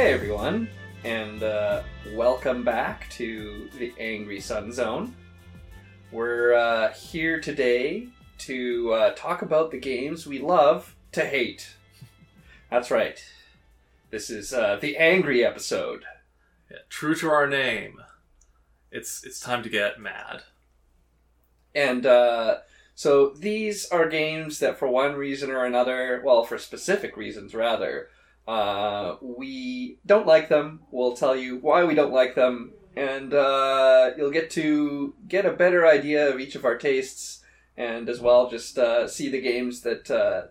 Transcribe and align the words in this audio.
Hey 0.00 0.14
everyone, 0.14 0.66
and 1.04 1.42
uh, 1.42 1.82
welcome 2.14 2.64
back 2.64 3.06
to 3.10 3.68
the 3.76 3.92
Angry 3.98 4.40
Sun 4.40 4.72
Zone. 4.72 5.14
We're 6.10 6.54
uh, 6.54 6.94
here 6.94 7.38
today 7.38 8.08
to 8.38 8.94
uh, 8.94 9.10
talk 9.14 9.42
about 9.42 9.70
the 9.70 9.78
games 9.78 10.26
we 10.26 10.38
love 10.38 10.96
to 11.12 11.26
hate. 11.26 11.74
That's 12.70 12.90
right. 12.90 13.22
This 14.08 14.30
is 14.30 14.54
uh, 14.54 14.78
the 14.80 14.96
angry 14.96 15.44
episode. 15.44 16.06
Yeah, 16.70 16.78
true 16.88 17.14
to 17.16 17.28
our 17.28 17.46
name, 17.46 18.00
it's 18.90 19.22
it's 19.22 19.38
time 19.38 19.62
to 19.64 19.68
get 19.68 20.00
mad. 20.00 20.44
And 21.74 22.06
uh, 22.06 22.60
so 22.94 23.34
these 23.34 23.84
are 23.90 24.08
games 24.08 24.60
that, 24.60 24.78
for 24.78 24.88
one 24.88 25.16
reason 25.16 25.50
or 25.50 25.66
another, 25.66 26.22
well, 26.24 26.42
for 26.42 26.56
specific 26.56 27.18
reasons 27.18 27.54
rather, 27.54 28.08
uh, 28.50 29.16
we 29.22 29.98
don't 30.04 30.26
like 30.26 30.48
them. 30.48 30.80
We'll 30.90 31.16
tell 31.16 31.36
you 31.36 31.58
why 31.58 31.84
we 31.84 31.94
don't 31.94 32.12
like 32.12 32.34
them, 32.34 32.72
and 32.96 33.32
uh, 33.32 34.10
you'll 34.16 34.30
get 34.32 34.50
to 34.50 35.14
get 35.28 35.46
a 35.46 35.52
better 35.52 35.86
idea 35.86 36.28
of 36.32 36.40
each 36.40 36.54
of 36.56 36.64
our 36.64 36.76
tastes, 36.76 37.44
and 37.76 38.08
as 38.08 38.20
well 38.20 38.50
just 38.50 38.76
uh, 38.78 39.06
see 39.06 39.28
the 39.30 39.40
games 39.40 39.82
that 39.82 40.10
uh, 40.10 40.42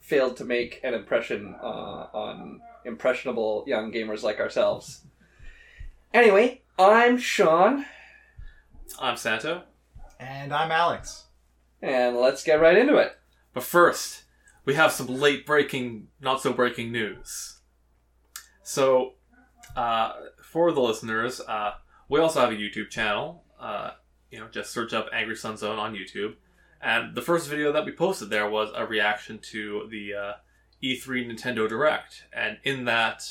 failed 0.00 0.36
to 0.38 0.44
make 0.44 0.80
an 0.82 0.94
impression 0.94 1.54
uh, 1.62 2.06
on 2.14 2.60
impressionable 2.84 3.64
young 3.66 3.92
gamers 3.92 4.22
like 4.22 4.40
ourselves. 4.40 5.02
Anyway, 6.12 6.62
I'm 6.78 7.18
Sean, 7.18 7.84
I'm 9.00 9.16
Santo, 9.16 9.62
And 10.20 10.52
I'm 10.52 10.70
Alex. 10.70 11.24
and 11.82 12.16
let's 12.16 12.42
get 12.44 12.60
right 12.60 12.76
into 12.78 12.96
it. 12.96 13.12
but 13.52 13.62
first 13.64 14.23
we 14.64 14.74
have 14.74 14.92
some 14.92 15.06
late 15.06 15.46
breaking, 15.46 16.08
not 16.20 16.40
so 16.40 16.52
breaking 16.52 16.92
news. 16.92 17.60
So, 18.62 19.14
uh, 19.76 20.12
for 20.42 20.72
the 20.72 20.80
listeners, 20.80 21.40
uh, 21.40 21.74
we 22.08 22.20
also 22.20 22.40
have 22.40 22.50
a 22.50 22.56
YouTube 22.56 22.90
channel. 22.90 23.44
Uh, 23.60 23.90
you 24.30 24.38
know, 24.38 24.48
just 24.48 24.72
search 24.72 24.92
up 24.92 25.08
Angry 25.12 25.36
Sun 25.36 25.56
Zone 25.56 25.78
on 25.78 25.94
YouTube. 25.94 26.34
And 26.80 27.14
the 27.14 27.22
first 27.22 27.48
video 27.48 27.72
that 27.72 27.84
we 27.84 27.92
posted 27.92 28.30
there 28.30 28.48
was 28.48 28.70
a 28.74 28.84
reaction 28.84 29.38
to 29.50 29.88
the 29.90 30.14
uh, 30.14 30.32
E3 30.82 31.30
Nintendo 31.30 31.68
Direct. 31.68 32.24
And 32.32 32.58
in 32.62 32.84
that 32.84 33.24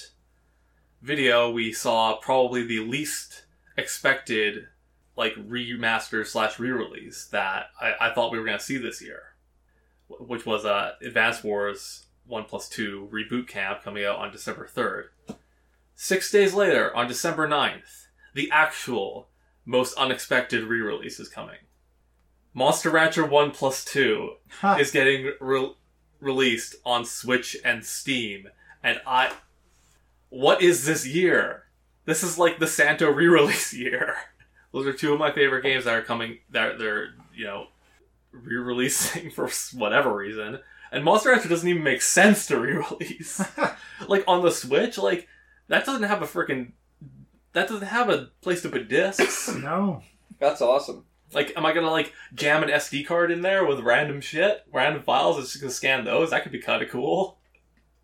video, 1.02 1.52
we 1.52 1.72
saw 1.72 2.18
probably 2.18 2.66
the 2.66 2.80
least 2.80 3.46
expected 3.78 4.68
like 5.16 5.36
remaster 5.36 6.26
slash 6.26 6.58
re-release 6.58 7.26
that 7.26 7.68
I, 7.80 7.94
I 8.10 8.14
thought 8.14 8.32
we 8.32 8.40
were 8.40 8.46
going 8.46 8.58
to 8.58 8.64
see 8.64 8.78
this 8.78 9.02
year, 9.02 9.33
which 10.20 10.46
was 10.46 10.66
uh, 10.66 10.92
Advance 11.02 11.44
Wars 11.44 12.06
One 12.26 12.46
Plus 12.46 12.70
Two 12.70 13.10
Reboot 13.12 13.48
Camp 13.48 13.84
coming 13.84 14.06
out 14.06 14.18
on 14.18 14.32
December 14.32 14.68
third. 14.68 15.10
Six 15.96 16.32
days 16.32 16.54
later, 16.54 16.96
on 16.96 17.08
December 17.08 17.48
9th, 17.48 18.08
the 18.34 18.50
actual 18.52 19.30
most 19.66 19.94
unexpected 19.96 20.64
re-release 20.64 21.20
is 21.20 21.30
coming. 21.30 21.58
Monster 22.54 22.90
Rancher 22.90 23.26
One 23.26 23.52
Plus 23.52 23.86
Two 23.86 24.36
Huh. 24.60 24.78
is 24.80 24.92
getting 24.92 25.32
re- 25.40 25.74
released 26.20 26.76
on 26.86 27.06
Switch 27.06 27.56
and 27.64 27.86
Steam, 27.86 28.48
and 28.84 29.00
I, 29.08 29.32
what 30.30 30.62
is 30.62 30.86
this 30.86 31.06
year? 31.06 31.64
This 32.06 32.24
is 32.24 32.38
like 32.38 32.60
the 32.60 32.68
Santo 32.68 33.10
re-release 33.10 33.74
year. 33.74 34.16
Those 34.74 34.88
are 34.88 34.94
two 34.94 35.14
of 35.14 35.20
my 35.20 35.32
favorite 35.32 35.62
games 35.64 35.86
that 35.86 35.94
are 35.94 36.02
coming. 36.02 36.40
That 36.50 36.80
they're 36.80 37.14
you 37.34 37.46
know 37.46 37.68
re-releasing 38.34 39.30
for 39.32 39.50
whatever 39.74 40.14
reason. 40.14 40.60
And 40.92 41.04
Monster 41.04 41.30
Rancher 41.30 41.50
doesn't 41.50 41.68
even 41.68 41.84
make 41.84 42.02
sense 42.02 42.46
to 42.48 42.60
re-release. 42.60 43.42
like 44.08 44.24
on 44.28 44.44
the 44.44 44.52
Switch, 44.52 44.98
like 44.98 45.28
that 45.68 45.86
doesn't 45.86 46.04
have 46.04 46.22
a 46.22 46.26
freaking 46.26 46.74
that 47.54 47.68
doesn't 47.68 47.88
have 47.88 48.10
a 48.10 48.30
place 48.42 48.62
to 48.64 48.70
put 48.70 48.90
discs. 48.90 49.54
no. 49.56 50.02
That's 50.40 50.62
awesome. 50.62 51.06
like, 51.34 51.54
am 51.56 51.66
I 51.66 51.74
gonna 51.74 51.92
like 51.92 52.14
jam 52.34 52.64
an 52.64 52.70
SD 52.70 53.06
card 53.06 53.32
in 53.32 53.42
there 53.42 53.66
with 53.66 53.80
random 53.80 54.20
shit, 54.20 54.64
random 54.72 55.04
files? 55.04 55.38
It's 55.38 55.52
just 55.52 55.62
gonna 55.62 55.72
scan 55.72 56.06
those. 56.06 56.32
That 56.32 56.44
could 56.44 56.52
be 56.52 56.60
kind 56.60 56.84
of 56.84 56.90
cool. 56.90 57.38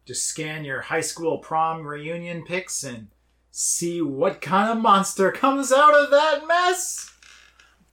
Just 0.06 0.26
scan 0.28 0.64
your 0.64 0.82
high 0.82 1.02
school 1.02 1.38
prom 1.40 1.86
reunion 1.86 2.44
pics 2.46 2.84
and 2.84 3.10
see 3.52 4.02
what 4.02 4.42
kind 4.42 4.72
of 4.72 4.82
monster 4.82 5.32
comes 5.32 5.72
out 5.72 5.94
of 5.94 6.12
that 6.12 6.48
mess. 6.48 7.12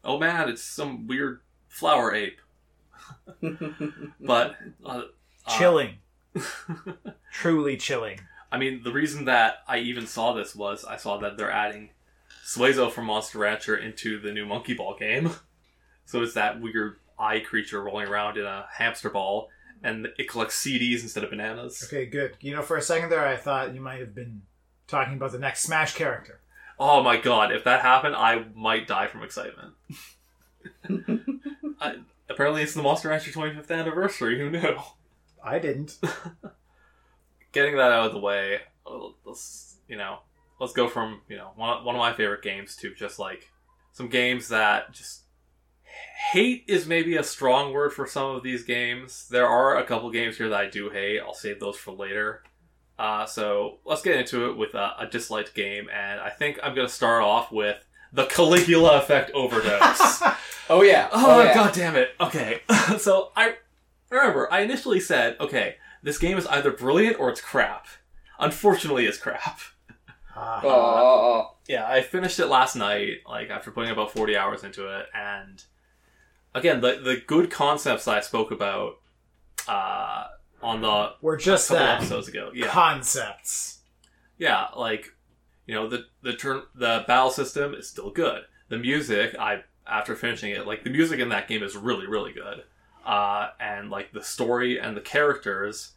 Oh 0.04 0.18
man, 0.18 0.48
it's 0.48 0.62
some 0.62 1.06
weird 1.06 1.40
flower 1.76 2.14
ape. 2.14 2.40
But 4.20 4.56
uh, 4.84 4.88
uh, 4.88 5.02
Chilling. 5.58 5.98
Truly 7.32 7.76
chilling. 7.76 8.20
I 8.50 8.58
mean, 8.58 8.82
the 8.82 8.92
reason 8.92 9.26
that 9.26 9.58
I 9.68 9.78
even 9.78 10.06
saw 10.06 10.32
this 10.32 10.54
was 10.54 10.84
I 10.84 10.96
saw 10.96 11.18
that 11.18 11.36
they're 11.36 11.50
adding 11.50 11.90
Suezo 12.44 12.90
from 12.90 13.06
Monster 13.06 13.38
Rancher 13.38 13.76
into 13.76 14.20
the 14.20 14.32
new 14.32 14.46
Monkey 14.46 14.74
Ball 14.74 14.96
game. 14.98 15.30
So 16.08 16.22
it's 16.22 16.34
that 16.34 16.60
weird 16.60 17.00
eye 17.18 17.40
creature 17.40 17.82
rolling 17.82 18.06
around 18.06 18.38
in 18.38 18.44
a 18.44 18.66
hamster 18.72 19.10
ball, 19.10 19.48
and 19.82 20.06
it 20.16 20.28
collects 20.28 20.54
CDs 20.64 21.02
instead 21.02 21.24
of 21.24 21.30
bananas. 21.30 21.82
Okay, 21.84 22.06
good. 22.06 22.36
You 22.40 22.54
know, 22.54 22.62
for 22.62 22.76
a 22.76 22.80
second 22.80 23.08
there, 23.08 23.26
I 23.26 23.34
thought 23.34 23.74
you 23.74 23.80
might 23.80 23.98
have 23.98 24.14
been 24.14 24.42
talking 24.86 25.14
about 25.14 25.32
the 25.32 25.40
next 25.40 25.64
Smash 25.64 25.96
character. 25.96 26.38
Oh 26.78 27.02
my 27.02 27.16
god, 27.16 27.50
if 27.50 27.64
that 27.64 27.80
happened, 27.82 28.14
I 28.14 28.44
might 28.54 28.86
die 28.86 29.08
from 29.08 29.24
excitement. 29.24 29.74
I, 31.80 31.96
apparently, 32.28 32.62
it's 32.62 32.74
the 32.74 32.82
Monster 32.82 33.08
Rancher 33.08 33.30
25th 33.30 33.70
anniversary. 33.70 34.38
Who 34.38 34.50
knew? 34.50 34.76
I 35.42 35.58
didn't. 35.58 35.98
Getting 37.52 37.76
that 37.76 37.92
out 37.92 38.06
of 38.06 38.12
the 38.12 38.18
way, 38.18 38.60
let's 39.24 39.76
you 39.88 39.96
know, 39.96 40.18
let's 40.60 40.72
go 40.72 40.88
from 40.88 41.22
you 41.28 41.36
know 41.36 41.52
one 41.56 41.84
one 41.84 41.94
of 41.94 42.00
my 42.00 42.12
favorite 42.12 42.42
games 42.42 42.76
to 42.76 42.94
just 42.94 43.18
like 43.18 43.50
some 43.92 44.08
games 44.08 44.48
that 44.48 44.92
just 44.92 45.22
hate 46.32 46.64
is 46.66 46.86
maybe 46.86 47.16
a 47.16 47.22
strong 47.22 47.72
word 47.72 47.92
for 47.92 48.06
some 48.06 48.34
of 48.34 48.42
these 48.42 48.64
games. 48.64 49.28
There 49.30 49.46
are 49.46 49.78
a 49.78 49.84
couple 49.84 50.10
games 50.10 50.36
here 50.36 50.48
that 50.48 50.60
I 50.60 50.68
do 50.68 50.90
hate. 50.90 51.20
I'll 51.20 51.34
save 51.34 51.60
those 51.60 51.76
for 51.76 51.92
later. 51.92 52.42
Uh, 52.98 53.26
so 53.26 53.78
let's 53.84 54.02
get 54.02 54.16
into 54.16 54.50
it 54.50 54.56
with 54.56 54.74
a, 54.74 54.94
a 54.98 55.06
disliked 55.06 55.54
game, 55.54 55.88
and 55.92 56.20
I 56.20 56.30
think 56.30 56.58
I'm 56.62 56.74
gonna 56.74 56.88
start 56.88 57.22
off 57.22 57.52
with 57.52 57.85
the 58.12 58.26
Caligula 58.26 58.98
Effect 58.98 59.30
Overdose. 59.32 60.22
Oh 60.68 60.82
yeah. 60.82 61.08
Oh, 61.12 61.44
yeah. 61.44 61.54
god 61.54 61.72
damn 61.74 61.94
it. 61.94 62.08
Okay. 62.20 62.60
so 62.98 63.30
I 63.36 63.54
remember 64.10 64.52
I 64.52 64.62
initially 64.62 64.98
said, 64.98 65.36
okay, 65.38 65.76
this 66.02 66.18
game 66.18 66.36
is 66.38 66.46
either 66.48 66.72
brilliant 66.72 67.20
or 67.20 67.30
it's 67.30 67.40
crap. 67.40 67.86
Unfortunately 68.40 69.06
it's 69.06 69.16
crap. 69.16 69.60
Ah. 70.34 70.60
Oh, 70.64 70.68
oh, 70.68 70.72
oh. 70.72 71.56
Yeah, 71.68 71.86
I 71.88 72.02
finished 72.02 72.40
it 72.40 72.46
last 72.46 72.74
night, 72.74 73.18
like 73.28 73.48
after 73.48 73.70
putting 73.70 73.92
about 73.92 74.10
40 74.10 74.36
hours 74.36 74.64
into 74.64 74.88
it, 74.98 75.06
and 75.14 75.62
again, 76.52 76.80
the 76.80 76.96
the 77.00 77.22
good 77.24 77.48
concepts 77.48 78.08
I 78.08 78.18
spoke 78.20 78.50
about 78.50 78.94
uh 79.68 80.24
on 80.62 80.80
the 80.80 81.12
We're 81.22 81.36
just 81.36 81.68
that. 81.68 81.98
episodes 81.98 82.26
ago. 82.26 82.50
Yeah. 82.52 82.66
Concepts. 82.66 83.78
yeah, 84.36 84.66
like 84.76 85.12
you 85.66 85.74
know 85.74 85.88
the 85.88 86.06
the 86.22 86.32
turn 86.32 86.62
the 86.74 87.04
battle 87.06 87.30
system 87.30 87.74
is 87.74 87.88
still 87.88 88.10
good. 88.10 88.42
The 88.68 88.78
music, 88.78 89.36
I 89.38 89.64
after 89.86 90.14
finishing 90.14 90.52
it, 90.52 90.66
like 90.66 90.84
the 90.84 90.90
music 90.90 91.20
in 91.20 91.28
that 91.30 91.48
game 91.48 91.62
is 91.62 91.76
really 91.76 92.06
really 92.06 92.32
good, 92.32 92.64
uh, 93.04 93.50
and 93.60 93.90
like 93.90 94.12
the 94.12 94.22
story 94.22 94.78
and 94.80 94.96
the 94.96 95.00
characters, 95.00 95.92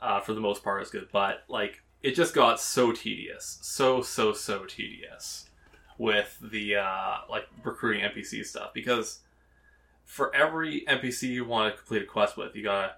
uh, 0.00 0.20
for 0.20 0.34
the 0.34 0.40
most 0.40 0.62
part, 0.62 0.82
is 0.82 0.90
good. 0.90 1.08
But 1.12 1.44
like 1.48 1.82
it 2.02 2.14
just 2.14 2.34
got 2.34 2.60
so 2.60 2.92
tedious, 2.92 3.58
so 3.60 4.02
so 4.02 4.32
so 4.32 4.64
tedious 4.64 5.50
with 5.98 6.38
the 6.40 6.76
uh, 6.76 7.16
like 7.28 7.46
recruiting 7.64 8.02
NPC 8.02 8.44
stuff 8.44 8.72
because 8.72 9.20
for 10.04 10.34
every 10.34 10.84
NPC 10.88 11.24
you 11.24 11.44
want 11.44 11.74
to 11.74 11.78
complete 11.78 12.02
a 12.02 12.06
quest 12.06 12.36
with, 12.36 12.54
you 12.54 12.62
gotta 12.62 12.94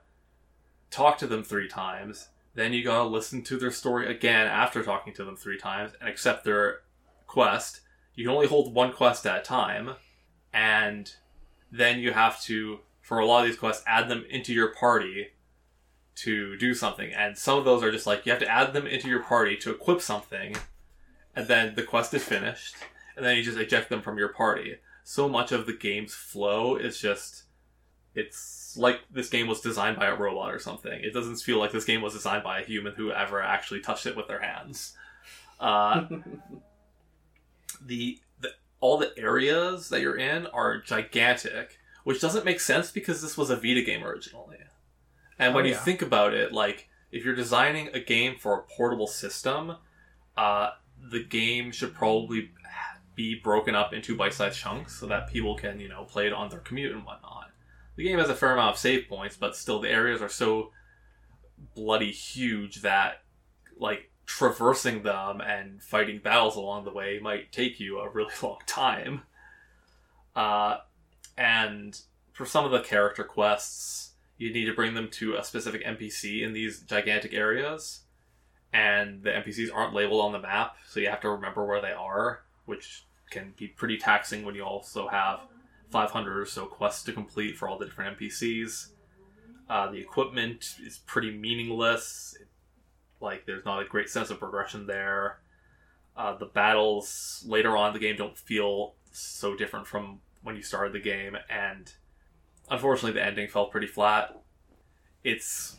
talk 0.91 1.17
to 1.19 1.27
them 1.27 1.43
three 1.43 1.69
times 1.69 2.29
then 2.55 2.73
you 2.73 2.83
gotta 2.83 3.05
listen 3.05 3.43
to 3.45 3.59
their 3.59 3.71
story 3.71 4.11
again 4.11 4.47
after 4.47 4.83
talking 4.83 5.13
to 5.15 5.25
them 5.25 5.37
three 5.37 5.59
times 5.59 5.93
and 6.01 6.09
accept 6.09 6.45
their 6.45 6.81
quest. 7.27 7.81
You 8.15 8.25
can 8.25 8.35
only 8.35 8.49
hold 8.49 8.75
one 8.75 8.93
quest 8.93 9.27
at 9.27 9.41
a 9.41 9.43
time, 9.43 9.95
and 10.53 11.13
then 11.71 12.01
you 12.01 12.13
have 12.13 12.43
to, 12.43 12.81
for 13.01 13.19
a 13.19 13.27
lot 13.27 13.43
of 13.43 13.47
these 13.47 13.59
quests, 13.59 13.85
add 13.87 14.09
them 14.09 14.25
into 14.29 14.53
your 14.53 14.75
party 14.75 15.29
to 16.17 16.57
do 16.57 16.75
something. 16.75 17.13
And 17.13 17.39
some 17.39 17.59
of 17.59 17.65
those 17.65 17.83
are 17.83 17.93
just 17.93 18.07
like 18.07 18.27
you 18.27 18.33
have 18.33 18.41
to 18.41 18.49
add 18.49 18.73
them 18.73 18.87
into 18.87 19.09
your 19.09 19.23
party 19.23 19.57
to 19.59 19.71
equip 19.71 20.01
something, 20.01 20.57
and 21.35 21.47
then 21.47 21.77
the 21.77 21.83
quest 21.83 22.13
is 22.13 22.25
finished, 22.25 22.75
and 23.17 23.25
then 23.25 23.37
you 23.37 23.43
just 23.43 23.59
eject 23.59 23.89
them 23.89 24.03
from 24.03 24.19
your 24.19 24.29
party. 24.29 24.77
So 25.05 25.29
much 25.29 25.53
of 25.53 25.67
the 25.67 25.73
game's 25.73 26.15
flow 26.15 26.77
is 26.77 27.01
just 27.01 27.45
it's 28.15 28.77
like 28.77 29.01
this 29.11 29.29
game 29.29 29.47
was 29.47 29.61
designed 29.61 29.97
by 29.99 30.07
a 30.07 30.15
robot 30.17 30.53
or 30.53 30.59
something. 30.59 30.93
It 31.03 31.13
doesn't 31.13 31.37
feel 31.37 31.59
like 31.59 31.73
this 31.73 31.85
game 31.85 32.03
was 32.03 32.15
designed 32.15 32.45
by 32.45 32.61
a 32.61 32.65
human 32.65 32.95
who 32.95 33.11
ever 33.13 33.43
actually 33.43 33.81
touched 33.81 34.07
it 34.07 34.17
with 34.17 34.27
their 34.29 34.41
hands. 34.41 34.95
Uh, 35.59 36.07
the, 37.85 38.19
the 38.41 38.51
all 38.81 38.99
the 38.99 39.13
areas 39.19 39.89
that 39.91 40.01
you're 40.01 40.17
in 40.17 40.47
are 40.49 40.81
gigantic, 40.81 41.79
which 42.05 42.21
doesn't 42.21 42.45
make 42.45 42.61
sense 42.61 42.91
because 42.91 43.23
this 43.23 43.37
was 43.37 43.51
a 43.51 43.57
Vita 43.57 43.83
game 43.83 44.05
originally. 44.05 44.57
And 45.39 45.55
when 45.55 45.65
Oh, 45.65 45.69
you 45.69 45.75
think 45.75 46.03
about 46.03 46.35
it, 46.35 46.53
like 46.53 46.89
if 47.11 47.25
you're 47.25 47.35
designing 47.35 47.89
a 47.89 48.01
game 48.01 48.37
for 48.39 48.59
a 48.59 48.63
portable 48.63 49.07
system, 49.07 49.77
uh, 50.37 50.71
the 51.11 51.23
game 51.25 51.73
should 51.73 51.95
probably 51.95 52.51
be 53.15 53.35
broken 53.35 53.75
up 53.75 53.93
into 53.93 54.17
bite-sized 54.17 54.59
chunks 54.59 54.99
so 54.99 55.07
that 55.07 55.29
people 55.29 55.55
can, 55.57 55.81
you 55.81 55.89
know, 55.89 56.05
play 56.05 56.27
it 56.27 56.33
on 56.33 56.49
their 56.49 56.61
commute 56.61 56.93
and 56.93 57.05
whatnot. 57.05 57.50
The 58.01 58.07
game 58.07 58.19
has 58.19 58.31
a 58.31 58.35
fair 58.35 58.55
amount 58.55 58.77
of 58.77 58.79
save 58.79 59.11
points, 59.11 59.37
but 59.37 59.55
still 59.55 59.79
the 59.79 59.91
areas 59.91 60.23
are 60.23 60.31
so 60.31 60.71
bloody 61.75 62.11
huge 62.11 62.81
that, 62.81 63.21
like, 63.77 64.11
traversing 64.25 65.03
them 65.03 65.43
and 65.43 65.83
fighting 65.83 66.19
battles 66.19 66.57
along 66.57 66.85
the 66.85 66.93
way 66.93 67.19
might 67.21 67.53
take 67.53 67.79
you 67.79 67.99
a 67.99 68.09
really 68.09 68.33
long 68.43 68.57
time. 68.67 69.25
Uh, 70.35 70.79
and 71.37 72.01
for 72.33 72.47
some 72.47 72.65
of 72.65 72.71
the 72.71 72.81
character 72.81 73.23
quests, 73.23 74.13
you 74.39 74.51
need 74.51 74.65
to 74.65 74.73
bring 74.73 74.95
them 74.95 75.11
to 75.11 75.35
a 75.35 75.45
specific 75.45 75.85
NPC 75.85 76.41
in 76.43 76.55
these 76.55 76.81
gigantic 76.81 77.35
areas, 77.35 78.05
and 78.73 79.23
the 79.25 79.29
NPCs 79.29 79.69
aren't 79.75 79.93
labeled 79.93 80.25
on 80.25 80.33
the 80.33 80.41
map, 80.41 80.77
so 80.89 81.01
you 81.01 81.11
have 81.11 81.21
to 81.21 81.29
remember 81.29 81.67
where 81.67 81.83
they 81.83 81.93
are, 81.93 82.45
which 82.65 83.05
can 83.29 83.53
be 83.59 83.69
pretty 83.69 83.99
taxing 83.99 84.43
when 84.43 84.55
you 84.55 84.63
also 84.63 85.07
have 85.07 85.41
500 85.91 86.39
or 86.39 86.47
so 86.47 86.67
quests 86.67 87.05
to 87.05 87.13
complete 87.13 87.57
for 87.57 87.69
all 87.69 87.79
the 87.79 87.87
different 87.87 88.19
NPCs. 88.19 88.89
Uh, 89.69 89.91
the 89.91 89.99
equipment 89.99 90.77
is 90.85 90.99
pretty 90.99 91.37
meaningless. 91.37 92.37
Like, 93.21 93.47
there's 93.47 93.65
not 93.65 93.83
a 93.83 93.85
great 93.85 94.09
sense 94.09 94.31
of 94.31 94.39
progression 94.39 94.87
there. 94.87 95.41
Uh, 96.17 96.37
the 96.37 96.47
battles 96.47 97.45
later 97.47 97.77
on 97.77 97.89
in 97.89 97.95
the 97.95 98.01
game 98.01 98.17
don't 98.17 98.37
feel 98.37 98.95
so 99.13 99.57
different 99.57 99.87
from 99.87 100.21
when 100.43 100.57
you 100.57 100.63
started 100.63 100.93
the 100.93 101.01
game, 101.01 101.37
and 101.49 101.93
unfortunately, 102.71 103.13
the 103.13 103.25
ending 103.25 103.49
felt 103.49 103.71
pretty 103.71 103.87
flat. 103.87 104.37
It's 105.23 105.77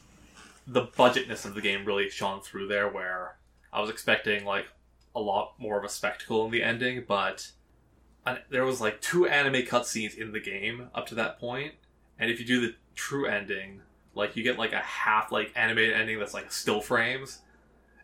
the 0.67 0.87
budgetness 0.87 1.45
of 1.45 1.55
the 1.55 1.61
game 1.61 1.85
really 1.85 2.09
shone 2.09 2.41
through 2.41 2.67
there, 2.67 2.87
where 2.89 3.37
I 3.73 3.81
was 3.81 3.89
expecting 3.89 4.45
like 4.45 4.67
a 5.15 5.19
lot 5.19 5.53
more 5.57 5.77
of 5.77 5.83
a 5.83 5.89
spectacle 5.89 6.45
in 6.45 6.51
the 6.51 6.63
ending, 6.63 7.03
but 7.07 7.51
uh, 8.25 8.37
there 8.49 8.63
was 8.65 8.79
like 8.81 9.01
two 9.01 9.27
anime 9.27 9.63
cutscenes 9.63 10.15
in 10.17 10.31
the 10.31 10.39
game 10.39 10.89
up 10.93 11.07
to 11.07 11.15
that 11.15 11.39
point, 11.39 11.73
and 12.19 12.29
if 12.29 12.39
you 12.39 12.45
do 12.45 12.61
the 12.61 12.75
true 12.95 13.25
ending, 13.25 13.81
like 14.13 14.35
you 14.35 14.43
get 14.43 14.57
like 14.59 14.73
a 14.73 14.79
half 14.79 15.31
like 15.31 15.51
animated 15.55 15.95
ending 15.95 16.19
that's 16.19 16.33
like 16.33 16.51
still 16.51 16.81
frames. 16.81 17.39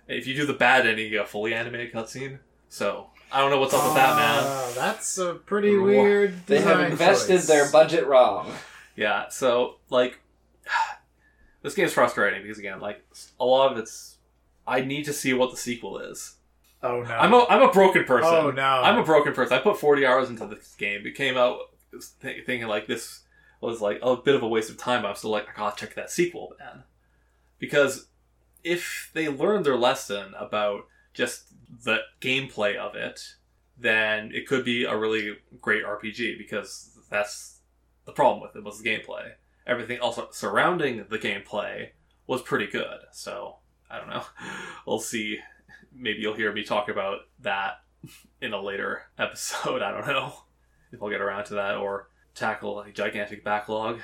If 0.08 0.26
you 0.26 0.36
do 0.36 0.46
the 0.46 0.54
bad 0.54 0.88
ending, 0.88 1.06
you 1.06 1.12
get 1.12 1.26
a 1.26 1.28
fully 1.28 1.54
animated 1.54 1.92
cutscene. 1.94 2.40
So 2.70 3.10
I 3.32 3.42
don't 3.42 3.52
know 3.52 3.60
what's 3.60 3.74
up 3.74 3.84
with 3.84 3.96
that, 3.96 4.16
man. 4.16 4.44
Ah, 4.46 4.72
That's 4.76 5.18
a 5.18 5.34
pretty 5.36 5.78
Wha- 5.78 5.86
weird. 5.86 6.46
They 6.48 6.60
have 6.62 6.78
design 6.78 6.92
invested 6.92 7.34
choice. 7.40 7.48
their 7.48 7.70
budget 7.72 8.08
wrong. 8.08 8.52
Yeah, 8.96 9.28
so 9.30 9.76
like 9.90 10.20
this 11.62 11.76
game's 11.76 11.94
frustrating 11.94 12.42
because 12.42 12.58
again, 12.58 12.80
like 12.80 13.06
a 13.40 13.46
lot 13.46 13.72
of 13.72 13.78
it's 13.78 14.18
I 14.66 14.82
need 14.82 15.04
to 15.06 15.14
see 15.14 15.34
what 15.34 15.52
the 15.52 15.58
sequel 15.58 16.00
is. 16.00 16.36
Oh 16.84 17.02
no! 17.02 17.16
I'm 17.16 17.34
a 17.34 17.46
I'm 17.50 17.62
a 17.62 17.72
broken 17.72 18.04
person. 18.04 18.30
Oh 18.32 18.52
no! 18.52 18.62
I'm 18.62 18.98
a 18.98 19.04
broken 19.04 19.34
person. 19.34 19.58
I 19.58 19.62
put 19.62 19.80
40 19.80 20.06
hours 20.06 20.30
into 20.30 20.46
this 20.48 20.76
game. 20.76 21.06
It 21.06 21.16
came 21.16 21.38
out 21.38 21.60
th- 22.22 22.46
thinking 22.46 22.68
like 22.68 22.88
this 22.88 23.22
was 23.62 23.82
like 23.82 24.00
a 24.02 24.16
bit 24.16 24.36
of 24.36 24.44
a 24.44 24.48
waste 24.48 24.70
of 24.70 24.78
time. 24.78 25.06
I'm 25.06 25.16
still 25.16 25.32
like 25.32 25.48
I 25.50 25.58
gotta 25.58 25.76
check 25.76 25.96
that 25.96 26.12
sequel, 26.12 26.54
man, 26.60 26.84
because 27.60 28.08
if 28.64 29.10
they 29.14 29.28
learned 29.28 29.66
their 29.66 29.78
lesson 29.78 30.34
about 30.38 30.82
just 31.14 31.48
the 31.84 32.00
gameplay 32.22 32.76
of 32.76 32.96
it, 32.96 33.36
then 33.78 34.32
it 34.34 34.48
could 34.48 34.64
be 34.64 34.84
a 34.84 34.96
really 34.96 35.38
great 35.62 35.84
RPG 35.84 36.38
because 36.38 36.98
that's 37.10 37.60
the 38.06 38.12
problem 38.12 38.42
with 38.42 38.56
it 38.56 38.64
was 38.64 38.82
the 38.82 38.90
gameplay. 38.90 39.32
Everything 39.66 40.00
else 40.00 40.20
surrounding 40.32 41.06
the 41.10 41.18
gameplay 41.20 41.90
was 42.28 42.42
pretty 42.42 42.68
good. 42.68 43.00
So 43.12 43.58
I 43.90 43.98
don't 43.98 44.10
know. 44.10 44.24
We'll 44.86 45.00
see. 45.00 45.40
Maybe 45.98 46.20
you'll 46.20 46.36
hear 46.36 46.52
me 46.54 46.64
talk 46.64 46.90
about 46.90 47.22
that 47.42 47.82
in 48.42 48.54
a 48.54 48.62
later 48.62 49.04
episode. 49.18 49.82
I 49.82 49.92
don't 49.92 50.08
know 50.08 50.34
if 50.92 51.02
I'll 51.02 51.10
get 51.10 51.22
around 51.22 51.46
to 51.46 51.56
that 51.56 51.76
or 51.78 52.10
tackle 52.36 52.80
a 52.82 52.92
gigantic 52.92 53.44
backlog. 53.44 54.00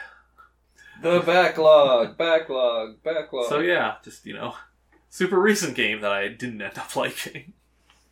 The 1.02 1.20
backlog, 1.22 2.18
backlog, 2.18 3.02
backlog. 3.04 3.48
So 3.50 3.60
yeah, 3.60 3.96
just 4.04 4.26
you 4.26 4.34
know, 4.34 4.56
super 5.10 5.40
recent 5.40 5.76
game 5.76 6.02
that 6.02 6.12
I 6.12 6.28
didn't 6.30 6.62
end 6.62 6.78
up 6.78 6.96
liking. 6.96 7.54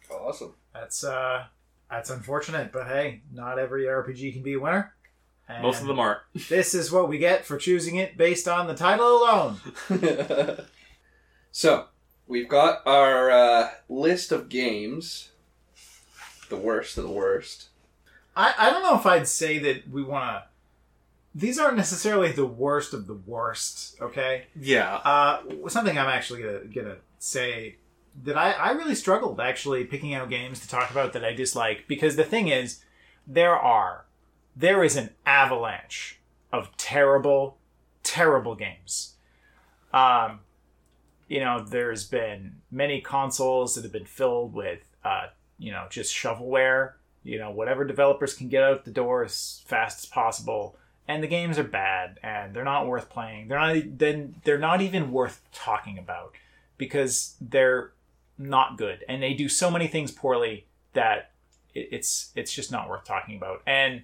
awesome. 0.09 0.53
That's 0.73 1.03
uh, 1.03 1.45
that's 1.89 2.09
unfortunate, 2.09 2.71
but 2.71 2.87
hey, 2.87 3.21
not 3.31 3.59
every 3.59 3.83
RPG 3.85 4.33
can 4.33 4.43
be 4.43 4.53
a 4.53 4.59
winner. 4.59 4.93
And 5.47 5.61
Most 5.63 5.81
of 5.81 5.87
them 5.87 5.99
aren't. 5.99 6.19
This 6.49 6.73
is 6.73 6.91
what 6.91 7.09
we 7.09 7.17
get 7.17 7.45
for 7.45 7.57
choosing 7.57 7.97
it 7.97 8.15
based 8.17 8.47
on 8.47 8.67
the 8.67 8.73
title 8.75 9.17
alone. 9.17 9.57
so 11.51 11.85
we've 12.31 12.47
got 12.47 12.81
our 12.87 13.29
uh, 13.29 13.69
list 13.89 14.31
of 14.31 14.47
games. 14.47 15.31
The 16.49 16.55
worst 16.55 16.97
of 16.97 17.03
the 17.03 17.11
worst. 17.11 17.67
I, 18.35 18.53
I 18.57 18.69
don't 18.69 18.83
know 18.83 18.97
if 18.97 19.05
I'd 19.05 19.27
say 19.27 19.59
that 19.59 19.89
we 19.91 20.01
want 20.01 20.23
to. 20.25 20.43
These 21.35 21.59
aren't 21.59 21.77
necessarily 21.77 22.31
the 22.31 22.45
worst 22.45 22.93
of 22.93 23.07
the 23.07 23.13
worst. 23.13 24.01
Okay. 24.01 24.45
Yeah. 24.59 24.95
Uh, 24.95 25.41
something 25.67 25.97
I'm 25.97 26.07
actually 26.07 26.41
gonna 26.41 26.65
gonna 26.65 26.95
say 27.19 27.75
that 28.23 28.37
I, 28.37 28.51
I 28.51 28.71
really 28.71 28.95
struggled 28.95 29.39
actually 29.39 29.85
picking 29.85 30.13
out 30.13 30.29
games 30.29 30.59
to 30.61 30.69
talk 30.69 30.91
about 30.91 31.13
that 31.13 31.23
I 31.23 31.33
dislike 31.33 31.85
because 31.87 32.15
the 32.15 32.25
thing 32.25 32.47
is 32.47 32.83
there 33.25 33.55
are 33.55 34.05
there 34.55 34.83
is 34.83 34.97
an 34.97 35.11
avalanche 35.25 36.19
of 36.51 36.75
terrible 36.75 37.57
terrible 38.03 38.55
games. 38.55 39.13
Um, 39.93 40.39
you 41.31 41.39
know, 41.39 41.63
there's 41.63 42.03
been 42.03 42.57
many 42.69 42.99
consoles 42.99 43.75
that 43.75 43.83
have 43.83 43.93
been 43.93 44.05
filled 44.05 44.53
with 44.53 44.81
uh, 45.05 45.27
you 45.57 45.71
know 45.71 45.87
just 45.89 46.13
shovelware. 46.13 46.93
You 47.23 47.39
know, 47.39 47.51
whatever 47.51 47.85
developers 47.85 48.33
can 48.33 48.49
get 48.49 48.63
out 48.63 48.83
the 48.83 48.91
door 48.91 49.23
as 49.23 49.61
fast 49.65 50.03
as 50.03 50.05
possible 50.07 50.75
and 51.07 51.23
the 51.23 51.27
games 51.27 51.57
are 51.57 51.63
bad 51.63 52.19
and 52.23 52.53
they're 52.53 52.63
not 52.63 52.87
worth 52.87 53.09
playing. 53.09 53.47
They're 53.47 53.59
not 53.59 53.97
then 53.97 54.35
they're 54.43 54.57
not 54.57 54.81
even 54.81 55.11
worth 55.11 55.41
talking 55.53 55.97
about 55.97 56.33
because 56.77 57.35
they're 57.39 57.93
not 58.37 58.77
good 58.77 59.05
and 59.07 59.23
they 59.23 59.33
do 59.33 59.47
so 59.47 59.71
many 59.71 59.87
things 59.87 60.11
poorly 60.11 60.65
that 60.93 61.31
it's 61.73 62.31
it's 62.35 62.53
just 62.53 62.71
not 62.71 62.89
worth 62.89 63.05
talking 63.05 63.37
about. 63.37 63.61
And 63.65 64.01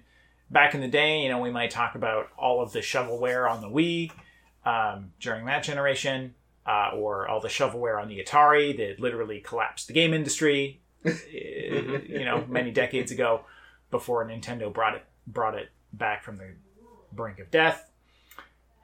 back 0.50 0.74
in 0.74 0.80
the 0.80 0.88
day, 0.88 1.22
you 1.22 1.28
know, 1.28 1.40
we 1.40 1.50
might 1.50 1.70
talk 1.70 1.94
about 1.94 2.28
all 2.38 2.62
of 2.62 2.72
the 2.72 2.80
shovelware 2.80 3.50
on 3.50 3.60
the 3.60 3.68
Wii 3.68 4.12
um, 4.64 5.12
during 5.20 5.44
that 5.44 5.62
generation, 5.62 6.34
uh, 6.68 6.90
or 6.94 7.26
all 7.26 7.40
the 7.40 7.48
shovelware 7.48 8.00
on 8.00 8.08
the 8.08 8.22
Atari 8.22 8.76
that 8.76 9.00
literally 9.00 9.40
collapsed 9.40 9.88
the 9.88 9.94
game 9.94 10.12
industry. 10.12 10.80
uh, 11.06 11.10
you 11.32 12.24
know, 12.24 12.44
many 12.46 12.70
decades 12.70 13.10
ago, 13.10 13.40
before 13.90 14.26
Nintendo 14.26 14.72
brought 14.72 14.94
it 14.94 15.04
brought 15.26 15.54
it 15.54 15.70
back 15.92 16.22
from 16.22 16.36
the 16.36 16.50
brink 17.12 17.38
of 17.38 17.50
death. 17.50 17.90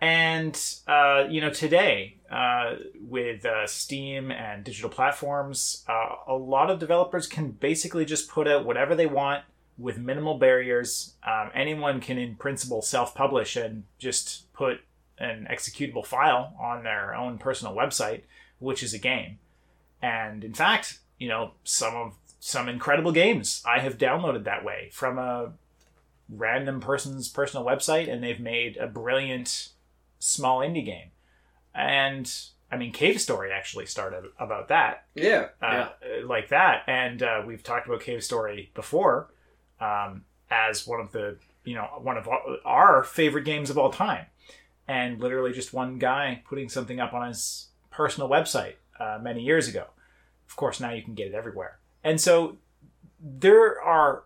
And 0.00 0.58
uh, 0.86 1.24
you 1.28 1.40
know, 1.40 1.50
today 1.50 2.16
uh, 2.30 2.76
with 3.00 3.44
uh, 3.44 3.66
Steam 3.66 4.30
and 4.30 4.64
digital 4.64 4.90
platforms, 4.90 5.84
uh, 5.86 6.16
a 6.26 6.34
lot 6.34 6.70
of 6.70 6.78
developers 6.78 7.26
can 7.26 7.50
basically 7.50 8.06
just 8.06 8.30
put 8.30 8.48
out 8.48 8.64
whatever 8.64 8.94
they 8.94 9.06
want 9.06 9.44
with 9.76 9.98
minimal 9.98 10.38
barriers. 10.38 11.14
Um, 11.26 11.50
anyone 11.54 12.00
can, 12.00 12.16
in 12.16 12.36
principle, 12.36 12.80
self-publish 12.80 13.56
and 13.56 13.84
just 13.98 14.52
put 14.52 14.80
an 15.18 15.46
executable 15.50 16.04
file 16.04 16.54
on 16.60 16.82
their 16.84 17.14
own 17.14 17.38
personal 17.38 17.74
website, 17.74 18.22
which 18.58 18.82
is 18.82 18.92
a 18.94 18.98
game. 18.98 19.38
And 20.02 20.44
in 20.44 20.54
fact, 20.54 20.98
you 21.18 21.28
know, 21.28 21.52
some 21.64 21.94
of 21.94 22.14
some 22.40 22.68
incredible 22.68 23.12
games 23.12 23.62
I 23.66 23.78
have 23.78 23.96
downloaded 23.96 24.44
that 24.44 24.64
way 24.64 24.90
from 24.92 25.18
a 25.18 25.52
random 26.28 26.80
person's 26.80 27.28
personal 27.28 27.64
website 27.64 28.10
and 28.12 28.22
they've 28.22 28.40
made 28.40 28.76
a 28.76 28.86
brilliant 28.86 29.68
small 30.18 30.60
indie 30.60 30.84
game. 30.84 31.10
And 31.74 32.30
I 32.70 32.76
mean, 32.76 32.92
Cave 32.92 33.20
Story 33.20 33.52
actually 33.52 33.86
started 33.86 34.24
about 34.38 34.68
that, 34.68 35.06
Yeah. 35.14 35.48
uh, 35.62 35.88
like 36.24 36.48
that. 36.48 36.82
And 36.86 37.22
uh, 37.22 37.42
we've 37.46 37.62
talked 37.62 37.86
about 37.86 38.00
Cave 38.00 38.22
Story 38.24 38.70
before 38.74 39.28
um, 39.80 40.24
as 40.50 40.86
one 40.86 41.00
of 41.00 41.12
the, 41.12 41.36
you 41.64 41.74
know, 41.74 41.84
one 42.02 42.16
of 42.16 42.28
our 42.64 43.04
favorite 43.04 43.44
games 43.44 43.70
of 43.70 43.78
all 43.78 43.90
time. 43.90 44.26
And 44.86 45.20
literally 45.20 45.52
just 45.52 45.72
one 45.72 45.98
guy 45.98 46.42
putting 46.46 46.68
something 46.68 47.00
up 47.00 47.14
on 47.14 47.28
his 47.28 47.68
personal 47.90 48.28
website 48.28 48.74
uh, 49.00 49.18
many 49.20 49.42
years 49.42 49.68
ago. 49.68 49.86
Of 50.48 50.56
course, 50.56 50.80
now 50.80 50.92
you 50.92 51.02
can 51.02 51.14
get 51.14 51.28
it 51.28 51.34
everywhere. 51.34 51.78
And 52.02 52.20
so 52.20 52.58
there 53.20 53.80
are 53.80 54.24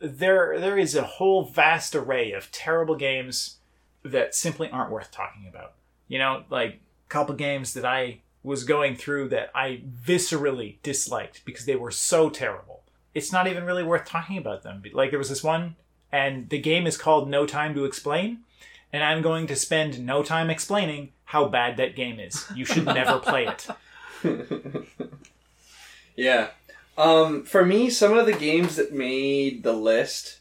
there 0.00 0.58
there 0.58 0.78
is 0.78 0.94
a 0.94 1.02
whole 1.02 1.44
vast 1.44 1.94
array 1.94 2.32
of 2.32 2.50
terrible 2.52 2.94
games 2.94 3.56
that 4.02 4.34
simply 4.34 4.70
aren't 4.70 4.90
worth 4.90 5.10
talking 5.10 5.46
about. 5.46 5.74
You 6.06 6.18
know, 6.18 6.44
like 6.48 6.74
a 6.74 7.08
couple 7.08 7.34
games 7.34 7.74
that 7.74 7.84
I 7.84 8.20
was 8.42 8.64
going 8.64 8.96
through 8.96 9.28
that 9.28 9.50
I 9.54 9.82
viscerally 10.04 10.76
disliked 10.82 11.44
because 11.44 11.66
they 11.66 11.76
were 11.76 11.90
so 11.90 12.30
terrible. 12.30 12.82
It's 13.14 13.32
not 13.32 13.46
even 13.46 13.64
really 13.64 13.82
worth 13.82 14.04
talking 14.04 14.38
about 14.38 14.62
them. 14.62 14.82
Like 14.92 15.10
there 15.10 15.18
was 15.18 15.28
this 15.28 15.44
one 15.44 15.76
and 16.10 16.48
the 16.48 16.58
game 16.58 16.86
is 16.86 16.96
called 16.96 17.28
No 17.28 17.46
Time 17.46 17.74
to 17.74 17.84
Explain 17.84 18.38
and 18.92 19.02
I'm 19.02 19.22
going 19.22 19.46
to 19.48 19.56
spend 19.56 20.04
no 20.04 20.22
time 20.22 20.50
explaining 20.50 21.12
how 21.24 21.46
bad 21.46 21.76
that 21.76 21.96
game 21.96 22.18
is. 22.18 22.44
You 22.54 22.64
should 22.64 22.86
never 22.86 23.18
play 23.18 23.46
it. 23.46 23.68
yeah. 26.16 26.48
Um, 26.96 27.44
for 27.44 27.64
me, 27.64 27.90
some 27.90 28.16
of 28.16 28.26
the 28.26 28.32
games 28.32 28.76
that 28.76 28.92
made 28.92 29.62
the 29.62 29.72
list 29.72 30.40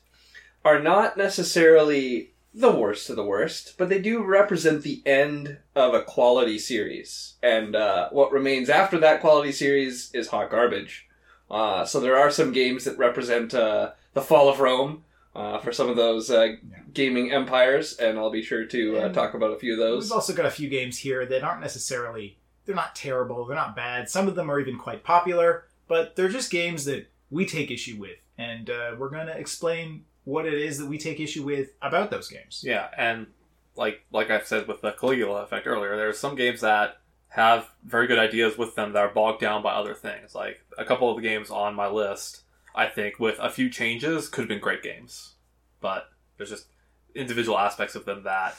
are 0.64 0.80
not 0.80 1.18
necessarily 1.18 2.32
the 2.54 2.72
worst 2.72 3.10
of 3.10 3.16
the 3.16 3.24
worst, 3.24 3.76
but 3.78 3.90
they 3.90 4.00
do 4.00 4.24
represent 4.24 4.82
the 4.82 5.04
end 5.06 5.58
of 5.76 5.94
a 5.94 6.02
quality 6.02 6.58
series. 6.58 7.36
And 7.44 7.76
uh, 7.76 8.10
what 8.10 8.32
remains 8.32 8.70
after 8.70 8.98
that 9.00 9.22
quality 9.22 9.52
series 9.52 10.10
is 10.14 10.30
hot 10.30 10.50
garbage. 10.50 11.08
Uh, 11.52 11.86
so 11.86 12.00
there 12.00 12.18
are 12.18 12.32
some 12.32 12.52
games 12.52 12.84
that 12.86 12.98
represent 12.98 13.54
uh, 13.54 13.92
the 14.14 14.22
fall 14.22 14.50
of 14.50 14.60
Rome 14.60 15.04
uh, 15.38 15.60
for 15.60 15.72
some 15.72 15.88
of 15.88 15.96
those 15.96 16.32
uh, 16.32 16.56
gaming 16.94 17.32
empires, 17.32 17.96
and 17.98 18.18
I'll 18.18 18.32
be 18.32 18.42
sure 18.42 18.66
to 18.66 18.98
uh, 18.98 19.10
talk 19.10 19.36
about 19.36 19.52
a 19.52 19.60
few 19.60 19.74
of 19.74 19.80
those. 19.80 20.06
We've 20.06 20.12
also 20.14 20.34
got 20.34 20.48
a 20.48 20.52
few 20.52 20.68
games 20.68 20.98
here 20.98 21.28
that 21.28 21.44
aren't 21.44 21.62
necessarily 21.62 22.40
they're 22.66 22.76
not 22.76 22.96
terrible, 22.96 23.46
they're 23.46 23.56
not 23.56 23.76
bad. 23.76 24.10
Some 24.10 24.28
of 24.28 24.36
them 24.36 24.50
are 24.50 24.60
even 24.60 24.80
quite 24.80 25.04
popular, 25.04 25.66
but 25.88 26.16
they're 26.16 26.28
just 26.28 26.52
games 26.52 26.86
that 26.86 27.08
we 27.30 27.46
take 27.46 27.70
issue 27.70 27.98
with, 28.00 28.18
and 28.40 28.72
uh, 28.72 28.96
we're 28.98 29.10
going 29.10 29.28
to 29.28 29.38
explain 29.38 30.06
what 30.24 30.48
it 30.48 30.56
is 30.56 30.80
that 30.80 30.88
we 30.88 30.98
take 30.98 31.20
issue 31.20 31.44
with 31.44 31.70
about 31.84 32.10
those 32.10 32.28
games. 32.28 32.64
Yeah, 32.66 32.88
and 32.98 33.28
like 33.76 34.02
like 34.12 34.32
I've 34.32 34.48
said 34.48 34.68
with 34.68 34.82
the 34.82 34.92
Caligula 34.92 35.44
effect 35.44 35.68
earlier, 35.68 35.96
there's 35.96 36.18
some 36.18 36.36
games 36.36 36.62
that 36.62 36.98
have 37.30 37.70
very 37.84 38.08
good 38.08 38.18
ideas 38.18 38.58
with 38.58 38.74
them 38.74 38.94
that 38.94 39.04
are 39.04 39.14
bogged 39.14 39.40
down 39.40 39.62
by 39.62 39.74
other 39.74 39.94
things. 39.94 40.34
Like 40.34 40.66
a 40.80 40.84
couple 40.84 41.12
of 41.12 41.16
the 41.16 41.22
games 41.22 41.52
on 41.52 41.76
my 41.76 41.88
list, 41.88 42.42
I 42.78 42.86
think 42.88 43.20
with 43.20 43.38
a 43.40 43.50
few 43.50 43.70
changes 43.70 44.30
could 44.30 44.42
have 44.44 44.50
been 44.50 44.60
great 44.60 44.84
games, 44.84 45.34
but 45.82 46.10
there's 46.38 46.52
just 46.52 46.68
individual 47.16 47.58
aspects 47.58 47.96
of 47.96 48.06
them 48.06 48.24
that 48.24 48.56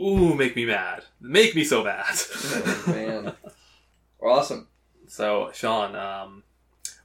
ooh 0.00 0.34
make 0.34 0.54
me 0.56 0.64
mad, 0.64 1.04
make 1.20 1.54
me 1.54 1.64
so 1.64 1.82
mad. 1.82 2.04
Oh, 2.08 2.84
man, 2.86 3.32
awesome. 4.22 4.68
so 5.08 5.50
Sean, 5.52 5.96
um, 5.96 6.44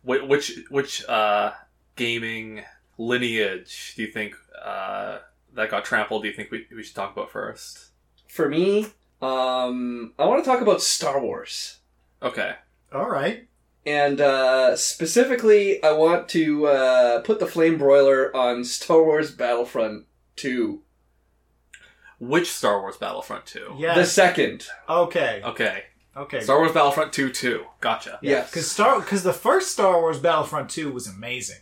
whi- 0.04 0.24
which 0.24 0.60
which 0.70 1.04
uh, 1.10 1.52
gaming 1.96 2.64
lineage 2.98 3.94
do 3.96 4.04
you 4.04 4.12
think 4.12 4.36
uh, 4.64 5.20
that 5.56 5.72
got 5.72 5.84
trampled? 5.86 6.22
Do 6.22 6.28
you 6.30 6.36
think 6.36 6.52
we, 6.52 6.68
we 6.76 6.84
should 6.84 6.96
talk 6.96 7.12
about 7.14 7.32
first? 7.32 7.88
For 8.28 8.48
me, 8.48 8.86
um, 9.22 10.14
I 10.20 10.26
want 10.26 10.44
to 10.44 10.50
talk 10.50 10.62
about 10.62 10.82
Star 10.82 11.20
Wars. 11.20 11.78
Okay. 12.22 12.54
All 12.94 13.10
right. 13.10 13.48
And 13.86 14.22
uh, 14.22 14.76
specifically, 14.76 15.84
I 15.84 15.92
want 15.92 16.30
to 16.30 16.68
uh, 16.68 17.22
put 17.22 17.40
the 17.40 17.48
flame 17.48 17.78
broiler 17.78 18.36
on 18.36 18.64
Star 18.64 19.04
Wars 19.04 19.32
Battlefront 19.32 20.06
2. 20.36 20.82
Which 22.20 22.52
Star 22.52 22.80
Wars 22.80 22.98
Battlefront 22.98 23.48
2? 23.48 23.76
Yeah. 23.80 23.96
The 23.96 24.06
second. 24.06 24.68
okay. 24.88 25.42
Okay. 25.44 25.84
Okay. 26.16 26.42
Star 26.42 26.60
Wars 26.60 26.74
Battlefront 26.74 27.14
2 27.14 27.32
2. 27.32 27.66
Gotcha. 27.80 28.20
Yes. 28.22 28.50
Because 28.50 28.70
Star 28.70 29.00
because 29.00 29.24
the 29.24 29.34
first 29.34 29.72
Star 29.72 30.00
Wars 30.00 30.20
Battlefront 30.20 30.70
two 30.70 30.92
was 30.92 31.08
amazing. 31.08 31.62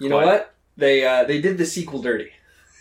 You 0.00 0.08
know 0.08 0.16
what? 0.16 0.54
They 0.76 1.04
uh, 1.04 1.24
they 1.24 1.40
did 1.40 1.58
the 1.58 1.66
sequel 1.66 2.02
dirty. 2.02 2.30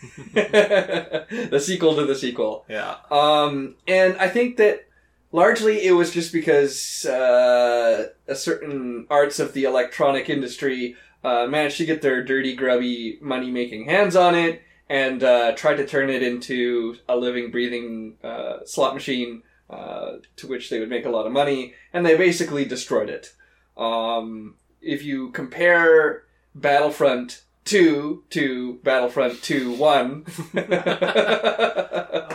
the 0.33 1.62
sequel 1.63 1.95
to 1.95 2.05
the 2.05 2.15
sequel. 2.15 2.65
Yeah. 2.67 2.95
Um, 3.09 3.75
and 3.88 4.17
I 4.17 4.27
think 4.27 4.57
that 4.57 4.87
largely 5.31 5.86
it 5.86 5.91
was 5.91 6.12
just 6.12 6.31
because 6.34 7.05
uh, 7.05 8.07
a 8.27 8.36
certain 8.36 9.07
arts 9.10 9.39
of 9.39 9.53
the 9.53 9.63
electronic 9.65 10.29
industry 10.29 10.96
uh, 11.24 11.48
managed 11.48 11.77
to 11.77 11.86
get 11.86 12.01
their 12.01 12.24
dirty, 12.24 12.55
grubby, 12.55 13.17
money 13.22 13.51
making 13.51 13.86
hands 13.86 14.15
on 14.15 14.36
it 14.36 14.62
and 14.89 15.24
uh, 15.24 15.51
tried 15.53 15.75
to 15.75 15.86
turn 15.86 16.10
it 16.10 16.24
into 16.24 16.96
a 17.10 17.15
living, 17.15 17.51
breathing 17.51 18.15
uh, 18.24 18.60
slot 18.65 18.93
machine 18.93 19.43
uh, 19.69 20.13
to 20.38 20.48
which 20.48 20.69
they 20.69 20.79
would 20.79 20.89
make 20.89 21.05
a 21.05 21.10
lot 21.10 21.25
of 21.25 21.34
money, 21.34 21.74
and 21.91 22.05
they 22.05 22.15
basically 22.15 22.63
destroyed 22.63 23.10
it. 23.10 23.34
Um, 23.75 24.55
if 24.81 25.03
you 25.03 25.31
compare 25.31 26.24
Battlefront 26.55 27.43
2 27.65 28.24
to 28.29 28.79
Battlefront 28.84 29.41
2 29.43 29.74
1. 29.74 30.25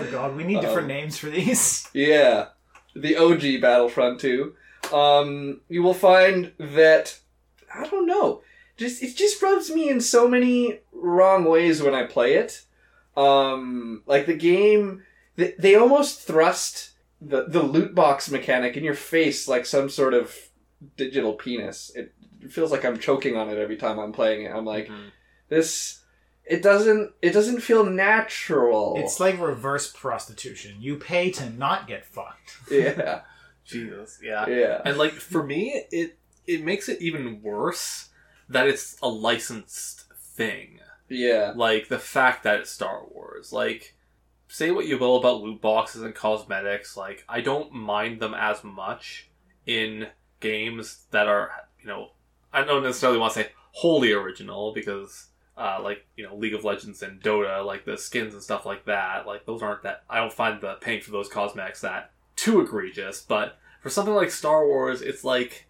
Oh 0.04 0.08
god, 0.11 0.37
we 0.37 0.44
need 0.44 0.61
different 0.61 0.90
Um, 0.90 0.96
names 0.96 1.16
for 1.18 1.30
these. 1.30 1.88
Yeah, 1.94 2.49
the 2.94 3.16
OG 3.16 3.61
Battlefront 3.61 4.20
2. 4.20 4.54
Um, 4.92 5.61
you 5.68 5.82
will 5.82 5.94
find 5.94 6.52
that 6.58 7.18
I 7.75 7.87
don't 7.88 8.06
know. 8.06 8.42
Just 8.76 9.02
it 9.02 9.16
just 9.16 9.40
rubs 9.42 9.70
me 9.70 9.88
in 9.88 10.00
so 10.00 10.28
many 10.28 10.80
wrong 10.92 11.44
ways 11.44 11.82
when 11.82 11.94
I 11.94 12.04
play 12.04 12.34
it. 12.34 12.64
Um, 13.16 14.02
like 14.06 14.26
the 14.26 14.34
game, 14.34 15.02
they, 15.37 15.54
they 15.58 15.75
almost 15.75 16.20
thrust 16.22 16.90
the 17.20 17.44
the 17.46 17.62
loot 17.62 17.94
box 17.94 18.30
mechanic 18.30 18.76
in 18.76 18.82
your 18.84 18.94
face 18.94 19.46
like 19.46 19.64
some 19.66 19.88
sort 19.88 20.14
of 20.14 20.34
digital 20.96 21.34
penis. 21.34 21.92
It 21.94 22.12
feels 22.50 22.72
like 22.72 22.84
I'm 22.84 22.99
choking 22.99 23.37
on 23.37 23.49
it 23.49 23.58
every 23.58 23.76
time 23.76 23.99
I'm 23.99 24.12
playing 24.12 24.44
it. 24.46 24.50
I'm 24.52 24.64
like 24.64 24.88
Mhm. 24.88 25.11
this. 25.49 26.01
It 26.44 26.62
doesn't. 26.62 27.12
It 27.22 27.32
doesn't 27.32 27.61
feel 27.61 27.84
natural. 27.84 28.94
It's 28.99 29.20
like 29.20 29.40
reverse 29.40 29.92
prostitution. 29.92 30.76
You 30.80 30.96
pay 30.96 31.30
to 31.32 31.50
not 31.50 31.87
get 31.87 32.04
fucked. 32.04 32.56
yeah, 32.70 33.22
Jesus. 33.64 34.18
Yeah. 34.22 34.49
yeah. 34.49 34.82
And 34.84 34.99
like 34.99 35.12
for 35.12 35.42
me, 35.42 35.84
it 35.90 36.18
it 36.46 36.64
makes 36.64 36.88
it 36.88 37.00
even 37.00 37.42
worse 37.42 38.08
that 38.49 38.66
it's 38.66 38.96
a 39.02 39.08
licensed 39.08 40.04
thing. 40.16 40.80
Yeah. 41.08 41.52
Like 41.54 41.88
the 41.88 41.99
fact 41.99 42.42
that 42.44 42.61
it's 42.61 42.70
Star 42.70 43.02
Wars. 43.08 43.52
Like 43.52 43.94
say 44.49 44.70
what 44.70 44.87
you 44.87 44.99
will 44.99 45.16
about 45.16 45.40
loot 45.40 45.61
boxes 45.62 46.02
and 46.02 46.14
cosmetics, 46.14 46.96
like 46.96 47.25
I 47.28 47.40
don't 47.40 47.72
mind 47.72 48.20
them 48.20 48.34
as 48.34 48.62
much 48.62 49.30
in 49.66 50.08
games 50.40 51.06
that 51.11 51.26
are, 51.26 51.50
you 51.80 51.87
know, 51.87 52.11
I 52.52 52.62
don't 52.62 52.82
necessarily 52.82 53.18
want 53.18 53.32
to 53.32 53.40
say 53.40 53.52
wholly 53.72 54.12
original 54.12 54.75
because 54.75 55.28
uh, 55.56 55.80
like 55.82 56.06
you 56.16 56.25
know 56.25 56.35
League 56.37 56.54
of 56.54 56.64
Legends 56.64 57.02
and 57.02 57.21
Dota, 57.23 57.64
like 57.64 57.85
the 57.85 57.97
skins 57.99 58.35
and 58.35 58.42
stuff 58.42 58.64
like 58.66 58.85
that, 58.87 59.26
like 59.26 59.44
those 59.47 59.62
aren't 59.62 59.82
that. 59.82 60.02
I 60.09 60.18
don't 60.18 60.32
find 60.32 60.61
the 60.61 60.75
paying 60.80 61.00
for 61.02 61.11
those 61.11 61.28
cosmetics 61.28 61.80
that 61.82 62.11
too 62.37 62.61
egregious. 62.61 63.21
But 63.21 63.59
for 63.80 63.90
something 63.90 64.14
like 64.14 64.30
Star 64.30 64.66
Wars, 64.66 65.02
it's 65.02 65.25
like 65.25 65.66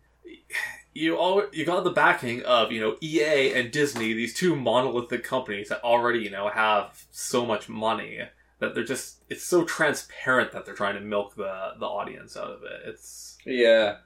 you 0.94 1.16
all 1.16 1.42
you 1.52 1.64
got 1.64 1.82
the 1.84 1.90
backing 1.90 2.42
of 2.42 2.70
you 2.70 2.80
know 2.80 2.96
EA 3.00 3.52
and 3.54 3.70
Disney, 3.70 4.12
these 4.12 4.34
two 4.34 4.54
monolithic 4.54 5.24
companies 5.24 5.68
that 5.70 5.82
already 5.82 6.20
you 6.20 6.30
know 6.30 6.48
have 6.48 7.06
so 7.10 7.44
much 7.46 7.68
money 7.68 8.20
that 8.58 8.74
they're 8.74 8.84
just 8.84 9.16
it's 9.28 9.42
so 9.42 9.64
transparent 9.64 10.52
that 10.52 10.64
they're 10.64 10.74
trying 10.74 10.94
to 10.94 11.00
milk 11.00 11.34
the 11.34 11.72
the 11.80 11.86
audience 11.86 12.36
out 12.36 12.50
of 12.50 12.62
it. 12.62 12.82
It's 12.86 13.36
Yeah. 13.44 13.96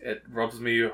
it 0.00 0.22
rubs 0.30 0.60
me 0.60 0.88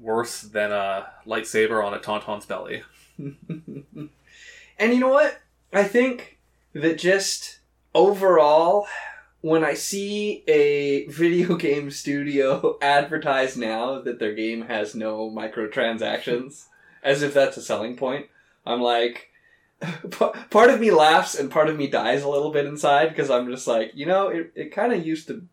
worse 0.00 0.42
than 0.42 0.70
a 0.72 1.10
lightsaber 1.26 1.84
on 1.84 1.92
a 1.92 1.98
tauntaun's 1.98 2.46
belly. 2.46 2.82
and 3.18 4.92
you 4.94 5.00
know 5.00 5.08
what? 5.08 5.40
I 5.72 5.84
think 5.84 6.38
that 6.72 6.98
just 6.98 7.58
overall, 7.94 8.86
when 9.40 9.64
I 9.64 9.74
see 9.74 10.44
a 10.48 11.06
video 11.08 11.56
game 11.56 11.90
studio 11.90 12.78
advertise 12.82 13.56
now 13.56 14.00
that 14.00 14.18
their 14.18 14.34
game 14.34 14.62
has 14.62 14.94
no 14.94 15.30
microtransactions, 15.30 16.66
as 17.02 17.22
if 17.22 17.34
that's 17.34 17.56
a 17.56 17.62
selling 17.62 17.96
point, 17.96 18.26
I'm 18.66 18.80
like, 18.80 19.28
part 20.50 20.70
of 20.70 20.80
me 20.80 20.90
laughs 20.90 21.34
and 21.38 21.50
part 21.50 21.68
of 21.68 21.76
me 21.76 21.86
dies 21.86 22.22
a 22.22 22.28
little 22.28 22.50
bit 22.50 22.66
inside 22.66 23.08
because 23.10 23.30
I'm 23.30 23.48
just 23.50 23.66
like, 23.66 23.92
you 23.94 24.06
know, 24.06 24.28
it, 24.28 24.52
it 24.54 24.72
kind 24.72 24.92
of 24.92 25.06
used 25.06 25.28
to 25.28 25.46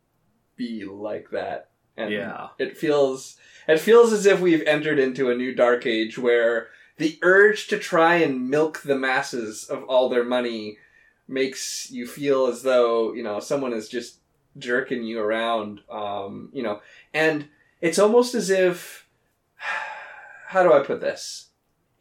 be 0.55 0.83
like 0.85 1.29
that. 1.31 1.69
And 1.97 2.11
Yeah. 2.11 2.47
it 2.57 2.77
feels 2.77 3.37
it 3.67 3.79
feels 3.79 4.11
as 4.13 4.25
if 4.25 4.39
we've 4.41 4.61
entered 4.67 4.99
into 4.99 5.29
a 5.31 5.35
new 5.35 5.53
dark 5.55 5.85
age 5.85 6.17
where 6.17 6.67
the 6.97 7.19
urge 7.21 7.67
to 7.67 7.77
try 7.77 8.15
and 8.15 8.49
milk 8.49 8.81
the 8.81 8.97
masses 8.97 9.65
of 9.65 9.83
all 9.83 10.09
their 10.09 10.23
money 10.23 10.77
makes 11.27 11.89
you 11.91 12.05
feel 12.05 12.47
as 12.47 12.61
though 12.61 13.13
you 13.13 13.23
know 13.23 13.39
someone 13.39 13.73
is 13.73 13.89
just 13.89 14.19
jerking 14.57 15.03
you 15.03 15.19
around 15.19 15.81
um, 15.91 16.49
you 16.53 16.63
know. 16.63 16.81
And 17.13 17.47
it's 17.81 17.99
almost 17.99 18.35
as 18.35 18.49
if 18.49 19.07
how 20.47 20.63
do 20.63 20.73
i 20.73 20.79
put 20.79 21.01
this? 21.01 21.49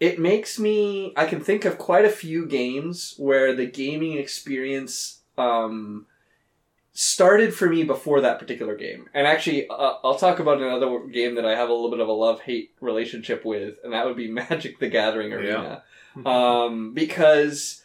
It 0.00 0.18
makes 0.18 0.58
me 0.58 1.12
i 1.16 1.26
can 1.26 1.40
think 1.40 1.64
of 1.64 1.78
quite 1.78 2.04
a 2.04 2.10
few 2.10 2.46
games 2.46 3.14
where 3.16 3.54
the 3.54 3.66
gaming 3.66 4.18
experience 4.18 5.20
um, 5.36 6.06
started 6.94 7.52
for 7.52 7.68
me 7.68 7.82
before 7.82 8.20
that 8.20 8.38
particular 8.38 8.76
game. 8.76 9.08
And 9.12 9.26
actually, 9.26 9.68
uh, 9.68 9.94
I'll 10.04 10.14
talk 10.14 10.38
about 10.38 10.62
another 10.62 11.00
game 11.00 11.34
that 11.34 11.44
I 11.44 11.56
have 11.56 11.68
a 11.68 11.72
little 11.72 11.90
bit 11.90 12.00
of 12.00 12.08
a 12.08 12.12
love 12.12 12.40
hate 12.40 12.72
relationship 12.80 13.44
with, 13.44 13.74
and 13.82 13.92
that 13.92 14.06
would 14.06 14.16
be 14.16 14.30
Magic 14.30 14.78
the 14.78 14.88
Gathering 14.88 15.32
Arena. 15.32 15.82
Um, 16.24 16.94
because 16.94 17.82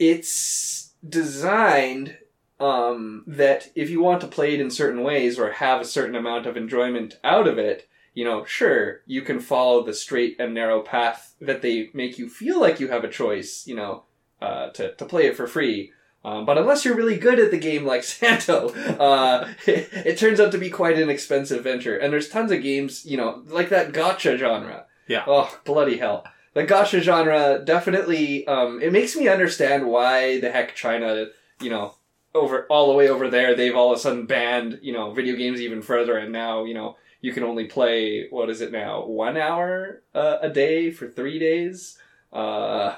it's 0.00 0.94
designed 1.08 2.18
um, 2.58 3.22
that 3.28 3.70
if 3.76 3.90
you 3.90 4.02
want 4.02 4.20
to 4.22 4.26
play 4.26 4.54
it 4.54 4.60
in 4.60 4.72
certain 4.72 5.04
ways 5.04 5.38
or 5.38 5.52
have 5.52 5.80
a 5.80 5.84
certain 5.84 6.16
amount 6.16 6.46
of 6.46 6.56
enjoyment 6.56 7.20
out 7.22 7.46
of 7.46 7.58
it, 7.58 7.88
you 8.12 8.24
know, 8.24 8.44
sure, 8.44 9.02
you 9.06 9.22
can 9.22 9.38
follow 9.38 9.84
the 9.84 9.94
straight 9.94 10.34
and 10.40 10.52
narrow 10.52 10.80
path 10.80 11.36
that 11.40 11.62
they 11.62 11.90
make 11.94 12.18
you 12.18 12.28
feel 12.28 12.60
like 12.60 12.80
you 12.80 12.88
have 12.88 13.04
a 13.04 13.08
choice, 13.08 13.68
you 13.68 13.76
know, 13.76 14.02
uh, 14.42 14.70
to, 14.70 14.92
to 14.96 15.04
play 15.04 15.26
it 15.26 15.36
for 15.36 15.46
free. 15.46 15.92
Um, 16.24 16.44
but 16.44 16.58
unless 16.58 16.84
you're 16.84 16.96
really 16.96 17.16
good 17.16 17.38
at 17.38 17.50
the 17.50 17.58
game 17.58 17.84
like 17.84 18.04
Santo, 18.04 18.68
uh, 18.68 19.48
it, 19.66 19.88
it 19.92 20.18
turns 20.18 20.40
out 20.40 20.52
to 20.52 20.58
be 20.58 20.70
quite 20.70 20.98
an 20.98 21.10
expensive 21.10 21.64
venture. 21.64 21.96
And 21.96 22.12
there's 22.12 22.28
tons 22.28 22.52
of 22.52 22.62
games, 22.62 23.06
you 23.06 23.16
know, 23.16 23.42
like 23.46 23.70
that 23.70 23.92
gacha 23.92 24.36
genre. 24.38 24.86
Yeah. 25.08 25.24
Oh, 25.26 25.58
bloody 25.64 25.98
hell. 25.98 26.24
The 26.54 26.64
gacha 26.64 27.00
genre 27.00 27.62
definitely, 27.64 28.46
um, 28.46 28.82
it 28.82 28.92
makes 28.92 29.16
me 29.16 29.28
understand 29.28 29.86
why 29.86 30.40
the 30.40 30.50
heck 30.50 30.74
China, 30.74 31.26
you 31.60 31.70
know, 31.70 31.94
over, 32.34 32.66
all 32.68 32.88
the 32.88 32.94
way 32.94 33.08
over 33.08 33.28
there, 33.28 33.54
they've 33.54 33.74
all 33.74 33.92
of 33.92 33.98
a 33.98 34.00
sudden 34.00 34.26
banned, 34.26 34.78
you 34.82 34.92
know, 34.92 35.12
video 35.12 35.36
games 35.36 35.60
even 35.60 35.82
further. 35.82 36.16
And 36.16 36.32
now, 36.32 36.64
you 36.64 36.74
know, 36.74 36.96
you 37.20 37.32
can 37.32 37.44
only 37.44 37.66
play, 37.66 38.28
what 38.30 38.50
is 38.50 38.60
it 38.60 38.72
now, 38.72 39.04
one 39.04 39.36
hour 39.36 40.02
uh, 40.14 40.38
a 40.40 40.48
day 40.48 40.90
for 40.90 41.08
three 41.08 41.38
days? 41.38 41.98
Uh, 42.32 42.96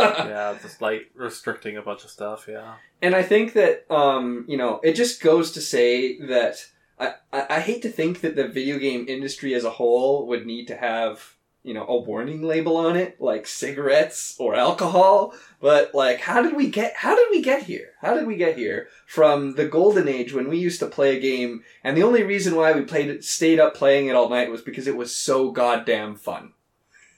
yeah, 0.00 0.56
just 0.60 0.80
like 0.80 1.10
restricting 1.14 1.76
a 1.76 1.82
bunch 1.82 2.04
of 2.04 2.10
stuff. 2.10 2.46
Yeah, 2.48 2.74
and 3.02 3.14
I 3.14 3.22
think 3.22 3.52
that 3.54 3.90
um, 3.90 4.44
you 4.48 4.56
know 4.56 4.80
it 4.82 4.94
just 4.94 5.22
goes 5.22 5.52
to 5.52 5.60
say 5.60 6.18
that 6.20 6.66
I, 6.98 7.14
I, 7.32 7.46
I 7.50 7.60
hate 7.60 7.82
to 7.82 7.90
think 7.90 8.20
that 8.20 8.36
the 8.36 8.48
video 8.48 8.78
game 8.78 9.06
industry 9.08 9.54
as 9.54 9.64
a 9.64 9.70
whole 9.70 10.26
would 10.28 10.46
need 10.46 10.66
to 10.66 10.76
have 10.76 11.34
you 11.62 11.74
know 11.74 11.86
a 11.86 12.00
warning 12.00 12.42
label 12.42 12.76
on 12.76 12.96
it 12.96 13.20
like 13.20 13.46
cigarettes 13.46 14.36
or 14.38 14.54
alcohol. 14.54 15.34
But 15.60 15.94
like 15.94 16.20
how 16.20 16.42
did 16.42 16.56
we 16.56 16.70
get 16.70 16.94
how 16.96 17.14
did 17.14 17.28
we 17.30 17.42
get 17.42 17.64
here? 17.64 17.90
How 18.00 18.14
did 18.14 18.26
we 18.26 18.36
get 18.36 18.56
here 18.56 18.88
from 19.06 19.54
the 19.54 19.66
golden 19.66 20.08
age 20.08 20.32
when 20.32 20.48
we 20.48 20.58
used 20.58 20.80
to 20.80 20.86
play 20.86 21.16
a 21.16 21.20
game 21.20 21.62
and 21.84 21.96
the 21.96 22.02
only 22.02 22.22
reason 22.22 22.54
why 22.54 22.72
we 22.72 22.82
played 22.82 23.08
it 23.08 23.24
stayed 23.24 23.60
up 23.60 23.74
playing 23.74 24.08
it 24.08 24.16
all 24.16 24.28
night 24.28 24.50
was 24.50 24.62
because 24.62 24.86
it 24.86 24.96
was 24.96 25.14
so 25.14 25.50
goddamn 25.50 26.16
fun 26.16 26.52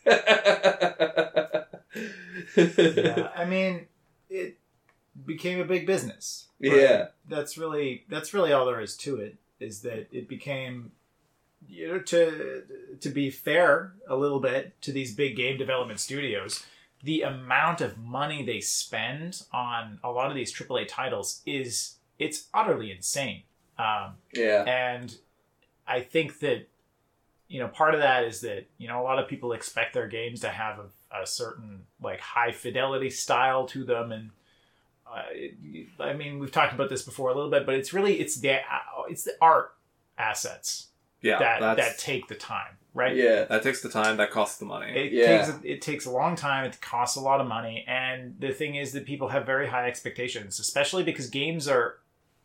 yeah, 0.07 1.65
I 3.37 3.45
mean, 3.47 3.87
it 4.29 4.59
became 5.25 5.61
a 5.61 5.65
big 5.65 5.87
business. 5.87 6.49
yeah 6.77 7.07
that's 7.29 7.59
really 7.59 8.05
that's 8.09 8.33
really 8.35 8.53
all 8.53 8.67
there 8.67 8.81
is 8.81 8.97
to 8.99 9.17
it. 9.17 9.37
Is 9.61 9.81
that 9.83 10.09
it 10.11 10.29
became, 10.29 10.93
you 11.69 11.89
know, 11.89 11.99
to 12.01 12.63
to 13.01 13.09
be 13.11 13.31
fair 13.31 13.95
a 14.09 14.17
little 14.17 14.41
bit 14.41 14.81
to 14.83 14.93
these 14.93 15.15
big 15.15 15.37
game 15.37 15.57
development 15.57 16.01
studios, 16.01 16.65
the 17.03 17.23
amount 17.23 17.81
of 17.81 17.99
money 17.99 18.45
they 18.45 18.61
spend 18.61 19.43
on 19.53 19.99
a 20.03 20.11
lot 20.11 20.31
of 20.31 20.37
these 20.37 20.53
AAA 20.53 20.89
titles 20.89 21.43
is 21.47 21.97
it's 22.19 22.49
utterly 22.53 22.91
insane. 22.91 23.43
Um, 23.79 24.15
yeah 24.35 24.65
and 24.65 25.17
I 25.87 26.01
think 26.01 26.41
that 26.41 26.69
you 27.53 27.61
know 27.61 27.69
part 27.69 27.95
of 27.95 28.01
that 28.01 28.25
is 28.25 28.41
that 28.41 28.67
you 28.79 28.89
know 28.89 29.01
a 29.01 29.05
lot 29.05 29.19
of 29.19 29.29
people 29.29 29.53
expect 29.53 29.93
their 29.95 30.09
games 30.09 30.41
to 30.41 30.49
have 30.49 30.79
a, 30.79 31.21
a 31.23 31.27
certain 31.27 31.83
like 32.01 32.19
high 32.21 32.51
fidelity 32.53 33.11
style 33.11 33.67
to 33.67 33.85
them 33.85 34.11
and 34.13 34.31
uh, 35.07 35.23
it- 35.33 35.89
I 36.01 36.13
mean 36.15 36.39
we've 36.39 36.51
talked 36.51 36.73
about 36.73 36.89
this 36.89 37.03
before 37.03 37.31
a 37.31 37.35
little 37.35 37.51
bit 37.51 37.67
but 37.67 37.75
it's 37.75 37.93
really 37.93 38.15
it's 38.21 38.37
the 38.41 38.61
it's 39.11 39.25
the 39.25 39.35
art 39.41 39.75
assets 40.19 40.89
yeah. 41.21 41.39
that 41.39 41.77
that 41.77 41.99
take 41.99 42.29
the 42.29 42.35
time 42.35 42.77
right 42.95 43.15
yeah 43.17 43.45
that 43.45 43.63
takes 43.63 43.83
the 43.83 43.89
time. 43.89 44.17
That 44.17 44.31
costs 44.31 44.59
the 44.59 44.65
money. 44.65 44.91
it 44.93 45.13
Yeah. 45.13 45.45
takes 45.45 45.59
it 45.65 45.83
takes 45.83 46.07
a 46.07 46.11
long 46.11 46.37
time. 46.37 46.65
It 46.65 46.81
costs 46.81 47.17
a 47.17 47.21
lot 47.21 47.41
of 47.41 47.47
money, 47.49 47.85
and 47.89 48.37
the 48.39 48.53
thing 48.53 48.75
is 48.77 48.93
that 48.93 49.05
people 49.07 49.29
have 49.29 49.45
very 49.47 49.67
high 49.69 49.87
expectations, 49.89 50.59
especially 50.59 51.03
because 51.03 51.29
games 51.29 51.69
are. 51.69 51.99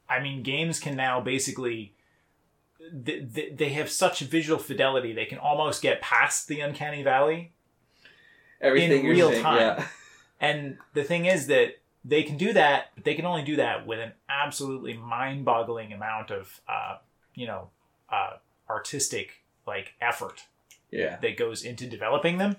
I 0.09 0.21
mean, 0.21 0.41
games 0.43 0.79
can 0.79 0.95
now 0.95 1.19
basically. 1.19 1.93
They, 2.91 3.51
they, 3.53 3.69
have 3.69 3.89
such 3.89 4.19
visual 4.21 4.59
fidelity; 4.59 5.13
they 5.13 5.25
can 5.25 5.37
almost 5.37 5.81
get 5.81 6.01
past 6.01 6.47
the 6.47 6.61
uncanny 6.61 7.03
valley. 7.03 7.51
everything 8.61 9.05
in 9.05 9.11
real 9.11 9.31
saying, 9.31 9.43
time. 9.43 9.59
yeah. 9.59 9.87
And 10.39 10.77
the 10.93 11.03
thing 11.03 11.25
is 11.25 11.47
that 11.47 11.79
they 12.05 12.21
can 12.21 12.37
do 12.37 12.53
that, 12.53 12.91
but 12.93 13.03
they 13.03 13.15
can 13.15 13.25
only 13.25 13.41
do 13.41 13.55
that 13.55 13.87
with 13.87 13.99
an 13.99 14.11
absolutely 14.29 14.93
mind-boggling 14.93 15.91
amount 15.91 16.29
of, 16.29 16.61
uh, 16.69 16.97
you 17.33 17.47
know, 17.47 17.69
uh, 18.11 18.33
artistic 18.69 19.41
like 19.65 19.95
effort 19.99 20.43
yeah. 20.91 21.17
that 21.21 21.37
goes 21.37 21.63
into 21.63 21.87
developing 21.87 22.37
them. 22.37 22.57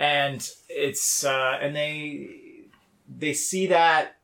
And 0.00 0.48
it's 0.68 1.24
uh, 1.24 1.58
and 1.60 1.76
they 1.76 2.30
they 3.08 3.34
see 3.34 3.68
that 3.68 4.16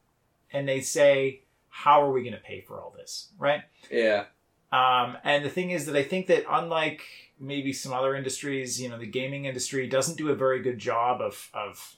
and 0.53 0.69
they 0.69 0.81
say 0.81 1.43
how 1.69 2.03
are 2.03 2.11
we 2.11 2.23
going 2.23 2.35
to 2.35 2.41
pay 2.41 2.63
for 2.63 2.81
all 2.81 2.93
this? 2.99 3.29
Right? 3.39 3.63
Yeah 3.93 4.25
um, 4.73 5.17
and 5.25 5.45
the 5.45 5.51
thing 5.51 5.71
is 5.71 5.87
that 5.87 5.97
i 5.97 6.03
think 6.03 6.27
that 6.27 6.45
unlike 6.51 7.03
maybe 7.41 7.73
some 7.73 7.93
other 7.93 8.15
industries 8.15 8.81
you 8.81 8.89
know 8.89 8.99
the 8.99 9.07
gaming 9.07 9.45
industry 9.45 9.87
doesn't 9.87 10.17
do 10.17 10.31
a 10.31 10.35
very 10.35 10.61
good 10.61 10.79
job 10.79 11.21
of 11.21 11.51
of 11.55 11.97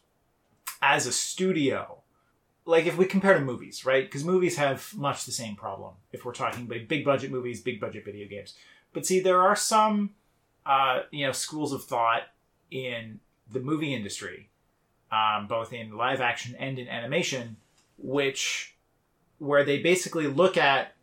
as 0.82 1.06
a 1.06 1.12
studio 1.12 2.00
like 2.70 2.86
if 2.86 2.96
we 2.96 3.04
compare 3.04 3.34
to 3.34 3.40
movies 3.40 3.84
right? 3.84 4.04
Because 4.04 4.24
movies 4.24 4.56
have 4.56 4.94
much 4.94 5.24
the 5.24 5.32
same 5.32 5.56
problem 5.56 5.94
if 6.12 6.24
we're 6.24 6.32
talking 6.32 6.64
about 6.64 6.88
big 6.88 7.04
budget 7.04 7.30
movies 7.30 7.60
big 7.60 7.80
budget 7.80 8.04
video 8.04 8.28
games. 8.28 8.54
But 8.92 9.06
see 9.06 9.20
there 9.20 9.40
are 9.40 9.56
some 9.56 10.10
uh, 10.64 11.00
you 11.10 11.26
know 11.26 11.32
schools 11.32 11.72
of 11.72 11.84
thought 11.84 12.22
in 12.70 13.20
the 13.50 13.60
movie 13.60 13.94
industry 13.94 14.48
um, 15.10 15.46
both 15.48 15.72
in 15.72 15.96
live 15.96 16.20
action 16.20 16.54
and 16.58 16.78
in 16.78 16.88
animation 16.88 17.56
which 17.98 18.76
where 19.38 19.64
they 19.64 19.82
basically 19.82 20.28
look 20.28 20.56
at 20.56 20.94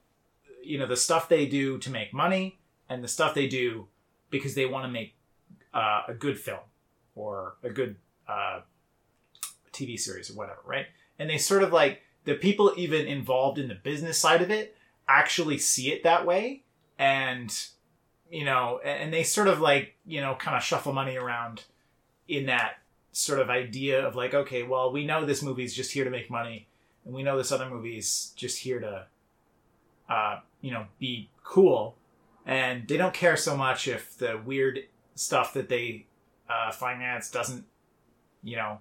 you 0.67 0.77
know 0.77 0.85
the 0.85 0.97
stuff 0.97 1.29
they 1.29 1.45
do 1.45 1.77
to 1.79 1.89
make 1.89 2.13
money 2.13 2.59
and 2.89 3.03
the 3.03 3.07
stuff 3.07 3.33
they 3.33 3.47
do 3.47 3.87
because 4.29 4.55
they 4.55 4.65
want 4.65 4.85
to 4.85 4.91
make 4.91 5.15
uh, 5.73 6.01
a 6.07 6.13
good 6.13 6.37
film 6.39 6.59
or 7.15 7.55
a 7.63 7.69
good 7.69 7.95
uh, 8.27 8.61
TV 9.71 9.99
series 9.99 10.29
or 10.29 10.33
whatever, 10.33 10.59
right? 10.65 10.85
And 11.19 11.29
they 11.29 11.37
sort 11.37 11.63
of 11.63 11.71
like 11.71 12.01
the 12.25 12.35
people 12.35 12.73
even 12.77 13.07
involved 13.07 13.57
in 13.57 13.67
the 13.67 13.75
business 13.75 14.17
side 14.17 14.41
of 14.41 14.51
it 14.51 14.75
actually 15.07 15.57
see 15.57 15.91
it 15.91 16.03
that 16.03 16.25
way, 16.25 16.63
and 16.99 17.55
you 18.29 18.43
know, 18.43 18.79
and 18.83 19.13
they 19.13 19.23
sort 19.23 19.47
of 19.47 19.61
like 19.61 19.95
you 20.05 20.21
know 20.21 20.35
kind 20.35 20.57
of 20.57 20.63
shuffle 20.63 20.93
money 20.93 21.15
around 21.15 21.63
in 22.27 22.47
that 22.47 22.75
sort 23.11 23.39
of 23.39 23.49
idea 23.49 24.05
of 24.05 24.15
like, 24.15 24.33
okay, 24.33 24.63
well, 24.63 24.91
we 24.91 25.05
know 25.05 25.25
this 25.25 25.41
movie's 25.41 25.73
just 25.73 25.91
here 25.91 26.03
to 26.03 26.09
make 26.09 26.29
money, 26.29 26.67
and 27.05 27.13
we 27.13 27.23
know 27.23 27.37
this 27.37 27.51
other 27.51 27.69
movie's 27.69 28.33
just 28.35 28.59
here 28.59 28.79
to, 28.79 29.05
uh, 30.09 30.39
you 30.61 30.71
know, 30.71 30.85
be 30.99 31.29
cool, 31.43 31.95
and 32.45 32.87
they 32.87 32.97
don't 32.97 33.13
care 33.13 33.37
so 33.37 33.55
much 33.55 33.87
if 33.87 34.17
the 34.17 34.41
weird 34.43 34.79
stuff 35.15 35.53
that 35.53 35.69
they 35.69 36.05
uh, 36.49 36.71
finance 36.71 37.29
doesn't, 37.29 37.65
you 38.43 38.55
know, 38.55 38.79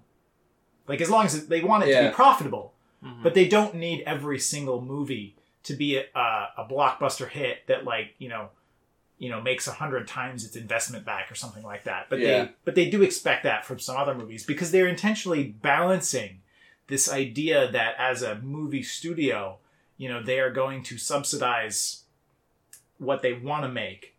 like 0.87 1.01
as 1.01 1.11
long 1.11 1.25
as 1.27 1.47
they 1.49 1.63
want 1.63 1.85
it 1.85 1.93
to 1.95 2.09
be 2.09 2.15
profitable, 2.15 2.73
Mhm. 3.05 3.23
but 3.23 3.35
they 3.35 3.47
don't 3.49 3.75
need 3.75 4.03
every 4.07 4.39
single 4.39 4.81
movie 4.81 5.37
to 5.65 5.75
be 5.75 5.97
a, 5.97 6.05
a, 6.15 6.49
a 6.59 6.65
blockbuster 6.69 7.29
hit 7.29 7.67
that 7.67 7.85
like 7.85 8.15
you 8.19 8.29
know 8.29 8.49
you 9.19 9.29
know 9.29 9.41
makes 9.41 9.67
a 9.67 9.73
hundred 9.73 10.07
times 10.09 10.45
its 10.45 10.57
investment 10.57 11.05
back 11.05 11.31
or 11.31 11.35
something 11.35 11.63
like 11.65 11.85
that 11.85 12.09
but 12.09 12.19
Yeah. 12.21 12.45
they 12.45 12.51
but 12.65 12.75
they 12.75 12.89
do 12.89 13.03
expect 13.03 13.43
that 13.45 13.65
from 13.67 13.79
some 13.81 13.97
other 13.97 14.15
movies 14.15 14.45
because 14.45 14.71
they're 14.71 14.87
intentionally 14.89 15.45
balancing 15.45 16.41
this 16.87 17.11
idea 17.11 17.71
that 17.71 17.97
as 17.99 18.23
a 18.23 18.37
movie 18.37 18.83
studio 18.83 19.59
you 19.97 20.09
know 20.09 20.23
they 20.23 20.39
are 20.41 20.51
going 20.51 20.83
to 20.85 20.99
subsidize 20.99 22.03
what 22.99 23.23
they 23.23 23.33
want 23.33 23.65
to 23.65 23.69
make 23.69 24.17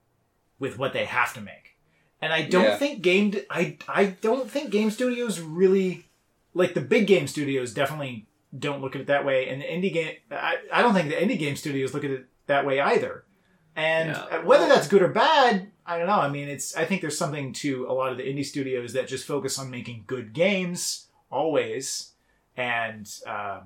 with 0.59 0.77
what 0.77 0.93
they 0.93 1.05
have 1.05 1.33
to 1.33 1.41
make. 1.41 1.75
And 2.21 2.33
i 2.33 2.41
don't 2.41 2.63
Yeah. 2.65 2.77
think 2.77 3.01
game 3.01 3.33
i 3.49 3.77
i 3.87 4.05
don't 4.21 4.49
think 4.49 4.71
game 4.71 4.89
studios 4.91 5.39
really 5.39 6.05
like 6.53 6.73
the 6.73 6.81
big 6.81 7.05
game 7.07 7.27
studios 7.27 7.73
definitely 7.73 8.25
don't 8.57 8.81
look 8.81 8.95
at 8.95 9.01
it 9.01 9.07
that 9.07 9.25
way. 9.25 9.47
And 9.49 9.61
the 9.61 9.65
indie 9.65 9.93
game 9.93 10.15
I, 10.31 10.57
I 10.73 10.81
don't 10.81 10.93
think 10.95 11.09
the 11.09 11.15
indie 11.15 11.37
game 11.37 11.55
studios 11.55 11.93
look 11.93 12.03
at 12.03 12.11
it 12.11 12.25
that 12.47 12.65
way 12.65 12.79
either. 12.79 13.23
And 13.75 14.09
Yeah. 14.09 14.39
whether 14.43 14.67
that's 14.67 14.87
good 14.87 15.01
or 15.03 15.09
bad 15.09 15.71
i 15.85 15.97
don't 15.97 16.07
know. 16.07 16.19
I 16.19 16.29
mean 16.29 16.47
it's 16.49 16.75
i 16.75 16.85
think 16.85 17.01
there's 17.01 17.17
something 17.17 17.53
to 17.53 17.85
a 17.87 17.93
lot 17.93 18.11
of 18.11 18.17
the 18.17 18.23
indie 18.23 18.45
studios 18.45 18.93
that 18.93 19.07
just 19.07 19.25
focus 19.27 19.59
on 19.59 19.69
making 19.69 20.05
good 20.07 20.33
games 20.33 21.07
always. 21.29 22.13
And 22.55 23.07
uh, 23.27 23.59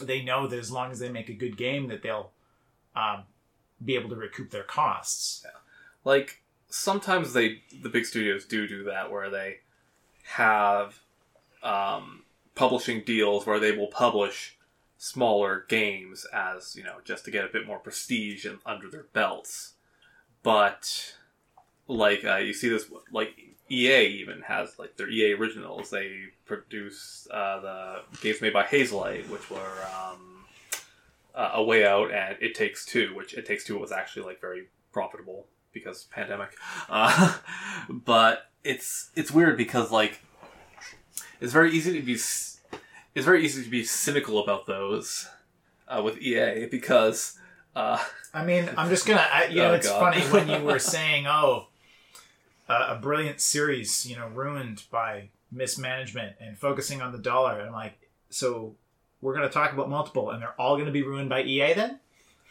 they 0.00 0.22
know 0.22 0.46
that 0.46 0.58
as 0.58 0.70
long 0.70 0.90
as 0.90 0.98
they 0.98 1.08
make 1.08 1.28
a 1.28 1.34
good 1.34 1.56
game 1.56 1.88
that 1.88 2.02
they'll 2.02 2.30
um, 2.96 3.24
be 3.84 3.94
able 3.96 4.08
to 4.10 4.16
recoup 4.16 4.50
their 4.50 4.62
costs. 4.62 5.44
Like 6.04 6.42
sometimes 6.68 7.32
they 7.32 7.62
the 7.82 7.88
big 7.88 8.04
studios 8.04 8.44
do 8.44 8.66
do 8.66 8.84
that 8.84 9.10
where 9.10 9.30
they 9.30 9.58
have 10.24 11.00
um, 11.62 12.22
publishing 12.54 13.02
deals 13.04 13.46
where 13.46 13.60
they 13.60 13.72
will 13.72 13.88
publish 13.88 14.56
smaller 14.96 15.66
games 15.68 16.26
as 16.32 16.74
you 16.76 16.82
know 16.82 16.96
just 17.04 17.24
to 17.24 17.30
get 17.30 17.44
a 17.44 17.52
bit 17.52 17.66
more 17.66 17.78
prestige 17.78 18.46
in, 18.46 18.58
under 18.64 18.88
their 18.88 19.06
belts. 19.12 19.74
But 20.42 21.14
like 21.88 22.24
uh, 22.24 22.36
you 22.36 22.52
see 22.52 22.68
this 22.68 22.86
like 23.12 23.34
EA 23.70 24.06
even 24.06 24.42
has 24.42 24.78
like 24.78 24.96
their 24.96 25.08
EA 25.08 25.32
originals 25.34 25.90
they 25.90 26.24
produce 26.44 27.26
uh, 27.30 27.60
the 27.60 28.18
games 28.20 28.40
made 28.40 28.52
by 28.52 28.62
Hazelight 28.62 29.28
which 29.28 29.50
were 29.50 29.86
um, 29.96 30.44
uh, 31.34 31.52
a 31.54 31.62
way 31.62 31.86
out 31.86 32.12
and 32.12 32.36
it 32.40 32.54
takes 32.54 32.84
two 32.84 33.14
which 33.14 33.34
it 33.34 33.46
takes 33.46 33.64
two 33.64 33.78
was 33.78 33.92
actually 33.92 34.24
like 34.26 34.40
very 34.40 34.68
profitable 34.92 35.46
because 35.72 36.04
pandemic 36.04 36.50
uh, 36.88 37.36
but 37.88 38.50
it's 38.62 39.10
it's 39.16 39.30
weird 39.30 39.56
because 39.56 39.90
like 39.90 40.20
it's 41.40 41.52
very 41.52 41.72
easy 41.72 41.92
to 41.98 42.04
be 42.04 42.12
it's 42.12 43.24
very 43.24 43.44
easy 43.44 43.62
to 43.62 43.70
be 43.70 43.84
cynical 43.84 44.42
about 44.42 44.66
those 44.66 45.28
uh, 45.88 46.02
with 46.02 46.18
EA 46.18 46.66
because 46.70 47.38
uh, 47.76 47.98
I 48.32 48.44
mean, 48.44 48.70
I'm 48.76 48.88
just 48.88 49.06
gonna. 49.06 49.26
I, 49.32 49.46
you 49.46 49.56
know, 49.56 49.70
Oh, 49.72 49.74
it's 49.74 49.88
God. 49.88 50.14
funny 50.14 50.20
when 50.32 50.48
you 50.48 50.64
were 50.64 50.78
saying, 50.94 51.26
"Oh, 51.26 51.66
uh, 52.68 52.86
a 52.90 52.96
brilliant 52.96 53.40
series, 53.40 54.06
you 54.06 54.16
know, 54.16 54.28
ruined 54.28 54.84
by 54.90 55.30
mismanagement 55.50 56.36
and 56.40 56.58
focusing 56.58 57.02
on 57.02 57.12
the 57.12 57.18
dollar." 57.18 57.60
I'm 57.60 57.72
like, 57.72 58.08
so 58.30 58.76
we're 59.20 59.34
gonna 59.34 59.50
talk 59.50 59.72
about 59.72 59.88
multiple, 59.88 60.30
and 60.30 60.42
they're 60.42 60.60
all 60.60 60.76
gonna 60.76 60.90
be 60.90 61.02
ruined 61.02 61.28
by 61.28 61.42
EA 61.42 61.74
then? 61.74 62.00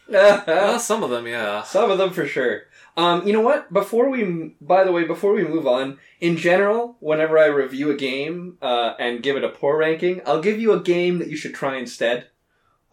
well, 0.09 0.79
some 0.79 1.03
of 1.03 1.09
them, 1.09 1.27
yeah. 1.27 1.63
Some 1.63 1.89
of 1.89 1.97
them 1.97 2.11
for 2.11 2.27
sure. 2.27 2.63
Um, 2.97 3.25
you 3.25 3.33
know 3.33 3.41
what? 3.41 3.71
Before 3.71 4.09
we, 4.09 4.55
by 4.59 4.83
the 4.83 4.91
way, 4.91 5.05
before 5.05 5.33
we 5.33 5.43
move 5.43 5.65
on, 5.65 5.97
in 6.19 6.37
general, 6.37 6.97
whenever 6.99 7.39
I 7.39 7.45
review 7.45 7.89
a 7.89 7.95
game 7.95 8.57
uh, 8.61 8.93
and 8.99 9.23
give 9.23 9.37
it 9.37 9.43
a 9.43 9.49
poor 9.49 9.77
ranking, 9.77 10.21
I'll 10.25 10.41
give 10.41 10.59
you 10.59 10.73
a 10.73 10.79
game 10.79 11.19
that 11.19 11.29
you 11.29 11.37
should 11.37 11.53
try 11.53 11.77
instead. 11.77 12.27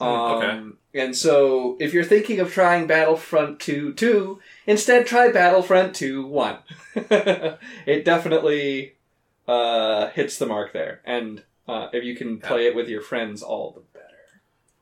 Um, 0.00 0.36
Okay. 0.38 0.76
And 0.92 1.16
so, 1.16 1.76
if 1.78 1.94
you're 1.94 2.02
thinking 2.02 2.40
of 2.40 2.52
trying 2.52 2.88
Battlefront 2.88 3.60
2 3.60 3.94
2, 3.94 4.40
instead 4.66 5.06
try 5.06 5.30
Battlefront 5.30 5.94
2 5.94 6.26
1. 6.26 6.56
it 7.86 8.04
definitely 8.04 8.94
uh, 9.46 10.08
hits 10.10 10.36
the 10.38 10.46
mark 10.46 10.72
there. 10.72 11.00
And 11.04 11.44
uh, 11.68 11.88
if 11.92 12.02
you 12.02 12.16
can 12.16 12.38
play 12.40 12.66
it 12.66 12.74
with 12.74 12.88
your 12.88 13.02
friends, 13.02 13.40
all 13.42 13.70
the 13.70 13.82
better. 13.92 14.06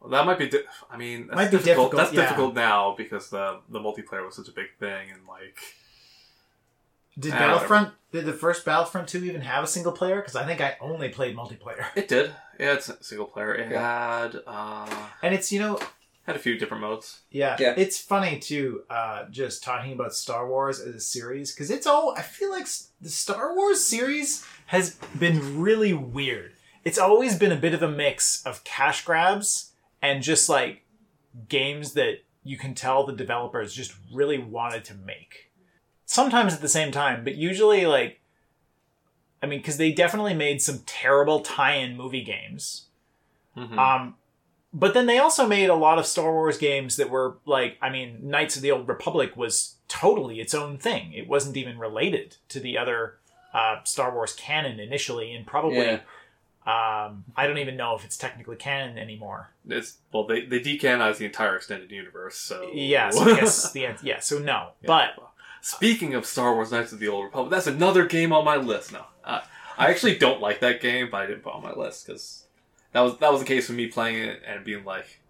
Well, 0.00 0.10
that 0.10 0.24
might 0.24 0.38
be. 0.38 0.48
Di- 0.48 0.62
I 0.90 0.96
mean, 0.96 1.26
that's 1.26 1.36
Might 1.36 1.50
be 1.50 1.58
difficult. 1.58 1.90
difficult, 1.90 1.96
That's 1.96 2.12
yeah. 2.14 2.20
difficult 2.22 2.54
now 2.54 2.94
because 2.96 3.28
the 3.28 3.60
the 3.68 3.80
multiplayer 3.80 4.24
was 4.24 4.36
such 4.36 4.48
a 4.48 4.52
big 4.52 4.68
thing, 4.80 5.10
and 5.12 5.26
like, 5.28 5.58
Did 7.18 7.32
Uh, 7.32 7.38
Battlefront? 7.38 7.94
Did 8.12 8.24
the 8.26 8.32
first 8.32 8.64
Battlefront 8.64 9.08
two 9.08 9.24
even 9.24 9.42
have 9.42 9.64
a 9.64 9.66
single 9.66 9.92
player? 9.92 10.16
Because 10.16 10.36
I 10.36 10.46
think 10.46 10.60
I 10.60 10.76
only 10.80 11.08
played 11.08 11.36
multiplayer. 11.36 11.84
it 11.96 12.08
did. 12.08 12.30
Yeah, 12.58 12.74
it's 12.74 12.90
single 13.06 13.26
player. 13.26 13.54
It 13.54 13.70
Yeah. 13.70 14.20
had 14.22 14.40
uh, 14.46 15.08
And 15.22 15.34
it's 15.34 15.52
you 15.52 15.58
know 15.60 15.78
had 16.26 16.36
a 16.36 16.38
few 16.38 16.58
different 16.58 16.82
modes. 16.82 17.20
Yeah, 17.30 17.56
Yeah. 17.58 17.74
it's 17.76 17.98
funny 17.98 18.38
too. 18.38 18.82
Uh, 18.90 19.24
just 19.30 19.62
talking 19.62 19.92
about 19.92 20.14
Star 20.14 20.46
Wars 20.48 20.78
as 20.80 20.94
a 20.94 21.00
series 21.00 21.52
because 21.54 21.70
it's 21.70 21.86
all. 21.86 22.14
I 22.16 22.22
feel 22.22 22.50
like 22.50 22.66
the 23.00 23.08
Star 23.10 23.54
Wars 23.54 23.84
series 23.84 24.44
has 24.66 24.94
been 25.18 25.60
really 25.60 25.92
weird. 25.94 26.52
It's 26.84 26.98
always 26.98 27.38
been 27.38 27.52
a 27.52 27.56
bit 27.56 27.74
of 27.74 27.82
a 27.82 27.88
mix 27.90 28.42
of 28.46 28.62
cash 28.64 29.04
grabs 29.04 29.72
and 30.00 30.22
just 30.22 30.48
like 30.48 30.84
games 31.48 31.92
that 31.94 32.18
you 32.44 32.56
can 32.56 32.74
tell 32.74 33.04
the 33.04 33.12
developers 33.12 33.74
just 33.74 33.94
really 34.12 34.38
wanted 34.38 34.84
to 34.86 34.94
make. 34.94 35.47
Sometimes 36.10 36.54
at 36.54 36.62
the 36.62 36.68
same 36.70 36.90
time, 36.90 37.22
but 37.22 37.34
usually 37.36 37.84
like. 37.84 38.18
I 39.42 39.46
mean, 39.46 39.60
because 39.60 39.76
they 39.76 39.92
definitely 39.92 40.32
made 40.34 40.60
some 40.62 40.80
terrible 40.86 41.40
tie-in 41.40 41.96
movie 41.96 42.24
games. 42.24 42.86
Mhm. 43.56 43.78
Um, 43.78 44.16
but 44.72 44.94
then 44.94 45.04
they 45.06 45.18
also 45.18 45.46
made 45.46 45.68
a 45.70 45.74
lot 45.76 45.98
of 45.98 46.06
Star 46.06 46.32
Wars 46.32 46.56
games 46.58 46.96
that 46.96 47.08
were 47.10 47.36
like, 47.44 47.76
I 47.80 47.90
mean, 47.90 48.18
Knights 48.22 48.56
of 48.56 48.62
the 48.62 48.72
Old 48.72 48.88
Republic 48.88 49.36
was 49.36 49.76
totally 49.86 50.40
its 50.40 50.54
own 50.54 50.78
thing. 50.78 51.12
It 51.12 51.28
wasn't 51.28 51.56
even 51.58 51.78
related 51.78 52.36
to 52.48 52.58
the 52.58 52.76
other 52.78 53.18
uh, 53.52 53.84
Star 53.84 54.12
Wars 54.12 54.32
canon 54.32 54.80
initially, 54.80 55.32
and 55.34 55.46
probably, 55.46 55.76
Yeah. 55.86 56.00
um, 56.66 57.24
I 57.36 57.46
don't 57.46 57.58
even 57.58 57.76
know 57.76 57.94
if 57.94 58.04
it's 58.04 58.16
technically 58.16 58.56
canon 58.56 58.98
anymore. 58.98 59.50
It's 59.68 59.98
well, 60.12 60.24
they 60.26 60.46
they 60.46 60.58
decanonized 60.58 61.18
the 61.18 61.26
entire 61.26 61.54
extended 61.56 61.90
universe. 61.92 62.36
So 62.36 62.70
Yeah, 62.72 63.10
so 63.10 63.22
I 63.22 63.40
the 63.72 63.96
yeah, 64.02 64.20
so 64.20 64.38
no, 64.38 64.70
but 64.84 65.10
Speaking 65.60 66.14
of 66.14 66.24
Star 66.26 66.54
Wars 66.54 66.72
Knights 66.72 66.92
of 66.92 66.98
the 66.98 67.08
Old 67.08 67.24
Republic, 67.24 67.50
that's 67.50 67.66
another 67.66 68.06
game 68.06 68.32
on 68.32 68.44
my 68.44 68.56
list 68.56 68.92
now. 68.92 69.08
Uh, 69.24 69.40
I 69.76 69.88
actually 69.90 70.16
don't 70.16 70.40
like 70.40 70.60
that 70.60 70.80
game, 70.80 71.08
but 71.10 71.18
I 71.22 71.26
didn't 71.26 71.42
put 71.42 71.50
it 71.50 71.56
on 71.56 71.62
my 71.62 71.72
list 71.72 72.06
because 72.06 72.44
that 72.92 73.00
was 73.00 73.18
that 73.18 73.30
was 73.32 73.40
the 73.40 73.46
case 73.46 73.68
with 73.68 73.76
me 73.76 73.86
playing 73.86 74.16
it 74.22 74.42
and 74.46 74.64
being 74.64 74.84
like, 74.84 75.20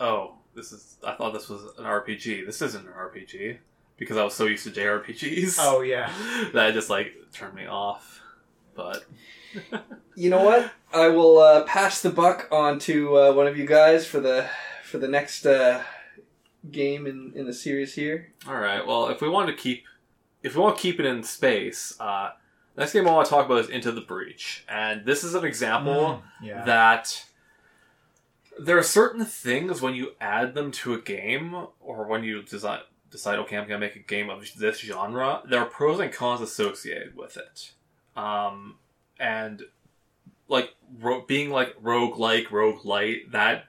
"Oh, 0.00 0.34
this 0.54 0.72
is." 0.72 0.96
I 1.04 1.14
thought 1.14 1.32
this 1.32 1.48
was 1.48 1.62
an 1.78 1.84
RPG. 1.84 2.46
This 2.46 2.62
isn't 2.62 2.86
an 2.86 2.92
RPG 2.92 3.58
because 3.96 4.16
I 4.16 4.24
was 4.24 4.34
so 4.34 4.46
used 4.46 4.64
to 4.64 4.70
JRPGs. 4.70 5.56
oh 5.60 5.82
yeah, 5.82 6.12
that 6.52 6.74
just 6.74 6.90
like 6.90 7.12
turned 7.32 7.54
me 7.54 7.66
off. 7.66 8.20
But 8.74 9.04
You 10.16 10.30
know 10.30 10.42
what? 10.44 10.72
I 10.92 11.08
will 11.08 11.38
uh, 11.38 11.64
pass 11.64 12.00
the 12.00 12.10
buck 12.10 12.48
on 12.50 12.78
to 12.80 13.18
uh, 13.18 13.32
one 13.32 13.46
of 13.46 13.56
you 13.58 13.66
guys 13.66 14.06
for 14.06 14.20
the 14.20 14.48
for 14.84 14.98
the 14.98 15.08
next 15.08 15.46
uh, 15.46 15.82
game 16.72 17.06
in, 17.06 17.32
in 17.34 17.46
the 17.46 17.52
series 17.52 17.94
here. 17.94 18.32
all 18.46 18.56
right, 18.56 18.86
well, 18.86 19.08
if 19.08 19.20
we 19.20 19.28
want 19.28 19.48
to 19.48 19.54
keep 19.54 19.84
if 20.42 20.54
we 20.54 20.60
want 20.62 20.76
to 20.76 20.82
keep 20.82 21.00
it 21.00 21.06
in 21.06 21.22
space, 21.22 21.94
uh, 21.98 22.30
next 22.76 22.92
game 22.92 23.08
I 23.08 23.12
want 23.12 23.26
to 23.26 23.30
talk 23.30 23.46
about 23.46 23.58
is 23.58 23.68
Into 23.68 23.90
the 23.92 24.00
Breach, 24.00 24.64
and 24.68 25.04
this 25.04 25.24
is 25.24 25.34
an 25.34 25.44
example. 25.44 26.22
yeah, 26.42 26.64
that 26.64 27.24
there 28.58 28.78
are 28.78 28.82
certain 28.82 29.24
things 29.24 29.82
when 29.82 29.94
you 29.94 30.12
add 30.20 30.54
them 30.54 30.70
to 30.72 30.94
a 30.94 31.00
game 31.00 31.66
or 31.80 32.06
when 32.06 32.24
you 32.24 32.42
design, 32.42 32.80
decide, 33.10 33.38
okay, 33.40 33.56
I'm 33.56 33.68
going 33.68 33.80
to 33.80 33.86
make 33.86 33.96
a 33.96 34.00
game 34.00 34.30
of 34.30 34.44
this 34.56 34.78
genre, 34.78 35.42
there 35.48 35.60
are 35.60 35.66
pros 35.66 36.00
and 36.00 36.12
cons 36.12 36.40
associated 36.40 37.16
with 37.16 37.36
it. 37.36 37.72
Um, 38.16 38.76
and 39.20 39.62
like 40.48 40.74
ro- 41.00 41.24
being 41.26 41.50
like 41.50 41.74
rogue 41.80 42.18
like, 42.18 42.50
rogue 42.50 42.84
light, 42.84 43.30
that 43.32 43.66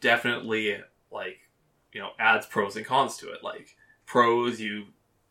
definitely 0.00 0.78
like, 1.10 1.38
you 1.96 2.02
know, 2.02 2.10
adds 2.18 2.44
pros 2.44 2.76
and 2.76 2.84
cons 2.84 3.16
to 3.16 3.32
it. 3.32 3.42
Like 3.42 3.74
pros, 4.04 4.60
you 4.60 4.88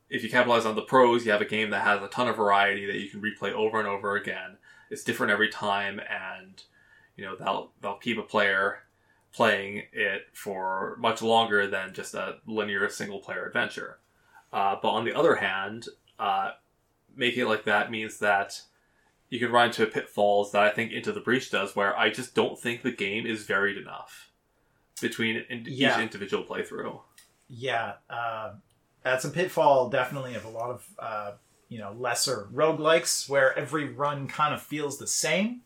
if 0.09 0.23
you 0.23 0.31
capitalize 0.31 0.65
on 0.65 0.75
the 0.75 0.81
pros, 0.81 1.23
you 1.23 1.31
have 1.31 1.41
a 1.41 1.45
game 1.45 1.69
that 1.69 1.83
has 1.83 2.01
a 2.01 2.07
ton 2.07 2.27
of 2.27 2.37
variety 2.37 2.87
that 2.87 2.95
you 2.95 3.07
can 3.07 3.21
replay 3.21 3.51
over 3.51 3.77
and 3.77 3.87
over 3.87 4.15
again. 4.15 4.57
It's 4.89 5.03
different 5.03 5.31
every 5.31 5.49
time, 5.49 5.99
and 5.99 6.63
you 7.15 7.23
know 7.23 7.35
they'll 7.35 7.71
they'll 7.81 7.97
keep 7.97 8.17
a 8.17 8.23
player 8.23 8.79
playing 9.31 9.83
it 9.93 10.23
for 10.33 10.95
much 10.99 11.21
longer 11.21 11.67
than 11.67 11.93
just 11.93 12.15
a 12.15 12.37
linear 12.47 12.89
single 12.89 13.19
player 13.19 13.45
adventure. 13.45 13.99
Uh, 14.51 14.75
but 14.81 14.89
on 14.89 15.05
the 15.05 15.13
other 15.13 15.35
hand, 15.35 15.85
uh, 16.17 16.51
making 17.15 17.43
it 17.43 17.47
like 17.47 17.65
that 17.65 17.91
means 17.91 18.17
that 18.17 18.59
you 19.29 19.37
can 19.37 19.51
run 19.51 19.67
into 19.67 19.85
pitfalls 19.85 20.51
that 20.51 20.63
I 20.63 20.71
think 20.71 20.91
Into 20.91 21.11
the 21.11 21.19
Breach 21.19 21.51
does, 21.51 21.75
where 21.75 21.95
I 21.95 22.09
just 22.09 22.33
don't 22.33 22.57
think 22.57 22.81
the 22.81 22.91
game 22.91 23.27
is 23.27 23.43
varied 23.43 23.77
enough 23.77 24.31
between 25.01 25.37
in- 25.49 25.65
Yeah. 25.67 25.97
each 25.97 26.03
individual 26.03 26.43
playthrough. 26.43 27.01
yeah. 27.49 27.93
Uh, 28.09 28.53
that's 29.03 29.23
a 29.23 29.29
pitfall, 29.29 29.89
definitely, 29.89 30.33
of 30.35 30.45
a 30.45 30.49
lot 30.49 30.71
of 30.71 30.87
uh, 30.97 31.31
you 31.69 31.77
know 31.77 31.91
lesser 31.93 32.47
roguelikes 32.53 33.29
where 33.29 33.55
every 33.57 33.85
run 33.89 34.27
kind 34.27 34.53
of 34.53 34.61
feels 34.61 34.97
the 34.97 35.07
same. 35.07 35.61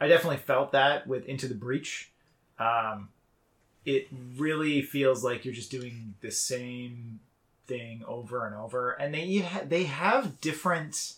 I 0.00 0.06
definitely 0.08 0.36
felt 0.38 0.72
that 0.72 1.06
with 1.06 1.24
Into 1.26 1.48
the 1.48 1.54
Breach. 1.54 2.10
Um, 2.58 3.08
it 3.84 4.08
really 4.36 4.82
feels 4.82 5.24
like 5.24 5.44
you're 5.44 5.54
just 5.54 5.70
doing 5.70 6.14
the 6.20 6.30
same 6.30 7.20
thing 7.66 8.04
over 8.06 8.46
and 8.46 8.54
over, 8.54 8.92
and 8.92 9.12
they 9.12 9.48
they 9.66 9.84
have 9.84 10.40
different. 10.40 11.14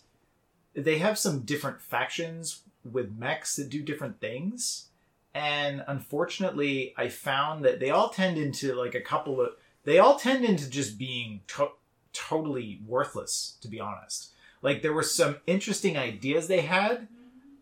They 0.74 0.98
have 0.98 1.18
some 1.18 1.40
different 1.40 1.82
factions 1.82 2.62
with 2.82 3.12
mechs 3.14 3.56
that 3.56 3.68
do 3.68 3.82
different 3.82 4.20
things, 4.20 4.86
and 5.34 5.84
unfortunately, 5.86 6.94
I 6.96 7.08
found 7.08 7.64
that 7.64 7.80
they 7.80 7.90
all 7.90 8.10
tend 8.10 8.36
into 8.38 8.74
like 8.74 8.94
a 8.94 9.00
couple 9.00 9.40
of. 9.40 9.50
They 9.84 9.98
all 9.98 10.18
tend 10.18 10.44
into 10.44 10.68
just 10.68 10.98
being 10.98 11.40
to- 11.48 11.72
totally 12.12 12.80
worthless, 12.86 13.56
to 13.62 13.68
be 13.68 13.80
honest. 13.80 14.32
Like 14.60 14.82
there 14.82 14.92
were 14.92 15.02
some 15.02 15.36
interesting 15.46 15.96
ideas 15.96 16.46
they 16.46 16.60
had, 16.60 17.08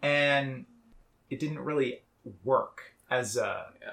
and 0.03 0.67
it 1.31 1.39
didn't 1.39 1.61
really 1.61 2.03
work 2.45 2.95
as 3.11 3.37
a 3.37 3.67
E- 3.83 3.87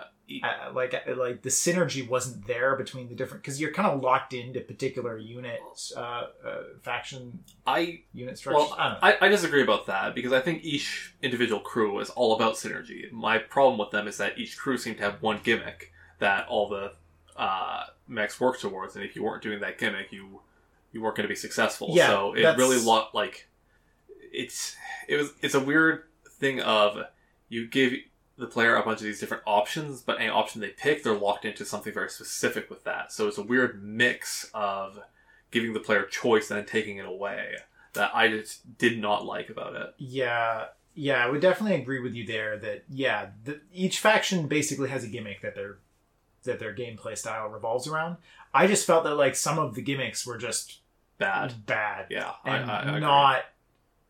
uh, 0.44 0.72
like 0.74 0.94
like 1.16 1.42
the 1.42 1.50
synergy 1.50 2.08
wasn't 2.08 2.46
there 2.48 2.76
between 2.76 3.08
the 3.08 3.16
different 3.16 3.42
because 3.44 3.62
you're 3.62 3.72
kind 3.72 3.88
of 3.88 4.02
locked 4.02 4.34
into 4.34 4.60
particular 4.60 5.18
units 5.18 5.94
uh, 5.96 6.28
uh, 6.46 6.64
faction 6.82 7.40
I 7.66 8.02
unit 8.14 8.38
structures. 8.38 8.70
Well, 8.70 8.76
I 8.78 8.84
don't 8.90 9.02
know. 9.02 9.08
I, 9.22 9.26
I 9.26 9.30
disagree 9.30 9.62
about 9.64 9.86
that 9.88 10.14
because 10.14 10.34
I 10.34 10.42
think 10.42 10.64
each 10.64 11.14
individual 11.22 11.62
crew 11.62 12.00
is 12.00 12.10
all 12.10 12.36
about 12.36 12.56
synergy. 12.56 13.10
My 13.12 13.38
problem 13.38 13.80
with 13.80 13.92
them 13.92 14.08
is 14.08 14.18
that 14.18 14.38
each 14.38 14.58
crew 14.58 14.78
seemed 14.78 14.98
to 14.98 15.04
have 15.04 15.22
one 15.22 15.40
gimmick 15.44 15.94
that 16.20 16.48
all 16.48 16.68
the 16.68 16.94
uh, 17.38 17.86
mechs 18.08 18.40
work 18.40 18.60
towards, 18.60 18.96
and 18.96 19.06
if 19.06 19.16
you 19.16 19.24
weren't 19.24 19.44
doing 19.44 19.60
that 19.62 19.78
gimmick, 19.78 20.12
you 20.12 20.42
you 20.92 21.02
weren't 21.02 21.16
going 21.16 21.26
to 21.28 21.32
be 21.32 21.36
successful. 21.36 21.90
Yeah, 21.92 22.08
so 22.08 22.34
it 22.34 22.42
that's- 22.42 22.58
really 22.58 22.80
lo- 22.80 23.08
like 23.14 23.48
it's 24.34 24.76
it 25.08 25.16
was 25.16 25.32
it's 25.42 25.56
a 25.56 25.60
weird 25.60 26.04
thing 26.40 26.60
of 26.62 26.98
you 27.50 27.68
give 27.68 27.94
the 28.38 28.48
player 28.48 28.76
a 28.76 28.84
bunch 28.84 29.00
of 29.00 29.06
these 29.06 29.20
different 29.20 29.44
options, 29.46 30.02
but 30.02 30.20
any 30.20 30.30
option 30.30 30.62
they 30.62 30.70
pick, 30.70 31.04
they're 31.04 31.14
locked 31.14 31.46
into 31.46 31.66
something 31.66 31.94
very 31.94 32.10
specific 32.10 32.70
with 32.70 32.84
that. 32.84 33.12
So 33.12 33.28
it's 33.28 33.38
a 33.38 33.44
weird 33.44 33.84
mix 33.84 34.50
of 34.54 35.00
giving 35.52 35.74
the 35.74 35.80
player 35.80 36.04
choice 36.04 36.50
and 36.50 36.60
then 36.60 36.66
taking 36.66 36.98
it 36.98 37.06
away 37.06 37.56
that 37.94 38.12
I 38.14 38.28
just 38.28 38.78
did 38.78 39.00
not 39.00 39.26
like 39.26 39.50
about 39.50 39.76
it. 39.76 39.96
Yeah, 39.98 40.66
yeah, 40.94 41.24
I 41.24 41.30
would 41.30 41.42
definitely 41.42 41.80
agree 41.82 42.00
with 42.00 42.14
you 42.14 42.26
there. 42.26 42.58
That 42.58 42.84
yeah, 42.90 43.30
the, 43.44 43.62
each 43.74 44.00
faction 44.00 44.48
basically 44.48 44.90
has 44.90 45.04
a 45.04 45.08
gimmick 45.08 45.42
that 45.42 45.56
their 45.56 45.78
that 46.44 46.60
their 46.60 46.76
gameplay 46.76 47.18
style 47.18 47.48
revolves 47.48 47.88
around. 47.88 48.18
I 48.54 48.68
just 48.68 48.86
felt 48.86 49.04
that 49.04 49.16
like 49.16 49.36
some 49.36 49.60
of 49.60 49.76
the 49.76 49.82
gimmicks 49.82 50.26
were 50.26 50.38
just 50.38 50.80
Bad. 51.18 51.66
bad 51.66 52.08
Yeah. 52.10 52.34
And 52.46 52.70
I, 52.70 52.80
I 52.80 52.82
agree. 52.90 53.00
not 53.00 53.46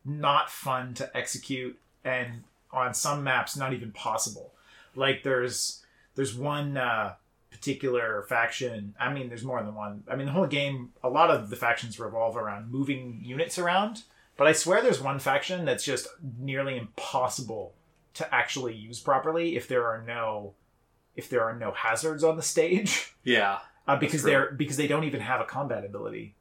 not 0.05 0.49
fun 0.49 0.93
to 0.95 1.17
execute. 1.17 1.79
And 2.03 2.43
on 2.71 2.93
some 2.93 3.23
maps 3.23 3.55
not 3.57 3.73
even 3.73 3.91
possible. 3.91 4.53
Like 4.95 5.23
there's 5.23 5.83
there's 6.15 6.35
one 6.35 6.77
uh, 6.77 7.13
particular 7.51 8.23
faction. 8.27 8.95
I 8.99 9.11
mean, 9.13 9.29
there's 9.29 9.43
more 9.43 9.61
than 9.63 9.75
one. 9.75 10.03
I 10.09 10.15
mean, 10.15 10.25
the 10.25 10.31
whole 10.33 10.47
game. 10.47 10.91
A 11.03 11.09
lot 11.09 11.29
of 11.29 11.49
the 11.49 11.55
factions 11.55 11.99
revolve 11.99 12.35
around 12.37 12.71
moving 12.71 13.21
units 13.23 13.57
around. 13.59 14.03
But 14.37 14.47
I 14.47 14.53
swear 14.53 14.81
there's 14.83 15.01
one 15.01 15.17
faction 15.19 15.65
that's 15.65 15.83
just 15.83 16.07
nearly 16.39 16.77
impossible 16.77 17.73
to 18.15 18.33
actually 18.33 18.75
use 18.75 18.99
properly 18.99 19.55
if 19.55 19.67
there 19.67 19.85
are 19.87 20.03
no 20.05 20.53
if 21.15 21.29
there 21.29 21.43
are 21.43 21.55
no 21.55 21.71
hazards 21.71 22.23
on 22.23 22.35
the 22.35 22.43
stage 22.43 23.13
Yeah. 23.23 23.59
uh, 23.87 23.95
because 23.95 24.21
they're 24.21 24.51
because 24.51 24.77
they 24.77 24.87
don't 24.87 25.05
even 25.05 25.21
have 25.21 25.41
a 25.41 25.45
combat 25.45 25.83
ability 25.85 26.35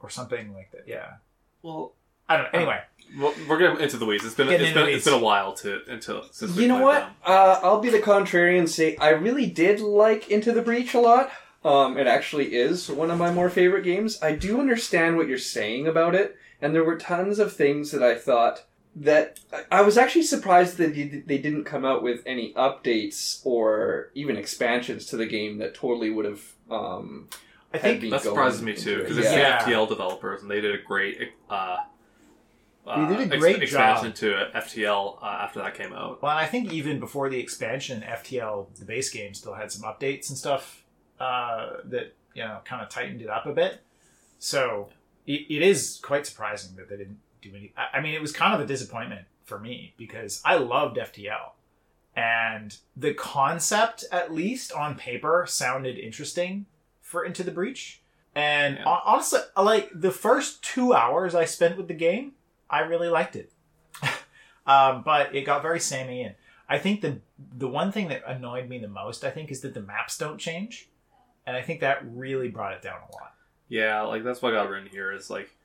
or 0.00 0.08
something 0.08 0.54
like 0.54 0.70
that. 0.72 0.84
Yeah, 0.86 1.14
Well, 1.62 1.92
I 2.30 2.36
don't 2.36 2.52
know. 2.52 2.58
Anyway, 2.60 2.78
well 3.18 3.34
we're 3.48 3.58
getting 3.58 3.80
into 3.80 3.96
the 3.98 4.06
weeds. 4.06 4.24
It's 4.24 4.34
been 4.34 4.46
Getting 4.46 4.60
it's 4.60 4.68
into 4.70 4.80
been 4.80 4.90
the 4.90 4.96
it's 4.96 5.04
been 5.04 5.14
a 5.14 5.18
while 5.18 5.52
to 5.54 5.80
until 5.88 6.24
since 6.30 6.54
we 6.56 6.62
You 6.62 6.68
know 6.68 6.76
played 6.76 6.84
what? 6.84 7.00
them. 7.00 7.12
Uh, 7.26 7.60
I'll 7.62 7.80
be 7.80 7.90
the 7.90 7.98
contrarian 7.98 8.60
and 8.60 8.70
say 8.70 8.96
I 8.96 9.10
really 9.10 9.46
did 9.46 9.80
like 9.80 10.30
Into 10.30 10.52
the 10.52 10.62
Breach 10.62 10.94
a 10.94 11.00
lot. 11.00 11.30
Um, 11.64 11.98
it 11.98 12.06
actually 12.06 12.54
is 12.54 12.88
one 12.88 13.10
of 13.10 13.18
my 13.18 13.30
more 13.30 13.50
favorite 13.50 13.82
games. 13.84 14.22
I 14.22 14.32
do 14.34 14.58
understand 14.60 15.18
what 15.18 15.28
you're 15.28 15.36
saying 15.36 15.86
about 15.86 16.14
it, 16.14 16.36
and 16.62 16.74
there 16.74 16.84
were 16.84 16.96
tons 16.96 17.38
of 17.38 17.52
things 17.52 17.90
that 17.90 18.02
I 18.02 18.14
thought 18.16 18.64
that 18.96 19.40
I- 19.52 19.78
I 19.78 19.80
was 19.82 19.98
actually 19.98 20.22
surprised 20.22 20.78
that 20.78 20.94
they 20.94 21.04
they 21.26 21.38
didn't 21.38 21.64
come 21.64 21.84
out 21.84 22.02
with 22.02 22.22
any 22.24 22.54
updates 22.54 23.40
or 23.44 24.10
even 24.14 24.36
expansions 24.36 25.04
to 25.06 25.16
the 25.18 25.26
game 25.26 25.58
that 25.58 25.74
totally 25.74 26.10
would 26.10 26.24
have. 26.24 26.42
Um, 26.70 27.28
I 27.74 27.76
had 27.76 27.82
think 27.82 28.02
me 28.02 28.10
That 28.10 28.22
going 28.24 28.34
surprises 28.34 28.62
me 28.62 28.70
into 28.72 28.82
too 28.84 28.94
it. 28.94 29.02
because 29.02 29.18
it's 29.18 29.30
Yeah. 29.32 29.58
the 29.64 29.70
FTL 29.70 29.86
developers 29.86 30.42
and 30.42 30.50
they 30.50 30.60
did 30.60 30.74
a 30.74 30.78
great. 30.82 31.18
Uh, 31.50 31.76
uh, 32.86 33.06
They 33.08 33.16
did 33.16 33.30
a 33.30 33.34
ex- 33.34 33.40
great 33.42 33.62
expansion 33.62 34.12
to 34.14 34.50
FTL 34.54 35.22
uh, 35.22 35.26
after 35.26 35.60
that 35.60 35.74
came 35.74 35.92
out. 35.92 36.22
Well, 36.22 36.30
and 36.30 36.40
I 36.40 36.46
think 36.46 36.72
even 36.72 36.98
before 37.00 37.28
the 37.28 37.38
expansion, 37.38 38.02
FTL, 38.02 38.66
the 38.78 38.84
base 38.84 39.10
game, 39.10 39.34
still 39.34 39.54
had 39.54 39.70
some 39.70 39.82
updates 39.82 40.28
and 40.28 40.38
stuff 40.38 40.84
uh, 41.18 41.74
that 41.84 42.14
you 42.34 42.42
know 42.42 42.58
kind 42.64 42.82
of 42.82 42.88
tightened 42.88 43.20
it 43.22 43.28
up 43.28 43.46
a 43.46 43.52
bit. 43.52 43.82
So 44.38 44.88
it, 45.26 45.46
it 45.50 45.62
is 45.62 46.00
quite 46.02 46.26
surprising 46.26 46.76
that 46.76 46.88
they 46.88 46.96
didn't 46.96 47.18
do 47.42 47.50
any. 47.54 47.72
I, 47.76 47.98
I 47.98 48.00
mean, 48.00 48.14
it 48.14 48.20
was 48.22 48.32
kind 48.32 48.54
of 48.54 48.60
a 48.60 48.66
disappointment 48.66 49.26
for 49.44 49.58
me 49.58 49.94
because 49.96 50.40
I 50.44 50.56
loved 50.56 50.96
FTL, 50.96 51.50
and 52.16 52.76
the 52.96 53.14
concept, 53.14 54.04
at 54.10 54.32
least 54.32 54.72
on 54.72 54.94
paper, 54.96 55.44
sounded 55.48 55.98
interesting 55.98 56.66
for 57.00 57.24
Into 57.24 57.42
the 57.42 57.50
Breach. 57.50 58.00
And 58.34 58.76
Yeah. 58.76 58.84
honestly, 59.04 59.40
like 59.56 59.90
the 59.92 60.12
first 60.12 60.62
two 60.62 60.94
hours 60.94 61.34
I 61.34 61.44
spent 61.44 61.76
with 61.76 61.88
the 61.88 61.94
game, 61.94 62.32
I 62.70 62.80
really 62.80 63.08
liked 63.08 63.36
it. 63.36 63.52
um, 64.66 65.02
but 65.02 65.34
it 65.34 65.42
got 65.42 65.62
very 65.62 65.80
samey, 65.80 66.22
and 66.22 66.34
I 66.68 66.78
think 66.78 67.00
the 67.00 67.20
the 67.56 67.68
one 67.68 67.92
thing 67.92 68.08
that 68.08 68.22
annoyed 68.26 68.68
me 68.68 68.78
the 68.78 68.88
most, 68.88 69.24
I 69.24 69.30
think, 69.30 69.50
is 69.50 69.60
that 69.62 69.74
the 69.74 69.82
maps 69.82 70.16
don't 70.16 70.38
change, 70.38 70.88
and 71.46 71.56
I 71.56 71.62
think 71.62 71.80
that 71.80 72.02
really 72.04 72.48
brought 72.48 72.74
it 72.74 72.82
down 72.82 73.00
a 73.00 73.12
lot. 73.12 73.34
Yeah, 73.68 74.02
like 74.02 74.24
that's 74.24 74.40
what 74.40 74.54
I 74.54 74.62
got 74.62 74.70
written 74.70 74.88
here 74.88 75.12
is 75.12 75.30
like 75.30 75.56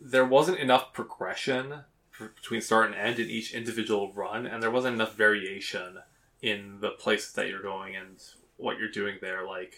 there 0.00 0.24
wasn't 0.24 0.58
enough 0.58 0.92
progression 0.92 1.84
between 2.18 2.60
start 2.60 2.86
and 2.86 2.94
end 2.94 3.18
in 3.18 3.28
each 3.28 3.52
individual 3.52 4.12
run, 4.12 4.46
and 4.46 4.62
there 4.62 4.70
wasn't 4.70 4.94
enough 4.94 5.14
variation 5.14 5.98
in 6.42 6.80
the 6.80 6.90
places 6.90 7.32
that 7.32 7.48
you're 7.48 7.62
going 7.62 7.96
and 7.96 8.22
what 8.56 8.78
you're 8.78 8.90
doing 8.90 9.16
there. 9.20 9.46
Like, 9.46 9.74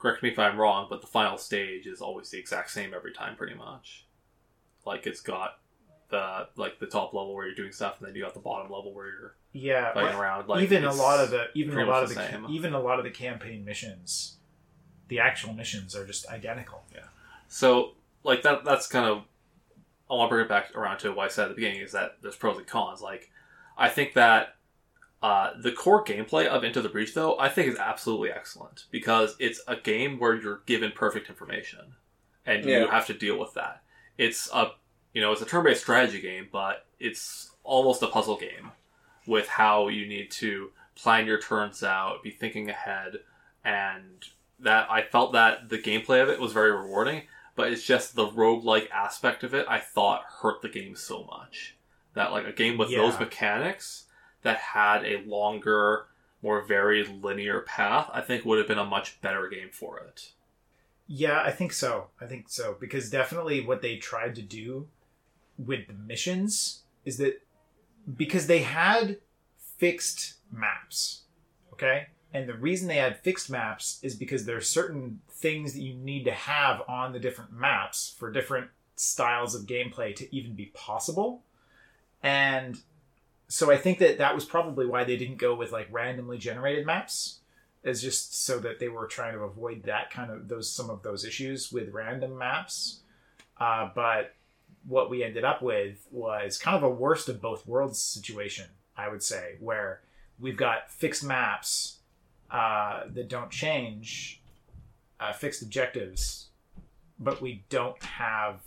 correct 0.00 0.22
me 0.22 0.30
if 0.30 0.38
I'm 0.38 0.58
wrong, 0.58 0.86
but 0.90 1.00
the 1.00 1.06
final 1.06 1.38
stage 1.38 1.86
is 1.86 2.00
always 2.00 2.30
the 2.30 2.38
exact 2.38 2.70
same 2.70 2.92
every 2.94 3.12
time, 3.12 3.36
pretty 3.36 3.54
much. 3.54 4.06
Like 4.84 5.06
it's 5.06 5.20
got 5.20 5.58
the 6.12 6.46
like 6.54 6.78
the 6.78 6.86
top 6.86 7.12
level 7.12 7.34
where 7.34 7.46
you're 7.46 7.56
doing 7.56 7.72
stuff, 7.72 7.98
and 7.98 8.06
then 8.06 8.14
you 8.14 8.22
got 8.22 8.34
the 8.34 8.40
bottom 8.40 8.70
level 8.70 8.94
where 8.94 9.06
you're 9.06 9.34
Yeah, 9.52 9.92
fighting 9.92 10.16
around. 10.16 10.48
Like 10.48 10.62
even 10.62 10.84
a 10.84 10.92
lot 10.92 11.18
of 11.18 11.30
the 11.30 11.46
even 11.54 11.76
a 11.76 11.84
lot 11.84 12.04
of 12.04 12.10
the, 12.10 12.14
the 12.14 12.28
same. 12.28 12.46
even 12.48 12.74
a 12.74 12.80
lot 12.80 12.98
of 13.00 13.04
the 13.04 13.10
campaign 13.10 13.64
missions, 13.64 14.36
the 15.08 15.18
actual 15.18 15.52
missions 15.54 15.96
are 15.96 16.06
just 16.06 16.28
identical. 16.28 16.84
Yeah. 16.94 17.06
So, 17.48 17.94
like 18.22 18.42
that 18.42 18.64
that's 18.64 18.86
kind 18.86 19.06
of 19.06 19.24
I 20.08 20.14
want 20.14 20.28
to 20.28 20.34
bring 20.34 20.44
it 20.44 20.48
back 20.48 20.76
around 20.76 20.98
to 20.98 21.12
what 21.12 21.24
I 21.24 21.28
said 21.28 21.44
at 21.44 21.48
the 21.48 21.54
beginning 21.54 21.80
is 21.80 21.92
that 21.92 22.18
there's 22.20 22.36
pros 22.36 22.58
and 22.58 22.66
cons. 22.66 23.00
Like, 23.00 23.30
I 23.78 23.88
think 23.88 24.12
that 24.12 24.56
uh, 25.22 25.52
the 25.58 25.72
core 25.72 26.04
gameplay 26.04 26.46
of 26.46 26.64
Into 26.64 26.82
the 26.82 26.90
Breach, 26.90 27.14
though, 27.14 27.38
I 27.38 27.48
think 27.48 27.68
is 27.68 27.78
absolutely 27.78 28.30
excellent 28.30 28.84
because 28.90 29.36
it's 29.38 29.62
a 29.66 29.76
game 29.76 30.18
where 30.18 30.34
you're 30.34 30.60
given 30.66 30.92
perfect 30.94 31.30
information 31.30 31.94
and 32.44 32.64
you 32.66 32.88
have 32.88 33.06
to 33.06 33.14
deal 33.14 33.38
with 33.38 33.54
that. 33.54 33.82
It's 34.18 34.50
a 34.52 34.72
you 35.12 35.20
know 35.20 35.32
it's 35.32 35.42
a 35.42 35.46
turn-based 35.46 35.82
strategy 35.82 36.20
game, 36.20 36.48
but 36.50 36.86
it's 36.98 37.50
almost 37.64 38.02
a 38.02 38.08
puzzle 38.08 38.36
game 38.36 38.70
with 39.26 39.48
how 39.48 39.88
you 39.88 40.06
need 40.06 40.30
to 40.30 40.70
plan 40.94 41.26
your 41.26 41.40
turns 41.40 41.82
out, 41.82 42.22
be 42.22 42.30
thinking 42.30 42.68
ahead, 42.68 43.18
and 43.64 44.24
that 44.58 44.90
I 44.90 45.02
felt 45.02 45.32
that 45.32 45.68
the 45.68 45.78
gameplay 45.78 46.22
of 46.22 46.28
it 46.28 46.40
was 46.40 46.52
very 46.52 46.72
rewarding 46.72 47.22
but 47.54 47.70
it's 47.70 47.84
just 47.84 48.14
the 48.14 48.26
roguelike 48.26 48.90
aspect 48.90 49.44
of 49.44 49.54
it 49.54 49.66
I 49.68 49.78
thought 49.78 50.24
hurt 50.40 50.62
the 50.62 50.68
game 50.68 50.96
so 50.96 51.24
much. 51.24 51.76
That 52.14 52.32
like 52.32 52.46
a 52.46 52.52
game 52.52 52.78
with 52.78 52.90
those 52.90 53.18
mechanics 53.18 54.04
that 54.42 54.58
had 54.58 55.04
a 55.04 55.22
longer, 55.24 56.06
more 56.42 56.62
varied 56.62 57.22
linear 57.22 57.60
path, 57.60 58.10
I 58.12 58.20
think 58.20 58.44
would 58.44 58.58
have 58.58 58.68
been 58.68 58.78
a 58.78 58.84
much 58.84 59.20
better 59.22 59.48
game 59.48 59.70
for 59.72 59.98
it. 59.98 60.32
Yeah, 61.06 61.40
I 61.40 61.50
think 61.50 61.72
so. 61.72 62.08
I 62.20 62.26
think 62.26 62.48
so 62.48 62.76
because 62.78 63.10
definitely 63.10 63.64
what 63.64 63.82
they 63.82 63.96
tried 63.96 64.34
to 64.36 64.42
do 64.42 64.88
with 65.58 65.86
the 65.86 65.94
missions 65.94 66.82
is 67.04 67.18
that 67.18 67.40
because 68.16 68.46
they 68.46 68.60
had 68.60 69.18
fixed 69.78 70.34
maps, 70.50 71.22
okay? 71.72 72.08
And 72.32 72.48
the 72.48 72.54
reason 72.54 72.88
they 72.88 72.96
had 72.96 73.18
fixed 73.18 73.50
maps 73.50 74.00
is 74.02 74.14
because 74.14 74.44
there 74.44 74.56
are 74.56 74.62
certain 74.62 75.20
things 75.30 75.74
that 75.74 75.82
you 75.82 75.94
need 75.94 76.24
to 76.24 76.32
have 76.32 76.82
on 76.88 77.12
the 77.12 77.18
different 77.18 77.52
maps 77.52 78.14
for 78.18 78.30
different 78.30 78.68
styles 78.96 79.54
of 79.54 79.66
gameplay 79.66 80.14
to 80.16 80.34
even 80.34 80.54
be 80.54 80.66
possible. 80.66 81.42
And 82.22 82.78
so 83.48 83.70
I 83.70 83.76
think 83.76 83.98
that 83.98 84.18
that 84.18 84.34
was 84.34 84.44
probably 84.44 84.86
why 84.86 85.04
they 85.04 85.16
didn't 85.16 85.36
go 85.36 85.54
with 85.54 85.72
like 85.72 85.88
randomly 85.90 86.38
generated 86.38 86.86
maps 86.86 87.40
is 87.82 88.00
just 88.00 88.44
so 88.44 88.58
that 88.60 88.78
they 88.78 88.88
were 88.88 89.06
trying 89.06 89.34
to 89.34 89.40
avoid 89.40 89.82
that 89.82 90.10
kind 90.10 90.30
of 90.30 90.48
those 90.48 90.70
some 90.70 90.88
of 90.88 91.02
those 91.02 91.24
issues 91.24 91.72
with 91.72 91.92
random 91.92 92.38
maps. 92.38 93.00
Uh, 93.60 93.90
but 93.94 94.34
what 94.86 95.10
we 95.10 95.22
ended 95.22 95.44
up 95.44 95.62
with 95.62 96.06
was 96.10 96.58
kind 96.58 96.76
of 96.76 96.82
a 96.82 96.88
worst 96.88 97.28
of 97.28 97.40
both 97.40 97.66
worlds 97.66 98.00
situation, 98.00 98.66
I 98.96 99.08
would 99.08 99.22
say, 99.22 99.56
where 99.60 100.00
we've 100.38 100.56
got 100.56 100.90
fixed 100.90 101.24
maps 101.24 101.98
uh, 102.50 103.04
that 103.12 103.28
don't 103.28 103.50
change, 103.50 104.42
uh, 105.20 105.32
fixed 105.32 105.62
objectives, 105.62 106.48
but 107.18 107.40
we 107.40 107.64
don't 107.68 108.02
have 108.02 108.60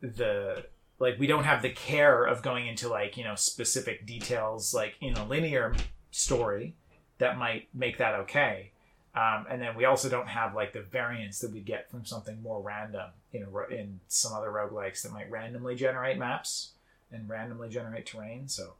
the 0.00 0.64
like 0.98 1.18
we 1.18 1.26
don't 1.26 1.44
have 1.44 1.62
the 1.62 1.70
care 1.70 2.24
of 2.24 2.42
going 2.42 2.66
into 2.66 2.88
like 2.88 3.16
you 3.16 3.24
know 3.24 3.34
specific 3.34 4.04
details 4.06 4.74
like 4.74 4.94
in 5.00 5.14
a 5.14 5.24
linear 5.26 5.74
story 6.10 6.74
that 7.18 7.38
might 7.38 7.68
make 7.72 7.98
that 7.98 8.14
okay. 8.14 8.71
Um, 9.14 9.46
and 9.50 9.60
then 9.60 9.76
we 9.76 9.84
also 9.84 10.08
don't 10.08 10.28
have 10.28 10.54
like 10.54 10.72
the 10.72 10.80
variance 10.80 11.40
that 11.40 11.52
we 11.52 11.60
get 11.60 11.90
from 11.90 12.04
something 12.06 12.40
more 12.42 12.62
random 12.62 13.10
in 13.32 13.42
a, 13.42 13.74
in 13.74 14.00
some 14.08 14.32
other 14.32 14.48
roguelikes 14.48 15.02
that 15.02 15.12
might 15.12 15.30
randomly 15.30 15.74
generate 15.74 16.18
maps 16.18 16.70
and 17.10 17.28
randomly 17.28 17.68
generate 17.68 18.06
terrain. 18.06 18.48
So, 18.48 18.72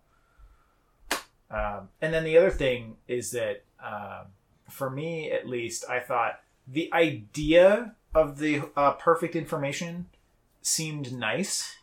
um, 1.50 1.90
and 2.00 2.14
then 2.14 2.24
the 2.24 2.38
other 2.38 2.50
thing 2.50 2.96
is 3.08 3.32
that 3.32 3.64
um, 3.84 4.28
for 4.70 4.88
me 4.88 5.30
at 5.30 5.46
least, 5.46 5.84
I 5.88 6.00
thought 6.00 6.40
the 6.66 6.90
idea 6.94 7.94
of 8.14 8.38
the 8.38 8.62
uh, 8.74 8.92
perfect 8.92 9.36
information 9.36 10.06
seemed 10.62 11.12
nice, 11.12 11.76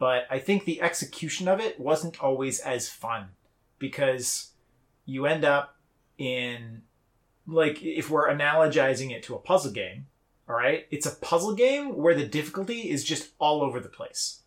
but 0.00 0.26
I 0.28 0.40
think 0.40 0.64
the 0.64 0.82
execution 0.82 1.46
of 1.46 1.60
it 1.60 1.78
wasn't 1.78 2.20
always 2.22 2.58
as 2.58 2.88
fun 2.88 3.28
because 3.78 4.50
you 5.04 5.26
end 5.26 5.44
up 5.44 5.76
in 6.18 6.82
like 7.46 7.82
if 7.82 8.10
we're 8.10 8.28
analogizing 8.28 9.10
it 9.10 9.22
to 9.22 9.34
a 9.34 9.38
puzzle 9.38 9.72
game 9.72 10.06
all 10.48 10.54
right 10.54 10.86
it's 10.90 11.06
a 11.06 11.16
puzzle 11.16 11.54
game 11.54 11.96
where 11.96 12.14
the 12.14 12.26
difficulty 12.26 12.90
is 12.90 13.04
just 13.04 13.30
all 13.38 13.62
over 13.62 13.80
the 13.80 13.88
place. 13.88 14.40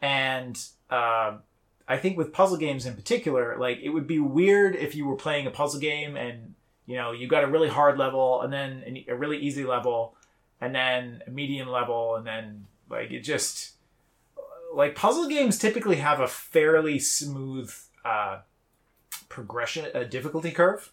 And 0.00 0.58
uh, 0.90 1.38
i 1.86 1.96
think 1.96 2.16
with 2.16 2.32
puzzle 2.32 2.56
games 2.56 2.86
in 2.86 2.94
particular 2.94 3.56
like 3.58 3.78
it 3.82 3.90
would 3.90 4.06
be 4.06 4.18
weird 4.18 4.74
if 4.76 4.94
you 4.94 5.06
were 5.06 5.16
playing 5.16 5.46
a 5.46 5.50
puzzle 5.50 5.80
game 5.80 6.16
and 6.16 6.54
you 6.86 6.96
know 6.96 7.12
you 7.12 7.26
got 7.26 7.44
a 7.44 7.46
really 7.46 7.68
hard 7.68 7.98
level 7.98 8.42
and 8.42 8.52
then 8.52 9.04
a 9.08 9.14
really 9.14 9.38
easy 9.38 9.64
level 9.64 10.14
and 10.60 10.74
then 10.74 11.22
a 11.26 11.30
medium 11.30 11.68
level 11.68 12.16
and 12.16 12.26
then 12.26 12.66
like 12.90 13.10
it 13.10 13.20
just 13.20 13.72
like 14.74 14.94
puzzle 14.94 15.28
games 15.28 15.58
typically 15.58 15.96
have 15.96 16.20
a 16.20 16.28
fairly 16.28 16.98
smooth 16.98 17.72
uh, 18.04 18.38
progression 19.28 19.86
a 19.94 20.04
difficulty 20.04 20.50
curve 20.50 20.92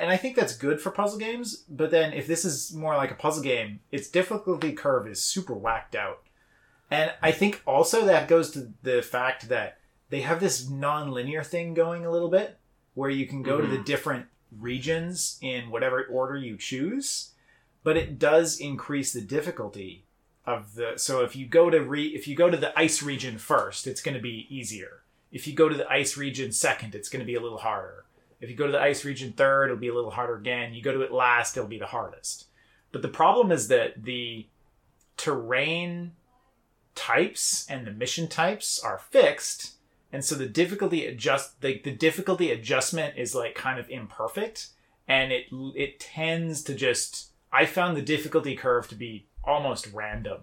and 0.00 0.10
i 0.10 0.16
think 0.16 0.36
that's 0.36 0.56
good 0.56 0.80
for 0.80 0.90
puzzle 0.90 1.18
games 1.18 1.64
but 1.68 1.90
then 1.90 2.12
if 2.12 2.26
this 2.26 2.44
is 2.44 2.72
more 2.72 2.96
like 2.96 3.10
a 3.10 3.16
puzzle 3.16 3.42
game 3.42 3.80
its 3.90 4.08
difficulty 4.08 4.72
curve 4.72 5.06
is 5.06 5.22
super 5.22 5.54
whacked 5.54 5.94
out. 5.94 6.22
And 6.90 7.12
i 7.22 7.32
think 7.32 7.62
also 7.66 8.04
that 8.04 8.28
goes 8.28 8.50
to 8.52 8.72
the 8.82 9.02
fact 9.02 9.48
that 9.48 9.78
they 10.10 10.20
have 10.20 10.40
this 10.40 10.68
non-linear 10.68 11.42
thing 11.42 11.74
going 11.74 12.04
a 12.04 12.10
little 12.10 12.28
bit 12.28 12.58
where 12.94 13.10
you 13.10 13.26
can 13.26 13.42
go 13.42 13.60
to 13.60 13.66
the 13.66 13.76
mm-hmm. 13.76 13.84
different 13.84 14.26
regions 14.60 15.38
in 15.40 15.70
whatever 15.70 16.04
order 16.04 16.36
you 16.36 16.56
choose 16.56 17.30
but 17.82 17.96
it 17.96 18.18
does 18.18 18.58
increase 18.58 19.12
the 19.12 19.20
difficulty 19.20 20.04
of 20.44 20.74
the 20.74 20.94
so 20.96 21.22
if 21.22 21.36
you 21.36 21.46
go 21.46 21.70
to 21.70 21.80
re 21.80 22.06
if 22.08 22.26
you 22.26 22.34
go 22.34 22.50
to 22.50 22.56
the 22.56 22.76
ice 22.78 23.02
region 23.02 23.38
first 23.38 23.86
it's 23.86 24.02
going 24.02 24.16
to 24.16 24.20
be 24.20 24.46
easier. 24.48 25.02
If 25.30 25.46
you 25.46 25.54
go 25.54 25.70
to 25.70 25.76
the 25.76 25.90
ice 25.90 26.16
region 26.16 26.52
second 26.52 26.94
it's 26.94 27.08
going 27.08 27.20
to 27.20 27.26
be 27.26 27.34
a 27.34 27.40
little 27.40 27.58
harder 27.58 28.04
if 28.42 28.50
you 28.50 28.56
go 28.56 28.66
to 28.66 28.72
the 28.72 28.80
ice 28.80 29.04
region 29.04 29.32
third 29.32 29.66
it'll 29.66 29.76
be 29.78 29.88
a 29.88 29.94
little 29.94 30.10
harder 30.10 30.36
again. 30.36 30.74
You 30.74 30.82
go 30.82 30.92
to 30.92 31.00
it 31.00 31.12
last 31.12 31.56
it'll 31.56 31.68
be 31.68 31.78
the 31.78 31.86
hardest. 31.86 32.46
But 32.92 33.00
the 33.00 33.08
problem 33.08 33.50
is 33.50 33.68
that 33.68 34.04
the 34.04 34.46
terrain 35.16 36.12
types 36.94 37.66
and 37.70 37.86
the 37.86 37.92
mission 37.92 38.28
types 38.28 38.78
are 38.78 38.98
fixed 38.98 39.76
and 40.12 40.22
so 40.22 40.34
the 40.34 40.46
difficulty 40.46 41.06
adjust 41.06 41.58
the, 41.62 41.80
the 41.82 41.90
difficulty 41.90 42.50
adjustment 42.50 43.16
is 43.16 43.34
like 43.34 43.54
kind 43.54 43.80
of 43.80 43.88
imperfect 43.88 44.68
and 45.08 45.32
it 45.32 45.46
it 45.74 45.98
tends 45.98 46.62
to 46.62 46.74
just 46.74 47.30
i 47.50 47.64
found 47.64 47.96
the 47.96 48.02
difficulty 48.02 48.54
curve 48.54 48.88
to 48.88 48.94
be 48.94 49.26
almost 49.44 49.90
random 49.92 50.42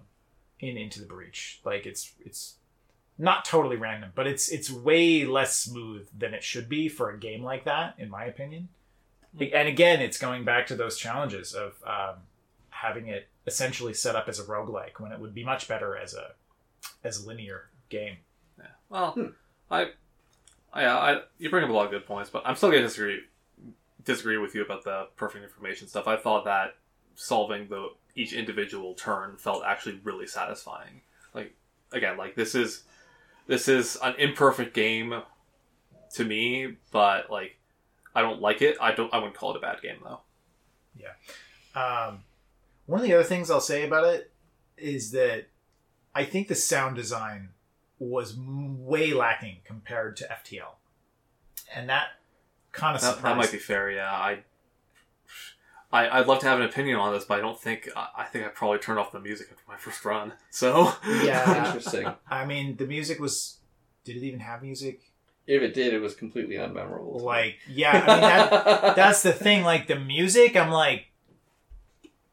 in 0.60 0.76
into 0.76 1.00
the 1.00 1.06
breach. 1.06 1.60
Like 1.64 1.86
it's 1.86 2.12
it's 2.24 2.56
not 3.20 3.44
totally 3.44 3.76
random 3.76 4.10
but 4.14 4.26
it's 4.26 4.48
it's 4.48 4.70
way 4.70 5.24
less 5.24 5.56
smooth 5.56 6.08
than 6.16 6.32
it 6.34 6.42
should 6.42 6.68
be 6.68 6.88
for 6.88 7.10
a 7.10 7.18
game 7.18 7.42
like 7.42 7.64
that 7.64 7.94
in 7.98 8.08
my 8.08 8.24
opinion 8.24 8.68
and 9.38 9.68
again 9.68 10.00
it's 10.00 10.18
going 10.18 10.44
back 10.44 10.66
to 10.66 10.74
those 10.74 10.96
challenges 10.96 11.54
of 11.54 11.74
um, 11.86 12.16
having 12.70 13.08
it 13.08 13.28
essentially 13.46 13.92
set 13.92 14.16
up 14.16 14.28
as 14.28 14.38
a 14.38 14.44
roguelike 14.44 14.98
when 14.98 15.12
it 15.12 15.20
would 15.20 15.34
be 15.34 15.44
much 15.44 15.68
better 15.68 15.96
as 15.96 16.14
a 16.14 16.32
as 17.04 17.22
a 17.22 17.26
linear 17.26 17.68
game 17.88 18.16
Yeah. 18.58 18.66
Well, 18.88 19.32
I, 19.70 19.90
I, 20.72 20.84
I, 20.86 21.20
you 21.38 21.50
bring 21.50 21.64
up 21.64 21.70
a 21.70 21.72
lot 21.72 21.84
of 21.84 21.90
good 21.90 22.06
points, 22.06 22.30
but 22.30 22.42
I'm 22.46 22.56
still 22.56 22.70
gonna 22.70 22.82
disagree 22.82 23.20
disagree 24.04 24.38
with 24.38 24.54
you 24.54 24.62
about 24.62 24.84
the 24.84 25.08
perfect 25.16 25.44
information 25.44 25.88
stuff. 25.88 26.06
I 26.06 26.16
thought 26.16 26.44
that 26.44 26.76
solving 27.14 27.68
the 27.68 27.90
each 28.14 28.32
individual 28.32 28.94
turn 28.94 29.36
felt 29.36 29.62
actually 29.64 30.00
really 30.02 30.26
satisfying. 30.26 31.02
Like 31.34 31.54
again, 31.92 32.16
like 32.16 32.34
this 32.34 32.54
is 32.54 32.84
this 33.50 33.66
is 33.68 33.96
an 34.02 34.14
imperfect 34.16 34.72
game 34.74 35.22
to 36.14 36.24
me, 36.24 36.76
but 36.92 37.30
like 37.30 37.58
I 38.14 38.22
don't 38.22 38.40
like 38.40 38.62
it. 38.62 38.76
I 38.80 38.92
don't. 38.92 39.12
I 39.12 39.18
wouldn't 39.18 39.34
call 39.34 39.52
it 39.54 39.56
a 39.58 39.60
bad 39.60 39.82
game 39.82 39.98
though. 40.02 40.20
Yeah. 40.96 41.12
Um, 41.74 42.20
one 42.86 43.00
of 43.00 43.06
the 43.06 43.12
other 43.14 43.24
things 43.24 43.50
I'll 43.50 43.60
say 43.60 43.84
about 43.86 44.04
it 44.04 44.30
is 44.76 45.10
that 45.12 45.46
I 46.14 46.24
think 46.24 46.48
the 46.48 46.54
sound 46.54 46.96
design 46.96 47.50
was 47.98 48.36
m- 48.36 48.84
way 48.86 49.12
lacking 49.12 49.58
compared 49.64 50.16
to 50.18 50.24
FTL, 50.28 50.74
and 51.74 51.88
that 51.88 52.08
kind 52.72 52.94
of 52.96 53.02
That, 53.02 53.14
surprised. 53.16 53.24
that 53.34 53.36
might 53.36 53.52
be 53.52 53.58
fair. 53.58 53.90
Yeah, 53.90 54.10
I. 54.10 54.44
I, 55.92 56.20
I'd 56.20 56.26
love 56.26 56.38
to 56.40 56.46
have 56.46 56.60
an 56.60 56.66
opinion 56.66 56.96
on 56.96 57.12
this, 57.12 57.24
but 57.24 57.38
I 57.38 57.40
don't 57.40 57.60
think 57.60 57.88
I, 57.96 58.08
I 58.18 58.24
think 58.24 58.44
I 58.44 58.48
probably 58.48 58.78
turned 58.78 58.98
off 58.98 59.12
the 59.12 59.20
music 59.20 59.48
after 59.50 59.62
my 59.68 59.76
first 59.76 60.04
run. 60.04 60.32
So 60.50 60.92
Yeah. 61.22 61.66
Interesting. 61.66 62.12
I 62.28 62.44
mean, 62.44 62.76
the 62.76 62.86
music 62.86 63.20
was. 63.20 63.58
Did 64.04 64.16
it 64.16 64.22
even 64.22 64.40
have 64.40 64.62
music? 64.62 65.02
If 65.46 65.62
it 65.62 65.74
did, 65.74 65.92
it 65.92 65.98
was 65.98 66.14
completely 66.14 66.56
unmemorable. 66.56 67.20
Like, 67.20 67.56
yeah, 67.68 67.90
I 67.90 67.94
mean 67.94 68.20
that. 68.20 68.96
that's 68.96 69.22
the 69.22 69.32
thing. 69.32 69.64
Like 69.64 69.88
the 69.88 69.98
music, 69.98 70.56
I'm 70.56 70.70
like, 70.70 71.06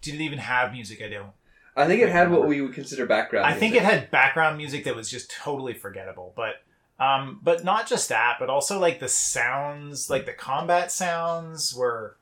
did 0.02 0.16
it 0.16 0.22
even 0.22 0.40
have 0.40 0.72
music? 0.72 1.02
I 1.02 1.10
don't. 1.10 1.32
I 1.76 1.86
think 1.86 2.02
it 2.02 2.10
had 2.10 2.32
what 2.32 2.48
we 2.48 2.62
would 2.62 2.74
consider 2.74 3.06
background. 3.06 3.46
I 3.46 3.54
think 3.54 3.76
it 3.76 3.84
had 3.84 4.10
background 4.10 4.58
music 4.58 4.84
that 4.86 4.96
was 4.96 5.10
just 5.10 5.30
totally 5.32 5.74
forgettable, 5.74 6.34
but 6.36 6.56
um, 7.00 7.40
but 7.44 7.64
not 7.64 7.88
just 7.88 8.10
that, 8.10 8.38
but 8.40 8.50
also 8.50 8.80
like 8.80 9.00
the 9.00 9.08
sounds, 9.08 10.10
like 10.10 10.26
the 10.26 10.34
combat 10.34 10.92
sounds 10.92 11.76
were 11.76 12.18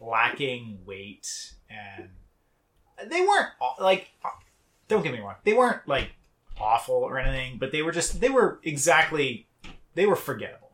lacking 0.00 0.78
weight, 0.84 1.54
and 1.68 2.10
they 3.10 3.20
weren't 3.22 3.50
like. 3.78 4.08
Don't 4.88 5.02
get 5.02 5.12
me 5.12 5.20
wrong, 5.20 5.36
they 5.44 5.52
weren't 5.52 5.86
like 5.86 6.10
awful 6.60 6.96
or 6.96 7.18
anything, 7.18 7.58
but 7.58 7.70
they 7.70 7.82
were 7.82 7.92
just 7.92 8.20
they 8.20 8.28
were 8.28 8.58
exactly 8.64 9.46
they 9.94 10.06
were 10.06 10.16
forgettable, 10.16 10.72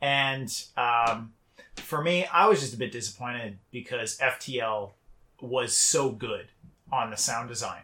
and 0.00 0.64
um, 0.76 1.32
for 1.76 2.02
me, 2.02 2.26
I 2.26 2.46
was 2.46 2.60
just 2.60 2.74
a 2.74 2.78
bit 2.78 2.92
disappointed 2.92 3.58
because 3.70 4.18
FTL 4.18 4.92
was 5.40 5.76
so 5.76 6.10
good 6.10 6.46
on 6.90 7.10
the 7.10 7.16
sound 7.16 7.48
design. 7.48 7.82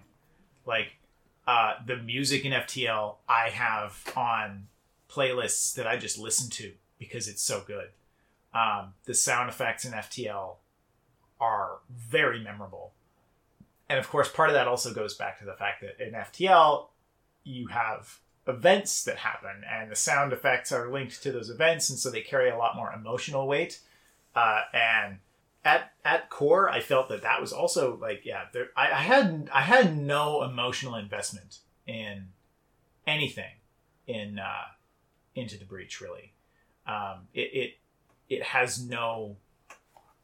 Like 0.67 0.97
uh, 1.47 1.75
the 1.87 1.97
music 1.97 2.45
in 2.45 2.53
FTL, 2.53 3.17
I 3.29 3.51
have 3.51 4.03
on 4.17 4.69
playlists 5.11 5.75
that 5.75 5.87
I 5.87 5.97
just 5.97 6.19
listen 6.19 6.51
to 6.51 6.73
because 6.99 7.29
it's 7.29 7.43
so 7.43 7.63
good. 7.67 7.89
Um, 8.55 8.95
the 9.05 9.15
sound 9.15 9.49
effects 9.49 9.85
in 9.85 9.93
FTL 9.93 10.57
are 11.41 11.79
very 11.91 12.41
memorable. 12.43 12.93
And 13.89 13.99
of 13.99 14.09
course, 14.09 14.31
part 14.31 14.49
of 14.49 14.55
that 14.55 14.69
also 14.69 14.95
goes 14.95 15.15
back 15.15 15.39
to 15.39 15.45
the 15.45 15.55
fact 15.55 15.83
that 15.83 16.05
in 16.05 16.15
FTL, 16.15 16.87
you 17.45 17.69
have 17.69 18.21
events 18.47 19.05
that 19.05 19.19
happen, 19.19 19.63
and 19.71 19.91
the 19.91 19.97
sound 19.97 20.33
effects 20.33 20.73
are 20.73 20.91
linked 20.91 21.23
to 21.23 21.33
those 21.33 21.51
events, 21.51 21.91
and 21.91 21.99
so 21.99 22.11
they 22.11 22.21
carry 22.21 22.51
a 22.51 22.57
lot 22.57 22.77
more 22.77 22.93
emotional 22.93 23.47
weight. 23.47 23.81
Uh, 24.35 24.63
and 24.73 25.19
at 25.65 25.93
at 26.05 26.31
core, 26.31 26.69
I 26.71 26.81
felt 26.81 27.09
that 27.09 27.23
that 27.23 27.41
was 27.41 27.53
also 27.53 27.97
like, 28.01 28.23
yeah, 28.25 28.45
there, 28.53 28.69
I, 28.77 28.93
I 28.93 29.03
had 29.03 29.51
I 29.53 29.63
had 29.63 29.97
no 29.97 30.43
emotional 30.43 30.95
investment 30.95 31.59
in 31.87 32.29
anything 33.07 33.53
in 34.07 34.39
uh, 34.39 34.65
into 35.35 35.59
the 35.59 35.65
breach. 35.65 36.01
Really, 36.01 36.33
um, 36.87 37.29
it, 37.35 37.51
it 37.53 37.75
it 38.33 38.43
has 38.43 38.83
no 38.83 39.37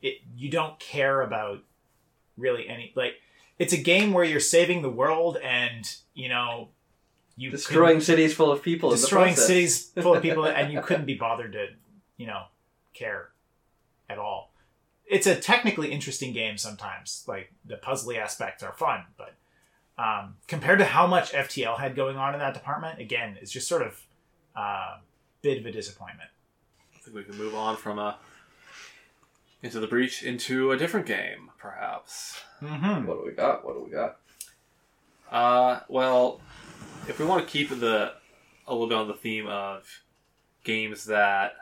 it. 0.01 0.19
You 0.35 0.51
don't 0.51 0.79
care 0.81 1.21
about 1.21 1.61
really 2.37 2.69
any 2.69 2.93
like. 2.97 3.15
It's 3.59 3.73
a 3.73 3.79
game 3.79 4.13
where 4.13 4.25
you're 4.25 4.41
saving 4.41 4.83
the 4.83 4.91
world, 4.91 5.37
and 5.37 5.85
you 6.15 6.29
know 6.29 6.69
you 7.37 7.51
destroying 7.51 8.01
cities 8.01 8.35
full 8.35 8.51
of 8.51 8.63
people. 8.63 8.91
destroying 8.91 9.37
cities 9.37 9.91
full 10.01 10.15
of 10.15 10.23
people, 10.23 10.47
and 10.47 10.73
you 10.73 10.81
couldn't 10.87 11.07
be 11.07 11.15
bothered 11.15 11.53
to, 11.53 11.69
you 12.17 12.27
know, 12.27 12.45
care 12.95 13.29
at 14.09 14.19
all. 14.19 14.53
It's 15.07 15.27
a 15.27 15.37
technically 15.37 15.91
interesting 15.91 16.33
game 16.33 16.57
sometimes. 16.57 17.25
Like 17.27 17.53
the 17.65 17.77
puzzly 17.77 18.19
aspects 18.19 18.63
are 18.63 18.73
fun, 18.73 19.05
but 19.17 19.35
um, 20.03 20.37
compared 20.47 20.79
to 20.79 20.85
how 20.85 21.07
much 21.07 21.33
FTL 21.33 21.79
had 21.79 21.95
going 21.95 22.17
on 22.17 22.33
in 22.33 22.41
that 22.41 22.55
department, 22.55 23.01
again, 23.01 23.37
it's 23.41 23.51
just 23.51 23.69
sort 23.69 23.83
of 23.83 24.01
a 24.57 24.61
uh, 24.61 24.97
bit 25.43 25.59
of 25.59 25.67
a 25.67 25.73
disappointment. 25.73 26.31
I 27.09 27.11
think 27.11 27.27
we 27.27 27.33
can 27.33 27.43
move 27.43 27.55
on 27.55 27.77
from 27.77 27.99
a 27.99 28.19
into 29.63 29.81
the 29.81 29.87
breach 29.87 30.23
into 30.23 30.73
a 30.73 30.77
different 30.77 31.07
game, 31.07 31.51
perhaps. 31.59 32.39
Mm-hmm. 32.63 33.07
What 33.07 33.21
do 33.21 33.25
we 33.27 33.33
got? 33.33 33.65
What 33.65 33.75
do 33.77 33.85
we 33.85 33.91
got? 33.91 34.19
Uh, 35.31 35.81
well, 35.89 36.41
if 37.09 37.19
we 37.19 37.25
want 37.25 37.47
to 37.47 37.51
keep 37.51 37.71
the 37.71 38.13
a 38.67 38.73
little 38.73 38.89
bit 38.89 38.99
on 38.99 39.09
the 39.09 39.15
theme 39.15 39.47
of 39.47 39.89
games 40.65 41.07
that 41.07 41.53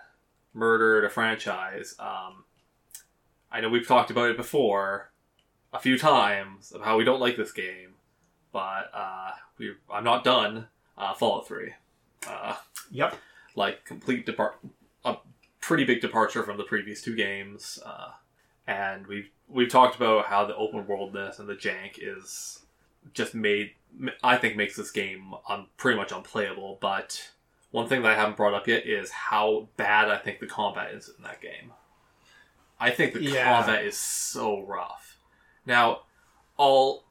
murdered 0.53 1.05
a 1.05 1.11
franchise, 1.11 1.95
um, 2.01 2.45
I 3.53 3.61
know 3.61 3.69
we've 3.69 3.87
talked 3.87 4.11
about 4.11 4.31
it 4.31 4.37
before 4.37 5.13
a 5.73 5.79
few 5.79 5.97
times 5.97 6.73
of 6.73 6.83
how 6.83 6.97
we 6.99 7.05
don't 7.05 7.21
like 7.21 7.37
this 7.37 7.53
game, 7.53 7.91
but 8.53 8.91
uh, 8.93 9.31
we 9.59 9.75
I'm 9.93 10.03
not 10.05 10.25
done. 10.25 10.67
Uh, 10.99 11.15
Fallout 11.15 11.47
Three, 11.47 11.73
uh, 12.27 12.57
Yep. 12.91 13.17
like 13.55 13.85
complete 13.85 14.27
depart 14.27 14.57
a 14.65 14.67
pretty 15.67 15.85
big 15.85 16.01
departure 16.01 16.45
from 16.45 16.57
the 16.57 16.63
previous 16.65 17.03
two 17.03 17.17
games, 17.17 17.81
uh, 17.85 18.11
and 18.69 19.07
we've 19.09 19.29
we've 19.49 19.69
talked 19.69 19.97
about 19.97 20.27
how 20.27 20.45
the 20.45 20.55
open 20.57 20.87
worldness 20.87 21.39
and 21.41 21.49
the 21.49 21.55
jank 21.57 21.99
is 22.01 22.61
just 23.15 23.35
made 23.35 23.73
I 24.23 24.37
think 24.37 24.57
makes 24.57 24.77
this 24.77 24.91
game 24.91 25.35
pretty 25.77 25.97
much 25.99 26.13
unplayable. 26.13 26.79
But 26.81 27.31
one 27.71 27.89
thing 27.89 28.03
that 28.03 28.13
I 28.13 28.15
haven't 28.15 28.37
brought 28.37 28.55
up 28.55 28.69
yet 28.69 28.87
is 28.87 29.11
how 29.11 29.69
bad 29.77 30.09
I 30.09 30.19
think 30.19 30.39
the 30.41 30.47
combat 30.47 30.93
is 30.93 31.11
in 31.17 31.23
that 31.25 31.41
game. 31.41 31.73
I 32.79 32.91
think 32.91 33.15
the 33.15 33.23
Yeah. 33.23 33.45
combat 33.63 33.85
is 33.85 33.97
so 33.97 34.61
rough. 34.63 35.19
Now, 35.65 36.03
all 36.57 37.05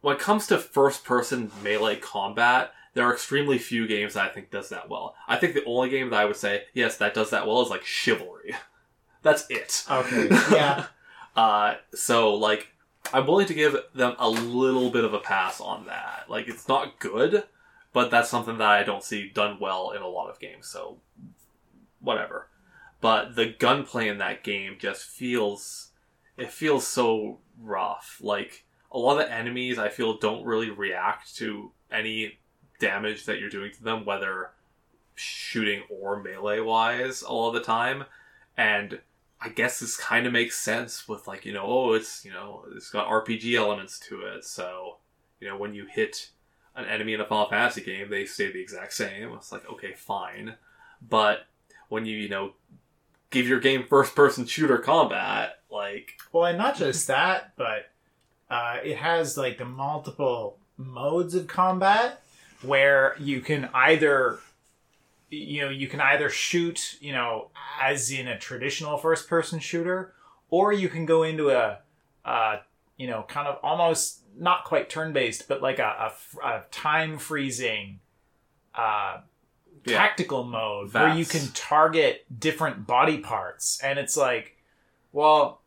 when 0.00 0.16
it 0.16 0.20
comes 0.20 0.46
to 0.48 0.58
first 0.58 1.04
person 1.04 1.50
melee 1.62 1.96
combat, 1.96 2.72
there 2.94 3.06
are 3.06 3.12
extremely 3.12 3.58
few 3.58 3.86
games 3.86 4.14
that 4.14 4.30
I 4.30 4.32
think 4.32 4.50
does 4.50 4.68
that 4.68 4.88
well. 4.88 5.14
I 5.26 5.36
think 5.36 5.54
the 5.54 5.64
only 5.64 5.88
game 5.88 6.10
that 6.10 6.20
I 6.20 6.24
would 6.24 6.36
say 6.36 6.64
yes 6.74 6.96
that 6.98 7.14
does 7.14 7.30
that 7.30 7.46
well 7.46 7.62
is 7.62 7.70
like 7.70 7.84
Chivalry. 7.84 8.54
That's 9.22 9.46
it. 9.48 9.84
Okay. 9.90 10.28
Yeah. 10.52 10.86
Uh, 11.34 11.76
so 11.94 12.34
like, 12.34 12.68
I'm 13.12 13.26
willing 13.26 13.46
to 13.46 13.54
give 13.54 13.76
them 13.94 14.14
a 14.18 14.28
little 14.28 14.90
bit 14.90 15.04
of 15.04 15.14
a 15.14 15.18
pass 15.18 15.60
on 15.60 15.86
that. 15.86 16.24
Like, 16.28 16.48
it's 16.48 16.68
not 16.68 16.98
good, 16.98 17.44
but 17.92 18.10
that's 18.10 18.30
something 18.30 18.58
that 18.58 18.68
I 18.68 18.82
don't 18.84 19.02
see 19.02 19.28
done 19.28 19.58
well 19.60 19.90
in 19.90 20.02
a 20.02 20.08
lot 20.08 20.30
of 20.30 20.38
games. 20.38 20.68
So, 20.68 20.98
whatever. 22.00 22.48
But 23.00 23.34
the 23.34 23.46
gunplay 23.46 24.08
in 24.08 24.18
that 24.18 24.44
game 24.44 24.76
just 24.78 25.04
feels, 25.04 25.90
it 26.36 26.52
feels 26.52 26.86
so 26.86 27.38
rough. 27.60 28.18
Like 28.22 28.64
a 28.92 28.98
lot 28.98 29.20
of 29.20 29.26
the 29.26 29.32
enemies, 29.32 29.78
I 29.78 29.88
feel 29.88 30.18
don't 30.18 30.44
really 30.44 30.70
react 30.70 31.34
to 31.36 31.72
any 31.90 32.38
damage 32.82 33.24
that 33.26 33.38
you're 33.38 33.48
doing 33.48 33.72
to 33.72 33.82
them, 33.82 34.04
whether 34.04 34.50
shooting 35.14 35.82
or 35.88 36.20
melee 36.20 36.60
wise 36.60 37.22
all 37.22 37.48
of 37.48 37.54
the 37.54 37.60
time, 37.60 38.04
and 38.56 39.00
I 39.40 39.48
guess 39.48 39.80
this 39.80 39.96
kind 39.96 40.26
of 40.26 40.32
makes 40.32 40.58
sense 40.58 41.08
with 41.08 41.26
like 41.26 41.46
you 41.46 41.52
know 41.52 41.64
oh 41.64 41.92
it's 41.94 42.24
you 42.24 42.32
know 42.32 42.64
it's 42.74 42.90
got 42.90 43.08
RPG 43.08 43.54
elements 43.54 43.98
to 44.08 44.22
it, 44.22 44.44
so 44.44 44.96
you 45.40 45.48
know 45.48 45.56
when 45.56 45.74
you 45.74 45.86
hit 45.86 46.30
an 46.74 46.84
enemy 46.86 47.14
in 47.14 47.20
a 47.20 47.26
Final 47.26 47.48
Fantasy 47.48 47.82
game, 47.82 48.10
they 48.10 48.24
stay 48.26 48.50
the 48.50 48.60
exact 48.60 48.92
same. 48.92 49.32
It's 49.32 49.52
like 49.52 49.68
okay, 49.70 49.94
fine, 49.94 50.56
but 51.08 51.46
when 51.88 52.04
you 52.04 52.16
you 52.16 52.28
know 52.28 52.54
give 53.30 53.46
your 53.46 53.60
game 53.60 53.84
first 53.88 54.14
person 54.14 54.44
shooter 54.44 54.78
combat, 54.78 55.60
like 55.70 56.18
Well, 56.32 56.46
and 56.46 56.58
not 56.58 56.76
just 56.76 57.06
that, 57.06 57.52
but 57.56 57.90
uh, 58.50 58.78
it 58.82 58.96
has 58.96 59.38
like 59.38 59.58
the 59.58 59.64
multiple 59.64 60.58
modes 60.76 61.34
of 61.34 61.46
combat 61.46 62.21
where 62.62 63.14
you 63.18 63.40
can 63.40 63.68
either 63.74 64.38
you 65.30 65.62
know 65.62 65.68
you 65.70 65.88
can 65.88 66.00
either 66.00 66.28
shoot 66.28 66.96
you 67.00 67.12
know 67.12 67.48
as 67.80 68.10
in 68.10 68.28
a 68.28 68.38
traditional 68.38 68.96
first 68.98 69.28
person 69.28 69.58
shooter 69.58 70.12
or 70.50 70.72
you 70.72 70.88
can 70.88 71.06
go 71.06 71.22
into 71.22 71.50
a 71.50 71.78
uh, 72.24 72.56
you 72.96 73.06
know 73.06 73.24
kind 73.28 73.48
of 73.48 73.58
almost 73.62 74.20
not 74.38 74.64
quite 74.64 74.88
turn 74.90 75.12
based 75.12 75.48
but 75.48 75.62
like 75.62 75.78
a, 75.78 76.12
a, 76.42 76.46
a 76.46 76.62
time 76.70 77.18
freezing 77.18 77.98
uh, 78.74 79.18
Yeah. 79.84 79.96
tactical 79.98 80.44
mode 80.44 80.92
where 80.94 81.14
you 81.14 81.24
can 81.24 81.48
target 81.54 82.24
different 82.38 82.86
body 82.86 83.18
parts 83.18 83.80
and 83.82 83.98
it's 83.98 84.16
like 84.16 84.56
well 85.12 85.60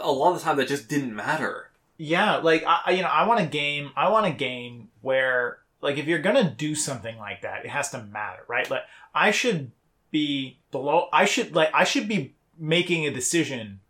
a 0.00 0.10
lot 0.10 0.32
of 0.32 0.38
the 0.38 0.44
time 0.44 0.56
that 0.56 0.68
just 0.68 0.88
didn't 0.88 1.14
matter. 1.14 1.70
yeah, 1.98 2.36
like 2.36 2.64
I, 2.64 2.80
I- 2.86 2.90
you 2.92 3.02
know, 3.02 3.08
I 3.08 3.26
want 3.26 3.40
a 3.40 3.46
game. 3.46 3.90
I 3.94 4.08
want 4.08 4.24
a 4.26 4.30
game 4.30 4.88
where, 5.02 5.58
like, 5.82 5.98
if 5.98 6.06
you're 6.06 6.20
gonna 6.20 6.48
do 6.48 6.74
something 6.74 7.18
like 7.18 7.42
that, 7.42 7.64
it 7.64 7.70
has 7.70 7.90
to 7.90 8.02
matter, 8.02 8.44
right? 8.48 8.70
Like, 8.70 8.82
I 9.14 9.32
should 9.32 9.72
be 10.10 10.58
below. 10.70 11.08
I 11.12 11.24
should 11.24 11.54
like. 11.54 11.70
I 11.74 11.84
should 11.84 12.08
be 12.08 12.34
making 12.56 13.06
a 13.06 13.10
decision 13.10 13.80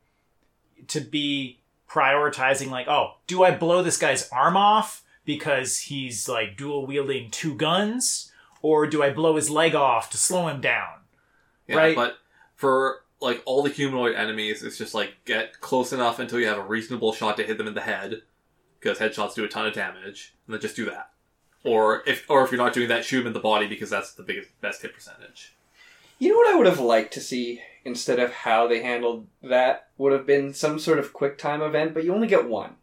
to 0.88 1.00
be 1.00 1.60
prioritizing. 1.88 2.70
Like, 2.70 2.88
oh, 2.88 3.16
do 3.26 3.44
I 3.44 3.50
blow 3.50 3.82
this 3.82 3.98
guy's 3.98 4.28
arm 4.30 4.56
off 4.56 5.04
because 5.24 5.78
he's 5.78 6.28
like 6.28 6.56
dual 6.56 6.86
wielding 6.86 7.30
two 7.30 7.54
guns, 7.54 8.32
or 8.62 8.86
do 8.86 9.02
I 9.02 9.10
blow 9.10 9.36
his 9.36 9.50
leg 9.50 9.74
off 9.74 10.10
to 10.10 10.16
slow 10.16 10.48
him 10.48 10.60
down? 10.60 11.00
Yeah, 11.68 11.76
Right. 11.76 11.96
But 11.96 12.16
for 12.56 13.04
like 13.20 13.42
all 13.44 13.62
the 13.62 13.70
humanoid 13.70 14.16
enemies, 14.16 14.62
it's 14.62 14.78
just 14.78 14.94
like 14.94 15.14
get 15.24 15.60
close 15.60 15.92
enough 15.92 16.18
until 16.18 16.40
you 16.40 16.46
have 16.46 16.58
a 16.58 16.64
reasonable 16.64 17.12
shot 17.12 17.36
to 17.36 17.44
hit 17.44 17.58
them 17.58 17.68
in 17.68 17.74
the 17.74 17.80
head, 17.82 18.22
because 18.80 18.98
headshots 18.98 19.34
do 19.34 19.44
a 19.44 19.48
ton 19.48 19.66
of 19.66 19.74
damage, 19.74 20.34
and 20.46 20.54
then 20.54 20.60
just 20.60 20.74
do 20.76 20.86
that. 20.86 21.11
Or 21.64 22.02
if 22.06 22.28
or 22.28 22.44
if 22.44 22.50
you're 22.50 22.58
not 22.58 22.72
doing 22.72 22.88
that, 22.88 23.04
shoot 23.04 23.20
him 23.20 23.28
in 23.28 23.32
the 23.32 23.40
body 23.40 23.66
because 23.66 23.90
that's 23.90 24.12
the 24.14 24.22
biggest 24.22 24.60
best 24.60 24.82
hit 24.82 24.94
percentage. 24.94 25.54
You 26.18 26.30
know 26.30 26.36
what 26.36 26.54
I 26.54 26.56
would 26.56 26.66
have 26.66 26.80
liked 26.80 27.12
to 27.14 27.20
see 27.20 27.62
instead 27.84 28.18
of 28.18 28.32
how 28.32 28.66
they 28.66 28.82
handled 28.82 29.26
that 29.42 29.88
would 29.98 30.12
have 30.12 30.26
been 30.26 30.54
some 30.54 30.78
sort 30.78 30.98
of 30.98 31.12
quick 31.12 31.38
time 31.38 31.62
event, 31.62 31.94
but 31.94 32.04
you 32.04 32.14
only 32.14 32.28
get 32.28 32.48
one. 32.48 32.76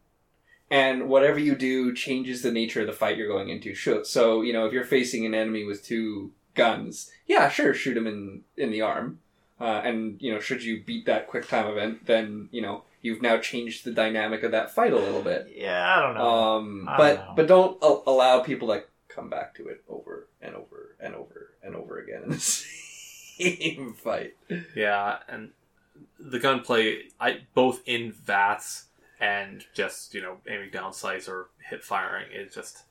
And 0.71 1.09
whatever 1.09 1.39
you 1.39 1.55
do 1.55 1.93
changes 1.93 2.41
the 2.41 2.51
nature 2.51 2.82
of 2.82 2.88
the 2.88 2.93
fight 2.93 3.17
you're 3.17 3.27
going 3.27 3.49
into. 3.49 3.73
So, 4.03 4.41
you 4.41 4.53
know, 4.53 4.67
if 4.67 4.73
you're 4.73 4.84
facing 4.84 5.25
an 5.25 5.34
enemy 5.34 5.63
with 5.63 5.84
two 5.84 6.32
guns, 6.53 7.09
yeah, 7.25 7.49
sure, 7.49 7.73
shoot 7.73 7.97
him 7.97 8.05
in, 8.05 8.41
in 8.55 8.71
the 8.71 8.82
arm. 8.82 9.19
Uh, 9.59 9.82
and, 9.84 10.21
you 10.21 10.32
know, 10.32 10.39
should 10.39 10.63
you 10.63 10.84
beat 10.84 11.05
that 11.05 11.27
quick 11.27 11.47
time 11.47 11.67
event, 11.67 12.05
then, 12.05 12.49
you 12.51 12.61
know, 12.61 12.84
you've 13.02 13.22
now 13.22 13.38
changed 13.38 13.84
the 13.86 13.91
dynamic 13.91 14.43
of 14.43 14.52
that 14.52 14.74
fight 14.74 14.93
a 14.93 14.97
little 14.97 15.22
bit. 15.22 15.47
Yeah, 15.56 15.97
I 15.97 16.02
don't 16.02 16.16
know. 16.16 16.22
Um, 16.30 16.86
I 16.89 16.97
but 16.97 17.16
don't 17.16 17.26
know. 17.28 17.34
but 17.36 17.47
don't 17.47 17.78
a- 17.84 18.10
allow 18.10 18.39
people 18.41 18.68
to 18.70 18.84
come 19.08 19.30
back 19.30 19.56
to 19.56 19.68
it 19.68 19.84
over 19.89 20.28
and 20.41 20.56
over 20.56 20.95
and 21.00 21.16
over 21.16 21.54
and 21.64 21.76
over 21.76 22.00
again 22.00 22.24
in 22.24 22.30
the 22.32 22.39
same 23.39 23.93
fight. 23.93 24.34
Yeah, 24.76 25.18
and 25.28 25.52
the 26.20 26.39
gunplay, 26.39 27.04
I 27.20 27.41
both 27.54 27.82
in 27.86 28.12
VATS 28.12 28.86
and 29.20 29.66
just 29.74 30.14
you 30.14 30.22
know 30.22 30.38
aiming 30.47 30.72
down 30.72 30.93
sights 30.93 31.28
or 31.28 31.47
hip 31.70 31.84
firing, 31.84 32.28
it 32.32 32.54
just 32.54 32.84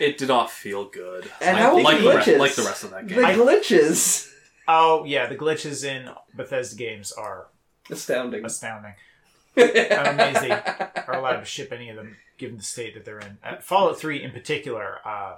it 0.00 0.16
did 0.18 0.28
not 0.28 0.50
feel 0.50 0.86
good. 0.86 1.30
And 1.40 1.56
like, 1.56 1.62
how 1.62 1.78
like 1.82 2.00
the 2.00 2.08
rest, 2.08 2.28
glitches. 2.28 2.38
like 2.38 2.54
the 2.54 2.62
rest 2.62 2.84
of 2.84 2.90
that 2.90 3.06
game. 3.06 3.20
The 3.20 3.26
game. 3.28 3.38
glitches, 3.38 4.32
oh 4.68 5.04
yeah, 5.04 5.26
the 5.26 5.36
glitches 5.36 5.84
in 5.84 6.10
Bethesda 6.34 6.76
games 6.76 7.12
are 7.12 7.48
astounding. 7.90 8.44
astounding. 8.44 8.94
They 9.56 9.88
are 9.90 11.14
allowed 11.14 11.38
to 11.40 11.44
ship 11.44 11.70
any 11.72 11.88
of 11.88 11.96
them, 11.96 12.16
given 12.38 12.56
the 12.56 12.64
state 12.64 12.94
that 12.94 13.04
they're 13.04 13.20
in. 13.20 13.38
Uh, 13.44 13.56
Fallout 13.60 13.98
Three, 14.00 14.20
in 14.22 14.32
particular, 14.32 14.98
uh, 15.04 15.36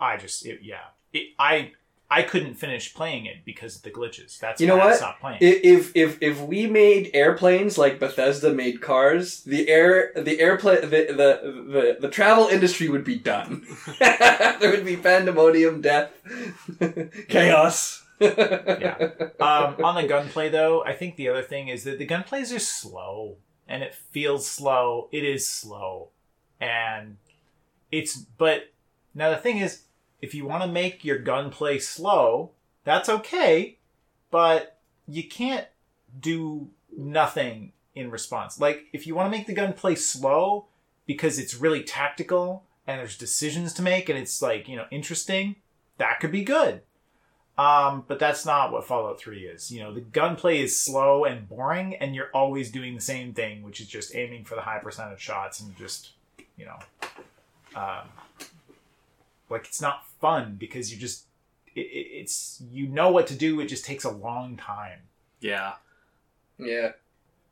I 0.00 0.16
just 0.16 0.46
it, 0.46 0.60
yeah, 0.62 0.84
it, 1.12 1.28
I 1.38 1.72
I 2.10 2.22
couldn't 2.22 2.54
finish 2.54 2.94
playing 2.94 3.26
it 3.26 3.44
because 3.44 3.76
of 3.76 3.82
the 3.82 3.90
glitches. 3.90 4.38
That's 4.38 4.58
You 4.60 4.66
know 4.68 4.76
why 4.76 4.84
I 4.84 4.86
what? 4.86 4.96
stopped 4.96 5.20
playing. 5.20 5.38
If 5.42 5.94
if 5.94 6.16
if 6.22 6.40
we 6.40 6.66
made 6.66 7.10
airplanes 7.12 7.76
like 7.76 7.98
Bethesda 8.00 8.52
made 8.54 8.80
cars, 8.80 9.42
the 9.44 9.68
air 9.68 10.12
the 10.16 10.40
airplane 10.40 10.80
the 10.82 10.88
the 10.88 11.64
the, 11.72 11.96
the 12.00 12.08
travel 12.08 12.48
industry 12.48 12.88
would 12.88 13.04
be 13.04 13.16
done. 13.18 13.66
there 13.98 14.70
would 14.70 14.84
be 14.86 14.96
pandemonium, 14.96 15.82
death, 15.82 16.10
chaos. 17.28 18.01
Yeah. 18.22 19.10
um, 19.40 19.84
on 19.84 19.94
the 19.96 20.06
gunplay, 20.08 20.48
though, 20.48 20.84
I 20.84 20.94
think 20.94 21.16
the 21.16 21.28
other 21.28 21.42
thing 21.42 21.68
is 21.68 21.84
that 21.84 21.98
the 21.98 22.06
gunplays 22.06 22.54
are 22.54 22.60
slow, 22.60 23.36
and 23.68 23.82
it 23.82 23.94
feels 23.94 24.46
slow. 24.48 25.08
It 25.12 25.24
is 25.24 25.48
slow, 25.48 26.10
and 26.60 27.16
it's. 27.90 28.16
But 28.16 28.72
now 29.14 29.30
the 29.30 29.36
thing 29.36 29.58
is, 29.58 29.82
if 30.20 30.34
you 30.34 30.46
want 30.46 30.62
to 30.62 30.68
make 30.68 31.04
your 31.04 31.18
gunplay 31.18 31.78
slow, 31.78 32.52
that's 32.84 33.08
okay, 33.08 33.78
but 34.30 34.78
you 35.06 35.28
can't 35.28 35.66
do 36.18 36.70
nothing 36.96 37.72
in 37.94 38.10
response. 38.10 38.60
Like 38.60 38.86
if 38.92 39.06
you 39.06 39.14
want 39.14 39.26
to 39.26 39.36
make 39.36 39.46
the 39.46 39.54
gunplay 39.54 39.94
slow 39.94 40.66
because 41.06 41.38
it's 41.38 41.54
really 41.54 41.82
tactical 41.82 42.64
and 42.86 43.00
there's 43.00 43.18
decisions 43.18 43.72
to 43.74 43.82
make 43.82 44.08
and 44.08 44.18
it's 44.18 44.40
like 44.40 44.68
you 44.68 44.76
know 44.76 44.86
interesting, 44.90 45.56
that 45.98 46.20
could 46.20 46.32
be 46.32 46.44
good. 46.44 46.82
Um, 47.58 48.04
but 48.08 48.18
that's 48.18 48.46
not 48.46 48.72
what 48.72 48.86
Fallout 48.86 49.20
3 49.20 49.40
is. 49.46 49.70
You 49.70 49.82
know, 49.82 49.92
the 49.92 50.00
gunplay 50.00 50.60
is 50.60 50.80
slow 50.80 51.24
and 51.24 51.46
boring, 51.48 51.94
and 51.96 52.14
you're 52.14 52.30
always 52.32 52.70
doing 52.70 52.94
the 52.94 53.00
same 53.00 53.34
thing, 53.34 53.62
which 53.62 53.80
is 53.80 53.86
just 53.86 54.14
aiming 54.14 54.44
for 54.44 54.54
the 54.54 54.62
high 54.62 54.78
percentage 54.78 55.20
shots 55.20 55.60
and 55.60 55.76
just, 55.76 56.12
you 56.56 56.64
know, 56.64 56.78
um, 57.76 58.08
like 59.50 59.66
it's 59.66 59.82
not 59.82 60.06
fun 60.20 60.56
because 60.58 60.90
you 60.92 60.98
just, 60.98 61.24
it, 61.74 61.80
it, 61.80 62.06
it's, 62.20 62.62
you 62.70 62.86
know 62.86 63.10
what 63.10 63.26
to 63.26 63.34
do, 63.34 63.60
it 63.60 63.66
just 63.66 63.84
takes 63.84 64.04
a 64.04 64.10
long 64.10 64.56
time. 64.56 65.00
yeah, 65.40 65.74
yeah. 66.58 66.92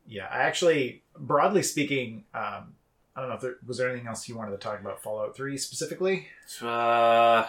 Yeah, 0.09 0.27
I 0.29 0.39
actually, 0.39 1.03
broadly 1.17 1.63
speaking, 1.63 2.25
um, 2.35 2.75
I 3.15 3.21
don't 3.21 3.29
know 3.29 3.35
if 3.37 3.41
there 3.43 3.57
was 3.67 3.79
there 3.79 3.91
anything 3.91 4.09
else 4.09 4.29
you 4.29 4.37
wanted 4.37 4.53
to 4.53 4.57
talk 4.57 4.81
about 4.81 5.03
Fallout 5.03 5.37
3 5.37 5.57
specifically? 5.57 6.27
uh, 6.63 7.47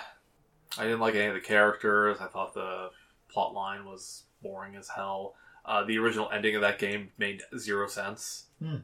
I 0.78 0.84
didn't 0.84 1.00
like 1.00 1.16
any 1.16 1.28
of 1.28 1.34
the 1.34 1.40
characters. 1.42 2.18
I 2.22 2.28
thought 2.28 2.54
the 2.54 2.90
plot 3.30 3.54
line 3.54 3.86
was 3.86 4.24
boring 4.42 4.76
as 4.76 4.88
hell. 4.90 5.36
Uh, 5.66 5.84
the 5.84 5.98
original 5.98 6.30
ending 6.32 6.56
of 6.56 6.62
that 6.62 6.80
game 6.80 7.12
made 7.18 7.42
zero 7.58 7.88
sense 7.88 8.46
Hmm. 8.60 8.78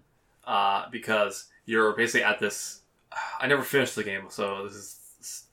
uh, 0.46 0.90
because 0.92 1.48
you're 1.66 1.94
basically 1.96 2.24
at 2.24 2.40
this. 2.40 2.82
I 3.40 3.48
never 3.48 3.64
finished 3.64 3.96
the 3.96 4.04
game, 4.04 4.26
so 4.30 4.64
this 4.68 4.76
is 5.20 5.44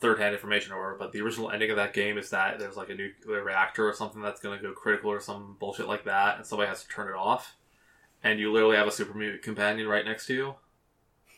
third-hand 0.00 0.34
information 0.34 0.72
or 0.72 0.78
whatever. 0.78 0.98
But 0.98 1.12
the 1.12 1.22
original 1.22 1.50
ending 1.50 1.70
of 1.70 1.76
that 1.76 1.92
game 1.94 2.18
is 2.18 2.30
that 2.30 2.58
there's 2.58 2.76
like 2.76 2.90
a 2.90 2.94
nuclear 2.94 3.42
reactor 3.42 3.88
or 3.88 3.92
something 3.94 4.20
that's 4.22 4.40
going 4.40 4.56
to 4.58 4.62
go 4.62 4.72
critical 4.72 5.10
or 5.10 5.20
some 5.20 5.56
bullshit 5.58 5.88
like 5.88 6.04
that, 6.04 6.36
and 6.36 6.46
somebody 6.46 6.68
has 6.68 6.82
to 6.82 6.88
turn 6.88 7.08
it 7.08 7.16
off. 7.16 7.56
And 8.22 8.38
you 8.38 8.52
literally 8.52 8.76
have 8.76 8.86
a 8.86 8.92
super 8.92 9.16
mutant 9.16 9.42
companion 9.42 9.88
right 9.88 10.04
next 10.04 10.26
to 10.26 10.34
you 10.34 10.54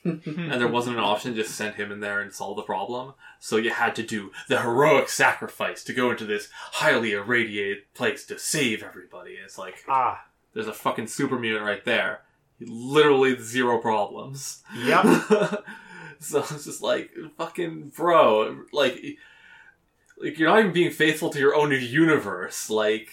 and 0.26 0.52
there 0.60 0.68
wasn't 0.68 0.96
an 0.96 1.02
option 1.02 1.34
to 1.34 1.42
just 1.42 1.54
send 1.54 1.74
him 1.74 1.90
in 1.90 2.00
there 2.00 2.20
and 2.20 2.32
solve 2.32 2.56
the 2.56 2.62
problem. 2.62 3.14
So 3.40 3.56
you 3.56 3.70
had 3.70 3.94
to 3.96 4.02
do 4.02 4.30
the 4.48 4.60
heroic 4.62 5.08
sacrifice 5.08 5.82
to 5.84 5.92
go 5.92 6.10
into 6.10 6.24
this 6.24 6.48
highly 6.72 7.12
irradiated 7.12 7.92
place 7.94 8.24
to 8.26 8.38
save 8.38 8.82
everybody. 8.82 9.32
It's 9.42 9.58
like 9.58 9.84
Ah, 9.88 10.24
there's 10.54 10.68
a 10.68 10.72
fucking 10.72 11.08
super 11.08 11.38
mutant 11.38 11.64
right 11.64 11.84
there. 11.84 12.20
Literally 12.60 13.36
zero 13.38 13.78
problems. 13.78 14.62
Yep. 14.76 15.04
so 16.20 16.38
it's 16.40 16.64
just 16.64 16.82
like 16.82 17.10
fucking 17.36 17.92
bro, 17.96 18.64
like 18.72 19.18
like 20.18 20.38
you're 20.38 20.48
not 20.48 20.60
even 20.60 20.72
being 20.72 20.90
faithful 20.90 21.28
to 21.30 21.38
your 21.38 21.54
own 21.54 21.72
universe. 21.72 22.70
Like 22.70 23.10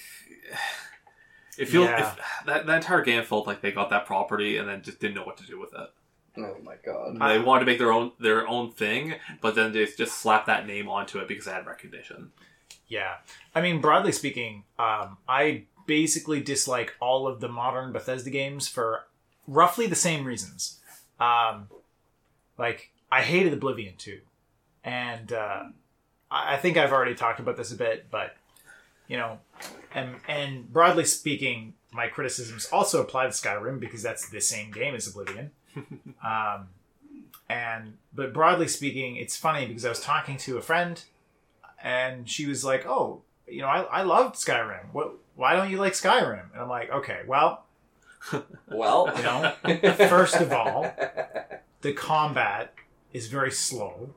it 1.58 1.68
feels 1.68 1.86
Yeah. 1.88 2.12
if, 2.14 2.46
that 2.46 2.66
that 2.66 2.76
entire 2.78 3.02
game 3.04 3.24
felt 3.24 3.46
like 3.48 3.62
they 3.62 3.72
got 3.72 3.89
that 3.89 4.06
property 4.06 4.58
and 4.58 4.68
then 4.68 4.82
just 4.82 5.00
didn't 5.00 5.16
know 5.16 5.24
what 5.24 5.38
to 5.38 5.46
do 5.46 5.60
with 5.60 5.74
it. 5.74 5.89
Oh 6.38 6.58
my 6.64 6.76
god. 6.84 7.20
They 7.20 7.40
wanted 7.40 7.62
to 7.62 7.66
make 7.66 7.78
their 7.78 7.92
own 7.92 8.12
their 8.20 8.48
own 8.48 8.72
thing, 8.72 9.16
but 9.42 9.56
then 9.56 9.72
they 9.72 9.86
just 9.86 10.20
slapped 10.20 10.48
that 10.48 10.66
name 10.66 10.90
onto 10.90 11.20
it 11.20 11.28
because 11.28 11.48
it 11.48 11.54
had 11.54 11.68
recognition. 11.68 12.32
Yeah. 12.88 13.16
I 13.54 13.62
mean, 13.62 13.82
broadly 13.82 14.12
speaking, 14.12 14.64
um, 14.80 15.18
I 15.28 15.64
basically 15.86 16.42
dislike 16.42 16.96
all 17.00 17.28
of 17.28 17.40
the 17.40 17.50
modern 17.50 17.92
Bethesda 17.92 18.30
games 18.30 18.68
for 18.68 19.06
roughly 19.48 19.88
the 19.88 19.96
same 19.96 20.26
reasons. 20.26 20.80
Um, 21.20 21.68
like, 22.58 22.92
I 23.12 23.22
hated 23.22 23.54
Oblivion 23.54 23.96
too. 23.98 24.22
And 24.84 25.32
uh, 25.32 25.64
I 26.32 26.56
I 26.56 26.58
think 26.58 26.78
I've 26.78 26.92
already 26.92 27.16
talked 27.16 27.40
about 27.40 27.58
this 27.58 27.72
a 27.72 27.76
bit, 27.76 28.08
but 28.10 28.36
you 29.08 29.18
know, 29.18 29.40
and 29.94 30.16
and 30.28 30.72
broadly 30.72 31.06
speaking, 31.06 31.74
my 31.92 32.08
criticisms 32.08 32.68
also 32.72 33.02
apply 33.02 33.26
to 33.26 33.30
Skyrim 33.30 33.80
because 33.80 34.02
that's 34.02 34.30
the 34.30 34.42
same 34.42 34.72
game 34.72 34.96
as 34.96 35.08
Oblivion. 35.08 35.52
um, 36.24 36.67
and 37.49 37.97
but 38.13 38.34
broadly 38.34 38.67
speaking, 38.67 39.15
it's 39.15 39.38
funny 39.38 39.65
because 39.65 39.86
I 39.86 39.89
was 39.89 39.99
talking 40.01 40.38
to 40.38 40.57
a 40.57 40.61
friend, 40.61 41.03
and 41.82 42.30
she 42.30 42.45
was 42.45 42.63
like, 42.63 42.86
"Oh, 42.86 43.21
you 43.47 43.61
know, 43.61 43.67
I 43.67 43.82
I 43.82 44.01
loved 44.03 44.36
Skyrim. 44.36 44.91
What? 44.91 45.13
Why 45.36 45.55
don't 45.55 45.69
you 45.69 45.78
like 45.78 45.93
Skyrim?" 45.93 46.51
And 46.53 46.61
I'm 46.61 46.69
like, 46.69 46.91
"Okay, 46.91 47.21
well, 47.28 47.65
Well, 48.67 49.11
you 49.15 49.24
know, 49.24 49.53
first 50.07 50.36
of 50.36 50.51
all, 50.51 50.91
the 51.82 51.93
combat 51.93 52.74
is 53.11 53.28
very 53.28 53.51
slow 53.51 54.09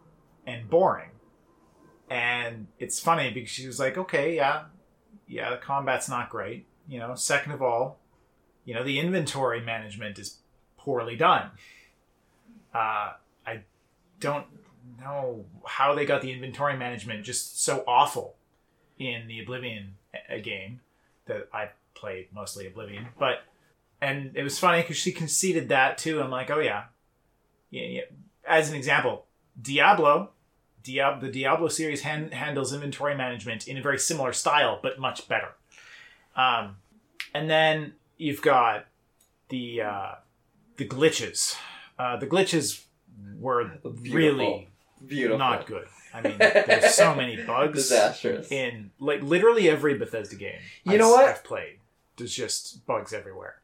and 0.46 0.68
boring. 0.68 1.11
And 2.09 2.68
it's 2.78 3.00
funny 3.00 3.30
because 3.30 3.50
she 3.50 3.66
was 3.66 3.78
like, 3.80 3.98
okay, 3.98 4.36
yeah, 4.36 4.64
yeah, 5.26 5.50
the 5.50 5.57
combat's 5.57 6.09
not 6.09 6.30
great. 6.30 6.66
You 6.88 7.00
know, 7.00 7.14
second 7.14 7.52
of 7.52 7.62
all, 7.62 7.98
you 8.64 8.74
know, 8.74 8.84
the 8.84 8.98
inventory 8.98 9.61
management 9.61 10.18
is 10.18 10.38
poorly 10.87 11.16
done. 11.16 11.51
Uh, 12.72 13.14
I 13.45 13.62
don't 14.20 14.47
know 15.01 15.45
how 15.66 15.95
they 15.97 16.07
got 16.07 16.22
the 16.22 16.32
inventory 16.32 16.76
management 16.76 17.24
just 17.24 17.61
so 17.62 17.82
awful 17.89 18.37
in 18.99 19.26
the 19.26 19.41
Oblivion 19.43 19.97
game 20.43 20.80
that 21.26 21.49
I 21.53 21.70
played 21.95 22.28
mostly 22.32 22.68
Oblivion, 22.68 23.09
but 23.18 23.41
and 24.01 24.30
it 24.37 24.45
was 24.45 24.59
funny 24.59 24.80
because 24.80 24.97
she 24.97 25.11
conceded 25.11 25.68
that 25.70 25.99
too. 25.99 26.22
I'm 26.22 26.30
like, 26.30 26.51
oh 26.51 26.61
yeah, 26.61 26.84
yeah. 27.70 27.87
yeah. 27.87 28.03
As 28.47 28.70
an 28.70 28.76
example, 28.76 29.26
Diablo, 29.61 30.30
Diab- 30.84 31.20
the 31.20 31.30
Diablo 31.30 31.66
series 31.66 32.03
han- 32.03 32.30
handles 32.30 32.72
inventory 32.72 33.16
management 33.16 33.66
in 33.66 33.76
a 33.76 33.82
very 33.82 33.99
similar 33.99 34.32
style, 34.32 34.78
but 34.80 35.01
much 35.01 35.26
better. 35.26 35.49
Um, 36.37 36.76
and 37.34 37.51
then 37.51 37.95
you've 38.18 38.43
got 38.43 38.87
the 39.49 39.82
uh, 39.82 40.14
the 40.77 40.87
glitches. 40.87 41.57
Uh, 41.99 42.16
the 42.16 42.27
glitches 42.27 42.85
were 43.39 43.72
really 44.03 44.68
Beautiful. 45.07 45.39
not 45.39 45.66
good. 45.66 45.87
I 46.14 46.20
mean, 46.22 46.37
there's 46.39 46.95
so 46.95 47.14
many 47.14 47.37
bugs 47.45 47.74
Disastrous. 47.74 48.51
in 48.51 48.91
like 48.99 49.22
literally 49.22 49.68
every 49.68 49.97
Bethesda 49.99 50.37
game. 50.37 50.59
You 50.85 50.99
know 50.99 51.14
I've- 51.14 51.22
what? 51.22 51.29
I've 51.31 51.45
played. 51.45 51.79
There's 52.16 52.35
just 52.35 52.87
bugs 52.87 53.12
everywhere. 53.12 53.57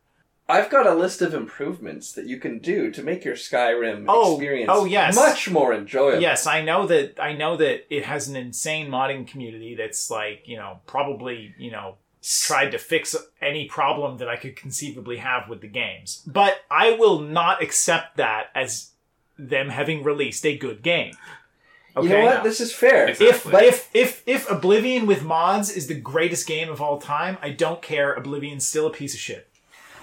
I've 0.48 0.68
got 0.68 0.86
a 0.86 0.94
list 0.94 1.22
of 1.22 1.32
improvements 1.32 2.12
that 2.12 2.26
you 2.26 2.36
can 2.38 2.58
do 2.58 2.90
to 2.90 3.02
make 3.02 3.24
your 3.24 3.36
Skyrim 3.36 4.04
Oh, 4.08 4.34
experience 4.34 4.68
oh, 4.70 4.84
yes. 4.84 5.14
much 5.16 5.48
more 5.48 5.72
enjoyable. 5.72 6.20
Yes, 6.20 6.46
I 6.46 6.60
know 6.62 6.86
that. 6.88 7.18
I 7.18 7.32
know 7.32 7.56
that 7.56 7.86
it 7.94 8.04
has 8.04 8.28
an 8.28 8.36
insane 8.36 8.90
modding 8.90 9.26
community 9.26 9.74
that's 9.74 10.10
like 10.10 10.42
you 10.44 10.56
know 10.56 10.80
probably 10.86 11.54
you 11.58 11.70
know 11.70 11.96
tried 12.22 12.70
to 12.70 12.78
fix 12.78 13.16
any 13.40 13.66
problem 13.66 14.18
that 14.18 14.28
I 14.28 14.36
could 14.36 14.56
conceivably 14.56 15.16
have 15.18 15.48
with 15.48 15.60
the 15.60 15.68
games. 15.68 16.22
But 16.26 16.58
I 16.70 16.92
will 16.92 17.20
not 17.20 17.62
accept 17.62 18.16
that 18.16 18.46
as 18.54 18.90
them 19.38 19.70
having 19.70 20.04
released 20.04 20.46
a 20.46 20.56
good 20.56 20.82
game. 20.82 21.14
You 22.00 22.08
know 22.08 22.22
what? 22.24 22.42
This 22.42 22.60
is 22.60 22.72
fair. 22.72 23.08
Exactly. 23.08 23.26
If 23.28 23.50
But- 23.50 23.64
if 23.64 23.88
if 23.92 24.22
if 24.24 24.50
Oblivion 24.50 25.06
with 25.06 25.22
mods 25.24 25.70
is 25.70 25.88
the 25.88 25.94
greatest 25.94 26.46
game 26.46 26.70
of 26.70 26.80
all 26.80 26.98
time, 26.98 27.36
I 27.42 27.50
don't 27.50 27.82
care. 27.82 28.14
Oblivion's 28.14 28.66
still 28.66 28.86
a 28.86 28.90
piece 28.90 29.12
of 29.14 29.20
shit. 29.20 29.48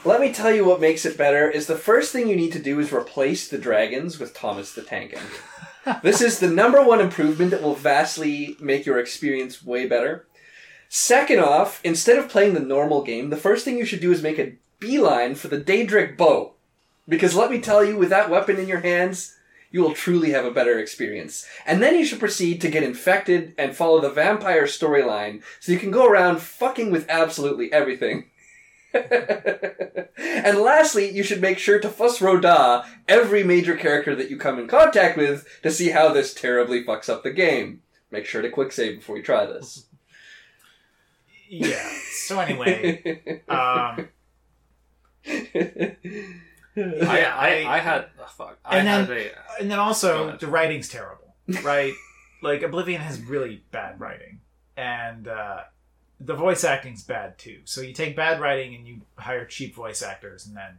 Let 0.06 0.22
me 0.22 0.32
tell 0.32 0.54
you 0.54 0.64
what 0.64 0.80
makes 0.80 1.06
it 1.06 1.18
better 1.18 1.50
is 1.50 1.68
the 1.68 1.76
first 1.76 2.12
thing 2.14 2.28
you 2.30 2.36
need 2.36 2.54
to 2.54 2.60
do 2.60 2.80
is 2.80 2.94
replace 2.94 3.48
the 3.48 3.58
dragons 3.58 4.20
with 4.20 4.34
Thomas 4.34 4.72
the 4.74 4.82
Tank 4.82 5.14
Engine. 5.14 6.00
this 6.04 6.22
is 6.22 6.40
the 6.40 6.50
number 6.50 6.82
one 6.82 7.02
improvement 7.02 7.52
that 7.52 7.62
will 7.62 7.76
vastly 7.76 8.56
make 8.62 8.86
your 8.86 9.00
experience 9.00 9.64
way 9.64 9.88
better. 9.88 10.26
Second 10.92 11.40
off, 11.40 11.80
instead 11.84 12.18
of 12.18 12.30
playing 12.30 12.56
the 12.56 12.60
normal 12.60 13.04
game, 13.04 13.30
the 13.30 13.38
first 13.38 13.64
thing 13.64 13.78
you 13.78 13.86
should 13.86 14.02
do 14.02 14.12
is 14.12 14.24
make 14.24 14.40
a 14.40 14.54
beeline 14.80 15.36
for 15.36 15.48
the 15.48 15.62
Daedric 15.62 16.18
bow. 16.18 16.54
Because 17.08 17.36
let 17.36 17.52
me 17.52 17.62
tell 17.62 17.86
you, 17.86 17.96
with 17.96 18.10
that 18.10 18.30
weapon 18.30 18.58
in 18.58 18.68
your 18.68 18.80
hands, 18.80 19.36
you 19.70 19.82
will 19.82 19.94
truly 19.94 20.32
have 20.32 20.46
a 20.46 20.52
better 20.52 20.80
experience. 20.80 21.46
And 21.68 21.80
then 21.80 21.96
you 21.96 22.06
should 22.06 22.20
proceed 22.20 22.60
to 22.62 22.72
get 22.72 22.82
infected 22.82 23.54
and 23.56 23.76
follow 23.76 24.02
the 24.02 24.10
vampire 24.10 24.66
storyline 24.66 25.44
so 25.60 25.72
you 25.72 25.78
can 25.78 25.92
go 25.92 26.08
around 26.08 26.42
fucking 26.42 26.90
with 26.90 27.08
absolutely 27.08 27.72
everything. 27.72 28.26
and 28.94 30.58
lastly, 30.58 31.12
you 31.12 31.22
should 31.22 31.42
make 31.42 31.60
sure 31.60 31.80
to 31.80 31.90
Fus 31.90 32.20
Ro 32.20 32.40
Dah 32.40 32.84
every 33.08 33.44
major 33.44 33.76
character 33.76 34.16
that 34.16 34.32
you 34.32 34.38
come 34.38 34.58
in 34.58 34.68
contact 34.68 35.18
with 35.18 35.48
to 35.62 35.70
see 35.70 35.90
how 35.90 36.12
this 36.12 36.34
terribly 36.34 36.84
fucks 36.84 37.10
up 37.10 37.22
the 37.22 37.30
game. 37.30 37.84
Make 38.10 38.26
sure 38.26 38.42
to 38.42 38.50
quick 38.50 38.72
save 38.72 38.96
before 38.98 39.18
you 39.18 39.24
try 39.24 39.46
this. 39.46 39.86
Yeah. 41.50 41.90
So 42.12 42.40
anyway, 42.40 43.42
um, 43.50 44.08
I, 45.26 45.96
Yeah, 46.76 47.36
I, 47.36 47.64
I- 47.68 47.76
I 47.76 47.80
had 47.80 48.06
oh, 48.20 48.26
fuck. 48.38 48.58
I 48.64 48.78
And 48.78 48.88
had 48.88 49.08
then- 49.08 49.18
a 49.18 49.62
and 49.62 49.72
then 49.72 49.80
also 49.80 50.38
the 50.38 50.48
writing's 50.48 50.88
terrible, 50.90 51.36
right? 51.64 51.94
like 52.42 52.62
Oblivion 52.62 53.02
has 53.02 53.20
really 53.22 53.64
bad 53.72 54.00
writing, 54.00 54.40
and 54.78 55.28
uh, 55.28 55.62
the 56.22 56.36
voice 56.36 56.64
acting's 56.64 57.04
bad 57.04 57.38
too. 57.38 57.60
So 57.66 57.82
you 57.82 57.92
take 57.94 58.16
bad 58.16 58.40
writing 58.40 58.76
and 58.76 58.88
you 58.88 59.02
hire 59.18 59.44
cheap 59.46 59.76
voice 59.76 60.02
actors, 60.02 60.46
and 60.48 60.56
then 60.56 60.78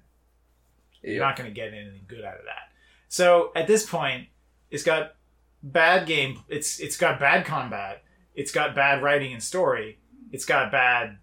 you're 1.02 1.18
not 1.22 1.36
going 1.36 1.50
to 1.50 1.54
get 1.54 1.74
anything 1.74 2.00
good 2.08 2.24
out 2.24 2.38
of 2.38 2.44
that. 2.44 2.72
So 3.08 3.52
at 3.54 3.66
this 3.66 3.84
point, 3.84 4.28
it's 4.70 4.82
got 4.84 5.16
bad 5.62 6.06
game. 6.06 6.40
It's 6.48 6.78
it's 6.80 6.96
got 6.96 7.18
bad 7.20 7.44
combat. 7.44 8.02
It's 8.34 8.52
got 8.52 8.74
bad 8.74 9.02
writing 9.02 9.32
and 9.34 9.42
story. 9.42 9.98
It's 10.30 10.44
got 10.44 10.70
bad. 10.70 11.18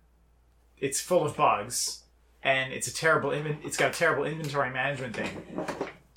It's 0.77 0.99
full 1.01 1.25
of 1.25 1.35
bugs, 1.35 2.03
and 2.43 2.71
it's 2.73 2.87
a 2.87 2.93
terrible. 2.93 3.31
It's 3.31 3.77
got 3.77 3.95
a 3.95 3.97
terrible 3.97 4.25
inventory 4.25 4.69
management 4.69 5.15
thing. 5.15 5.29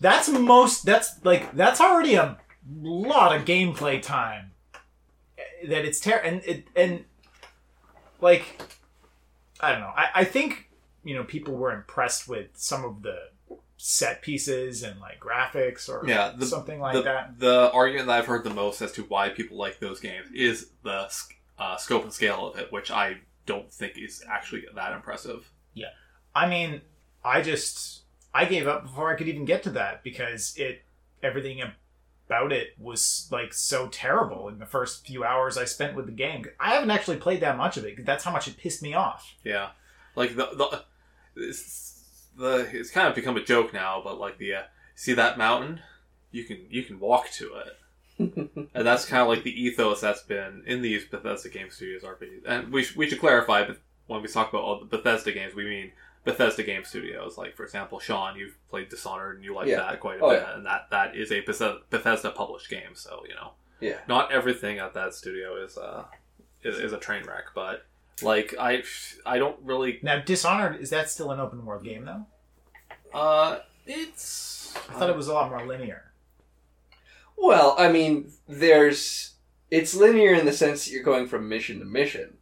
That's 0.00 0.28
most. 0.28 0.84
That's 0.84 1.24
like 1.24 1.54
that's 1.56 1.80
already 1.80 2.14
a 2.14 2.38
lot 2.80 3.34
of 3.34 3.44
gameplay 3.44 4.02
time. 4.02 4.52
That 5.68 5.84
it's 5.84 6.00
ter 6.00 6.16
and 6.16 6.42
it 6.44 6.66
and 6.76 7.04
like 8.20 8.60
I 9.60 9.72
don't 9.72 9.80
know. 9.80 9.92
I, 9.96 10.06
I 10.16 10.24
think 10.24 10.68
you 11.04 11.14
know 11.14 11.24
people 11.24 11.54
were 11.54 11.72
impressed 11.72 12.28
with 12.28 12.48
some 12.54 12.84
of 12.84 13.02
the 13.02 13.16
set 13.76 14.20
pieces 14.20 14.82
and 14.82 15.00
like 15.00 15.18
graphics 15.20 15.88
or 15.88 16.06
Yeah, 16.06 16.32
the- 16.36 16.44
something 16.44 16.80
like 16.80 16.92
the, 16.94 17.02
that. 17.02 17.38
the 17.38 17.70
argument 17.72 18.08
that 18.08 18.18
I've 18.18 18.26
heard 18.26 18.44
the 18.44 18.52
most 18.52 18.82
as 18.82 18.92
to 18.92 19.02
why 19.04 19.30
people 19.30 19.56
like 19.56 19.80
those 19.80 20.00
games 20.00 20.26
is 20.34 20.70
the 20.82 21.08
uh, 21.60 21.76
scope 21.76 22.02
and 22.02 22.12
scale 22.12 22.48
of 22.48 22.58
it, 22.58 22.72
which 22.72 22.90
I 22.90 23.18
don't 23.46 23.70
think 23.70 23.98
is 23.98 24.24
actually 24.28 24.64
that 24.74 24.92
impressive. 24.92 25.52
Yeah. 25.74 25.90
I 26.34 26.48
mean, 26.48 26.80
I 27.22 27.42
just 27.42 28.02
I 28.32 28.46
gave 28.46 28.66
up 28.66 28.84
before 28.84 29.12
I 29.12 29.16
could 29.16 29.28
even 29.28 29.44
get 29.44 29.62
to 29.64 29.70
that 29.70 30.02
because 30.02 30.54
it 30.56 30.82
everything 31.22 31.60
about 32.26 32.52
it 32.52 32.68
was 32.78 33.28
like 33.30 33.52
so 33.52 33.88
terrible 33.88 34.48
in 34.48 34.58
the 34.58 34.66
first 34.66 35.06
few 35.06 35.22
hours 35.22 35.58
I 35.58 35.64
spent 35.64 35.96
with 35.96 36.06
the 36.06 36.12
game. 36.12 36.46
I 36.58 36.70
haven't 36.74 36.90
actually 36.90 37.18
played 37.18 37.40
that 37.40 37.56
much 37.56 37.76
of 37.76 37.84
it. 37.84 38.06
That's 38.06 38.24
how 38.24 38.32
much 38.32 38.48
it 38.48 38.56
pissed 38.56 38.82
me 38.82 38.94
off. 38.94 39.34
Yeah, 39.44 39.70
like 40.16 40.36
the 40.36 40.48
the 40.54 40.84
it's, 41.36 42.28
the 42.38 42.68
it's 42.72 42.90
kind 42.90 43.08
of 43.08 43.14
become 43.14 43.36
a 43.36 43.44
joke 43.44 43.74
now, 43.74 44.00
but 44.02 44.18
like 44.18 44.38
the 44.38 44.54
uh, 44.54 44.62
see 44.94 45.12
that 45.12 45.36
mountain, 45.36 45.80
you 46.30 46.44
can 46.44 46.64
you 46.70 46.84
can 46.84 47.00
walk 47.00 47.30
to 47.32 47.54
it. 47.56 47.76
And 48.20 48.68
that's 48.86 49.04
kind 49.06 49.22
of 49.22 49.28
like 49.28 49.42
the 49.44 49.62
ethos 49.62 50.00
that's 50.00 50.22
been 50.22 50.62
in 50.66 50.82
these 50.82 51.04
Bethesda 51.06 51.48
Game 51.48 51.70
Studios 51.70 52.02
RPGs. 52.02 52.42
And 52.46 52.72
we, 52.72 52.82
sh- 52.84 52.96
we 52.96 53.08
should 53.08 53.20
clarify, 53.20 53.66
but 53.66 53.78
when 54.06 54.22
we 54.22 54.28
talk 54.28 54.50
about 54.50 54.62
all 54.62 54.80
the 54.80 54.86
Bethesda 54.86 55.32
games, 55.32 55.54
we 55.54 55.64
mean 55.64 55.92
Bethesda 56.24 56.62
Game 56.62 56.84
Studios. 56.84 57.38
Like, 57.38 57.56
for 57.56 57.64
example, 57.64 57.98
Sean, 57.98 58.36
you've 58.36 58.56
played 58.68 58.88
Dishonored 58.88 59.36
and 59.36 59.44
you 59.44 59.54
like 59.54 59.68
Yeah. 59.68 59.76
that 59.78 60.00
quite 60.00 60.20
a 60.20 60.24
Oh, 60.24 60.30
bit. 60.30 60.42
yeah. 60.42 60.54
And 60.56 60.66
that, 60.66 60.88
that 60.90 61.16
is 61.16 61.32
a 61.32 61.40
Bethesda, 61.40 61.78
Bethesda 61.90 62.30
published 62.30 62.68
game, 62.68 62.94
so, 62.94 63.22
you 63.28 63.34
know. 63.34 63.52
Yeah. 63.80 63.98
Not 64.08 64.30
everything 64.32 64.78
at 64.78 64.92
that 64.94 65.14
studio 65.14 65.56
is, 65.64 65.78
uh, 65.78 66.04
is, 66.62 66.78
is 66.78 66.92
a 66.92 66.98
train 66.98 67.24
wreck, 67.24 67.44
but, 67.54 67.86
like, 68.22 68.54
I, 68.60 68.82
I 69.24 69.38
don't 69.38 69.56
really. 69.62 69.98
Now, 70.02 70.18
Dishonored 70.20 70.78
is 70.80 70.90
that 70.90 71.08
still 71.08 71.30
an 71.30 71.40
open 71.40 71.64
world 71.64 71.82
game 71.82 72.04
though? 72.04 72.26
Uh, 73.18 73.60
it's. 73.86 74.74
I 74.90 74.92
thought 74.98 75.08
it 75.08 75.16
was 75.16 75.28
a 75.28 75.32
lot 75.32 75.48
more 75.48 75.66
linear. 75.66 76.09
Well, 77.40 77.74
I 77.78 77.90
mean, 77.90 78.30
there's 78.46 79.34
it's 79.70 79.94
linear 79.94 80.34
in 80.34 80.44
the 80.46 80.52
sense 80.52 80.84
that 80.84 80.92
you're 80.92 81.02
going 81.02 81.26
from 81.26 81.48
mission 81.48 81.78
to 81.78 81.84
mission, 81.84 82.36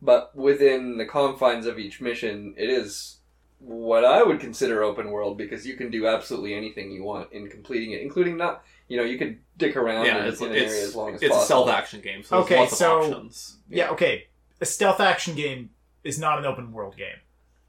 but 0.00 0.34
within 0.36 0.96
the 0.96 1.06
confines 1.06 1.66
of 1.66 1.78
each 1.78 2.00
mission, 2.00 2.54
it 2.56 2.70
is 2.70 3.18
what 3.58 4.04
I 4.04 4.22
would 4.22 4.40
consider 4.40 4.82
open 4.82 5.10
world 5.10 5.38
because 5.38 5.66
you 5.66 5.74
can 5.74 5.90
do 5.90 6.06
absolutely 6.06 6.54
anything 6.54 6.92
you 6.92 7.02
want 7.02 7.32
in 7.32 7.48
completing 7.48 7.92
it, 7.92 8.02
including 8.02 8.36
not, 8.36 8.62
you 8.88 8.96
know, 8.96 9.02
you 9.02 9.18
could 9.18 9.38
dick 9.56 9.76
around 9.76 10.04
Yeah, 10.06 10.20
in, 10.20 10.26
it's, 10.26 10.40
in 10.40 10.48
an 10.48 10.54
it's, 10.54 10.72
area 10.72 10.84
as 10.84 10.94
long 10.94 11.14
as 11.14 11.22
it's 11.22 11.34
a 11.34 11.40
stealth 11.40 11.70
action 11.70 12.00
game, 12.00 12.22
so 12.22 12.38
Okay, 12.38 12.58
lots 12.58 12.76
so- 12.78 13.00
of 13.00 13.04
options. 13.12 13.56
Yeah, 13.68 13.90
okay. 13.90 14.26
A 14.60 14.66
stealth 14.66 15.00
action 15.00 15.34
game 15.34 15.70
is 16.04 16.18
not 16.18 16.38
an 16.38 16.44
open 16.44 16.72
world 16.72 16.96
game. 16.96 17.16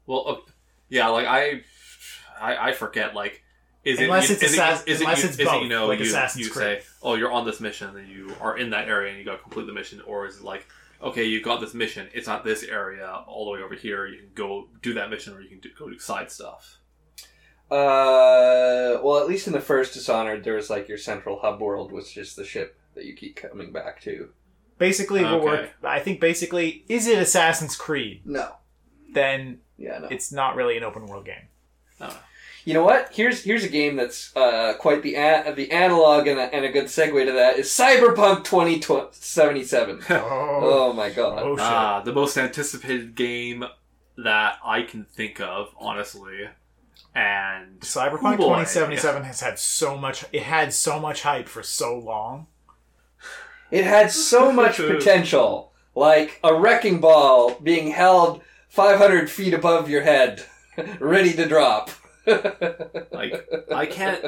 Well, 0.06 0.24
uh, 0.28 0.50
yeah, 0.88 1.08
like 1.08 1.26
I, 1.26 1.62
I, 2.40 2.68
I 2.68 2.72
forget. 2.72 3.14
Like 3.14 3.42
Is 3.86 4.00
Unless 4.00 4.28
you- 4.28 4.34
it's 4.34 4.42
is 4.42 4.54
it- 4.54 4.60
Assass- 4.60 4.88
is 4.88 5.00
it 5.00 5.04
unless 5.04 5.18
you- 5.22 5.28
it's 5.28 5.34
is 5.34 5.40
it, 5.40 5.44
both, 5.46 5.62
you 5.62 5.68
know, 5.68 5.86
like 5.86 6.00
you, 6.00 6.06
Assassin's 6.06 6.46
you 6.46 6.50
Creed. 6.52 6.80
say, 6.82 6.86
oh, 7.02 7.14
you're 7.14 7.30
on 7.32 7.46
this 7.46 7.60
mission, 7.60 7.96
and 7.96 8.08
you 8.08 8.34
are 8.40 8.58
in 8.58 8.70
that 8.70 8.88
area, 8.88 9.10
and 9.10 9.18
you 9.18 9.24
got 9.24 9.36
to 9.36 9.42
complete 9.42 9.66
the 9.66 9.72
mission, 9.72 10.00
or 10.06 10.26
is 10.26 10.38
it 10.38 10.42
like, 10.42 10.66
okay, 11.00 11.22
you 11.24 11.40
got 11.40 11.60
this 11.60 11.72
mission, 11.72 12.08
it's 12.12 12.26
not 12.26 12.42
this 12.44 12.62
area, 12.64 13.08
all 13.28 13.44
the 13.44 13.52
way 13.52 13.60
over 13.62 13.74
here, 13.76 14.06
you 14.06 14.18
can 14.18 14.30
go 14.34 14.68
do 14.82 14.94
that 14.94 15.08
mission, 15.08 15.34
or 15.34 15.40
you 15.40 15.48
can 15.48 15.60
do, 15.60 15.68
go 15.78 15.88
do 15.88 15.98
side 16.00 16.30
stuff. 16.32 16.78
Uh, 17.70 18.98
well, 19.02 19.18
at 19.20 19.26
least 19.28 19.46
in 19.46 19.52
the 19.52 19.60
first 19.60 19.94
Dishonored, 19.94 20.44
there 20.44 20.54
was 20.54 20.70
like 20.70 20.88
your 20.88 20.98
central 20.98 21.38
hub 21.40 21.60
world, 21.60 21.92
which 21.92 22.16
is 22.16 22.34
the 22.34 22.44
ship 22.44 22.78
that 22.94 23.04
you 23.04 23.14
keep 23.14 23.36
coming 23.36 23.72
back 23.72 24.00
to. 24.02 24.30
Basically, 24.78 25.22
what 25.24 25.42
we're 25.42 25.70
I 25.82 26.00
think 26.00 26.20
basically 26.20 26.84
is 26.88 27.06
it 27.06 27.18
Assassin's 27.18 27.76
Creed? 27.76 28.22
No. 28.24 28.56
Then 29.12 29.60
Yeah, 29.78 29.98
no. 29.98 30.08
it's 30.08 30.30
not 30.32 30.54
really 30.54 30.76
an 30.76 30.84
open 30.84 31.06
world 31.06 31.24
game. 31.24 31.48
Oh. 32.00 32.20
You 32.66 32.74
know 32.74 32.82
what? 32.82 33.10
Here's 33.12 33.44
here's 33.44 33.62
a 33.62 33.68
game 33.68 33.94
that's 33.94 34.34
uh, 34.34 34.74
quite 34.80 35.04
the 35.04 35.14
a- 35.14 35.54
the 35.54 35.70
analog 35.70 36.26
and 36.26 36.40
a, 36.40 36.52
and 36.52 36.64
a 36.64 36.68
good 36.68 36.86
segue 36.86 37.24
to 37.24 37.30
that 37.32 37.58
is 37.60 37.68
Cyberpunk 37.68 38.42
2077. 38.42 40.00
Oh, 40.10 40.58
oh 40.62 40.92
my 40.92 41.10
god. 41.10 41.38
oh 41.44 41.56
shit! 41.56 41.64
Ah, 41.64 42.02
the 42.04 42.12
most 42.12 42.36
anticipated 42.36 43.14
game 43.14 43.64
that 44.16 44.58
I 44.64 44.82
can 44.82 45.04
think 45.04 45.40
of, 45.40 45.68
honestly. 45.78 46.48
And 47.14 47.78
Cyberpunk 47.80 48.38
boy. 48.38 48.64
2077 48.64 49.22
has 49.22 49.40
had 49.40 49.60
so 49.60 49.96
much. 49.96 50.24
It 50.32 50.42
had 50.42 50.72
so 50.74 50.98
much 50.98 51.22
hype 51.22 51.48
for 51.48 51.62
so 51.62 51.96
long. 51.96 52.48
It 53.70 53.84
had 53.84 54.10
so 54.10 54.50
much 54.50 54.76
potential, 54.78 55.72
like 55.94 56.40
a 56.42 56.52
wrecking 56.52 57.00
ball 57.00 57.60
being 57.62 57.92
held 57.92 58.42
500 58.70 59.30
feet 59.30 59.54
above 59.54 59.88
your 59.88 60.02
head, 60.02 60.44
ready 60.98 61.32
to 61.34 61.46
drop. 61.46 61.90
Like 62.26 63.48
I 63.72 63.86
can't. 63.86 64.24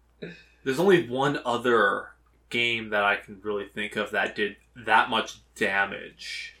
There's 0.64 0.78
only 0.78 1.08
one 1.08 1.40
other 1.44 2.10
game 2.50 2.90
that 2.90 3.02
I 3.02 3.16
can 3.16 3.40
really 3.42 3.66
think 3.66 3.96
of 3.96 4.12
that 4.12 4.36
did 4.36 4.56
that 4.76 5.10
much 5.10 5.40
damage 5.56 6.54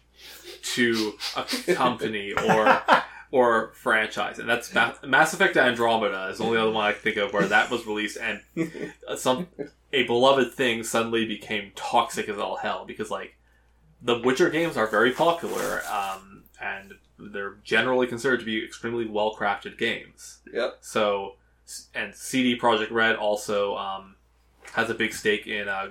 to 0.74 1.12
a 1.36 1.74
company 1.74 2.32
or 2.32 2.82
or 3.30 3.72
franchise, 3.74 4.38
and 4.38 4.48
that's 4.48 4.74
Ma- 4.74 4.94
Mass 5.04 5.32
Effect 5.32 5.56
Andromeda 5.56 6.28
is 6.28 6.38
the 6.38 6.44
only 6.44 6.58
other 6.58 6.70
one 6.70 6.84
I 6.84 6.92
can 6.92 7.02
think 7.02 7.16
of 7.16 7.32
where 7.32 7.46
that 7.46 7.70
was 7.70 7.86
released 7.86 8.18
and 8.18 8.40
some 9.16 9.48
a 9.92 10.04
beloved 10.04 10.52
thing 10.52 10.82
suddenly 10.82 11.26
became 11.26 11.72
toxic 11.74 12.28
as 12.28 12.38
all 12.38 12.56
hell 12.56 12.84
because 12.86 13.10
like 13.10 13.36
the 14.00 14.18
Witcher 14.18 14.50
games 14.50 14.76
are 14.76 14.86
very 14.86 15.12
popular 15.12 15.82
um, 15.90 16.44
and 16.60 16.94
they're 17.30 17.56
generally 17.64 18.06
considered 18.06 18.40
to 18.40 18.46
be 18.46 18.64
extremely 18.64 19.06
well 19.06 19.34
crafted 19.34 19.78
games. 19.78 20.40
Yep. 20.52 20.78
So, 20.80 21.36
and 21.94 22.14
CD 22.14 22.58
Projekt 22.58 22.90
Red 22.90 23.16
also 23.16 23.76
um, 23.76 24.16
has 24.72 24.90
a 24.90 24.94
big 24.94 25.12
stake 25.12 25.46
in 25.46 25.68
uh, 25.68 25.90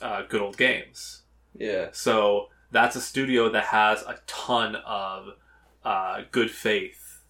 uh, 0.00 0.22
good 0.28 0.40
old 0.40 0.56
games. 0.56 1.22
Yeah. 1.56 1.88
So 1.92 2.48
that's 2.70 2.96
a 2.96 3.00
studio 3.00 3.50
that 3.50 3.64
has 3.64 4.02
a 4.02 4.18
ton 4.26 4.76
of 4.76 5.34
uh, 5.84 6.22
good 6.30 6.50
faith 6.50 7.22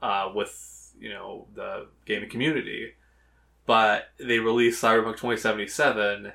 uh, 0.00 0.30
with 0.34 0.92
you 0.98 1.10
know 1.10 1.46
the 1.54 1.86
gaming 2.06 2.28
community, 2.28 2.94
but 3.66 4.08
they 4.18 4.38
released 4.38 4.82
Cyberpunk 4.82 5.16
2077, 5.16 6.32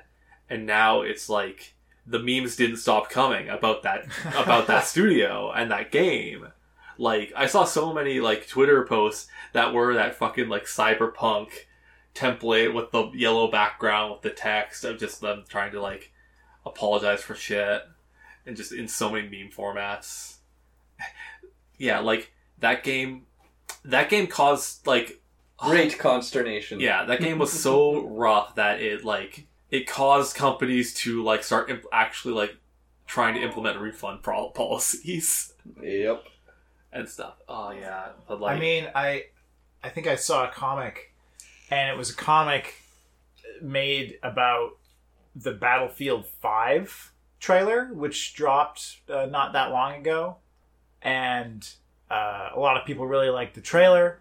and 0.50 0.66
now 0.66 1.02
it's 1.02 1.28
like 1.28 1.74
the 2.08 2.18
memes 2.18 2.56
didn't 2.56 2.78
stop 2.78 3.10
coming 3.10 3.48
about 3.48 3.82
that 3.82 4.06
about 4.36 4.66
that 4.66 4.84
studio 4.86 5.52
and 5.52 5.70
that 5.70 5.92
game. 5.92 6.48
Like 6.96 7.32
I 7.36 7.46
saw 7.46 7.64
so 7.64 7.92
many 7.92 8.20
like 8.20 8.48
Twitter 8.48 8.84
posts 8.84 9.28
that 9.52 9.72
were 9.72 9.94
that 9.94 10.16
fucking 10.16 10.48
like 10.48 10.64
cyberpunk 10.64 11.50
template 12.14 12.74
with 12.74 12.90
the 12.90 13.10
yellow 13.14 13.50
background 13.50 14.12
with 14.12 14.22
the 14.22 14.30
text 14.30 14.84
of 14.84 14.98
just 14.98 15.20
them 15.20 15.44
trying 15.48 15.72
to 15.72 15.80
like 15.80 16.12
apologize 16.66 17.22
for 17.22 17.34
shit 17.34 17.82
and 18.46 18.56
just 18.56 18.72
in 18.72 18.88
so 18.88 19.10
many 19.10 19.28
meme 19.28 19.50
formats. 19.50 20.38
yeah, 21.78 22.00
like 22.00 22.32
that 22.58 22.82
game 22.82 23.26
that 23.84 24.08
game 24.08 24.26
caused 24.26 24.86
like 24.86 25.20
Great 25.58 25.98
consternation. 25.98 26.78
yeah, 26.78 27.04
that 27.04 27.20
game 27.20 27.38
was 27.38 27.52
so 27.52 28.06
rough 28.06 28.54
that 28.54 28.80
it 28.80 29.04
like 29.04 29.47
it 29.70 29.86
caused 29.86 30.34
companies 30.36 30.94
to 30.94 31.22
like 31.22 31.42
start 31.44 31.70
imp- 31.70 31.84
actually 31.92 32.34
like 32.34 32.56
trying 33.06 33.34
to 33.34 33.40
implement 33.42 33.78
refund 33.78 34.22
pro- 34.22 34.48
policies 34.54 35.52
Yep. 35.82 36.24
and 36.92 37.08
stuff. 37.08 37.34
Oh 37.48 37.70
yeah, 37.70 38.08
but 38.26 38.40
like 38.40 38.56
I 38.56 38.60
mean, 38.60 38.88
I 38.94 39.24
I 39.82 39.88
think 39.90 40.06
I 40.06 40.16
saw 40.16 40.48
a 40.48 40.52
comic, 40.52 41.12
and 41.70 41.90
it 41.90 41.96
was 41.96 42.10
a 42.10 42.14
comic 42.14 42.74
made 43.62 44.18
about 44.22 44.72
the 45.36 45.52
Battlefield 45.52 46.26
Five 46.26 47.12
trailer, 47.40 47.90
which 47.92 48.34
dropped 48.34 48.98
uh, 49.08 49.26
not 49.26 49.52
that 49.52 49.70
long 49.70 49.94
ago, 49.94 50.36
and 51.02 51.68
uh, 52.10 52.50
a 52.54 52.58
lot 52.58 52.76
of 52.76 52.84
people 52.86 53.06
really 53.06 53.28
liked 53.30 53.54
the 53.54 53.60
trailer, 53.60 54.18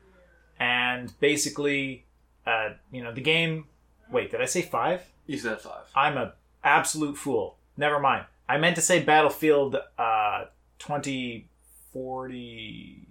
and 0.60 1.18
basically, 1.20 2.06
uh, 2.46 2.70
you 2.92 3.04
know, 3.04 3.12
the 3.14 3.22
game. 3.22 3.66
Wait, 4.12 4.32
did 4.32 4.42
I 4.42 4.46
say 4.46 4.62
five? 4.62 5.02
You 5.28 5.38
said 5.38 5.62
five. 5.62 5.84
I'm 5.96 6.18
a 6.18 6.34
absolute 6.64 7.16
fool. 7.18 7.58
Never 7.78 8.00
mind. 8.00 8.26
I 8.50 8.58
meant 8.58 8.76
to 8.78 8.82
say 8.82 9.04
Battlefield 9.04 9.76
uh, 10.00 10.46
2040. 10.80 13.08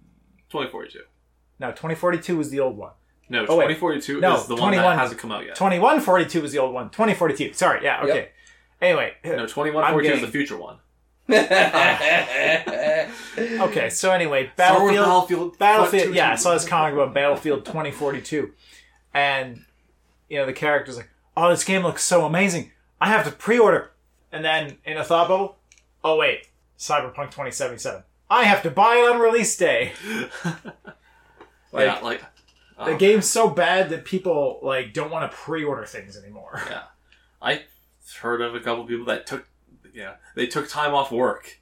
2042. 0.51 0.99
No, 1.59 1.71
2042 1.71 2.37
was 2.37 2.51
the 2.51 2.61
old 2.61 2.77
one. 2.77 2.93
No, 3.29 3.41
Oh, 3.49 3.57
wait. 3.57 3.65
2042 3.69 4.21
No, 4.21 4.37
is 4.37 4.47
the 4.47 4.55
one 4.55 4.73
21. 4.73 4.85
that 4.85 4.99
hasn't 4.99 5.21
come 5.21 5.33
out 5.33 5.45
yet. 5.45 5.57
2142 5.57 6.43
was 6.43 6.53
the 6.53 6.59
old 6.59 6.73
one. 6.75 6.91
2042. 6.91 7.53
Sorry. 7.55 7.83
Yeah. 7.83 8.03
Okay. 8.03 8.15
Yep. 8.15 8.33
Anyway. 8.83 9.15
No, 9.25 9.33
I'm 9.33 9.39
2142 9.49 10.15
is 10.15 10.21
the 10.21 10.29
future 10.29 10.57
one. 10.57 10.79
Okay. 13.39 13.91
So 13.91 14.13
anyway, 14.13 14.51
Star 14.55 14.81
Wars 14.81 14.95
Battlefield. 14.97 14.97
Battlefield. 14.97 15.59
Battlefield. 15.59 16.15
Yeah, 16.15 16.33
I 16.33 16.37
saw 16.37 16.55
this 16.55 16.67
comic 16.67 16.95
about 16.95 17.13
Battlefield 17.13 17.65
2042, 17.67 18.53
and 19.13 19.65
you 20.29 20.39
know 20.39 20.47
the 20.47 20.53
character's 20.53 20.97
like, 20.97 21.09
"Oh, 21.37 21.51
this 21.51 21.65
game 21.65 21.83
looks 21.83 22.03
so 22.03 22.25
amazing. 22.25 22.73
I 23.01 23.09
have 23.09 23.25
to 23.25 23.33
pre-order." 23.33 23.93
And 24.33 24.45
then 24.45 24.79
in 24.85 24.97
a 24.97 25.05
thought 25.05 25.29
bubble, 25.29 25.59
"Oh 26.03 26.17
wait, 26.17 26.49
Cyberpunk 26.79 27.31
2077. 27.31 28.03
I 28.29 28.45
have 28.45 28.63
to 28.63 28.71
buy 28.71 28.97
it 28.97 29.11
on 29.11 29.21
release 29.21 29.57
day." 29.57 29.93
Like, 31.73 31.87
yeah, 31.87 31.99
like 31.99 32.21
the 32.79 32.93
oh, 32.93 32.97
game's 32.97 33.27
so 33.27 33.51
bad 33.51 33.91
that 33.91 34.05
people 34.05 34.61
like 34.63 34.93
don't 34.93 35.11
want 35.11 35.31
to 35.31 35.37
pre-order 35.37 35.85
things 35.85 36.17
anymore. 36.17 36.63
Yeah, 36.71 36.85
I 37.41 37.63
heard 38.21 38.41
of 38.41 38.55
a 38.55 38.61
couple 38.61 38.85
people 38.85 39.07
that 39.07 39.27
took, 39.27 39.47
yeah, 39.93 40.15
they 40.35 40.47
took 40.47 40.69
time 40.69 40.95
off 40.95 41.13
work, 41.13 41.59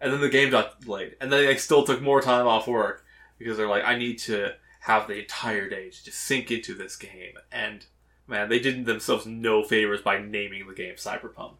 and 0.00 0.12
then 0.12 0.20
the 0.20 0.28
game 0.28 0.50
got 0.50 0.80
delayed, 0.80 1.16
and 1.20 1.30
then 1.30 1.44
they 1.44 1.56
still 1.56 1.84
took 1.84 2.00
more 2.00 2.22
time 2.22 2.46
off 2.46 2.66
work 2.66 3.04
because 3.38 3.56
they're 3.56 3.68
like, 3.68 3.84
I 3.84 3.96
need 3.96 4.18
to 4.20 4.52
have 4.80 5.06
the 5.06 5.20
entire 5.20 5.68
day 5.68 5.90
to 5.90 6.04
just 6.04 6.18
sink 6.18 6.50
into 6.50 6.74
this 6.74 6.96
game, 6.96 7.34
and 7.50 7.84
man, 8.32 8.48
they 8.48 8.58
did 8.58 8.86
themselves 8.86 9.26
no 9.26 9.62
favors 9.62 10.00
by 10.00 10.18
naming 10.18 10.66
the 10.66 10.74
game 10.74 10.94
Cyberpunk. 10.96 11.58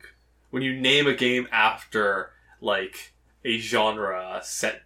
When 0.50 0.62
you 0.62 0.74
name 0.74 1.06
a 1.06 1.14
game 1.14 1.46
after 1.52 2.30
like 2.60 3.12
a 3.44 3.58
genre 3.58 4.40
set 4.42 4.82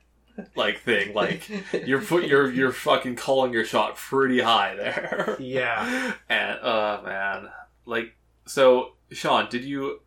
like 0.55 0.81
thing, 0.81 1.15
like 1.15 1.49
you're 1.87 2.03
put 2.03 2.25
you're 2.25 2.51
you're 2.51 2.73
fucking 2.73 3.17
calling 3.17 3.53
your 3.53 3.65
shot 3.65 3.97
pretty 3.97 4.41
high 4.41 4.75
there. 4.75 5.37
Yeah. 5.39 6.13
And 6.29 6.61
uh 6.61 7.01
man, 7.05 7.49
like 7.87 8.15
so 8.45 8.97
Sean, 9.13 9.49
did 9.49 9.65
you 9.65 10.01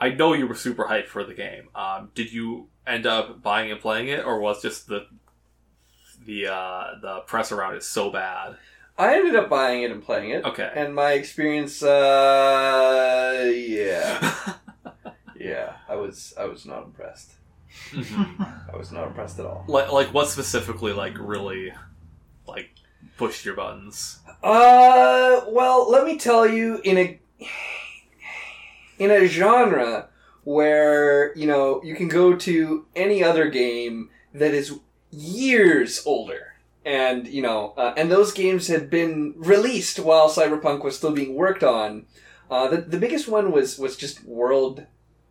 I 0.00 0.10
know 0.10 0.32
you 0.32 0.46
were 0.46 0.54
super 0.54 0.84
hyped 0.84 1.06
for 1.06 1.22
the 1.22 1.34
game. 1.34 1.68
Um 1.74 2.10
did 2.14 2.32
you 2.32 2.68
end 2.86 3.06
up 3.06 3.42
buying 3.42 3.70
and 3.70 3.80
playing 3.80 4.08
it 4.08 4.24
or 4.24 4.40
was 4.40 4.62
just 4.62 4.88
the 4.88 5.06
the 6.24 6.48
uh 6.48 6.94
the 7.00 7.20
press 7.26 7.52
around 7.52 7.74
it 7.74 7.82
so 7.82 8.10
bad? 8.10 8.56
I 8.98 9.14
ended 9.16 9.36
up 9.36 9.48
buying 9.48 9.82
it 9.82 9.90
and 9.92 10.02
playing 10.02 10.30
it. 10.30 10.44
Okay. 10.44 10.70
And 10.74 10.94
my 10.94 11.12
experience, 11.12 11.82
uh, 11.82 13.52
yeah, 13.54 14.34
yeah, 15.40 15.74
I 15.88 15.94
was, 15.94 16.34
I 16.38 16.46
was 16.46 16.66
not 16.66 16.84
impressed. 16.84 17.32
Mhm. 17.90 18.72
I 18.72 18.76
was 18.76 18.90
not 18.90 19.06
impressed 19.06 19.38
at 19.38 19.46
all. 19.46 19.64
like 19.68 19.92
like 19.92 20.08
what 20.12 20.28
specifically 20.28 20.92
like 20.92 21.16
really 21.18 21.72
like 22.46 22.70
pushed 23.16 23.44
your 23.44 23.54
buttons? 23.54 24.18
Uh, 24.42 25.42
well, 25.48 25.88
let 25.90 26.04
me 26.04 26.18
tell 26.18 26.46
you, 26.48 26.80
in 26.82 26.98
a 26.98 27.20
in 28.98 29.10
a 29.10 29.26
genre 29.26 30.08
where 30.44 31.36
you 31.36 31.46
know 31.46 31.80
you 31.84 31.94
can 31.94 32.08
go 32.08 32.34
to 32.36 32.86
any 32.96 33.22
other 33.22 33.48
game 33.48 34.10
that 34.34 34.54
is 34.54 34.78
years 35.10 36.02
older, 36.06 36.47
and 36.88 37.28
you 37.28 37.42
know, 37.42 37.74
uh, 37.76 37.92
and 37.98 38.10
those 38.10 38.32
games 38.32 38.66
had 38.68 38.88
been 38.88 39.34
released 39.36 39.98
while 39.98 40.30
Cyberpunk 40.30 40.82
was 40.82 40.96
still 40.96 41.12
being 41.12 41.34
worked 41.34 41.62
on. 41.62 42.06
Uh, 42.50 42.66
the 42.68 42.78
the 42.78 42.98
biggest 42.98 43.28
one 43.28 43.52
was 43.52 43.78
was 43.78 43.96
just 43.96 44.24
world. 44.24 44.86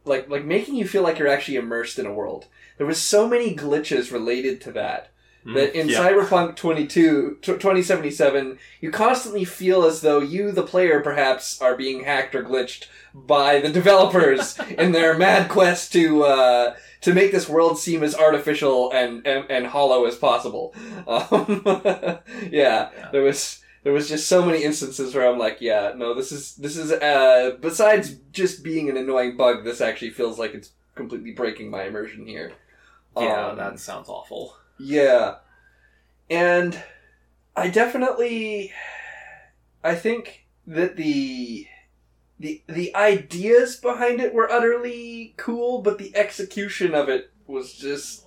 Like, 0.06 0.30
like 0.30 0.46
making 0.46 0.76
you 0.76 0.88
feel 0.88 1.04
like 1.04 1.20
you're 1.20 1.28
actually 1.28 1.58
immersed 1.58 2.00
in 2.00 2.06
a 2.06 2.14
world. 2.14 2.46
There 2.78 2.88
was 2.88 3.02
so 3.02 3.28
many 3.28 3.54
glitches 3.54 4.10
related 4.12 4.62
to 4.62 4.72
that 4.74 5.10
that 5.44 5.78
in 5.78 5.90
Yeah. 5.90 6.00
Cyberpunk 6.00 6.56
22, 6.56 7.40
2077, 7.42 8.60
you 8.82 8.92
constantly 8.92 9.46
feel 9.46 9.84
as 9.84 10.02
though 10.02 10.20
you, 10.20 10.52
the 10.52 10.64
player, 10.64 11.00
perhaps 11.02 11.62
are 11.62 11.76
being 11.76 12.04
hacked 12.04 12.36
or 12.36 12.44
glitched 12.44 12.86
by 13.14 13.60
the 13.60 13.70
developers 13.70 14.58
in 14.78 14.92
their 14.92 15.18
mad 15.18 15.50
quest 15.50 15.92
to 15.94 16.24
uh, 16.24 16.76
to 17.02 17.14
make 17.14 17.32
this 17.32 17.48
world 17.50 17.78
seem 17.80 18.04
as 18.04 18.16
artificial 18.16 18.92
and 18.92 19.26
and, 19.28 19.46
and 19.50 19.68
hollow 19.68 20.06
as 20.06 20.16
possible. 20.16 20.74
Um, 21.08 21.62
yeah, 22.52 22.90
Yeah. 22.92 23.10
there 23.12 23.24
was. 23.24 23.64
There 23.84 23.94
was 23.94 24.10
just 24.10 24.28
so 24.28 24.44
many 24.46 24.64
instances 24.64 25.16
where 25.16 25.26
I'm 25.32 25.40
like, 25.40 25.62
yeah, 25.62 25.94
no, 25.96 26.14
this 26.14 26.34
is 26.34 26.56
this 26.56 26.76
is 26.76 26.92
uh 26.92 27.56
besides 27.62 28.16
just 28.34 28.62
being 28.62 28.90
an 28.90 28.98
annoying 28.98 29.38
bug, 29.38 29.64
this 29.64 29.80
actually 29.80 30.10
feels 30.10 30.38
like 30.38 30.54
it's 30.54 30.72
completely 30.96 31.32
breaking 31.32 31.70
my 31.70 31.84
immersion 31.84 32.26
here. 32.28 32.52
Yeah, 33.16 33.48
Um, 33.48 33.58
that 33.58 33.80
sounds 33.80 34.10
awful. 34.10 34.58
yeah. 34.78 35.36
And 36.30 36.78
I 37.56 37.70
definitely 37.70 38.74
I 39.86 39.96
think 39.96 40.46
that 40.66 40.98
the 40.98 41.68
the 42.40 42.62
the 42.68 42.96
ideas 42.96 43.76
behind 43.78 44.20
it 44.22 44.34
were 44.34 44.52
utterly 44.52 45.34
cool, 45.38 45.82
but 45.82 45.98
the 45.98 46.16
execution 46.16 46.94
of 46.96 47.10
it 47.10 47.32
was 47.48 47.74
just 47.74 48.26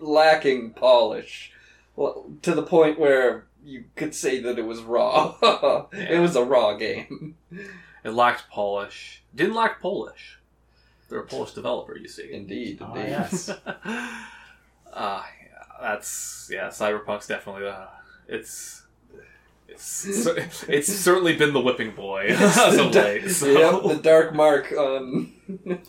lacking 0.00 0.70
polish. 0.72 1.52
Well, 1.96 2.30
to 2.42 2.54
the 2.54 2.62
point 2.62 2.98
where 2.98 3.46
you 3.64 3.84
could 3.96 4.14
say 4.14 4.40
that 4.40 4.58
it 4.58 4.66
was 4.66 4.80
raw. 4.82 5.36
Yeah. 5.42 5.82
It 6.16 6.20
was 6.20 6.34
a 6.36 6.44
raw 6.44 6.74
game. 6.76 7.36
It 8.04 8.10
lacked 8.10 8.48
polish. 8.50 9.22
Didn't 9.34 9.54
lack 9.54 9.80
Polish. 9.80 10.38
They're 11.08 11.20
a 11.20 11.26
Polish 11.26 11.52
developer, 11.52 11.96
you 11.96 12.08
see. 12.08 12.32
Indeed, 12.32 12.78
Ah, 12.80 12.94
indeed. 12.94 13.10
yes. 13.10 13.48
uh, 13.50 13.56
yeah, 14.92 15.22
that's 15.80 16.50
yeah. 16.52 16.68
Cyberpunk's 16.68 17.26
definitely 17.26 17.66
uh, 17.68 17.86
it's 18.28 18.81
it's 19.74 20.66
it's 20.68 20.92
certainly 20.92 21.36
been 21.36 21.52
the 21.52 21.60
whipping 21.60 21.92
boy 21.92 22.26
as 22.30 22.76
the 22.76 22.86
of 22.86 22.94
late. 22.94 23.30
So. 23.30 23.46
Yep, 23.46 23.96
the 23.96 24.02
dark 24.02 24.34
mark 24.34 24.72
on 24.72 25.32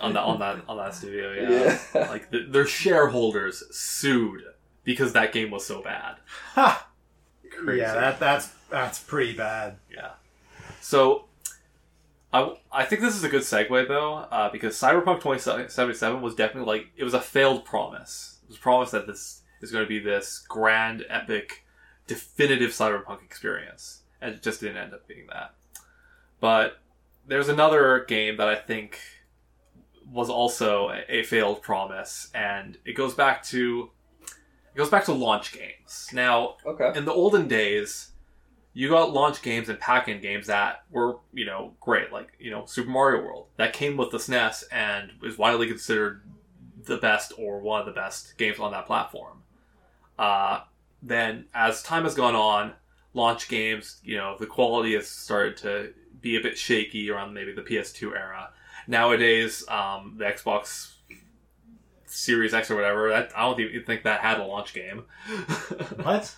on 0.01 0.13
that 0.13 0.23
on 0.23 0.39
that 0.39 0.61
on 0.67 0.77
that 0.77 0.95
studio, 0.95 1.33
yeah. 1.33 1.79
Yeah. 1.93 2.09
Like 2.09 2.31
the, 2.31 2.45
their 2.49 2.65
shareholders 2.65 3.63
sued 3.75 4.43
because 4.83 5.13
that 5.13 5.33
game 5.33 5.51
was 5.51 5.65
so 5.65 5.81
bad. 5.81 6.17
Ha! 6.53 6.87
Crazy. 7.51 7.81
Yeah, 7.81 7.93
that 7.93 8.19
that's 8.19 8.49
that's 8.69 8.99
pretty 8.99 9.33
bad. 9.33 9.77
Yeah. 9.93 10.11
So, 10.81 11.25
I, 12.33 12.55
I 12.71 12.85
think 12.85 13.01
this 13.01 13.15
is 13.15 13.23
a 13.23 13.29
good 13.29 13.43
segue 13.43 13.87
though, 13.87 14.15
uh, 14.15 14.49
because 14.51 14.75
Cyberpunk 14.75 15.21
2077 15.21 16.21
was 16.21 16.35
definitely 16.35 16.79
like 16.79 16.87
it 16.97 17.03
was 17.03 17.13
a 17.13 17.21
failed 17.21 17.65
promise. 17.65 18.39
It 18.43 18.49
was 18.49 18.57
promised 18.57 18.91
that 18.91 19.07
this 19.07 19.41
is 19.61 19.71
going 19.71 19.85
to 19.85 19.89
be 19.89 19.99
this 19.99 20.43
grand, 20.49 21.05
epic, 21.09 21.62
definitive 22.07 22.71
Cyberpunk 22.71 23.23
experience, 23.23 24.01
and 24.21 24.35
it 24.35 24.41
just 24.43 24.61
didn't 24.61 24.77
end 24.77 24.93
up 24.93 25.07
being 25.07 25.27
that. 25.27 25.53
But 26.39 26.79
there's 27.27 27.49
another 27.49 28.05
game 28.07 28.37
that 28.37 28.47
I 28.47 28.55
think 28.55 28.99
was 30.11 30.29
also 30.29 30.91
a, 31.07 31.23
failed 31.23 31.61
promise, 31.61 32.29
and 32.33 32.77
it 32.85 32.93
goes 32.93 33.13
back 33.13 33.43
to 33.45 33.89
it 34.21 34.77
goes 34.77 34.89
back 34.89 35.05
to 35.05 35.13
launch 35.13 35.53
games. 35.53 36.09
Now, 36.13 36.57
Okay. 36.65 36.91
in 36.97 37.05
the 37.05 37.13
olden 37.13 37.47
days, 37.47 38.09
you 38.73 38.89
got 38.89 39.13
launch 39.13 39.43
games 39.43 39.69
and 39.69 39.79
pack-in 39.79 40.19
games 40.19 40.47
that 40.47 40.83
were, 40.89 41.19
you 41.31 41.45
know, 41.45 41.75
great. 41.79 42.11
Like, 42.11 42.33
you 42.39 42.49
know, 42.49 42.65
Super 42.65 42.89
Mario 42.89 43.21
World. 43.23 43.47
That 43.57 43.71
came 43.73 43.97
with 43.97 44.09
the 44.09 44.17
SNES 44.17 44.63
and 44.71 45.11
is 45.21 45.37
widely 45.37 45.67
considered 45.67 46.23
the 46.85 46.97
best 46.97 47.33
or 47.37 47.59
one 47.59 47.81
of 47.81 47.85
the 47.85 47.91
best 47.91 48.35
games 48.37 48.57
on 48.59 48.71
that 48.71 48.87
platform. 48.87 49.43
Uh, 50.17 50.61
then, 51.03 51.45
as 51.53 51.83
time 51.83 52.03
has 52.03 52.15
gone 52.15 52.35
on, 52.35 52.73
launch 53.13 53.49
games, 53.49 53.99
you 54.03 54.17
know, 54.17 54.35
the 54.39 54.45
quality 54.47 54.93
has 54.95 55.07
started 55.07 55.57
to 55.57 55.93
be 56.21 56.37
a 56.37 56.41
bit 56.41 56.57
shaky 56.57 57.09
around 57.11 57.33
maybe 57.33 57.53
the 57.53 57.61
PS2 57.61 58.15
era. 58.15 58.49
Nowadays, 58.87 59.63
um, 59.69 60.15
the 60.17 60.25
Xbox 60.25 60.93
Series 62.05 62.53
X 62.53 62.71
or 62.71 62.75
whatever, 62.75 63.09
that, 63.09 63.31
I 63.35 63.41
don't 63.41 63.59
even 63.59 63.83
think 63.83 64.03
that 64.03 64.21
had 64.21 64.39
a 64.39 64.45
launch 64.45 64.73
game. 64.73 65.03
What? 66.03 66.35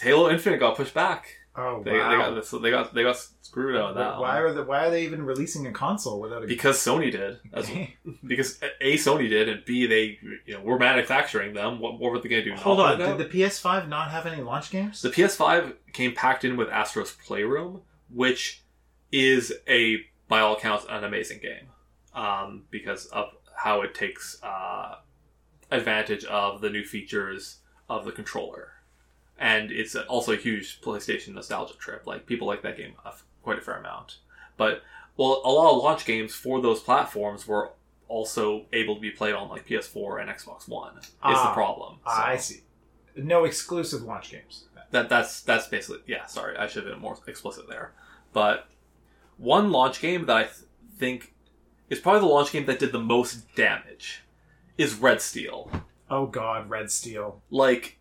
Halo 0.00 0.28
Infinite 0.30 0.58
got 0.58 0.76
pushed 0.76 0.94
back. 0.94 1.28
Oh 1.54 1.82
They, 1.82 1.92
wow! 1.92 2.10
they 2.10 2.16
got 2.16 2.34
this, 2.34 2.50
they 2.50 2.70
got 2.70 2.94
they 2.94 3.02
got 3.02 3.26
screwed 3.56 3.76
out 3.76 3.90
of 3.90 3.94
that. 3.96 4.20
why 4.20 4.34
one. 4.34 4.42
are 4.42 4.52
the, 4.52 4.62
why 4.62 4.86
are 4.86 4.90
they 4.90 5.04
even 5.04 5.24
releasing 5.24 5.66
a 5.66 5.72
console 5.72 6.20
without 6.20 6.44
a 6.44 6.46
because 6.46 6.76
Sony 6.76 7.10
did. 7.10 7.38
Because 8.26 8.58
a 8.80 8.94
Sony 8.94 9.28
did, 9.28 9.48
and 9.48 9.64
b 9.64 9.86
they 9.86 10.18
you 10.44 10.54
know 10.54 10.60
we're 10.62 10.78
manufacturing 10.78 11.54
them. 11.54 11.80
What, 11.80 11.98
what 11.98 12.12
were 12.12 12.18
they 12.18 12.28
going 12.28 12.44
to 12.44 12.50
do? 12.50 12.56
Hold 12.56 12.80
on, 12.80 12.98
did 12.98 13.18
the 13.18 13.24
PS5 13.24 13.88
not 13.88 14.10
have 14.10 14.26
any 14.26 14.42
launch 14.42 14.70
games? 14.70 15.00
The 15.00 15.10
PS5 15.10 15.74
came 15.92 16.12
packed 16.12 16.44
in 16.44 16.56
with 16.56 16.68
Astro's 16.68 17.12
Playroom, 17.12 17.82
which 18.12 18.62
is 19.10 19.54
a, 19.68 20.04
by 20.28 20.40
all 20.40 20.56
accounts, 20.56 20.84
an 20.88 21.04
amazing 21.04 21.40
game 21.40 21.68
um, 22.14 22.64
because 22.70 23.06
of 23.06 23.30
how 23.54 23.82
it 23.82 23.94
takes 23.94 24.42
uh, 24.42 24.96
advantage 25.70 26.24
of 26.24 26.60
the 26.60 26.68
new 26.68 26.84
features 26.84 27.58
of 27.88 28.04
the 28.04 28.12
controller. 28.12 28.72
And 29.38 29.70
it's 29.70 29.94
also 29.94 30.32
a 30.32 30.36
huge 30.36 30.80
PlayStation 30.80 31.34
nostalgia 31.34 31.74
trip. 31.74 32.06
Like, 32.06 32.26
people 32.26 32.46
like 32.46 32.62
that 32.62 32.76
game 32.76 32.94
quite 33.46 33.58
a 33.58 33.62
fair 33.62 33.76
amount. 33.78 34.18
But, 34.56 34.82
well, 35.16 35.40
a 35.44 35.50
lot 35.50 35.70
of 35.76 35.82
launch 35.82 36.04
games 36.04 36.34
for 36.34 36.60
those 36.60 36.80
platforms 36.80 37.46
were 37.46 37.70
also 38.08 38.66
able 38.72 38.96
to 38.96 39.00
be 39.00 39.10
played 39.10 39.34
on, 39.34 39.48
like, 39.48 39.66
PS4 39.66 40.20
and 40.20 40.28
Xbox 40.28 40.68
One, 40.68 40.98
is 40.98 41.06
the 41.06 41.14
Ah, 41.22 41.54
problem. 41.54 41.98
Ah, 42.04 42.26
I 42.26 42.36
see. 42.36 42.62
No 43.16 43.44
exclusive 43.44 44.02
launch 44.02 44.30
games. 44.32 44.64
that 44.90 45.08
that's 45.08 45.40
that's 45.42 45.66
basically 45.68 46.00
yeah. 46.06 46.26
Sorry, 46.26 46.56
I 46.56 46.66
should 46.66 46.84
have 46.84 46.92
been 46.92 47.00
more 47.02 47.16
explicit 47.26 47.68
there. 47.68 47.92
But 48.32 48.68
one 49.38 49.70
launch 49.72 50.00
game 50.00 50.26
that 50.26 50.36
I 50.36 50.42
th- 50.44 50.54
think 50.98 51.32
is 51.90 51.98
probably 51.98 52.20
the 52.20 52.26
launch 52.26 52.52
game 52.52 52.66
that 52.66 52.78
did 52.78 52.92
the 52.92 53.00
most 53.00 53.54
damage 53.56 54.22
is 54.78 54.94
Red 54.96 55.20
Steel. 55.22 55.70
Oh 56.10 56.26
God, 56.26 56.68
Red 56.70 56.90
Steel. 56.90 57.40
Like 57.50 57.98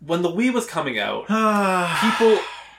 when 0.00 0.22
the 0.22 0.30
Wii 0.32 0.52
was 0.54 0.66
coming 0.66 0.98
out, 0.98 1.26
people 2.00 2.38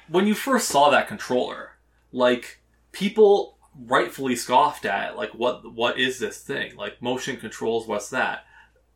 when 0.09 0.25
you 0.27 0.33
first 0.33 0.67
saw 0.67 0.89
that 0.89 1.07
controller, 1.07 1.76
like 2.11 2.59
people 2.91 3.57
rightfully 3.85 4.35
scoffed 4.35 4.85
at 4.85 5.15
like 5.15 5.31
what 5.35 5.73
what 5.73 5.99
is 5.99 6.19
this 6.19 6.39
thing? 6.41 6.75
Like 6.75 7.01
motion 7.01 7.37
controls, 7.37 7.87
what's 7.87 8.09
that? 8.09 8.45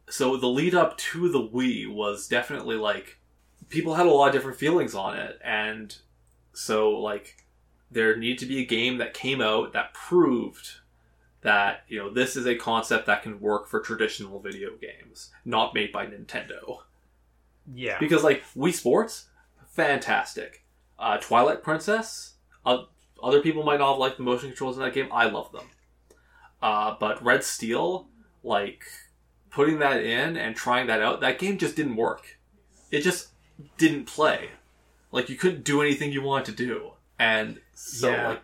So 0.10 0.36
the 0.38 0.48
lead 0.48 0.76
up 0.76 0.98
to 0.98 1.30
the 1.30 1.40
Wii 1.48 1.88
was 1.94 2.28
definitely 2.28 2.76
like 2.76 3.20
people 3.70 3.96
had 3.96 4.06
a 4.08 4.10
lot 4.12 4.28
of 4.28 4.34
different 4.34 4.58
feelings 4.58 4.94
on 4.96 5.16
it 5.18 5.40
and 5.44 5.96
so 6.54 6.90
like 6.90 7.38
there 7.90 8.18
needed 8.18 8.40
to 8.40 8.46
be 8.46 8.60
a 8.60 8.66
game 8.66 8.98
that 8.98 9.14
came 9.14 9.40
out 9.42 9.72
that 9.74 9.94
proved 9.94 10.72
that 11.42 11.84
you 11.88 11.98
know 11.98 12.10
this 12.10 12.36
is 12.36 12.46
a 12.46 12.56
concept 12.56 13.06
that 13.06 13.24
can 13.24 13.40
work 13.40 13.68
for 13.70 13.80
traditional 13.80 14.40
video 14.40 14.72
games 14.76 15.30
not 15.46 15.74
made 15.74 15.92
by 15.92 16.06
Nintendo 16.06 16.80
Yeah. 17.74 17.98
because 18.00 18.24
like 18.24 18.44
Wii 18.58 18.74
Sports, 18.74 19.30
fantastic. 19.68 20.64
Uh, 21.00 21.18
Twilight 21.18 21.64
Princess, 21.64 22.34
uh, 22.66 22.84
other 23.24 23.42
people 23.42 23.64
might 23.64 23.80
not 23.80 23.92
have 23.92 23.98
liked 24.00 24.18
the 24.18 24.24
motion 24.24 24.50
controls 24.50 24.78
in 24.78 24.84
that 24.84 24.94
game. 24.94 25.10
I 25.12 25.26
love 25.26 25.52
them. 25.52 25.66
Uh, 26.62 26.96
but 27.00 27.24
Red 27.24 27.44
Steel, 27.44 28.08
like 28.44 28.84
putting 29.50 29.80
that 29.80 30.04
in 30.04 30.38
and 30.38 30.56
trying 30.56 30.88
that 30.88 31.02
out, 31.02 31.22
that 31.22 31.40
game 31.40 31.58
just 31.58 31.76
didn't 31.76 31.96
work. 31.96 32.38
It 32.92 33.02
just 33.02 33.30
didn't 33.78 34.06
play. 34.06 34.50
Like 35.12 35.30
you 35.30 35.36
couldn't 35.36 35.64
do 35.64 35.82
anything 35.82 36.12
you 36.12 36.22
wanted 36.22 36.46
to 36.58 36.66
do, 36.66 36.92
and 37.20 37.60
so 37.74 38.10
Yeah. 38.12 38.28
like 38.30 38.42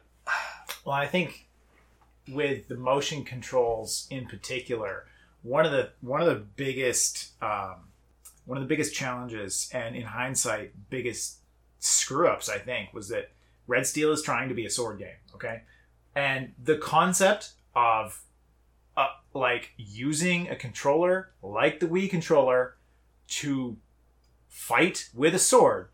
Well, 0.86 0.96
I 0.96 1.08
think 1.08 1.48
with 2.28 2.68
the 2.68 2.76
motion 2.76 3.24
controls 3.24 4.08
in 4.10 4.26
particular, 4.28 5.06
one 5.44 5.66
of 5.66 5.72
the 5.72 5.92
one 6.02 6.22
of 6.22 6.28
the 6.28 6.36
biggest 6.36 7.42
um, 7.42 7.88
one 8.46 8.58
of 8.58 8.64
the 8.64 8.68
biggest 8.68 8.94
challenges, 8.94 9.70
and 9.74 9.96
in 9.96 10.04
hindsight, 10.04 10.90
biggest 10.90 11.38
screw 11.80 12.28
ups, 12.28 12.50
I 12.50 12.58
think, 12.58 12.94
was 12.94 13.08
that 13.10 13.32
Red 13.68 13.86
Steel 13.86 14.12
is 14.12 14.22
trying 14.22 14.50
to 14.50 14.56
be 14.56 14.66
a 14.66 14.70
sword 14.70 15.00
game. 15.00 15.18
Okay, 15.36 15.62
and 16.16 16.54
the 16.64 16.78
concept 16.78 17.52
of 17.76 18.24
uh, 18.96 19.08
like 19.34 19.74
using 19.78 20.50
a 20.50 20.56
controller 20.56 21.32
like 21.44 21.80
the 21.80 21.88
Wii 21.88 22.10
controller 22.10 22.76
to 23.28 23.78
fight 24.48 25.10
with 25.14 25.36
a 25.36 25.40
sword, 25.40 25.90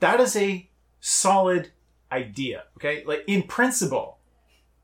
that 0.00 0.20
is 0.20 0.36
a 0.36 0.70
solid 1.00 1.70
idea. 2.10 2.64
Okay, 2.76 3.04
like 3.04 3.24
in 3.26 3.42
principle, 3.42 4.18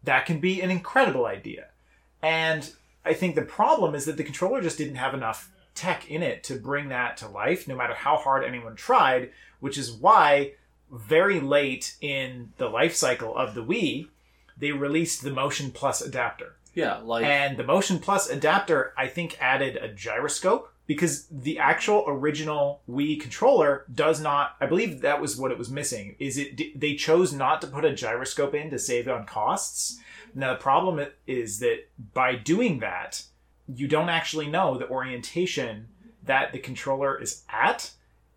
that 0.03 0.27
can 0.27 0.41
be 0.41 0.61
an 0.61 0.71
incredible 0.71 1.27
idea. 1.27 1.69
And 2.23 2.71
I 3.05 3.15
think 3.15 3.35
the 3.35 3.43
problem 3.43 3.95
is 3.95 4.07
that 4.07 4.17
the 4.17 4.25
controller 4.25 4.61
just 4.61 4.79
didn't 4.79 4.97
have 4.97 5.15
enough 5.15 5.51
tech 5.75 6.11
in 6.11 6.23
it 6.23 6.45
to 6.45 6.55
bring 6.55 6.89
that 6.89 7.17
to 7.19 7.29
life, 7.29 7.67
no 7.69 7.77
matter 7.77 7.95
how 7.95 8.17
hard 8.17 8.45
anyone 8.45 8.77
tried, 8.77 9.31
which 9.61 9.77
is 9.77 9.93
why 9.93 10.53
very 10.91 11.41
late 11.41 11.97
in 12.01 12.53
the 12.59 12.69
life 12.69 12.95
cycle 12.95 13.37
of 13.37 13.55
the 13.55 13.65
Wii, 13.65 14.09
they 14.57 14.73
released 14.73 15.23
the 15.23 15.31
Motion 15.31 15.71
Plus 15.71 16.01
adapter. 16.01 16.57
yeah, 16.75 16.97
like 16.99 17.25
And 17.25 17.57
the 17.57 17.65
Motion 17.65 17.99
Plus 17.99 18.29
adapter, 18.29 18.93
I 18.97 19.09
think, 19.09 19.37
added 19.41 19.77
a 19.77 19.89
gyroscope 19.89 20.73
because 20.87 21.27
the 21.27 21.59
actual 21.59 22.05
original 22.07 22.83
Wii 22.89 23.21
controller 23.21 23.85
does 23.93 24.21
not. 24.21 24.57
I 24.61 24.67
believe 24.67 25.01
that 25.01 25.21
was 25.21 25.37
what 25.37 25.51
it 25.51 25.59
was 25.59 25.71
missing. 25.71 26.15
Is 26.19 26.37
it 26.37 26.79
they 26.79 26.95
chose 26.95 27.33
not 27.33 27.61
to 27.63 27.67
put 27.67 27.85
a 27.85 27.95
gyroscope 27.95 28.55
in 28.55 28.71
to 28.71 28.79
save 28.79 29.09
on 29.09 29.27
costs. 29.27 29.99
Now 30.35 30.53
the 30.53 30.59
problem 30.59 31.07
is 31.27 31.61
that 31.61 31.85
by 32.13 32.35
doing 32.35 32.81
that, 32.81 33.23
you 33.67 33.89
don't 33.89 34.09
actually 34.09 34.49
know 34.49 34.77
the 34.77 34.89
orientation 34.89 35.89
that 36.25 36.53
the 36.53 36.59
controller 36.59 37.21
is 37.21 37.45
at, 37.49 37.93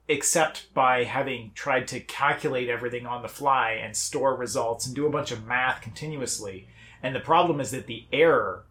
except 0.07 0.73
by 0.73 1.03
having 1.03 1.51
tried 1.53 1.87
to 1.89 1.99
calculate 1.99 2.69
everything 2.69 3.05
on 3.05 3.21
the 3.21 3.27
fly 3.27 3.71
and 3.71 3.95
store 3.95 4.35
results 4.35 4.85
and 4.85 4.95
do 4.95 5.05
a 5.05 5.11
bunch 5.11 5.31
of 5.31 5.45
math 5.45 5.81
continuously. 5.81 6.67
And 7.03 7.13
the 7.15 7.19
problem 7.19 7.59
is 7.59 7.71
that 7.71 7.87
the 7.87 8.05
error, 8.11 8.65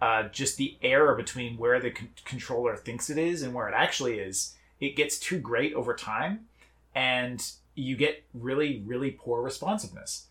uh, 0.00 0.24
just 0.24 0.56
the 0.56 0.76
error 0.82 1.14
between 1.14 1.56
where 1.56 1.80
the 1.80 1.90
con- 1.90 2.10
controller 2.24 2.76
thinks 2.76 3.10
it 3.10 3.18
is 3.18 3.42
and 3.42 3.54
where 3.54 3.68
it 3.68 3.74
actually 3.76 4.18
is, 4.18 4.56
it 4.80 4.96
gets 4.96 5.18
too 5.18 5.38
great 5.38 5.72
over 5.74 5.94
time, 5.94 6.46
and 6.94 7.40
you 7.74 7.96
get 7.96 8.24
really, 8.34 8.82
really 8.84 9.12
poor 9.12 9.40
responsiveness. 9.40 10.26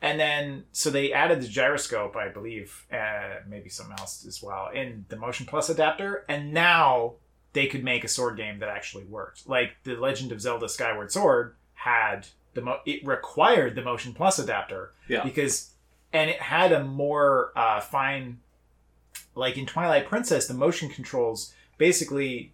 And 0.00 0.18
then, 0.18 0.64
so 0.72 0.90
they 0.90 1.12
added 1.12 1.40
the 1.40 1.46
gyroscope, 1.46 2.16
I 2.16 2.28
believe, 2.28 2.86
uh, 2.92 3.40
maybe 3.46 3.68
something 3.68 3.96
else 3.98 4.24
as 4.26 4.42
well, 4.42 4.68
in 4.74 5.04
the 5.08 5.16
Motion 5.16 5.46
Plus 5.46 5.68
adapter. 5.68 6.24
And 6.28 6.52
now 6.52 7.14
they 7.52 7.66
could 7.66 7.84
make 7.84 8.02
a 8.04 8.08
sword 8.08 8.36
game 8.36 8.58
that 8.60 8.68
actually 8.68 9.04
worked. 9.04 9.48
Like 9.48 9.72
the 9.84 9.94
Legend 9.96 10.32
of 10.32 10.40
Zelda 10.40 10.68
Skyward 10.68 11.12
Sword 11.12 11.54
had 11.74 12.28
the 12.54 12.60
mo- 12.62 12.80
it 12.86 13.04
required 13.06 13.74
the 13.74 13.82
Motion 13.82 14.12
Plus 14.14 14.38
adapter 14.38 14.92
Yeah. 15.08 15.22
because, 15.24 15.70
and 16.12 16.30
it 16.30 16.40
had 16.40 16.72
a 16.72 16.84
more 16.84 17.52
uh, 17.56 17.80
fine, 17.80 18.38
like 19.34 19.56
in 19.58 19.66
Twilight 19.66 20.06
Princess, 20.06 20.46
the 20.46 20.54
motion 20.54 20.88
controls 20.88 21.52
basically, 21.78 22.52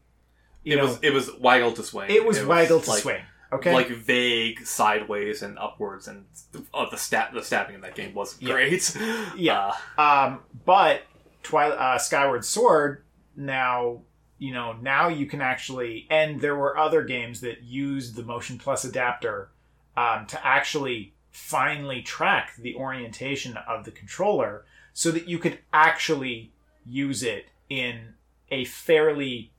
you 0.65 0.75
it 0.75 0.77
know, 0.77 0.87
was 0.87 0.99
it 1.03 1.13
was 1.13 1.31
waggle 1.39 1.73
to 1.73 1.83
swing. 1.83 2.11
it 2.11 2.25
was 2.25 2.43
waggle 2.45 2.81
to 2.81 2.91
like, 2.91 3.03
swing. 3.03 3.23
Okay, 3.51 3.73
Like 3.73 3.89
vague 3.89 4.67
sideways 4.67 5.43
and 5.43 5.59
upwards, 5.59 6.07
and 6.07 6.27
oh, 6.75 6.91
the 6.91 6.99
stat 6.99 7.31
the 7.33 7.43
stabbing 7.43 7.77
in 7.77 7.81
that 7.81 7.95
game 7.95 8.13
was 8.15 8.37
Yeah. 8.41 8.53
great. 8.53 8.97
Yeah. 9.37 9.73
Uh, 9.99 10.03
Um, 10.33 10.41
but 10.67 11.03
Twilight 11.43 11.79
uh, 11.79 11.99
Skyward 11.99 12.45
Sword 12.45 13.05
now 13.37 14.03
you 14.39 14.53
know 14.53 14.73
now 14.81 15.09
you 15.09 15.27
can 15.27 15.41
actually 15.41 16.07
and 16.11 16.41
there 16.41 16.57
were 16.57 16.79
other 16.79 17.03
games 17.03 17.41
that 17.41 17.63
used 17.63 18.15
the 18.15 18.23
Motion 18.23 18.59
Plus 18.59 18.85
adapter 18.85 19.51
um, 19.97 20.27
to 20.27 20.47
actually 20.47 21.13
finally 21.31 22.03
track 22.03 22.55
the 22.57 22.75
orientation 22.75 23.57
of 23.69 23.85
the 23.85 23.91
controller 23.91 24.65
so 24.93 25.11
that 25.11 25.29
you 25.29 25.39
could 25.39 25.59
actually 25.73 26.53
use 26.85 27.23
it 27.23 27.47
in 27.69 28.15
a 28.51 28.65
fairly 28.65 29.53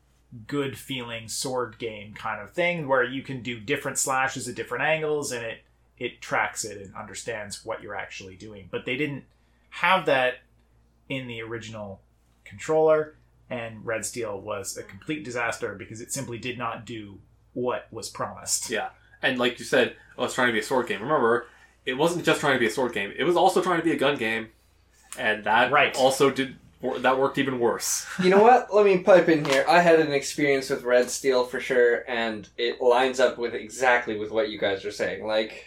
good 0.48 0.78
feeling 0.78 1.28
sword 1.28 1.78
game 1.80 2.14
kind 2.14 2.42
of 2.42 2.52
thing 2.52 2.88
where 2.88 3.04
you 3.04 3.22
can 3.22 3.42
do 3.42 3.60
different 3.60 3.98
slashes 3.98 4.48
at 4.48 4.56
different 4.56 4.84
angles 4.84 5.32
and 5.32 5.46
it 5.46 5.60
it 5.98 6.22
tracks 6.22 6.64
it 6.64 6.82
and 6.82 6.96
understands 6.96 7.66
what 7.66 7.84
you're 7.84 7.96
actually 7.96 8.36
doing. 8.38 8.70
But 8.72 8.86
they 8.86 8.96
didn't 8.96 9.26
have 9.70 10.06
that 10.06 10.36
in 11.10 11.28
the 11.28 11.42
original 11.42 12.00
controller 12.46 13.16
and 13.50 13.86
red 13.86 14.06
steel 14.06 14.40
was 14.40 14.78
a 14.78 14.84
complete 14.84 15.24
disaster 15.24 15.76
because 15.76 16.02
it 16.02 16.12
simply 16.12 16.38
did 16.38 16.58
not 16.58 16.86
do 16.86 17.20
what 17.54 17.88
was 17.92 18.10
promised 18.10 18.70
yeah, 18.70 18.90
and 19.22 19.38
like 19.40 19.58
you 19.60 19.66
said, 19.66 19.96
oh, 20.18 20.26
it's 20.26 20.34
trying 20.36 20.48
to 20.48 20.54
be 20.54 20.60
a 20.60 20.64
sword 20.64 20.88
game. 20.88 21.02
Remember, 21.02 21.48
it 21.86 21.94
wasn't 21.94 22.24
just 22.26 22.40
trying 22.40 22.54
to 22.54 22.60
be 22.60 22.68
a 22.68 22.72
sword 22.72 22.94
game; 22.94 23.12
it 23.18 23.24
was 23.24 23.36
also 23.36 23.62
trying 23.62 23.80
to 23.80 23.84
be 23.84 23.92
a 23.92 23.98
gun 23.98 24.18
game, 24.18 24.50
and 25.18 25.44
that 25.44 25.72
Right. 25.72 25.96
also 25.96 26.30
did 26.30 26.56
that 27.00 27.20
worked 27.20 27.38
even 27.38 27.60
worse. 27.60 28.06
You 28.24 28.30
know 28.30 28.42
what? 28.42 28.74
Let 28.74 28.86
me 28.86 29.00
pipe 29.00 29.28
in 29.28 29.44
here. 29.44 29.66
I 29.68 29.82
had 29.82 30.00
an 30.00 30.14
experience 30.14 30.70
with 30.70 30.84
Red 30.84 31.10
Steel 31.10 31.44
for 31.44 31.60
sure, 31.60 32.06
and 32.10 32.48
it 32.58 32.80
lines 32.82 33.20
up 33.20 33.38
with 33.38 33.54
exactly 33.54 34.18
with 34.18 34.32
what 34.32 34.50
you 34.50 34.58
guys 34.58 34.86
are 34.86 34.92
saying. 34.92 35.26
Like, 35.28 35.66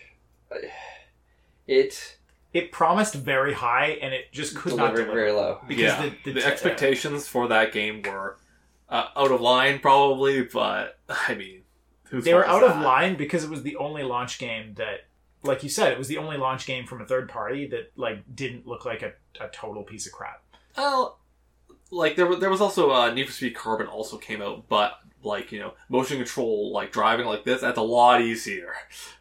it 1.66 2.16
it 2.52 2.72
promised 2.72 3.14
very 3.14 3.52
high 3.52 3.98
and 4.02 4.12
it 4.12 4.32
just 4.32 4.56
could 4.56 4.76
not 4.76 4.94
delivered 4.94 5.04
deliver 5.04 5.12
very 5.12 5.32
low. 5.32 5.60
because 5.66 5.82
yeah, 5.82 6.02
the, 6.02 6.32
the, 6.32 6.40
the, 6.40 6.46
expectations 6.46 7.26
for 7.26 7.48
that 7.48 7.72
game 7.72 8.02
were 8.02 8.36
uh, 8.88 9.08
out 9.16 9.30
of 9.30 9.40
line, 9.40 9.78
probably. 9.78 10.42
But 10.42 10.98
I 11.08 11.34
mean, 11.34 11.62
whose 12.04 12.24
they 12.24 12.34
were 12.34 12.46
out 12.46 12.62
is 12.62 12.70
of 12.70 12.80
line 12.80 13.16
because 13.16 13.44
it 13.44 13.50
was 13.50 13.62
the 13.62 13.76
only 13.76 14.02
launch 14.02 14.38
game 14.38 14.74
that 14.74 15.06
like 15.42 15.62
you 15.62 15.68
said 15.68 15.92
it 15.92 15.98
was 15.98 16.08
the 16.08 16.18
only 16.18 16.36
launch 16.36 16.66
game 16.66 16.86
from 16.86 17.00
a 17.00 17.06
third 17.06 17.28
party 17.28 17.66
that 17.66 17.90
like 17.96 18.22
didn't 18.34 18.66
look 18.66 18.84
like 18.84 19.02
a, 19.02 19.12
a 19.40 19.48
total 19.48 19.82
piece 19.82 20.06
of 20.06 20.12
crap 20.12 20.42
Well, 20.76 21.18
like 21.90 22.16
there 22.16 22.26
was 22.26 22.40
there 22.40 22.50
was 22.50 22.60
also 22.60 22.90
uh, 22.90 23.12
Need 23.12 23.26
for 23.26 23.32
Speed 23.32 23.54
Carbon 23.54 23.86
also 23.86 24.16
came 24.16 24.42
out, 24.42 24.68
but 24.68 25.00
like 25.22 25.52
you 25.52 25.60
know, 25.60 25.74
motion 25.88 26.16
control 26.16 26.72
like 26.72 26.92
driving 26.92 27.26
like 27.26 27.44
this 27.44 27.60
that's 27.60 27.78
a 27.78 27.82
lot 27.82 28.20
easier. 28.20 28.74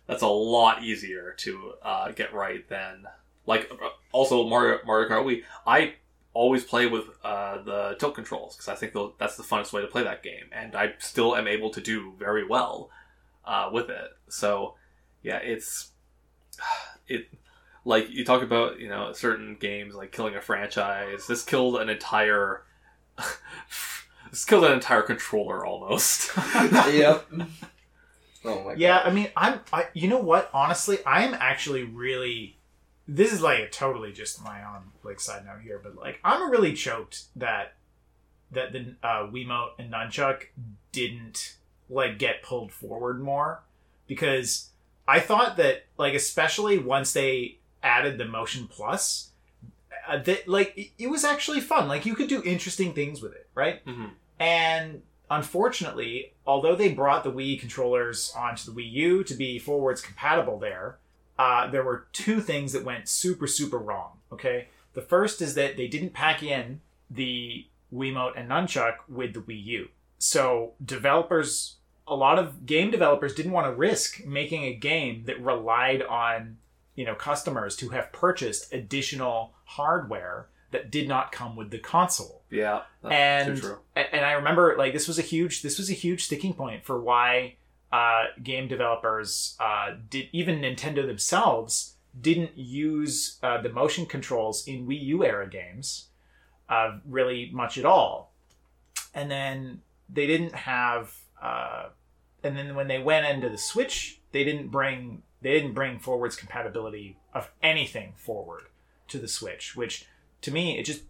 That's 0.08 0.24
a 0.24 0.28
lot 0.28 0.84
easier 0.84 1.34
to 1.38 1.74
uh, 1.82 2.12
get 2.12 2.34
right 2.34 2.68
than 2.68 3.06
like 3.46 3.72
also 4.12 4.48
Mario 4.48 4.80
Mario 4.86 5.10
Kart 5.10 5.26
Wii. 5.26 5.44
I 5.66 5.96
always 6.34 6.64
play 6.64 6.88
with 6.88 7.06
uh, 7.24 7.62
the 7.64 7.96
tilt 8.00 8.16
controls 8.16 8.56
because 8.56 8.70
I 8.70 8.76
think 8.76 8.94
that's 9.18 9.36
the 9.36 9.44
funnest 9.44 9.74
way 9.74 9.82
to 9.82 9.88
play 9.88 10.04
that 10.04 10.24
game, 10.24 10.46
and 10.52 10.76
I 10.76 10.94
still 11.00 11.36
am 11.36 11.48
able 11.48 11.70
to 11.72 11.82
do 11.82 12.14
very 12.18 12.46
well 12.46 12.90
uh, 13.46 13.70
with 13.72 13.90
it. 13.90 14.12
So 14.30 14.76
yeah, 15.24 15.38
it's 15.38 15.92
it 17.08 17.28
like 17.86 18.10
you 18.10 18.24
talk 18.24 18.42
about 18.42 18.80
you 18.80 18.90
know 18.90 19.12
certain 19.14 19.56
games 19.60 19.96
like 19.96 20.12
killing 20.12 20.36
a 20.36 20.42
franchise 20.42 21.28
this 21.28 21.44
killed 21.44 21.76
an 21.78 21.90
entire 21.90 22.64
this 24.30 24.46
killed 24.46 24.64
an 24.66 24.74
entire 24.74 25.02
controller 25.02 25.66
almost 25.66 26.32
yep. 26.92 27.28
Oh 28.44 28.64
my 28.64 28.72
God. 28.72 28.78
yeah 28.78 29.00
i 29.00 29.12
mean 29.12 29.30
i'm 29.36 29.60
I, 29.74 29.88
you 29.94 30.08
know 30.08 30.20
what 30.20 30.50
honestly 30.54 31.04
i 31.06 31.24
am 31.24 31.34
actually 31.34 31.84
really 31.84 32.56
this 33.08 33.34
is 33.34 33.42
like 33.42 33.60
a 33.60 33.70
totally 33.70 34.12
just 34.12 34.44
my 34.44 34.64
own 34.64 34.84
like 35.04 35.20
side 35.20 35.46
note 35.46 35.62
here 35.64 35.80
but 35.84 35.96
like 35.96 36.20
i'm 36.24 36.50
really 36.52 36.74
choked 36.74 37.24
that 37.36 37.74
that 38.52 38.72
the 38.74 38.96
uh, 39.04 39.28
wiimote 39.28 39.72
and 39.80 39.92
nunchuck 39.92 40.44
didn't 40.92 41.56
like 41.90 42.18
get 42.20 42.44
pulled 42.44 42.72
forward 42.72 43.22
more 43.22 43.62
because 44.08 44.70
i 45.08 45.20
thought 45.20 45.58
that 45.58 45.86
like 45.98 46.14
especially 46.14 46.78
once 46.78 47.14
they 47.14 47.58
added 47.84 48.18
the 48.18 48.26
motion 48.26 48.68
plus 48.68 49.30
uh, 50.08 50.18
that 50.18 50.48
like 50.48 50.74
it, 50.78 50.90
it 50.98 51.08
was 51.10 51.24
actually 51.24 51.60
fun 51.62 51.88
like 51.88 52.06
you 52.06 52.14
could 52.16 52.30
do 52.30 52.42
interesting 52.44 52.94
things 52.94 53.22
with 53.22 53.34
it 53.34 53.48
right 53.56 53.84
Mhm. 53.86 54.12
and 54.40 55.02
unfortunately, 55.30 56.34
although 56.46 56.76
they 56.76 56.92
brought 56.92 57.24
the 57.24 57.32
Wii 57.32 57.58
controllers 57.58 58.34
onto 58.36 58.66
the 58.70 58.72
Wii 58.78 58.92
U 58.92 59.24
to 59.24 59.34
be 59.34 59.58
forwards 59.60 60.02
compatible 60.02 60.60
there, 60.60 60.98
uh, 61.42 61.68
there 61.72 61.84
were 61.84 62.06
two 62.14 62.40
things 62.40 62.72
that 62.72 62.86
went 62.86 63.10
super, 63.10 63.48
super 63.48 63.80
wrong. 63.80 64.12
Okay. 64.32 64.68
The 64.94 65.02
first 65.02 65.42
is 65.42 65.56
that 65.56 65.76
they 65.76 65.88
didn't 65.88 66.14
pack 66.14 66.44
in 66.44 66.82
the 67.10 67.66
Wiimote 67.92 68.34
and 68.36 68.48
Nunchuck 68.48 68.98
with 69.10 69.34
the 69.34 69.40
Wii 69.40 69.66
U. 69.66 69.88
So 70.20 70.74
developers, 70.86 71.78
a 72.08 72.16
lot 72.16 72.38
of 72.38 72.68
game 72.68 72.92
developers 72.92 73.34
didn't 73.34 73.54
want 73.54 73.66
to 73.66 73.74
risk 73.74 74.24
making 74.24 74.66
a 74.66 74.74
game 74.76 75.24
that 75.26 75.42
relied 75.42 76.04
on, 76.04 76.58
you 76.94 77.06
know, 77.06 77.16
customers 77.16 77.76
to 77.78 77.90
have 77.90 78.12
purchased 78.12 78.72
additional 78.72 79.54
hardware 79.66 80.46
that 80.70 80.92
did 80.92 81.08
not 81.08 81.32
come 81.32 81.56
with 81.56 81.72
the 81.72 81.80
console 81.80 82.42
yeah 82.50 82.82
and 83.04 83.62
and 83.96 84.26
I 84.26 84.34
remember 84.34 84.76
like 84.78 84.94
this 84.94 85.06
was 85.06 85.20
a 85.20 85.22
huge 85.22 85.62
this 85.62 85.78
was 85.78 85.90
a 85.90 85.94
huge 85.94 86.24
sticking 86.24 86.54
point 86.54 86.86
for 86.86 87.02
why 87.02 87.56
uh, 87.92 88.26
game 88.42 88.68
developers 88.68 89.56
uh, 89.60 89.92
did 90.10 90.28
even 90.32 90.62
Nintendo 90.62 91.06
themselves 91.06 91.96
didn't 92.20 92.58
use 92.58 93.40
uh, 93.44 93.62
the 93.62 93.70
motion 93.70 94.06
controls 94.06 94.68
in 94.68 94.88
Wii 94.88 95.02
U 95.04 95.26
era 95.26 95.50
games 95.50 96.08
uh, 96.70 97.00
really 97.06 97.50
much 97.54 97.78
at 97.78 97.86
all, 97.86 98.34
and 99.14 99.30
then 99.30 99.82
they 100.10 100.28
didn't 100.28 100.56
have 100.56 101.14
uh, 101.42 101.90
and 102.44 102.58
then 102.58 102.76
when 102.76 102.88
they 102.88 103.00
went 103.00 103.26
into 103.26 103.50
the 103.50 103.58
Switch 103.58 104.20
they 104.32 104.44
didn't 104.44 104.70
bring 104.70 105.24
they 105.42 105.52
didn't 105.52 105.74
bring 105.74 106.00
forwards 106.00 106.36
compatibility 106.36 107.18
of 107.34 107.52
anything 107.62 108.14
forward 108.16 108.64
to 109.08 109.18
the 109.18 109.28
Switch, 109.28 109.76
which 109.76 110.06
to 110.42 110.52
me 110.52 110.78
it 110.78 110.84
just 110.84 111.04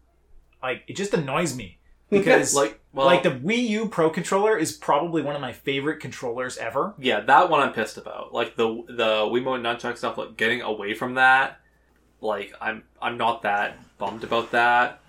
like 0.63 0.83
it 0.87 0.95
just 0.95 1.13
annoys 1.13 1.55
me 1.55 1.77
because 2.11 2.53
like 2.53 2.79
well 2.93 3.05
like 3.07 3.23
the 3.23 3.31
Wii 3.31 3.67
U 3.69 3.87
Pro 3.87 4.09
controller 4.09 4.57
is 4.57 4.71
probably 4.71 5.21
one 5.21 5.35
of 5.35 5.41
my 5.41 5.53
favorite 5.53 5.99
controllers 5.99 6.57
ever. 6.57 6.93
yeah 6.99 7.21
that 7.21 7.49
one 7.49 7.61
i'm 7.61 7.73
pissed 7.73 7.97
about 7.97 8.33
like 8.33 8.55
the 8.55 8.67
the 8.87 9.25
wiimote 9.31 9.55
and 9.55 9.65
nunchuck 9.65 9.97
stuff 9.97 10.17
like 10.17 10.37
getting 10.37 10.61
away 10.61 10.93
from 10.93 11.15
that 11.15 11.59
like 12.19 12.53
i'm 12.61 12.83
i'm 13.01 13.17
not 13.17 13.41
that 13.41 13.77
bummed 13.97 14.23
about 14.23 14.51
that 14.51 14.99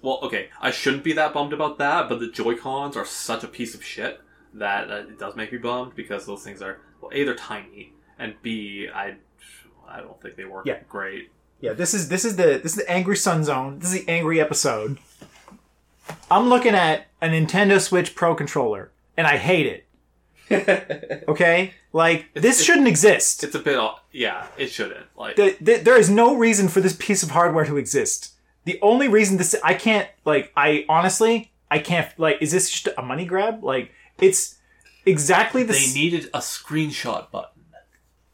well 0.00 0.18
okay 0.22 0.48
i 0.60 0.70
shouldn't 0.70 1.04
be 1.04 1.12
that 1.12 1.32
bummed 1.32 1.52
about 1.52 1.78
that 1.78 2.08
but 2.08 2.18
the 2.18 2.28
joy 2.28 2.56
cons 2.56 2.96
are 2.96 3.04
such 3.04 3.44
a 3.44 3.48
piece 3.48 3.74
of 3.74 3.84
shit 3.84 4.20
that 4.54 4.90
uh, 4.90 4.96
it 4.96 5.18
does 5.18 5.36
make 5.36 5.52
me 5.52 5.58
bummed 5.58 5.94
because 5.94 6.26
those 6.26 6.42
things 6.42 6.60
are 6.60 6.80
well 7.00 7.10
a 7.14 7.22
they're 7.24 7.34
tiny 7.34 7.92
and 8.18 8.34
b 8.42 8.88
i 8.94 9.14
i 9.88 10.00
don't 10.00 10.20
think 10.22 10.36
they 10.36 10.44
work 10.44 10.66
Yeah. 10.66 10.78
great 10.88 11.30
Yeah, 11.60 11.74
this 11.74 11.94
is 11.94 12.08
this 12.08 12.24
is 12.24 12.34
the 12.36 12.58
this 12.62 12.72
is 12.76 12.78
the 12.84 12.90
angry 12.90 13.16
Sun 13.16 13.44
Zone. 13.44 13.78
This 13.78 13.92
is 13.94 14.04
the 14.04 14.10
angry 14.10 14.40
episode. 14.40 14.98
I'm 16.30 16.48
looking 16.48 16.74
at 16.74 17.06
a 17.20 17.28
Nintendo 17.28 17.80
Switch 17.80 18.14
Pro 18.14 18.34
controller 18.34 18.90
and 19.16 19.26
I 19.26 19.36
hate 19.36 19.66
it. 19.66 19.86
Okay? 21.28 21.74
Like, 21.92 22.26
this 22.34 22.56
it's- 22.60 22.64
shouldn't 22.64 22.88
exist. 22.88 23.44
It's 23.44 23.54
a 23.54 23.58
bit. 23.58 23.76
off- 23.76 24.00
Yeah, 24.12 24.46
it 24.58 24.68
shouldn't. 24.68 25.06
Like, 25.16 25.36
the, 25.36 25.56
the, 25.60 25.76
there 25.76 25.96
is 25.98 26.10
no 26.10 26.36
reason 26.36 26.68
for 26.68 26.80
this 26.80 26.96
piece 26.98 27.22
of 27.22 27.30
hardware 27.30 27.64
to 27.66 27.76
exist. 27.76 28.32
The 28.64 28.78
only 28.82 29.08
reason 29.08 29.38
this 29.38 29.56
I 29.64 29.74
can't 29.74 30.08
like 30.24 30.52
I 30.56 30.84
honestly 30.88 31.50
I 31.68 31.80
can't 31.80 32.06
like 32.16 32.36
is 32.40 32.52
this 32.52 32.70
just 32.70 32.88
a 32.96 33.02
money 33.02 33.24
grab? 33.24 33.64
Like 33.64 33.90
it's 34.18 34.56
exactly 35.04 35.64
the 35.64 35.72
they 35.72 35.92
needed 35.92 36.26
a 36.32 36.38
screenshot 36.38 37.30
button. 37.32 37.51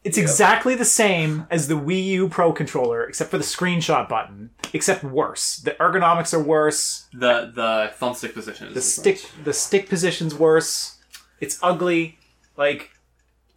It's 0.03 0.17
exactly 0.17 0.75
the 0.75 0.85
same 0.85 1.45
as 1.51 1.67
the 1.67 1.73
Wii 1.75 2.03
U 2.05 2.29
Pro 2.29 2.53
controller 2.53 3.03
except 3.05 3.31
for 3.31 3.37
the 3.37 3.43
screenshot 3.43 4.07
button, 4.07 4.51
except 4.73 5.03
worse. 5.03 5.57
The 5.57 5.71
ergonomics 5.71 6.33
are 6.33 6.41
worse. 6.43 7.07
The 7.13 7.51
the 7.53 7.91
thumbstick 7.99 8.33
position. 8.33 8.67
Is 8.67 8.73
The 8.75 8.81
stick 8.81 9.25
the 9.43 9.53
stick 9.53 9.89
position's 9.89 10.33
worse. 10.35 10.97
It's 11.41 11.59
ugly. 11.61 12.17
Like 12.57 12.91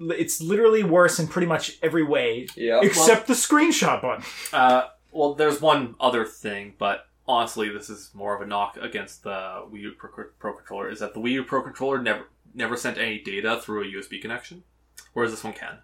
it's 0.00 0.40
literally 0.40 0.82
worse 0.82 1.20
in 1.20 1.28
pretty 1.28 1.46
much 1.46 1.78
every 1.82 2.02
way 2.02 2.48
Yeah. 2.56 2.80
except 2.82 3.28
the 3.28 3.34
screenshot 3.34 4.02
button. 4.02 4.24
Uh, 4.52 4.88
well, 5.12 5.34
there's 5.34 5.60
one 5.60 5.94
other 6.00 6.24
thing, 6.24 6.74
but 6.78 7.06
honestly, 7.28 7.68
this 7.68 7.88
is 7.88 8.10
more 8.14 8.34
of 8.34 8.40
a 8.42 8.46
knock 8.46 8.76
against 8.80 9.22
the 9.22 9.30
Wii 9.72 9.80
U 9.82 9.92
Pro, 9.92 10.24
Pro 10.40 10.54
controller. 10.54 10.90
Is 10.90 10.98
that 11.00 11.14
the 11.14 11.20
Wii 11.20 11.32
U 11.32 11.44
Pro 11.44 11.62
controller 11.62 12.02
never 12.02 12.24
never 12.54 12.76
sent 12.76 12.98
any 12.98 13.18
data 13.20 13.60
through 13.62 13.82
a 13.82 13.86
USB 13.86 14.20
connection, 14.20 14.64
whereas 15.12 15.30
this 15.30 15.44
one 15.44 15.52
can. 15.52 15.78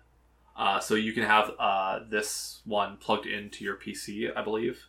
Uh, 0.59 0.81
so 0.81 0.97
you 0.97 1.13
can 1.13 1.23
have 1.23 1.53
uh, 1.61 2.01
this 2.11 2.61
one 2.65 2.97
plugged 2.97 3.27
into 3.27 3.65
your 3.65 3.77
PC, 3.77 4.37
I 4.37 4.43
believe, 4.43 4.87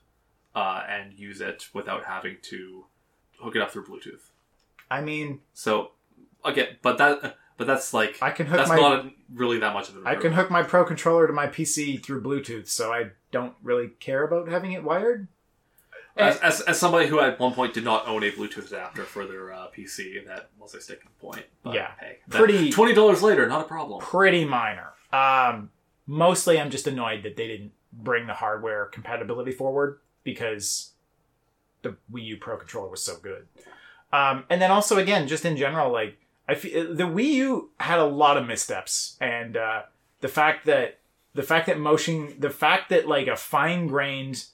uh, 0.56 0.82
and 0.90 1.14
use 1.14 1.42
it 1.42 1.68
without 1.74 2.06
having 2.06 2.38
to 2.50 2.86
hook 3.40 3.56
it 3.56 3.62
up 3.62 3.70
through 3.72 3.86
Bluetooth. 3.86 4.32
I 4.90 5.02
mean, 5.02 5.42
So 5.54 5.92
again, 6.44 6.78
but 6.82 6.98
that 6.98 7.38
but 7.58 7.68
that's 7.68 7.94
like 7.94 8.18
I 8.20 8.32
can 8.32 8.48
hook 8.48 8.58
that's 8.58 8.70
my 8.70 8.78
not 8.78 9.06
really 9.32 9.60
that 9.60 9.74
much 9.76 9.90
of 9.90 9.98
an 9.98 10.04
I 10.08 10.16
can 10.16 10.32
hook 10.34 10.50
my 10.50 10.64
Pro 10.64 10.84
controller 10.84 11.28
to 11.28 11.34
my 11.34 11.46
PC 11.46 12.02
through 12.02 12.24
Bluetooth, 12.24 12.68
so 12.68 12.92
I 12.92 13.12
don't 13.32 13.54
really 13.62 13.90
care 14.00 14.24
about 14.24 14.50
having 14.50 14.72
it 14.72 14.84
wired. 14.84 15.28
As, 16.18 16.38
as, 16.40 16.62
as 16.62 16.80
somebody 16.80 17.08
who 17.08 17.20
at 17.20 17.40
one 17.40 17.54
point 17.54 17.74
did 17.74 17.84
not 17.86 18.08
own 18.08 18.24
a 18.24 18.32
Bluetooth 18.32 18.68
adapter 18.68 19.04
for 19.04 19.26
their 19.26 19.54
uh, 19.54 19.68
PC, 19.78 20.26
that 20.26 20.50
was 20.60 20.74
a 20.74 20.82
sticking 20.82 21.12
point. 21.22 21.46
But, 21.64 21.76
Yeah. 21.76 21.92
hey, 22.00 22.18
Pretty- 22.30 22.72
twenty 22.72 22.94
dollars 22.94 23.22
later, 23.22 23.48
not 23.48 23.62
a 23.62 23.68
problem. 23.68 24.02
Pretty 24.02 24.44
minor. 24.44 24.94
Um, 25.12 25.72
mostly, 26.06 26.60
I'm 26.60 26.70
just 26.70 26.88
annoyed 26.88 27.24
that 27.24 27.36
they 27.36 27.48
didn't 27.48 27.72
bring 27.92 28.28
the 28.28 28.34
hardware 28.34 28.86
compatibility 28.86 29.52
forward 29.52 30.00
because 30.24 30.92
the 31.82 31.96
Wii 32.12 32.26
U 32.26 32.38
Pro 32.38 32.58
controller 32.58 32.90
was 32.90 33.02
so 33.02 33.18
good. 33.18 33.48
Um, 34.12 34.46
and 34.50 34.62
then 34.62 34.72
also, 34.72 34.98
again, 34.98 35.28
just 35.28 35.46
in 35.46 35.58
general, 35.58 35.92
like 35.92 36.18
I 36.48 36.56
feel 36.56 36.94
the 36.94 37.04
Wii 37.04 37.34
U 37.34 37.70
had 37.80 38.00
a 38.00 38.06
lot 38.06 38.38
of 38.38 38.48
missteps, 38.48 39.18
and 39.22 39.56
uh, 39.56 39.84
the 40.22 40.28
fact 40.28 40.66
that 40.66 41.00
the 41.34 41.44
fact 41.44 41.68
that 41.68 41.80
motion, 41.80 42.36
the 42.40 42.50
fact 42.50 42.90
that 42.90 43.08
like 43.08 43.28
a 43.28 43.36
fine 43.36 43.88
grained, 43.88 44.46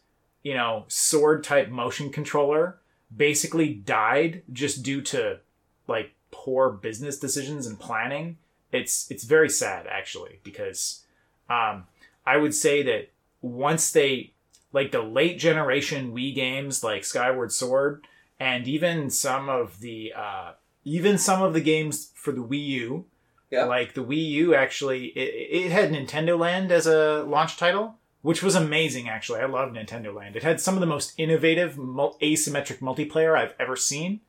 you 0.43 0.53
know, 0.53 0.85
sword 0.87 1.43
type 1.43 1.69
motion 1.69 2.11
controller 2.11 2.79
basically 3.15 3.73
died 3.73 4.43
just 4.51 4.83
due 4.83 5.01
to 5.01 5.39
like 5.87 6.11
poor 6.31 6.69
business 6.69 7.17
decisions 7.17 7.65
and 7.65 7.79
planning. 7.79 8.37
It's 8.75 9.09
it's 9.11 9.23
very 9.23 9.49
sad 9.49 9.87
actually 9.87 10.39
because 10.43 11.03
um, 11.49 11.85
I 12.25 12.37
would 12.37 12.53
say 12.53 12.83
that 12.83 13.09
once 13.41 13.91
they 13.91 14.33
like 14.73 14.91
the 14.91 15.01
late 15.01 15.39
generation 15.39 16.13
Wii 16.13 16.35
games 16.35 16.83
like 16.83 17.03
Skyward 17.05 17.51
Sword 17.51 18.05
and 18.39 18.67
even 18.67 19.09
some 19.09 19.47
of 19.49 19.79
the 19.79 20.13
uh, 20.15 20.51
even 20.83 21.17
some 21.17 21.41
of 21.41 21.53
the 21.53 21.61
games 21.61 22.11
for 22.15 22.31
the 22.33 22.43
Wii 22.43 22.65
U, 22.67 23.05
Yeah. 23.51 23.65
like 23.65 23.93
the 23.93 24.03
Wii 24.03 24.25
U 24.43 24.55
actually 24.55 25.05
it, 25.07 25.65
it 25.65 25.71
had 25.71 25.91
Nintendo 25.91 26.37
Land 26.37 26.71
as 26.71 26.85
a 26.87 27.23
launch 27.23 27.55
title, 27.57 27.95
which 28.21 28.43
was 28.43 28.55
amazing 28.55 29.07
actually. 29.07 29.39
I 29.39 29.45
love 29.45 29.69
Nintendo 29.71 30.13
Land. 30.13 30.35
It 30.35 30.43
had 30.43 30.59
some 30.59 30.73
of 30.75 30.81
the 30.81 30.87
most 30.95 31.13
innovative 31.17 31.77
mul- 31.77 32.17
asymmetric 32.21 32.79
multiplayer 32.79 33.37
I've 33.37 33.53
ever 33.59 33.75
seen. 33.75 34.19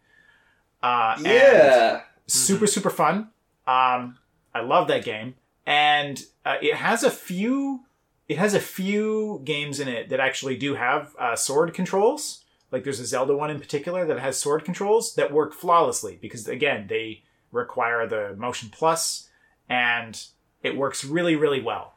Uh, 0.82 1.14
and- 1.16 1.26
Yeah. 1.26 2.02
super 2.28 2.66
super 2.66 2.90
fun 2.90 3.30
um 3.66 4.18
i 4.56 4.60
love 4.60 4.88
that 4.88 5.04
game 5.04 5.34
and 5.66 6.24
uh, 6.44 6.56
it 6.62 6.74
has 6.74 7.02
a 7.02 7.10
few 7.10 7.84
it 8.28 8.38
has 8.38 8.54
a 8.54 8.60
few 8.60 9.40
games 9.44 9.78
in 9.78 9.88
it 9.88 10.08
that 10.08 10.20
actually 10.20 10.56
do 10.56 10.74
have 10.74 11.14
uh, 11.18 11.36
sword 11.36 11.72
controls 11.74 12.44
like 12.72 12.82
there's 12.84 13.00
a 13.00 13.06
zelda 13.06 13.36
one 13.36 13.50
in 13.50 13.60
particular 13.60 14.04
that 14.06 14.18
has 14.18 14.36
sword 14.36 14.64
controls 14.64 15.14
that 15.14 15.32
work 15.32 15.52
flawlessly 15.54 16.18
because 16.20 16.46
again 16.48 16.86
they 16.88 17.22
require 17.52 18.06
the 18.06 18.34
motion 18.36 18.68
plus 18.70 19.28
and 19.68 20.26
it 20.62 20.76
works 20.76 21.04
really 21.04 21.36
really 21.36 21.60
well 21.60 21.94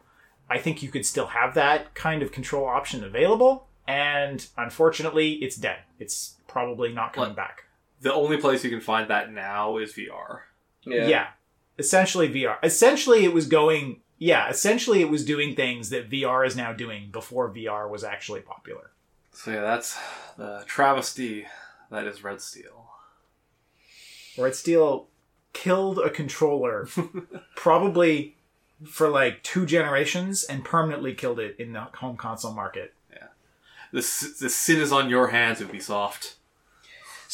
i 0.49 0.57
think 0.57 0.81
you 0.83 0.89
could 0.89 1.05
still 1.05 1.27
have 1.27 1.53
that 1.53 1.93
kind 1.95 2.21
of 2.21 2.31
control 2.31 2.65
option 2.65 3.03
available 3.03 3.67
and 3.87 4.47
unfortunately 4.57 5.33
it's 5.43 5.55
dead 5.57 5.79
it's 5.99 6.35
probably 6.47 6.91
not 6.93 7.13
coming 7.13 7.29
What? 7.31 7.37
back 7.37 7.63
The 8.01 8.13
only 8.13 8.37
place 8.37 8.63
you 8.63 8.69
can 8.69 8.81
find 8.81 9.09
that 9.09 9.31
now 9.31 9.77
is 9.77 9.93
VR. 9.93 10.31
Yeah. 10.85 11.07
yeah. 11.07 11.27
Essentially 11.79 12.29
VR. 12.29 12.57
Essentially 12.63 13.23
it 13.23 13.33
was 13.33 13.47
going 13.47 14.01
yeah, 14.19 14.49
essentially 14.49 15.01
it 15.01 15.09
was 15.09 15.23
doing 15.23 15.55
things 15.55 15.89
that 15.89 16.09
VR 16.09 16.45
is 16.45 16.55
now 16.55 16.73
doing 16.73 17.09
before 17.09 17.49
VR 17.49 17.89
was 17.89 18.03
actually 18.03 18.41
popular. 18.41 18.91
So 19.31 19.51
yeah, 19.51 19.61
that's 19.61 19.97
the 20.37 20.63
travesty 20.65 21.47
that 21.89 22.05
is 22.05 22.23
Red 22.23 22.41
Steel. 22.41 22.89
Red 24.37 24.55
Steel 24.55 25.07
killed 25.53 25.99
a 25.99 26.09
controller 26.09 26.87
probably 27.55 28.35
for 28.85 29.09
like 29.09 29.41
two 29.43 29.65
generations 29.65 30.43
and 30.43 30.65
permanently 30.65 31.13
killed 31.13 31.39
it 31.39 31.55
in 31.57 31.71
the 31.71 31.81
home 31.81 32.17
console 32.17 32.53
market. 32.53 32.93
Yeah, 33.11 33.27
the 33.91 34.01
the 34.39 34.49
sin 34.49 34.81
is 34.81 34.91
on 34.91 35.09
your 35.09 35.27
hands, 35.27 35.59
Ubisoft. 35.61 36.35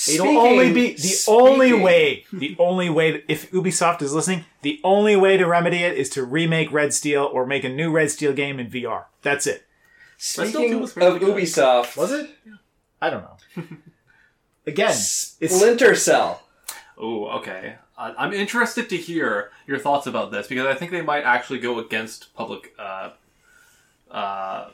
It'll 0.10 0.38
only 0.38 0.74
be 0.74 0.94
the 0.94 1.24
only 1.28 1.74
way. 1.74 2.26
The 2.34 2.56
only 2.60 2.90
way. 2.90 3.24
If 3.30 3.50
Ubisoft 3.52 4.02
is 4.02 4.14
listening, 4.14 4.44
the 4.62 4.82
only 4.84 5.16
way 5.16 5.38
to 5.38 5.46
remedy 5.46 5.78
it 5.78 5.98
is 5.98 6.10
to 6.12 6.24
remake 6.24 6.72
Red 6.72 6.94
Steel 6.94 7.30
or 7.32 7.46
make 7.46 7.64
a 7.64 7.70
new 7.70 7.92
Red 7.92 8.12
Steel 8.12 8.34
game 8.34 8.60
in 8.60 8.70
VR. 8.70 9.06
That's 9.22 9.48
it. 9.48 9.66
Speaking 10.18 10.74
of 10.84 10.94
good. 10.94 11.22
Ubisoft, 11.22 11.96
Was 11.96 12.12
it? 12.12 12.30
I 13.02 13.10
don't 13.10 13.24
know. 13.24 13.64
Again, 14.68 14.90
it's 14.90 15.38
Splinter 15.56 15.96
Cell. 15.96 16.42
Oh, 16.98 17.28
okay. 17.40 17.76
Uh, 17.98 18.14
I'm 18.18 18.34
interested 18.34 18.90
to 18.90 18.98
hear 18.98 19.52
your 19.68 19.78
thoughts 19.78 20.08
about 20.08 20.32
this 20.32 20.48
because 20.48 20.66
I 20.66 20.74
think 20.74 20.92
they 20.92 21.02
might 21.02 21.24
actually 21.24 21.60
go 21.60 21.80
against 21.80 22.34
public 22.34 22.74
uh, 22.80 23.12
uh, 24.10 24.70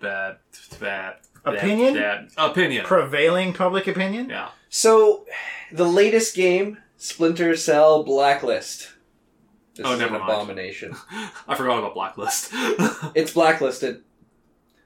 bad, 0.00 0.36
bad, 0.78 1.16
Opinion? 1.44 1.94
bad- 1.94 2.28
opinion. 2.36 2.84
prevailing 2.84 3.52
public 3.52 3.86
opinion. 3.86 4.28
yeah. 4.30 4.48
So, 4.68 5.26
the 5.72 5.84
latest 5.84 6.34
game, 6.36 6.78
Splinter 6.96 7.56
Cell 7.56 8.02
Blacklist. 8.04 8.92
This 9.74 9.86
Oh, 9.86 9.92
is 9.94 9.98
never 10.00 10.14
an 10.16 10.20
mind. 10.20 10.32
abomination. 10.32 10.94
I 11.48 11.54
forgot 11.54 11.78
about 11.78 11.94
Blacklist. 11.94 12.52
It's 13.14 13.32
blacklisted. 13.32 14.02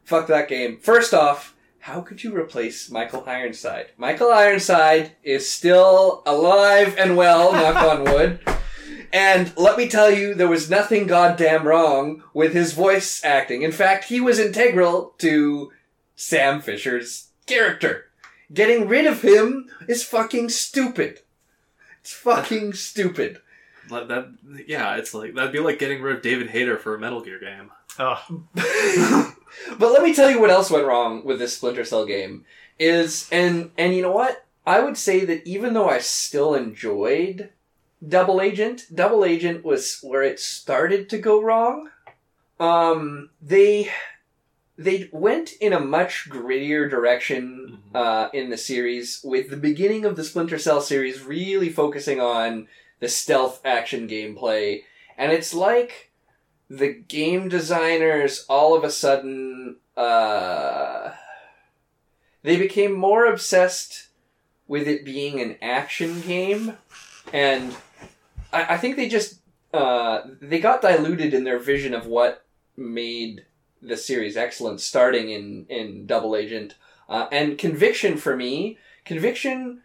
Fuck 0.04 0.26
that 0.28 0.48
game. 0.48 0.78
First 0.80 1.12
off, 1.14 1.54
how 1.80 2.00
could 2.00 2.22
you 2.24 2.34
replace 2.36 2.90
Michael 2.90 3.24
Ironside? 3.26 3.88
Michael 3.96 4.30
Ironside 4.32 5.12
is 5.22 5.50
still 5.50 6.22
alive 6.24 6.94
and 6.98 7.16
well, 7.16 7.52
knock 7.52 7.76
on 7.76 8.04
wood. 8.04 8.40
And 9.12 9.52
let 9.56 9.76
me 9.76 9.88
tell 9.88 10.10
you, 10.10 10.34
there 10.34 10.48
was 10.48 10.68
nothing 10.70 11.06
goddamn 11.06 11.66
wrong 11.66 12.22
with 12.32 12.52
his 12.52 12.72
voice 12.72 13.22
acting. 13.24 13.62
In 13.62 13.70
fact, 13.72 14.04
he 14.04 14.20
was 14.20 14.38
integral 14.38 15.14
to 15.18 15.70
Sam 16.16 16.60
Fisher's 16.60 17.28
character. 17.46 18.06
Getting 18.52 18.88
rid 18.88 19.06
of 19.06 19.22
him 19.22 19.70
is 19.88 20.04
fucking 20.04 20.50
stupid. 20.50 21.20
It's 22.00 22.12
fucking 22.12 22.74
stupid. 22.74 23.40
Like 23.90 24.08
that, 24.08 24.32
yeah, 24.66 24.96
it's 24.96 25.14
like 25.14 25.34
that'd 25.34 25.52
be 25.52 25.58
like 25.58 25.78
getting 25.78 26.02
rid 26.02 26.16
of 26.16 26.22
David 26.22 26.50
Hayter 26.50 26.78
for 26.78 26.94
a 26.94 26.98
Metal 26.98 27.20
Gear 27.20 27.38
game. 27.38 27.70
Ugh. 27.98 28.42
but 29.78 29.92
let 29.92 30.02
me 30.02 30.14
tell 30.14 30.30
you 30.30 30.40
what 30.40 30.50
else 30.50 30.70
went 30.70 30.86
wrong 30.86 31.24
with 31.24 31.38
this 31.38 31.56
Splinter 31.56 31.84
Cell 31.84 32.06
game 32.06 32.44
is 32.78 33.28
and 33.30 33.70
and 33.78 33.94
you 33.94 34.02
know 34.02 34.12
what? 34.12 34.46
I 34.66 34.80
would 34.80 34.96
say 34.96 35.24
that 35.24 35.46
even 35.46 35.74
though 35.74 35.88
I 35.88 35.98
still 35.98 36.54
enjoyed 36.54 37.50
Double 38.06 38.40
Agent, 38.40 38.84
Double 38.94 39.24
Agent 39.24 39.64
was 39.64 39.98
where 40.02 40.22
it 40.22 40.40
started 40.40 41.08
to 41.10 41.18
go 41.18 41.42
wrong. 41.42 41.90
Um 42.58 43.30
they 43.42 43.90
they 44.76 45.08
went 45.12 45.52
in 45.60 45.72
a 45.72 45.80
much 45.80 46.28
grittier 46.28 46.88
direction 46.90 47.78
Mhm. 47.94 47.96
uh, 47.96 48.30
in 48.32 48.50
the 48.50 48.56
series, 48.56 49.20
with 49.22 49.50
the 49.50 49.56
beginning 49.56 50.04
of 50.04 50.16
the 50.16 50.24
Splinter 50.24 50.58
Cell 50.58 50.80
series 50.80 51.22
really 51.22 51.68
focusing 51.70 52.20
on 52.20 52.66
the 53.00 53.08
stealth 53.08 53.60
action 53.64 54.08
gameplay. 54.08 54.82
And 55.16 55.30
it's 55.32 55.54
like 55.54 56.10
the 56.68 56.88
game 56.92 57.48
designers 57.48 58.44
all 58.48 58.74
of 58.74 58.82
a 58.84 58.90
sudden 58.90 59.76
uh, 59.96 61.12
they 62.42 62.56
became 62.56 62.92
more 62.92 63.26
obsessed 63.26 64.08
with 64.66 64.88
it 64.88 65.04
being 65.04 65.40
an 65.40 65.56
action 65.62 66.20
game, 66.22 66.76
and 67.32 67.76
I, 68.52 68.74
I 68.74 68.78
think 68.78 68.96
they 68.96 69.08
just 69.08 69.38
uh, 69.72 70.22
they 70.40 70.58
got 70.58 70.82
diluted 70.82 71.32
in 71.34 71.44
their 71.44 71.58
vision 71.58 71.94
of 71.94 72.06
what 72.06 72.44
made 72.76 73.44
the 73.84 73.96
series 73.96 74.36
excellent, 74.36 74.80
starting 74.80 75.30
in 75.30 75.66
in 75.68 76.06
Double 76.06 76.36
Agent 76.36 76.74
uh, 77.08 77.26
and 77.30 77.58
Conviction. 77.58 78.16
For 78.16 78.36
me, 78.36 78.78
Conviction 79.04 79.82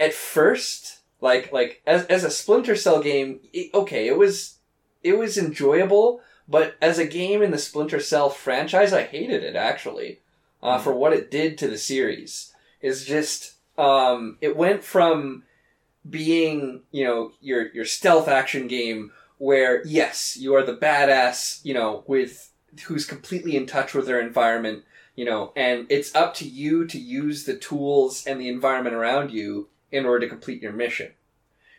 at 0.00 0.14
first, 0.14 1.00
like 1.20 1.52
like 1.52 1.82
as 1.86 2.06
as 2.06 2.24
a 2.24 2.30
Splinter 2.30 2.76
Cell 2.76 3.02
game, 3.02 3.40
it, 3.52 3.70
okay, 3.74 4.08
it 4.08 4.16
was 4.16 4.58
it 5.02 5.18
was 5.18 5.36
enjoyable, 5.38 6.20
but 6.48 6.76
as 6.80 6.98
a 6.98 7.06
game 7.06 7.42
in 7.42 7.50
the 7.50 7.58
Splinter 7.58 8.00
Cell 8.00 8.30
franchise, 8.30 8.92
I 8.92 9.04
hated 9.04 9.42
it 9.42 9.56
actually 9.56 10.20
uh, 10.62 10.78
for 10.78 10.92
what 10.92 11.12
it 11.12 11.30
did 11.30 11.58
to 11.58 11.68
the 11.68 11.78
series. 11.78 12.54
Is 12.80 13.04
just 13.04 13.54
um, 13.78 14.38
it 14.40 14.56
went 14.56 14.82
from 14.82 15.44
being 16.08 16.82
you 16.90 17.04
know 17.04 17.32
your 17.40 17.68
your 17.72 17.84
stealth 17.84 18.28
action 18.28 18.66
game 18.66 19.12
where 19.38 19.84
yes 19.86 20.36
you 20.36 20.54
are 20.54 20.64
the 20.64 20.76
badass 20.76 21.64
you 21.64 21.74
know 21.74 22.02
with 22.06 22.51
who's 22.86 23.04
completely 23.04 23.56
in 23.56 23.66
touch 23.66 23.94
with 23.94 24.06
their 24.06 24.20
environment 24.20 24.84
you 25.14 25.24
know 25.24 25.52
and 25.56 25.86
it's 25.90 26.14
up 26.14 26.34
to 26.34 26.48
you 26.48 26.86
to 26.86 26.98
use 26.98 27.44
the 27.44 27.56
tools 27.56 28.26
and 28.26 28.40
the 28.40 28.48
environment 28.48 28.94
around 28.94 29.30
you 29.30 29.68
in 29.90 30.06
order 30.06 30.20
to 30.20 30.28
complete 30.28 30.62
your 30.62 30.72
mission. 30.72 31.12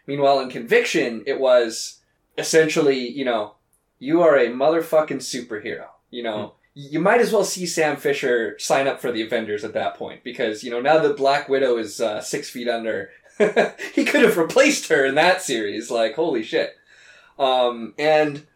Meanwhile 0.05 0.39
in 0.39 0.49
conviction 0.49 1.23
it 1.25 1.39
was 1.39 2.01
essentially 2.37 3.07
you 3.07 3.25
know 3.25 3.55
you 3.99 4.21
are 4.21 4.37
a 4.37 4.47
motherfucking 4.47 5.21
superhero 5.21 5.87
you 6.13 6.23
know. 6.23 6.53
You 6.75 6.99
might 6.99 7.21
as 7.21 7.31
well 7.31 7.43
see 7.43 7.67
Sam 7.67 7.97
Fisher 7.97 8.57
sign 8.57 8.87
up 8.87 8.99
for 8.99 9.11
the 9.11 9.21
Avengers 9.21 9.63
at 9.63 9.73
that 9.73 9.95
point 9.95 10.23
because 10.23 10.63
you 10.63 10.71
know 10.71 10.81
now 10.81 10.99
that 10.99 11.17
Black 11.17 11.49
Widow 11.49 11.77
is 11.77 12.01
uh, 12.01 12.21
six 12.21 12.49
feet 12.49 12.67
under, 12.67 13.11
he 13.93 14.05
could 14.05 14.21
have 14.21 14.37
replaced 14.37 14.87
her 14.89 15.05
in 15.05 15.15
that 15.15 15.41
series. 15.41 15.91
Like 15.91 16.15
holy 16.15 16.41
shit, 16.41 16.75
um, 17.37 17.93
and 17.99 18.47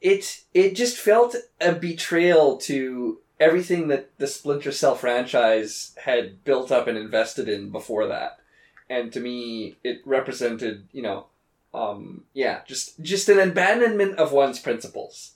it 0.00 0.42
it 0.54 0.74
just 0.74 0.96
felt 0.96 1.36
a 1.60 1.72
betrayal 1.72 2.56
to 2.58 3.18
everything 3.38 3.88
that 3.88 4.16
the 4.18 4.26
Splinter 4.26 4.72
Cell 4.72 4.94
franchise 4.94 5.94
had 6.04 6.44
built 6.44 6.70
up 6.70 6.86
and 6.86 6.98
invested 6.98 7.48
in 7.48 7.70
before 7.70 8.06
that, 8.06 8.38
and 8.88 9.12
to 9.12 9.20
me 9.20 9.76
it 9.84 10.00
represented 10.04 10.88
you 10.92 11.02
know, 11.02 11.26
um, 11.74 12.24
yeah, 12.34 12.60
just 12.66 13.00
just 13.00 13.28
an 13.28 13.38
abandonment 13.38 14.18
of 14.18 14.32
one's 14.32 14.58
principles. 14.58 15.32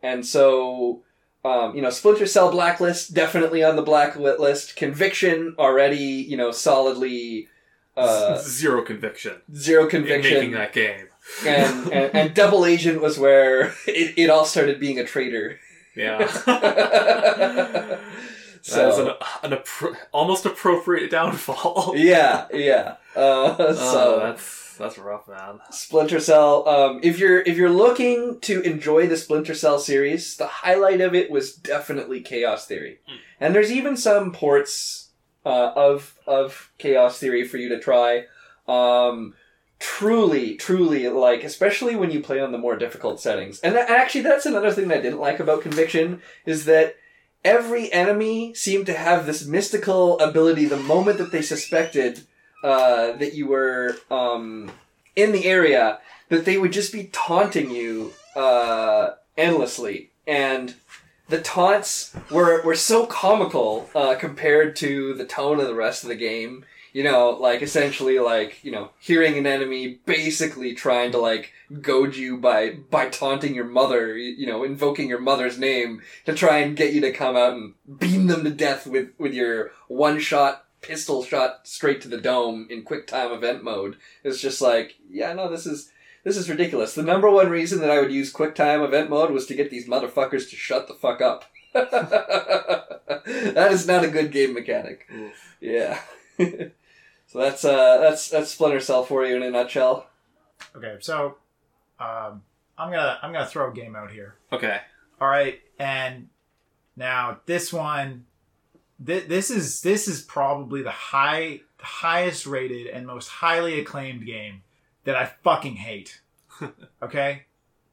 And 0.00 0.24
so, 0.24 1.02
um, 1.44 1.74
you 1.74 1.82
know, 1.82 1.90
Splinter 1.90 2.26
Cell 2.26 2.52
Blacklist 2.52 3.14
definitely 3.14 3.64
on 3.64 3.74
the 3.74 3.82
blacklist. 3.82 4.76
Conviction 4.76 5.56
already, 5.58 5.96
you 5.96 6.36
know, 6.36 6.52
solidly 6.52 7.48
uh, 7.96 8.38
Zero 8.38 8.82
conviction 8.82 9.42
zero 9.54 9.84
in 9.84 9.90
conviction. 9.90 10.34
making 10.34 10.50
that 10.52 10.72
game. 10.72 11.07
And, 11.46 11.92
and 11.92 12.14
and 12.14 12.34
Double 12.34 12.64
Agent 12.64 13.00
was 13.00 13.18
where 13.18 13.74
it, 13.86 14.14
it 14.18 14.30
all 14.30 14.44
started 14.44 14.78
being 14.80 14.98
a 14.98 15.04
traitor. 15.04 15.58
Yeah. 15.96 16.18
That 18.70 18.88
is 18.90 18.96
so 18.96 19.16
an, 19.42 19.52
an 19.52 19.58
appro- 19.58 19.96
almost 20.12 20.44
appropriate 20.44 21.10
downfall. 21.10 21.92
yeah, 21.96 22.46
yeah. 22.52 22.96
Uh, 23.16 23.54
Oh, 23.58 23.72
so 23.72 24.18
that's 24.20 24.76
that's 24.76 24.98
rough, 24.98 25.28
man. 25.28 25.60
Splinter 25.70 26.20
Cell. 26.20 26.68
Um, 26.68 27.00
if 27.02 27.18
you're 27.18 27.40
if 27.40 27.56
you're 27.56 27.70
looking 27.70 28.40
to 28.40 28.60
enjoy 28.62 29.06
the 29.06 29.16
Splinter 29.16 29.54
Cell 29.54 29.78
series, 29.78 30.36
the 30.36 30.46
highlight 30.48 31.00
of 31.00 31.14
it 31.14 31.30
was 31.30 31.54
definitely 31.54 32.20
Chaos 32.20 32.66
Theory, 32.66 32.98
Hmm. 33.08 33.16
and 33.40 33.54
there's 33.54 33.72
even 33.72 33.96
some 33.96 34.32
ports 34.32 35.10
uh, 35.46 35.72
of 35.74 36.18
of 36.26 36.70
Chaos 36.78 37.18
Theory 37.18 37.46
for 37.46 37.56
you 37.58 37.68
to 37.70 37.78
try. 37.80 38.24
Um, 38.66 39.34
truly, 39.78 40.56
truly, 40.56 41.08
like 41.08 41.44
especially 41.44 41.96
when 41.96 42.10
you 42.10 42.20
play 42.20 42.40
on 42.40 42.52
the 42.52 42.58
more 42.58 42.76
difficult 42.76 43.20
settings. 43.20 43.60
And 43.60 43.74
that, 43.74 43.90
actually, 43.90 44.22
that's 44.22 44.46
another 44.46 44.72
thing 44.72 44.88
that 44.88 44.98
I 44.98 45.02
didn't 45.02 45.20
like 45.20 45.40
about 45.40 45.62
Conviction 45.62 46.22
is 46.44 46.64
that 46.64 46.96
every 47.44 47.92
enemy 47.92 48.54
seemed 48.54 48.86
to 48.86 48.94
have 48.94 49.26
this 49.26 49.46
mystical 49.46 50.18
ability 50.18 50.64
the 50.64 50.76
moment 50.76 51.18
that 51.18 51.32
they 51.32 51.42
suspected 51.42 52.22
uh, 52.64 53.12
that 53.12 53.34
you 53.34 53.46
were 53.46 53.96
um, 54.10 54.70
in 55.14 55.32
the 55.32 55.46
area 55.46 56.00
that 56.28 56.44
they 56.44 56.58
would 56.58 56.72
just 56.72 56.92
be 56.92 57.04
taunting 57.12 57.70
you 57.70 58.12
uh, 58.34 59.10
endlessly 59.36 60.10
and 60.26 60.74
the 61.28 61.40
taunts 61.40 62.14
were, 62.30 62.62
were 62.62 62.74
so 62.74 63.06
comical 63.06 63.88
uh, 63.94 64.14
compared 64.16 64.74
to 64.76 65.14
the 65.14 65.24
tone 65.24 65.60
of 65.60 65.66
the 65.66 65.74
rest 65.74 66.02
of 66.02 66.08
the 66.08 66.16
game 66.16 66.64
you 66.92 67.02
know 67.02 67.30
like 67.30 67.62
essentially 67.62 68.18
like 68.18 68.62
you 68.64 68.70
know 68.70 68.90
hearing 68.98 69.36
an 69.36 69.46
enemy 69.46 69.98
basically 70.06 70.74
trying 70.74 71.12
to 71.12 71.18
like 71.18 71.52
goad 71.80 72.16
you 72.16 72.36
by 72.36 72.70
by 72.90 73.08
taunting 73.08 73.54
your 73.54 73.64
mother 73.64 74.16
you 74.16 74.46
know 74.46 74.64
invoking 74.64 75.08
your 75.08 75.20
mother's 75.20 75.58
name 75.58 76.00
to 76.24 76.34
try 76.34 76.58
and 76.58 76.76
get 76.76 76.92
you 76.92 77.00
to 77.00 77.12
come 77.12 77.36
out 77.36 77.52
and 77.52 77.74
beam 77.98 78.26
them 78.26 78.44
to 78.44 78.50
death 78.50 78.86
with 78.86 79.10
with 79.18 79.34
your 79.34 79.70
one 79.88 80.18
shot 80.18 80.64
pistol 80.80 81.22
shot 81.24 81.66
straight 81.66 82.00
to 82.00 82.08
the 82.08 82.20
dome 82.20 82.66
in 82.70 82.82
quick 82.82 83.06
time 83.06 83.32
event 83.32 83.64
mode. 83.64 83.96
It's 84.24 84.40
just 84.40 84.60
like 84.60 84.96
yeah 85.10 85.32
no 85.32 85.48
this 85.48 85.66
is 85.66 85.90
this 86.24 86.36
is 86.36 86.50
ridiculous. 86.50 86.94
The 86.94 87.02
number 87.02 87.30
one 87.30 87.48
reason 87.48 87.80
that 87.80 87.90
i 87.90 88.00
would 88.00 88.12
use 88.12 88.30
quick 88.30 88.54
time 88.54 88.82
event 88.82 89.10
mode 89.10 89.30
was 89.30 89.46
to 89.46 89.54
get 89.54 89.70
these 89.70 89.88
motherfuckers 89.88 90.48
to 90.50 90.56
shut 90.56 90.88
the 90.88 90.94
fuck 90.94 91.20
up. 91.20 91.44
That 93.28 93.72
is 93.72 93.86
not 93.86 94.04
a 94.04 94.08
good 94.08 94.32
game 94.32 94.54
mechanic. 94.54 95.06
Yeah 95.60 96.00
so 97.28 97.38
that's 97.38 97.64
uh 97.64 97.98
that's 97.98 98.28
that's 98.28 98.50
splinter 98.50 98.80
cell 98.80 99.04
for 99.04 99.24
you 99.24 99.36
in 99.36 99.42
a 99.44 99.50
nutshell 99.50 100.06
Okay, 100.74 100.96
so 100.98 101.36
um, 102.00 102.42
I'm 102.76 102.90
gonna 102.90 103.18
I'm 103.22 103.32
gonna 103.32 103.46
throw 103.46 103.70
a 103.70 103.72
game 103.72 103.94
out 103.94 104.10
here. 104.10 104.34
Okay. 104.52 104.80
All 105.20 105.28
right, 105.28 105.60
and 105.78 106.28
now 106.96 107.38
this 107.46 107.72
one, 107.72 108.26
th- 109.04 109.28
this 109.28 109.50
is 109.50 109.82
this 109.82 110.08
is 110.08 110.20
probably 110.22 110.82
the 110.82 110.90
high 110.90 111.60
highest 111.78 112.44
rated 112.44 112.88
and 112.88 113.06
most 113.06 113.28
highly 113.28 113.78
acclaimed 113.78 114.26
game 114.26 114.62
that 115.04 115.14
I 115.14 115.26
fucking 115.44 115.76
hate. 115.76 116.20
Okay, 117.00 117.42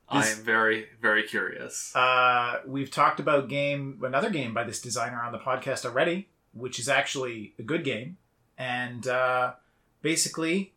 I 0.09 0.27
am 0.27 0.37
very, 0.37 0.87
very 0.99 1.21
curious. 1.21 1.95
uh, 1.95 2.61
we've 2.65 2.89
talked 2.89 3.19
about 3.19 3.47
game 3.47 4.01
another 4.03 4.31
game 4.31 4.55
by 4.55 4.63
this 4.63 4.81
designer 4.81 5.21
on 5.21 5.31
the 5.31 5.37
podcast 5.37 5.85
already, 5.85 6.29
which 6.53 6.79
is 6.79 6.89
actually 6.89 7.53
a 7.59 7.61
good 7.61 7.83
game, 7.83 8.17
and 8.57 9.07
uh, 9.07 9.53
basically, 10.01 10.73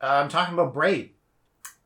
uh, 0.00 0.20
I'm 0.22 0.28
talking 0.28 0.54
about 0.54 0.74
Braid, 0.74 1.10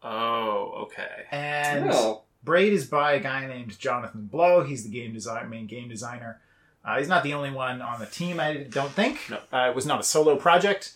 Oh, 0.03 0.87
okay. 0.87 1.27
and. 1.31 1.91
oh 1.93 2.23
Braid 2.43 2.73
is 2.73 2.87
by 2.87 3.12
a 3.12 3.21
guy 3.21 3.47
named 3.47 3.79
Jonathan 3.79 4.25
Blow. 4.25 4.65
He's 4.65 4.83
the 4.83 4.89
game 4.89 5.12
design, 5.12 5.51
main 5.51 5.67
game 5.67 5.91
designer. 5.91 6.41
Uh, 6.83 6.97
he's 6.99 7.07
not 7.07 7.23
the 7.23 7.35
only 7.35 7.51
one 7.51 7.83
on 7.83 8.01
the 8.01 8.07
team, 8.07 8.41
I 8.41 8.67
don't 8.71 8.91
think. 8.93 9.19
No. 9.29 9.37
Uh, 9.53 9.69
it 9.69 9.75
was 9.75 9.85
not 9.85 10.01
a 10.01 10.03
solo 10.03 10.37
project, 10.37 10.95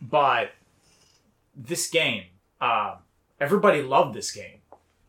but 0.00 0.52
this 1.54 1.90
game, 1.90 2.24
uh, 2.58 2.96
everybody 3.38 3.82
loved 3.82 4.14
this 4.14 4.30
game. 4.30 4.60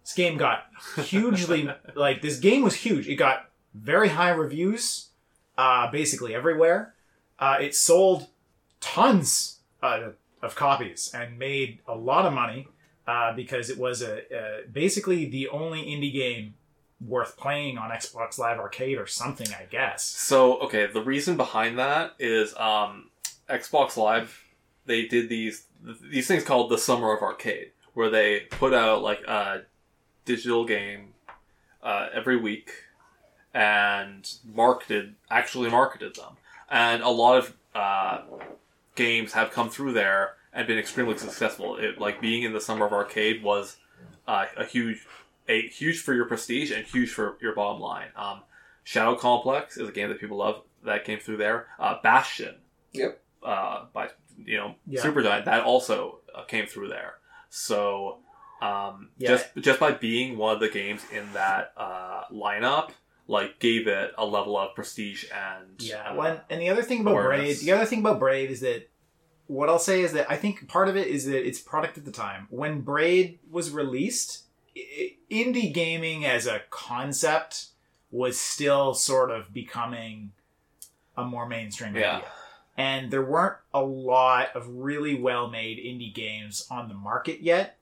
This 0.03 0.13
game 0.13 0.37
got 0.37 0.65
hugely 0.97 1.69
like 1.95 2.21
this 2.21 2.39
game 2.39 2.61
was 2.61 2.75
huge. 2.75 3.07
It 3.07 3.15
got 3.15 3.49
very 3.73 4.09
high 4.09 4.31
reviews, 4.31 5.07
uh, 5.57 5.89
basically 5.91 6.35
everywhere. 6.35 6.93
Uh, 7.39 7.55
it 7.61 7.73
sold 7.73 8.27
tons 8.79 9.59
uh, 9.81 10.09
of 10.41 10.55
copies 10.55 11.11
and 11.13 11.37
made 11.37 11.79
a 11.87 11.95
lot 11.95 12.25
of 12.25 12.33
money 12.33 12.67
uh, 13.07 13.33
because 13.33 13.69
it 13.69 13.77
was 13.77 14.01
a, 14.01 14.17
uh 14.35 14.61
basically 14.71 15.25
the 15.25 15.47
only 15.49 15.83
indie 15.83 16.11
game 16.11 16.53
worth 17.05 17.37
playing 17.37 17.77
on 17.77 17.91
Xbox 17.91 18.37
Live 18.37 18.59
Arcade 18.59 18.97
or 18.97 19.05
something, 19.05 19.47
I 19.53 19.65
guess. 19.69 20.03
So, 20.03 20.57
okay, 20.59 20.87
the 20.87 21.01
reason 21.01 21.37
behind 21.37 21.77
that 21.79 22.15
is 22.19 22.55
um, 22.57 23.09
Xbox 23.49 23.97
Live. 23.97 24.43
They 24.85 25.05
did 25.05 25.29
these 25.29 25.65
these 26.09 26.27
things 26.27 26.43
called 26.43 26.71
the 26.71 26.77
Summer 26.77 27.15
of 27.15 27.21
Arcade, 27.21 27.71
where 27.93 28.09
they 28.09 28.41
put 28.49 28.73
out 28.73 29.03
like 29.03 29.21
a 29.27 29.63
digital 30.25 30.65
game 30.65 31.13
uh, 31.83 32.07
every 32.13 32.37
week 32.37 32.71
and 33.53 34.29
marketed 34.45 35.15
actually 35.29 35.69
marketed 35.69 36.15
them, 36.15 36.37
and 36.69 37.03
a 37.03 37.09
lot 37.09 37.37
of 37.37 37.53
uh, 37.75 38.21
games 38.97 39.31
have 39.33 39.51
come 39.51 39.69
through 39.69 39.93
there 39.93 40.33
and 40.51 40.67
been 40.67 40.77
extremely 40.77 41.17
successful. 41.17 41.77
It 41.77 41.99
like 41.99 42.19
being 42.19 42.43
in 42.43 42.51
the 42.51 42.59
Summer 42.61 42.85
of 42.85 42.91
Arcade 42.91 43.41
was 43.41 43.77
uh, 44.27 44.45
a 44.57 44.65
huge 44.65 45.05
a 45.47 45.61
huge 45.69 46.01
for 46.01 46.13
your 46.13 46.25
prestige 46.25 46.71
and 46.71 46.85
huge 46.85 47.11
for 47.11 47.37
your 47.41 47.55
bottom 47.55 47.81
line. 47.81 48.09
Um, 48.17 48.41
Shadow 48.83 49.15
Complex 49.15 49.77
is 49.77 49.87
a 49.87 49.91
game 49.93 50.09
that 50.09 50.19
people 50.19 50.37
love. 50.37 50.61
That 50.83 51.05
came 51.05 51.19
through 51.19 51.37
there. 51.37 51.67
Uh, 51.79 51.95
Bastion. 52.03 52.55
Yep. 52.93 53.21
Uh, 53.43 53.85
by 53.93 54.09
you 54.45 54.57
know 54.57 54.75
Yeah. 54.85 55.01
Supergiant 55.01 55.45
that 55.45 55.63
also 55.63 56.19
uh, 56.35 56.43
came 56.43 56.65
through 56.67 56.89
there. 56.89 57.15
So 57.49 58.17
um, 58.61 59.09
Yeah. 59.17 59.29
just 59.29 59.55
just 59.57 59.79
by 59.79 59.91
being 59.91 60.37
one 60.37 60.53
of 60.53 60.59
the 60.59 60.69
games 60.69 61.01
in 61.13 61.31
that 61.33 61.73
uh, 61.77 62.23
lineup, 62.31 62.91
like 63.27 63.59
gave 63.59 63.87
it 63.87 64.13
a 64.17 64.25
level 64.25 64.57
of 64.57 64.73
prestige 64.75 65.25
and 65.33 65.81
Yeah. 65.81 66.11
uh, 66.11 66.15
One 66.15 66.41
and 66.49 66.61
the 66.61 66.69
other 66.69 66.83
thing 66.83 67.01
about 67.01 67.11
awareness. 67.11 67.59
Braid, 67.59 67.67
the 67.67 67.71
other 67.73 67.85
thing 67.85 67.99
about 67.99 68.19
Braid 68.19 68.49
is 68.51 68.61
that 68.61 68.89
what 69.47 69.69
I'll 69.69 69.79
say 69.79 70.01
is 70.01 70.13
that 70.13 70.29
I 70.29 70.35
think 70.37 70.67
part 70.67 70.87
of 70.89 70.95
it 70.97 71.07
is 71.07 71.25
that 71.25 71.45
it's 71.47 71.59
product 71.59 71.97
at 71.97 72.05
the 72.05 72.11
time 72.11 72.47
when 72.49 72.81
Braid 72.81 73.39
was 73.49 73.71
released. 73.71 74.43
i- 74.77 75.15
Indie 75.31 75.73
gaming 75.73 76.23
as 76.23 76.45
a 76.45 76.61
concept 76.69 77.67
was 78.11 78.39
still 78.39 78.93
sort 78.93 79.31
of 79.31 79.51
becoming 79.51 80.31
a 81.17 81.23
more 81.25 81.47
mainstream 81.47 81.95
Yeah. 81.95 82.17
idea. 82.17 82.31
And 82.77 83.09
there 83.11 83.23
weren't 83.25 83.57
a 83.73 83.81
lot 83.81 84.55
of 84.55 84.67
really 84.69 85.15
well 85.15 85.49
made 85.49 85.79
indie 85.79 86.13
games 86.13 86.67
on 86.69 86.87
the 86.89 86.93
market 86.93 87.39
yet. 87.41 87.79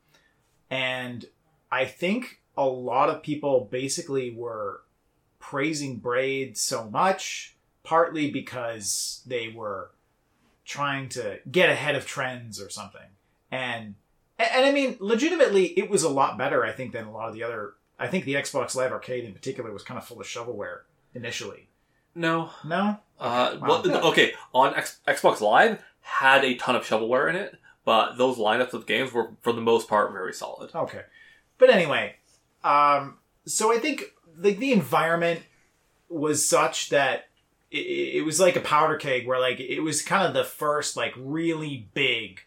And 0.70 1.26
I 1.72 1.84
think 1.86 2.40
a 2.58 2.66
lot 2.66 3.10
of 3.10 3.22
people 3.22 3.68
basically 3.70 4.32
were 4.32 4.82
praising 5.50 5.98
Braid 5.98 6.58
so 6.58 6.90
much, 6.90 7.56
partly 7.84 8.32
because 8.32 9.22
they 9.28 9.50
were 9.50 9.92
trying 10.66 11.08
to 11.10 11.40
get 11.52 11.70
ahead 11.70 11.96
of 11.96 12.06
trends 12.08 12.60
or 12.60 12.70
something. 12.70 13.02
And 13.52 13.96
and, 14.38 14.66
I 14.66 14.72
mean, 14.72 14.98
legitimately, 15.00 15.68
it 15.80 15.90
was 15.90 16.04
a 16.04 16.10
lot 16.10 16.38
better, 16.38 16.66
I 16.66 16.72
think, 16.74 16.92
than 16.92 17.06
a 17.06 17.12
lot 17.12 17.30
of 17.30 17.36
the 17.36 17.44
other. 17.44 17.74
I 17.98 18.08
think 18.08 18.26
the 18.26 18.34
Xbox 18.34 18.76
Live 18.76 18.92
Arcade 18.92 19.24
in 19.24 19.32
particular 19.34 19.72
was 19.72 19.84
kind 19.84 19.98
of 19.98 20.04
full 20.06 20.20
of 20.20 20.28
shovelware 20.28 20.80
initially. 21.14 21.68
no 22.16 22.50
No, 22.66 22.98
uh, 23.20 23.58
Wow. 23.62 23.82
well, 23.84 24.06
okay 24.08 24.34
on 24.54 24.76
X- 24.76 25.00
xbox 25.08 25.40
live 25.42 25.82
had 26.02 26.44
a 26.44 26.56
ton 26.56 26.76
of 26.76 26.84
shovelware 26.84 27.30
in 27.30 27.36
it 27.38 27.56
but 27.86 28.18
those 28.18 28.38
lineups 28.38 28.74
of 28.74 28.86
games 28.86 29.14
were 29.14 29.32
for 29.42 29.54
the 29.54 29.62
most 29.62 29.88
part 29.88 30.12
very 30.12 30.34
solid 30.34 30.72
Okay. 30.76 31.04
But 31.58 31.70
anyway, 31.70 32.16
um, 32.66 33.18
so 33.46 33.72
I 33.74 33.78
think 33.80 34.12
the, 34.38 34.54
the 34.54 34.72
environment 34.72 35.42
was 36.10 36.48
such 36.48 36.90
that 36.90 37.28
it, 37.72 37.78
it 38.18 38.26
was 38.26 38.40
like 38.40 38.56
a 38.56 38.62
powder 38.62 38.96
keg 38.96 39.28
where 39.28 39.40
like 39.40 39.60
it 39.60 39.82
was 39.82 40.02
kind 40.02 40.26
of 40.28 40.34
the 40.34 40.44
first 40.44 40.96
like 40.96 41.14
really 41.18 41.88
big 41.94 42.42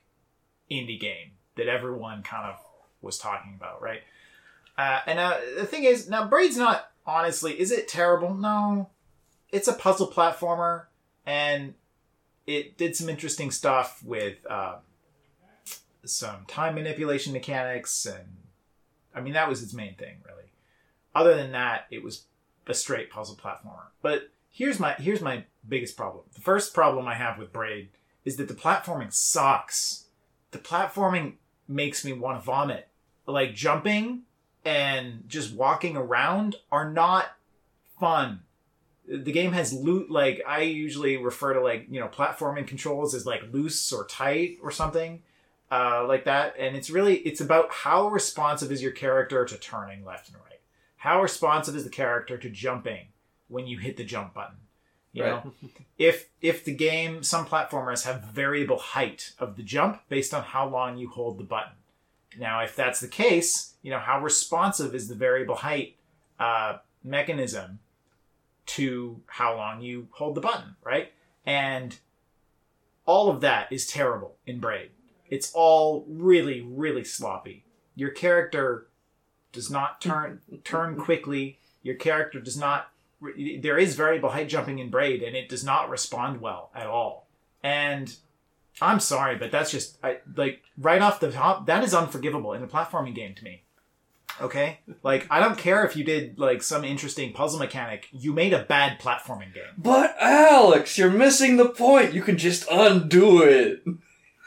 indie 0.70 1.00
game 1.00 1.32
that 1.56 1.68
everyone 1.68 2.22
kind 2.22 2.46
of 2.46 2.56
was 3.00 3.18
talking 3.18 3.54
about, 3.56 3.82
right? 3.82 4.02
Uh, 4.76 5.00
and 5.06 5.18
uh, 5.18 5.36
the 5.56 5.66
thing 5.66 5.84
is, 5.84 6.08
now 6.08 6.26
Braid's 6.26 6.56
not 6.56 6.90
honestly, 7.06 7.58
is 7.58 7.72
it 7.72 7.88
terrible? 7.88 8.34
No, 8.34 8.90
it's 9.50 9.66
a 9.66 9.72
puzzle 9.72 10.06
platformer, 10.08 10.84
and 11.26 11.74
it 12.46 12.78
did 12.78 12.94
some 12.96 13.08
interesting 13.08 13.50
stuff 13.50 14.02
with. 14.04 14.36
Uh, 14.48 14.76
some 16.04 16.44
time 16.46 16.74
manipulation 16.74 17.32
mechanics 17.32 18.06
and 18.06 18.36
I 19.14 19.20
mean 19.20 19.34
that 19.34 19.48
was 19.48 19.62
its 19.62 19.74
main 19.74 19.94
thing 19.94 20.16
really. 20.26 20.37
Other 21.18 21.34
than 21.34 21.50
that, 21.50 21.86
it 21.90 22.04
was 22.04 22.26
a 22.68 22.74
straight 22.74 23.10
puzzle 23.10 23.34
platformer. 23.34 23.88
But 24.02 24.30
here's 24.52 24.78
my 24.78 24.92
here's 24.94 25.20
my 25.20 25.44
biggest 25.68 25.96
problem. 25.96 26.24
The 26.32 26.40
first 26.40 26.72
problem 26.72 27.08
I 27.08 27.14
have 27.14 27.38
with 27.38 27.52
Braid 27.52 27.88
is 28.24 28.36
that 28.36 28.46
the 28.46 28.54
platforming 28.54 29.12
sucks. 29.12 30.04
The 30.52 30.58
platforming 30.58 31.34
makes 31.66 32.04
me 32.04 32.12
want 32.12 32.38
to 32.38 32.44
vomit. 32.44 32.86
Like 33.26 33.52
jumping 33.52 34.22
and 34.64 35.24
just 35.26 35.52
walking 35.52 35.96
around 35.96 36.54
are 36.70 36.88
not 36.88 37.26
fun. 37.98 38.42
The 39.08 39.32
game 39.32 39.52
has 39.52 39.72
loot 39.72 40.08
like 40.08 40.40
I 40.46 40.60
usually 40.60 41.16
refer 41.16 41.54
to 41.54 41.60
like, 41.60 41.88
you 41.90 41.98
know, 41.98 42.06
platforming 42.06 42.68
controls 42.68 43.12
as 43.12 43.26
like 43.26 43.42
loose 43.52 43.92
or 43.92 44.06
tight 44.06 44.58
or 44.62 44.70
something 44.70 45.22
uh, 45.68 46.06
like 46.06 46.26
that. 46.26 46.54
And 46.56 46.76
it's 46.76 46.90
really 46.90 47.16
it's 47.16 47.40
about 47.40 47.72
how 47.72 48.06
responsive 48.06 48.70
is 48.70 48.82
your 48.82 48.92
character 48.92 49.44
to 49.44 49.56
turning 49.56 50.04
left 50.04 50.28
and 50.28 50.36
right. 50.36 50.47
How 51.08 51.22
responsive 51.22 51.74
is 51.74 51.84
the 51.84 51.90
character 51.90 52.36
to 52.36 52.50
jumping 52.50 53.06
when 53.48 53.66
you 53.66 53.78
hit 53.78 53.96
the 53.96 54.04
jump 54.04 54.34
button? 54.34 54.58
You 55.14 55.24
Right. 55.24 55.42
know, 55.42 55.52
if 55.98 56.28
if 56.42 56.66
the 56.66 56.74
game 56.74 57.22
some 57.22 57.46
platformers 57.46 58.04
have 58.04 58.24
variable 58.24 58.76
height 58.78 59.32
of 59.38 59.56
the 59.56 59.62
jump 59.62 60.02
based 60.10 60.34
on 60.34 60.42
how 60.42 60.68
long 60.68 60.98
you 60.98 61.08
hold 61.08 61.38
the 61.38 61.44
button. 61.44 61.72
Now, 62.38 62.60
if 62.60 62.76
that's 62.76 63.00
the 63.00 63.08
case, 63.08 63.72
you 63.80 63.90
know 63.90 63.98
how 63.98 64.20
responsive 64.20 64.94
is 64.94 65.08
the 65.08 65.14
variable 65.14 65.54
height 65.54 65.96
uh, 66.38 66.76
mechanism 67.02 67.78
to 68.76 69.22
how 69.28 69.56
long 69.56 69.80
you 69.80 70.08
hold 70.10 70.34
the 70.34 70.42
button, 70.42 70.76
right? 70.84 71.14
And 71.46 71.96
all 73.06 73.30
of 73.30 73.40
that 73.40 73.72
is 73.72 73.86
terrible 73.86 74.36
in 74.46 74.60
Braid. 74.60 74.90
It's 75.30 75.50
all 75.54 76.04
really, 76.06 76.60
really 76.60 77.04
sloppy. 77.04 77.64
Your 77.96 78.10
character 78.10 78.88
does 79.52 79.70
not 79.70 80.00
mm-hmm. 80.00 80.10
turn 80.10 80.40
turn 80.64 80.96
quickly. 80.96 81.58
Your 81.82 81.94
character 81.94 82.40
does 82.40 82.56
not. 82.56 82.90
There 83.20 83.78
is 83.78 83.96
variable 83.96 84.30
height 84.30 84.48
jumping 84.48 84.78
in 84.78 84.90
Braid, 84.90 85.22
and 85.22 85.34
it 85.36 85.48
does 85.48 85.64
not 85.64 85.90
respond 85.90 86.40
well 86.40 86.70
at 86.74 86.86
all. 86.86 87.26
And 87.62 88.14
I'm 88.80 89.00
sorry, 89.00 89.36
but 89.36 89.50
that's 89.50 89.70
just 89.70 89.98
I, 90.04 90.18
like 90.36 90.62
right 90.76 91.02
off 91.02 91.20
the 91.20 91.32
top. 91.32 91.66
That 91.66 91.82
is 91.82 91.94
unforgivable 91.94 92.52
in 92.52 92.62
a 92.62 92.68
platforming 92.68 93.14
game 93.14 93.34
to 93.34 93.44
me. 93.44 93.62
Okay, 94.40 94.78
like 95.02 95.26
I 95.30 95.40
don't 95.40 95.58
care 95.58 95.84
if 95.84 95.96
you 95.96 96.04
did 96.04 96.38
like 96.38 96.62
some 96.62 96.84
interesting 96.84 97.32
puzzle 97.32 97.58
mechanic. 97.58 98.08
You 98.12 98.32
made 98.32 98.52
a 98.52 98.62
bad 98.62 99.00
platforming 99.00 99.52
game. 99.52 99.64
But 99.76 100.14
Alex, 100.20 100.96
you're 100.96 101.10
missing 101.10 101.56
the 101.56 101.68
point. 101.68 102.14
You 102.14 102.22
can 102.22 102.38
just 102.38 102.66
undo 102.70 103.42
it. 103.42 103.82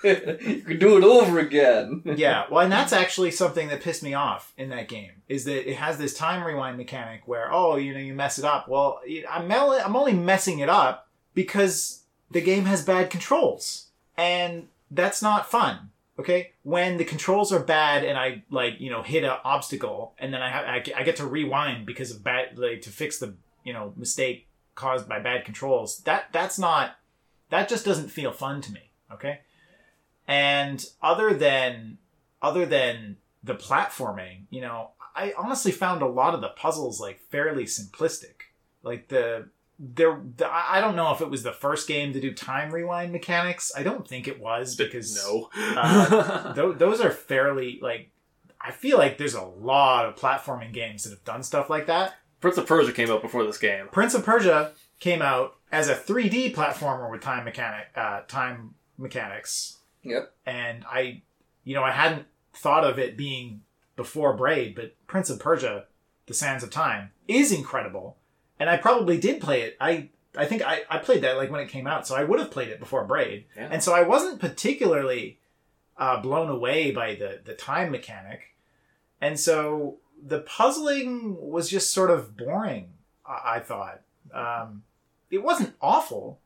you 0.03 0.61
can 0.61 0.79
do 0.79 0.97
it 0.97 1.03
over 1.03 1.39
again. 1.39 2.01
yeah, 2.15 2.45
well, 2.49 2.61
and 2.61 2.71
that's 2.71 2.93
actually 2.93 3.31
something 3.31 3.67
that 3.67 3.81
pissed 3.81 4.03
me 4.03 4.13
off 4.13 4.53
in 4.57 4.69
that 4.69 4.87
game 4.87 5.11
is 5.27 5.45
that 5.45 5.69
it 5.69 5.75
has 5.75 5.97
this 5.97 6.13
time 6.13 6.43
rewind 6.43 6.77
mechanic 6.77 7.27
where 7.27 7.51
oh, 7.51 7.75
you 7.75 7.93
know, 7.93 7.99
you 7.99 8.13
mess 8.13 8.39
it 8.39 8.45
up. 8.45 8.67
Well, 8.67 8.99
I'm 9.29 9.51
I'm 9.51 9.95
only 9.95 10.13
messing 10.13 10.59
it 10.59 10.69
up 10.69 11.07
because 11.33 12.03
the 12.31 12.41
game 12.41 12.65
has 12.65 12.83
bad 12.83 13.09
controls, 13.09 13.87
and 14.17 14.67
that's 14.89 15.21
not 15.21 15.49
fun. 15.49 15.89
Okay, 16.19 16.51
when 16.63 16.97
the 16.97 17.05
controls 17.05 17.51
are 17.51 17.59
bad 17.59 18.03
and 18.03 18.17
I 18.17 18.43
like 18.49 18.79
you 18.79 18.89
know 18.89 19.01
hit 19.01 19.23
an 19.23 19.37
obstacle 19.43 20.13
and 20.19 20.33
then 20.33 20.41
I 20.41 20.49
have 20.49 20.65
I 20.95 21.03
get 21.03 21.15
to 21.17 21.25
rewind 21.25 21.85
because 21.85 22.11
of 22.11 22.23
bad 22.23 22.57
like 22.57 22.81
to 22.81 22.89
fix 22.89 23.17
the 23.19 23.35
you 23.63 23.73
know 23.73 23.93
mistake 23.95 24.47
caused 24.75 25.07
by 25.07 25.19
bad 25.19 25.45
controls. 25.45 25.99
That 26.01 26.25
that's 26.31 26.57
not 26.57 26.95
that 27.49 27.69
just 27.69 27.85
doesn't 27.85 28.09
feel 28.09 28.31
fun 28.31 28.61
to 28.61 28.71
me. 28.71 28.91
Okay 29.11 29.41
and 30.31 30.85
other 31.01 31.33
than 31.33 31.97
other 32.41 32.65
than 32.65 33.17
the 33.43 33.55
platforming 33.55 34.43
you 34.49 34.61
know 34.61 34.91
i 35.15 35.33
honestly 35.37 35.71
found 35.71 36.01
a 36.01 36.07
lot 36.07 36.33
of 36.33 36.41
the 36.41 36.49
puzzles 36.49 36.99
like 36.99 37.19
fairly 37.29 37.65
simplistic. 37.65 38.33
Like 38.83 39.09
the 39.09 39.49
there 39.77 40.19
the, 40.37 40.47
i 40.51 40.79
don't 40.79 40.95
know 40.95 41.11
if 41.11 41.21
it 41.21 41.29
was 41.29 41.43
the 41.43 41.51
first 41.51 41.87
game 41.87 42.13
to 42.13 42.21
do 42.21 42.33
time 42.33 42.71
rewind 42.71 43.11
mechanics. 43.11 43.71
I 43.75 43.83
don't 43.83 44.07
think 44.07 44.27
it 44.27 44.39
was 44.39 44.75
because 44.83 45.15
no. 45.15 45.49
uh, 45.55 46.53
th- 46.55 46.77
those 46.77 47.01
are 47.01 47.11
fairly 47.11 47.79
like 47.81 48.11
i 48.59 48.71
feel 48.71 48.97
like 48.97 49.17
there's 49.17 49.35
a 49.35 49.43
lot 49.43 50.05
of 50.05 50.15
platforming 50.15 50.73
games 50.73 51.03
that 51.03 51.11
have 51.11 51.23
done 51.23 51.43
stuff 51.43 51.69
like 51.69 51.87
that. 51.87 52.15
Prince 52.39 52.57
of 52.57 52.67
persia 52.67 52.91
came 52.91 53.11
out 53.11 53.21
before 53.21 53.43
this 53.43 53.57
game. 53.57 53.87
Prince 53.91 54.13
of 54.13 54.25
Persia 54.25 54.71
came 54.99 55.21
out 55.21 55.57
as 55.71 55.89
a 55.89 55.95
3D 55.95 56.53
platformer 56.55 57.09
with 57.11 57.21
time 57.21 57.43
mechanic, 57.43 57.87
uh, 57.95 58.21
time 58.27 58.75
mechanics, 58.97 59.77
Yep. 60.03 60.33
and 60.45 60.83
I, 60.85 61.21
you 61.63 61.75
know, 61.75 61.83
I 61.83 61.91
hadn't 61.91 62.25
thought 62.53 62.83
of 62.83 62.97
it 62.99 63.15
being 63.17 63.61
before 63.95 64.35
Braid, 64.35 64.75
but 64.75 64.95
Prince 65.07 65.29
of 65.29 65.39
Persia: 65.39 65.85
The 66.25 66.33
Sands 66.33 66.63
of 66.63 66.69
Time 66.71 67.11
is 67.27 67.51
incredible, 67.51 68.17
and 68.59 68.69
I 68.69 68.77
probably 68.77 69.19
did 69.19 69.39
play 69.41 69.61
it. 69.61 69.77
I 69.79 70.09
I 70.35 70.45
think 70.45 70.61
I, 70.63 70.81
I 70.89 70.97
played 70.97 71.21
that 71.23 71.37
like 71.37 71.51
when 71.51 71.59
it 71.61 71.69
came 71.69 71.87
out, 71.87 72.07
so 72.07 72.15
I 72.15 72.23
would 72.23 72.39
have 72.39 72.51
played 72.51 72.69
it 72.69 72.79
before 72.79 73.03
Braid, 73.05 73.45
Yeah. 73.55 73.67
and 73.71 73.83
so 73.83 73.93
I 73.93 74.01
wasn't 74.03 74.39
particularly 74.39 75.39
uh, 75.97 76.19
blown 76.21 76.49
away 76.49 76.91
by 76.91 77.15
the 77.15 77.41
the 77.43 77.53
time 77.53 77.91
mechanic, 77.91 78.55
and 79.19 79.39
so 79.39 79.97
the 80.23 80.39
puzzling 80.39 81.35
was 81.39 81.69
just 81.69 81.93
sort 81.93 82.09
of 82.11 82.37
boring. 82.37 82.89
I, 83.25 83.55
I 83.55 83.59
thought 83.59 84.01
um, 84.33 84.83
it 85.29 85.43
wasn't 85.43 85.73
awful, 85.81 86.39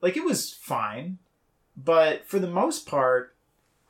like 0.00 0.16
it 0.16 0.24
was 0.24 0.52
fine, 0.54 1.18
but 1.84 2.26
for 2.26 2.38
the 2.38 2.46
most 2.46 2.86
part, 2.86 3.34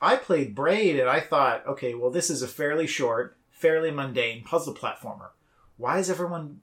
I 0.01 0.15
played 0.15 0.55
Braid 0.55 0.99
and 0.99 1.09
I 1.09 1.19
thought, 1.19 1.65
okay, 1.67 1.93
well, 1.93 2.11
this 2.11 2.29
is 2.29 2.41
a 2.41 2.47
fairly 2.47 2.87
short, 2.87 3.37
fairly 3.51 3.91
mundane 3.91 4.43
puzzle 4.43 4.73
platformer. 4.73 5.29
Why 5.77 5.99
is 5.99 6.09
everyone, 6.09 6.61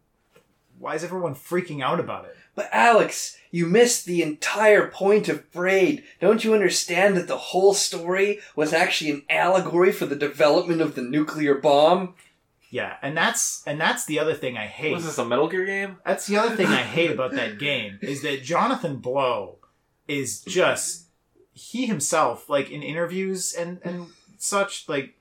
why 0.79 0.95
is 0.95 1.05
everyone 1.05 1.35
freaking 1.35 1.83
out 1.83 2.01
about 2.01 2.25
it? 2.25 2.37
But 2.55 2.69
Alex, 2.73 3.37
you 3.53 3.67
missed 3.67 4.05
the 4.05 4.23
entire 4.23 4.89
point 4.89 5.29
of 5.29 5.51
Braid. 5.53 6.03
Don't 6.21 6.43
you 6.43 6.55
understand 6.55 7.17
that 7.17 7.29
the 7.29 7.39
whole 7.39 7.75
story 7.75 8.41
was 8.57 8.73
actually 8.73 9.11
an 9.13 9.23
allegory 9.31 9.93
for 9.93 10.07
the 10.07 10.17
development 10.17 10.81
of 10.81 10.97
the 10.97 11.03
nuclear 11.03 11.55
bomb? 11.55 12.15
Yeah, 12.71 12.97
and 13.01 13.17
that's 13.17 13.63
and 13.67 13.81
that's 13.81 14.05
the 14.05 14.19
other 14.19 14.35
thing 14.35 14.59
I 14.59 14.67
hate. 14.67 14.93
was 14.93 15.07
this 15.07 15.19
a 15.19 15.25
metal 15.25 15.49
gear 15.49 15.65
game 15.65 15.97
That's 16.05 16.27
the 16.27 16.37
other 16.37 16.55
thing 16.55 16.67
I 16.67 16.83
hate 16.83 17.11
about 17.13 17.33
that 17.33 17.59
game 17.59 17.99
is 18.03 18.23
that 18.23 18.43
Jonathan 18.43 18.97
Blow 18.97 19.57
is 20.07 20.43
just 20.43 21.08
he 21.59 21.87
himself 21.87 22.49
like 22.49 22.71
in 22.71 22.83
interviews 22.83 23.53
and 23.53 23.81
and 23.85 24.07
such 24.39 24.89
like 24.89 25.15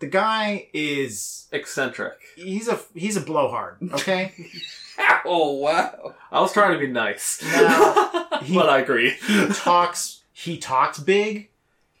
the 0.00 0.06
guy 0.06 0.68
is 0.74 1.46
Eccentric. 1.52 2.18
he's 2.36 2.68
a 2.68 2.78
he's 2.94 3.16
a 3.16 3.20
blowhard. 3.20 3.76
Okay, 3.92 4.32
oh 5.24 5.52
wow. 5.54 6.14
I 6.32 6.40
was 6.40 6.52
trying 6.52 6.72
to 6.72 6.78
be 6.78 6.88
nice, 6.92 7.40
No, 7.42 8.26
he- 8.42 8.54
but 8.58 8.68
I 8.68 8.80
agree. 8.80 9.10
he 9.26 9.46
talks 9.48 10.22
he 10.32 10.58
talks 10.58 10.98
big. 10.98 11.50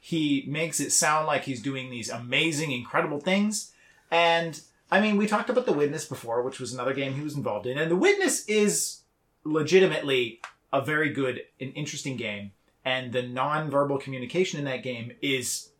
He 0.00 0.44
makes 0.48 0.80
it 0.80 0.92
sound 0.92 1.26
like 1.26 1.44
he's 1.44 1.62
doing 1.62 1.88
these 1.90 2.10
amazing, 2.10 2.72
incredible 2.72 3.20
things. 3.20 3.72
And 4.10 4.60
I 4.90 5.00
mean, 5.00 5.16
we 5.16 5.26
talked 5.26 5.48
about 5.48 5.64
The 5.64 5.72
Witness 5.72 6.04
before, 6.04 6.42
which 6.42 6.60
was 6.60 6.74
another 6.74 6.92
game 6.92 7.14
he 7.14 7.22
was 7.22 7.34
involved 7.36 7.66
in. 7.66 7.78
And 7.78 7.90
The 7.90 7.96
Witness 7.96 8.44
is 8.46 9.00
legitimately 9.44 10.40
a 10.72 10.82
very 10.82 11.08
good 11.10 11.42
and 11.60 11.72
interesting 11.74 12.16
game. 12.16 12.52
And 12.84 13.12
the 13.12 13.22
non-verbal 13.22 13.98
communication 13.98 14.58
in 14.58 14.66
that 14.66 14.82
game 14.82 15.12
is 15.22 15.70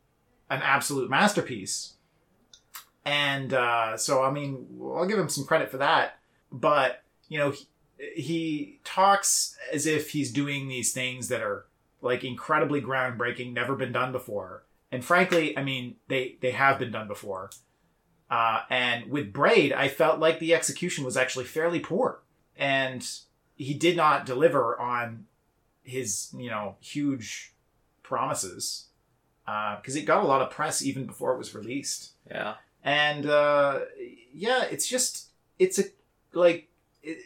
an 0.49 0.61
absolute 0.63 1.11
masterpiece. 1.11 1.95
And 3.05 3.53
uh, 3.53 3.97
so, 3.97 4.23
I 4.23 4.31
mean, 4.31 4.67
I'll 4.81 5.07
give 5.07 5.19
him 5.19 5.29
some 5.29 5.45
credit 5.45 5.71
for 5.71 5.79
that. 5.79 6.19
But 6.51 7.03
you 7.29 7.39
know, 7.39 7.51
he, 7.51 7.67
he 8.15 8.81
talks 8.85 9.57
as 9.73 9.87
if 9.87 10.11
he's 10.11 10.33
doing 10.33 10.69
these 10.69 10.93
things 10.93 11.29
that 11.29 11.43
are 11.43 11.67
like 12.01 12.25
incredibly 12.25 12.81
groundbreaking, 12.81 13.53
never 13.53 13.75
been 13.75 13.93
done 13.93 14.13
before. 14.13 14.65
And 14.93 15.05
frankly, 15.05 15.57
I 15.59 15.63
mean, 15.63 15.97
they 16.09 16.37
they 16.41 16.53
have 16.53 16.79
been 16.79 16.93
done 16.93 17.09
before. 17.09 17.51
Uh, 18.31 18.63
and 18.71 19.11
with 19.11 19.33
Braid, 19.33 19.73
I 19.73 19.89
felt 19.89 20.19
like 20.19 20.39
the 20.39 20.55
execution 20.55 21.05
was 21.05 21.17
actually 21.17 21.45
fairly 21.45 21.81
poor, 21.81 22.23
and 22.57 23.07
he 23.57 23.75
did 23.75 23.97
not 23.97 24.27
deliver 24.27 24.81
on 24.81 25.27
his 25.85 26.33
you 26.37 26.51
know 26.51 26.77
huge 26.81 27.53
promises 28.03 28.87
because 29.47 29.95
it 29.97 30.03
got 30.07 30.25
a 30.25 30.27
lot 30.27 30.41
of 30.43 30.51
press 30.51 30.83
even 30.83 31.05
before 31.07 31.33
it 31.35 31.39
was 31.39 31.55
released 31.55 32.13
Yeah. 32.31 32.55
and 32.83 33.27
uh, 33.27 33.81
yeah, 34.33 34.65
it's 34.65 34.87
just 34.89 35.29
it's 35.59 35.79
a 35.79 35.85
like 36.33 36.69
it, 37.03 37.19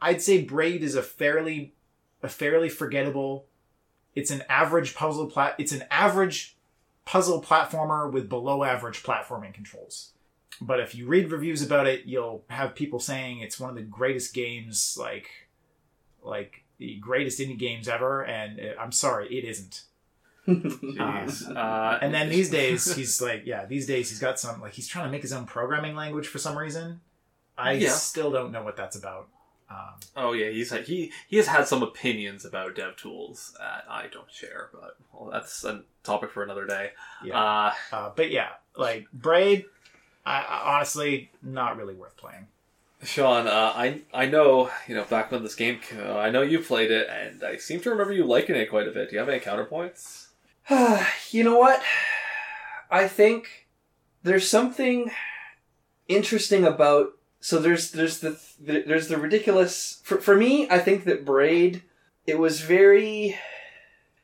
I'd 0.00 0.22
say 0.22 0.42
Braid 0.42 0.82
is 0.82 0.94
a 0.94 1.02
fairly 1.02 1.74
a 2.22 2.28
fairly 2.28 2.68
forgettable. 2.68 3.46
It's 4.14 4.30
an 4.30 4.42
average 4.48 4.94
puzzle 4.94 5.26
plat. 5.26 5.54
It's 5.58 5.70
an 5.72 5.84
average 5.90 6.56
puzzle 7.04 7.40
platformer 7.42 8.10
with 8.10 8.28
below 8.28 8.64
average 8.64 9.02
platforming 9.02 9.54
controls. 9.54 10.12
But 10.60 10.80
if 10.80 10.94
you 10.94 11.06
read 11.06 11.30
reviews 11.30 11.62
about 11.62 11.86
it, 11.86 12.06
you'll 12.06 12.42
have 12.48 12.74
people 12.74 12.98
saying 12.98 13.40
it's 13.40 13.60
one 13.60 13.70
of 13.70 13.76
the 13.76 13.82
greatest 13.82 14.34
games, 14.34 14.96
like 14.98 15.28
like 16.22 16.64
the 16.78 16.96
greatest 16.96 17.38
indie 17.40 17.58
games 17.58 17.88
ever. 17.88 18.22
And 18.24 18.60
uh, 18.60 18.80
I'm 18.80 18.92
sorry, 18.92 19.26
it 19.36 19.44
isn't. 19.44 19.82
Jeez. 20.48 21.54
Uh, 21.54 21.98
And 22.00 22.14
then 22.14 22.28
these 22.28 22.50
days, 22.60 22.94
he's 22.94 23.20
like, 23.20 23.42
yeah, 23.44 23.66
these 23.66 23.86
days 23.86 24.08
he's 24.10 24.18
got 24.18 24.38
some 24.40 24.60
like 24.60 24.72
he's 24.72 24.88
trying 24.88 25.04
to 25.06 25.10
make 25.10 25.22
his 25.22 25.32
own 25.32 25.44
programming 25.46 25.94
language 25.94 26.26
for 26.28 26.38
some 26.38 26.56
reason. 26.56 27.00
I 27.56 27.72
Yeah. 27.72 27.90
still 27.92 28.30
don't 28.30 28.52
know 28.52 28.62
what 28.62 28.76
that's 28.76 28.96
about. 28.96 29.28
Um, 29.70 29.94
Oh 30.16 30.32
yeah, 30.32 30.48
he's 30.48 30.72
he 30.86 31.12
he 31.28 31.36
has 31.36 31.46
had 31.46 31.66
some 31.68 31.82
opinions 31.82 32.46
about 32.46 32.74
dev 32.74 32.96
tools 32.96 33.54
that 33.58 33.84
I 33.90 34.06
don't 34.06 34.30
share, 34.32 34.70
but 34.72 34.96
well, 35.12 35.28
that's 35.30 35.62
a 35.64 35.82
topic 36.02 36.30
for 36.30 36.42
another 36.42 36.66
day. 36.66 36.92
Yeah. 37.22 37.38
Uh, 37.38 37.72
uh, 37.92 38.10
but 38.16 38.30
yeah, 38.30 38.48
like 38.76 39.06
Braid, 39.12 39.66
I, 40.24 40.40
I 40.40 40.76
honestly 40.76 41.30
not 41.42 41.76
really 41.76 41.94
worth 41.94 42.16
playing. 42.16 42.46
Sean, 43.02 43.46
uh, 43.46 43.72
I 43.74 44.02
I 44.12 44.26
know 44.26 44.70
you 44.88 44.94
know 44.94 45.04
back 45.04 45.30
when 45.30 45.42
this 45.42 45.54
game, 45.54 45.80
out, 46.00 46.16
I 46.16 46.30
know 46.30 46.42
you 46.42 46.58
played 46.58 46.90
it, 46.90 47.08
and 47.08 47.44
I 47.44 47.56
seem 47.56 47.80
to 47.80 47.90
remember 47.90 48.12
you 48.12 48.24
liking 48.24 48.56
it 48.56 48.70
quite 48.70 48.88
a 48.88 48.90
bit. 48.90 49.08
Do 49.08 49.14
you 49.14 49.20
have 49.20 49.28
any 49.28 49.40
counterpoints? 49.40 50.26
you 51.30 51.44
know 51.44 51.58
what? 51.58 51.80
I 52.90 53.06
think 53.06 53.68
there's 54.22 54.48
something 54.48 55.10
interesting 56.08 56.64
about. 56.64 57.12
So 57.40 57.60
there's 57.60 57.92
there's 57.92 58.18
the 58.18 58.40
there's 58.60 59.06
the 59.06 59.16
ridiculous 59.18 60.00
for 60.02 60.20
for 60.20 60.34
me. 60.34 60.68
I 60.68 60.80
think 60.80 61.04
that 61.04 61.24
Braid 61.24 61.82
it 62.26 62.38
was 62.38 62.60
very 62.60 63.38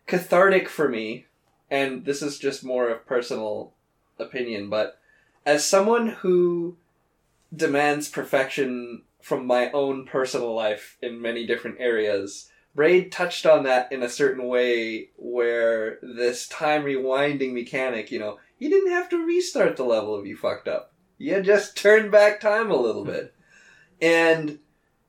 cathartic 0.07 0.69
for 0.69 0.89
me, 0.89 1.27
and 1.71 2.05
this 2.05 2.23
is 2.23 2.39
just 2.39 2.65
more 2.65 2.89
of 2.89 3.07
personal 3.07 3.73
opinion, 4.19 4.69
but 4.69 4.99
as 5.47 5.65
someone 5.65 6.09
who 6.09 6.77
demands 7.55 8.09
perfection 8.09 9.03
from 9.23 9.47
my 9.47 9.71
own 9.71 10.07
personal 10.07 10.55
life 10.55 10.97
in 11.01 11.21
many 11.21 11.47
different 11.47 11.77
areas. 11.81 12.51
Braid 12.75 13.13
touched 13.13 13.47
on 13.47 13.63
that 13.65 13.91
in 13.93 14.03
a 14.03 14.09
certain 14.09 14.47
way 14.47 15.11
where 15.17 15.99
this 16.03 16.49
time 16.49 16.85
rewinding 16.85 17.53
mechanic, 17.53 18.11
you 18.11 18.19
know, 18.19 18.39
you 18.59 18.69
didn't 18.69 18.91
have 18.93 19.09
to 19.11 19.25
restart 19.25 19.77
the 19.77 19.85
level 19.85 20.19
if 20.19 20.27
you 20.27 20.37
fucked 20.37 20.69
up. 20.69 20.93
You 21.17 21.41
just 21.41 21.77
turned 21.77 22.11
back 22.11 22.41
time 22.41 22.71
a 22.71 22.77
little 22.77 23.05
bit. 23.05 23.35
And 24.03 24.59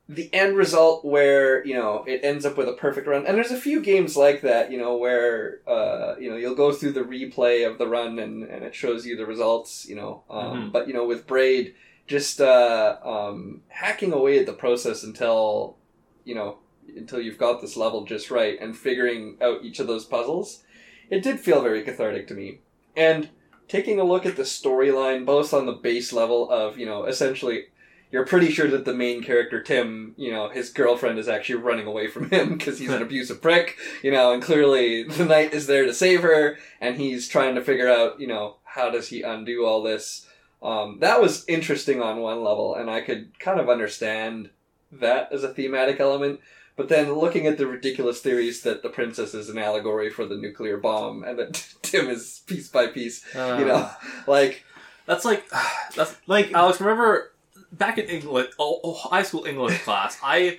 the 0.08 0.32
end 0.32 0.56
result 0.56 1.04
where, 1.04 1.66
you 1.66 1.74
know, 1.74 2.04
it 2.06 2.20
ends 2.22 2.46
up 2.46 2.56
with 2.56 2.68
a 2.68 2.74
perfect 2.74 3.08
run. 3.08 3.26
And 3.26 3.36
there's 3.36 3.50
a 3.50 3.60
few 3.60 3.80
games 3.80 4.16
like 4.16 4.42
that, 4.42 4.70
you 4.70 4.78
know, 4.78 4.96
where, 4.96 5.60
uh, 5.66 6.14
you 6.20 6.30
know, 6.30 6.36
you'll 6.36 6.54
go 6.54 6.72
through 6.72 6.92
the 6.92 7.00
replay 7.00 7.68
of 7.68 7.78
the 7.78 7.88
run 7.88 8.20
and, 8.20 8.44
and 8.44 8.64
it 8.64 8.74
shows 8.74 9.04
you 9.04 9.16
the 9.16 9.26
results, 9.26 9.84
you 9.88 9.96
know. 9.96 10.22
Um, 10.30 10.68
Mhm. 10.68 10.72
But, 10.72 10.86
you 10.86 10.94
know, 10.94 11.04
with 11.04 11.26
Braid, 11.26 11.74
just 12.06 12.40
uh, 12.40 12.96
um, 13.04 13.62
hacking 13.68 14.12
away 14.12 14.38
at 14.38 14.46
the 14.46 14.52
process 14.52 15.02
until, 15.02 15.76
you 16.24 16.34
know, 16.34 16.58
until 16.96 17.20
you've 17.20 17.38
got 17.38 17.60
this 17.60 17.76
level 17.76 18.04
just 18.04 18.30
right 18.30 18.60
and 18.60 18.76
figuring 18.76 19.36
out 19.40 19.64
each 19.64 19.80
of 19.80 19.86
those 19.86 20.04
puzzles, 20.04 20.62
it 21.10 21.22
did 21.22 21.40
feel 21.40 21.62
very 21.62 21.82
cathartic 21.82 22.28
to 22.28 22.34
me. 22.34 22.60
And 22.96 23.28
taking 23.68 23.98
a 23.98 24.04
look 24.04 24.24
at 24.24 24.36
the 24.36 24.42
storyline, 24.42 25.26
both 25.26 25.52
on 25.52 25.66
the 25.66 25.72
base 25.72 26.12
level 26.12 26.50
of, 26.50 26.78
you 26.78 26.86
know, 26.86 27.04
essentially, 27.04 27.66
you're 28.12 28.24
pretty 28.24 28.50
sure 28.50 28.68
that 28.68 28.84
the 28.84 28.94
main 28.94 29.22
character, 29.22 29.60
Tim, 29.60 30.14
you 30.16 30.30
know, 30.30 30.48
his 30.48 30.70
girlfriend 30.70 31.18
is 31.18 31.28
actually 31.28 31.56
running 31.56 31.86
away 31.86 32.06
from 32.06 32.30
him 32.30 32.54
because 32.56 32.78
he's 32.78 32.90
an 32.90 33.02
abusive 33.02 33.42
prick, 33.42 33.76
you 34.02 34.10
know, 34.10 34.32
and 34.32 34.42
clearly 34.42 35.02
the 35.02 35.24
knight 35.24 35.52
is 35.52 35.66
there 35.66 35.84
to 35.84 35.94
save 35.94 36.22
her, 36.22 36.58
and 36.80 36.96
he's 36.96 37.28
trying 37.28 37.56
to 37.56 37.64
figure 37.64 37.88
out, 37.88 38.20
you 38.20 38.26
know, 38.26 38.56
how 38.64 38.90
does 38.90 39.08
he 39.08 39.22
undo 39.22 39.64
all 39.64 39.82
this. 39.82 40.26
Um, 40.62 40.98
that 41.00 41.20
was 41.20 41.44
interesting 41.46 42.00
on 42.00 42.20
one 42.20 42.42
level, 42.42 42.74
and 42.74 42.90
I 42.90 43.00
could 43.00 43.38
kind 43.38 43.60
of 43.60 43.68
understand 43.68 44.50
that 44.92 45.32
as 45.32 45.44
a 45.44 45.52
thematic 45.52 46.00
element. 46.00 46.40
But 46.76 46.88
then 46.90 47.14
looking 47.14 47.46
at 47.46 47.56
the 47.56 47.66
ridiculous 47.66 48.20
theories 48.20 48.62
that 48.62 48.82
the 48.82 48.90
princess 48.90 49.32
is 49.32 49.48
an 49.48 49.58
allegory 49.58 50.10
for 50.10 50.26
the 50.26 50.36
nuclear 50.36 50.76
bomb 50.76 51.24
and 51.24 51.38
that 51.38 51.54
Tim 51.82 52.08
is 52.08 52.42
piece 52.46 52.68
by 52.68 52.88
piece, 52.88 53.24
Uh, 53.34 53.56
you 53.58 53.64
know, 53.64 53.90
like, 54.26 54.64
that's 55.06 55.24
like 55.24 55.44
that's 55.96 56.16
Like 56.26 56.52
Alex. 56.52 56.80
Remember 56.80 57.32
back 57.72 57.98
in 57.98 58.06
English, 58.06 58.50
oh, 58.58 58.80
oh, 58.84 58.94
high 58.94 59.22
school 59.22 59.44
English 59.46 59.82
class, 59.84 60.18
I 60.22 60.58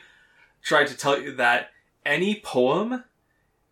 tried 0.64 0.88
to 0.88 0.98
tell 0.98 1.22
you 1.22 1.36
that 1.36 1.69
any 2.06 2.41
poem 2.44 3.03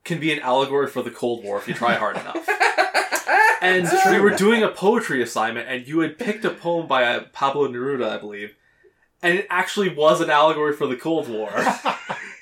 can 0.04 0.20
be 0.20 0.32
an 0.32 0.40
allegory 0.40 0.88
for 0.88 1.02
the 1.02 1.12
Cold 1.12 1.44
War 1.44 1.58
if 1.58 1.68
you 1.68 1.74
try 1.74 1.96
hard 1.96 2.16
enough. 2.18 2.48
And 3.66 3.90
we 4.12 4.20
were 4.20 4.36
doing 4.36 4.64
a 4.64 4.70
poetry 4.70 5.22
assignment, 5.22 5.68
and 5.68 5.88
you 5.88 6.00
had 6.00 6.18
picked 6.18 6.46
a 6.46 6.50
poem 6.50 6.88
by 6.88 7.04
uh, 7.04 7.26
Pablo 7.34 7.68
Neruda, 7.68 8.10
I 8.10 8.18
believe, 8.18 8.56
and 9.22 9.40
it 9.40 9.48
actually 9.50 9.90
was 9.90 10.22
an 10.22 10.30
allegory 10.30 10.74
for 10.74 10.88
the 10.88 10.96
Cold 10.96 11.28
War. 11.28 11.50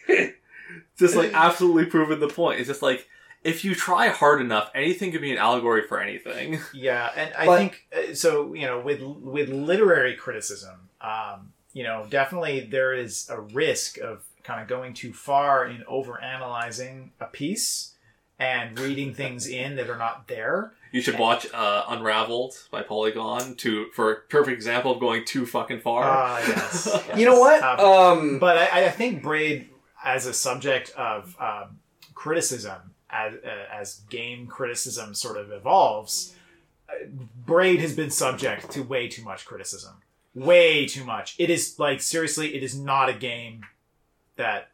just 0.98 1.16
like 1.16 1.34
absolutely 1.34 1.86
proving 1.86 2.20
the 2.20 2.28
point. 2.28 2.60
It's 2.60 2.68
just 2.68 2.82
like 2.82 3.08
if 3.44 3.66
you 3.66 3.76
try 3.76 4.08
hard 4.08 4.42
enough, 4.42 4.72
anything 4.74 5.12
can 5.12 5.22
be 5.22 5.32
an 5.32 5.38
allegory 5.38 5.84
for 5.84 6.00
anything. 6.00 6.60
Yeah, 6.74 7.10
and 7.16 7.34
I 7.36 7.46
But- 7.46 7.58
think 7.58 7.88
uh, 7.96 8.14
so. 8.14 8.54
You 8.54 8.68
know, 8.68 8.80
with 8.80 9.02
with 9.02 9.50
literary 9.50 10.16
criticism, 10.16 10.90
um, 11.02 11.54
you 11.74 11.84
know, 11.84 12.06
definitely 12.10 12.62
there 12.62 12.94
is 12.94 13.30
a 13.30 13.40
risk 13.40 13.98
of 13.98 14.24
kind 14.44 14.62
of 14.62 14.68
going 14.68 14.94
too 14.94 15.14
far 15.14 15.66
in 15.66 15.84
over 15.88 16.22
analyzing 16.22 17.12
a 17.20 17.26
piece 17.26 17.96
and 18.40 18.78
reading 18.78 19.14
things 19.14 19.48
in 19.48 19.76
that 19.78 19.90
are 19.90 19.98
not 19.98 20.28
there. 20.28 20.74
You 20.94 21.02
should 21.02 21.18
watch 21.20 21.48
uh, 21.54 21.84
Unraveled 21.90 22.54
by 22.72 22.82
Polygon 22.84 23.56
to 23.56 23.88
for 23.94 24.12
a 24.12 24.16
perfect 24.30 24.54
example 24.56 24.92
of 24.92 25.00
going 25.00 25.26
too 25.26 25.46
fucking 25.46 25.80
far. 25.82 26.04
Ah, 26.06 26.38
yes, 26.48 26.88
yes. 27.08 27.18
you 27.18 27.26
know 27.26 27.40
what? 27.40 27.62
Um, 27.64 27.80
Um, 27.80 28.40
but 28.40 28.58
I, 28.58 28.86
I 28.86 28.90
think 28.92 29.22
Braid, 29.24 29.70
as 30.06 30.26
a 30.28 30.34
subject 30.34 30.92
of 30.96 31.36
um, 31.42 31.80
criticism, 32.14 32.94
as 33.10 33.34
uh, 33.44 33.50
as 33.74 34.02
game 34.10 34.46
criticism 34.48 35.14
sort 35.16 35.38
of 35.38 35.52
evolves, 35.52 36.36
uh, 36.88 36.94
Braid 37.46 37.80
has 37.80 37.96
been 37.96 38.12
subject 38.12 38.70
to 38.72 38.84
way 38.84 39.08
too 39.08 39.24
much 39.24 39.46
criticism. 39.46 39.96
Way 40.36 40.86
too 40.86 41.04
much. 41.06 41.36
It 41.40 41.50
is 41.50 41.80
like 41.80 42.02
seriously, 42.02 42.56
it 42.56 42.62
is 42.64 42.78
not 42.80 43.10
a 43.10 43.14
game 43.14 43.64
that 44.36 44.70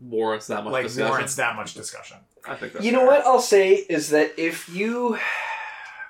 warrants 0.00 0.46
that 0.48 0.62
much 0.64 0.72
like 0.72 0.84
discussion. 0.84 1.08
warrants 1.08 1.36
that 1.36 1.56
much 1.56 1.72
discussion. 1.74 2.18
I 2.46 2.54
think 2.56 2.74
that's 2.74 2.84
You 2.84 2.92
know 2.92 2.98
fair. 3.00 3.06
what 3.08 3.26
I'll 3.26 3.40
say 3.40 3.74
is 3.74 4.10
that 4.10 4.38
if 4.38 4.68
you 4.68 5.18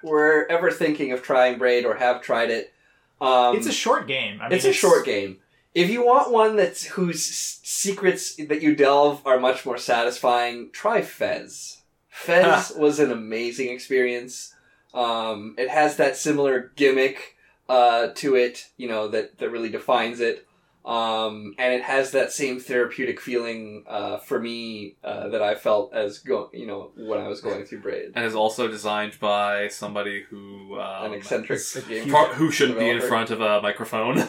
were 0.04 0.46
ever 0.50 0.70
thinking 0.70 1.12
of 1.12 1.22
trying 1.22 1.58
Braid 1.58 1.84
or 1.84 1.96
have 1.96 2.22
tried 2.22 2.50
it, 2.50 2.72
um, 3.20 3.56
it's 3.56 3.66
a 3.66 3.72
short 3.72 4.06
game. 4.06 4.40
I 4.40 4.48
mean, 4.48 4.56
it's 4.56 4.64
a 4.64 4.72
short 4.72 5.04
game. 5.04 5.38
If 5.74 5.90
you 5.90 6.04
want 6.04 6.30
one 6.30 6.56
that's 6.56 6.84
whose 6.84 7.24
secrets 7.24 8.36
that 8.36 8.62
you 8.62 8.76
delve 8.76 9.26
are 9.26 9.40
much 9.40 9.66
more 9.66 9.78
satisfying, 9.78 10.70
try 10.70 11.02
Fez. 11.02 11.82
Fez 12.08 12.72
was 12.76 13.00
an 13.00 13.10
amazing 13.10 13.70
experience. 13.70 14.54
Um, 14.92 15.56
it 15.58 15.68
has 15.68 15.96
that 15.96 16.16
similar 16.16 16.72
gimmick 16.76 17.36
uh, 17.68 18.08
to 18.16 18.36
it, 18.36 18.68
you 18.76 18.86
know, 18.86 19.08
that 19.08 19.38
that 19.38 19.50
really 19.50 19.70
defines 19.70 20.20
it. 20.20 20.46
Um, 20.84 21.54
and 21.58 21.72
it 21.72 21.82
has 21.82 22.10
that 22.10 22.30
same 22.30 22.60
therapeutic 22.60 23.18
feeling 23.18 23.84
uh, 23.88 24.18
for 24.18 24.38
me 24.38 24.96
uh, 25.02 25.28
that 25.28 25.40
I 25.40 25.54
felt 25.54 25.94
as 25.94 26.18
go, 26.18 26.50
you 26.52 26.66
know, 26.66 26.90
when 26.94 27.18
I 27.20 27.28
was 27.28 27.40
going 27.40 27.64
through 27.64 27.80
Braid. 27.80 28.12
and 28.14 28.24
is 28.24 28.34
also 28.34 28.68
designed 28.68 29.18
by 29.18 29.68
somebody 29.68 30.24
who 30.28 30.78
um, 30.78 31.06
An 31.06 31.14
eccentric 31.14 31.56
it's 31.60 31.80
game. 31.86 32.10
pro- 32.10 32.34
who 32.34 32.50
shouldn't 32.50 32.78
be 32.78 32.90
in 32.90 33.00
front 33.00 33.30
of 33.30 33.40
a 33.40 33.62
microphone. 33.62 34.18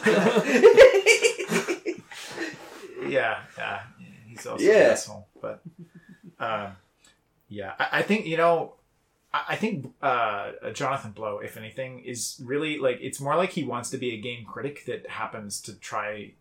Yeah, 3.08 3.38
yeah. 3.56 3.80
He's 4.26 4.46
also 4.46 4.64
Yeah. 4.64 4.72
an 4.86 4.90
asshole. 4.92 5.28
But 5.40 5.60
um, 6.40 6.72
yeah, 7.48 7.74
I, 7.78 7.98
I 7.98 8.02
think 8.02 8.26
you 8.26 8.36
know. 8.36 8.74
I 9.32 9.44
I 9.50 9.56
think 9.56 9.92
uh, 10.02 10.52
Jonathan 10.72 11.12
Blow, 11.12 11.38
if 11.38 11.56
anything, 11.56 12.00
is 12.00 12.40
really 12.44 12.78
like 12.78 12.98
it's 13.00 13.20
more 13.20 13.36
like 13.36 13.50
he 13.52 13.62
wants 13.64 13.90
to 13.90 13.98
be 13.98 14.12
a 14.14 14.20
game 14.20 14.44
critic 14.44 14.84
that 14.86 15.08
happens 15.08 15.60
to 15.62 15.74
try 15.74 16.32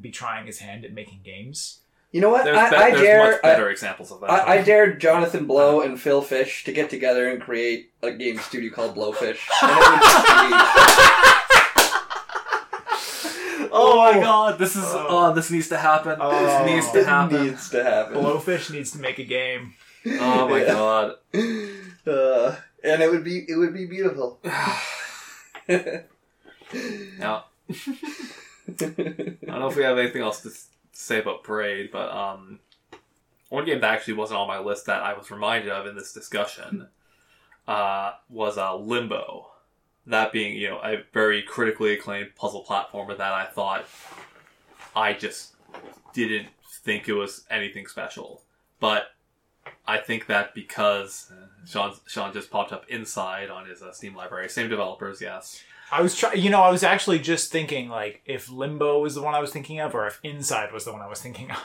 be 0.00 0.10
trying 0.10 0.46
his 0.46 0.58
hand 0.58 0.84
at 0.84 0.92
making 0.92 1.20
games. 1.24 1.78
You 2.12 2.20
know 2.20 2.30
what? 2.30 2.44
there's 2.44 2.58
I, 2.58 2.70
be- 2.70 2.76
I 2.76 2.90
there's 2.90 3.02
dare. 3.02 3.30
much 3.32 3.42
better 3.42 3.70
examples 3.70 4.10
of 4.10 4.20
that. 4.22 4.30
I, 4.30 4.56
I 4.58 4.62
dare 4.62 4.94
Jonathan 4.94 5.46
Blow 5.46 5.80
and 5.80 6.00
Phil 6.00 6.22
Fish 6.22 6.64
to 6.64 6.72
get 6.72 6.90
together 6.90 7.28
and 7.28 7.40
create 7.40 7.92
a 8.02 8.10
game 8.12 8.38
studio 8.38 8.72
called 8.74 8.96
Blowfish. 8.96 9.38
And 9.62 9.70
it 9.70 9.90
would 9.90 10.00
just 10.00 10.26
oh 13.72 13.96
my 14.12 14.18
god, 14.20 14.58
this 14.58 14.74
is 14.74 14.82
Oh. 14.84 15.06
oh, 15.08 15.34
this 15.34 15.50
needs 15.50 15.68
to 15.68 15.76
happen. 15.78 16.16
Oh. 16.20 16.30
this 16.44 16.66
needs 16.66 16.90
be, 16.92 16.98
to 17.00 17.04
happen. 17.06 17.44
needs 17.46 17.70
to 17.70 17.84
happen. 17.84 18.14
Blowfish 18.16 18.70
needs 18.72 18.90
to 18.92 18.98
make 18.98 19.18
a 19.18 19.24
game. 19.24 19.74
Oh 20.06 20.48
my 20.48 20.62
Yeah. 20.62 20.72
god. 20.74 21.14
Uh, 22.06 22.56
and 22.82 23.02
it 23.02 23.10
would 23.10 23.22
be 23.22 23.44
it 23.46 23.56
would 23.56 23.74
be 23.74 23.84
beautiful. 23.86 24.40
Now, 27.18 27.44
I 28.80 29.50
don't 29.50 29.60
know 29.60 29.68
if 29.68 29.76
we 29.76 29.82
have 29.84 29.98
anything 29.98 30.22
else 30.22 30.42
to 30.42 30.50
say 30.92 31.20
about 31.20 31.44
Braid, 31.44 31.90
but 31.90 32.10
um, 32.10 32.60
one 33.48 33.64
game 33.64 33.80
that 33.80 33.92
actually 33.92 34.14
wasn't 34.14 34.38
on 34.38 34.48
my 34.48 34.58
list 34.58 34.86
that 34.86 35.02
I 35.02 35.16
was 35.16 35.30
reminded 35.30 35.70
of 35.70 35.86
in 35.86 35.96
this 35.96 36.12
discussion 36.12 36.88
uh, 37.68 38.12
was 38.28 38.58
uh, 38.58 38.76
Limbo. 38.76 39.48
That 40.06 40.32
being, 40.32 40.56
you 40.56 40.70
know, 40.70 40.80
a 40.82 41.04
very 41.12 41.42
critically 41.42 41.92
acclaimed 41.92 42.34
puzzle 42.34 42.64
platformer 42.68 43.16
that 43.16 43.32
I 43.32 43.44
thought 43.44 43.84
I 44.96 45.12
just 45.12 45.54
didn't 46.12 46.48
think 46.82 47.08
it 47.08 47.12
was 47.12 47.44
anything 47.50 47.86
special. 47.86 48.42
But 48.80 49.12
I 49.86 49.98
think 49.98 50.26
that 50.26 50.54
because 50.54 51.30
Sean 51.66 51.94
Sean 52.06 52.32
just 52.32 52.50
popped 52.50 52.72
up 52.72 52.88
Inside 52.88 53.50
on 53.50 53.68
his 53.68 53.82
uh, 53.82 53.92
Steam 53.92 54.14
library, 54.14 54.48
same 54.48 54.68
developers, 54.68 55.20
yes. 55.20 55.62
I 55.92 56.02
was 56.02 56.14
trying, 56.16 56.40
you 56.40 56.50
know, 56.50 56.60
I 56.60 56.70
was 56.70 56.82
actually 56.82 57.18
just 57.18 57.50
thinking 57.50 57.88
like 57.88 58.22
if 58.24 58.50
Limbo 58.50 59.00
was 59.00 59.14
the 59.14 59.22
one 59.22 59.34
I 59.34 59.40
was 59.40 59.52
thinking 59.52 59.80
of, 59.80 59.94
or 59.94 60.06
if 60.06 60.20
Inside 60.22 60.72
was 60.72 60.84
the 60.84 60.92
one 60.92 61.02
I 61.02 61.08
was 61.08 61.20
thinking 61.20 61.50
of. 61.50 61.58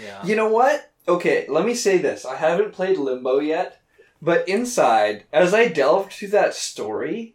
Yeah. 0.00 0.24
You 0.24 0.36
know 0.36 0.48
what? 0.48 0.92
Okay, 1.08 1.46
let 1.48 1.64
me 1.64 1.74
say 1.74 1.98
this. 1.98 2.24
I 2.24 2.36
haven't 2.36 2.72
played 2.72 2.98
Limbo 2.98 3.40
yet, 3.40 3.80
but 4.22 4.48
inside, 4.48 5.24
as 5.32 5.54
I 5.54 5.68
delved 5.68 6.12
through 6.12 6.28
that 6.28 6.54
story, 6.54 7.34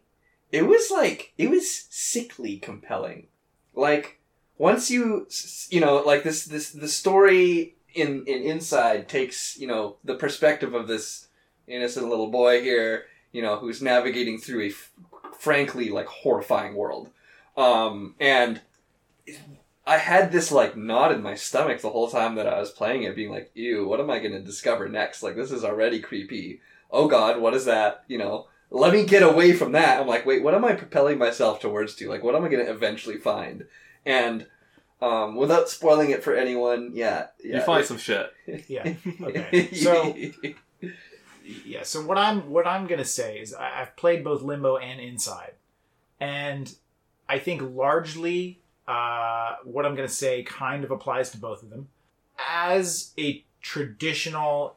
it 0.52 0.66
was 0.66 0.90
like 0.90 1.32
it 1.36 1.50
was 1.50 1.86
sickly 1.90 2.58
compelling. 2.58 3.26
Like 3.74 4.20
once 4.58 4.90
you 4.90 5.26
you 5.68 5.80
know, 5.80 5.96
like 5.96 6.22
this 6.22 6.44
this 6.44 6.70
the 6.70 6.88
story 6.88 7.74
in 7.94 8.24
in 8.26 8.42
inside 8.42 9.08
takes, 9.08 9.58
you 9.58 9.66
know, 9.66 9.96
the 10.04 10.14
perspective 10.14 10.74
of 10.74 10.86
this 10.86 11.28
innocent 11.66 12.08
little 12.08 12.30
boy 12.30 12.62
here, 12.62 13.06
you 13.32 13.42
know, 13.42 13.56
who's 13.56 13.82
navigating 13.82 14.38
through 14.38 14.62
a 14.62 14.68
f- 14.68 14.92
frankly 15.38 15.90
like 15.90 16.06
horrifying 16.06 16.74
world. 16.74 17.10
Um 17.56 18.14
and 18.20 18.60
I 19.86 19.98
had 19.98 20.32
this 20.32 20.50
like 20.50 20.76
knot 20.76 21.12
in 21.12 21.22
my 21.22 21.36
stomach 21.36 21.80
the 21.80 21.90
whole 21.90 22.08
time 22.10 22.34
that 22.34 22.48
I 22.48 22.58
was 22.58 22.72
playing 22.72 23.04
it, 23.04 23.14
being 23.14 23.30
like, 23.30 23.52
"Ew, 23.54 23.86
what 23.86 24.00
am 24.00 24.10
I 24.10 24.18
going 24.18 24.32
to 24.32 24.40
discover 24.40 24.88
next? 24.88 25.22
Like, 25.22 25.36
this 25.36 25.52
is 25.52 25.64
already 25.64 26.00
creepy. 26.00 26.60
Oh 26.90 27.06
God, 27.06 27.40
what 27.40 27.54
is 27.54 27.66
that? 27.66 28.02
You 28.08 28.18
know, 28.18 28.48
let 28.70 28.92
me 28.92 29.04
get 29.06 29.22
away 29.22 29.52
from 29.52 29.72
that." 29.72 30.00
I'm 30.00 30.08
like, 30.08 30.26
"Wait, 30.26 30.42
what 30.42 30.54
am 30.54 30.64
I 30.64 30.72
propelling 30.72 31.18
myself 31.18 31.60
towards 31.60 31.94
to? 31.96 32.08
Like, 32.08 32.24
what 32.24 32.34
am 32.34 32.44
I 32.44 32.48
going 32.48 32.66
to 32.66 32.72
eventually 32.72 33.18
find?" 33.18 33.66
And 34.04 34.46
um, 35.00 35.36
without 35.36 35.68
spoiling 35.68 36.10
it 36.10 36.24
for 36.24 36.34
anyone, 36.34 36.90
yeah, 36.92 37.26
yeah 37.44 37.58
you 37.58 37.62
find 37.62 37.84
some 37.84 37.98
shit. 37.98 38.32
Yeah. 38.66 38.94
Okay. 39.22 39.72
So 39.72 40.16
yeah. 41.64 41.82
So 41.82 42.02
what 42.02 42.18
I'm 42.18 42.50
what 42.50 42.66
I'm 42.66 42.86
gonna 42.86 43.04
say 43.04 43.38
is 43.38 43.54
I, 43.54 43.82
I've 43.82 43.96
played 43.96 44.24
both 44.24 44.42
Limbo 44.42 44.76
and 44.76 45.00
Inside, 45.00 45.54
and 46.20 46.74
I 47.28 47.38
think 47.38 47.62
largely 47.62 48.60
uh, 48.86 49.56
what 49.64 49.86
I'm 49.86 49.94
gonna 49.94 50.08
say 50.08 50.42
kind 50.42 50.84
of 50.84 50.90
applies 50.90 51.30
to 51.30 51.38
both 51.38 51.62
of 51.62 51.70
them. 51.70 51.88
As 52.38 53.12
a 53.18 53.44
traditional, 53.60 54.76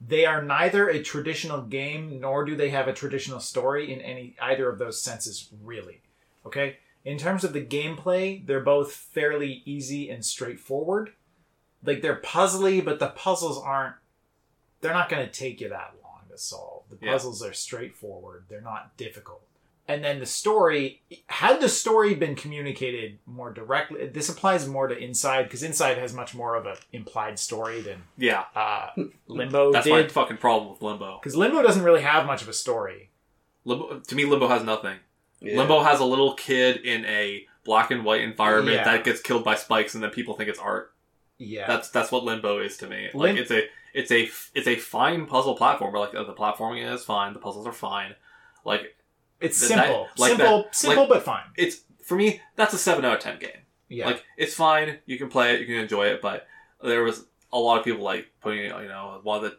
they 0.00 0.24
are 0.24 0.42
neither 0.42 0.88
a 0.88 1.02
traditional 1.02 1.62
game 1.62 2.20
nor 2.20 2.44
do 2.44 2.56
they 2.56 2.70
have 2.70 2.88
a 2.88 2.92
traditional 2.92 3.40
story 3.40 3.92
in 3.92 4.00
any 4.00 4.36
either 4.40 4.68
of 4.68 4.78
those 4.78 5.00
senses. 5.00 5.48
Really, 5.62 6.00
okay. 6.46 6.78
In 7.04 7.18
terms 7.18 7.44
of 7.44 7.52
the 7.52 7.64
gameplay, 7.64 8.46
they're 8.46 8.60
both 8.60 8.92
fairly 8.92 9.62
easy 9.66 10.08
and 10.08 10.24
straightforward 10.24 11.12
like 11.84 12.02
they're 12.02 12.20
puzzly, 12.20 12.84
but 12.84 12.98
the 12.98 13.08
puzzles 13.08 13.62
aren't. 13.62 13.96
They're 14.80 14.92
not 14.92 15.08
going 15.08 15.24
to 15.24 15.32
take 15.32 15.60
you 15.60 15.68
that 15.70 15.94
long 16.02 16.03
to 16.34 16.38
solve. 16.42 16.84
The 16.90 16.98
Yeah. 17.06 17.12
puzzles 17.12 17.42
are 17.42 17.52
straightforward. 17.52 18.44
They're 18.48 18.60
not 18.60 18.96
difficult. 18.96 19.42
And 19.86 20.02
then 20.02 20.18
the 20.18 20.24
story, 20.26 21.02
had 21.26 21.60
the 21.60 21.68
story 21.68 22.14
been 22.14 22.34
communicated 22.36 23.18
more 23.26 23.52
directly, 23.52 24.06
this 24.06 24.30
applies 24.30 24.66
more 24.66 24.88
to 24.88 24.96
Inside 24.96 25.42
because 25.42 25.62
Inside 25.62 25.98
has 25.98 26.14
much 26.14 26.34
more 26.34 26.54
of 26.54 26.64
an 26.66 26.76
implied 26.92 27.38
story 27.38 27.82
than 27.82 28.04
Yeah. 28.16 28.44
uh, 28.56 28.90
Limbo 29.26 29.72
That's 29.72 29.86
my 29.86 30.02
did. 30.02 30.12
fucking 30.12 30.38
problem 30.38 30.70
with 30.72 30.80
Limbo. 30.80 31.18
Because 31.18 31.36
Limbo 31.36 31.60
doesn't 31.62 31.82
really 31.82 32.00
have 32.00 32.24
much 32.26 32.40
of 32.40 32.48
a 32.48 32.54
story. 32.54 33.10
Limbo. 33.66 33.98
To 34.00 34.14
me, 34.14 34.24
Limbo 34.24 34.48
has 34.48 34.62
nothing. 34.64 34.96
Yeah. 35.40 35.58
Limbo 35.58 35.82
has 35.82 36.00
a 36.00 36.04
little 36.06 36.32
kid 36.34 36.78
in 36.78 37.04
a 37.04 37.46
black 37.64 37.90
and 37.90 38.04
white 38.06 38.22
environment 38.22 38.76
Yeah. 38.78 38.84
that 38.84 39.04
gets 39.04 39.20
killed 39.20 39.44
by 39.44 39.54
spikes, 39.54 39.94
and 39.94 40.02
then 40.02 40.10
people 40.10 40.34
think 40.34 40.48
it's 40.48 40.58
art. 40.58 40.92
Yeah. 41.36 41.66
That's 41.66 41.90
that's 41.90 42.10
what 42.10 42.24
Limbo 42.24 42.58
is 42.60 42.78
to 42.78 42.86
me. 42.86 43.10
Like 43.12 43.36
it's 43.36 43.50
a 43.50 43.68
it's 43.94 44.10
a 44.10 44.28
it's 44.54 44.66
a 44.66 44.76
fine 44.76 45.24
puzzle 45.26 45.56
platformer. 45.56 45.98
Like 45.98 46.12
the 46.12 46.34
platforming 46.34 46.92
is 46.92 47.04
fine, 47.04 47.32
the 47.32 47.38
puzzles 47.38 47.66
are 47.66 47.72
fine. 47.72 48.14
Like 48.64 48.96
it's 49.40 49.60
that- 49.68 49.76
that- 49.76 49.84
simple. 49.86 50.08
like 50.18 50.30
simple, 50.36 50.62
that- 50.64 50.74
simple, 50.74 51.06
but 51.06 51.22
fine. 51.22 51.44
it's 51.56 51.80
for 52.02 52.16
me, 52.16 52.40
that's 52.56 52.74
a 52.74 52.78
seven 52.78 53.04
out 53.04 53.14
of 53.16 53.20
ten 53.20 53.38
game. 53.38 53.50
Yeah. 53.88 54.06
Like 54.06 54.24
it's 54.36 54.54
fine, 54.54 54.98
you 55.06 55.16
can 55.18 55.28
play 55.28 55.54
it, 55.54 55.60
you 55.60 55.66
can 55.66 55.76
enjoy 55.76 56.06
it, 56.08 56.20
but 56.20 56.46
there 56.82 57.02
was 57.02 57.24
a 57.52 57.58
lot 57.58 57.78
of 57.78 57.84
people 57.84 58.02
like 58.02 58.26
putting 58.40 58.60
it, 58.66 58.82
you 58.82 58.88
know, 58.88 59.20
one 59.22 59.42
of 59.44 59.50
the 59.50 59.56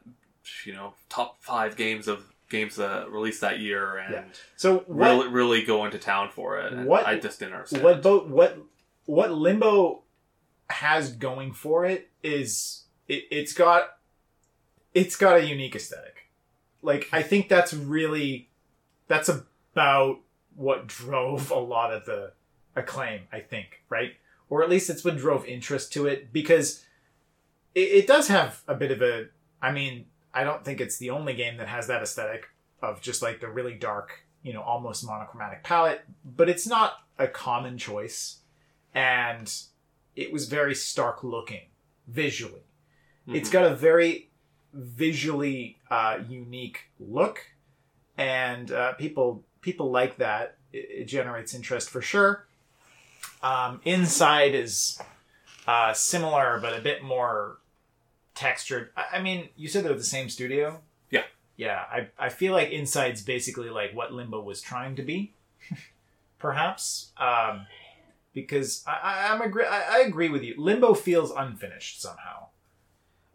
you 0.65 0.73
know 0.73 0.93
top 1.09 1.41
five 1.41 1.75
games 1.75 2.07
of 2.07 2.23
games 2.49 2.75
that 2.75 3.09
released 3.09 3.41
that 3.41 3.59
year 3.59 3.97
and 3.97 4.13
Yeah. 4.13 4.23
so 4.55 4.79
what, 4.87 5.09
really 5.15 5.27
really 5.29 5.63
go 5.63 5.85
into 5.85 5.97
town 5.97 6.29
for 6.29 6.59
it. 6.59 6.73
What- 6.85 7.07
I 7.07 7.17
just 7.17 7.39
didn't 7.39 7.53
understand. 7.55 7.83
what 7.83 8.01
both 8.03 8.27
what 8.27 8.57
what 9.05 9.31
limbo 9.31 10.03
has 10.69 11.11
going 11.13 11.53
for 11.53 11.85
it 11.85 12.09
is 12.23 12.83
it, 13.07 13.23
it's 13.31 13.53
got 13.53 13.97
it's 14.95 15.15
got 15.15 15.37
a 15.37 15.45
unique 15.45 15.75
aesthetic. 15.75 16.29
Like 16.81 17.07
i 17.11 17.21
think 17.21 17.49
that's 17.49 17.73
really 17.73 18.49
that's 19.07 19.29
about 19.29 20.19
what 20.55 20.87
drove 20.87 21.51
a 21.51 21.59
lot 21.59 21.91
of 21.93 22.05
the 22.05 22.31
acclaim 22.75 23.21
i 23.31 23.39
think 23.39 23.83
right? 23.89 24.13
Or 24.49 24.63
at 24.63 24.69
least 24.69 24.89
it's 24.89 25.03
what 25.05 25.17
drove 25.17 25.45
interest 25.45 25.91
to 25.93 26.05
it 26.07 26.31
because 26.31 26.85
it, 27.73 27.79
it 27.99 28.07
does 28.07 28.27
have 28.27 28.61
a 28.67 28.75
bit 28.75 28.91
of 28.91 29.01
a 29.01 29.27
i 29.61 29.71
mean 29.71 30.05
i 30.33 30.43
don't 30.43 30.63
think 30.65 30.79
it's 30.81 30.97
the 30.97 31.09
only 31.09 31.33
game 31.33 31.57
that 31.57 31.67
has 31.67 31.87
that 31.87 32.01
aesthetic 32.03 32.47
of 32.81 33.01
just 33.01 33.21
like 33.21 33.39
the 33.39 33.47
really 33.49 33.73
dark 33.73 34.23
you 34.43 34.53
know 34.53 34.61
almost 34.61 35.03
monochromatic 35.05 35.63
palette 35.63 36.01
but 36.23 36.47
it's 36.49 36.67
not 36.67 36.97
a 37.17 37.27
common 37.27 37.77
choice. 37.77 38.39
And 38.93 39.51
it 40.15 40.31
was 40.31 40.47
very 40.47 40.75
stark 40.75 41.23
looking 41.23 41.67
visually. 42.07 42.63
It's 43.27 43.49
Mhm. 43.49 43.53
got 43.53 43.71
a 43.71 43.75
very 43.75 44.29
visually 44.75 45.77
uh, 45.89 46.19
unique 46.27 46.89
look. 46.99 47.39
And 48.17 48.71
uh, 48.71 48.93
people 48.93 49.43
people 49.61 49.89
like 49.89 50.17
that. 50.17 50.57
It, 50.71 50.87
it 50.89 51.05
generates 51.05 51.53
interest 51.53 51.89
for 51.89 52.01
sure. 52.01 52.45
Um, 53.41 53.81
inside 53.83 54.53
is 54.53 55.01
uh, 55.67 55.93
similar 55.93 56.59
but 56.61 56.77
a 56.77 56.81
bit 56.81 57.03
more 57.03 57.57
textured. 58.35 58.89
I, 58.95 59.17
I 59.17 59.21
mean 59.21 59.49
you 59.55 59.67
said 59.67 59.85
they're 59.85 59.93
the 59.93 60.03
same 60.03 60.29
studio? 60.29 60.81
Yeah. 61.09 61.23
yeah 61.57 61.83
I, 61.91 62.07
I 62.19 62.29
feel 62.29 62.53
like 62.53 62.69
inside's 62.69 63.21
basically 63.21 63.69
like 63.69 63.95
what 63.95 64.13
limbo 64.13 64.41
was 64.41 64.61
trying 64.61 64.95
to 64.97 65.03
be 65.03 65.33
perhaps. 66.39 67.11
Um, 67.17 67.65
because 68.33 68.83
I, 68.85 68.99
I, 69.01 69.33
I'm 69.33 69.41
agree 69.41 69.65
I, 69.65 69.97
I 69.97 69.99
agree 70.01 70.29
with 70.29 70.43
you. 70.43 70.55
Limbo 70.57 70.93
feels 70.93 71.31
unfinished 71.31 72.01
somehow 72.01 72.44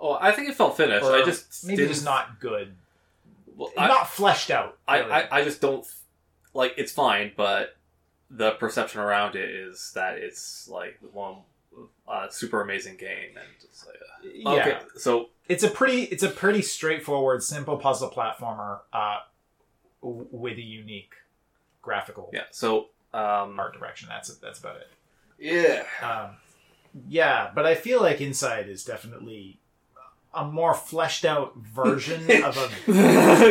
Oh, 0.01 0.17
I 0.21 0.33
think 0.33 0.49
it 0.49 0.55
felt 0.55 0.77
finished. 0.77 1.05
Or 1.05 1.15
I 1.15 1.25
just 1.25 1.65
maybe 1.67 1.77
didn't, 1.77 1.93
just 1.93 2.05
not 2.05 2.41
good 2.41 2.75
Well, 3.57 3.71
I, 3.77 3.87
not 3.87 4.09
fleshed 4.09 4.51
out. 4.51 4.79
I, 4.89 4.99
really. 4.99 5.13
I, 5.13 5.29
I 5.31 5.45
just 5.45 5.61
don't 5.61 5.87
like. 6.55 6.75
It's 6.77 6.93
fine, 6.93 7.33
but 7.37 7.77
the 8.31 8.53
perception 8.53 9.01
around 9.01 9.37
it 9.37 9.49
is 9.51 9.93
that 9.95 10.19
it's 10.19 10.69
like 10.69 10.99
one 11.13 11.37
uh, 12.09 12.29
super 12.29 12.61
amazing 12.61 12.97
game, 12.97 13.37
and 13.37 13.47
it's 13.63 13.87
like, 13.87 13.97
uh, 13.97 14.29
yeah, 14.35 14.51
okay. 14.51 14.79
So 14.97 15.29
it's 15.49 15.63
a 15.63 15.71
pretty 15.71 16.03
it's 16.05 16.23
a 16.23 16.31
pretty 16.31 16.63
straightforward, 16.63 17.43
simple 17.43 17.77
puzzle 17.77 18.11
platformer 18.11 18.81
uh, 18.93 19.19
w- 20.03 20.27
with 20.31 20.59
a 20.59 20.63
unique 20.63 21.13
graphical 21.83 22.31
yeah, 22.33 22.43
so 22.51 22.89
um, 23.15 23.59
art 23.59 23.79
direction. 23.79 24.09
That's 24.09 24.35
that's 24.37 24.59
about 24.59 24.77
it. 24.77 24.89
Yeah. 25.39 25.85
Um, 26.03 26.37
yeah, 27.09 27.51
but 27.55 27.67
I 27.67 27.77
feel 27.77 28.01
like 28.03 28.21
Inside 28.21 28.69
is 28.69 28.85
definitely 28.85 29.60
a 30.33 30.45
more 30.45 30.75
fleshed 30.75 31.25
out 31.25 31.57
version 31.57 32.23
of 32.45 32.57
a. 32.57 32.71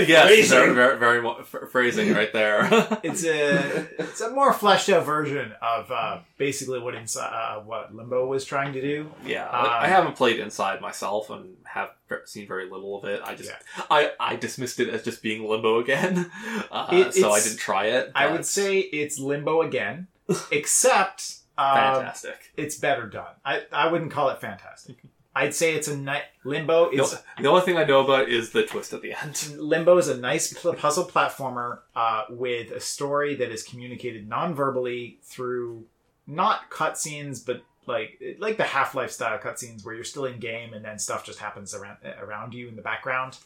yes, 0.07 0.27
Phrasing. 0.27 0.57
very, 0.57 0.73
very, 0.73 0.97
very 0.97 1.21
mo- 1.21 1.35
ph- 1.35 1.63
phrasing 1.71 2.13
right 2.13 2.31
there. 2.31 2.67
It's 3.03 3.23
a 3.25 3.87
it's 4.01 4.21
a 4.21 4.29
more 4.31 4.53
fleshed 4.53 4.89
out 4.89 5.05
version 5.05 5.51
of 5.61 5.91
uh, 5.91 6.19
basically 6.37 6.79
what 6.79 6.95
inside 6.95 7.31
uh, 7.33 7.59
what 7.61 7.93
Limbo 7.93 8.25
was 8.27 8.45
trying 8.45 8.73
to 8.73 8.81
do. 8.81 9.09
yeah, 9.25 9.45
Um, 9.47 9.67
I 9.69 9.87
haven't 9.87 10.15
played 10.15 10.39
Inside 10.39 10.79
myself 10.81 11.29
and 11.29 11.57
have 11.65 11.89
seen 12.25 12.47
very 12.47 12.69
little 12.69 12.97
of 12.97 13.05
it. 13.05 13.21
I 13.23 13.35
just, 13.35 13.49
Yeah. 13.49 13.83
I, 13.91 14.11
I 14.19 14.35
dismissed 14.37 14.79
it 14.79 14.89
as 14.89 15.03
just 15.03 15.21
being 15.21 15.47
Limbo 15.47 15.79
again, 15.79 16.31
uh, 16.71 16.87
It- 16.91 17.13
so 17.13 17.31
I 17.31 17.41
didn't 17.41 17.59
try 17.59 17.85
it. 17.87 18.11
I 18.15 18.31
would 18.31 18.45
say 18.45 18.79
it's 18.79 19.19
Limbo 19.19 19.61
again, 19.63 20.07
except 20.51 21.35
um, 21.57 21.75
fantastic. 21.75 22.51
it's 22.57 22.77
better 22.77 23.05
done. 23.07 23.33
I, 23.45 23.63
I 23.71 23.91
wouldn't 23.91 24.11
call 24.11 24.29
it 24.29 24.39
fantastic. 24.39 24.97
I'd 25.35 25.53
say 25.53 25.75
it's 25.75 25.87
a 25.87 25.95
ni- 25.95 26.21
Limbo 26.43 26.91
The, 26.91 27.03
is 27.03 27.15
the 27.39 27.47
only 27.47 27.61
thing 27.61 27.77
I 27.77 27.83
know 27.83 28.03
about 28.03 28.29
is 28.29 28.51
the 28.51 28.63
twist 28.63 28.93
at 28.93 29.01
the 29.01 29.13
end. 29.13 29.55
Limbo 29.57 29.97
is 29.97 30.07
a 30.07 30.17
nice 30.17 30.53
puzzle 30.53 31.05
platformer 31.05 31.79
uh, 31.95 32.23
with 32.29 32.71
a 32.71 32.79
story 32.79 33.35
that 33.35 33.51
is 33.51 33.63
communicated 33.63 34.27
non-verbally 34.27 35.19
through 35.23 35.85
not 36.25 36.69
cutscenes, 36.69 37.45
but 37.45 37.63
like 37.85 38.21
like 38.39 38.57
the 38.57 38.63
Half 38.63 38.95
Life 38.95 39.11
style 39.11 39.37
cutscenes 39.39 39.83
where 39.85 39.95
you're 39.95 40.03
still 40.03 40.25
in 40.25 40.39
game 40.39 40.73
and 40.73 40.83
then 40.85 40.99
stuff 40.99 41.25
just 41.25 41.39
happens 41.39 41.73
around 41.73 41.97
around 42.19 42.53
you 42.53 42.67
in 42.67 42.75
the 42.75 42.81
background, 42.81 43.37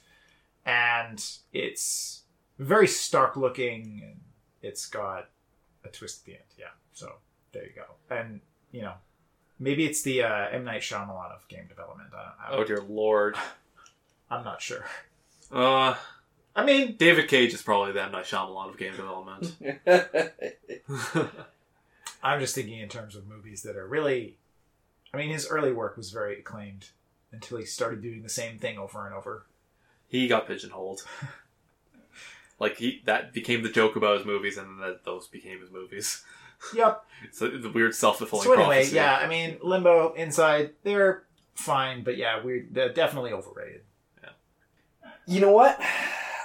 and 0.66 1.24
it's 1.54 2.24
very 2.60 2.88
stark 2.88 3.36
looking. 3.36 4.02
And 4.04 4.20
it's 4.62 4.86
got 4.86 5.30
a 5.84 5.90
twist 5.90 6.22
at 6.22 6.26
the 6.26 6.32
end. 6.34 6.44
Yeah, 6.58 6.66
so 6.94 7.14
there 7.52 7.64
you 7.64 7.72
go. 7.76 8.16
And 8.16 8.42
you 8.72 8.82
know, 8.82 8.94
maybe 9.64 9.86
it's 9.86 10.02
the 10.04 10.24
uh, 10.24 10.48
M 10.52 10.66
Night 10.66 10.82
Shyamalan 10.82 11.34
of 11.34 11.48
game 11.48 11.66
development. 11.68 12.10
I, 12.14 12.50
I, 12.50 12.56
Oh 12.56 12.64
dear 12.64 12.82
lord. 12.82 13.36
I'm 14.30 14.44
not 14.44 14.62
sure. 14.62 14.86
Uh, 15.52 15.96
I 16.56 16.66
mean, 16.66 16.96
David 16.98 17.28
Cage 17.28 17.54
is 17.54 17.62
probably 17.62 17.94
the 17.94 18.04
M 18.04 18.12
Night 18.12 18.26
Shyamalan 18.26 18.70
of 18.70 18.78
game 18.78 18.96
development. 18.96 19.56
I'm 22.24 22.40
just 22.40 22.56
thinking 22.56 22.80
in 22.80 22.90
terms 22.90 23.16
of 23.16 23.28
movies 23.28 23.64
that 23.64 23.76
are 23.76 23.88
really. 23.88 24.38
I 25.14 25.18
mean, 25.18 25.30
his 25.30 25.48
early 25.48 25.72
work 25.72 25.96
was 25.96 26.10
very 26.10 26.40
acclaimed 26.40 26.90
until 27.32 27.60
he 27.60 27.66
started 27.66 28.02
doing 28.02 28.24
the 28.24 28.30
same 28.30 28.58
thing 28.58 28.80
over 28.80 29.06
and 29.06 29.14
over. 29.14 29.46
he 30.08 30.28
got 30.28 30.48
pigeonholed. 30.48 31.04
like 32.60 32.78
he 32.78 33.02
that 33.06 33.34
became 33.34 33.62
the 33.62 33.70
joke 33.70 33.96
about 33.96 34.18
his 34.18 34.26
movies, 34.26 34.58
and 34.58 34.68
then 34.68 34.88
that 34.88 35.06
those 35.06 35.28
became 35.28 35.62
his 35.62 35.72
movies. 35.72 36.24
Yep. 36.76 37.06
So 37.32 37.48
the 37.50 37.70
weird 37.70 37.96
self 37.96 38.18
fulfilling. 38.18 38.44
So 38.44 38.54
anyway, 38.54 38.76
prophecy. 38.78 38.96
yeah, 38.96 39.18
I 39.18 39.28
mean, 39.28 39.58
Limbo, 39.62 40.14
Inside, 40.14 40.72
they're 40.84 41.24
fine, 41.56 42.04
but 42.04 42.18
yeah, 42.18 42.44
we're 42.44 42.66
they're 42.70 42.94
definitely 42.94 43.32
overrated. 43.32 43.82
Yeah. 44.22 44.30
You 45.28 45.42
know 45.42 45.52
what? 45.52 45.80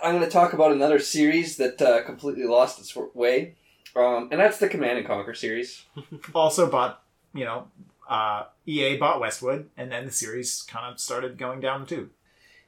I'm 0.02 0.14
going 0.14 0.24
to 0.24 0.30
talk 0.30 0.52
about 0.52 0.72
another 0.72 0.98
series 0.98 1.56
that 1.56 1.80
uh, 1.82 2.02
completely 2.04 2.44
lost 2.44 2.78
its 2.78 2.94
way, 3.14 3.54
um, 3.96 4.28
and 4.30 4.40
that's 4.40 4.58
the 4.58 4.68
Command 4.68 4.98
and 4.98 5.06
Conquer 5.06 5.34
series. 5.34 5.84
Also, 6.34 6.70
bought 6.70 7.02
you 7.34 7.44
know, 7.44 7.68
uh, 8.08 8.44
EA 8.66 8.96
bought 8.96 9.20
Westwood, 9.20 9.68
and 9.76 9.90
then 9.90 10.06
the 10.06 10.12
series 10.12 10.62
kind 10.62 10.92
of 10.92 11.00
started 11.00 11.38
going 11.38 11.60
down 11.60 11.80
the 11.80 11.86
tube. 11.86 12.10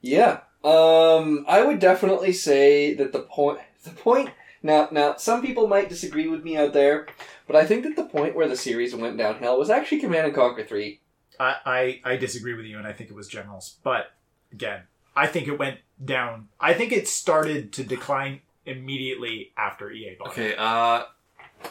Yeah, 0.01 0.41
um, 0.65 1.45
I 1.49 1.63
would 1.63 1.79
definitely 1.79 2.33
say 2.33 2.95
that 2.95 3.13
the 3.13 3.21
point, 3.21 3.61
the 3.85 3.91
point. 3.91 4.31
Now, 4.62 4.89
now, 4.91 5.16
some 5.16 5.41
people 5.43 5.66
might 5.66 5.89
disagree 5.89 6.28
with 6.28 6.45
me 6.45 6.57
out 6.57 6.73
there, 6.74 7.07
but 7.47 7.57
I 7.57 7.65
think 7.65 7.82
that 7.85 7.97
the 7.97 8.05
point 8.05 8.35
where 8.37 8.49
the 8.49 8.57
series 8.57 8.95
went 8.95 9.16
downhill 9.16 9.59
was 9.59 9.70
actually 9.70 10.01
Command 10.01 10.27
and 10.27 10.35
Conquer 10.35 10.65
Three. 10.65 11.01
I, 11.39 12.01
I 12.05 12.12
I 12.12 12.16
disagree 12.16 12.55
with 12.55 12.66
you, 12.66 12.77
and 12.77 12.87
I 12.87 12.93
think 12.93 13.09
it 13.11 13.16
was 13.16 13.27
Generals. 13.28 13.77
But 13.82 14.12
again, 14.53 14.82
I 15.16 15.27
think 15.27 15.49
it 15.49 15.59
went 15.59 15.78
down. 16.05 16.49
I 16.61 16.74
think 16.74 16.93
it 16.93 17.09
started 17.09 17.73
to 17.74 17.85
decline 17.85 18.41
immediately 18.66 19.53
after 19.57 19.91
EA 19.91 20.16
bought. 20.19 20.28
it. 20.28 20.31
Okay. 20.32 20.55
Uh, 20.57 21.05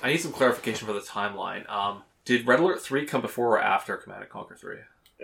I 0.01 0.07
need 0.07 0.17
some 0.17 0.31
clarification 0.31 0.87
for 0.87 0.93
the 0.93 0.99
timeline. 0.99 1.69
Um, 1.69 2.03
did 2.25 2.47
Red 2.47 2.59
Alert 2.59 2.81
Three 2.81 3.05
come 3.05 3.21
before 3.21 3.49
or 3.57 3.61
after 3.61 3.95
Command 3.97 4.23
and 4.23 4.31
Conquer 4.31 4.55
Three? 4.55 4.77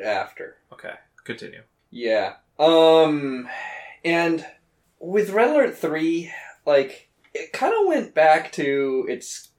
After. 0.04 0.58
Okay, 0.72 0.94
continue. 1.24 1.62
Yeah. 1.90 2.34
Um, 2.60 3.48
and 4.04 4.46
with 5.00 5.30
Red 5.32 5.50
Alert 5.50 5.78
3, 5.78 6.32
like, 6.66 7.10
it 7.36 7.52
kind 7.54 7.74
of 7.80 7.88
went 7.88 8.14
back 8.16 8.52
to 8.54 9.06
its 9.10 9.50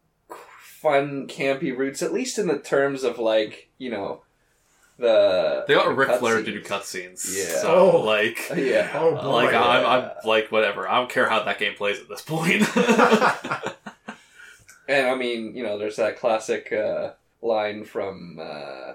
fun, 0.60 1.26
campy 1.28 1.76
roots, 1.76 2.02
at 2.02 2.12
least 2.12 2.38
in 2.38 2.46
the 2.48 2.58
terms 2.58 3.04
of, 3.04 3.18
like, 3.18 3.68
you 3.78 3.90
know, 3.90 4.22
the. 4.98 5.64
They 5.68 5.74
got 5.74 5.86
the 5.88 5.94
Ric 5.94 6.18
Flair 6.18 6.42
to 6.42 6.42
do 6.42 6.60
cutscenes. 6.62 7.26
cutscenes. 7.26 7.36
Yeah. 7.36 7.58
So 7.60 7.90
Oh. 7.92 8.00
like, 8.00 8.50
Yeah. 8.56 8.90
Oh 8.94 9.14
boy! 9.14 9.28
like 9.44 9.52
yeah. 9.52 9.62
I'm, 9.62 9.86
I'm 10.04 10.10
like 10.24 10.50
whatever. 10.50 10.88
I 10.88 10.96
don't 10.96 11.10
care 11.10 11.28
how 11.28 11.42
that 11.42 11.58
game 11.58 11.74
plays 11.74 12.00
at 12.00 12.08
this 12.08 12.22
point. 12.22 12.64
And 14.88 15.08
I 15.08 15.16
mean, 15.16 15.56
you 15.56 15.64
know, 15.64 15.78
there's 15.78 15.96
that 15.96 16.16
classic 16.16 16.72
uh, 16.72 17.14
line 17.42 17.84
from, 17.84 18.38
uh, 18.40 18.92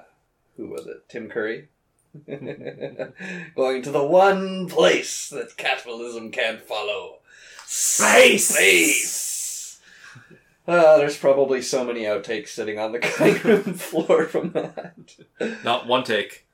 who 0.56 0.68
was 0.70 0.88
it? 0.88 1.10
Tim 1.10 1.28
Curry? 1.28 1.68
Going 2.26 3.82
to 3.82 3.92
the 3.92 4.04
one 4.06 4.68
place 4.70 5.28
that 5.30 5.58
capitalism 5.58 6.32
can't 6.32 6.62
follow. 6.62 7.20
Space! 7.74 8.50
Space! 8.50 9.80
Uh, 10.68 10.98
there's 10.98 11.16
probably 11.16 11.62
so 11.62 11.86
many 11.86 12.02
outtakes 12.02 12.50
sitting 12.50 12.78
on 12.78 12.92
the 12.92 13.00
cutting 13.00 13.42
room 13.44 13.64
floor 13.76 14.26
from 14.26 14.52
that. 14.52 14.94
Not 15.64 15.88
one 15.88 16.04
take, 16.04 16.46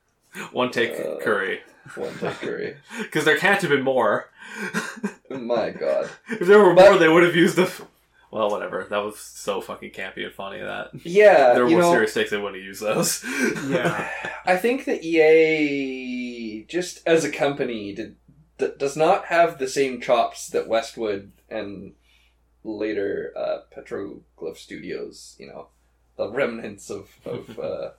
one 0.52 0.70
take 0.70 0.92
Uh, 0.92 1.16
Curry, 1.20 1.58
One 1.96 2.16
take 2.20 2.34
Curry. 2.34 2.76
because 3.02 3.24
there 3.24 3.36
can't 3.36 3.60
have 3.60 3.70
been 3.70 3.82
more. 3.82 4.30
My 5.30 5.70
god. 5.70 6.08
if 6.28 6.46
there 6.46 6.62
were 6.62 6.72
But- 6.74 6.88
more, 6.90 6.98
they 7.00 7.08
would 7.08 7.24
have 7.24 7.34
used 7.34 7.56
the. 7.56 7.62
f- 7.64 7.82
Well, 8.30 8.48
whatever. 8.48 8.86
That 8.88 8.98
was 8.98 9.18
so 9.18 9.60
fucking 9.60 9.90
campy 9.90 10.24
and 10.24 10.32
funny 10.32 10.60
that 10.60 10.90
Yeah, 11.04 11.48
if 11.48 11.54
there 11.56 11.64
were 11.64 11.70
more 11.70 11.80
know, 11.80 11.92
serious 11.94 12.14
takes. 12.14 12.30
They 12.30 12.38
wouldn't 12.38 12.62
use 12.62 12.78
those. 12.78 13.24
yeah, 13.68 14.08
I 14.46 14.56
think 14.56 14.84
that 14.84 15.02
EA, 15.04 16.62
just 16.68 17.00
as 17.06 17.24
a 17.24 17.30
company, 17.32 17.92
did, 17.92 18.14
d- 18.58 18.72
does 18.76 18.96
not 18.96 19.26
have 19.26 19.58
the 19.58 19.68
same 19.68 20.00
chops 20.00 20.48
that 20.48 20.68
Westwood 20.68 21.32
and 21.48 21.92
later 22.64 23.32
uh, 23.36 23.58
Petroglyph 23.74 24.56
Studios, 24.56 25.36
you 25.38 25.46
know, 25.46 25.68
the 26.16 26.30
remnants 26.30 26.90
of, 26.90 27.08
of, 27.24 27.58
uh, 27.58 27.90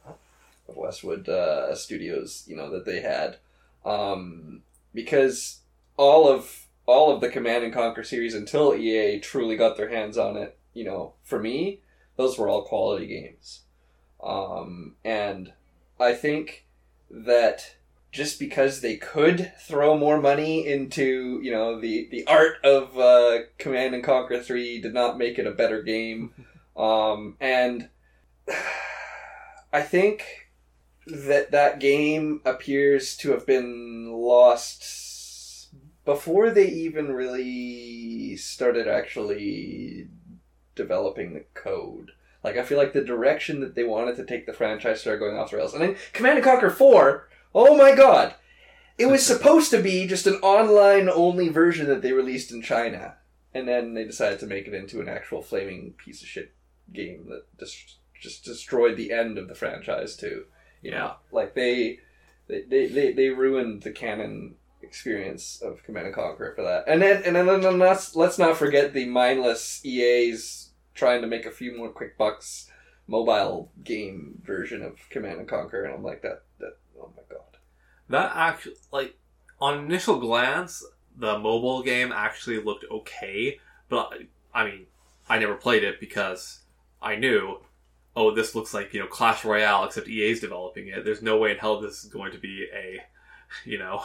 of 0.67 0.75
Westwood 0.75 1.27
uh, 1.27 1.73
Studios, 1.75 2.43
you 2.47 2.55
know, 2.55 2.69
that 2.69 2.85
they 2.85 3.01
had. 3.01 3.37
Um, 3.85 4.61
because 4.93 5.59
all 5.97 6.27
of 6.27 6.65
all 6.85 7.13
of 7.13 7.21
the 7.21 7.29
Command 7.29 7.63
and 7.63 7.73
Conquer 7.73 8.03
series 8.03 8.33
until 8.33 8.73
EA 8.73 9.19
truly 9.19 9.55
got 9.55 9.77
their 9.77 9.89
hands 9.89 10.17
on 10.17 10.35
it, 10.35 10.57
you 10.73 10.83
know, 10.83 11.13
for 11.23 11.39
me, 11.39 11.81
those 12.15 12.37
were 12.37 12.49
all 12.49 12.63
quality 12.63 13.05
games. 13.05 13.61
Um, 14.23 14.95
and 15.05 15.53
I 15.99 16.13
think 16.13 16.65
that 17.11 17.75
just 18.11 18.39
because 18.39 18.81
they 18.81 18.97
could 18.97 19.51
throw 19.59 19.97
more 19.97 20.19
money 20.19 20.65
into, 20.65 21.39
you 21.43 21.51
know, 21.51 21.79
the, 21.79 22.07
the 22.11 22.25
art 22.25 22.57
of 22.63 22.97
uh, 22.97 23.39
Command 23.57 23.93
and 23.93 24.03
Conquer 24.03 24.39
3 24.39 24.81
did 24.81 24.93
not 24.93 25.17
make 25.17 25.37
it 25.37 25.47
a 25.47 25.51
better 25.51 25.81
game. 25.81 26.33
Um, 26.77 27.35
and 27.41 27.89
I 29.73 29.81
think 29.81 30.49
that 31.05 31.51
that 31.51 31.81
game 31.81 32.41
appears 32.45 33.17
to 33.17 33.31
have 33.31 33.45
been 33.45 34.13
lost 34.13 35.73
before 36.05 36.49
they 36.49 36.67
even 36.67 37.11
really 37.11 38.35
started 38.37 38.87
actually 38.87 40.07
developing 40.75 41.33
the 41.33 41.43
code. 41.53 42.11
Like 42.43 42.57
I 42.57 42.63
feel 42.63 42.77
like 42.77 42.93
the 42.93 43.03
direction 43.03 43.59
that 43.59 43.75
they 43.75 43.83
wanted 43.83 44.15
to 44.15 44.25
take 44.25 44.45
the 44.45 44.53
franchise 44.53 45.01
started 45.01 45.19
going 45.19 45.37
off 45.37 45.51
the 45.51 45.57
rails. 45.57 45.73
And 45.73 45.83
then 45.83 45.97
Command 46.13 46.37
and 46.37 46.45
Conquer 46.45 46.69
4, 46.69 47.28
oh 47.53 47.75
my 47.77 47.95
god. 47.95 48.35
It 48.97 49.07
was 49.07 49.25
supposed 49.25 49.71
to 49.71 49.81
be 49.81 50.07
just 50.07 50.27
an 50.27 50.35
online 50.35 51.09
only 51.09 51.49
version 51.49 51.87
that 51.87 52.01
they 52.01 52.13
released 52.13 52.51
in 52.51 52.61
China. 52.61 53.15
And 53.53 53.67
then 53.67 53.93
they 53.93 54.03
decided 54.03 54.39
to 54.39 54.47
make 54.47 54.67
it 54.67 54.73
into 54.73 55.01
an 55.01 55.09
actual 55.09 55.41
flaming 55.41 55.93
piece 55.93 56.21
of 56.21 56.27
shit 56.27 56.53
game 56.93 57.27
that 57.29 57.43
just 57.59 57.97
just 58.19 58.43
destroyed 58.43 58.97
the 58.97 59.11
end 59.11 59.37
of 59.37 59.47
the 59.47 59.55
franchise 59.55 60.15
too. 60.15 60.45
You 60.81 60.91
know, 60.91 61.15
like 61.31 61.55
they 61.55 61.99
they, 62.47 62.61
they, 62.61 62.87
they, 62.87 63.11
they 63.13 63.29
ruined 63.29 63.83
the 63.83 63.91
canon 63.91 64.55
experience 64.81 65.61
of 65.61 65.83
Command 65.83 66.07
and 66.07 66.15
Conquer 66.15 66.53
for 66.55 66.63
that. 66.63 66.85
And 66.87 67.01
then 67.01 67.23
and 67.23 67.35
then, 67.35 67.61
then 67.61 67.79
let's 67.79 68.15
let's 68.15 68.37
not 68.37 68.57
forget 68.57 68.93
the 68.93 69.05
mindless 69.05 69.83
EA's 69.85 70.69
trying 70.93 71.21
to 71.21 71.27
make 71.27 71.45
a 71.45 71.51
few 71.51 71.77
more 71.77 71.89
quick 71.89 72.17
bucks 72.17 72.69
mobile 73.07 73.71
game 73.83 74.39
version 74.43 74.83
of 74.83 74.97
Command 75.09 75.39
and 75.39 75.47
Conquer, 75.47 75.83
and 75.83 75.93
I'm 75.93 76.03
like 76.03 76.21
that 76.21 76.43
oh 76.99 77.11
my 77.15 77.23
god. 77.29 77.57
That 78.09 78.31
actually, 78.35 78.75
like, 78.91 79.15
on 79.61 79.79
initial 79.85 80.19
glance, 80.19 80.83
the 81.17 81.37
mobile 81.37 81.83
game 81.83 82.11
actually 82.11 82.61
looked 82.61 82.85
okay, 82.89 83.59
but 83.89 84.13
I 84.53 84.65
mean, 84.65 84.85
I 85.29 85.37
never 85.37 85.55
played 85.55 85.83
it 85.83 85.99
because 85.99 86.59
I 87.01 87.15
knew, 87.15 87.59
oh, 88.15 88.31
this 88.33 88.55
looks 88.55 88.73
like 88.73 88.93
you 88.93 88.99
know 89.01 89.07
Clash 89.07 89.45
Royale, 89.45 89.85
except 89.85 90.07
EA's 90.07 90.39
developing 90.39 90.87
it. 90.87 91.05
There's 91.05 91.21
no 91.21 91.37
way 91.37 91.51
in 91.51 91.57
hell 91.57 91.79
this 91.79 92.03
is 92.03 92.09
going 92.11 92.31
to 92.31 92.37
be 92.39 92.67
a, 92.73 92.99
you 93.65 93.77
know, 93.77 94.03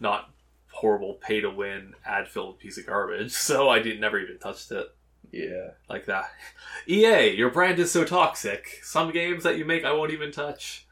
not 0.00 0.30
horrible 0.70 1.14
pay 1.14 1.40
to 1.40 1.50
win 1.50 1.94
ad 2.06 2.26
filled 2.28 2.58
piece 2.58 2.78
of 2.78 2.86
garbage. 2.86 3.32
So 3.32 3.68
I 3.68 3.80
didn't, 3.80 4.00
never 4.00 4.18
even 4.18 4.38
touched 4.38 4.70
it 4.72 4.86
Yeah. 5.30 5.72
like 5.88 6.06
that. 6.06 6.30
EA, 6.88 7.36
your 7.36 7.50
brand 7.50 7.78
is 7.78 7.90
so 7.92 8.04
toxic. 8.04 8.80
Some 8.82 9.12
games 9.12 9.44
that 9.44 9.58
you 9.58 9.64
make, 9.66 9.84
I 9.84 9.92
won't 9.92 10.12
even 10.12 10.32
touch. 10.32 10.86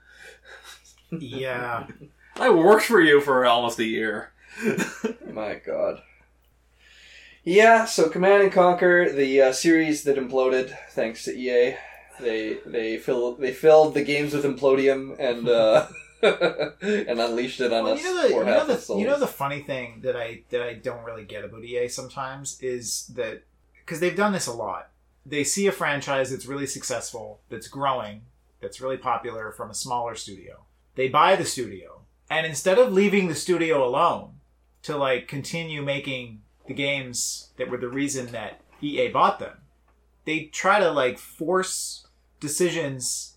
Yeah. 1.19 1.87
I 2.37 2.51
worked 2.51 2.85
for 2.85 3.01
you 3.01 3.21
for 3.21 3.45
almost 3.45 3.79
a 3.79 3.85
year. 3.85 4.33
My 5.33 5.55
God. 5.55 6.03
Yeah, 7.43 7.87
so 7.87 8.09
Command 8.09 8.43
and 8.43 8.53
Conquer, 8.53 9.11
the 9.11 9.41
uh, 9.43 9.53
series 9.53 10.05
that 10.05 10.17
imploded 10.17 10.77
thanks 10.91 11.25
to 11.25 11.33
EA. 11.37 11.77
They 12.21 12.59
they 12.67 12.99
fill 12.99 13.35
they 13.37 13.53
filled 13.53 13.95
the 13.95 14.05
games 14.05 14.35
with 14.35 14.45
implodium 14.45 15.17
and 15.19 15.49
uh, 15.49 15.87
and 16.23 17.19
unleashed 17.19 17.61
it 17.63 17.73
on 17.73 17.85
Well, 17.85 17.95
us. 17.95 18.01
you 18.03 18.05
know 18.15 18.23
the 18.23 18.29
you 18.29 18.45
know 18.45 18.67
the, 18.67 18.95
you 18.99 19.07
know 19.07 19.19
the 19.19 19.27
funny 19.27 19.61
thing 19.63 20.01
that 20.03 20.17
I 20.17 20.43
that 20.51 20.61
I 20.61 20.75
don't 20.75 21.03
really 21.05 21.25
get 21.25 21.45
about 21.45 21.65
EA 21.65 21.89
sometimes 21.89 22.59
is 22.61 23.07
that 23.17 23.43
because 23.85 24.01
they've 24.01 24.15
done 24.17 24.33
this 24.35 24.47
a 24.47 24.53
lot. 24.53 24.91
They 25.25 25.45
see 25.45 25.67
a 25.67 25.73
franchise 25.73 26.31
that's 26.31 26.47
really 26.47 26.67
successful, 26.67 27.41
that's 27.49 27.69
growing, 27.69 28.23
that's 28.61 28.81
really 28.83 28.97
popular 28.99 29.53
from 29.53 29.71
a 29.71 29.75
smaller 29.75 30.15
studio. 30.15 30.65
They 30.95 31.09
buy 31.09 31.37
the 31.37 31.45
studio, 31.45 32.03
and 32.29 32.47
instead 32.47 32.79
of 32.79 32.93
leaving 32.93 33.29
the 33.29 33.35
studio 33.35 33.87
alone 33.87 34.41
to 34.83 34.97
like 34.97 35.29
continue 35.29 35.83
making 35.83 36.43
the 36.67 36.75
games 36.75 37.51
that 37.57 37.69
were 37.69 37.77
the 37.77 37.89
reason 37.89 38.27
that 38.33 38.61
EA 38.81 39.09
bought 39.09 39.39
them, 39.39 39.59
they 40.25 40.45
try 40.45 40.81
to 40.81 40.91
like 40.91 41.19
force 41.19 42.07
decisions 42.39 43.37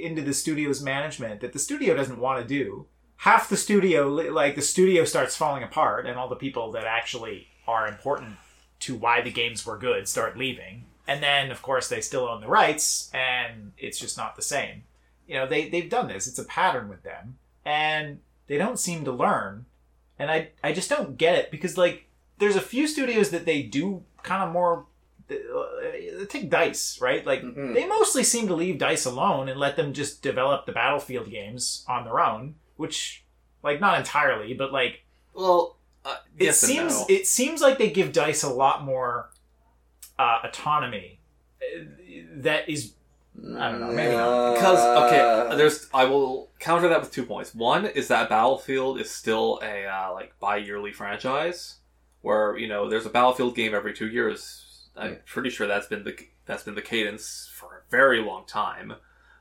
into 0.00 0.22
the 0.22 0.34
studio's 0.34 0.82
management 0.82 1.40
that 1.40 1.52
the 1.52 1.58
studio 1.58 1.94
doesn't 1.94 2.18
want 2.18 2.40
to 2.40 2.46
do. 2.46 2.86
Half 3.22 3.48
the 3.48 3.56
studio 3.56 4.08
like 4.08 4.54
the 4.54 4.62
studio 4.62 5.04
starts 5.04 5.36
falling 5.36 5.62
apart 5.62 6.06
and 6.06 6.18
all 6.18 6.28
the 6.28 6.36
people 6.36 6.72
that 6.72 6.84
actually 6.84 7.48
are 7.66 7.88
important 7.88 8.36
to 8.80 8.94
why 8.94 9.20
the 9.20 9.30
games 9.30 9.66
were 9.66 9.76
good 9.76 10.06
start 10.06 10.36
leaving. 10.36 10.84
And 11.06 11.22
then 11.22 11.50
of 11.50 11.62
course 11.62 11.88
they 11.88 12.00
still 12.00 12.28
own 12.28 12.40
the 12.40 12.48
rights 12.48 13.10
and 13.12 13.72
it's 13.76 13.98
just 13.98 14.16
not 14.16 14.36
the 14.36 14.42
same 14.42 14.84
you 15.28 15.34
know 15.34 15.46
they, 15.46 15.68
they've 15.68 15.90
done 15.90 16.08
this 16.08 16.26
it's 16.26 16.38
a 16.40 16.44
pattern 16.44 16.88
with 16.88 17.02
them 17.04 17.38
and 17.64 18.18
they 18.48 18.58
don't 18.58 18.78
seem 18.80 19.04
to 19.04 19.12
learn 19.12 19.66
and 20.18 20.30
i 20.30 20.48
i 20.64 20.72
just 20.72 20.90
don't 20.90 21.16
get 21.16 21.36
it 21.36 21.50
because 21.52 21.76
like 21.78 22.06
there's 22.38 22.56
a 22.56 22.60
few 22.60 22.86
studios 22.88 23.30
that 23.30 23.44
they 23.44 23.62
do 23.62 24.02
kind 24.22 24.42
of 24.42 24.52
more 24.52 24.86
uh, 25.30 26.24
take 26.28 26.48
dice 26.48 26.98
right 27.02 27.26
like 27.26 27.42
Mhm. 27.42 27.74
they 27.74 27.86
mostly 27.86 28.24
seem 28.24 28.48
to 28.48 28.54
leave 28.54 28.78
dice 28.78 29.04
alone 29.04 29.48
and 29.48 29.60
let 29.60 29.76
them 29.76 29.92
just 29.92 30.22
develop 30.22 30.64
the 30.66 30.72
battlefield 30.72 31.30
games 31.30 31.84
on 31.86 32.04
their 32.04 32.18
own 32.18 32.54
which 32.76 33.24
like 33.62 33.78
not 33.80 33.98
entirely 33.98 34.54
but 34.54 34.72
like 34.72 35.04
Well, 35.34 35.76
uh, 36.04 36.16
it 36.38 36.54
seems 36.54 37.00
no. 37.00 37.06
it 37.10 37.26
seems 37.26 37.60
like 37.60 37.76
they 37.76 37.90
give 37.90 38.12
dice 38.12 38.42
a 38.42 38.48
lot 38.48 38.82
more 38.84 39.30
uh, 40.18 40.38
autonomy 40.44 41.20
uh, 41.62 41.80
that 42.36 42.68
is 42.68 42.94
I 43.56 43.70
don't 43.70 43.80
know, 43.80 43.92
maybe 43.92 44.14
not. 44.16 44.54
because 44.54 44.78
Uh, 44.78 45.06
okay, 45.06 45.56
there's 45.56 45.88
I 45.94 46.04
will 46.04 46.50
counter 46.58 46.88
that 46.88 47.00
with 47.00 47.12
two 47.12 47.24
points. 47.24 47.54
One 47.54 47.86
is 47.86 48.08
that 48.08 48.28
Battlefield 48.28 49.00
is 49.00 49.10
still 49.10 49.60
a 49.62 49.86
uh, 49.86 50.12
like 50.12 50.38
bi-yearly 50.40 50.92
franchise 50.92 51.76
where 52.22 52.56
you 52.58 52.66
know 52.68 52.88
there's 52.88 53.06
a 53.06 53.10
Battlefield 53.10 53.54
game 53.54 53.74
every 53.74 53.92
two 53.94 54.08
years. 54.08 54.88
I'm 54.96 55.12
Yeah. 55.12 55.18
pretty 55.26 55.50
sure 55.50 55.66
that's 55.68 55.86
been 55.86 56.04
the 56.04 56.16
that's 56.46 56.64
been 56.64 56.74
the 56.74 56.82
cadence 56.82 57.48
for 57.54 57.76
a 57.86 57.90
very 57.90 58.20
long 58.20 58.44
time. 58.46 58.94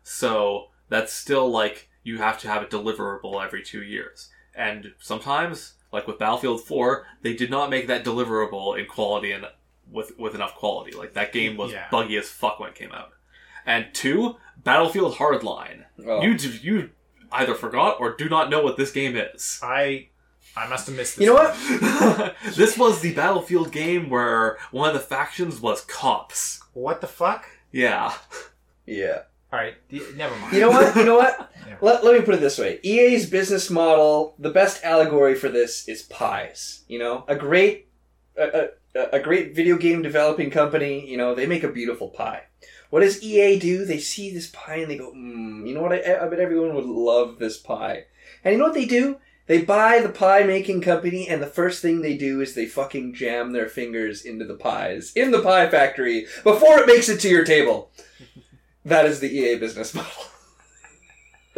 So 0.04 0.68
that's 0.90 1.12
still 1.14 1.50
like 1.50 1.90
you 2.04 2.18
have 2.20 2.40
to 2.42 2.48
have 2.48 2.62
a 2.62 2.66
deliverable 2.68 3.44
every 3.44 3.64
two 3.64 3.82
years, 3.84 4.30
and 4.56 4.94
sometimes 5.00 5.74
like 5.92 6.06
with 6.08 6.20
Battlefield 6.20 6.62
Four, 6.64 7.06
they 7.22 7.34
did 7.34 7.50
not 7.50 7.70
make 7.70 7.88
that 7.88 8.06
deliverable 8.06 8.78
in 8.80 8.86
quality 8.86 9.32
and 9.32 9.46
with 9.92 10.18
with 10.20 10.36
enough 10.36 10.54
quality. 10.56 10.92
Like 10.92 11.14
that 11.14 11.34
game 11.34 11.58
was 11.58 11.72
Yeah. 11.72 11.88
buggy 11.90 12.18
as 12.18 12.30
fuck 12.30 12.60
when 12.60 12.70
it 12.70 12.76
came 12.76 12.92
out. 12.92 13.12
And 13.68 13.86
two, 13.94 14.38
Battlefield 14.64 15.16
Hardline. 15.16 15.84
oh. 16.06 16.22
You 16.24 16.36
d- 16.38 16.60
you 16.64 16.90
either 17.32 17.54
forgot 17.54 17.98
or 18.00 18.16
do 18.16 18.28
not 18.30 18.50
know 18.50 18.64
what 18.64 18.78
this 18.78 18.92
game 18.92 19.16
is. 19.18 19.60
i 19.62 20.08
i 20.56 20.66
must 20.68 20.88
have 20.88 20.96
missed 20.96 21.18
this 21.18 21.26
You 21.26 21.34
know 21.34 21.44
one. 21.44 21.52
what? 22.18 22.36
this 22.56 22.78
was 22.78 23.02
the 23.02 23.14
Battlefield 23.14 23.72
game 23.72 24.10
where 24.10 24.58
one 24.72 24.88
of 24.88 24.94
the 24.96 25.00
factions 25.02 25.60
was 25.62 25.82
cops. 25.82 26.62
what 26.74 27.02
the 27.02 27.08
fuck 27.08 27.46
Yeah. 27.72 28.14
Yeah. 28.86 29.24
all 29.52 29.60
right 29.60 29.76
d- 29.90 30.02
never 30.16 30.36
mind 30.38 30.54
You 30.54 30.62
know 30.62 30.70
what? 30.72 30.96
You 30.96 31.06
know 31.06 31.18
what? 31.18 31.52
Let, 31.82 32.04
let 32.04 32.18
me 32.18 32.26
put 32.26 32.34
it 32.36 32.40
this 32.42 32.58
way. 32.58 32.80
EA's 32.84 33.30
business 33.30 33.70
model, 33.70 34.34
the 34.40 34.50
best 34.50 34.84
allegory 34.86 35.36
for 35.36 35.50
this 35.50 35.88
is 35.90 36.02
pies. 36.04 36.86
You 36.88 36.98
know, 37.00 37.26
a 37.28 37.36
great, 37.36 37.90
a, 38.38 38.70
a, 38.96 39.02
a 39.14 39.20
great 39.20 39.54
video 39.54 39.76
game 39.78 40.02
developing 40.02 40.50
company, 40.50 41.06
you 41.08 41.18
know, 41.18 41.36
they 41.36 41.46
make 41.46 41.64
a 41.64 41.68
beautiful 41.68 42.08
pie. 42.08 42.44
What 42.90 43.02
does 43.02 43.22
EA 43.22 43.60
do? 43.60 43.86
They 43.86 44.00
see 44.00 44.34
this 44.34 44.48
pie 44.48 44.78
and 44.78 44.90
they 44.90 44.98
go, 44.98 45.12
mm, 45.12 45.68
you 45.68 45.74
know 45.74 45.82
what? 45.82 45.94
I, 45.94 46.26
I 46.26 46.28
bet 46.28 46.40
everyone 46.40 46.74
would 46.76 46.86
love 46.86 47.40
this 47.40 47.58
pie. 47.58 48.06
And 48.44 48.54
you 48.54 48.58
know 48.58 48.66
what 48.66 48.74
they 48.74 48.86
do? 48.86 49.18
They 49.48 49.62
buy 49.62 50.02
the 50.02 50.10
pie 50.10 50.44
making 50.44 50.82
company, 50.82 51.28
and 51.28 51.42
the 51.42 51.48
first 51.48 51.82
thing 51.82 52.02
they 52.02 52.18
do 52.18 52.42
is 52.42 52.54
they 52.54 52.66
fucking 52.66 53.14
jam 53.14 53.54
their 53.54 53.70
fingers 53.70 54.24
into 54.24 54.44
the 54.44 54.56
pies 54.56 55.14
in 55.16 55.32
the 55.32 55.42
pie 55.42 55.70
factory 55.70 56.28
before 56.44 56.80
it 56.80 56.86
makes 56.86 57.08
it 57.08 57.20
to 57.22 57.30
your 57.30 57.46
table. 57.46 57.92
That 58.86 59.06
is 59.06 59.20
the 59.20 59.28
EA 59.28 59.58
business 59.58 59.94
model. 59.94 60.12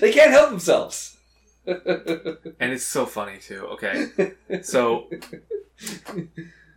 they 0.00 0.12
can't 0.12 0.30
help 0.30 0.50
themselves. 0.50 1.16
And 1.66 2.72
it's 2.72 2.84
so 2.84 3.06
funny 3.06 3.38
too. 3.38 3.66
Okay. 3.68 4.08
So 4.62 5.08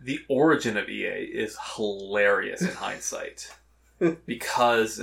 the 0.02 0.20
origin 0.28 0.76
of 0.76 0.88
EA 0.88 1.24
is 1.24 1.56
hilarious 1.76 2.62
in 2.62 2.68
hindsight. 2.68 3.52
Because 4.26 5.00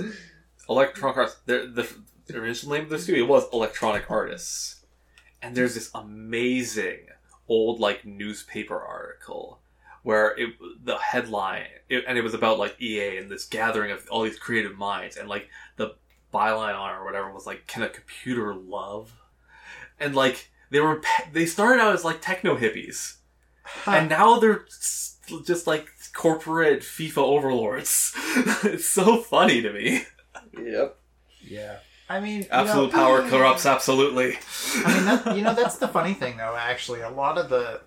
Electronic 0.68 1.16
Arts 1.16 1.36
the, 1.46 1.72
the 2.26 2.38
original 2.38 2.74
name 2.74 2.84
of 2.84 2.90
the 2.90 2.98
studio 2.98 3.24
was 3.24 3.44
Electronic 3.50 4.10
Artists. 4.10 4.84
And 5.40 5.56
there's 5.56 5.72
this 5.72 5.90
amazing 5.94 7.06
old 7.48 7.80
like 7.80 8.04
newspaper 8.04 8.78
article 8.78 9.60
where 10.02 10.38
it 10.38 10.50
the 10.84 10.96
headline 10.98 11.66
it, 11.88 12.04
and 12.06 12.16
it 12.16 12.22
was 12.22 12.34
about 12.34 12.58
like 12.58 12.80
EA 12.80 13.18
and 13.18 13.30
this 13.30 13.44
gathering 13.44 13.90
of 13.90 14.06
all 14.10 14.22
these 14.22 14.38
creative 14.38 14.78
minds 14.78 15.16
and 15.16 15.28
like 15.28 15.48
the 15.76 15.94
byline 16.32 16.78
on 16.78 16.90
it 16.90 16.98
or 16.98 17.04
whatever 17.04 17.30
was 17.30 17.46
like 17.46 17.66
can 17.66 17.82
a 17.82 17.88
computer 17.88 18.54
love 18.54 19.12
and 19.98 20.14
like 20.14 20.50
they 20.70 20.80
were 20.80 21.02
they 21.32 21.44
started 21.44 21.80
out 21.80 21.92
as 21.92 22.04
like 22.04 22.20
techno 22.20 22.56
hippies 22.56 23.16
and 23.86 24.08
now 24.08 24.38
they're 24.38 24.64
just 25.46 25.66
like 25.66 25.88
corporate 26.12 26.80
FIFA 26.80 27.18
overlords 27.18 28.12
it's 28.64 28.86
so 28.88 29.18
funny 29.18 29.62
to 29.62 29.72
me 29.72 30.04
Yep. 30.58 30.96
yeah 31.42 31.76
i 32.08 32.18
mean 32.20 32.46
absolute 32.50 32.92
know- 32.92 32.98
power 32.98 33.22
corrupts 33.28 33.64
absolutely 33.66 34.36
I 34.84 34.94
mean, 34.94 35.04
that, 35.04 35.36
you 35.36 35.42
know, 35.42 35.54
that's 35.54 35.76
the 35.84 35.88
funny 35.88 36.14
thing, 36.14 36.36
though. 36.36 36.54
Actually, 36.56 37.00
a 37.00 37.10
lot 37.10 37.38
of 37.38 37.48
the, 37.48 37.80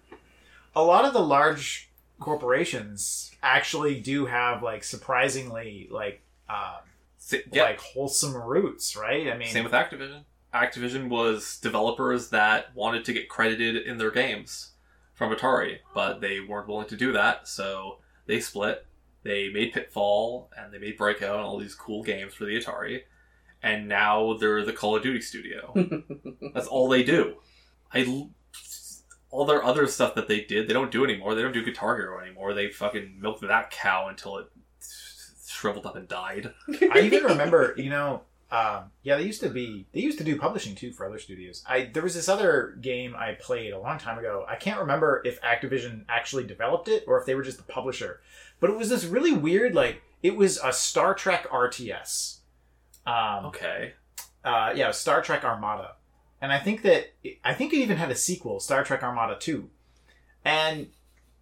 a 0.75 0.83
lot 0.83 1.05
of 1.05 1.13
the 1.13 1.21
large 1.21 1.89
corporations 2.19 3.31
actually 3.41 3.99
do 4.01 4.25
have 4.25 4.61
like 4.63 4.83
surprisingly 4.83 5.87
like, 5.91 6.21
um, 6.49 6.81
Sa- 7.17 7.37
yeah, 7.51 7.63
like 7.63 7.79
wholesome 7.79 8.35
roots, 8.35 8.95
right? 8.97 9.27
I 9.31 9.37
mean, 9.37 9.49
Same 9.49 9.63
with 9.63 9.73
Activision. 9.73 10.23
Activision 10.53 11.07
was 11.09 11.57
developers 11.59 12.29
that 12.29 12.75
wanted 12.75 13.05
to 13.05 13.13
get 13.13 13.29
credited 13.29 13.75
in 13.87 13.97
their 13.97 14.11
games 14.11 14.71
from 15.13 15.33
Atari, 15.33 15.77
but 15.93 16.21
they 16.21 16.39
weren't 16.39 16.67
willing 16.67 16.87
to 16.87 16.97
do 16.97 17.11
that, 17.13 17.47
so 17.47 17.99
they 18.25 18.39
split. 18.39 18.85
They 19.23 19.49
made 19.49 19.73
Pitfall 19.73 20.49
and 20.57 20.73
they 20.73 20.79
made 20.79 20.97
Breakout 20.97 21.35
and 21.37 21.45
all 21.45 21.57
these 21.57 21.75
cool 21.75 22.03
games 22.03 22.33
for 22.33 22.45
the 22.45 22.59
Atari, 22.59 23.03
and 23.61 23.87
now 23.87 24.33
they're 24.33 24.65
the 24.65 24.73
Call 24.73 24.95
of 24.97 25.03
Duty 25.03 25.21
studio. 25.21 25.73
That's 26.53 26.67
all 26.67 26.89
they 26.89 27.03
do. 27.03 27.35
I 27.93 28.03
l- 28.03 28.31
all 29.29 29.45
their 29.45 29.63
other 29.63 29.87
stuff 29.87 30.13
that 30.15 30.27
they 30.27 30.41
did, 30.41 30.67
they 30.67 30.73
don't 30.73 30.91
do 30.91 31.03
anymore. 31.03 31.33
They 31.33 31.41
don't 31.41 31.53
do 31.53 31.63
Guitar 31.65 31.97
Hero 31.97 32.19
anymore. 32.19 32.53
They 32.53 32.69
fucking 32.69 33.17
milked 33.19 33.41
that 33.41 33.71
cow 33.71 34.07
until 34.07 34.37
it 34.37 34.47
shriveled 35.47 35.85
up 35.87 35.95
and 35.95 36.07
died. 36.07 36.53
I 36.91 36.99
even 36.99 37.23
remember, 37.23 37.73
you 37.77 37.89
know, 37.89 38.21
Um, 38.53 38.91
yeah, 39.01 39.17
they 39.17 39.23
used 39.23 39.41
to 39.41 39.49
be. 39.49 39.87
They 39.93 40.01
used 40.01 40.19
to 40.19 40.23
do 40.23 40.37
publishing 40.37 40.75
too 40.75 40.91
for 40.93 41.07
other 41.07 41.17
studios. 41.17 41.63
I 41.67 41.85
there 41.91 42.03
was 42.03 42.13
this 42.13 42.29
other 42.29 42.77
game 42.81 43.15
I 43.17 43.33
played 43.33 43.73
a 43.73 43.79
long 43.79 43.97
time 43.97 44.19
ago. 44.19 44.45
I 44.47 44.55
can't 44.57 44.79
remember 44.79 45.23
if 45.25 45.41
Activision 45.41 46.05
actually 46.07 46.43
developed 46.45 46.87
it 46.87 47.03
or 47.07 47.19
if 47.19 47.25
they 47.25 47.33
were 47.33 47.41
just 47.41 47.57
the 47.57 47.63
publisher. 47.63 48.21
But 48.59 48.69
it 48.69 48.77
was 48.77 48.89
this 48.89 49.05
really 49.05 49.33
weird, 49.33 49.73
like 49.73 50.03
it 50.21 50.35
was 50.35 50.59
a 50.63 50.71
Star 50.71 51.15
Trek 51.15 51.49
RTS. 51.49 52.41
Um, 53.07 53.47
Okay. 53.47 53.93
uh, 54.45 54.71
yeah, 54.75 54.91
Star 54.91 55.23
Trek 55.23 55.43
Armada, 55.43 55.95
and 56.39 56.53
I 56.53 56.59
think 56.59 56.83
that 56.83 57.07
I 57.43 57.55
think 57.55 57.73
it 57.73 57.77
even 57.77 57.97
had 57.97 58.11
a 58.11 58.15
sequel, 58.15 58.59
Star 58.59 58.83
Trek 58.83 59.01
Armada 59.01 59.35
Two. 59.39 59.71
And 60.45 60.89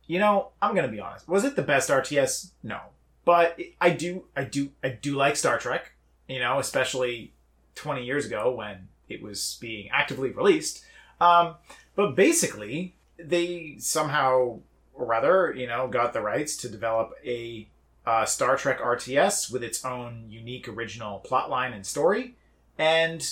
you 0.07 0.17
know, 0.17 0.51
I'm 0.61 0.73
gonna 0.75 0.87
be 0.87 1.01
honest, 1.01 1.27
was 1.27 1.43
it 1.43 1.57
the 1.57 1.61
best 1.61 1.89
RTS? 1.89 2.51
No, 2.63 2.79
but 3.25 3.59
I 3.81 3.89
do, 3.89 4.25
I 4.35 4.45
do, 4.45 4.71
I 4.81 4.89
do 4.89 5.15
like 5.15 5.35
Star 5.35 5.57
Trek. 5.59 5.90
You 6.31 6.39
know, 6.39 6.59
especially 6.59 7.33
20 7.75 8.03
years 8.03 8.25
ago 8.25 8.53
when 8.53 8.87
it 9.09 9.21
was 9.21 9.57
being 9.59 9.89
actively 9.91 10.31
released. 10.31 10.83
Um, 11.19 11.55
but 11.95 12.15
basically, 12.15 12.95
they 13.17 13.75
somehow 13.77 14.59
or 14.93 15.05
rather, 15.05 15.53
you 15.53 15.67
know, 15.67 15.87
got 15.87 16.13
the 16.13 16.21
rights 16.21 16.55
to 16.57 16.69
develop 16.69 17.13
a 17.25 17.67
uh, 18.05 18.25
Star 18.25 18.57
Trek 18.57 18.79
RTS 18.79 19.51
with 19.51 19.63
its 19.63 19.85
own 19.85 20.25
unique 20.29 20.67
original 20.67 21.25
plotline 21.27 21.73
and 21.73 21.85
story. 21.85 22.35
And 22.77 23.27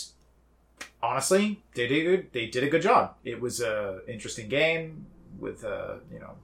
honestly, 1.01 1.61
they 1.73 1.87
did 1.87 1.99
a 1.99 2.03
good, 2.03 2.33
they 2.33 2.47
did 2.47 2.63
a 2.63 2.69
good 2.69 2.81
job. 2.81 3.15
It 3.23 3.41
was 3.41 3.61
a 3.61 4.01
interesting 4.07 4.49
game 4.49 5.05
with 5.39 5.63
uh, 5.63 5.95
you 6.11 6.19
know 6.19 6.35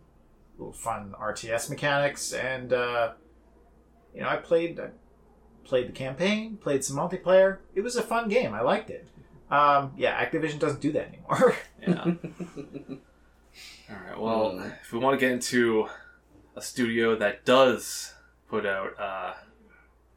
little 0.58 0.74
fun 0.74 1.14
RTS 1.20 1.70
mechanics, 1.70 2.34
and 2.34 2.74
uh, 2.74 3.14
you 4.14 4.22
know 4.22 4.30
I 4.30 4.38
played 4.38 4.80
played 5.66 5.88
the 5.88 5.92
campaign, 5.92 6.58
played 6.58 6.84
some 6.84 6.96
multiplayer. 6.98 7.58
It 7.74 7.82
was 7.82 7.96
a 7.96 8.02
fun 8.04 8.30
game. 8.30 8.54
I 8.54 8.62
liked 8.62 8.90
it. 8.90 9.08
Um, 9.52 9.92
yeah, 9.98 10.24
Activision 10.24 10.60
doesn't 10.60 10.82
do 10.82 10.92
that 10.94 11.08
anymore. 11.10 11.56
Yeah. 11.82 12.04
All 13.90 13.96
right. 14.08 14.20
Well, 14.20 14.52
Mm. 14.54 14.74
if 14.82 14.92
we 14.92 15.00
want 15.00 15.20
to 15.20 15.24
get 15.24 15.32
into 15.32 15.88
a 16.56 16.62
studio 16.62 17.16
that 17.18 17.46
does 17.46 18.14
put 18.50 18.66
out 18.66 19.00
uh, 19.00 19.34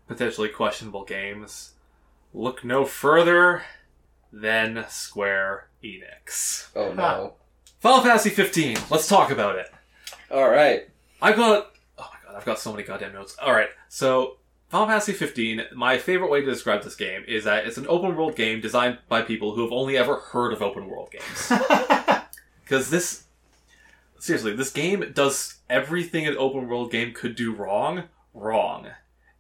potentially 0.06 0.48
questionable 0.48 1.04
games, 1.04 1.72
look 2.32 2.64
no 2.64 2.84
further 2.84 3.62
than 4.32 4.84
Square 4.88 5.68
Enix. 5.84 6.68
oh 6.74 6.92
no. 6.92 7.34
Final 7.80 8.02
Fantasy 8.02 8.30
15. 8.30 8.76
Let's 8.90 9.06
talk 9.08 9.30
about 9.30 9.56
it. 9.56 9.70
All 10.30 10.48
right. 10.48 10.88
I've 11.22 11.36
got. 11.36 11.70
Oh 11.98 12.08
my 12.12 12.18
god, 12.26 12.36
I've 12.38 12.44
got 12.44 12.58
so 12.58 12.72
many 12.72 12.82
goddamn 12.84 13.12
notes. 13.12 13.36
All 13.40 13.52
right, 13.52 13.68
so 13.88 14.38
Final 14.69 14.86
Fantasy 14.86 15.12
15. 15.12 15.62
My 15.74 15.97
favorite 15.97 16.31
way 16.31 16.40
to 16.40 16.47
describe 16.47 16.82
this 16.82 16.95
game 16.95 17.24
is 17.27 17.45
that 17.45 17.66
it's 17.66 17.78
an 17.78 17.86
open 17.89 18.16
world 18.16 18.36
game 18.36 18.61
designed 18.61 18.99
by 19.09 19.23
people 19.23 19.55
who 19.55 19.62
have 19.62 19.73
only 19.73 19.97
ever 19.97 20.16
heard 20.16 20.53
of 20.53 20.62
open 20.62 20.86
world 20.89 21.11
games. 21.11 21.53
Because 22.69 22.90
this, 22.90 23.24
seriously, 24.19 24.55
this 24.55 24.70
game 24.70 25.12
does 25.15 25.55
everything 25.70 26.27
an 26.27 26.36
open 26.36 26.69
world 26.69 26.90
game 26.90 27.15
could 27.15 27.35
do 27.35 27.51
wrong, 27.51 28.05
wrong. 28.35 28.89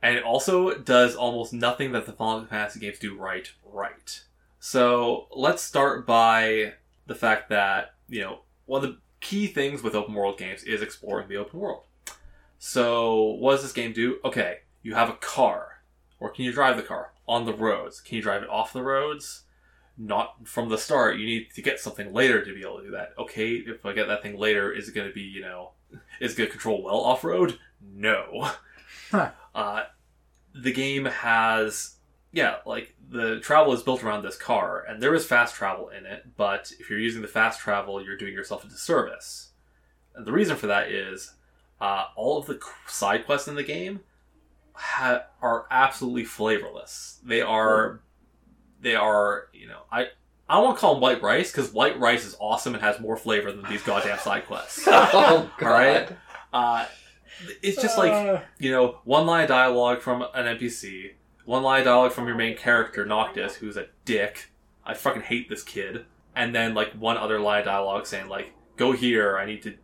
And 0.00 0.16
it 0.16 0.24
also 0.24 0.78
does 0.78 1.14
almost 1.14 1.52
nothing 1.52 1.92
that 1.92 2.06
the 2.06 2.12
Final 2.14 2.46
Fantasy 2.46 2.80
games 2.80 2.98
do 2.98 3.14
right, 3.14 3.52
right. 3.70 4.22
So 4.60 5.26
let's 5.30 5.62
start 5.62 6.06
by 6.06 6.72
the 7.06 7.14
fact 7.14 7.50
that, 7.50 7.96
you 8.08 8.22
know, 8.22 8.38
one 8.64 8.82
of 8.82 8.90
the 8.90 8.96
key 9.20 9.46
things 9.46 9.82
with 9.82 9.94
open 9.94 10.14
world 10.14 10.38
games 10.38 10.62
is 10.62 10.80
exploring 10.80 11.28
the 11.28 11.36
open 11.36 11.60
world. 11.60 11.84
So 12.58 13.36
what 13.40 13.52
does 13.52 13.62
this 13.62 13.72
game 13.72 13.92
do? 13.92 14.20
Okay, 14.24 14.60
you 14.82 14.94
have 14.94 15.08
a 15.08 15.14
car. 15.14 15.82
Or 16.20 16.30
can 16.30 16.44
you 16.44 16.52
drive 16.52 16.76
the 16.76 16.82
car? 16.82 17.12
On 17.26 17.46
the 17.46 17.54
roads. 17.54 18.00
Can 18.00 18.16
you 18.16 18.22
drive 18.22 18.42
it 18.42 18.48
off 18.48 18.72
the 18.72 18.82
roads? 18.82 19.44
not 19.98 20.46
from 20.46 20.68
the 20.68 20.78
start. 20.78 21.18
You 21.18 21.26
need 21.26 21.50
to 21.54 21.62
get 21.62 21.80
something 21.80 22.12
later 22.12 22.44
to 22.44 22.54
be 22.54 22.60
able 22.60 22.78
to 22.78 22.84
do 22.84 22.90
that. 22.92 23.14
Okay, 23.18 23.54
if 23.54 23.84
I 23.84 23.92
get 23.92 24.06
that 24.06 24.22
thing 24.22 24.38
later, 24.38 24.72
is 24.72 24.88
it 24.88 24.94
going 24.94 25.08
to 25.08 25.12
be, 25.12 25.22
you 25.22 25.42
know, 25.42 25.72
is 26.20 26.32
it 26.32 26.36
going 26.36 26.46
to 26.46 26.52
control 26.52 26.82
well 26.82 27.00
off 27.00 27.24
road? 27.24 27.58
No. 27.82 28.50
Huh. 29.10 29.30
Uh, 29.54 29.84
the 30.54 30.72
game 30.72 31.06
has, 31.06 31.96
yeah, 32.30 32.56
like 32.66 32.94
the 33.08 33.40
travel 33.40 33.72
is 33.72 33.82
built 33.82 34.04
around 34.04 34.22
this 34.22 34.36
car, 34.36 34.84
and 34.86 35.02
there 35.02 35.14
is 35.14 35.24
fast 35.24 35.54
travel 35.54 35.88
in 35.88 36.04
it, 36.04 36.36
but 36.36 36.70
if 36.78 36.90
you're 36.90 36.98
using 36.98 37.22
the 37.22 37.28
fast 37.28 37.58
travel, 37.58 38.04
you're 38.04 38.18
doing 38.18 38.34
yourself 38.34 38.64
a 38.64 38.68
disservice. 38.68 39.52
And 40.14 40.26
the 40.26 40.32
reason 40.32 40.56
for 40.56 40.66
that 40.66 40.90
is 40.90 41.32
uh, 41.80 42.08
all 42.16 42.36
of 42.36 42.46
the 42.46 42.60
side 42.86 43.24
quests 43.24 43.48
in 43.48 43.54
the 43.54 43.62
game 43.62 44.00
ha- 44.78 45.24
are 45.42 45.66
absolutely 45.70 46.24
flavorless. 46.24 47.20
They 47.24 47.42
are 47.42 48.00
they 48.80 48.94
are, 48.94 49.48
you 49.52 49.66
know, 49.66 49.82
I 49.90 50.08
I 50.48 50.60
to 50.62 50.80
call 50.80 50.94
them 50.94 51.02
white 51.02 51.20
rice 51.20 51.50
because 51.50 51.72
white 51.72 51.98
rice 51.98 52.24
is 52.24 52.36
awesome 52.40 52.74
and 52.74 52.82
has 52.82 53.00
more 53.00 53.16
flavor 53.16 53.52
than 53.52 53.68
these 53.68 53.82
goddamn 53.82 54.18
side 54.18 54.46
quests. 54.46 54.84
oh 54.86 55.50
god. 55.58 55.66
All 55.66 55.72
right. 55.72 56.08
Uh, 56.52 56.86
it's 57.62 57.80
just 57.80 57.98
like 57.98 58.12
Uh, 58.12 58.40
you 58.58 58.70
know, 58.70 58.98
one 59.04 59.26
line 59.26 59.42
of 59.42 59.48
dialogue 59.48 60.00
from 60.00 60.22
an 60.22 60.56
NPC, 60.56 61.12
one 61.44 61.62
line 61.62 61.80
of 61.80 61.84
dialogue 61.86 62.12
from 62.12 62.26
your 62.26 62.36
main 62.36 62.56
character 62.56 63.04
Noctis, 63.04 63.56
who's 63.56 63.76
a 63.76 63.86
dick. 64.04 64.50
I 64.84 64.94
fucking 64.94 65.22
hate 65.22 65.48
this 65.48 65.62
kid. 65.62 66.06
And 66.34 66.54
then 66.54 66.72
like 66.74 66.92
one 66.92 67.16
other 67.16 67.40
line 67.40 67.60
of 67.60 67.64
dialogue 67.66 68.06
saying 68.06 68.28
like, 68.28 68.52
"Go 68.76 68.92
here. 68.92 69.36
I 69.36 69.44
need 69.44 69.62
to, 69.64 69.74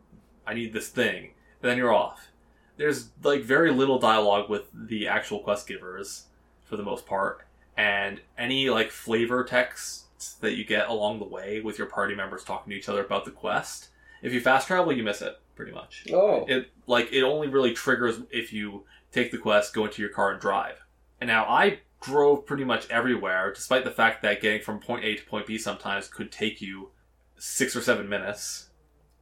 I 0.47 0.55
need 0.55 0.73
this 0.73 0.89
thing." 0.89 1.33
And 1.63 1.71
then 1.71 1.77
you're 1.79 1.93
off. 1.93 2.29
There's 2.77 3.11
like 3.23 3.43
very 3.43 3.71
little 3.71 3.99
dialogue 3.99 4.49
with 4.51 4.65
the 4.73 5.07
actual 5.09 5.41
quest 5.41 5.67
givers 5.67 6.25
for 6.65 6.77
the 6.77 6.83
most 6.83 7.07
part, 7.07 7.47
and 7.77 8.21
any 8.37 8.69
like 8.71 8.91
flavor 8.91 9.45
texts 9.45 10.07
that 10.41 10.55
you 10.57 10.65
get 10.65 10.89
along 10.89 11.19
the 11.19 11.25
way 11.27 11.61
with 11.61 11.77
your 11.79 11.87
party 11.87 12.15
members 12.15 12.43
talking 12.45 12.71
to 12.71 12.77
each 12.77 12.89
other 12.89 13.05
about 13.05 13.25
the 13.25 13.31
quest. 13.31 13.89
If 14.23 14.33
you 14.33 14.41
fast 14.41 14.67
travel, 14.67 14.93
you 14.93 15.03
miss 15.03 15.21
it 15.23 15.39
pretty 15.55 15.71
much 15.71 16.05
Oh. 16.13 16.45
it 16.49 16.71
like 16.89 17.13
it 17.13 17.23
only 17.23 17.47
really 17.47 17.73
triggers 17.75 18.19
if 18.31 18.53
you 18.53 18.85
take 19.13 19.31
the 19.31 19.39
quest, 19.39 19.73
go 19.75 19.85
into 19.85 20.03
your 20.03 20.11
car 20.11 20.33
and 20.33 20.41
drive. 20.41 20.85
And 21.21 21.29
now 21.29 21.45
I 21.45 21.79
drove 22.03 22.45
pretty 22.45 22.65
much 22.65 22.89
everywhere, 22.91 23.53
despite 23.53 23.85
the 23.85 23.91
fact 23.91 24.23
that 24.23 24.41
getting 24.43 24.61
from 24.63 24.81
point 24.81 25.05
A 25.05 25.15
to 25.15 25.25
point 25.25 25.47
B 25.47 25.57
sometimes 25.59 26.09
could 26.09 26.33
take 26.33 26.61
you 26.61 26.91
six 27.37 27.77
or 27.77 27.81
seven 27.83 28.09
minutes, 28.09 28.71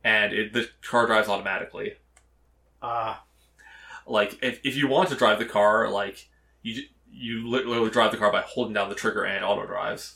and 0.02 0.32
it, 0.32 0.52
the 0.52 0.68
car 0.82 1.06
drives 1.06 1.28
automatically. 1.28 1.96
uh, 2.80 3.16
Like 4.06 4.38
if, 4.42 4.60
if 4.64 4.76
you 4.76 4.88
want 4.88 5.08
to 5.10 5.14
drive 5.14 5.38
the 5.38 5.44
car, 5.44 5.88
like 5.90 6.28
you 6.62 6.82
you 7.10 7.48
literally 7.48 7.90
drive 7.90 8.10
the 8.10 8.16
car 8.16 8.32
by 8.32 8.40
holding 8.40 8.74
down 8.74 8.88
the 8.88 8.94
trigger 8.94 9.24
and 9.24 9.44
auto 9.44 9.66
drives, 9.66 10.14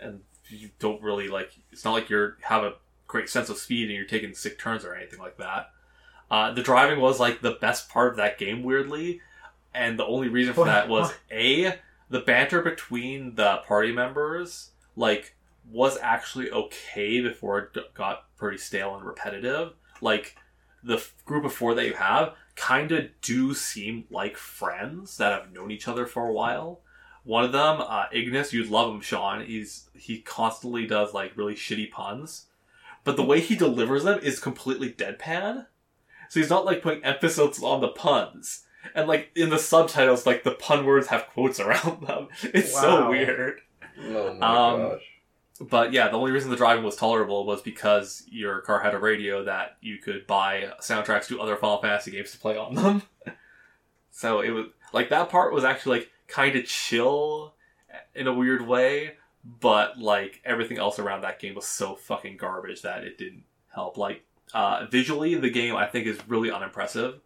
and 0.00 0.20
you 0.48 0.70
don't 0.78 1.02
really 1.02 1.28
like. 1.28 1.52
It's 1.70 1.84
not 1.84 1.92
like 1.92 2.08
you're 2.08 2.36
have 2.42 2.64
a 2.64 2.74
great 3.06 3.28
sense 3.28 3.48
of 3.48 3.58
speed 3.58 3.88
and 3.88 3.96
you're 3.96 4.04
taking 4.04 4.34
sick 4.34 4.58
turns 4.58 4.84
or 4.84 4.94
anything 4.94 5.18
like 5.18 5.36
that. 5.38 5.70
Uh, 6.30 6.52
the 6.52 6.62
driving 6.62 7.00
was 7.00 7.18
like 7.18 7.40
the 7.40 7.52
best 7.60 7.88
part 7.88 8.10
of 8.10 8.16
that 8.16 8.38
game, 8.38 8.62
weirdly, 8.62 9.20
and 9.74 9.98
the 9.98 10.04
only 10.04 10.28
reason 10.28 10.54
for 10.54 10.66
that 10.66 10.88
was 10.88 11.12
a 11.32 11.74
the 12.10 12.20
banter 12.20 12.62
between 12.62 13.34
the 13.34 13.58
party 13.66 13.92
members 13.92 14.70
like 14.96 15.34
was 15.70 15.98
actually 15.98 16.50
okay 16.50 17.20
before 17.20 17.58
it 17.58 17.94
got 17.94 18.24
pretty 18.36 18.58
stale 18.58 18.94
and 18.94 19.04
repetitive. 19.04 19.72
Like 20.00 20.36
the 20.82 20.96
f- 20.96 21.14
group 21.24 21.44
of 21.44 21.52
four 21.52 21.74
that 21.74 21.86
you 21.86 21.94
have 21.94 22.34
kind 22.58 22.92
of 22.92 23.06
do 23.22 23.54
seem 23.54 24.04
like 24.10 24.36
friends 24.36 25.16
that 25.16 25.32
have 25.32 25.52
known 25.52 25.70
each 25.70 25.88
other 25.88 26.04
for 26.06 26.26
a 26.28 26.32
while. 26.32 26.80
One 27.24 27.44
of 27.44 27.52
them, 27.52 27.80
uh, 27.80 28.06
Ignis, 28.12 28.52
you'd 28.52 28.70
love 28.70 28.92
him, 28.94 29.00
Sean. 29.00 29.44
He's 29.44 29.88
he 29.94 30.20
constantly 30.20 30.86
does 30.86 31.14
like 31.14 31.36
really 31.36 31.54
shitty 31.54 31.90
puns, 31.90 32.46
but 33.04 33.16
the 33.16 33.24
way 33.24 33.40
he 33.40 33.54
delivers 33.56 34.04
them 34.04 34.18
is 34.22 34.40
completely 34.40 34.90
deadpan. 34.92 35.66
So 36.28 36.40
he's 36.40 36.50
not 36.50 36.64
like 36.66 36.82
putting 36.82 37.04
emphasis 37.04 37.62
on 37.62 37.80
the 37.80 37.88
puns, 37.88 38.64
and 38.94 39.06
like 39.08 39.30
in 39.34 39.50
the 39.50 39.58
subtitles, 39.58 40.26
like 40.26 40.42
the 40.44 40.52
pun 40.52 40.84
words 40.86 41.06
have 41.08 41.26
quotes 41.28 41.60
around 41.64 42.06
them. 42.06 42.28
It's 42.42 42.72
so 42.72 43.10
weird. 43.10 43.60
Oh 44.06 44.34
my 44.34 44.46
Um, 44.46 44.80
gosh. 44.90 45.02
But 45.60 45.92
yeah, 45.92 46.08
the 46.08 46.16
only 46.16 46.30
reason 46.30 46.50
the 46.50 46.56
driving 46.56 46.84
was 46.84 46.96
tolerable 46.96 47.44
was 47.44 47.62
because 47.62 48.24
your 48.30 48.60
car 48.60 48.80
had 48.80 48.94
a 48.94 48.98
radio 48.98 49.44
that 49.44 49.76
you 49.80 49.98
could 49.98 50.26
buy 50.26 50.72
soundtracks 50.80 51.26
to 51.28 51.40
other 51.40 51.56
Final 51.56 51.82
Fantasy 51.82 52.12
games 52.12 52.30
to 52.32 52.38
play 52.38 52.56
on 52.56 52.74
them. 52.74 53.02
so 54.10 54.40
it 54.40 54.50
was 54.50 54.66
like 54.92 55.08
that 55.08 55.30
part 55.30 55.52
was 55.52 55.64
actually 55.64 55.98
like 55.98 56.10
kind 56.28 56.54
of 56.54 56.64
chill 56.64 57.54
in 58.14 58.28
a 58.28 58.32
weird 58.32 58.62
way, 58.62 59.14
but 59.44 59.98
like 59.98 60.40
everything 60.44 60.78
else 60.78 60.98
around 60.98 61.22
that 61.22 61.40
game 61.40 61.54
was 61.54 61.66
so 61.66 61.96
fucking 61.96 62.36
garbage 62.36 62.82
that 62.82 63.02
it 63.02 63.18
didn't 63.18 63.44
help. 63.74 63.96
Like 63.96 64.22
uh, 64.54 64.86
visually, 64.90 65.34
the 65.34 65.50
game 65.50 65.74
I 65.74 65.86
think 65.86 66.06
is 66.06 66.20
really 66.28 66.52
unimpressive, 66.52 67.20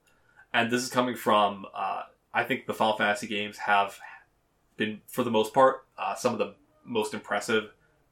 and 0.55 0.71
this 0.71 0.83
is 0.83 0.89
coming 0.89 1.17
from 1.17 1.67
uh, 1.75 2.05
I 2.33 2.45
think 2.45 2.67
the 2.67 2.75
Final 2.75 2.97
Fantasy 2.97 3.27
games 3.27 3.59
have 3.59 3.99
been 4.79 5.03
for 5.07 5.23
the 5.23 5.31
most 5.31 5.53
part 5.53 5.85
uh, 5.99 6.15
some 6.15 6.33
of 6.33 6.39
the 6.39 6.55
most 6.85 7.13
impressive 7.13 7.71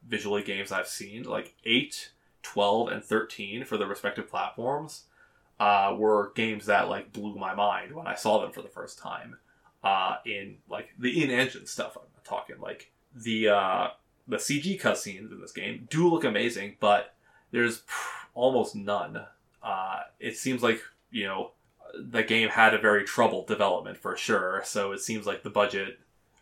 visually 0.08 0.42
games 0.42 0.72
I've 0.72 0.88
seen, 0.88 1.24
like 1.24 1.54
8, 1.64 2.10
12, 2.42 2.88
and 2.88 3.04
13 3.04 3.64
for 3.64 3.76
the 3.76 3.86
respective 3.86 4.28
platforms, 4.28 5.04
uh, 5.58 5.94
were 5.98 6.32
games 6.34 6.66
that 6.66 6.88
like 6.88 7.12
blew 7.12 7.34
my 7.36 7.54
mind 7.54 7.92
when 7.94 8.06
I 8.06 8.14
saw 8.14 8.40
them 8.40 8.52
for 8.52 8.62
the 8.62 8.68
first 8.68 8.98
time. 8.98 9.36
uh, 9.82 10.16
in 10.26 10.56
like 10.68 10.88
the 10.98 11.22
in-engine 11.22 11.66
stuff. 11.66 11.96
I'm 11.96 12.04
talking 12.24 12.56
like 12.60 12.90
the 13.14 13.48
uh, 13.48 13.88
the 14.28 14.36
CG 14.36 14.80
cutscenes 14.80 15.32
in 15.32 15.40
this 15.40 15.52
game 15.52 15.86
do 15.90 16.08
look 16.08 16.24
amazing, 16.24 16.76
but 16.80 17.14
there's 17.50 17.82
almost 18.34 18.74
none. 18.76 19.24
Uh, 19.62 20.00
it 20.18 20.36
seems 20.36 20.62
like 20.62 20.82
you 21.10 21.26
know 21.26 21.52
the 21.98 22.22
game 22.22 22.48
had 22.48 22.74
a 22.74 22.78
very 22.78 23.04
troubled 23.04 23.46
development 23.46 23.96
for 23.98 24.16
sure. 24.16 24.62
So 24.64 24.92
it 24.92 25.00
seems 25.00 25.26
like 25.26 25.42
the 25.42 25.50
budget 25.50 25.98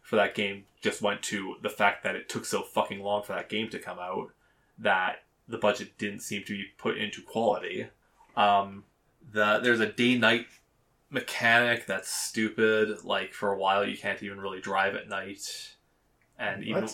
for 0.09 0.16
that 0.16 0.35
game 0.35 0.64
just 0.80 1.02
went 1.02 1.20
to 1.20 1.56
the 1.60 1.68
fact 1.68 2.02
that 2.02 2.16
it 2.16 2.30
took 2.30 2.47
so 2.47 2.62
fucking 2.62 2.98
long 2.98 3.22
for 3.22 3.35
that 3.35 3.51
game 3.51 3.68
to 3.68 3.78
come 3.78 3.98
out 3.98 4.30
that 4.78 5.16
the 5.47 5.59
budget 5.59 5.98
didn't 5.98 6.20
seem 6.20 6.43
to 6.44 6.56
be 6.56 6.64
put 6.78 6.97
into 6.97 7.20
quality. 7.20 7.86
Um, 8.35 8.85
the 9.30 9.60
there's 9.62 9.80
a 9.80 9.93
day 9.93 10.16
night 10.16 10.47
mechanic 11.10 11.85
that's 11.85 12.10
stupid. 12.10 13.05
Like 13.05 13.35
for 13.35 13.52
a 13.52 13.59
while, 13.59 13.86
you 13.86 13.98
can't 13.98 14.22
even 14.22 14.40
really 14.40 14.62
drive 14.62 14.94
at 14.94 15.10
night, 15.10 15.74
and 16.39 16.64
even 16.64 16.89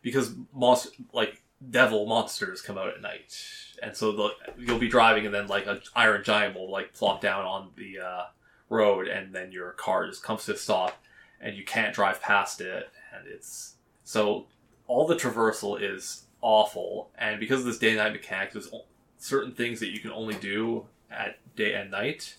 because 0.00 0.32
monster 0.54 0.90
like 1.12 1.42
devil 1.68 2.06
monsters 2.06 2.62
come 2.62 2.78
out 2.78 2.90
at 2.90 3.02
night, 3.02 3.34
and 3.82 3.96
so 3.96 4.12
the, 4.12 4.28
you'll 4.56 4.78
be 4.78 4.88
driving, 4.88 5.26
and 5.26 5.34
then 5.34 5.48
like 5.48 5.66
an 5.66 5.80
iron 5.96 6.22
giant 6.22 6.54
will 6.54 6.70
like 6.70 6.92
plop 6.92 7.20
down 7.20 7.44
on 7.44 7.70
the 7.74 7.98
uh, 7.98 8.24
road, 8.68 9.08
and 9.08 9.34
then 9.34 9.50
your 9.50 9.72
car 9.72 10.06
just 10.06 10.22
comes 10.22 10.44
to 10.44 10.54
a 10.54 10.56
stop, 10.56 11.02
and 11.40 11.56
you 11.56 11.64
can't 11.64 11.94
drive 11.94 12.20
past 12.20 12.60
it, 12.60 12.90
and 13.14 13.26
it's 13.26 13.76
so 14.04 14.46
all 14.86 15.06
the 15.06 15.14
traversal 15.14 15.80
is 15.80 16.24
awful, 16.40 17.10
and 17.18 17.38
because 17.38 17.60
of 17.60 17.66
this 17.66 17.78
day 17.78 17.90
and 17.90 17.98
night 17.98 18.12
mechanic, 18.12 18.52
there's 18.52 18.70
certain 19.18 19.52
things 19.52 19.80
that 19.80 19.90
you 19.90 20.00
can 20.00 20.10
only 20.10 20.34
do 20.34 20.86
at 21.10 21.38
day 21.56 21.74
and 21.74 21.90
night, 21.90 22.36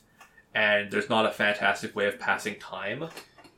and 0.54 0.92
there's 0.92 1.10
not 1.10 1.26
a 1.26 1.32
fantastic 1.32 1.96
way 1.96 2.08
of 2.08 2.20
passing 2.20 2.56
time. 2.60 3.08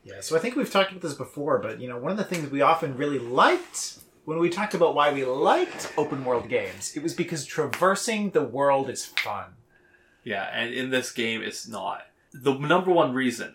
Yeah, 0.04 0.20
so 0.20 0.36
I 0.36 0.38
think 0.38 0.54
we've 0.54 0.70
talked 0.70 0.90
about 0.90 1.02
this 1.02 1.14
before, 1.14 1.58
but 1.58 1.80
you 1.80 1.88
know, 1.88 1.98
one 1.98 2.12
of 2.12 2.18
the 2.18 2.24
things 2.24 2.50
we 2.50 2.60
often 2.60 2.96
really 2.96 3.18
liked 3.18 3.98
when 4.24 4.38
we 4.38 4.48
talked 4.48 4.74
about 4.74 4.94
why 4.94 5.12
we 5.12 5.24
liked 5.24 5.92
open 5.96 6.24
world 6.24 6.48
games, 6.48 6.96
it 6.96 7.02
was 7.02 7.14
because 7.14 7.44
traversing 7.44 8.30
the 8.30 8.42
world 8.42 8.88
is 8.88 9.04
fun. 9.04 9.46
Yeah, 10.22 10.48
and 10.52 10.72
in 10.72 10.90
this 10.90 11.12
game, 11.12 11.42
it's 11.42 11.68
not. 11.68 12.02
The 12.32 12.54
number 12.54 12.90
one 12.90 13.12
reason 13.12 13.54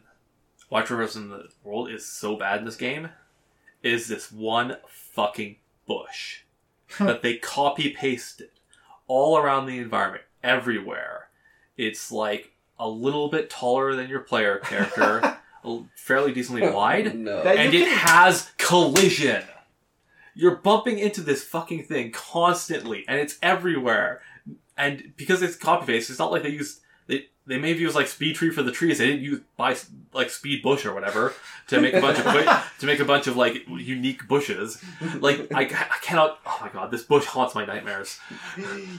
why 0.70 0.84
traversing 0.84 1.30
the 1.30 1.50
world 1.64 1.90
is 1.90 2.06
so 2.06 2.36
bad 2.36 2.60
in 2.60 2.66
this 2.66 2.76
game 2.76 3.10
is 3.84 4.08
this 4.08 4.32
one 4.32 4.78
fucking 4.88 5.58
bush 5.88 6.42
that 7.00 7.22
they 7.22 7.38
copy 7.38 7.90
pasted 7.90 8.50
all 9.08 9.38
around 9.38 9.66
the 9.66 9.80
environment, 9.80 10.24
everywhere. 10.44 11.30
It's 11.78 12.12
like 12.12 12.54
a 12.78 12.88
little 12.88 13.30
bit 13.30 13.50
taller 13.50 13.96
than 13.96 14.10
your 14.10 14.22
player 14.22 14.60
character, 14.60 15.38
fairly 15.96 16.32
decently 16.32 16.70
wide, 16.70 17.16
no. 17.18 17.42
And 17.42 17.74
it 17.74 17.88
has 17.88 18.52
collision. 18.58 19.44
You're 20.36 20.56
bumping 20.56 21.00
into 21.00 21.22
this 21.22 21.44
fucking 21.44 21.84
thing 21.84 22.12
constantly, 22.12 23.04
and 23.08 23.20
it's 23.20 23.38
everywhere. 23.42 24.22
And 24.78 25.14
because 25.18 25.42
it's 25.42 25.58
copy 25.58 25.86
paste, 25.86 26.10
it's 26.10 26.20
not 26.20 26.32
like 26.32 26.44
they 26.44 26.50
use 26.50 26.80
they 27.50 27.56
they 27.56 27.62
may 27.62 27.70
have 27.70 27.80
used 27.80 27.96
like 27.96 28.06
SpeedTree 28.06 28.54
for 28.54 28.64
the 28.64 28.72
trees. 28.72 29.00
They 29.00 29.08
didn't 29.08 29.22
use 29.24 29.42
buy 29.58 29.76
like 30.14 30.30
speed 30.30 30.62
bush 30.64 30.86
or 30.86 30.94
whatever 30.94 31.34
to 31.68 31.82
make 31.82 31.94
a 31.94 32.02
bunch 32.02 32.18
of 32.20 32.26
bu- 32.26 32.46
to 32.80 32.86
make 32.86 33.00
a 33.00 33.06
bunch 33.06 33.28
of 33.28 33.36
like 33.36 33.68
unique 33.68 34.28
bushes. 34.28 34.82
Like 35.20 35.52
I, 35.54 35.62
I 35.64 35.98
cannot. 36.02 36.40
Oh 36.46 36.58
my 36.62 36.70
god, 36.70 36.92
this 36.92 37.04
bush 37.04 37.26
haunts 37.26 37.56
my 37.56 37.66
nightmares. 37.66 38.20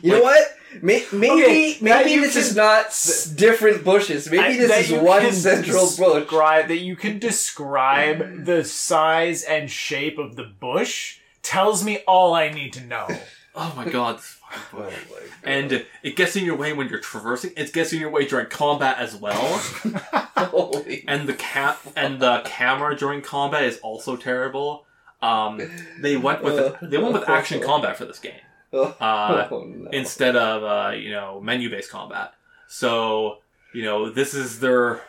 You 0.02 0.12
know 0.12 0.22
what? 0.22 0.46
May- 0.82 1.04
Maybe 1.12 1.42
Okay, 1.42 1.76
maybe 1.80 2.16
this 2.20 2.34
can- 2.34 2.42
is 2.42 2.54
not 2.56 2.86
s- 2.86 3.24
different 3.24 3.84
bushes. 3.84 4.30
Maybe 4.30 4.42
I- 4.44 4.56
this 4.56 4.68
that 4.70 4.80
is 4.80 4.90
you 4.90 5.00
one 5.00 5.22
can 5.22 5.32
central 5.32 5.86
bush. 5.96 6.20
describe 6.20 6.68
that 6.68 6.78
you 6.78 6.96
can 6.96 7.18
describe 7.18 8.44
the 8.44 8.64
size 8.64 9.42
and 9.44 9.70
shape 9.70 10.18
of 10.18 10.36
the 10.36 10.44
bush 10.44 11.18
tells 11.42 11.82
me 11.84 11.98
all 12.06 12.34
I 12.34 12.50
need 12.50 12.72
to 12.74 12.82
know. 12.84 13.08
Oh 13.54 13.72
my 13.76 13.88
god, 13.88 14.18
this 14.18 14.38
fucking 14.50 14.78
Oh 14.78 14.82
my 14.82 14.90
God. 14.90 15.28
And 15.42 15.84
it 16.02 16.16
gets 16.16 16.36
in 16.36 16.44
your 16.44 16.56
way 16.56 16.72
when 16.72 16.88
you're 16.88 17.00
traversing. 17.00 17.52
It 17.56 17.72
gets 17.72 17.92
in 17.92 18.00
your 18.00 18.10
way 18.10 18.26
during 18.26 18.46
combat 18.46 18.98
as 18.98 19.16
well. 19.16 19.34
Holy 20.36 21.04
and 21.08 21.28
the 21.28 21.34
cap 21.34 21.80
and 21.96 22.20
the 22.20 22.42
camera 22.44 22.96
during 22.96 23.22
combat 23.22 23.64
is 23.64 23.78
also 23.78 24.16
terrible. 24.16 24.86
Um, 25.22 25.60
they 26.00 26.16
went 26.16 26.42
with 26.42 26.76
they 26.80 26.98
went 26.98 27.12
with 27.12 27.28
action 27.28 27.60
combat 27.60 27.96
for 27.96 28.06
this 28.06 28.18
game 28.18 28.40
uh, 28.72 29.48
oh, 29.50 29.64
no. 29.64 29.90
instead 29.90 30.36
of 30.36 30.62
uh, 30.62 30.96
you 30.96 31.10
know 31.10 31.40
menu 31.40 31.70
based 31.70 31.90
combat. 31.90 32.34
So 32.68 33.38
you 33.74 33.82
know 33.82 34.10
this 34.10 34.32
is 34.32 34.60
their 34.60 35.02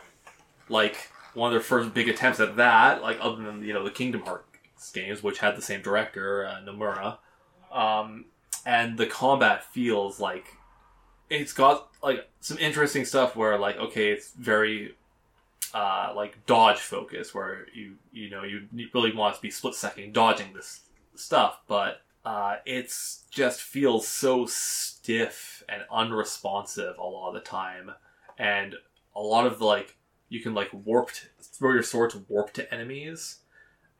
like 0.68 1.10
one 1.34 1.48
of 1.48 1.52
their 1.52 1.62
first 1.62 1.94
big 1.94 2.08
attempts 2.08 2.40
at 2.40 2.56
that. 2.56 3.02
Like 3.02 3.18
other 3.20 3.42
than 3.42 3.62
you 3.62 3.72
know 3.72 3.84
the 3.84 3.90
Kingdom 3.90 4.22
Hearts 4.22 4.92
games, 4.92 5.22
which 5.22 5.38
had 5.38 5.56
the 5.56 5.62
same 5.62 5.80
director 5.80 6.46
uh, 6.46 6.60
Nomura, 6.60 7.18
um, 7.72 8.26
and 8.64 8.98
the 8.98 9.06
combat 9.06 9.64
feels 9.64 10.20
like 10.20 10.56
it's 11.30 11.52
got 11.52 11.88
like 12.02 12.28
some 12.40 12.58
interesting 12.58 13.04
stuff 13.04 13.36
where 13.36 13.58
like 13.58 13.76
okay 13.76 14.10
it's 14.10 14.32
very 14.32 14.94
uh, 15.74 16.12
like 16.14 16.44
dodge 16.44 16.78
focus 16.78 17.34
where 17.34 17.66
you 17.72 17.94
you 18.12 18.28
know 18.28 18.42
you 18.42 18.66
really 18.92 19.14
want 19.14 19.34
to 19.34 19.40
be 19.40 19.50
split 19.50 19.74
second 19.74 20.12
dodging 20.12 20.52
this 20.52 20.82
stuff 21.14 21.60
but 21.66 22.02
uh, 22.24 22.56
it's 22.64 23.24
just 23.30 23.60
feels 23.60 24.06
so 24.06 24.46
stiff 24.46 25.62
and 25.68 25.82
unresponsive 25.90 26.96
a 26.98 27.02
lot 27.02 27.28
of 27.28 27.34
the 27.34 27.40
time. 27.40 27.92
And 28.38 28.76
a 29.14 29.20
lot 29.20 29.46
of 29.46 29.58
the, 29.58 29.64
like 29.64 29.96
you 30.28 30.40
can 30.40 30.54
like 30.54 30.70
warp 30.72 31.10
to, 31.12 31.26
throw 31.40 31.72
your 31.72 31.82
sword 31.82 32.10
to 32.10 32.24
warp 32.28 32.52
to 32.54 32.72
enemies 32.72 33.38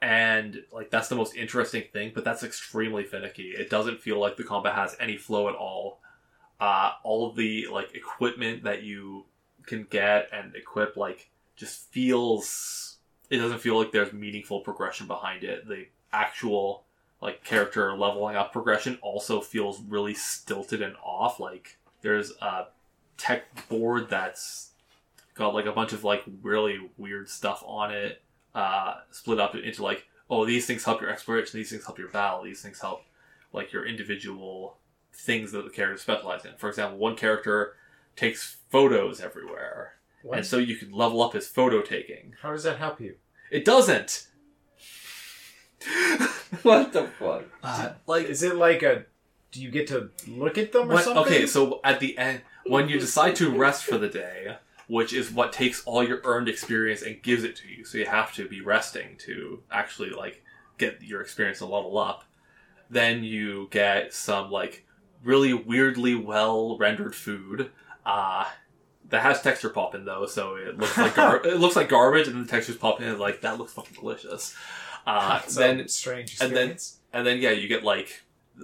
and 0.03 0.65
like 0.73 0.91
that's 0.91 1.09
the 1.09 1.15
most 1.15 1.37
interesting 1.37 1.85
thing 1.93 2.11
but 2.13 2.25
that's 2.25 2.43
extremely 2.43 3.05
finicky. 3.05 3.53
It 3.53 3.71
doesn't 3.71 4.01
feel 4.01 4.19
like 4.19 4.37
the 4.37 4.43
combat 4.43 4.75
has 4.75 4.97
any 5.01 5.17
flow 5.17 5.49
at 5.49 5.55
all. 5.55 6.01
Uh, 6.61 6.93
all 7.05 7.31
of 7.31 7.37
the 7.37 7.69
like 7.73 7.95
equipment 7.95 8.65
that 8.65 8.83
you 8.83 9.25
can 9.65 9.85
get 9.85 10.29
and 10.33 10.55
equip 10.57 10.97
like 10.97 11.31
just 11.55 11.89
feels 11.93 12.97
it 13.31 13.39
doesn't 13.39 13.61
feel 13.61 13.79
like 13.79 13.93
there's 13.93 14.13
meaningful 14.13 14.61
progression 14.61 15.07
behind 15.07 15.45
it. 15.45 15.67
The 15.69 15.87
actual 16.13 16.83
like 17.21 17.45
character 17.45 17.97
leveling 17.97 18.35
up 18.35 18.53
progression 18.53 18.99
also 19.03 19.41
feels 19.41 19.81
really 19.83 20.15
stilted 20.15 20.83
and 20.83 20.97
off. 21.03 21.39
Like 21.39 21.79
there's 22.01 22.33
a 22.43 22.67
tech 23.17 23.69
board 23.69 24.11
that's 24.11 24.71
got 25.35 25.55
like 25.55 25.67
a 25.67 25.73
bunch 25.73 25.93
of 25.93 26.03
like 26.03 26.25
really 26.43 26.91
weird 26.99 27.29
stuff 27.29 27.63
on 27.65 27.93
it 27.93 28.21
uh 28.55 28.95
split 29.11 29.41
up 29.41 29.55
into 29.55 29.83
like 29.83 30.07
oh 30.31 30.45
these 30.45 30.67
things 30.67 30.85
help 30.85 31.01
your 31.01 31.11
exploration 31.11 31.59
these 31.59 31.71
things 31.71 31.85
help 31.85 31.99
your 31.99 32.09
battle 32.09 32.43
these 32.43 32.61
things 32.63 32.81
help 32.81 33.03
like 33.53 33.73
your 33.73 33.87
individual 33.87 34.77
things 35.15 35.53
that 35.53 35.65
the 35.65 35.71
character 35.71 35.99
specializes 36.01 36.47
in 36.47 36.57
for 36.57 36.69
example 36.69 36.99
one 36.99 37.17
character 37.17 37.75
takes 38.17 38.57
photos 38.71 39.21
everywhere 39.21 39.95
and 40.33 40.47
so 40.47 40.59
you 40.59 40.77
can 40.77 40.93
level 40.93 41.21
up 41.21 41.33
his 41.33 41.49
photo 41.49 41.83
taking. 41.83 42.35
How 42.43 42.53
does 42.53 42.63
that 42.63 42.79
help 42.79 43.01
you? 43.01 43.17
It 43.51 43.65
doesn't. 43.65 44.29
what 46.63 46.93
the 46.93 47.09
fuck? 47.19 47.45
Uh, 47.63 47.91
like 48.07 48.27
Is 48.27 48.43
it 48.43 48.55
like 48.57 48.83
a? 48.83 49.05
Do 49.51 49.61
you 49.61 49.71
get 49.71 49.89
to 49.89 50.11
look 50.29 50.57
at 50.59 50.73
them 50.73 50.91
or 50.91 50.95
when- 50.95 51.03
something? 51.05 51.25
okay, 51.25 51.47
so 51.47 51.81
at 51.85 52.01
the 52.01 52.17
end, 52.17 52.43
when 52.67 52.89
you 52.89 52.99
decide 53.01 53.35
to 53.37 53.51
rest 53.51 53.85
for 53.85 53.99
the 53.99 54.09
day, 54.09 54.57
which 54.93 55.13
is 55.15 55.31
what 55.31 55.53
takes 55.55 55.83
all 55.87 56.07
your 56.07 56.21
earned 56.25 56.49
experience 56.51 57.01
and 57.01 57.23
gives 57.23 57.45
it 57.45 57.57
to 57.57 57.67
you, 57.69 57.83
so 57.83 57.97
you 57.97 58.05
have 58.05 58.31
to 58.35 58.47
be 58.47 58.61
resting 58.61 59.17
to 59.17 59.63
actually 59.71 60.11
like 60.11 60.43
get 60.77 61.01
your 61.03 61.23
experience 61.23 61.59
to 61.59 61.65
level 61.67 61.97
up. 61.97 62.25
Then 62.91 63.25
you 63.25 63.69
get 63.71 64.13
some 64.13 64.51
like 64.51 64.85
really 65.25 65.55
weirdly 65.55 66.15
well 66.15 66.77
rendered 66.77 67.15
food. 67.15 67.71
Uh 68.05 68.45
that 69.09 69.23
has 69.23 69.41
texture 69.43 69.71
pop 69.71 69.95
in 69.95 70.05
though, 70.05 70.27
so 70.27 70.57
it 70.57 70.77
looks 70.79 70.99
like 70.99 71.15
gar- 71.15 71.41
it 71.47 71.59
looks 71.59 71.77
like 71.77 71.89
garbage, 71.89 72.29
and 72.29 72.45
the 72.45 72.49
textures 72.51 72.77
pop 72.77 73.01
in, 73.01 73.09
and 73.09 73.19
like 73.19 73.41
that 73.43 73.57
looks 73.59 73.73
fucking 73.73 73.95
delicious. 73.99 74.55
Uh, 75.07 75.41
then 75.57 75.89
strange 75.89 76.39
and 76.41 76.55
then- 76.57 76.69
and 77.15 77.27
then 77.27 77.39
yeah, 77.39 77.51
you 77.51 77.67
get 77.69 77.83
like 77.83 78.23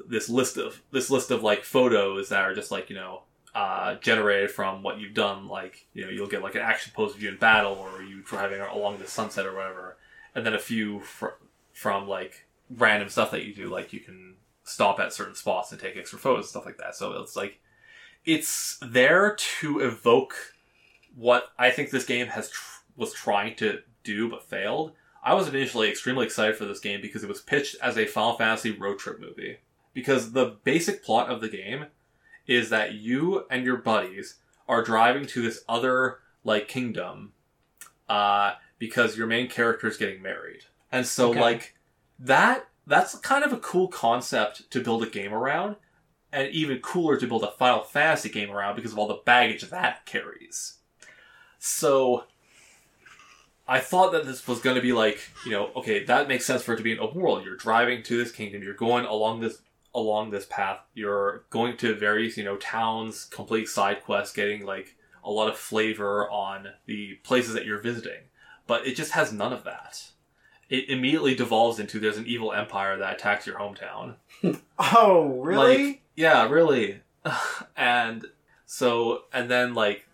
this 0.08 0.28
list 0.28 0.58
of 0.58 0.82
this 0.90 1.08
list 1.10 1.30
of 1.30 1.42
like 1.42 1.64
photos 1.64 2.28
that 2.28 2.42
are 2.42 2.54
just 2.54 2.70
like 2.70 2.90
you 2.90 2.96
know 2.96 3.22
uh, 3.58 3.96
generated 3.96 4.52
from 4.52 4.84
what 4.84 5.00
you've 5.00 5.14
done. 5.14 5.48
Like 5.48 5.84
you 5.92 6.04
know, 6.04 6.10
you'll 6.10 6.28
get 6.28 6.44
like 6.44 6.54
an 6.54 6.60
action 6.60 6.92
pose 6.94 7.12
of 7.12 7.20
you 7.20 7.30
in 7.30 7.38
battle, 7.38 7.72
or 7.72 8.04
you 8.04 8.22
driving 8.22 8.60
along 8.60 8.98
the 8.98 9.08
sunset 9.08 9.46
or 9.46 9.56
whatever, 9.56 9.96
and 10.32 10.46
then 10.46 10.54
a 10.54 10.60
few 10.60 11.00
fr- 11.00 11.40
from 11.72 12.06
like 12.06 12.46
random 12.70 13.08
stuff 13.08 13.32
that 13.32 13.44
you 13.44 13.52
do. 13.52 13.68
Like 13.68 13.92
you 13.92 13.98
can 13.98 14.36
stop 14.62 15.00
at 15.00 15.12
certain 15.12 15.34
spots 15.34 15.72
and 15.72 15.80
take 15.80 15.96
extra 15.96 16.20
photos 16.20 16.44
and 16.44 16.50
stuff 16.50 16.66
like 16.66 16.78
that. 16.78 16.94
So 16.94 17.20
it's 17.20 17.34
like 17.34 17.58
it's 18.24 18.78
there 18.80 19.34
to 19.34 19.80
evoke 19.80 20.36
what 21.16 21.48
I 21.58 21.72
think 21.72 21.90
this 21.90 22.06
game 22.06 22.28
has 22.28 22.50
tr- 22.50 22.82
was 22.96 23.12
trying 23.12 23.56
to 23.56 23.80
do 24.04 24.30
but 24.30 24.44
failed. 24.44 24.92
I 25.20 25.34
was 25.34 25.48
initially 25.48 25.90
extremely 25.90 26.26
excited 26.26 26.54
for 26.54 26.64
this 26.64 26.78
game 26.78 27.00
because 27.00 27.24
it 27.24 27.28
was 27.28 27.40
pitched 27.40 27.74
as 27.82 27.98
a 27.98 28.06
Final 28.06 28.34
Fantasy 28.34 28.70
road 28.70 29.00
trip 29.00 29.18
movie. 29.18 29.56
Because 29.94 30.30
the 30.30 30.58
basic 30.62 31.02
plot 31.02 31.28
of 31.28 31.40
the 31.40 31.48
game 31.48 31.86
is 32.48 32.70
that 32.70 32.94
you 32.94 33.46
and 33.50 33.64
your 33.64 33.76
buddies 33.76 34.36
are 34.66 34.82
driving 34.82 35.26
to 35.26 35.42
this 35.42 35.62
other 35.68 36.18
like 36.42 36.66
kingdom, 36.66 37.32
uh, 38.08 38.54
because 38.78 39.16
your 39.16 39.26
main 39.28 39.48
character 39.48 39.86
is 39.86 39.96
getting 39.96 40.20
married. 40.22 40.62
And 40.90 41.06
so 41.06 41.30
Okay. 41.30 41.40
like 41.40 41.76
that 42.18 42.66
that's 42.86 43.14
kind 43.18 43.44
of 43.44 43.52
a 43.52 43.58
cool 43.58 43.86
concept 43.88 44.70
to 44.70 44.80
build 44.82 45.02
a 45.02 45.06
game 45.10 45.34
around 45.34 45.76
and 46.32 46.48
even 46.48 46.78
cooler 46.80 47.18
to 47.18 47.26
build 47.26 47.42
a 47.42 47.50
Final 47.52 47.84
Fantasy 47.84 48.30
game 48.30 48.50
around 48.50 48.76
because 48.76 48.92
of 48.92 48.98
all 48.98 49.06
the 49.08 49.20
baggage 49.24 49.62
that 49.62 50.06
carries. 50.06 50.78
So 51.58 52.24
I 53.66 53.80
thought 53.80 54.12
that 54.12 54.24
this 54.24 54.46
was 54.48 54.60
going 54.60 54.76
to 54.76 54.82
be 54.82 54.92
like, 54.94 55.20
you 55.44 55.50
know, 55.52 55.70
okay, 55.76 56.04
that 56.04 56.28
makes 56.28 56.46
sense 56.46 56.62
for 56.62 56.72
it 56.72 56.78
to 56.78 56.82
be 56.82 56.92
an 56.92 57.00
open 57.00 57.20
world. 57.20 57.44
You're 57.44 57.56
driving 57.56 58.02
to 58.04 58.16
this 58.16 58.32
kingdom, 58.32 58.62
you're 58.62 58.72
going 58.74 59.04
along 59.04 59.40
this 59.40 59.60
along 59.94 60.30
this 60.30 60.46
path, 60.46 60.80
you're 60.94 61.44
going 61.50 61.76
to 61.78 61.94
various, 61.94 62.36
you 62.36 62.44
know, 62.44 62.56
towns, 62.56 63.24
complete 63.24 63.68
side 63.68 64.02
quests, 64.02 64.34
getting 64.34 64.64
like 64.64 64.96
a 65.24 65.30
lot 65.30 65.48
of 65.48 65.56
flavor 65.56 66.28
on 66.30 66.68
the 66.86 67.14
places 67.22 67.54
that 67.54 67.66
you're 67.66 67.80
visiting. 67.80 68.20
But 68.66 68.86
it 68.86 68.96
just 68.96 69.12
has 69.12 69.32
none 69.32 69.52
of 69.52 69.64
that. 69.64 70.08
It 70.68 70.90
immediately 70.90 71.34
devolves 71.34 71.80
into 71.80 71.98
there's 71.98 72.18
an 72.18 72.26
evil 72.26 72.52
empire 72.52 72.98
that 72.98 73.14
attacks 73.14 73.46
your 73.46 73.58
hometown. 73.58 74.16
Oh, 74.80 75.40
really? 75.40 75.86
Like, 75.86 76.02
yeah, 76.14 76.48
really. 76.48 77.00
and 77.76 78.24
so, 78.64 79.24
and 79.32 79.50
then 79.50 79.74
like, 79.74 80.06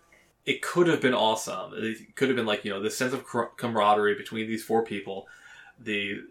it 0.45 0.61
could 0.61 0.87
have 0.87 1.01
been 1.01 1.13
awesome. 1.13 1.73
It 1.75 2.15
could 2.15 2.29
have 2.29 2.35
been 2.35 2.45
like 2.45 2.63
you 2.65 2.71
know 2.71 2.81
this 2.81 2.97
sense 2.97 3.13
of 3.13 3.25
camaraderie 3.57 4.15
between 4.15 4.47
these 4.47 4.63
four 4.63 4.83
people. 4.83 5.27
The 5.79 6.21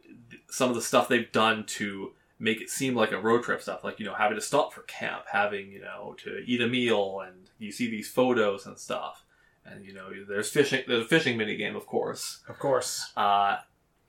some 0.49 0.69
of 0.69 0.77
the 0.77 0.83
stuff 0.83 1.09
they've 1.09 1.31
done 1.31 1.65
to 1.67 2.13
make 2.39 2.61
it 2.61 2.71
seem 2.71 2.95
like 2.95 3.13
a 3.13 3.21
road 3.21 3.43
trip 3.45 3.63
stuff, 3.63 3.85
like 3.85 3.99
you 3.99 4.07
know 4.07 4.15
having 4.15 4.37
to 4.37 4.43
stop 4.43 4.73
for 4.73 4.83
camp, 4.83 5.25
having 5.31 5.71
you 5.71 5.81
know 5.81 6.15
to 6.25 6.39
eat 6.47 6.61
a 6.61 6.69
meal, 6.69 7.21
and 7.27 7.51
you 7.59 7.73
see 7.73 7.91
these 7.91 8.09
photos 8.09 8.67
and 8.67 8.79
stuff. 8.79 9.25
And 9.67 9.85
you 9.85 9.95
know 9.95 10.11
there's 10.29 10.51
fishing. 10.51 10.85
There's 10.87 11.05
a 11.05 11.09
fishing 11.09 11.39
mini 11.39 11.57
game, 11.57 11.75
of 11.77 11.87
course 11.87 12.43
of 12.49 12.59
course. 12.59 13.13
uh, 13.17 13.59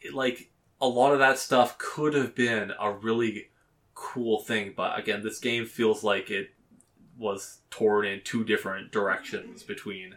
it, 0.01 0.13
like 0.13 0.49
a 0.81 0.87
lot 0.87 1.13
of 1.13 1.19
that 1.19 1.39
stuff 1.39 1.77
could 1.77 2.13
have 2.13 2.35
been 2.35 2.71
a 2.79 2.91
really 2.91 3.49
cool 3.93 4.41
thing, 4.41 4.73
but 4.75 4.99
again, 4.99 5.23
this 5.23 5.39
game 5.39 5.65
feels 5.65 6.03
like 6.03 6.29
it 6.29 6.49
was 7.17 7.59
torn 7.69 8.05
in 8.05 8.21
two 8.23 8.43
different 8.43 8.91
directions 8.91 9.63
between 9.63 10.15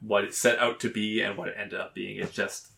what 0.00 0.24
it 0.24 0.34
set 0.34 0.58
out 0.58 0.78
to 0.80 0.90
be 0.90 1.22
and 1.22 1.36
what 1.36 1.48
it 1.48 1.56
ended 1.58 1.80
up 1.80 1.94
being. 1.94 2.18
It's 2.18 2.32
just, 2.32 2.68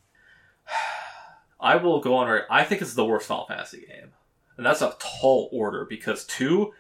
I 1.61 1.77
will 1.77 2.01
go 2.01 2.15
on. 2.15 2.43
I 2.49 2.65
think 2.65 2.81
it's 2.81 2.95
the 2.95 3.05
worst 3.05 3.27
Final 3.27 3.47
Fantasy 3.47 3.85
game, 3.87 4.13
and 4.61 4.67
that's 4.67 4.83
a 4.83 4.95
tall 4.99 5.49
order 5.53 5.87
because 5.87 6.27
two, 6.27 6.75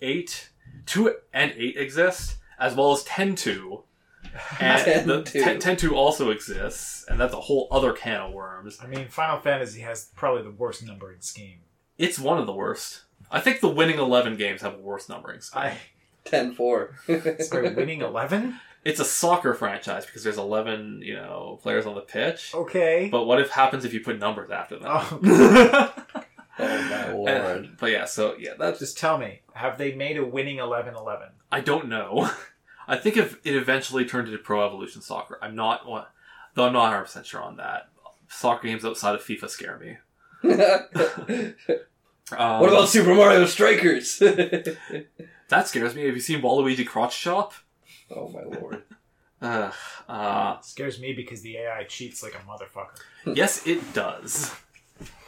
eight, 0.00 0.50
two 0.86 1.16
and 1.32 1.52
eight 1.56 1.76
exist 1.76 2.36
as 2.60 2.76
well 2.76 2.92
as 2.92 3.02
ten 3.02 3.34
two. 3.34 3.82
And 4.60 5.08
the 5.08 5.22
10-2. 5.22 5.44
10, 5.44 5.58
10 5.60 5.76
2 5.76 5.94
also 5.94 6.30
exists, 6.30 7.04
and 7.08 7.20
that's 7.20 7.34
a 7.34 7.40
whole 7.40 7.68
other 7.70 7.92
can 7.92 8.20
of 8.20 8.32
worms. 8.32 8.78
I 8.82 8.88
mean, 8.88 9.06
Final 9.08 9.38
Fantasy 9.40 9.80
has 9.82 10.10
probably 10.16 10.42
the 10.42 10.50
worst 10.50 10.84
numbering 10.84 11.20
scheme. 11.20 11.58
It's 11.98 12.18
one 12.18 12.38
of 12.38 12.46
the 12.46 12.52
worst. 12.52 13.02
I 13.30 13.38
think 13.38 13.60
the 13.60 13.68
winning 13.68 13.98
11 13.98 14.36
games 14.36 14.62
have 14.62 14.74
a 14.74 14.78
worse 14.78 15.08
numbering 15.08 15.40
scheme. 15.40 15.62
I 15.62 15.78
10-4. 16.24 17.42
sorry, 17.44 17.74
winning 17.74 18.00
eleven. 18.00 18.58
It's 18.84 18.98
a 18.98 19.04
soccer 19.04 19.54
franchise 19.54 20.04
because 20.04 20.24
there's 20.24 20.38
11, 20.38 21.02
you 21.02 21.14
know, 21.14 21.58
players 21.62 21.86
on 21.86 21.94
the 21.94 22.00
pitch. 22.00 22.52
Okay. 22.54 23.08
But 23.10 23.24
what 23.24 23.40
if 23.40 23.50
happens 23.50 23.84
if 23.84 23.94
you 23.94 24.00
put 24.00 24.18
numbers 24.18 24.50
after 24.50 24.78
them? 24.78 24.88
Oh, 24.90 25.94
Oh 26.58 26.82
my 26.82 27.12
lord. 27.12 27.28
And- 27.30 27.76
but 27.78 27.90
yeah, 27.90 28.04
so 28.04 28.36
yeah, 28.38 28.54
that's 28.58 28.78
just 28.78 28.96
tell 28.98 29.18
me, 29.18 29.40
have 29.54 29.78
they 29.78 29.94
made 29.94 30.16
a 30.16 30.24
winning 30.24 30.58
11-11? 30.58 31.30
I 31.52 31.60
don't 31.60 31.88
know. 31.88 32.30
I 32.88 32.96
think 32.96 33.16
if 33.16 33.38
it 33.46 33.54
eventually 33.56 34.04
turned 34.04 34.28
into 34.28 34.38
Pro 34.38 34.66
Evolution 34.66 35.00
Soccer, 35.02 35.38
I'm 35.40 35.54
not 35.54 35.84
though 36.54 36.66
I'm 36.66 36.72
not 36.72 36.80
100 36.82 37.02
percent 37.04 37.26
sure 37.26 37.42
on 37.42 37.56
that. 37.56 37.88
Soccer 38.28 38.66
games 38.68 38.84
outside 38.84 39.14
of 39.14 39.22
FIFA 39.22 39.48
scare 39.48 39.78
me. 39.78 39.96
Um, 42.32 42.60
what 42.60 42.70
about 42.70 42.88
Super 42.88 43.14
Mario 43.14 43.44
Strikers? 43.44 44.18
that? 44.18 44.76
Scares 45.66 45.94
me. 45.94 46.06
Have 46.06 46.14
you 46.14 46.22
seen 46.22 46.40
Waluigi 46.40 46.86
Crotch 46.86 47.14
Shop? 47.14 47.52
oh 48.10 48.28
my 48.28 48.42
lord. 48.58 48.82
Uh, 49.42 49.70
uh, 50.08 50.58
scares 50.62 50.98
me 50.98 51.12
because 51.12 51.42
the 51.42 51.58
AI 51.58 51.84
cheats 51.84 52.22
like 52.22 52.34
a 52.34 52.38
motherfucker. 52.38 52.98
yes, 53.36 53.66
it 53.66 53.92
does. 53.92 54.54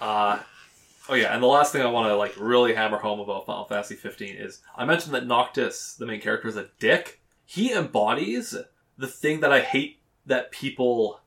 Uh, 0.01 0.39
oh 1.09 1.15
yeah, 1.15 1.35
and 1.35 1.43
the 1.43 1.47
last 1.47 1.73
thing 1.73 1.83
I 1.83 1.87
want 1.87 2.09
to 2.09 2.17
like 2.17 2.35
really 2.39 2.75
hammer 2.75 2.99
home 2.99 3.21
about 3.21 3.47
Final 3.47 3.65
Fantasy 3.65 3.95
15 3.95 4.37
is 4.37 4.61
I 4.77 4.85
mentioned 4.85 5.15
that 5.15 5.27
Noctis, 5.27 5.95
the 5.95 6.07
main 6.07 6.21
character, 6.21 6.49
is 6.49 6.57
a 6.57 6.69
dick. 6.79 7.21
He 7.45 7.73
embodies 7.73 8.57
the 8.99 9.07
thing 9.07 9.41
that 9.41 9.53
I 9.53 9.61
hate 9.61 9.99
that 10.27 10.51
people 10.51 11.21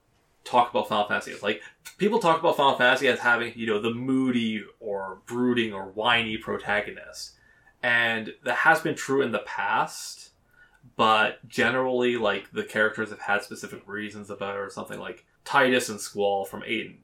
talk 0.44 0.70
about 0.70 0.90
Final 0.90 1.08
Fantasy 1.08 1.32
as. 1.32 1.44
Like 1.44 1.62
people 1.98 2.20
talk 2.20 2.40
about 2.40 2.58
Final 2.58 2.78
Fantasy 2.78 3.08
as 3.08 3.20
having 3.20 3.54
you 3.56 3.68
know 3.68 3.82
the 3.82 3.94
moody 3.94 4.64
or 4.80 5.20
brooding 5.26 5.74
or 5.74 5.86
whiny 5.86 6.38
protagonist, 6.38 7.36
and 7.84 8.34
that 8.44 8.58
has 8.58 8.82
been 8.82 8.96
true 8.96 9.22
in 9.22 9.32
the 9.32 9.40
past. 9.40 10.32
But 10.96 11.48
generally, 11.48 12.18
like 12.18 12.52
the 12.52 12.64
characters 12.64 13.10
have 13.10 13.22
had 13.22 13.44
specific 13.44 13.88
reasons 13.88 14.30
about 14.30 14.56
it, 14.56 14.60
or 14.60 14.70
something 14.70 15.00
like 15.00 15.26
Tidus 15.46 15.90
and 15.90 16.00
Squall 16.00 16.46
from 16.46 16.64
and 16.64 16.98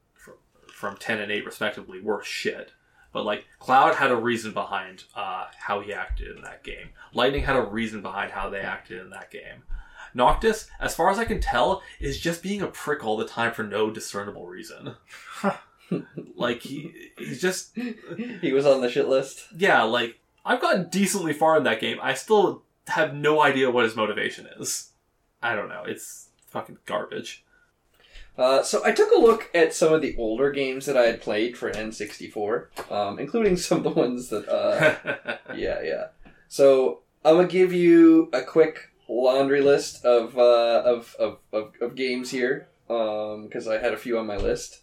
from, 0.85 0.95
from 0.95 0.99
ten 0.99 1.19
and 1.19 1.31
eight 1.31 1.45
respectively 1.45 1.99
were 1.99 2.23
shit. 2.23 2.71
But 3.11 3.25
like 3.25 3.45
Cloud 3.59 3.95
had 3.95 4.11
a 4.11 4.15
reason 4.15 4.51
behind 4.51 5.05
uh, 5.15 5.45
how 5.57 5.79
he 5.79 5.93
acted 5.93 6.35
in 6.35 6.43
that 6.43 6.63
game. 6.63 6.89
Lightning 7.13 7.43
had 7.43 7.55
a 7.55 7.61
reason 7.61 8.01
behind 8.01 8.31
how 8.31 8.49
they 8.49 8.59
acted 8.59 9.01
in 9.01 9.09
that 9.11 9.31
game. 9.31 9.63
Noctis, 10.13 10.69
as 10.79 10.95
far 10.95 11.09
as 11.11 11.19
I 11.19 11.25
can 11.25 11.39
tell, 11.41 11.81
is 11.99 12.19
just 12.19 12.43
being 12.43 12.61
a 12.61 12.67
prick 12.67 13.03
all 13.05 13.17
the 13.17 13.27
time 13.27 13.53
for 13.53 13.63
no 13.63 13.89
discernible 13.89 14.47
reason. 14.47 14.95
like 16.35 16.61
he, 16.61 16.93
he's 17.17 17.41
just 17.41 17.77
he 18.41 18.51
was 18.51 18.65
on 18.65 18.81
the 18.81 18.89
shit 18.89 19.07
list. 19.07 19.47
yeah. 19.57 19.83
Like 19.83 20.19
I've 20.45 20.61
gotten 20.61 20.89
decently 20.89 21.33
far 21.33 21.57
in 21.57 21.63
that 21.63 21.81
game. 21.81 21.97
I 22.01 22.13
still 22.13 22.63
have 22.87 23.13
no 23.13 23.41
idea 23.41 23.71
what 23.71 23.85
his 23.85 23.95
motivation 23.95 24.47
is. 24.59 24.91
I 25.41 25.55
don't 25.55 25.69
know. 25.69 25.83
It's 25.85 26.29
fucking 26.47 26.79
garbage. 26.85 27.44
Uh, 28.37 28.61
so 28.61 28.83
I 28.83 28.91
took 28.91 29.11
a 29.11 29.19
look 29.19 29.49
at 29.53 29.73
some 29.73 29.93
of 29.93 30.01
the 30.01 30.15
older 30.17 30.51
games 30.51 30.85
that 30.85 30.97
I 30.97 31.03
had 31.03 31.21
played 31.21 31.57
for 31.57 31.71
N64, 31.71 32.91
um, 32.91 33.19
including 33.19 33.55
some 33.57 33.79
of 33.79 33.83
the 33.83 33.89
ones 33.91 34.29
that, 34.29 34.47
uh, 34.49 35.37
yeah, 35.55 35.81
yeah. 35.81 36.07
So 36.47 37.01
I'm 37.23 37.35
gonna 37.35 37.47
give 37.47 37.73
you 37.73 38.29
a 38.33 38.41
quick 38.41 38.91
laundry 39.07 39.61
list 39.61 40.03
of 40.05 40.37
uh, 40.37 40.83
of, 40.85 41.15
of, 41.19 41.39
of 41.53 41.73
of 41.81 41.95
games 41.95 42.31
here 42.31 42.67
because 42.87 43.67
I 43.67 43.79
had 43.79 43.93
a 43.93 43.97
few 43.97 44.17
on 44.19 44.27
my 44.27 44.37
list. 44.37 44.81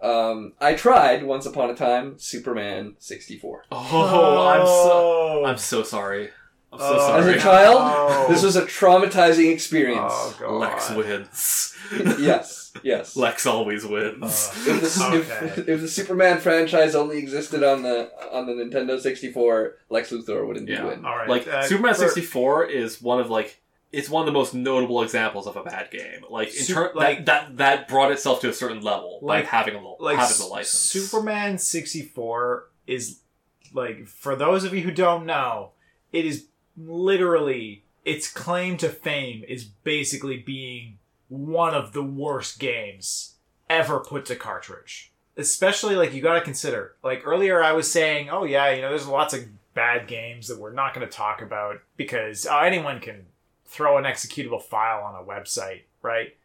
Um, 0.00 0.52
I 0.60 0.74
tried 0.74 1.24
once 1.24 1.46
upon 1.46 1.70
a 1.70 1.74
time 1.74 2.18
Superman 2.18 2.96
64. 2.98 3.64
oh, 3.72 4.46
I'm 4.48 4.66
so 4.66 5.44
I'm 5.44 5.58
so 5.58 5.82
sorry. 5.82 6.30
I'm 6.72 6.78
so 6.80 6.84
Oh, 6.84 6.96
As 7.18 7.24
sorry. 7.24 7.34
a 7.36 7.40
child, 7.40 7.78
Oh. 7.80 8.26
this 8.28 8.42
was 8.42 8.56
a 8.56 8.62
traumatizing 8.62 9.52
experience. 9.52 10.12
Oh 10.14 10.36
god. 10.40 10.52
Lex 10.52 10.90
wins. 10.90 11.72
yes, 12.18 12.72
yes. 12.82 13.16
Lex 13.16 13.46
always 13.46 13.86
wins. 13.86 14.22
Uh, 14.22 14.70
if, 14.72 14.80
the, 14.94 15.04
Okay. 15.06 15.46
if, 15.46 15.58
if 15.68 15.80
the 15.80 15.88
Superman 15.88 16.38
franchise 16.40 16.94
only 16.94 17.18
existed 17.18 17.62
on 17.62 17.82
the 17.82 18.10
on 18.32 18.46
the 18.46 18.52
Nintendo 18.52 19.00
64, 19.00 19.76
Lex 19.90 20.10
Luthor 20.10 20.46
would 20.46 20.56
indeed 20.56 20.74
Yeah. 20.78 20.84
win. 20.86 21.04
All 21.06 21.16
right. 21.16 21.28
like 21.28 21.46
uh, 21.46 21.62
Superman 21.62 21.94
for- 21.94 22.00
64 22.08 22.66
is 22.66 23.00
one 23.00 23.20
of 23.20 23.30
like 23.30 23.60
it's 23.92 24.10
one 24.10 24.20
of 24.22 24.26
the 24.26 24.32
most 24.32 24.52
notable 24.52 25.00
examples 25.02 25.46
of 25.46 25.56
a 25.56 25.62
bad 25.62 25.90
game. 25.92 26.24
Like 26.28 26.48
in 26.48 26.64
Sup- 26.64 26.74
turn, 26.76 26.90
like- 26.96 27.24
that, 27.26 27.56
that 27.56 27.56
that 27.58 27.88
brought 27.88 28.10
itself 28.10 28.40
to 28.40 28.50
a 28.50 28.52
certain 28.52 28.82
level 28.82 29.20
Like- 29.22 29.44
by 29.44 29.48
having 29.50 29.76
a 29.76 29.80
like 30.02 30.16
having 30.18 30.36
the 30.36 30.44
S- 30.44 30.50
license. 30.50 30.82
Superman 30.82 31.56
64 31.58 32.68
is 32.88 33.20
like 33.72 34.06
for 34.08 34.34
those 34.36 34.64
of 34.64 34.74
you 34.74 34.82
who 34.82 34.90
don't 34.90 35.24
know, 35.24 35.70
it 36.12 36.24
is 36.26 36.46
literally 36.76 37.82
its 38.04 38.30
claim 38.30 38.76
to 38.78 38.88
fame 38.88 39.44
is 39.48 39.64
basically 39.64 40.38
being 40.38 40.98
one 41.28 41.74
of 41.74 41.92
the 41.92 42.02
worst 42.02 42.58
games 42.58 43.34
ever 43.68 43.98
put 44.00 44.24
to 44.26 44.36
cartridge. 44.36 45.12
Especially 45.36 45.96
like 45.96 46.14
you 46.14 46.22
got 46.22 46.34
to 46.34 46.40
consider. 46.40 46.94
Like 47.02 47.26
earlier 47.26 47.62
I 47.62 47.72
was 47.72 47.90
saying, 47.90 48.30
"Oh 48.30 48.44
yeah, 48.44 48.70
you 48.70 48.80
know 48.80 48.90
there's 48.90 49.06
lots 49.06 49.34
of 49.34 49.44
bad 49.74 50.06
games 50.06 50.48
that 50.48 50.58
we're 50.58 50.72
not 50.72 50.94
going 50.94 51.06
to 51.06 51.12
talk 51.12 51.42
about 51.42 51.80
because 51.96 52.46
oh, 52.46 52.58
anyone 52.60 53.00
can 53.00 53.26
throw 53.66 53.98
an 53.98 54.04
executable 54.04 54.62
file 54.62 55.04
on 55.04 55.14
a 55.14 55.26
website, 55.26 55.82
right?" 56.00 56.36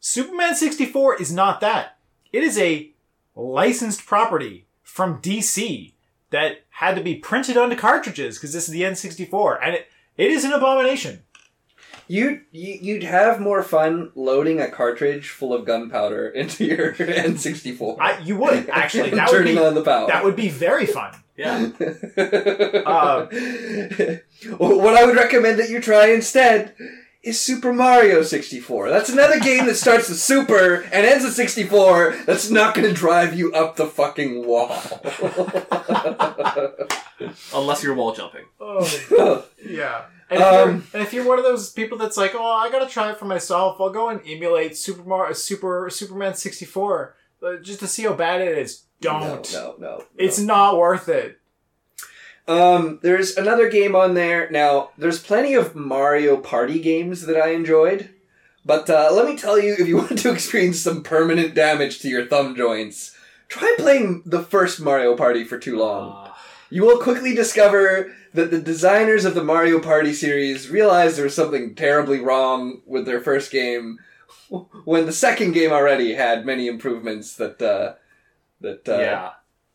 Superman 0.00 0.56
64 0.56 1.20
is 1.20 1.32
not 1.32 1.60
that. 1.60 1.98
It 2.32 2.42
is 2.42 2.58
a 2.58 2.90
licensed 3.36 4.04
property 4.04 4.66
from 4.82 5.22
DC 5.22 5.92
that 6.32 6.62
had 6.70 6.96
to 6.96 7.02
be 7.02 7.14
printed 7.14 7.56
onto 7.56 7.76
cartridges 7.76 8.36
because 8.36 8.52
this 8.52 8.66
is 8.68 8.72
the 8.72 8.82
N64, 8.82 9.58
and 9.62 9.74
it, 9.76 9.86
it 10.16 10.30
is 10.30 10.44
an 10.44 10.52
abomination. 10.52 11.22
You'd 12.08 12.42
you- 12.50 12.78
you'd 12.82 13.02
have 13.04 13.40
more 13.40 13.62
fun 13.62 14.10
loading 14.14 14.60
a 14.60 14.68
cartridge 14.68 15.28
full 15.30 15.54
of 15.54 15.64
gunpowder 15.64 16.28
into 16.40 16.64
your 16.64 16.92
N64. 16.94 17.96
I, 18.00 18.18
you 18.18 18.36
would 18.36 18.68
actually 18.72 19.10
that 19.10 19.30
would 19.30 19.38
turning 19.38 19.54
be 19.54 19.62
on 19.62 19.74
the 19.74 19.82
power. 19.82 20.08
that 20.08 20.24
would 20.24 20.36
be 20.36 20.48
very 20.48 20.86
fun. 20.86 21.14
yeah, 21.36 21.70
Uh, 22.84 23.26
what 24.58 24.96
I 24.96 25.04
would 25.06 25.16
recommend 25.16 25.58
that 25.60 25.70
you 25.70 25.80
try 25.80 26.08
instead 26.08 26.74
is 27.22 27.40
Super 27.40 27.72
Mario 27.72 28.22
64. 28.22 28.90
That's 28.90 29.08
another 29.08 29.38
game 29.38 29.66
that 29.66 29.76
starts 29.76 30.08
with 30.08 30.18
Super 30.18 30.82
and 30.92 31.06
ends 31.06 31.24
with 31.24 31.34
64 31.34 32.16
that's 32.26 32.50
not 32.50 32.74
going 32.74 32.88
to 32.88 32.94
drive 32.94 33.38
you 33.38 33.52
up 33.52 33.76
the 33.76 33.86
fucking 33.86 34.44
wall. 34.46 34.70
Unless 37.54 37.82
you're 37.82 37.94
wall 37.94 38.12
jumping. 38.14 38.44
Oh, 38.60 39.46
yeah. 39.64 40.04
And 40.32 40.40
if, 40.40 40.46
Um, 40.46 40.54
you're, 40.54 40.82
and 40.94 41.02
if 41.02 41.12
you're 41.12 41.28
one 41.28 41.38
of 41.38 41.44
those 41.44 41.68
people 41.70 41.98
that's 41.98 42.16
like, 42.16 42.34
oh, 42.34 42.42
I 42.42 42.70
gotta 42.70 42.88
try 42.88 43.10
it 43.10 43.18
for 43.18 43.26
myself, 43.26 43.76
I'll 43.78 43.90
go 43.90 44.08
and 44.08 44.18
emulate 44.26 44.78
Super 44.78 45.02
Mario, 45.06 45.34
Super 45.34 45.90
Superman 45.90 46.34
64 46.34 47.14
uh, 47.42 47.56
just 47.56 47.80
to 47.80 47.86
see 47.86 48.04
how 48.04 48.14
bad 48.14 48.40
it 48.40 48.56
is. 48.56 48.84
Don't. 49.02 49.52
No, 49.52 49.74
no, 49.78 49.98
no. 49.98 50.04
It's 50.16 50.38
not 50.38 50.78
worth 50.78 51.10
it. 51.10 51.38
Um, 52.48 52.98
there's 53.02 53.36
another 53.36 53.70
game 53.70 53.94
on 53.94 54.14
there. 54.14 54.50
Now, 54.50 54.90
there's 54.98 55.22
plenty 55.22 55.54
of 55.54 55.74
Mario 55.76 56.36
Party 56.36 56.80
games 56.80 57.26
that 57.26 57.40
I 57.40 57.50
enjoyed, 57.50 58.10
but 58.64 58.90
uh, 58.90 59.10
let 59.12 59.26
me 59.26 59.36
tell 59.36 59.58
you, 59.60 59.76
if 59.78 59.86
you 59.86 59.96
want 59.98 60.18
to 60.18 60.32
experience 60.32 60.80
some 60.80 61.02
permanent 61.02 61.54
damage 61.54 62.00
to 62.00 62.08
your 62.08 62.26
thumb 62.26 62.56
joints, 62.56 63.16
try 63.48 63.74
playing 63.78 64.22
the 64.26 64.42
first 64.42 64.80
Mario 64.80 65.16
Party 65.16 65.44
for 65.44 65.58
too 65.58 65.78
long. 65.78 66.26
Uh, 66.26 66.32
You 66.70 66.82
will 66.82 66.98
quickly 66.98 67.34
discover 67.34 68.12
that 68.34 68.50
the 68.50 68.60
designers 68.60 69.24
of 69.24 69.34
the 69.34 69.44
Mario 69.44 69.78
Party 69.78 70.12
series 70.12 70.70
realized 70.70 71.16
there 71.16 71.24
was 71.24 71.34
something 71.34 71.74
terribly 71.74 72.18
wrong 72.18 72.80
with 72.86 73.04
their 73.06 73.20
first 73.20 73.52
game, 73.52 73.98
when 74.84 75.06
the 75.06 75.12
second 75.12 75.52
game 75.52 75.70
already 75.70 76.14
had 76.14 76.44
many 76.46 76.66
improvements 76.66 77.36
that 77.36 77.60
uh, 77.62 77.94
that 78.60 78.88
uh, 78.88 78.98
yeah. 78.98 79.30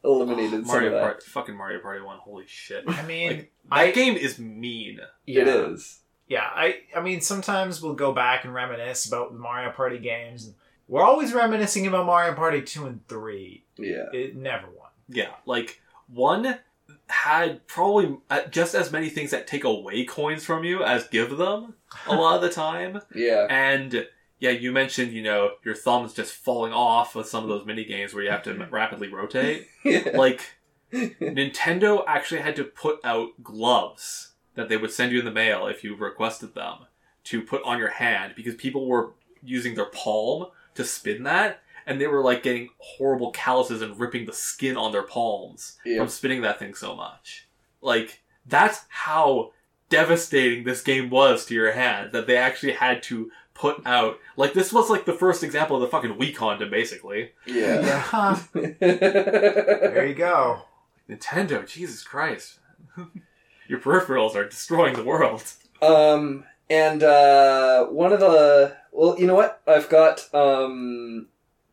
Eliminated 0.07 0.65
some 0.65 0.84
Mario. 0.84 0.99
Party, 1.01 1.25
fucking 1.27 1.55
Mario 1.55 1.79
Party 1.79 2.01
One. 2.01 2.17
Holy 2.19 2.45
shit! 2.47 2.84
I 2.88 3.03
mean, 3.03 3.29
Like, 3.29 3.51
I 3.71 3.85
that 3.88 3.95
game 3.95 4.15
is 4.15 4.39
mean. 4.39 4.99
yeah, 5.25 5.41
It 5.41 5.47
is. 5.47 5.99
Yeah, 6.27 6.43
I 6.43 6.79
I 6.95 7.01
mean 7.01 7.21
sometimes 7.21 7.81
we'll 7.81 7.93
go 7.93 8.11
back 8.13 8.43
and 8.43 8.53
reminisce 8.53 9.05
about 9.07 9.34
the 9.34 9.39
Mario 9.39 9.71
Party 9.71 9.97
games. 9.99 10.53
We're 10.89 11.03
always 11.03 11.34
reminiscing 11.34 11.85
about 11.88 12.05
Mario 12.05 12.34
Party 12.34 12.61
2 12.61 12.85
and 12.85 13.07
3. 13.09 13.65
Yeah. 13.77 14.05
It 14.13 14.38
never 14.38 14.67
won. 14.67 14.88
Yeah, 15.09 15.31
like 15.45 15.81
one 16.07 16.59
had 17.07 17.65
probably 17.67 18.17
uh, 18.29 18.41
just 18.49 18.73
as 18.75 18.91
many 18.91 19.09
things 19.09 19.31
that 19.31 19.47
take 19.47 19.63
away 19.63 20.03
coins 20.05 20.43
from 20.45 20.63
you 20.63 20.84
as 20.84 21.07
give 21.07 21.38
them 21.38 21.75
a 22.07 22.15
lot 22.15 22.35
of 22.35 22.41
the 22.41 22.49
time. 22.49 23.01
Yeah. 23.13 23.47
And 23.49 24.07
yeah, 24.39 24.51
you 24.51 24.72
mentioned 24.72 25.11
you 25.14 25.23
know 25.23 25.51
your 25.64 25.76
thumbs 25.76 26.14
just 26.14 26.34
falling 26.34 26.73
off 26.73 27.15
with 27.15 27.27
some 27.27 27.43
of 27.43 27.49
those 27.49 27.65
mini 27.65 27.84
games 27.85 28.14
where 28.14 28.23
you 28.23 28.30
have 28.31 28.43
to 28.43 28.53
rapidly 28.72 29.07
rotate. 29.07 29.68
Like 30.14 30.41
Nintendo 30.93 32.03
actually 32.07 32.41
had 32.41 32.55
to 32.57 32.64
put 32.64 32.99
out 33.03 33.30
gloves 33.43 34.31
that 34.55 34.69
they 34.69 34.77
would 34.77 34.91
send 34.91 35.11
you 35.11 35.19
in 35.19 35.26
the 35.26 35.31
mail 35.31 35.68
if 35.68 35.84
you 35.84 35.95
requested 35.95 36.55
them 36.55 36.80
to 37.26 37.41
put 37.41 37.61
on 37.64 37.77
your 37.77 37.89
hand 37.91 38.34
because 38.35 38.55
people 38.55 38.88
were 38.88 39.11
using 39.43 39.76
their 39.76 39.85
palm 39.85 40.47
to 40.76 40.84
spin 40.84 41.23
that 41.23 41.59
and 41.85 41.99
they 42.01 42.07
were 42.07 42.22
like 42.23 42.43
getting 42.43 42.69
horrible 42.80 43.31
calluses 43.31 43.81
and 43.81 43.99
ripping 43.99 44.26
the 44.26 44.34
skin 44.34 44.76
on 44.77 44.91
their 44.91 45.03
palms 45.03 45.77
Yeah. 45.85 45.99
from 45.99 46.07
spinning 46.09 46.41
that 46.41 46.59
thing 46.59 46.73
so 46.73 46.95
much. 46.95 47.47
Like 47.81 48.22
that's 48.45 48.85
how 48.89 49.51
devastating 49.89 50.64
this 50.64 50.81
game 50.81 51.09
was 51.09 51.45
to 51.45 51.53
your 51.53 51.72
hand 51.72 52.11
that 52.11 52.27
they 52.27 52.35
actually 52.38 52.73
had 52.73 53.01
to 53.03 53.31
put 53.57 53.81
out 53.85 54.19
like 54.35 54.53
this 54.53 54.71
was 54.71 54.89
like 54.89 55.05
the 55.05 55.13
first 55.13 55.43
example 55.43 55.75
of 55.77 55.81
the 55.81 55.88
fucking 55.88 56.13
Wii 56.15 56.35
condom 56.35 56.69
basically. 56.69 57.31
Yeah. 57.45 58.39
there 58.53 60.05
you 60.05 60.13
go. 60.15 60.61
Nintendo, 61.09 61.65
Jesus 61.67 62.03
Christ. 62.03 62.59
Your 63.67 63.79
peripherals 63.79 64.35
are 64.35 64.47
destroying 64.47 64.95
the 64.95 65.03
world. 65.03 65.43
um, 65.81 66.43
and 66.69 67.01
uh, 67.03 67.85
one 67.85 68.11
of 68.13 68.19
the 68.19 68.75
well, 68.91 69.17
you 69.19 69.25
know 69.27 69.35
what? 69.35 69.61
I've 69.67 69.89
got 69.89 70.34
um 70.34 71.27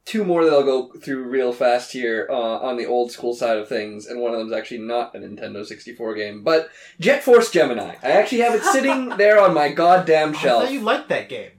two 0.04 0.24
more 0.24 0.44
that 0.44 0.52
I'll 0.52 0.62
go 0.62 0.92
through 0.92 1.24
real 1.24 1.52
fast 1.52 1.92
here 1.92 2.28
uh, 2.30 2.34
on 2.34 2.76
the 2.76 2.86
old 2.86 3.10
school 3.10 3.34
side 3.34 3.56
of 3.56 3.68
things, 3.68 4.06
and 4.06 4.20
one 4.20 4.32
of 4.32 4.38
them 4.38 4.48
is 4.48 4.52
actually 4.52 4.78
not 4.78 5.14
a 5.14 5.18
Nintendo 5.18 5.64
64 5.64 6.14
game, 6.14 6.42
but 6.44 6.68
Jet 7.00 7.22
Force 7.24 7.50
Gemini. 7.50 7.94
I 8.02 8.10
actually 8.10 8.42
have 8.42 8.54
it 8.54 8.62
sitting 8.64 9.08
there 9.16 9.40
on 9.40 9.54
my 9.54 9.70
goddamn 9.72 10.34
I 10.34 10.38
shelf. 10.38 10.62
thought 10.64 10.72
you 10.72 10.80
liked 10.80 11.08
that 11.08 11.28
game. 11.28 11.52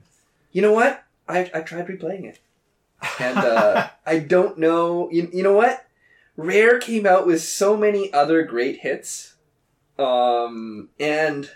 You 0.56 0.62
know 0.62 0.72
what? 0.72 1.04
I 1.28 1.52
I 1.54 1.60
tried 1.60 1.88
replaying 1.88 2.24
it, 2.24 2.40
and 3.20 3.38
uh, 3.38 3.90
I 4.06 4.20
don't 4.20 4.58
know. 4.58 5.10
You, 5.12 5.30
you 5.34 5.44
know 5.44 5.52
what? 5.52 5.86
Rare 6.38 6.80
came 6.80 7.06
out 7.06 7.28
with 7.28 7.42
so 7.42 7.76
many 7.76 8.14
other 8.14 8.42
great 8.44 8.80
hits, 8.80 9.36
um, 10.00 10.88
and 10.98 11.52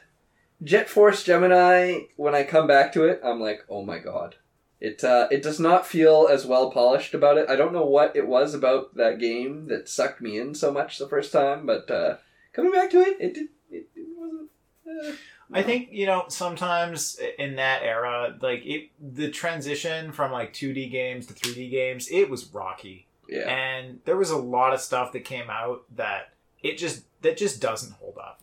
Jet 0.61 0.89
Force 0.89 1.23
Gemini. 1.23 2.07
When 2.17 2.35
I 2.35 2.43
come 2.43 2.67
back 2.67 2.91
to 2.91 3.05
it, 3.05 3.21
I'm 3.23 3.39
like, 3.39 3.63
oh 3.69 3.85
my 3.85 3.99
god. 3.99 4.35
It 4.81 5.01
uh, 5.01 5.29
it 5.31 5.43
does 5.43 5.61
not 5.61 5.87
feel 5.87 6.27
as 6.29 6.45
well 6.45 6.69
polished 6.69 7.13
about 7.13 7.37
it. 7.37 7.49
I 7.49 7.55
don't 7.55 7.71
know 7.71 7.85
what 7.85 8.17
it 8.17 8.27
was 8.27 8.53
about 8.53 8.97
that 8.97 9.17
game 9.17 9.67
that 9.67 9.87
sucked 9.87 10.19
me 10.19 10.37
in 10.37 10.53
so 10.55 10.73
much 10.73 10.97
the 10.97 11.07
first 11.07 11.31
time, 11.31 11.65
but 11.65 11.89
uh, 11.89 12.17
coming 12.51 12.73
back 12.73 12.89
to 12.89 12.99
it, 12.99 13.15
it 13.21 13.33
did. 13.33 13.47
It, 13.71 13.87
it 13.95 14.07
wasn't. 14.17 14.49
Uh, 14.85 15.13
I 15.51 15.63
think 15.63 15.89
you 15.91 16.05
know 16.05 16.25
sometimes 16.27 17.19
in 17.37 17.55
that 17.55 17.81
era, 17.83 18.37
like 18.41 18.65
it, 18.65 18.89
the 18.99 19.29
transition 19.29 20.11
from 20.11 20.31
like 20.31 20.53
2D 20.53 20.91
games 20.91 21.25
to 21.27 21.33
3D 21.33 21.71
games, 21.71 22.07
it 22.11 22.29
was 22.29 22.53
rocky, 22.53 23.07
yeah. 23.27 23.49
and 23.49 23.99
there 24.05 24.17
was 24.17 24.29
a 24.29 24.37
lot 24.37 24.73
of 24.73 24.79
stuff 24.79 25.11
that 25.13 25.21
came 25.21 25.49
out 25.49 25.83
that 25.95 26.33
it 26.61 26.77
just 26.77 27.03
that 27.21 27.37
just 27.37 27.61
doesn't 27.61 27.93
hold 27.93 28.17
up, 28.17 28.41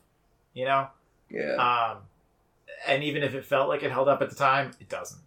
you 0.53 0.65
know. 0.65 0.89
Yeah. 1.31 1.55
Um, 1.55 1.99
and 2.87 3.03
even 3.05 3.23
if 3.23 3.35
it 3.35 3.45
felt 3.45 3.69
like 3.69 3.83
it 3.83 3.91
held 3.91 4.09
up 4.09 4.23
at 4.23 4.31
the 4.31 4.37
time, 4.37 4.73
it 4.81 4.89
doesn't. 4.89 5.21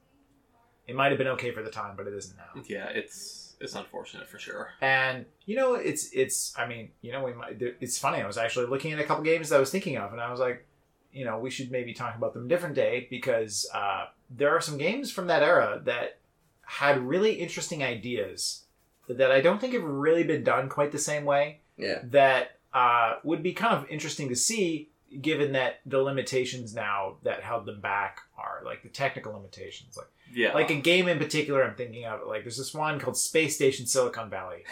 It 0.88 0.96
might 0.96 1.10
have 1.10 1.18
been 1.18 1.28
okay 1.28 1.52
for 1.52 1.62
the 1.62 1.70
time, 1.70 1.96
but 1.96 2.08
it 2.08 2.14
isn't 2.14 2.36
now. 2.36 2.62
Yeah, 2.68 2.90
it's 2.90 3.56
it's 3.60 3.76
unfortunate 3.76 4.28
for 4.28 4.40
sure. 4.40 4.72
And 4.82 5.26
you 5.46 5.56
know, 5.56 5.76
it's 5.76 6.10
it's. 6.14 6.54
I 6.58 6.68
mean, 6.68 6.90
you 7.02 7.12
know, 7.12 7.24
we 7.24 7.34
might. 7.34 7.62
It's 7.80 7.98
funny. 7.98 8.22
I 8.22 8.28
was 8.28 8.38
actually 8.38 8.66
looking 8.68 8.94
at 8.94 9.00
a 9.00 9.04
couple 9.04 9.24
games 9.24 9.50
that 9.50 9.58
I 9.58 9.60
was 9.60 9.70
thinking 9.70 9.98
of, 9.98 10.12
and 10.12 10.22
I 10.22 10.32
was 10.32 10.40
like, 10.40 10.66
you 11.12 11.26
know, 11.26 11.40
we 11.40 11.50
should 11.50 11.72
maybe 11.72 11.94
talk 11.94 12.16
about 12.16 12.34
them 12.34 12.46
a 12.46 12.48
different 12.50 12.76
day 12.76 13.08
because 13.10 13.68
uh, 13.74 14.06
there 14.30 14.50
are 14.56 14.62
some 14.62 14.78
games 14.78 15.12
from 15.12 15.28
that 15.28 15.44
era 15.44 15.82
that 15.86 16.18
had 16.66 17.00
really 17.02 17.34
interesting 17.34 17.84
ideas 17.84 18.64
that 19.08 19.32
I 19.32 19.42
don't 19.42 19.60
think 19.60 19.74
have 19.74 19.84
really 19.84 20.24
been 20.24 20.44
done 20.44 20.70
quite 20.70 20.92
the 20.92 21.00
same 21.00 21.26
way. 21.26 21.62
yeah. 21.78 22.00
That 22.04 22.58
uh, 22.74 23.16
would 23.24 23.42
be 23.42 23.54
kind 23.54 23.74
of 23.74 23.90
interesting 23.90 24.30
to 24.30 24.36
see, 24.36 24.90
given 25.22 25.54
that 25.54 25.80
the 25.88 25.98
limitations 26.00 26.76
now 26.76 27.16
that 27.24 27.42
held 27.42 27.66
them 27.66 27.82
back 27.82 28.20
are 28.38 28.62
like 28.64 28.84
the 28.84 28.90
technical 28.90 29.34
limitations, 29.34 29.98
like 29.98 30.06
Yeah. 30.32 30.54
like 30.54 30.70
a 30.70 30.76
game 30.76 31.08
in 31.08 31.18
particular 31.18 31.64
I'm 31.64 31.74
thinking 31.76 32.06
of. 32.06 32.20
Like 32.28 32.44
there's 32.44 32.58
this 32.58 32.74
one 32.76 33.00
called 33.00 33.18
Space 33.18 33.56
Station 33.56 33.88
Silicon 33.88 34.30
Valley. 34.30 34.64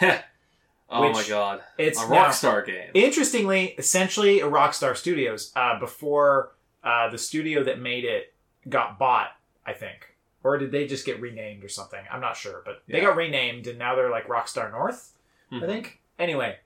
oh 0.90 1.12
my 1.12 1.24
god. 1.28 1.60
It's 1.76 2.02
a 2.02 2.08
now- 2.08 2.26
Rockstar 2.26 2.64
game. 2.66 2.90
Interestingly, 2.94 3.74
essentially 3.78 4.40
a 4.40 4.46
Rockstar 4.46 4.96
Studios 4.96 5.52
uh, 5.56 5.78
before 5.78 6.52
uh, 6.84 7.10
the 7.10 7.18
studio 7.18 7.64
that 7.64 7.80
made 7.80 8.04
it 8.04 8.34
got 8.68 8.98
bought, 8.98 9.30
I 9.66 9.72
think. 9.72 10.14
Or 10.44 10.56
did 10.56 10.70
they 10.72 10.86
just 10.86 11.04
get 11.04 11.20
renamed 11.20 11.64
or 11.64 11.68
something? 11.68 12.00
I'm 12.10 12.20
not 12.20 12.36
sure, 12.36 12.62
but 12.64 12.82
they 12.88 13.00
got 13.00 13.16
renamed 13.16 13.66
and 13.66 13.78
now 13.78 13.96
they're 13.96 14.10
like 14.10 14.28
Rockstar 14.28 14.70
North, 14.70 15.12
Mhm. 15.52 15.62
I 15.64 15.66
think. 15.66 16.00
Anyway, 16.18 16.56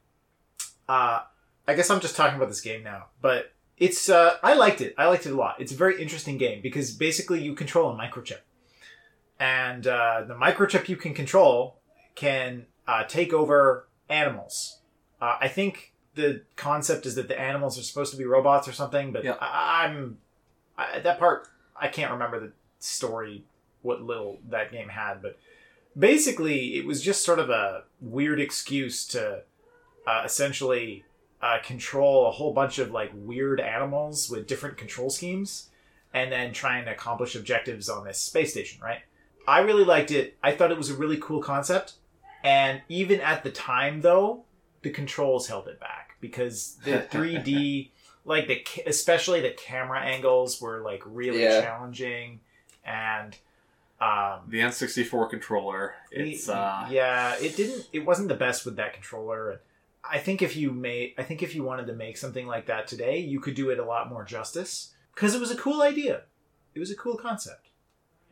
uh, 0.89 1.21
I 1.67 1.75
guess 1.75 1.91
I'm 1.91 2.01
just 2.01 2.15
talking 2.17 2.37
about 2.37 2.49
this 2.49 2.61
game 2.61 2.83
now, 2.83 3.07
but 3.21 3.53
it's 3.79 4.09
uh, 4.09 4.37
I 4.43 4.55
liked 4.55 4.81
it. 4.81 4.95
I 4.99 5.07
liked 5.07 5.27
it 5.27 5.33
a 5.33 5.37
lot. 5.37 5.57
It's 5.61 5.73
a 5.73 5.77
very 5.77 6.01
interesting 6.01 6.39
game 6.39 6.61
because 6.63 6.93
basically 6.93 7.43
you 7.43 7.55
control 7.55 7.91
a 7.91 7.97
microchip, 7.97 8.41
and 9.39 9.87
uh, 9.87 10.23
the 10.27 10.35
microchip 10.35 10.89
you 10.89 10.97
can 10.97 11.15
control 11.15 11.79
can 12.15 12.67
uh, 12.87 13.05
take 13.05 13.33
over 13.33 13.89
animals. 14.09 14.79
Uh, 15.21 15.37
I 15.41 15.49
think 15.49 15.93
the 16.15 16.43
concept 16.57 17.07
is 17.07 17.15
that 17.15 17.29
the 17.29 17.39
animals 17.39 17.79
are 17.79 17.83
supposed 17.83 18.13
to 18.13 18.19
be 18.19 18.25
robots 18.25 18.69
or 18.69 18.73
something, 18.73 19.13
but 19.13 19.25
Yeah. 19.25 19.37
I, 19.41 19.85
I'm 19.85 20.19
I, 20.77 20.99
that 21.01 21.19
part 21.19 21.49
I 21.77 21.89
can't 21.89 22.13
remember 22.13 22.41
the 22.41 22.53
story 22.79 23.45
what 23.83 24.03
little 24.03 24.39
that 24.49 24.71
game 24.71 24.89
had, 24.89 25.23
but 25.23 25.39
basically 25.99 26.77
it 26.77 26.87
was 26.87 27.03
just 27.03 27.25
sort 27.25 27.39
of 27.39 27.51
a 27.51 27.85
weird 28.01 28.41
excuse 28.41 29.07
to 29.07 29.43
uh, 30.07 30.23
essentially 30.25 31.05
uh, 31.41 31.59
control 31.63 32.27
a 32.29 32.31
whole 32.31 32.53
bunch 32.53 32.79
of 32.79 32.91
like 32.91 33.11
weird 33.15 33.61
animals 33.61 34.31
with 34.31 34.47
different 34.47 34.77
control 34.77 35.11
schemes 35.11 35.69
and 36.15 36.31
then 36.31 36.53
trying 36.53 36.85
to 36.85 36.93
accomplish 36.93 37.35
objectives 37.35 37.89
on 37.89 38.05
this 38.05 38.19
space 38.19 38.53
station 38.53 38.81
right 38.83 39.01
i 39.49 39.59
really 39.59 39.85
liked 39.85 40.11
it 40.11 40.37
i 40.43 40.53
thought 40.53 40.71
it 40.71 40.77
was 40.79 40.91
a 40.91 40.95
really 40.95 41.19
cool 41.21 41.43
concept 41.43 41.95
and 42.45 42.81
even 42.89 43.21
at 43.21 43.43
the 43.45 43.51
time 43.51 44.01
though 44.01 44.45
the 44.83 44.91
controls 44.91 45.47
held 45.49 45.69
it 45.69 45.79
back 45.81 46.17
because 46.21 46.77
the 46.85 46.93
3d 47.11 47.91
like 48.25 48.47
the 48.47 48.65
especially 48.87 49.41
the 49.41 49.51
camera 49.51 50.01
angles 50.01 50.61
were 50.61 50.81
like 50.81 51.03
really 51.07 51.43
Yeah. 51.43 51.61
challenging 51.61 52.41
and 52.85 53.37
um 54.01 54.41
The 54.49 54.59
N64 54.61 55.31
controller. 55.31 55.95
It's 56.11 56.49
uh 56.49 56.87
yeah 56.91 57.35
it 57.41 57.57
didn't 57.57 57.87
it 57.93 58.05
wasn't 58.05 58.29
the 58.29 58.35
best 58.35 58.65
with 58.65 58.77
that 58.77 58.93
controller 58.95 59.61
i 60.05 60.19
think 60.19 60.43
if 60.43 60.57
you 60.57 60.73
made 60.73 61.15
i 61.17 61.23
think 61.23 61.43
if 61.45 61.55
you 61.55 61.63
wanted 61.63 61.87
to 61.87 61.93
make 61.93 62.17
something 62.17 62.47
like 62.49 62.67
that 62.67 62.89
today 62.89 63.19
you 63.19 63.39
could 63.39 63.55
do 63.55 63.71
it 63.71 63.79
a 63.79 63.85
lot 63.85 64.09
more 64.11 64.25
justice 64.25 64.93
because 65.15 65.33
it 65.37 65.41
was 65.41 65.53
a 65.53 65.57
cool 65.57 65.81
idea 65.81 66.23
it 66.75 66.81
was 66.81 66.91
a 66.91 66.97
cool 66.97 67.17
concept, 67.17 67.69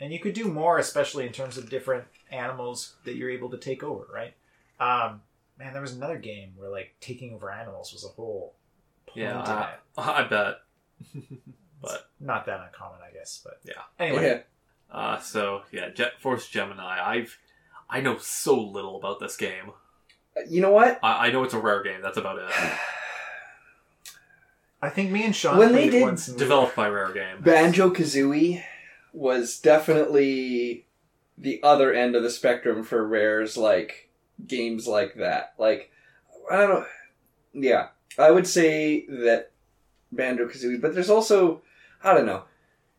and 0.00 0.12
you 0.12 0.18
could 0.18 0.32
do 0.34 0.46
more, 0.46 0.78
especially 0.78 1.26
in 1.26 1.32
terms 1.32 1.56
of 1.58 1.68
different 1.70 2.04
animals 2.30 2.94
that 3.04 3.16
you're 3.16 3.30
able 3.30 3.50
to 3.50 3.58
take 3.58 3.82
over. 3.82 4.06
Right? 4.12 4.34
Um, 4.80 5.20
man, 5.58 5.72
there 5.72 5.82
was 5.82 5.92
another 5.94 6.18
game 6.18 6.52
where 6.56 6.70
like 6.70 6.94
taking 7.00 7.34
over 7.34 7.50
animals 7.50 7.92
was 7.92 8.04
a 8.04 8.08
whole 8.08 8.54
point 9.06 9.18
Yeah, 9.18 9.38
I. 9.40 9.74
I 9.98 10.22
bet. 10.24 10.56
but 11.82 12.10
Not 12.20 12.46
that 12.46 12.60
uncommon, 12.66 12.98
I 13.06 13.12
guess, 13.12 13.40
but 13.44 13.60
Yeah. 13.64 13.82
Anyway, 13.98 14.42
Yeah. 14.92 14.96
uh, 14.96 15.18
so 15.20 15.62
yeah, 15.72 15.88
Jet 15.90 16.20
Force 16.20 16.48
Gemini. 16.48 16.98
I've 17.02 17.38
I 17.88 18.00
know 18.00 18.18
so 18.18 18.58
little 18.60 18.96
about 18.96 19.18
this 19.20 19.36
game. 19.36 19.72
You 20.48 20.60
know 20.60 20.70
what? 20.70 21.00
I, 21.02 21.26
I 21.26 21.30
know 21.32 21.42
it's 21.42 21.54
a 21.54 21.58
rare 21.58 21.82
game. 21.82 22.00
That's 22.02 22.16
about 22.16 22.38
it. 22.38 22.44
I 24.82 24.88
think 24.88 25.10
me 25.10 25.24
and 25.24 25.34
Sean 25.36 25.58
When 25.58 25.72
they 25.72 25.90
did 25.90 26.02
once. 26.02 26.26
Developed 26.26 26.74
by 26.74 26.88
Rare 26.88 27.12
Game. 27.12 27.40
Banjo 27.42 27.90
Kazooie 27.90 28.62
was 29.12 29.58
definitely 29.58 30.86
the 31.38 31.60
other 31.62 31.92
end 31.92 32.14
of 32.14 32.22
the 32.22 32.30
spectrum 32.30 32.82
for 32.82 33.06
Rare's 33.06 33.56
like 33.56 34.10
games 34.46 34.86
like 34.86 35.14
that. 35.16 35.54
Like 35.58 35.90
I 36.50 36.56
don't 36.58 36.70
know. 36.70 36.86
Yeah, 37.52 37.88
I 38.18 38.30
would 38.30 38.46
say 38.46 39.06
that 39.06 39.50
Banjo 40.12 40.46
Kazooie, 40.46 40.80
but 40.80 40.94
there's 40.94 41.10
also 41.10 41.62
I 42.02 42.14
don't 42.14 42.26
know. 42.26 42.44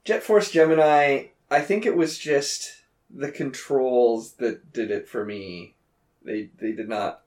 Jet 0.04 0.24
Force 0.24 0.52
Gemini. 0.52 1.26
I 1.50 1.62
think 1.62 1.86
it 1.86 1.96
was 1.98 2.18
just 2.18 2.84
the 3.14 3.32
controls 3.32 4.34
that 4.34 4.72
did 4.74 4.90
it 4.90 5.08
for 5.08 5.26
me. 5.26 5.76
They 6.24 6.50
they 6.60 6.72
did 6.72 6.90
not. 6.90 7.22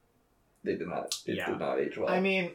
They 0.62 0.76
did 0.76 0.88
not. 0.88 1.14
It 1.26 1.36
Yeah. 1.36 1.50
did 1.50 1.58
not 1.60 1.78
age 1.78 1.98
well. 1.98 2.08
I 2.08 2.20
mean, 2.20 2.52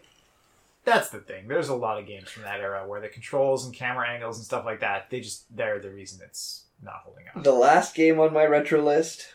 that's 0.89 1.09
the 1.09 1.19
thing. 1.19 1.47
There's 1.47 1.69
a 1.69 1.75
lot 1.75 1.99
of 1.99 2.07
games 2.07 2.29
from 2.29 2.43
that 2.43 2.59
era 2.59 2.87
where 2.87 3.01
the 3.01 3.07
controls 3.07 3.65
and 3.65 3.73
camera 3.73 4.09
angles 4.09 4.37
and 4.37 4.45
stuff 4.45 4.65
like 4.65 4.81
that, 4.81 5.09
they 5.09 5.19
just 5.19 5.55
they're 5.55 5.79
the 5.79 5.91
reason 5.91 6.19
it's 6.23 6.65
not 6.81 7.01
holding 7.03 7.25
up. 7.33 7.43
The 7.43 7.53
last 7.53 7.95
game 7.95 8.19
on 8.19 8.33
my 8.33 8.45
retro 8.45 8.81
list 8.81 9.33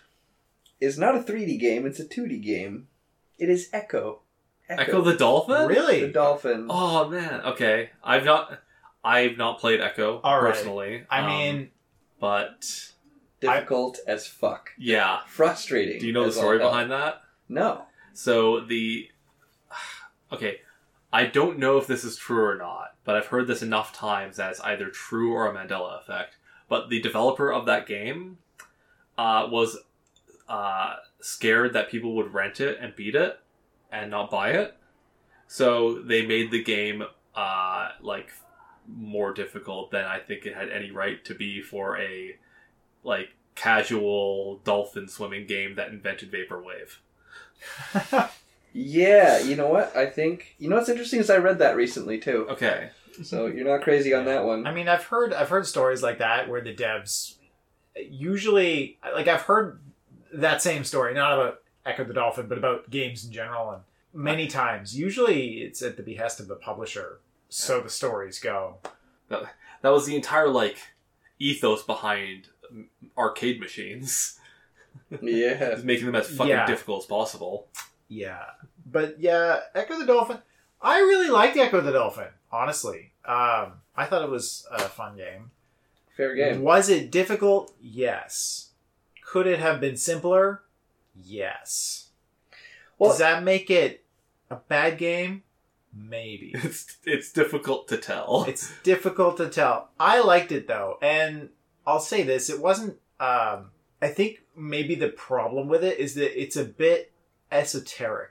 is 0.80 0.98
not 0.98 1.16
a 1.16 1.20
3D 1.20 1.58
game, 1.58 1.86
it's 1.86 2.00
a 2.00 2.04
2D 2.04 2.42
game. 2.42 2.88
It 3.38 3.48
is 3.48 3.68
Ecco. 3.72 4.18
Ecco 4.68 5.02
the 5.02 5.14
Dolphin. 5.14 5.66
Really? 5.66 6.00
The 6.00 6.08
dolphin. 6.08 6.66
Oh 6.70 7.08
man. 7.08 7.40
Okay. 7.42 7.90
I've 8.02 8.24
not. 8.24 8.60
I've 9.04 9.36
not 9.36 9.58
played 9.60 9.80
Ecco 9.80 10.20
All 10.24 10.40
right. 10.40 10.54
personally. 10.54 11.04
I 11.10 11.20
um, 11.20 11.26
mean, 11.26 11.70
but 12.18 12.92
Difficult 13.40 13.98
as 14.06 14.26
fuck. 14.26 14.70
yeah. 14.78 15.20
Frustrating. 15.26 16.00
Do 16.00 16.06
you 16.06 16.12
know 16.12 16.24
the 16.24 16.32
story 16.32 16.58
behind 16.58 16.90
that? 16.90 17.20
No. 17.48 17.82
So 18.14 18.60
the 18.60 19.10
okay, 20.32 20.60
I 21.14 21.26
don't 21.26 21.60
know 21.60 21.78
if 21.78 21.86
this 21.86 22.02
is 22.02 22.16
true 22.16 22.44
or 22.44 22.56
not, 22.56 22.96
but 23.04 23.14
I've 23.14 23.28
heard 23.28 23.46
this 23.46 23.62
enough 23.62 23.92
times 23.92 24.36
that 24.36 24.50
it's 24.50 24.60
either 24.62 24.88
true 24.88 25.32
or 25.32 25.46
a 25.46 25.54
Mandela 25.54 25.96
effect. 26.00 26.38
But 26.68 26.88
the 26.88 27.00
developer 27.00 27.52
of 27.52 27.66
that 27.66 27.86
game 27.86 28.38
uh, 29.16 29.46
was 29.48 29.78
uh, 30.48 30.96
scared 31.20 31.72
that 31.72 31.88
people 31.88 32.16
would 32.16 32.34
rent 32.34 32.60
it 32.60 32.78
and 32.80 32.96
beat 32.96 33.14
it 33.14 33.38
and 33.92 34.10
not 34.10 34.28
buy 34.28 34.54
it, 34.54 34.76
so 35.46 36.00
they 36.00 36.26
made 36.26 36.50
the 36.50 36.64
game 36.64 37.04
uh, 37.36 37.90
like 38.02 38.30
more 38.88 39.32
difficult 39.32 39.92
than 39.92 40.04
I 40.04 40.18
think 40.18 40.46
it 40.46 40.56
had 40.56 40.68
any 40.68 40.90
right 40.90 41.24
to 41.26 41.34
be 41.34 41.62
for 41.62 41.96
a 41.96 42.36
like 43.04 43.36
casual 43.54 44.56
dolphin 44.64 45.06
swimming 45.06 45.46
game 45.46 45.76
that 45.76 45.90
invented 45.90 46.32
vaporwave. 46.32 46.98
Yeah, 48.76 49.38
you 49.38 49.54
know 49.54 49.68
what? 49.68 49.96
I 49.96 50.06
think 50.06 50.56
you 50.58 50.68
know 50.68 50.76
what's 50.76 50.88
interesting 50.88 51.20
is 51.20 51.30
I 51.30 51.36
read 51.38 51.58
that 51.60 51.76
recently 51.76 52.18
too. 52.18 52.46
Okay. 52.50 52.90
So 53.22 53.46
you're 53.46 53.64
not 53.68 53.82
crazy 53.82 54.12
on 54.12 54.24
that 54.24 54.44
one. 54.44 54.66
I 54.66 54.74
mean, 54.74 54.88
I've 54.88 55.04
heard 55.04 55.32
I've 55.32 55.48
heard 55.48 55.66
stories 55.66 56.02
like 56.02 56.18
that 56.18 56.48
where 56.48 56.60
the 56.60 56.74
devs 56.74 57.36
usually 57.96 58.98
like 59.14 59.28
I've 59.28 59.42
heard 59.42 59.80
that 60.32 60.60
same 60.60 60.82
story, 60.84 61.14
not 61.14 61.32
about 61.32 61.60
Ecco 61.86 62.04
the 62.04 62.14
Dolphin, 62.14 62.48
but 62.48 62.58
about 62.58 62.90
games 62.90 63.24
in 63.24 63.30
general, 63.32 63.70
and 63.70 63.82
many 64.12 64.48
times. 64.48 64.98
Usually, 64.98 65.58
it's 65.62 65.80
at 65.82 65.96
the 65.96 66.02
behest 66.02 66.40
of 66.40 66.48
the 66.48 66.56
publisher, 66.56 67.20
so 67.48 67.80
the 67.80 67.88
stories 67.90 68.40
go. 68.40 68.78
That 69.28 69.54
that 69.82 69.90
was 69.90 70.06
the 70.06 70.16
entire 70.16 70.48
like 70.48 70.78
ethos 71.38 71.84
behind 71.84 72.48
arcade 73.16 73.60
machines, 73.60 74.40
yeah. 75.22 75.70
is 75.70 75.84
making 75.84 76.06
them 76.06 76.16
as 76.16 76.26
fucking 76.28 76.48
Yeah. 76.50 76.66
difficult 76.66 77.04
as 77.04 77.06
possible. 77.06 77.68
Yeah, 78.08 78.44
but 78.86 79.20
yeah, 79.20 79.60
Ecco 79.74 79.98
the 79.98 80.06
Dolphin. 80.06 80.38
I 80.80 80.98
really 80.98 81.30
liked 81.30 81.56
Ecco 81.56 81.80
the 81.80 81.92
Dolphin. 81.92 82.28
Honestly, 82.52 83.12
um, 83.24 83.72
I 83.96 84.04
thought 84.06 84.22
it 84.22 84.30
was 84.30 84.66
a 84.70 84.80
fun 84.80 85.16
game. 85.16 85.50
Fair 86.16 86.34
game. 86.34 86.62
Was 86.62 86.88
it 86.88 87.10
difficult? 87.10 87.74
Yes. 87.80 88.70
Could 89.24 89.46
it 89.46 89.58
have 89.58 89.80
been 89.80 89.96
simpler? 89.96 90.62
Yes. 91.20 92.08
Well- 92.98 93.10
Does 93.10 93.18
that 93.18 93.42
make 93.42 93.70
it 93.70 94.04
a 94.50 94.56
bad 94.56 94.98
game? 94.98 95.42
Maybe. 95.96 96.54
It's 96.62 96.98
it's 97.04 97.32
difficult 97.32 97.88
to 97.88 97.96
tell. 97.96 98.44
it's 98.48 98.72
difficult 98.82 99.36
to 99.38 99.48
tell. 99.48 99.90
I 99.98 100.20
liked 100.20 100.52
it 100.52 100.66
though, 100.68 100.98
and 101.00 101.50
I'll 101.86 102.00
say 102.00 102.22
this: 102.22 102.50
it 102.50 102.60
wasn't. 102.60 102.98
Um, 103.20 103.70
I 104.02 104.08
think 104.08 104.42
maybe 104.56 104.94
the 104.96 105.08
problem 105.08 105.68
with 105.68 105.82
it 105.84 105.98
is 105.98 106.14
that 106.16 106.40
it's 106.40 106.56
a 106.56 106.64
bit 106.64 107.12
esoteric 107.54 108.30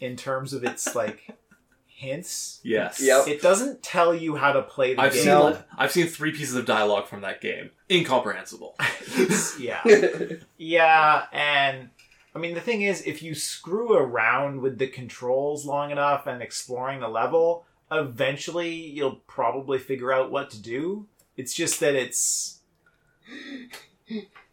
in 0.00 0.14
terms 0.16 0.52
of 0.52 0.62
its 0.64 0.94
like 0.94 1.28
hints. 1.86 2.60
yes. 2.62 3.00
Yep. 3.00 3.26
It 3.26 3.42
doesn't 3.42 3.82
tell 3.82 4.14
you 4.14 4.36
how 4.36 4.52
to 4.52 4.62
play 4.62 4.94
the 4.94 5.00
I've 5.02 5.12
game. 5.12 5.22
seen 5.22 5.28
No. 5.32 5.62
I've 5.76 5.90
seen 5.90 6.06
three 6.06 6.30
pieces 6.30 6.54
of 6.54 6.64
dialogue 6.66 7.08
from 7.08 7.22
that 7.22 7.40
game. 7.40 7.70
Incomprehensible. 7.90 8.76
Yeah. 9.58 9.82
Yeah, 10.58 11.24
and 11.32 11.88
I 12.34 12.38
mean 12.38 12.54
the 12.54 12.60
thing 12.60 12.82
is, 12.82 13.02
if 13.02 13.22
you 13.22 13.34
screw 13.34 13.92
around 13.94 14.60
with 14.60 14.78
the 14.78 14.86
controls 14.86 15.64
long 15.64 15.90
enough 15.90 16.26
and 16.26 16.40
exploring 16.42 17.00
the 17.00 17.08
level, 17.08 17.64
eventually 17.90 18.70
you'll 18.74 19.16
probably 19.26 19.78
figure 19.78 20.12
out 20.12 20.30
what 20.30 20.50
to 20.50 20.60
do. 20.62 21.06
It's 21.36 21.54
just 21.54 21.80
that 21.80 21.94
it's 21.94 22.58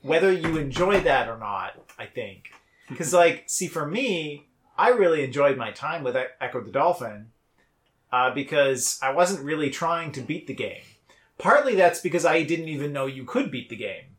whether 0.02 0.32
you 0.32 0.58
enjoy 0.58 1.00
that 1.02 1.28
or 1.30 1.38
not. 1.38 1.74
I 1.98 2.06
think 2.06 2.45
because, 2.90 3.14
like, 3.14 3.44
see, 3.48 3.68
for 3.68 3.86
me, 3.86 4.48
I 4.78 4.90
really 4.90 5.24
enjoyed 5.24 5.58
my 5.58 5.72
time 5.72 6.04
with 6.04 6.16
Ecco 6.16 6.62
the 6.62 6.72
Dolphin 6.72 7.32
uh, 8.12 8.34
because 8.34 9.00
I 9.02 9.12
wasn't 9.12 9.46
really 9.46 9.70
trying 9.70 10.12
to 10.14 10.22
beat 10.22 10.48
the 10.48 10.54
game. 10.54 10.84
Partly 11.38 11.76
that's 11.76 12.00
because 12.00 12.26
I 12.26 12.44
didn't 12.44 12.70
even 12.70 12.94
know 12.94 13.06
you 13.06 13.26
could 13.26 13.52
beat 13.52 13.70
the 13.70 13.76
game. 13.76 14.16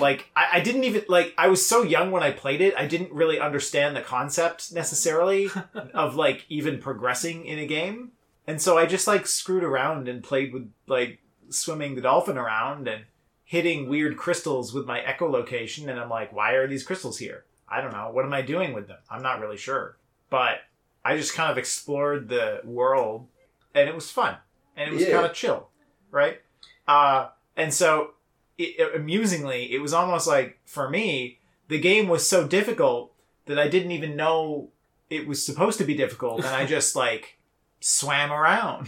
Like 0.00 0.30
I, 0.34 0.46
I 0.54 0.60
didn't 0.60 0.84
even 0.84 1.04
like 1.08 1.32
i 1.38 1.46
was 1.46 1.64
so 1.64 1.82
young 1.82 2.10
when 2.10 2.24
i 2.24 2.32
played 2.32 2.60
it 2.60 2.74
i 2.76 2.84
didn't 2.84 3.12
really 3.12 3.38
understand 3.38 3.94
the 3.94 4.00
concept 4.00 4.72
necessarily 4.72 5.48
of 5.94 6.16
like 6.16 6.44
even 6.48 6.80
progressing 6.80 7.46
in 7.46 7.60
a 7.60 7.66
game. 7.66 8.10
And 8.46 8.60
so 8.60 8.76
i 8.76 8.86
just 8.86 9.06
like 9.06 9.26
screwed 9.26 9.62
around 9.62 10.08
and 10.08 10.22
played 10.22 10.52
with 10.52 10.70
like 10.88 11.20
swimming 11.48 11.94
the 11.94 12.00
dolphin 12.00 12.36
around 12.36 12.88
and 12.88 13.04
hitting 13.44 13.88
weird 13.88 14.16
crystals 14.16 14.74
with 14.74 14.84
my 14.84 15.00
echolocation 15.00 15.88
and 15.88 16.00
i'm 16.00 16.08
like 16.08 16.32
why 16.32 16.52
are 16.52 16.66
these 16.66 16.82
crystals 16.82 17.18
here 17.18 17.44
i 17.74 17.80
don't 17.80 17.92
know 17.92 18.10
what 18.12 18.24
am 18.24 18.32
i 18.32 18.42
doing 18.42 18.72
with 18.72 18.86
them 18.88 18.98
i'm 19.10 19.22
not 19.22 19.40
really 19.40 19.56
sure 19.56 19.96
but 20.30 20.58
i 21.04 21.16
just 21.16 21.34
kind 21.34 21.50
of 21.50 21.58
explored 21.58 22.28
the 22.28 22.60
world 22.64 23.26
and 23.74 23.88
it 23.88 23.94
was 23.94 24.10
fun 24.10 24.36
and 24.76 24.90
it 24.90 24.94
was 24.94 25.02
Yeah. 25.02 25.12
kind 25.14 25.26
of 25.26 25.32
chill 25.34 25.68
right 26.10 26.40
uh 26.88 27.28
and 27.56 27.72
so 27.72 28.10
it, 28.58 28.78
it- 28.78 28.94
amusingly, 28.94 29.72
it 29.72 29.80
was 29.80 29.92
almost 29.92 30.28
like 30.28 30.58
for 30.64 30.88
me, 30.88 31.38
the 31.68 31.80
game 31.80 32.06
was 32.08 32.28
so 32.28 32.46
difficult 32.46 33.12
that 33.46 33.58
I 33.58 33.66
didn't 33.66 33.90
even 33.90 34.14
know 34.14 34.68
it 35.10 35.26
was 35.26 35.44
supposed 35.44 35.78
to 35.78 35.84
be 35.84 35.94
difficult, 35.96 36.38
and 36.44 36.54
I 36.54 36.64
just 36.76 36.94
like 36.94 37.38
swam 37.80 38.32
around 38.32 38.86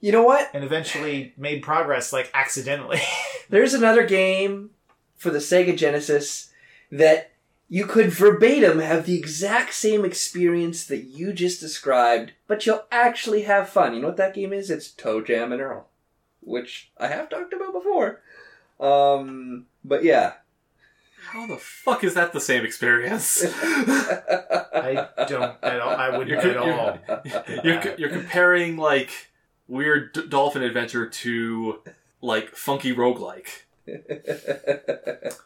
you 0.00 0.12
know 0.12 0.22
what? 0.22 0.50
and 0.54 0.62
eventually 0.62 1.32
made 1.38 1.62
progress 1.62 2.12
like 2.12 2.30
accidentally. 2.34 3.00
There's 3.48 3.72
another 3.74 4.06
game 4.06 4.70
for 5.16 5.30
the 5.30 5.38
Sega 5.38 5.74
Genesis 5.76 6.52
that 6.92 7.30
you 7.68 7.86
could 7.86 8.10
verbatim 8.10 8.78
have 8.78 9.06
the 9.06 9.18
exact 9.18 9.74
same 9.74 10.04
experience 10.04 10.84
that 10.86 11.04
you 11.04 11.32
just 11.32 11.60
described, 11.60 12.32
but 12.46 12.64
you'll 12.64 12.84
actually 12.92 13.42
have 13.42 13.68
fun. 13.68 13.94
You 13.94 14.00
know 14.00 14.08
what 14.08 14.16
that 14.18 14.34
game 14.34 14.52
is? 14.52 14.70
It's 14.70 14.88
ToeJam 14.88 15.52
and 15.52 15.60
Earl, 15.60 15.86
which 16.40 16.90
I 16.96 17.08
have 17.08 17.28
talked 17.28 17.52
about 17.52 17.72
before. 17.72 18.22
Um, 18.78 19.66
but 19.84 20.04
yeah. 20.04 20.34
How 21.30 21.46
the 21.48 21.56
fuck 21.56 22.04
is 22.04 22.14
that 22.14 22.32
the 22.32 22.40
same 22.40 22.64
experience? 22.64 23.44
I 23.44 25.08
don't 25.26 25.56
at 25.60 25.80
all. 25.80 25.90
I 25.90 26.16
wouldn't 26.16 26.42
You're, 26.42 26.50
at 26.50 26.56
all. 26.56 26.98
you're, 27.64 27.82
you're, 27.82 27.94
you're 27.98 28.10
comparing 28.10 28.76
like 28.76 29.10
weird 29.66 30.12
d- 30.12 30.28
dolphin 30.28 30.62
adventure 30.62 31.08
to 31.08 31.80
like 32.22 32.54
funky 32.54 32.94
roguelike. 32.94 33.48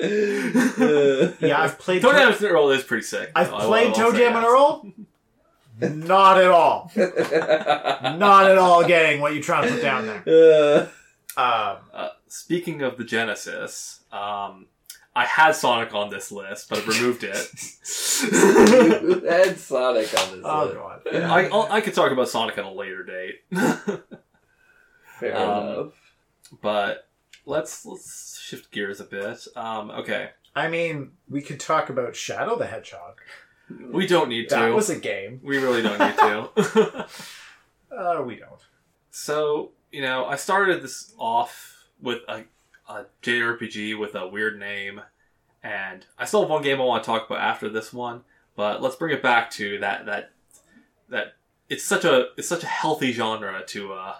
Yeah, 1.40 1.60
I've 1.62 1.78
played. 1.78 2.02
Toe 2.02 2.12
Toe- 2.12 2.18
Jam 2.18 2.32
and 2.32 2.42
Earl 2.44 2.70
is 2.70 2.82
pretty 2.82 3.02
sick. 3.04 3.30
I've 3.36 3.52
I- 3.52 3.56
I- 3.58 3.64
played 3.66 3.88
I'll 3.88 3.94
ToeJam 4.12 4.12
that. 4.18 4.36
and 4.36 4.44
Earl. 4.46 4.92
Not 6.06 6.38
at 6.38 6.50
all. 6.50 6.90
Not 6.96 8.50
at 8.50 8.58
all 8.58 8.84
getting 8.86 9.20
what 9.20 9.32
you're 9.34 9.42
trying 9.42 9.68
to 9.68 9.74
put 9.74 9.82
down 9.82 10.06
there. 10.06 10.22
Uh, 10.26 10.86
Um, 11.36 11.76
Uh, 11.94 12.08
speaking 12.26 12.82
of 12.82 12.98
the 12.98 13.04
Genesis, 13.04 14.00
um, 14.12 14.66
I 15.14 15.24
had 15.24 15.52
Sonic 15.52 15.94
on 15.94 16.10
this 16.10 16.32
list, 16.32 16.68
but 16.68 16.80
I 16.80 16.86
removed 16.86 17.22
it. 17.22 17.36
and 19.24 19.56
Sonic 19.56 20.12
on 20.20 20.36
this 20.36 20.44
Oh 20.44 20.64
list. 20.64 20.74
god. 20.74 21.00
I 21.22 21.44
I'll, 21.48 21.68
I 21.70 21.80
could 21.80 21.94
talk 21.94 22.10
about 22.10 22.28
Sonic 22.28 22.58
at 22.58 22.64
a 22.64 22.70
later 22.70 23.04
date, 23.04 23.36
Fair 25.20 25.36
Um, 25.36 25.66
enough. 25.68 25.92
but 26.60 27.08
let's 27.50 27.84
let's 27.84 28.38
shift 28.40 28.70
gears 28.70 29.00
a 29.00 29.04
bit. 29.04 29.46
Um, 29.56 29.90
okay, 29.90 30.30
I 30.54 30.68
mean, 30.68 31.12
we 31.28 31.42
could 31.42 31.60
talk 31.60 31.90
about 31.90 32.16
Shadow 32.16 32.56
the 32.56 32.66
Hedgehog. 32.66 33.20
we 33.92 34.06
don't 34.06 34.28
need 34.28 34.48
to. 34.48 34.54
That 34.54 34.74
was 34.74 34.88
a 34.88 34.98
game. 34.98 35.40
We 35.42 35.58
really 35.58 35.82
don't 35.82 35.98
need 35.98 36.16
to. 36.16 37.06
Uh, 37.90 38.22
we 38.24 38.36
don't. 38.36 38.60
so 39.10 39.72
you 39.90 40.00
know, 40.00 40.24
I 40.24 40.36
started 40.36 40.80
this 40.80 41.12
off 41.18 41.88
with 42.00 42.20
a, 42.28 42.44
a 42.88 43.06
JRPG 43.20 43.98
with 43.98 44.14
a 44.14 44.28
weird 44.28 44.60
name, 44.60 45.00
and 45.64 46.06
I 46.16 46.24
still 46.24 46.42
have 46.42 46.50
one 46.50 46.62
game 46.62 46.80
I 46.80 46.84
want 46.84 47.02
to 47.02 47.06
talk 47.06 47.28
about 47.28 47.40
after 47.40 47.68
this 47.68 47.92
one. 47.92 48.22
But 48.54 48.80
let's 48.80 48.94
bring 48.94 49.12
it 49.12 49.24
back 49.24 49.50
to 49.52 49.80
that 49.80 50.06
that 50.06 50.30
that 51.08 51.34
it's 51.68 51.82
such 51.82 52.04
a 52.04 52.28
it's 52.36 52.48
such 52.48 52.62
a 52.62 52.68
healthy 52.68 53.10
genre 53.12 53.64
to 53.66 53.92
uh 53.92 54.14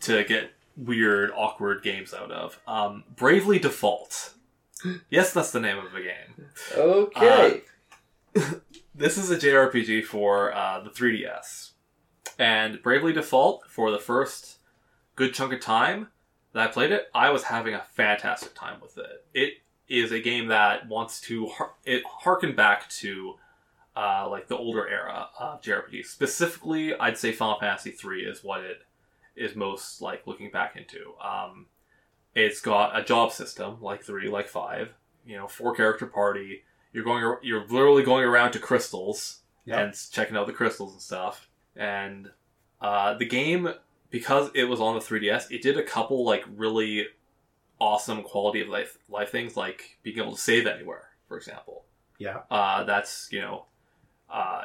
to 0.00 0.22
get 0.24 0.50
weird 0.76 1.30
awkward 1.34 1.82
games 1.82 2.12
out 2.14 2.30
of. 2.30 2.60
Um, 2.66 3.04
Bravely 3.14 3.58
Default. 3.58 4.34
Yes, 5.10 5.32
that's 5.32 5.50
the 5.52 5.58
name 5.58 5.78
of 5.78 5.90
the 5.90 6.00
game. 6.02 6.46
Okay. 6.76 7.62
This 8.98 9.18
is 9.18 9.30
a 9.30 9.36
JRPG 9.36 10.04
for 10.04 10.54
uh, 10.54 10.80
the 10.80 10.88
3DS. 10.88 11.72
And 12.38 12.82
Bravely 12.82 13.12
Default, 13.12 13.64
for 13.68 13.90
the 13.90 13.98
first 13.98 14.56
good 15.16 15.34
chunk 15.34 15.52
of 15.52 15.60
time 15.60 16.08
that 16.54 16.62
I 16.66 16.72
played 16.72 16.92
it, 16.92 17.08
I 17.14 17.28
was 17.28 17.42
having 17.44 17.74
a 17.74 17.84
fantastic 17.92 18.54
time 18.54 18.80
with 18.80 18.96
it. 18.96 19.26
It 19.34 19.54
is 19.86 20.12
a 20.12 20.20
game 20.20 20.46
that 20.48 20.88
wants 20.88 21.20
to 21.22 21.46
har- 21.46 21.74
it 21.84 22.04
harken 22.06 22.56
back 22.56 22.88
to 22.88 23.34
uh, 23.94 24.28
like 24.30 24.48
the 24.48 24.56
older 24.56 24.88
era 24.88 25.28
of 25.38 25.60
JRPG. 25.60 26.06
Specifically, 26.06 26.94
I'd 26.94 27.18
say 27.18 27.32
Final 27.32 27.58
Fantasy 27.60 27.90
3 27.90 28.22
is 28.22 28.42
what 28.42 28.62
it 28.62 28.78
is 29.36 29.54
most 29.56 30.00
like 30.00 30.26
looking 30.26 30.50
back 30.50 30.76
into. 30.76 31.12
Um, 31.22 31.66
it's 32.34 32.60
got 32.60 32.98
a 32.98 33.02
job 33.04 33.32
system 33.32 33.78
like 33.80 34.02
3, 34.02 34.28
like 34.28 34.48
5, 34.48 34.92
you 35.26 35.36
know, 35.36 35.48
four 35.48 35.74
character 35.74 36.06
party. 36.06 36.62
You're 36.92 37.04
going, 37.04 37.36
you're 37.42 37.66
literally 37.66 38.02
going 38.02 38.24
around 38.24 38.52
to 38.52 38.58
crystals 38.58 39.40
Yep. 39.66 39.78
and 39.78 39.94
checking 40.12 40.36
out 40.36 40.46
the 40.46 40.52
crystals 40.52 40.92
and 40.92 41.02
stuff. 41.02 41.48
And 41.74 42.30
uh, 42.80 43.14
the 43.14 43.26
game, 43.26 43.68
because 44.10 44.50
it 44.54 44.64
was 44.64 44.80
on 44.80 44.94
the 44.94 45.00
3DS, 45.00 45.50
it 45.50 45.60
did 45.60 45.76
a 45.76 45.82
couple 45.82 46.24
like 46.24 46.44
really 46.54 47.06
awesome 47.80 48.22
quality 48.22 48.60
of 48.60 48.68
life 48.68 48.96
life 49.08 49.30
things, 49.30 49.56
like 49.56 49.98
being 50.02 50.18
able 50.18 50.34
to 50.36 50.40
save 50.40 50.66
anywhere, 50.66 51.08
for 51.26 51.36
example. 51.36 51.84
Yeah. 52.18 52.42
Uh, 52.50 52.84
that's 52.84 53.28
you 53.32 53.40
know 53.40 53.66
uh, 54.30 54.62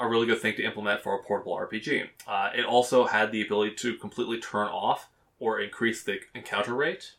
a 0.00 0.08
really 0.08 0.26
good 0.26 0.40
thing 0.40 0.54
to 0.56 0.62
implement 0.62 1.02
for 1.02 1.14
a 1.14 1.22
portable 1.22 1.56
RPG. 1.56 2.08
Uh, 2.26 2.50
it 2.54 2.64
also 2.64 3.06
had 3.06 3.30
the 3.30 3.42
ability 3.42 3.74
to 3.76 3.96
completely 3.96 4.38
turn 4.40 4.68
off 4.68 5.08
or 5.38 5.60
increase 5.60 6.02
the 6.02 6.20
encounter 6.34 6.74
rate. 6.74 7.12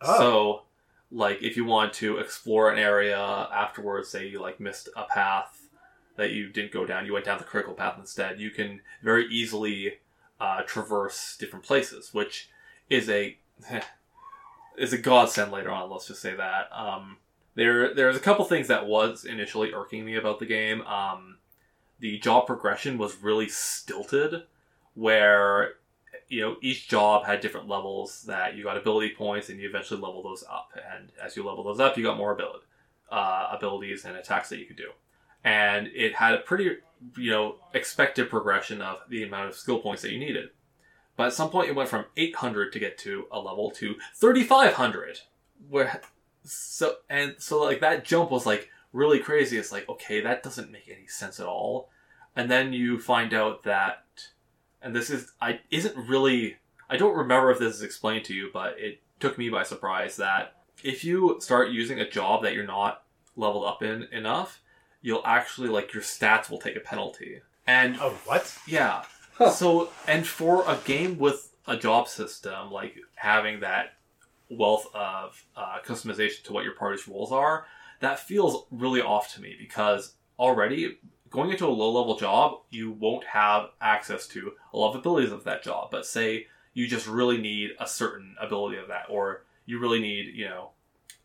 Oh. 0.00 0.18
So, 0.18 0.62
like, 1.10 1.42
if 1.42 1.56
you 1.56 1.64
want 1.64 1.92
to 1.94 2.18
explore 2.18 2.70
an 2.70 2.78
area 2.78 3.18
afterwards, 3.18 4.08
say 4.08 4.26
you 4.26 4.40
like 4.40 4.60
missed 4.60 4.88
a 4.96 5.04
path 5.04 5.68
that 6.16 6.32
you 6.32 6.48
didn't 6.48 6.72
go 6.72 6.84
down, 6.84 7.06
you 7.06 7.12
went 7.12 7.24
down 7.24 7.38
the 7.38 7.44
critical 7.44 7.74
path 7.74 7.96
instead. 7.98 8.40
You 8.40 8.50
can 8.50 8.80
very 9.02 9.26
easily 9.28 9.94
uh, 10.40 10.62
traverse 10.62 11.36
different 11.38 11.64
places, 11.64 12.12
which 12.12 12.50
is 12.90 13.08
a 13.08 13.38
is 14.78 14.92
a 14.92 14.98
godsend 14.98 15.52
later 15.52 15.70
on. 15.70 15.90
Let's 15.90 16.06
just 16.06 16.22
say 16.22 16.34
that. 16.34 16.70
Um, 16.72 17.16
there, 17.54 17.92
there's 17.92 18.16
a 18.16 18.20
couple 18.20 18.44
things 18.44 18.68
that 18.68 18.86
was 18.86 19.24
initially 19.24 19.72
irking 19.72 20.04
me 20.04 20.14
about 20.14 20.38
the 20.38 20.46
game. 20.46 20.82
Um, 20.82 21.37
the 22.00 22.18
job 22.18 22.46
progression 22.46 22.98
was 22.98 23.22
really 23.22 23.48
stilted, 23.48 24.42
where 24.94 25.74
you 26.28 26.40
know 26.40 26.56
each 26.60 26.88
job 26.88 27.24
had 27.24 27.40
different 27.40 27.68
levels 27.68 28.22
that 28.22 28.56
you 28.56 28.64
got 28.64 28.76
ability 28.76 29.14
points, 29.16 29.48
and 29.48 29.60
you 29.60 29.68
eventually 29.68 30.00
level 30.00 30.22
those 30.22 30.44
up. 30.50 30.70
And 30.94 31.10
as 31.22 31.36
you 31.36 31.44
level 31.44 31.64
those 31.64 31.80
up, 31.80 31.96
you 31.96 32.04
got 32.04 32.16
more 32.16 32.32
ability, 32.32 32.64
uh, 33.10 33.48
abilities 33.52 34.04
and 34.04 34.16
attacks 34.16 34.48
that 34.48 34.58
you 34.58 34.66
could 34.66 34.76
do. 34.76 34.90
And 35.44 35.88
it 35.88 36.14
had 36.14 36.34
a 36.34 36.38
pretty 36.38 36.78
you 37.16 37.30
know 37.30 37.56
expected 37.74 38.28
progression 38.28 38.82
of 38.82 38.98
the 39.08 39.22
amount 39.22 39.48
of 39.48 39.56
skill 39.56 39.80
points 39.80 40.02
that 40.02 40.12
you 40.12 40.18
needed. 40.18 40.50
But 41.16 41.28
at 41.28 41.32
some 41.32 41.50
point, 41.50 41.68
it 41.68 41.74
went 41.74 41.88
from 41.88 42.04
800 42.16 42.72
to 42.72 42.78
get 42.78 42.96
to 42.98 43.26
a 43.32 43.40
level 43.40 43.72
to 43.72 43.96
3,500. 44.14 45.18
Where 45.68 46.00
so 46.44 46.96
and 47.10 47.34
so 47.38 47.62
like 47.62 47.80
that 47.80 48.04
jump 48.04 48.30
was 48.30 48.46
like 48.46 48.70
really 48.92 49.18
crazy. 49.18 49.58
It's 49.58 49.72
like 49.72 49.88
okay, 49.88 50.20
that 50.20 50.42
doesn't 50.42 50.70
make 50.72 50.88
any 50.88 51.06
sense 51.06 51.40
at 51.40 51.46
all. 51.46 51.90
And 52.36 52.50
then 52.50 52.72
you 52.72 53.00
find 53.00 53.34
out 53.34 53.64
that, 53.64 54.04
and 54.80 54.94
this 54.94 55.10
is 55.10 55.32
I 55.40 55.60
isn't 55.70 55.96
really 56.08 56.56
I 56.90 56.96
don't 56.96 57.16
remember 57.16 57.50
if 57.50 57.58
this 57.58 57.74
is 57.74 57.82
explained 57.82 58.24
to 58.26 58.34
you, 58.34 58.50
but 58.52 58.78
it 58.78 59.00
took 59.20 59.36
me 59.38 59.48
by 59.50 59.62
surprise 59.62 60.16
that 60.16 60.54
if 60.82 61.04
you 61.04 61.36
start 61.40 61.70
using 61.70 61.98
a 62.00 62.08
job 62.08 62.42
that 62.44 62.54
you're 62.54 62.64
not 62.66 63.02
leveled 63.36 63.64
up 63.64 63.82
in 63.82 64.04
enough, 64.12 64.60
you'll 65.02 65.26
actually 65.26 65.68
like 65.68 65.92
your 65.92 66.02
stats 66.02 66.48
will 66.48 66.58
take 66.60 66.76
a 66.76 66.80
penalty. 66.80 67.40
And 67.66 67.96
Oh, 68.00 68.10
what? 68.24 68.56
yeah. 68.66 69.02
Huh. 69.34 69.50
So, 69.50 69.90
and 70.06 70.26
for 70.26 70.64
a 70.66 70.76
game 70.84 71.18
with 71.18 71.52
a 71.66 71.76
job 71.76 72.08
system, 72.08 72.70
like 72.70 72.96
having 73.14 73.60
that 73.60 73.94
wealth 74.50 74.86
of 74.94 75.44
uh, 75.56 75.76
customization 75.84 76.42
to 76.44 76.52
what 76.52 76.64
your 76.64 76.74
party's 76.74 77.06
roles 77.06 77.30
are, 77.30 77.66
that 78.00 78.20
feels 78.20 78.66
really 78.70 79.00
off 79.00 79.34
to 79.34 79.40
me 79.40 79.56
because 79.58 80.14
already 80.38 80.98
going 81.30 81.50
into 81.50 81.66
a 81.66 81.68
low 81.68 81.92
level 81.92 82.16
job, 82.16 82.60
you 82.70 82.92
won't 82.92 83.24
have 83.24 83.70
access 83.80 84.26
to 84.28 84.52
a 84.72 84.78
lot 84.78 84.90
of 84.90 84.96
abilities 84.96 85.32
of 85.32 85.44
that 85.44 85.62
job. 85.62 85.90
But 85.90 86.06
say 86.06 86.46
you 86.74 86.86
just 86.86 87.06
really 87.06 87.38
need 87.38 87.70
a 87.80 87.86
certain 87.86 88.36
ability 88.40 88.78
of 88.78 88.88
that, 88.88 89.06
or 89.08 89.44
you 89.66 89.78
really 89.78 90.00
need, 90.00 90.34
you 90.34 90.48
know, 90.48 90.70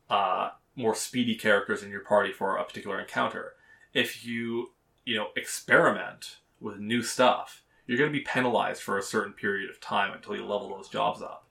uh, 0.09 0.49
more 0.75 0.95
speedy 0.95 1.35
characters 1.35 1.83
in 1.83 1.91
your 1.91 2.01
party 2.01 2.31
for 2.31 2.57
a 2.57 2.63
particular 2.63 2.99
encounter. 2.99 3.53
If 3.93 4.25
you, 4.25 4.71
you 5.05 5.15
know, 5.15 5.27
experiment 5.35 6.37
with 6.59 6.79
new 6.79 7.03
stuff, 7.03 7.63
you're 7.85 7.97
going 7.97 8.11
to 8.11 8.17
be 8.17 8.23
penalized 8.23 8.81
for 8.81 8.97
a 8.97 9.03
certain 9.03 9.33
period 9.33 9.69
of 9.69 9.79
time 9.79 10.13
until 10.13 10.35
you 10.35 10.45
level 10.45 10.69
those 10.69 10.89
jobs 10.89 11.21
up. 11.21 11.47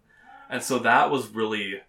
And 0.51 0.62
so 0.62 0.78
that 0.81 1.11
was 1.11 1.28
really 1.28 1.81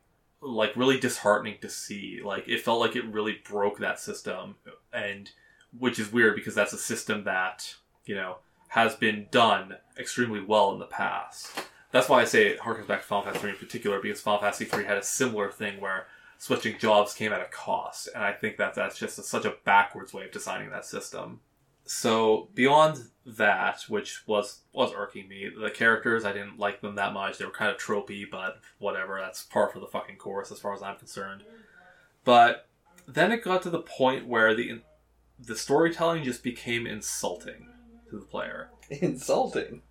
like 0.43 0.75
really 0.75 0.99
disheartening 0.99 1.57
to 1.61 1.69
see. 1.69 2.21
Like 2.23 2.47
it 2.47 2.61
felt 2.61 2.79
like 2.79 2.95
it 2.95 3.05
really 3.05 3.39
broke 3.49 3.79
that 3.79 3.99
system 3.99 4.55
and 4.91 5.31
which 5.77 5.99
is 5.99 6.11
weird 6.11 6.35
because 6.35 6.55
that's 6.55 6.73
a 6.73 6.77
system 6.77 7.23
that, 7.23 7.75
you 8.05 8.15
know, 8.15 8.37
has 8.69 8.95
been 8.95 9.27
done 9.31 9.77
extremely 9.97 10.41
well 10.41 10.71
in 10.73 10.79
the 10.79 10.85
past. 10.85 11.51
That's 11.91 12.09
why 12.09 12.21
I 12.21 12.25
say 12.25 12.47
it 12.47 12.59
harkens 12.59 12.87
back 12.87 13.01
to 13.01 13.07
Final 13.07 13.25
Fantasy 13.25 13.41
3 13.41 13.49
in 13.51 13.57
particular 13.57 13.99
because 13.99 14.19
Final 14.21 14.41
Fantasy 14.41 14.65
3 14.65 14.83
had 14.85 14.97
a 14.97 15.03
similar 15.03 15.51
thing 15.51 15.79
where 15.79 16.07
switching 16.39 16.77
jobs 16.77 17.13
came 17.13 17.31
at 17.31 17.41
a 17.41 17.45
cost, 17.45 18.09
and 18.13 18.23
I 18.23 18.33
think 18.33 18.57
that 18.57 18.73
that's 18.73 18.97
just 18.97 19.19
a, 19.19 19.23
such 19.23 19.45
a 19.45 19.55
backwards 19.63 20.13
way 20.13 20.25
of 20.25 20.31
designing 20.31 20.71
that 20.71 20.85
system. 20.85 21.39
So 21.85 22.49
beyond 22.53 23.09
that, 23.25 23.83
which 23.87 24.27
was 24.27 24.61
was 24.73 24.93
irking 24.93 25.27
me, 25.27 25.49
the 25.49 25.69
characters 25.69 26.25
I 26.25 26.33
didn't 26.33 26.59
like 26.59 26.81
them 26.81 26.95
that 26.95 27.13
much. 27.13 27.37
They 27.37 27.45
were 27.45 27.51
kind 27.51 27.71
of 27.71 27.77
tropey, 27.77 28.25
but 28.29 28.59
whatever. 28.79 29.19
That's 29.19 29.43
par 29.43 29.69
for 29.69 29.79
the 29.79 29.87
fucking 29.87 30.17
course 30.17 30.51
as 30.51 30.59
far 30.59 30.73
as 30.73 30.81
I'm 30.81 30.97
concerned. 30.97 31.43
But 32.23 32.67
then 33.07 33.31
it 33.31 33.43
got 33.43 33.61
to 33.63 33.69
the 33.69 33.79
point 33.79 34.27
where 34.27 34.53
the 34.55 34.81
the 35.39 35.55
storytelling 35.55 36.23
just 36.23 36.43
became 36.43 36.87
insulting 36.87 37.67
to 38.09 38.19
the 38.19 38.25
player. 38.25 38.69
Insulting. 38.89 39.81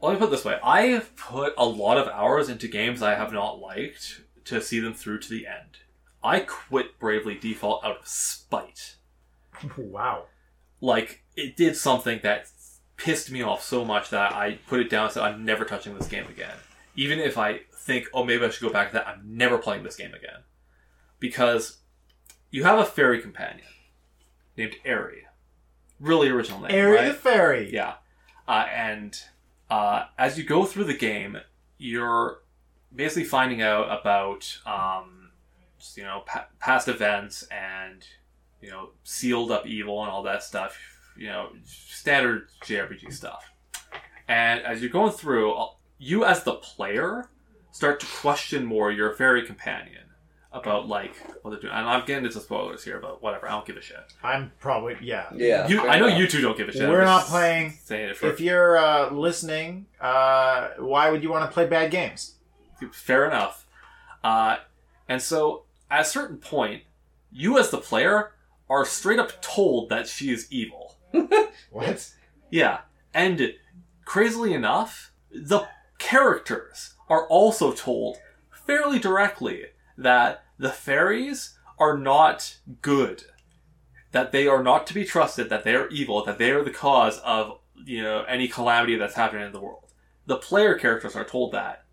Let 0.00 0.14
me 0.14 0.18
put 0.18 0.28
it 0.28 0.30
this 0.30 0.44
way: 0.44 0.58
I 0.62 0.82
have 0.86 1.14
put 1.16 1.54
a 1.56 1.66
lot 1.66 1.98
of 1.98 2.08
hours 2.08 2.48
into 2.48 2.68
games 2.68 3.02
I 3.02 3.14
have 3.14 3.32
not 3.32 3.60
liked 3.60 4.22
to 4.46 4.60
see 4.60 4.80
them 4.80 4.94
through 4.94 5.20
to 5.20 5.28
the 5.28 5.46
end. 5.46 5.78
I 6.24 6.40
quit 6.40 6.98
Bravely 6.98 7.36
Default 7.36 7.84
out 7.84 7.98
of 8.00 8.08
spite. 8.08 8.96
Wow. 9.76 10.24
Like 10.82 11.22
it 11.36 11.56
did 11.56 11.76
something 11.76 12.20
that 12.24 12.48
pissed 12.98 13.30
me 13.30 13.40
off 13.40 13.62
so 13.62 13.84
much 13.84 14.10
that 14.10 14.34
I 14.34 14.58
put 14.66 14.80
it 14.80 14.90
down 14.90 15.04
and 15.04 15.12
said, 15.12 15.22
"I'm 15.22 15.44
never 15.44 15.64
touching 15.64 15.96
this 15.96 16.08
game 16.08 16.26
again." 16.26 16.56
Even 16.96 17.18
if 17.20 17.38
I 17.38 17.60
think, 17.72 18.08
"Oh, 18.12 18.24
maybe 18.24 18.44
I 18.44 18.50
should 18.50 18.66
go 18.66 18.72
back 18.72 18.88
to 18.88 18.94
that," 18.94 19.06
I'm 19.08 19.22
never 19.24 19.56
playing 19.58 19.84
this 19.84 19.96
game 19.96 20.12
again 20.12 20.42
because 21.20 21.78
you 22.50 22.64
have 22.64 22.78
a 22.78 22.84
fairy 22.84 23.22
companion 23.22 23.68
named 24.56 24.74
Airy. 24.84 25.26
Really 26.00 26.28
original 26.28 26.60
name, 26.60 26.72
Airy 26.72 26.96
right? 26.96 27.08
the 27.08 27.14
Fairy. 27.14 27.72
Yeah. 27.72 27.94
Uh, 28.48 28.66
and 28.74 29.16
uh, 29.70 30.06
as 30.18 30.36
you 30.36 30.42
go 30.42 30.64
through 30.64 30.84
the 30.84 30.96
game, 30.96 31.38
you're 31.78 32.40
basically 32.94 33.24
finding 33.24 33.62
out 33.62 34.00
about 34.00 34.58
um, 34.66 35.30
you 35.94 36.02
know 36.02 36.24
pa- 36.26 36.48
past 36.58 36.88
events 36.88 37.44
and 37.52 38.04
you 38.62 38.70
know 38.70 38.90
sealed 39.04 39.50
up 39.50 39.66
evil 39.66 40.02
and 40.02 40.10
all 40.10 40.22
that 40.22 40.42
stuff. 40.42 40.78
You 41.16 41.26
know, 41.28 41.50
standard 41.64 42.48
JRPG 42.64 43.12
stuff. 43.12 43.50
And 44.28 44.62
as 44.62 44.80
you're 44.80 44.90
going 44.90 45.12
through, 45.12 45.52
uh, 45.52 45.66
you 45.98 46.24
as 46.24 46.42
the 46.44 46.54
player 46.54 47.28
start 47.70 48.00
to 48.00 48.06
question 48.06 48.64
more 48.64 48.90
your 48.90 49.12
fairy 49.12 49.44
companion 49.44 50.04
about 50.52 50.86
like 50.88 51.14
what 51.42 51.50
they're 51.50 51.60
doing. 51.60 51.72
And 51.72 51.86
I'm 51.88 52.04
getting 52.06 52.24
into 52.24 52.40
spoilers 52.40 52.84
here, 52.84 52.98
but 53.00 53.22
whatever. 53.22 53.48
I 53.48 53.52
don't 53.52 53.66
give 53.66 53.76
a 53.76 53.82
shit. 53.82 53.96
I'm 54.22 54.52
probably 54.60 54.96
yeah. 55.00 55.26
Yeah. 55.34 55.66
you, 55.66 55.86
I 55.86 55.98
know 55.98 56.06
enough. 56.06 56.18
you 56.18 56.28
two 56.28 56.40
don't 56.40 56.56
give 56.56 56.68
a 56.68 56.72
shit. 56.72 56.88
We're 56.88 57.00
I'm 57.00 57.06
not 57.06 57.24
playing- 57.24 57.78
Saying 57.84 58.10
it 58.10 58.16
for 58.16 58.26
If 58.30 58.40
you're 58.40 58.76
uh, 58.78 59.10
listening, 59.10 59.86
uh, 60.00 60.68
why 60.78 61.10
would 61.10 61.22
you 61.22 61.30
want 61.30 61.48
to 61.48 61.52
play 61.52 61.66
bad 61.66 61.90
games? 61.90 62.36
fair 62.90 63.26
enough. 63.26 63.66
Uh, 64.24 64.56
and 65.08 65.22
so 65.22 65.64
at 65.90 66.00
a 66.00 66.04
certain 66.04 66.36
point, 66.38 66.82
you 67.30 67.58
as 67.58 67.70
the 67.70 67.78
player 67.78 68.32
are 68.72 68.86
straight 68.86 69.18
up 69.18 69.40
told 69.42 69.90
that 69.90 70.08
she 70.08 70.32
is 70.32 70.48
evil. 70.50 70.96
What? 71.70 72.10
Yeah, 72.50 72.80
and 73.14 73.54
crazily 74.04 74.52
enough, 74.52 75.12
the 75.30 75.66
characters 75.98 76.94
are 77.08 77.26
also 77.28 77.72
told 77.72 78.18
fairly 78.50 78.98
directly 78.98 79.66
that 79.96 80.44
the 80.58 80.70
fairies 80.70 81.58
are 81.78 81.96
not 81.96 82.58
good, 82.82 83.24
that 84.12 84.32
they 84.32 84.46
are 84.46 84.62
not 84.62 84.86
to 84.86 84.94
be 84.94 85.04
trusted, 85.04 85.48
that 85.48 85.64
they 85.64 85.74
are 85.74 85.88
evil, 85.88 86.24
that 86.24 86.38
they 86.38 86.50
are 86.50 86.62
the 86.62 86.70
cause 86.70 87.18
of 87.20 87.58
you 87.84 88.02
know 88.02 88.22
any 88.24 88.48
calamity 88.48 88.96
that's 88.96 89.14
happening 89.14 89.46
in 89.46 89.52
the 89.52 89.60
world. 89.60 89.92
The 90.26 90.36
player 90.36 90.74
characters 90.78 91.16
are 91.16 91.24
told 91.24 91.52
that, 91.52 91.84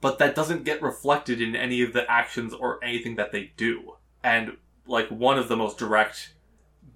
but 0.00 0.18
that 0.18 0.34
doesn't 0.34 0.64
get 0.64 0.82
reflected 0.82 1.40
in 1.40 1.56
any 1.56 1.82
of 1.82 1.92
the 1.92 2.10
actions 2.10 2.52
or 2.52 2.82
anything 2.84 3.16
that 3.16 3.32
they 3.32 3.52
do. 3.56 3.96
And 4.22 4.58
like 4.86 5.08
one 5.08 5.38
of 5.38 5.48
the 5.48 5.56
most 5.56 5.78
direct 5.78 6.34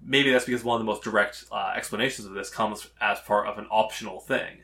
maybe 0.03 0.31
that's 0.31 0.45
because 0.45 0.63
one 0.63 0.75
of 0.75 0.85
the 0.85 0.91
most 0.91 1.03
direct 1.03 1.45
uh, 1.51 1.73
explanations 1.75 2.25
of 2.25 2.33
this 2.33 2.49
comes 2.49 2.89
as 3.01 3.19
part 3.21 3.47
of 3.47 3.57
an 3.57 3.67
optional 3.69 4.19
thing. 4.19 4.61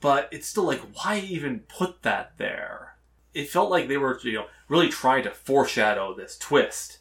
But 0.00 0.28
it's 0.32 0.46
still 0.48 0.64
like, 0.64 0.80
why 0.94 1.20
even 1.20 1.60
put 1.60 2.02
that 2.02 2.32
there? 2.36 2.96
It 3.34 3.48
felt 3.48 3.70
like 3.70 3.88
they 3.88 3.96
were, 3.96 4.18
you 4.22 4.32
know, 4.32 4.46
really 4.68 4.88
trying 4.88 5.22
to 5.24 5.30
foreshadow 5.30 6.14
this 6.14 6.36
twist, 6.36 6.98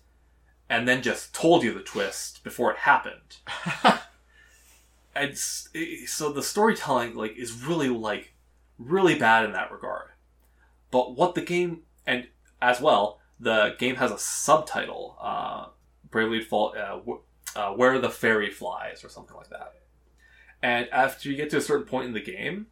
and 0.70 0.88
then 0.88 1.02
just 1.02 1.34
told 1.34 1.64
you 1.64 1.74
the 1.74 1.82
twist 1.82 2.44
before 2.44 2.72
it 2.72 2.78
happened. 2.78 3.38
and 5.16 5.32
it- 5.74 6.10
so 6.10 6.32
the 6.32 6.44
storytelling, 6.44 7.16
like, 7.16 7.36
is 7.38 7.54
really 7.66 7.90
like 7.90 8.34
really 8.78 9.16
bad 9.16 9.46
in 9.46 9.52
that 9.54 9.72
regard. 9.72 10.10
But 10.92 11.16
what 11.16 11.36
the 11.36 11.42
game, 11.42 11.82
and 12.06 12.28
as 12.62 12.80
well, 12.82 13.20
the 13.42 13.76
game 13.78 13.96
has 13.96 14.12
a 14.12 14.18
subtitle. 14.18 15.18
Uh, 15.20 15.66
Bravely 16.10 16.40
Default, 16.40 16.78
uh, 16.78 17.00
uh, 17.56 17.72
Where 17.74 17.98
the 18.00 18.10
Fairy 18.10 18.52
Flies, 18.52 19.04
or 19.04 19.10
something 19.10 19.36
like 19.36 19.50
that. 19.50 19.74
And 20.62 20.88
after 20.92 21.30
you 21.30 21.36
get 21.36 21.50
to 21.52 21.58
a 21.58 21.62
certain 21.62 21.88
point 21.88 22.06
in 22.06 22.14
the 22.14 22.22
game, 22.22 22.68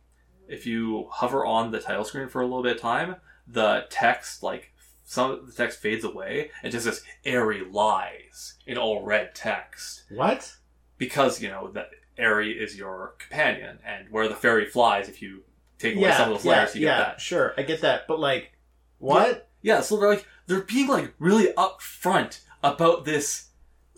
if 0.47 0.65
you 0.65 1.07
hover 1.09 1.45
on 1.45 1.71
the 1.71 1.79
title 1.79 2.03
screen 2.03 2.27
for 2.27 2.41
a 2.41 2.45
little 2.45 2.63
bit 2.63 2.75
of 2.75 2.81
time, 2.81 3.15
the 3.47 3.85
text, 3.89 4.43
like, 4.43 4.73
some 5.05 5.31
of 5.31 5.47
the 5.47 5.53
text 5.53 5.79
fades 5.79 6.03
away 6.03 6.51
and 6.61 6.71
just 6.71 6.85
says 6.85 7.03
Airy 7.25 7.63
lies 7.63 8.55
in 8.67 8.77
all 8.77 9.03
red 9.03 9.33
text. 9.33 10.03
What? 10.09 10.55
Because, 10.97 11.41
you 11.41 11.49
know, 11.49 11.71
that 11.71 11.89
Airy 12.17 12.51
is 12.51 12.77
your 12.77 13.15
companion, 13.17 13.79
and 13.85 14.09
where 14.11 14.27
the 14.27 14.35
fairy 14.35 14.65
flies, 14.65 15.07
if 15.07 15.21
you 15.21 15.43
take 15.79 15.95
away 15.95 16.09
Yeah, 16.09 16.17
some 16.17 16.31
of 16.31 16.37
those 16.37 16.45
yeah, 16.45 16.51
letters, 16.51 16.75
you 16.75 16.85
yeah. 16.85 16.97
get 16.97 17.05
that. 17.05 17.21
Sure, 17.21 17.53
I 17.57 17.63
get 17.63 17.81
that, 17.81 18.07
but 18.07 18.19
like, 18.19 18.51
what? 18.97 19.49
Yeah, 19.61 19.81
so 19.81 19.97
they're 19.97 20.09
like 20.09 20.25
they're 20.49 20.61
being 20.61 20.87
like 20.87 21.13
really 21.19 21.53
upfront 21.53 22.41
about 22.63 23.05
this 23.05 23.49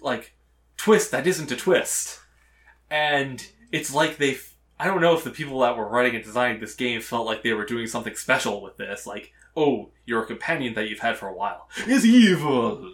like 0.01 0.33
twist 0.75 1.09
that 1.11 1.25
isn't 1.25 1.51
a 1.51 1.55
twist. 1.55 2.19
And 2.89 3.43
it's 3.71 3.93
like 3.93 4.17
they 4.17 4.37
I 4.77 4.85
don't 4.85 4.99
know 4.99 5.15
if 5.15 5.23
the 5.23 5.31
people 5.31 5.61
that 5.61 5.77
were 5.77 5.87
writing 5.87 6.13
and 6.13 6.23
designing 6.23 6.59
this 6.59 6.75
game 6.75 6.99
felt 6.99 7.25
like 7.25 7.41
they 7.41 7.53
were 7.53 7.65
doing 7.65 7.87
something 7.87 8.15
special 8.15 8.61
with 8.61 8.75
this 8.77 9.07
like 9.07 9.31
oh, 9.55 9.89
your 10.05 10.23
companion 10.23 10.73
that 10.75 10.89
you've 10.89 10.99
had 10.99 11.17
for 11.17 11.27
a 11.27 11.33
while 11.33 11.69
is 11.87 12.05
evil. 12.05 12.89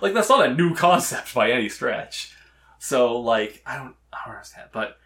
Like 0.00 0.14
that's 0.14 0.28
not 0.28 0.46
a 0.46 0.54
new 0.54 0.74
concept 0.74 1.34
by 1.34 1.50
any 1.50 1.68
stretch. 1.68 2.32
So 2.78 3.20
like 3.20 3.60
I 3.66 3.76
don't 3.76 3.96
I 4.12 4.18
don't 4.24 4.36
understand. 4.36 4.68
But 4.72 4.98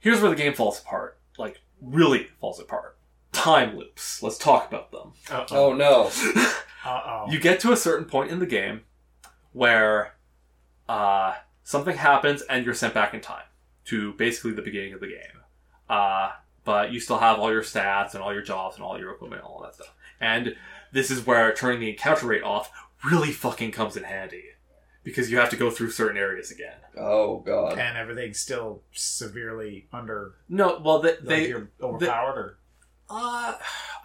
here's 0.00 0.20
where 0.20 0.30
the 0.30 0.36
game 0.36 0.54
falls 0.54 0.80
apart. 0.80 1.16
Like 1.38 1.60
really 1.80 2.24
falls 2.40 2.58
apart. 2.58 2.96
Time 3.30 3.76
loops. 3.76 4.20
Let's 4.20 4.36
talk 4.36 4.68
about 4.68 4.90
them. 4.90 5.12
Oh 5.52 5.74
no. 5.74 6.10
Uh 6.84 7.00
oh. 7.04 7.26
You 7.30 7.38
get 7.38 7.60
to 7.60 7.72
a 7.72 7.76
certain 7.76 8.04
point 8.06 8.30
in 8.30 8.38
the 8.38 8.46
game 8.46 8.82
where 9.52 10.14
uh, 10.88 11.34
something 11.62 11.96
happens 11.96 12.42
and 12.42 12.64
you're 12.64 12.74
sent 12.74 12.94
back 12.94 13.14
in 13.14 13.20
time 13.20 13.44
to 13.86 14.12
basically 14.14 14.52
the 14.52 14.62
beginning 14.62 14.92
of 14.94 15.00
the 15.00 15.06
game. 15.08 15.40
Uh, 15.88 16.30
but 16.64 16.92
you 16.92 17.00
still 17.00 17.18
have 17.18 17.38
all 17.38 17.50
your 17.52 17.62
stats 17.62 18.14
and 18.14 18.22
all 18.22 18.32
your 18.32 18.42
jobs 18.42 18.76
and 18.76 18.84
all 18.84 18.98
your 18.98 19.12
equipment 19.12 19.42
and 19.42 19.48
all 19.50 19.60
that 19.62 19.74
stuff. 19.74 19.92
And 20.20 20.54
this 20.92 21.10
is 21.10 21.26
where 21.26 21.52
turning 21.52 21.80
the 21.80 21.90
encounter 21.90 22.26
rate 22.26 22.42
off 22.42 22.70
really 23.04 23.32
fucking 23.32 23.72
comes 23.72 23.96
in 23.96 24.04
handy. 24.04 24.44
Because 25.04 25.32
you 25.32 25.38
have 25.38 25.50
to 25.50 25.56
go 25.56 25.68
through 25.68 25.90
certain 25.90 26.16
areas 26.16 26.52
again. 26.52 26.76
Oh 26.96 27.38
god. 27.40 27.76
and 27.76 27.98
everything's 27.98 28.38
still 28.38 28.82
severely 28.92 29.88
under. 29.92 30.34
No, 30.48 30.80
well, 30.84 31.00
they, 31.00 31.10
Like 31.14 31.24
they 31.24 31.48
you're 31.48 31.70
overpowered, 31.80 32.38
or 32.38 32.58
Uh, 33.10 33.54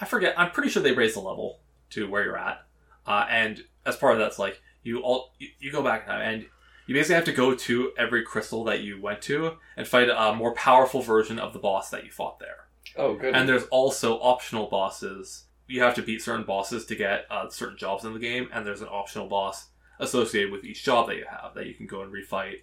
I 0.01 0.05
forget. 0.05 0.33
I'm 0.39 0.49
pretty 0.49 0.69
sure 0.69 0.81
they 0.81 0.93
raised 0.93 1.15
the 1.15 1.19
level 1.19 1.59
to 1.91 2.09
where 2.09 2.23
you're 2.23 2.37
at, 2.37 2.65
uh, 3.07 3.25
and 3.29 3.63
as 3.85 3.95
part 3.95 4.13
of 4.13 4.19
that's 4.19 4.37
like 4.37 4.61
you 4.83 4.99
all 4.99 5.33
you, 5.39 5.49
you 5.59 5.71
go 5.71 5.81
back 5.81 6.01
in 6.03 6.07
time 6.07 6.21
and 6.21 6.45
you 6.87 6.95
basically 6.95 7.15
have 7.15 7.25
to 7.25 7.33
go 7.33 7.53
to 7.53 7.91
every 7.97 8.23
crystal 8.23 8.63
that 8.63 8.81
you 8.81 8.99
went 9.01 9.21
to 9.21 9.57
and 9.75 9.87
fight 9.87 10.09
a 10.09 10.33
more 10.33 10.53
powerful 10.53 11.01
version 11.01 11.37
of 11.37 11.53
the 11.53 11.59
boss 11.59 11.89
that 11.89 12.05
you 12.05 12.11
fought 12.11 12.39
there. 12.39 12.67
Oh 12.95 13.15
good. 13.15 13.35
And 13.35 13.47
there's 13.47 13.65
also 13.65 14.19
optional 14.19 14.67
bosses. 14.67 15.45
You 15.67 15.81
have 15.81 15.95
to 15.95 16.01
beat 16.01 16.21
certain 16.21 16.45
bosses 16.45 16.85
to 16.85 16.95
get 16.95 17.25
uh, 17.29 17.49
certain 17.49 17.77
jobs 17.77 18.05
in 18.05 18.13
the 18.13 18.19
game, 18.19 18.49
and 18.53 18.65
there's 18.65 18.81
an 18.81 18.87
optional 18.89 19.27
boss 19.27 19.67
associated 19.99 20.51
with 20.51 20.63
each 20.63 20.83
job 20.83 21.07
that 21.07 21.17
you 21.17 21.25
have 21.29 21.53
that 21.55 21.67
you 21.67 21.73
can 21.73 21.87
go 21.87 22.01
and 22.01 22.13
refight, 22.13 22.61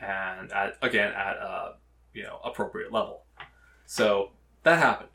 and 0.00 0.52
at 0.52 0.76
again 0.82 1.12
at 1.12 1.36
a 1.36 1.74
you 2.12 2.24
know 2.24 2.40
appropriate 2.44 2.92
level. 2.92 3.22
So 3.86 4.32
that 4.64 4.78
happened, 4.78 5.10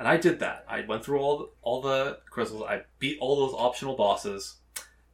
and 0.00 0.08
I 0.08 0.16
did 0.16 0.40
that. 0.40 0.64
I 0.66 0.80
went 0.80 1.04
through 1.04 1.20
all 1.20 1.38
the, 1.38 1.48
all 1.62 1.82
the 1.82 2.18
crystals. 2.30 2.64
I 2.64 2.82
beat 2.98 3.18
all 3.20 3.36
those 3.46 3.54
optional 3.56 3.94
bosses, 3.94 4.56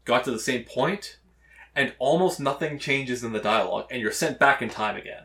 got 0.05 0.25
to 0.25 0.31
the 0.31 0.39
same 0.39 0.65
point, 0.65 1.19
and 1.75 1.93
almost 1.99 2.41
nothing 2.41 2.79
changes 2.79 3.23
in 3.23 3.33
the 3.33 3.41
dialogue, 3.41 3.89
and 3.91 4.01
you're 4.01 4.13
sent 4.13 4.39
back 4.39 4.63
in 4.63 4.71
time 4.71 4.97
again 4.97 5.25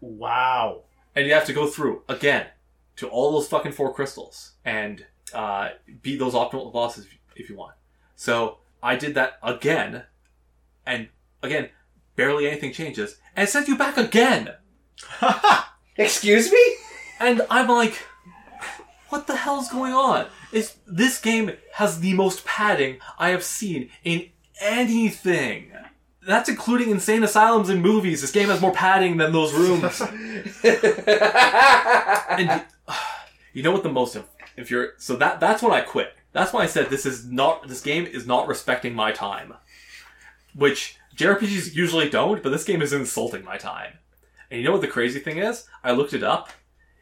wow. 0.00 0.82
and 1.14 1.26
you 1.26 1.34
have 1.34 1.44
to 1.46 1.52
go 1.52 1.66
through 1.66 2.02
again 2.08 2.46
to 2.96 3.08
all 3.08 3.32
those 3.32 3.48
fucking 3.48 3.72
four 3.72 3.92
crystals 3.92 4.52
and 4.64 5.04
uh, 5.34 5.70
beat 6.02 6.18
those 6.18 6.34
optimal 6.34 6.72
bosses 6.72 7.06
if 7.36 7.48
you 7.48 7.56
want. 7.56 7.74
So 8.16 8.58
I 8.82 8.96
did 8.96 9.14
that 9.14 9.38
again, 9.42 10.04
and 10.86 11.08
again, 11.42 11.70
barely 12.16 12.46
anything 12.46 12.72
changes, 12.72 13.18
and 13.34 13.48
it 13.48 13.50
sends 13.50 13.68
you 13.68 13.76
back 13.76 13.96
again. 13.96 14.54
Excuse 15.96 16.50
me? 16.50 16.76
And 17.18 17.42
I'm 17.50 17.68
like, 17.68 18.02
what 19.10 19.26
the 19.26 19.36
hell's 19.36 19.68
going 19.68 19.92
on? 19.92 20.26
Is 20.52 20.76
this 20.86 21.20
game 21.20 21.52
has 21.74 22.00
the 22.00 22.14
most 22.14 22.44
padding 22.44 22.98
I 23.18 23.30
have 23.30 23.44
seen 23.44 23.90
in 24.02 24.30
anything. 24.60 25.72
That's 26.26 26.48
including 26.48 26.90
insane 26.90 27.22
asylums 27.22 27.68
and 27.68 27.82
movies. 27.82 28.20
This 28.20 28.30
game 28.30 28.48
has 28.48 28.60
more 28.60 28.72
padding 28.72 29.16
than 29.16 29.32
those 29.32 29.52
rooms. 29.52 30.00
and 32.30 32.64
you 33.52 33.62
know 33.62 33.72
what 33.72 33.82
the 33.82 33.90
most 33.90 34.16
if 34.56 34.70
you're 34.70 34.92
so 34.98 35.16
that 35.16 35.40
that's 35.40 35.62
when 35.62 35.72
I 35.72 35.80
quit. 35.80 36.14
That's 36.32 36.52
why 36.52 36.62
I 36.62 36.66
said 36.66 36.90
this 36.90 37.06
is 37.06 37.26
not 37.26 37.66
this 37.68 37.80
game 37.80 38.06
is 38.06 38.26
not 38.26 38.46
respecting 38.46 38.94
my 38.94 39.12
time, 39.12 39.54
which 40.54 40.96
JRPGs 41.16 41.74
usually 41.74 42.08
don't, 42.08 42.42
but 42.42 42.50
this 42.50 42.64
game 42.64 42.82
is 42.82 42.92
insulting 42.92 43.44
my 43.44 43.56
time. 43.56 43.94
And 44.50 44.60
you 44.60 44.66
know 44.66 44.72
what 44.72 44.80
the 44.80 44.88
crazy 44.88 45.20
thing 45.20 45.38
is? 45.38 45.66
I 45.82 45.92
looked 45.92 46.12
it 46.12 46.22
up. 46.22 46.50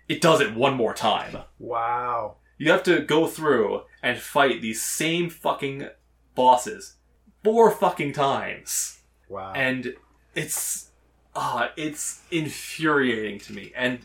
It 0.08 0.20
does 0.20 0.40
it 0.40 0.54
one 0.54 0.74
more 0.74 0.94
time. 0.94 1.38
wow. 1.58 2.36
You 2.60 2.72
have 2.72 2.82
to 2.84 3.00
go 3.02 3.28
through 3.28 3.82
and 4.02 4.18
fight 4.18 4.60
these 4.62 4.82
same 4.82 5.30
fucking 5.30 5.88
bosses 6.34 6.96
four 7.44 7.70
fucking 7.70 8.12
times 8.14 9.00
Wow. 9.28 9.52
and 9.54 9.94
it's 10.34 10.90
uh 11.36 11.68
it's 11.76 12.22
infuriating 12.32 13.38
to 13.40 13.52
me 13.52 13.72
and 13.76 14.00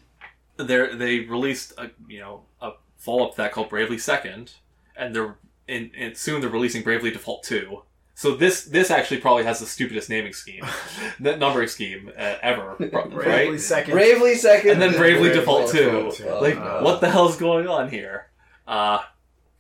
they 0.58 0.96
they 0.96 1.20
released 1.22 1.74
a 1.80 1.90
you 2.08 2.20
know 2.20 2.44
a 2.62 2.72
follow 2.98 3.26
up 3.26 3.32
to 3.32 3.38
that 3.38 3.52
called 3.54 3.70
Bravely 3.70 3.98
Second 3.98 4.52
and 4.96 5.16
they're 5.16 5.36
in, 5.68 5.92
and 5.98 6.16
soon 6.16 6.42
they're 6.42 6.50
releasing 6.50 6.84
Bravely 6.84 7.10
Default 7.12 7.44
Two 7.44 7.84
so 8.16 8.36
this 8.36 8.66
this 8.66 8.92
actually 8.92 9.18
probably 9.22 9.44
has 9.44 9.60
the 9.60 9.66
stupidest 9.66 10.10
naming 10.10 10.34
scheme 10.34 10.64
that 11.20 11.40
numbering 11.40 11.68
scheme 11.68 12.12
uh, 12.18 12.36
ever 12.42 12.76
pro- 12.78 12.88
Bravely 13.10 13.26
right 13.52 13.60
second. 13.60 13.94
Bravely 13.94 14.36
second. 14.36 14.72
and 14.72 14.82
then 14.82 14.94
Bravely 14.94 15.30
Default 15.30 15.72
Two 15.72 15.80
Default 15.86 16.16
two. 16.16 16.30
like 16.42 16.58
Oh, 16.58 16.84
what 16.84 17.02
the 17.02 17.10
hell's 17.10 17.38
going 17.38 17.68
on 17.68 17.90
here 17.90 18.28
uh 18.68 19.00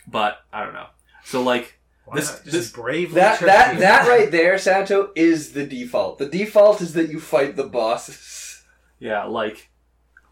but 0.08 0.38
I 0.52 0.64
don't 0.64 0.74
know 0.74 0.88
so 1.26 1.42
like 1.42 1.80
Why 2.06 2.16
this- 2.18 2.30
not 2.32 2.44
just 2.44 2.52
this- 2.52 2.72
bravely 2.72 3.16
That 3.16 3.40
that 3.42 3.80
that 3.80 4.08
right 4.08 4.30
there, 4.30 4.58
Santo, 4.58 5.12
is 5.16 5.54
the 5.54 5.66
default. 5.66 6.18
The 6.20 6.28
default 6.28 6.82
is 6.82 6.94
that 6.94 7.10
you 7.10 7.20
fight 7.20 7.56
the 7.56 7.64
bosses. 7.66 8.62
Yeah, 9.00 9.24
like 9.26 9.70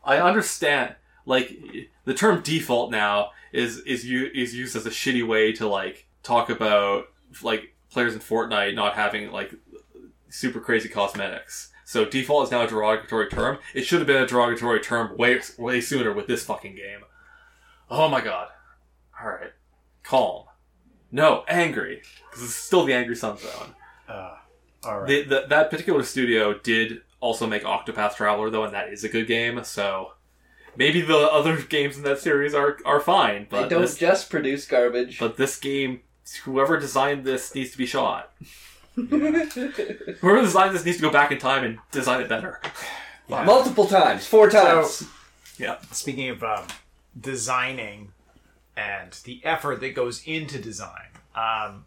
I 0.04 0.18
understand. 0.18 0.96
like 1.26 1.56
the 2.06 2.14
term 2.14 2.42
default 2.42 2.92
now 2.92 3.32
is 3.54 3.80
is 3.80 4.06
u- 4.06 4.30
is 4.34 4.54
used 4.56 4.76
as 4.76 4.86
a 4.86 4.90
shitty 4.90 5.26
way 5.26 5.52
to 5.54 5.68
like 5.68 6.08
talk 6.24 6.50
about 6.50 7.06
like 7.42 7.71
players 7.92 8.14
in 8.14 8.20
Fortnite 8.20 8.74
not 8.76 8.96
having 8.96 9.32
like 9.32 9.54
super 10.30 10.60
crazy 10.60 10.90
cosmetics. 10.90 11.72
So 11.86 12.06
default 12.06 12.46
is 12.46 12.52
now 12.52 12.64
a 12.64 12.68
derogatory 12.68 13.28
term. 13.30 13.58
It 13.74 13.84
should 13.84 14.00
have 14.00 14.08
been 14.08 14.22
a 14.24 14.28
derogatory 14.28 14.80
term 14.80 15.18
way 15.18 15.42
way 15.58 15.82
sooner 15.82 16.14
with 16.14 16.28
this 16.28 16.44
fucking 16.44 16.76
game. 16.76 17.02
Oh 17.90 18.08
my 18.08 18.22
god. 18.22 18.48
All 19.22 19.30
right, 19.30 19.52
calm. 20.04 20.46
No, 21.12 21.44
angry 21.48 22.02
because 22.30 22.44
it's 22.46 22.56
still 22.56 22.86
the 22.86 22.94
Angry 22.94 23.16
Sun 23.18 23.38
Zone. 23.38 23.76
Uh, 24.08 24.36
all 24.86 25.00
right. 25.02 25.08
The, 25.08 25.24
the, 25.24 25.46
that 25.50 25.70
particular 25.70 26.04
studio 26.04 26.58
did 26.58 27.02
also 27.20 27.46
make 27.46 27.64
Octopath 27.64 28.16
Traveler 28.16 28.50
though, 28.50 28.64
and 28.64 28.74
that 28.74 28.88
is 28.94 29.04
a 29.04 29.10
good 29.10 29.28
game. 29.28 29.62
So 29.66 30.14
maybe 30.78 31.02
the 31.02 31.18
other 31.18 31.58
games 31.70 31.98
in 31.98 32.04
that 32.04 32.20
series 32.20 32.54
are 32.54 32.78
are 32.86 33.02
fine, 33.02 33.42
They 33.44 33.48
but 33.64 33.70
don't 33.70 33.82
this, 33.82 33.98
just 33.98 34.30
produce 34.30 34.66
garbage. 34.66 35.20
but 35.20 35.36
this 35.36 35.60
game, 35.60 36.00
whoever 36.38 36.80
designed 36.80 37.24
this 37.26 37.54
needs 37.56 37.72
to 37.72 37.78
be 37.78 37.86
shot. 37.86 38.32
Whoever 38.96 40.42
designed 40.42 40.76
this 40.76 40.84
needs 40.86 40.98
to 40.98 41.02
go 41.02 41.12
back 41.12 41.32
in 41.32 41.38
time 41.40 41.64
and 41.64 41.80
design 41.92 42.22
it 42.22 42.28
better. 42.30 42.60
Yeah. 43.30 43.44
Multiple 43.46 43.88
times, 43.88 44.28
four 44.28 44.50
times. 44.50 45.08
Yeah. 45.58 45.78
Speaking 45.92 46.30
of 46.30 46.44
um, 46.44 46.66
designing 47.20 48.12
and 48.76 49.12
the 49.24 49.40
effort 49.46 49.80
that 49.80 49.96
goes 49.96 50.22
into 50.26 50.60
design, 50.60 51.06
um, 51.36 51.86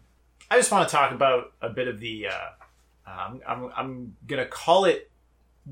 I 0.49 0.55
just 0.57 0.71
want 0.71 0.87
to 0.89 0.95
talk 0.95 1.11
about 1.11 1.53
a 1.61 1.69
bit 1.69 1.87
of 1.87 1.99
the. 1.99 2.27
Uh, 2.27 2.47
um, 3.07 3.41
I'm, 3.47 3.71
I'm 3.75 4.15
gonna 4.25 4.47
call 4.47 4.85
it 4.85 5.11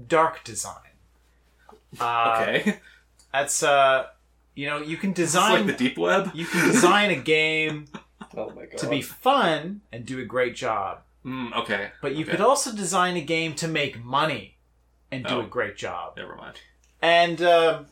dark 0.07 0.43
design. 0.43 0.75
Uh, 1.99 2.39
Okay. 2.41 2.79
That's 3.31 3.63
uh, 3.63 4.05
you 4.53 4.67
know, 4.67 4.77
you 4.77 4.97
can 4.97 5.09
It's 5.11 5.17
design. 5.17 5.65
like 5.65 5.77
the 5.77 5.83
deep 5.89 5.97
web. 5.97 6.29
you 6.35 6.45
can 6.45 6.67
design 6.67 7.09
a 7.09 7.15
game 7.15 7.87
oh 8.35 8.49
my 8.51 8.65
god. 8.65 8.77
to 8.77 8.88
be 8.89 9.01
fun 9.01 9.81
and 9.91 10.05
do 10.05 10.19
a 10.19 10.26
great 10.26 10.55
job, 10.55 10.99
Mm, 11.26 11.53
okay. 11.57 11.91
but 12.01 12.15
you 12.15 12.23
Okay. 12.23 12.31
could 12.31 12.41
also 12.41 12.73
design 12.76 13.15
a 13.15 13.22
game 13.22 13.53
to 13.55 13.68
make 13.68 14.03
money 14.03 14.57
and 15.11 15.26
do 15.26 15.35
Oh. 15.35 15.41
a 15.41 15.45
great 15.47 15.77
job. 15.77 16.18
Never 16.18 16.35
mind. 16.35 16.60
And 17.01 17.41
um, 17.41 17.85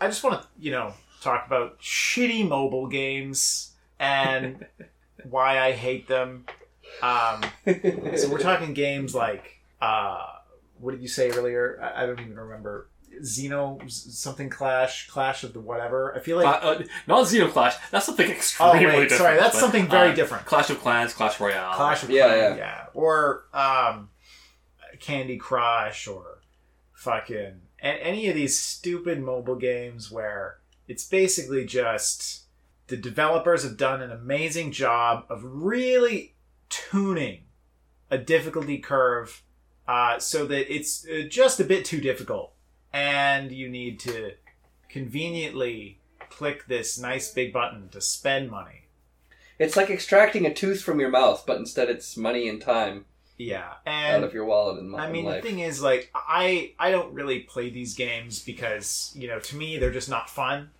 I 0.00 0.06
just 0.08 0.22
want 0.24 0.40
to, 0.42 0.48
you 0.58 0.70
know, 0.70 0.94
talk 1.20 1.46
about 1.46 1.80
shitty 1.80 2.48
mobile 2.48 2.86
games 2.88 3.72
and 3.98 4.64
why 5.28 5.58
I 5.60 5.72
hate 5.72 6.08
them. 6.08 6.46
Um, 7.02 7.42
so 8.16 8.28
we're 8.30 8.38
talking 8.38 8.74
games 8.74 9.14
like, 9.14 9.58
uh, 9.80 10.24
what 10.78 10.92
did 10.92 11.00
you 11.02 11.08
say 11.08 11.30
earlier? 11.30 11.80
I, 11.82 12.02
I 12.02 12.06
don't 12.06 12.20
even 12.20 12.36
remember. 12.38 12.88
Xeno 13.20 13.90
something 13.90 14.48
Clash, 14.48 15.08
Clash 15.08 15.44
of 15.44 15.52
the 15.52 15.60
whatever. 15.60 16.14
I 16.16 16.20
feel 16.20 16.36
like. 16.36 16.46
Uh, 16.46 16.66
uh, 16.66 16.82
not 17.06 17.26
Xenoclash. 17.26 17.74
That's 17.90 18.06
something 18.06 18.30
extremely 18.30 18.86
oh 18.86 18.88
wait, 18.88 19.08
different. 19.08 19.10
sorry, 19.12 19.36
that's 19.36 19.54
but, 19.54 19.60
something 19.60 19.88
very 19.88 20.10
uh, 20.10 20.14
different. 20.14 20.46
Clash 20.46 20.70
of 20.70 20.80
Clans, 20.80 21.12
Clash 21.14 21.38
Royale. 21.40 21.74
Clash 21.74 22.02
of 22.02 22.10
Yeah, 22.10 22.28
Clans, 22.28 22.40
yeah. 22.40 22.56
yeah, 22.56 22.86
or 22.94 23.44
um, 23.52 24.10
Candy 25.00 25.36
Crush, 25.36 26.06
or 26.06 26.40
fucking 26.94 27.60
and 27.82 27.98
any 28.00 28.28
of 28.28 28.34
these 28.34 28.58
stupid 28.58 29.20
mobile 29.20 29.56
games 29.56 30.10
where 30.10 30.58
it's 30.86 31.04
basically 31.04 31.64
just 31.64 32.42
the 32.86 32.96
developers 32.96 33.64
have 33.64 33.76
done 33.76 34.00
an 34.00 34.12
amazing 34.12 34.70
job 34.70 35.24
of 35.28 35.42
really 35.44 36.34
tuning 36.68 37.44
a 38.10 38.18
difficulty 38.18 38.78
curve 38.78 39.42
uh, 39.88 40.18
so 40.18 40.46
that 40.46 40.72
it's 40.72 41.06
uh, 41.08 41.22
just 41.28 41.58
a 41.58 41.64
bit 41.64 41.84
too 41.84 42.00
difficult, 42.00 42.51
and 42.92 43.52
you 43.52 43.68
need 43.68 43.98
to 44.00 44.32
conveniently 44.88 45.98
click 46.30 46.66
this 46.66 46.98
nice 46.98 47.32
big 47.32 47.52
button 47.52 47.88
to 47.90 48.00
spend 48.00 48.50
money. 48.50 48.82
It's 49.58 49.76
like 49.76 49.90
extracting 49.90 50.46
a 50.46 50.52
tooth 50.54 50.82
from 50.82 50.98
your 51.00 51.10
mouth, 51.10 51.44
but 51.46 51.58
instead 51.58 51.88
it's 51.88 52.16
money 52.16 52.48
and 52.48 52.60
time 52.60 53.04
Yeah, 53.38 53.74
out 53.86 54.24
of 54.24 54.32
your 54.34 54.44
wallet 54.44 54.78
and 54.78 54.94
I 54.96 55.10
mean, 55.10 55.24
life. 55.24 55.42
the 55.42 55.48
thing 55.48 55.60
is, 55.60 55.80
like, 55.82 56.10
I 56.14 56.72
I 56.78 56.90
don't 56.90 57.12
really 57.14 57.40
play 57.40 57.70
these 57.70 57.94
games 57.94 58.42
because 58.42 59.12
you 59.14 59.28
know, 59.28 59.38
to 59.40 59.56
me, 59.56 59.78
they're 59.78 59.92
just 59.92 60.08
not 60.08 60.28
fun. 60.30 60.70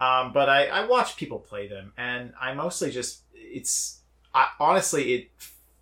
Um, 0.00 0.32
but 0.32 0.48
I 0.48 0.66
I 0.66 0.86
watch 0.86 1.16
people 1.16 1.38
play 1.38 1.68
them, 1.68 1.92
and 1.96 2.32
I 2.40 2.54
mostly 2.54 2.90
just 2.90 3.22
it's 3.32 4.00
I, 4.34 4.48
honestly 4.58 5.14
it 5.14 5.30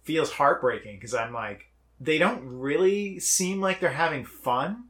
feels 0.02 0.32
heartbreaking 0.32 0.96
because 0.96 1.14
I'm 1.14 1.32
like 1.32 1.70
they 2.00 2.18
don't 2.18 2.42
really 2.44 3.18
seem 3.20 3.60
like 3.60 3.80
they're 3.80 3.90
having 3.90 4.24
fun, 4.24 4.88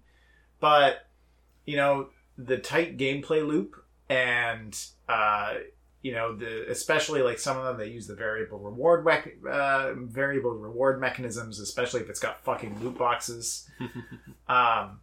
but 0.62 1.08
you 1.66 1.76
know 1.76 2.08
the 2.38 2.56
tight 2.56 2.96
gameplay 2.96 3.46
loop 3.46 3.84
and 4.08 4.86
uh, 5.08 5.54
you 6.02 6.12
know 6.12 6.34
the 6.34 6.70
especially 6.70 7.20
like 7.20 7.38
some 7.38 7.58
of 7.58 7.64
them 7.64 7.76
they 7.76 7.88
use 7.92 8.06
the 8.06 8.14
variable 8.14 8.58
reward 8.58 9.04
mech- 9.04 9.36
uh, 9.50 9.92
variable 9.94 10.52
reward 10.52 11.00
mechanisms 11.00 11.58
especially 11.58 12.00
if 12.00 12.08
it's 12.08 12.20
got 12.20 12.42
fucking 12.42 12.80
loot 12.80 12.96
boxes. 12.96 13.68
Um 14.48 15.00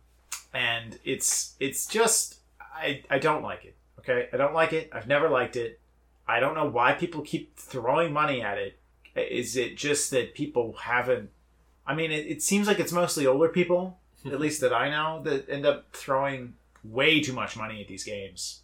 and 0.54 1.00
it's 1.06 1.56
it's 1.60 1.88
just 1.88 2.40
i 2.60 3.02
i 3.10 3.18
don't 3.18 3.42
like 3.42 3.66
it 3.66 3.76
okay? 4.00 4.28
I 4.34 4.38
don't 4.38 4.54
like 4.54 4.74
it. 4.74 4.90
I've 4.92 5.08
never 5.08 5.30
liked 5.30 5.56
it. 5.56 5.80
I 6.28 6.40
don't 6.40 6.56
know 6.56 6.70
why 6.70 6.94
people 6.94 7.22
keep 7.22 7.56
throwing 7.56 8.12
money 8.14 8.42
at 8.42 8.58
it. 8.58 8.78
Is 9.16 9.56
it 9.56 9.78
just 9.78 10.12
that 10.12 10.34
people 10.36 10.74
haven't 10.74 11.30
i 11.88 11.96
mean 11.96 12.12
it, 12.12 12.28
it 12.28 12.42
seems 12.42 12.68
like 12.68 12.80
it's 12.80 12.92
mostly 12.92 13.26
older 13.26 13.50
people 13.50 13.98
at 14.32 14.40
least 14.40 14.62
that 14.62 14.74
i 14.74 14.90
know 14.90 15.22
that 15.24 15.50
end 15.50 15.66
up 15.66 15.92
throwing 15.94 16.54
way 16.84 17.22
too 17.22 17.34
much 17.34 17.58
money 17.58 17.82
at 17.82 17.88
these 17.88 18.04
games 18.04 18.62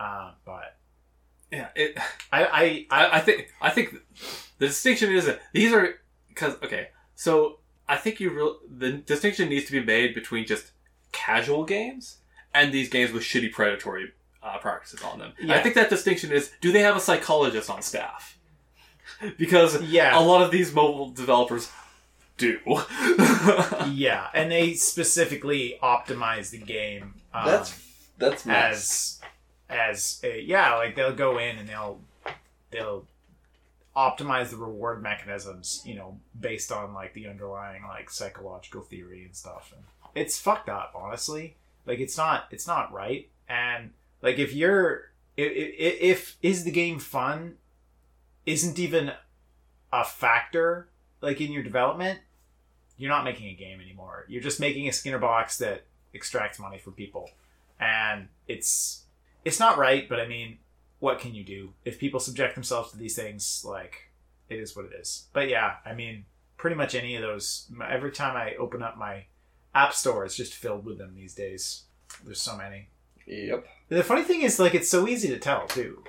uh, 0.00 0.32
but 0.46 0.76
Yeah. 1.52 1.68
It, 1.74 1.98
I, 2.32 2.44
I, 2.44 2.86
I 2.90 3.16
I, 3.16 3.20
think 3.20 3.52
I 3.60 3.70
think 3.70 3.96
the 4.58 4.66
distinction 4.66 5.12
is 5.12 5.26
that 5.26 5.40
these 5.52 5.72
are 5.72 6.00
because 6.28 6.54
okay. 6.62 6.88
So 7.14 7.58
I 7.88 7.96
think 7.96 8.20
you 8.20 8.30
real 8.30 8.58
the 8.68 8.92
distinction 8.92 9.48
needs 9.48 9.66
to 9.66 9.72
be 9.72 9.82
made 9.82 10.14
between 10.14 10.46
just 10.46 10.72
casual 11.12 11.64
games 11.64 12.18
and 12.54 12.72
these 12.72 12.88
games 12.88 13.12
with 13.12 13.22
shitty 13.22 13.52
predatory 13.52 14.12
uh, 14.42 14.58
practices 14.58 15.02
on 15.02 15.18
them. 15.18 15.32
Yeah. 15.40 15.54
I 15.54 15.62
think 15.62 15.74
that 15.74 15.90
distinction 15.90 16.32
is: 16.32 16.50
do 16.60 16.72
they 16.72 16.80
have 16.80 16.96
a 16.96 17.00
psychologist 17.00 17.68
on 17.70 17.82
staff? 17.82 18.36
Because 19.36 19.82
yeah 19.82 20.18
a 20.18 20.22
lot 20.22 20.40
of 20.40 20.50
these 20.50 20.72
mobile 20.72 21.10
developers 21.10 21.70
do. 22.40 22.58
yeah, 23.92 24.28
and 24.34 24.50
they 24.50 24.74
specifically 24.74 25.78
optimize 25.82 26.50
the 26.50 26.58
game. 26.58 27.14
Um, 27.32 27.46
That's 27.46 27.86
that's 28.18 28.46
mess. 28.46 28.72
as 28.72 29.20
as 29.68 30.20
a, 30.24 30.40
yeah, 30.40 30.74
like 30.76 30.96
they'll 30.96 31.14
go 31.14 31.38
in 31.38 31.58
and 31.58 31.68
they'll 31.68 32.00
they'll 32.70 33.06
optimize 33.96 34.50
the 34.50 34.56
reward 34.56 35.02
mechanisms, 35.02 35.82
you 35.84 35.94
know, 35.94 36.18
based 36.38 36.72
on 36.72 36.94
like 36.94 37.12
the 37.14 37.26
underlying 37.26 37.82
like 37.84 38.10
psychological 38.10 38.82
theory 38.82 39.24
and 39.24 39.34
stuff. 39.34 39.72
And 39.74 39.84
it's 40.14 40.38
fucked 40.38 40.68
up, 40.68 40.92
honestly. 40.94 41.56
Like 41.86 41.98
it's 41.98 42.16
not 42.16 42.46
it's 42.50 42.66
not 42.66 42.92
right. 42.92 43.28
And 43.48 43.90
like 44.22 44.38
if 44.38 44.52
you're 44.54 45.10
if, 45.36 45.52
if, 45.52 46.00
if 46.00 46.36
is 46.42 46.64
the 46.64 46.70
game 46.70 46.98
fun 46.98 47.56
isn't 48.46 48.78
even 48.78 49.12
a 49.92 50.04
factor 50.04 50.88
like 51.20 51.40
in 51.40 51.52
your 51.52 51.62
development, 51.62 52.20
you're 53.00 53.10
not 53.10 53.24
making 53.24 53.48
a 53.48 53.54
game 53.54 53.80
anymore. 53.80 54.26
You're 54.28 54.42
just 54.42 54.60
making 54.60 54.86
a 54.86 54.92
Skinner 54.92 55.18
box 55.18 55.56
that 55.58 55.84
extracts 56.12 56.58
money 56.58 56.78
from 56.78 56.92
people. 56.92 57.30
And 57.80 58.28
it's 58.46 59.04
it's 59.44 59.58
not 59.58 59.78
right, 59.78 60.06
but 60.06 60.20
I 60.20 60.28
mean, 60.28 60.58
what 60.98 61.18
can 61.18 61.34
you 61.34 61.42
do? 61.42 61.72
If 61.84 61.98
people 61.98 62.20
subject 62.20 62.54
themselves 62.54 62.92
to 62.92 62.98
these 62.98 63.16
things, 63.16 63.64
like 63.66 64.10
it 64.50 64.60
is 64.60 64.76
what 64.76 64.84
it 64.84 64.92
is. 65.00 65.28
But 65.32 65.48
yeah, 65.48 65.76
I 65.86 65.94
mean, 65.94 66.26
pretty 66.58 66.76
much 66.76 66.94
any 66.94 67.16
of 67.16 67.22
those 67.22 67.70
every 67.88 68.12
time 68.12 68.36
I 68.36 68.54
open 68.56 68.82
up 68.82 68.98
my 68.98 69.24
app 69.74 69.94
store, 69.94 70.26
it's 70.26 70.36
just 70.36 70.52
filled 70.52 70.84
with 70.84 70.98
them 70.98 71.14
these 71.14 71.34
days. 71.34 71.84
There's 72.22 72.40
so 72.40 72.54
many. 72.54 72.88
Yep. 73.26 73.66
The 73.88 74.02
funny 74.02 74.24
thing 74.24 74.42
is, 74.42 74.58
like, 74.58 74.74
it's 74.74 74.88
so 74.88 75.06
easy 75.06 75.28
to 75.28 75.38
tell 75.38 75.66
too. 75.68 76.02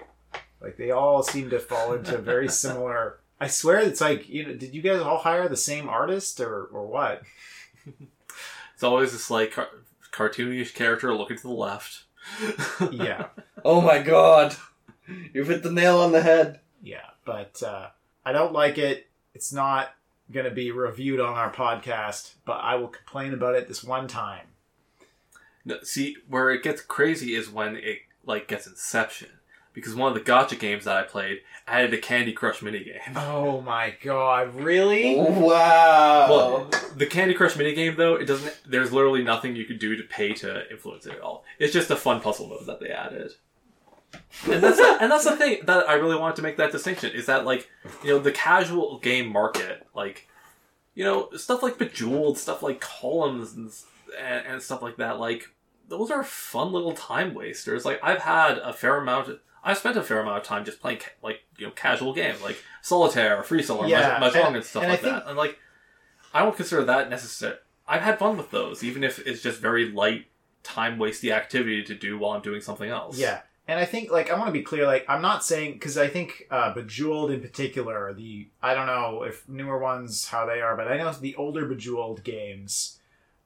Like 0.60 0.78
they 0.78 0.92
all 0.92 1.24
seem 1.24 1.50
to 1.52 1.60
fall 1.60 1.94
into 1.94 2.18
very 2.18 2.50
similar. 2.50 3.21
I 3.42 3.48
swear, 3.48 3.80
it's 3.80 4.00
like 4.02 4.30
you 4.30 4.46
know. 4.46 4.54
Did 4.54 4.74
you 4.76 4.82
guys 4.82 5.02
all 5.02 5.18
hire 5.18 5.50
the 5.50 5.58
same 5.58 5.90
artist 5.90 6.40
or 6.40 6.66
or 6.66 6.86
what? 6.86 7.24
it's 8.74 8.84
always 8.84 9.12
this 9.12 9.30
like 9.32 9.52
car- 9.54 9.70
cartoonish 10.12 10.74
character 10.74 11.14
looking 11.14 11.38
to 11.38 11.44
the 11.44 11.50
left. 11.50 12.04
Yeah, 12.92 13.28
Oh 13.66 13.82
my 13.82 14.00
god. 14.02 14.56
You've 15.34 15.48
hit 15.48 15.64
the 15.64 15.72
nail 15.72 15.98
on 15.98 16.12
the 16.12 16.22
head. 16.22 16.60
yeah. 16.84 17.08
But 17.26 17.62
uh, 17.64 17.88
I 18.26 18.32
don't 18.32 18.54
like 18.54 18.78
it. 18.78 19.08
It's 19.34 19.52
not 19.52 19.90
going 20.32 20.46
to 20.46 20.52
be 20.52 20.72
reviewed 20.72 21.20
on 21.20 21.34
our 21.34 21.52
podcast, 21.52 22.34
but 22.46 22.60
I 22.62 22.76
will 22.76 22.88
complain 22.88 23.34
about 23.34 23.56
it 23.56 23.68
this 23.68 23.84
one 23.84 24.08
time. 24.08 24.46
No, 25.66 25.78
see, 25.84 26.18
where 26.28 26.50
it 26.52 26.64
gets 26.64 26.82
crazy 26.82 27.36
is 27.36 27.50
when 27.50 27.76
it 27.76 28.00
like 28.26 28.48
gets 28.48 28.68
Inception, 28.68 29.30
because 29.74 29.96
one 29.96 30.12
of 30.12 30.14
the 30.16 30.32
gacha 30.32 30.60
games 30.60 30.86
that 30.86 30.98
I 30.98 31.04
played 31.04 31.42
added 31.68 31.94
a 31.94 31.98
Candy 31.98 32.34
Crush 32.34 32.60
minigame. 32.60 33.00
Oh 33.16 33.62
my 33.62 33.96
god, 34.04 34.56
really? 34.56 35.16
Wow. 35.16 36.28
Well, 36.30 36.70
the 36.96 37.06
Candy 37.06 37.34
Crush 37.34 37.54
minigame 37.54 37.96
though, 37.96 38.16
it 38.16 38.26
doesn't. 38.26 38.60
There's 38.68 38.92
literally 38.92 39.24
nothing 39.24 39.56
you 39.56 39.66
could 39.66 39.80
do 39.80 39.96
to 39.96 40.04
pay 40.04 40.34
to 40.34 40.70
influence 40.72 41.06
it 41.06 41.14
at 41.14 41.22
all. 41.22 41.44
It's 41.60 41.74
just 41.74 41.90
a 41.92 41.96
fun 41.96 42.22
puzzle 42.22 42.48
mode 42.48 42.66
that 42.66 42.80
they 42.80 42.90
added. 42.90 43.34
And 44.50 44.62
that's 44.62 44.80
and 44.80 45.12
that's 45.12 45.24
the 45.24 45.36
thing 45.36 45.60
that 45.66 45.88
I 45.88 45.94
really 45.94 46.18
wanted 46.18 46.36
to 46.38 46.42
make 46.42 46.58
that 46.58 46.72
distinction 46.72 47.12
is 47.12 47.28
that 47.28 47.46
like 47.46 47.70
you 48.04 48.10
know 48.10 48.20
the 48.20 48.32
casual 48.32 49.00
game 49.00 49.32
market 49.32 49.88
like 49.96 50.28
you 50.96 51.04
know 51.04 51.30
stuff 51.36 51.64
like 51.64 51.78
Bejeweled 51.78 52.38
stuff 52.38 52.62
like 52.62 52.82
columns 52.82 53.54
and, 53.54 53.72
and, 54.20 54.46
and 54.46 54.62
stuff 54.62 54.82
like 54.82 54.98
that 54.98 55.20
like 55.20 55.50
those 55.88 56.12
are 56.12 56.24
fun 56.24 56.74
little 56.74 56.94
time 56.94 57.34
wasters 57.34 57.86
like 57.86 58.00
I've 58.04 58.22
had 58.22 58.58
a 58.58 58.74
fair 58.74 58.98
amount 58.98 59.30
of, 59.30 59.40
I've 59.64 59.78
spent 59.78 59.98
a 59.98 60.04
fair 60.04 60.20
amount 60.20 60.38
of 60.38 60.44
time 60.44 60.66
just 60.66 60.82
playing 60.82 61.00
ca- 61.00 61.12
like 61.22 61.42
you 61.58 61.68
know 61.68 61.72
casual 61.74 62.14
games 62.14 62.42
like 62.42 62.58
Solitaire 62.82 63.38
or 63.40 63.44
Free 63.44 63.64
Solo 63.64 63.86
Yeah, 63.86 64.20
Mahjong 64.20 64.48
and, 64.48 64.56
and- 64.58 64.66
stuff 64.66 64.84
and 64.84 64.92
like 64.92 65.02
that 65.02 65.28
and 65.28 65.38
like 65.38 65.58
I 66.34 66.42
don't 66.44 66.56
consider 66.56 66.84
that 66.86 67.10
necessary 67.10 67.58
I've 67.88 68.02
had 68.02 68.20
fun 68.20 68.38
with 68.38 68.52
those 68.52 68.84
even 68.84 69.04
if 69.04 69.20
it's 69.28 69.42
just 69.42 69.60
very 69.60 69.92
light 69.92 70.26
time 70.64 70.98
wasty 70.98 71.32
activity 71.32 71.84
to 71.84 71.96
do 71.96 72.18
while 72.18 72.32
I'm 72.32 72.42
doing 72.42 72.62
something 72.62 72.90
else 72.90 73.18
Yeah. 73.18 73.42
And 73.68 73.80
I 73.80 73.86
think, 73.86 74.12
like, 74.12 74.30
I 74.30 74.34
want 74.34 74.48
to 74.48 74.52
be 74.52 74.64
clear, 74.64 74.86
like, 74.86 75.06
I'm 75.08 75.22
not 75.22 75.46
saying, 75.46 75.74
because 75.74 75.96
I 75.98 76.08
think 76.08 76.46
uh, 76.52 76.74
Bejeweled 76.74 77.32
in 77.32 77.40
particular, 77.42 78.12
the, 78.12 78.50
I 78.62 78.74
don't 78.74 78.88
know 78.88 79.24
if 79.24 79.48
newer 79.48 79.78
ones, 79.78 80.28
how 80.28 80.46
they 80.48 80.60
are, 80.62 80.76
but 80.76 80.88
I 80.92 80.98
know 80.98 81.14
the 81.14 81.36
older 81.36 81.66
Bejeweled 81.68 82.24
games, 82.24 83.00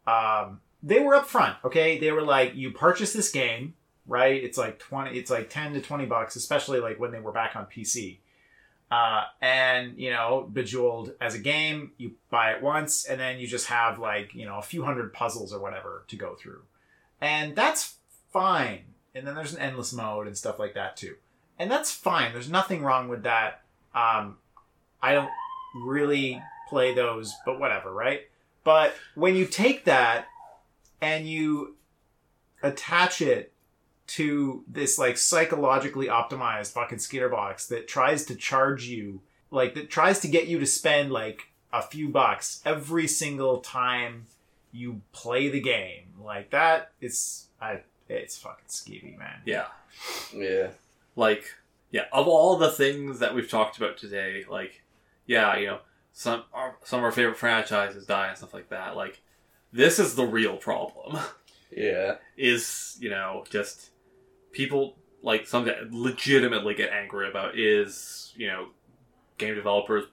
um, 0.07 0.61
they 0.81 0.99
were 1.01 1.15
upfront, 1.15 1.57
okay? 1.65 1.99
They 1.99 2.11
were 2.11 2.21
like, 2.23 2.55
you 2.55 2.71
purchase 2.71 3.13
this 3.13 3.29
game, 3.29 3.75
right? 4.07 4.43
It's 4.43 4.57
like 4.57 4.79
20, 4.79 5.17
it's 5.17 5.31
like 5.31 5.49
10 5.49 5.73
to 5.73 5.81
20 5.81 6.05
bucks, 6.05 6.35
especially 6.35 6.79
like 6.79 6.99
when 6.99 7.11
they 7.11 7.19
were 7.19 7.31
back 7.31 7.55
on 7.55 7.65
PC. 7.65 8.19
Uh, 8.91 9.23
and, 9.41 9.97
you 9.97 10.11
know, 10.11 10.49
Bejeweled 10.53 11.13
as 11.19 11.33
a 11.33 11.39
game, 11.39 11.91
you 11.97 12.11
buy 12.29 12.51
it 12.51 12.61
once, 12.61 13.05
and 13.05 13.19
then 13.19 13.39
you 13.39 13.47
just 13.47 13.67
have 13.67 13.97
like, 13.97 14.33
you 14.35 14.45
know, 14.45 14.57
a 14.57 14.61
few 14.61 14.83
hundred 14.83 15.11
puzzles 15.11 15.51
or 15.51 15.59
whatever 15.59 16.05
to 16.07 16.15
go 16.15 16.35
through. 16.35 16.61
And 17.19 17.55
that's 17.55 17.95
fine. 18.31 18.81
And 19.15 19.25
then 19.25 19.33
there's 19.33 19.53
an 19.53 19.59
endless 19.59 19.91
mode 19.91 20.27
and 20.27 20.37
stuff 20.37 20.59
like 20.59 20.75
that 20.75 20.97
too. 20.97 21.15
And 21.57 21.71
that's 21.71 21.91
fine. 21.91 22.33
There's 22.33 22.49
nothing 22.49 22.83
wrong 22.83 23.07
with 23.07 23.23
that. 23.23 23.61
Um, 23.93 24.37
I 25.01 25.13
don't 25.13 25.31
really 25.75 26.41
play 26.69 26.93
those, 26.93 27.33
but 27.45 27.59
whatever, 27.59 27.91
right? 27.91 28.21
But 28.63 28.95
when 29.15 29.35
you 29.35 29.45
take 29.45 29.85
that 29.85 30.27
and 31.01 31.27
you 31.27 31.75
attach 32.61 33.21
it 33.21 33.53
to 34.07 34.63
this 34.67 34.97
like 34.99 35.17
psychologically 35.17 36.07
optimized 36.07 36.73
fucking 36.73 36.99
Skinner 36.99 37.29
box 37.29 37.67
that 37.67 37.87
tries 37.87 38.25
to 38.25 38.35
charge 38.35 38.85
you, 38.85 39.21
like 39.51 39.73
that 39.75 39.89
tries 39.89 40.19
to 40.21 40.27
get 40.27 40.47
you 40.47 40.59
to 40.59 40.65
spend 40.65 41.11
like 41.11 41.49
a 41.73 41.81
few 41.81 42.09
bucks 42.09 42.61
every 42.65 43.07
single 43.07 43.57
time 43.57 44.27
you 44.71 45.01
play 45.11 45.49
the 45.49 45.59
game, 45.61 46.07
like 46.21 46.49
that, 46.51 46.91
it's 47.01 47.47
I 47.61 47.81
it's 48.07 48.37
fucking 48.37 48.65
skeevy, 48.67 49.17
man. 49.17 49.41
yeah 49.45 49.65
yeah. 50.33 50.67
like 51.15 51.45
yeah 51.91 52.03
of 52.11 52.27
all 52.27 52.57
the 52.57 52.69
things 52.69 53.19
that 53.19 53.33
we've 53.33 53.49
talked 53.49 53.77
about 53.77 53.97
today 53.97 54.43
like 54.49 54.83
yeah 55.25 55.57
you 55.57 55.65
know 55.65 55.79
some 56.11 56.43
our, 56.53 56.75
some 56.83 56.99
of 56.99 57.05
our 57.05 57.11
favorite 57.11 57.37
franchises 57.37 58.05
die 58.05 58.27
and 58.27 58.37
stuff 58.37 58.53
like 58.53 58.69
that 58.69 58.95
like 58.95 59.21
this 59.71 59.97
is 59.97 60.15
the 60.15 60.25
real 60.25 60.57
problem 60.57 61.17
Yeah. 61.75 62.17
is 62.37 62.97
you 62.99 63.09
know 63.09 63.43
just 63.49 63.89
people 64.55 64.95
like 65.21 65.45
something 65.45 65.73
that 65.73 65.91
legitimately 65.91 66.73
get 66.73 66.89
angry 66.91 67.29
about 67.29 67.57
is 67.57 68.33
you 68.35 68.47
know 68.47 68.67
game 69.37 69.53
developers 69.53 70.05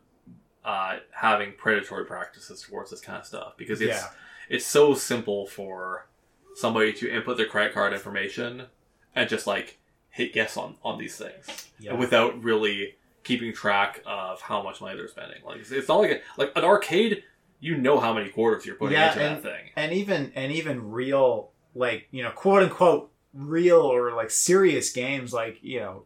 uh, 0.64 0.96
having 1.12 1.52
predatory 1.56 2.04
practices 2.04 2.62
towards 2.62 2.90
this 2.90 3.00
kind 3.00 3.18
of 3.18 3.26
stuff 3.26 3.54
because 3.56 3.80
it's 3.80 4.00
yeah, 4.00 4.08
it's 4.48 4.66
so 4.66 4.94
simple 4.94 5.46
for 5.46 6.06
somebody 6.54 6.92
to 6.92 7.10
input 7.10 7.36
their 7.36 7.46
credit 7.46 7.72
card 7.72 7.92
information 7.92 8.66
and 9.14 9.28
just 9.28 9.46
like 9.46 9.78
hit 10.10 10.32
yes 10.34 10.56
on 10.56 10.76
on 10.84 10.98
these 10.98 11.16
things 11.16 11.68
yeah. 11.78 11.94
without 11.94 12.42
really 12.42 12.96
keeping 13.24 13.52
track 13.52 14.02
of 14.04 14.40
how 14.40 14.62
much 14.62 14.80
money 14.80 14.96
they're 14.96 15.08
spending. 15.08 15.38
Like 15.44 15.60
it's, 15.60 15.70
it's 15.70 15.88
not 15.88 15.98
like 16.00 16.10
a, 16.10 16.20
like 16.40 16.52
an 16.56 16.64
arcade. 16.64 17.22
You 17.60 17.76
know 17.76 18.00
how 18.00 18.12
many 18.12 18.28
quarters 18.28 18.66
you're 18.66 18.74
putting 18.74 18.98
Yeah, 18.98 19.12
into 19.12 19.24
and- 19.24 19.36
that 19.36 19.42
thing. 19.42 19.70
and 19.76 19.92
even 19.92 20.32
and 20.34 20.50
even 20.50 20.90
real 20.90 21.50
like 21.74 22.08
you 22.10 22.22
know 22.22 22.30
quote 22.30 22.62
unquote 22.64 23.11
real 23.34 23.80
or 23.80 24.12
like 24.14 24.30
serious 24.30 24.92
games 24.92 25.32
like 25.32 25.58
you 25.62 25.80
know 25.80 26.04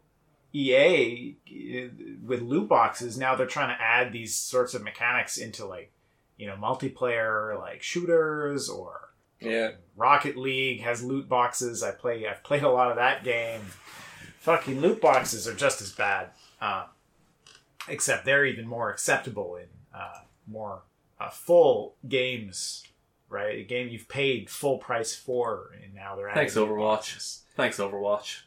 EA 0.52 1.36
eh, 1.50 1.88
with 2.24 2.40
loot 2.40 2.68
boxes 2.68 3.18
now 3.18 3.34
they're 3.34 3.46
trying 3.46 3.76
to 3.76 3.82
add 3.82 4.12
these 4.12 4.34
sorts 4.34 4.74
of 4.74 4.82
mechanics 4.82 5.36
into 5.36 5.66
like 5.66 5.90
you 6.36 6.46
know 6.46 6.54
multiplayer 6.56 7.58
like 7.58 7.82
shooters 7.82 8.68
or 8.68 9.10
Yeah. 9.40 9.72
Rocket 9.96 10.36
League 10.36 10.80
has 10.82 11.02
loot 11.02 11.28
boxes. 11.28 11.82
I 11.82 11.90
play. 11.90 12.26
I've 12.26 12.42
played 12.42 12.62
a 12.62 12.70
lot 12.70 12.90
of 12.90 12.96
that 12.96 13.22
game. 13.24 13.60
Fucking 14.40 14.80
loot 14.80 15.00
boxes 15.00 15.46
are 15.48 15.54
just 15.54 15.80
as 15.82 15.92
bad, 15.92 16.30
um, 16.60 16.84
except 17.88 18.24
they're 18.24 18.44
even 18.46 18.66
more 18.66 18.90
acceptable 18.90 19.56
in 19.56 19.66
uh, 19.94 20.20
more 20.46 20.82
uh, 21.20 21.28
full 21.30 21.96
games. 22.08 22.84
Right, 23.28 23.58
a 23.58 23.64
game 23.64 23.88
you've 23.88 24.08
paid 24.08 24.48
full 24.48 24.78
price 24.78 25.14
for, 25.14 25.72
and 25.82 25.92
now 25.94 26.14
they're 26.14 26.28
adding 26.28 26.42
Thanks, 26.42 26.54
Overwatch. 26.54 27.40
Thanks, 27.56 27.76
Overwatch. 27.80 28.42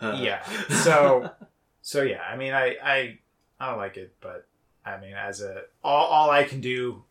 Uh, 0.00 0.16
Yeah. 0.18 0.42
So, 0.82 1.30
so 1.82 2.02
yeah. 2.02 2.22
I 2.22 2.36
mean, 2.36 2.54
I, 2.54 2.76
I, 2.82 3.18
I 3.60 3.68
don't 3.68 3.78
like 3.78 3.98
it, 3.98 4.14
but 4.20 4.46
I 4.84 4.98
mean, 4.98 5.12
as 5.12 5.42
a 5.42 5.62
all, 5.84 6.06
all 6.06 6.30
I 6.30 6.44
can 6.44 6.60
do 6.60 7.04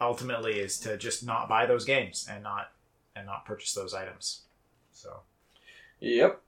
ultimately 0.00 0.58
is 0.58 0.78
to 0.80 0.96
just 0.96 1.24
not 1.26 1.48
buy 1.48 1.66
those 1.66 1.84
games 1.84 2.26
and 2.30 2.42
not 2.42 2.72
and 3.14 3.26
not 3.26 3.44
purchase 3.44 3.74
those 3.74 3.92
items. 3.94 4.42
So, 4.92 5.20
Yep. 6.00 6.40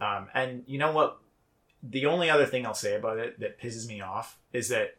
Um, 0.00 0.28
and 0.34 0.64
you 0.66 0.78
know 0.78 0.92
what? 0.92 1.18
The 1.82 2.06
only 2.06 2.30
other 2.30 2.46
thing 2.46 2.66
I'll 2.66 2.74
say 2.74 2.96
about 2.96 3.18
it 3.18 3.40
that 3.40 3.60
pisses 3.60 3.86
me 3.86 4.00
off 4.00 4.38
is 4.52 4.68
that, 4.68 4.96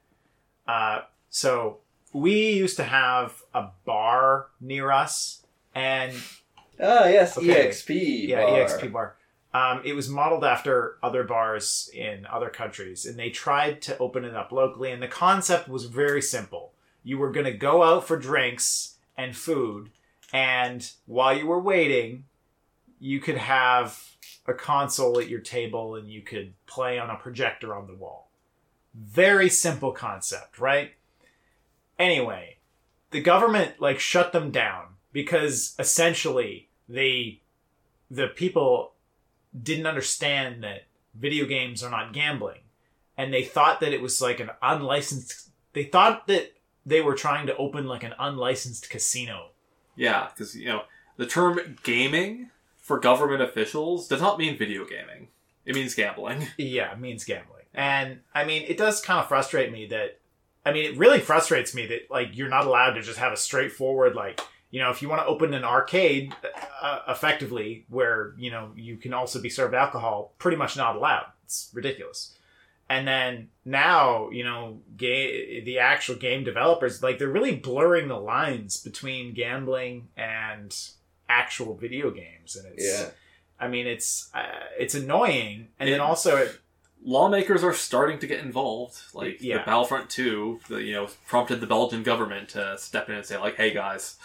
uh, 0.68 1.02
so 1.30 1.80
we 2.14 2.52
used 2.54 2.78
to 2.78 2.84
have 2.84 3.42
a 3.54 3.68
bar 3.86 4.48
near 4.62 4.92
us, 4.92 5.46
and 5.74 6.14
Ah, 6.80 7.08
yes. 7.08 7.38
Okay. 7.38 7.68
EXP. 7.70 8.28
yeah, 8.28 8.44
bar. 8.46 8.60
EXP 8.60 8.92
bar. 8.92 9.16
Um, 9.54 9.82
it 9.86 9.94
was 9.94 10.10
modeled 10.10 10.44
after 10.44 10.98
other 11.02 11.24
bars 11.24 11.90
in 11.94 12.26
other 12.26 12.50
countries, 12.50 13.06
and 13.06 13.18
they 13.18 13.30
tried 13.30 13.82
to 13.84 13.98
open 14.00 14.26
it 14.26 14.36
up 14.36 14.52
locally. 14.52 14.92
And 14.92 15.02
the 15.02 15.08
concept 15.08 15.70
was 15.70 15.86
very 15.86 16.22
simple: 16.22 16.74
you 17.04 17.18
were 17.18 17.32
going 17.32 17.46
to 17.46 17.54
go 17.54 17.84
out 17.84 18.06
for 18.06 18.18
drinks 18.18 18.96
and 19.18 19.36
food, 19.36 19.92
and 20.34 20.92
while 21.06 21.38
you 21.38 21.48
were 21.48 21.62
waiting, 21.62 22.26
you 23.00 23.20
could 23.22 23.38
have 23.38 24.02
a 24.48 24.54
console 24.54 25.20
at 25.20 25.30
your 25.30 25.40
table, 25.40 25.96
and 25.96 26.10
you 26.12 26.22
could 26.22 26.54
play 26.68 27.00
on 27.00 27.10
a 27.10 27.16
projector 27.16 27.74
on 27.74 27.88
the 27.88 27.94
wall. 27.96 28.30
Very 28.94 29.50
simple 29.50 29.92
concept, 29.94 30.60
right? 30.60 30.92
Anyway, 31.98 32.58
the 33.12 33.22
government 33.22 33.80
like 33.80 34.00
shut 34.00 34.32
them 34.34 34.52
down 34.52 34.86
because 35.12 35.76
essentially 35.80 36.70
they 36.90 37.42
the 38.12 38.28
people 38.28 38.92
didn't 39.62 39.88
understand 39.88 40.64
that 40.64 40.84
video 41.14 41.46
games 41.46 41.82
are 41.82 41.90
not 41.90 42.12
gambling 42.14 42.60
and 43.18 43.34
they 43.34 43.44
thought 43.44 43.80
that 43.80 43.94
it 43.94 44.02
was 44.02 44.22
like 44.22 44.40
an 44.40 44.50
unlicensed 44.62 45.50
they 45.74 45.84
thought 45.84 46.28
that 46.28 46.54
they 46.86 47.02
were 47.02 47.16
trying 47.16 47.48
to 47.48 47.56
open 47.58 47.88
like 47.88 48.04
an 48.04 48.14
unlicensed 48.20 48.90
casino 48.90 49.48
Yeah, 49.96 50.28
because 50.34 50.56
you 50.56 50.68
know 50.68 50.84
the 51.18 51.26
term 51.26 51.78
gaming 51.84 52.50
for 52.78 53.00
government 53.00 53.42
officials 53.42 54.08
does 54.08 54.22
not 54.22 54.38
mean 54.38 54.58
video 54.58 54.86
gaming. 54.86 55.30
It 55.66 55.74
means 55.74 55.96
gambling. 55.96 56.46
yeah 56.58 56.92
it 56.92 57.00
means 57.00 57.24
gambling 57.24 57.64
and 57.74 58.20
i 58.36 58.44
mean 58.44 58.64
it 58.68 58.78
does 58.78 59.02
kind 59.02 59.20
of 59.20 59.28
frustrate 59.28 59.72
me 59.72 59.88
that 59.88 60.20
i 60.66 60.72
mean 60.74 60.86
it 60.92 60.98
really 60.98 61.20
frustrates 61.20 61.74
me 61.76 61.86
that 61.86 62.10
like 62.10 62.30
you're 62.38 62.50
not 62.50 62.66
allowed 62.66 62.92
to 62.92 63.02
just 63.02 63.20
have 63.20 63.32
a 63.34 63.38
straightforward 63.38 64.16
like 64.16 64.40
you 64.72 64.80
know 64.82 64.90
if 64.90 65.02
you 65.02 65.10
want 65.10 65.22
to 65.22 65.26
open 65.28 65.54
an 65.54 65.64
arcade 65.64 66.34
uh, 66.82 67.00
effectively 67.08 67.86
where 67.90 68.34
you 68.38 68.52
know 68.52 68.72
you 68.76 68.98
can 68.98 69.14
also 69.14 69.42
be 69.42 69.50
served 69.50 69.74
alcohol 69.74 70.34
pretty 70.38 70.58
much 70.58 70.76
not 70.76 70.96
allowed 70.96 71.26
it's 71.44 71.70
ridiculous 71.74 72.36
and 72.90 73.08
then 73.08 73.50
now 73.64 74.30
you 74.30 74.44
know 74.44 74.80
ga- 74.98 75.62
the 75.62 75.80
actual 75.80 76.16
game 76.16 76.44
developers 76.44 77.02
like 77.02 77.18
they're 77.20 77.28
really 77.30 77.56
blurring 77.56 78.08
the 78.08 78.18
lines 78.20 78.78
between 78.78 79.34
gambling 79.34 80.08
and 80.18 80.76
actual 81.30 81.76
video 81.76 82.12
games 82.12 82.56
and 82.56 82.66
it's 82.74 82.86
Yeah. 83.02 83.10
i 83.60 83.68
mean 83.68 83.88
it's 83.88 84.30
uh, 84.34 84.44
it's 84.78 84.94
annoying 84.96 85.70
and 85.80 85.90
then 85.90 86.00
also 86.02 86.38
it, 86.38 86.60
Lawmakers 87.04 87.64
are 87.64 87.74
starting 87.74 88.18
to 88.20 88.28
get 88.28 88.40
involved. 88.40 88.98
Like 89.14 89.38
Yeah. 89.42 89.60
the 89.60 89.64
Battlefront 89.66 90.10
Two, 90.10 90.60
the, 90.70 90.78
you 90.82 90.94
know, 90.94 91.08
prompted 91.28 91.62
the 91.62 91.68
Belgian 91.68 92.02
government 92.04 92.50
to 92.50 92.78
step 92.78 93.10
in 93.10 93.16
and 93.16 93.26
say, 93.26 93.38
like, 93.38 93.56
"Hey 93.58 93.72
guys." 93.74 94.18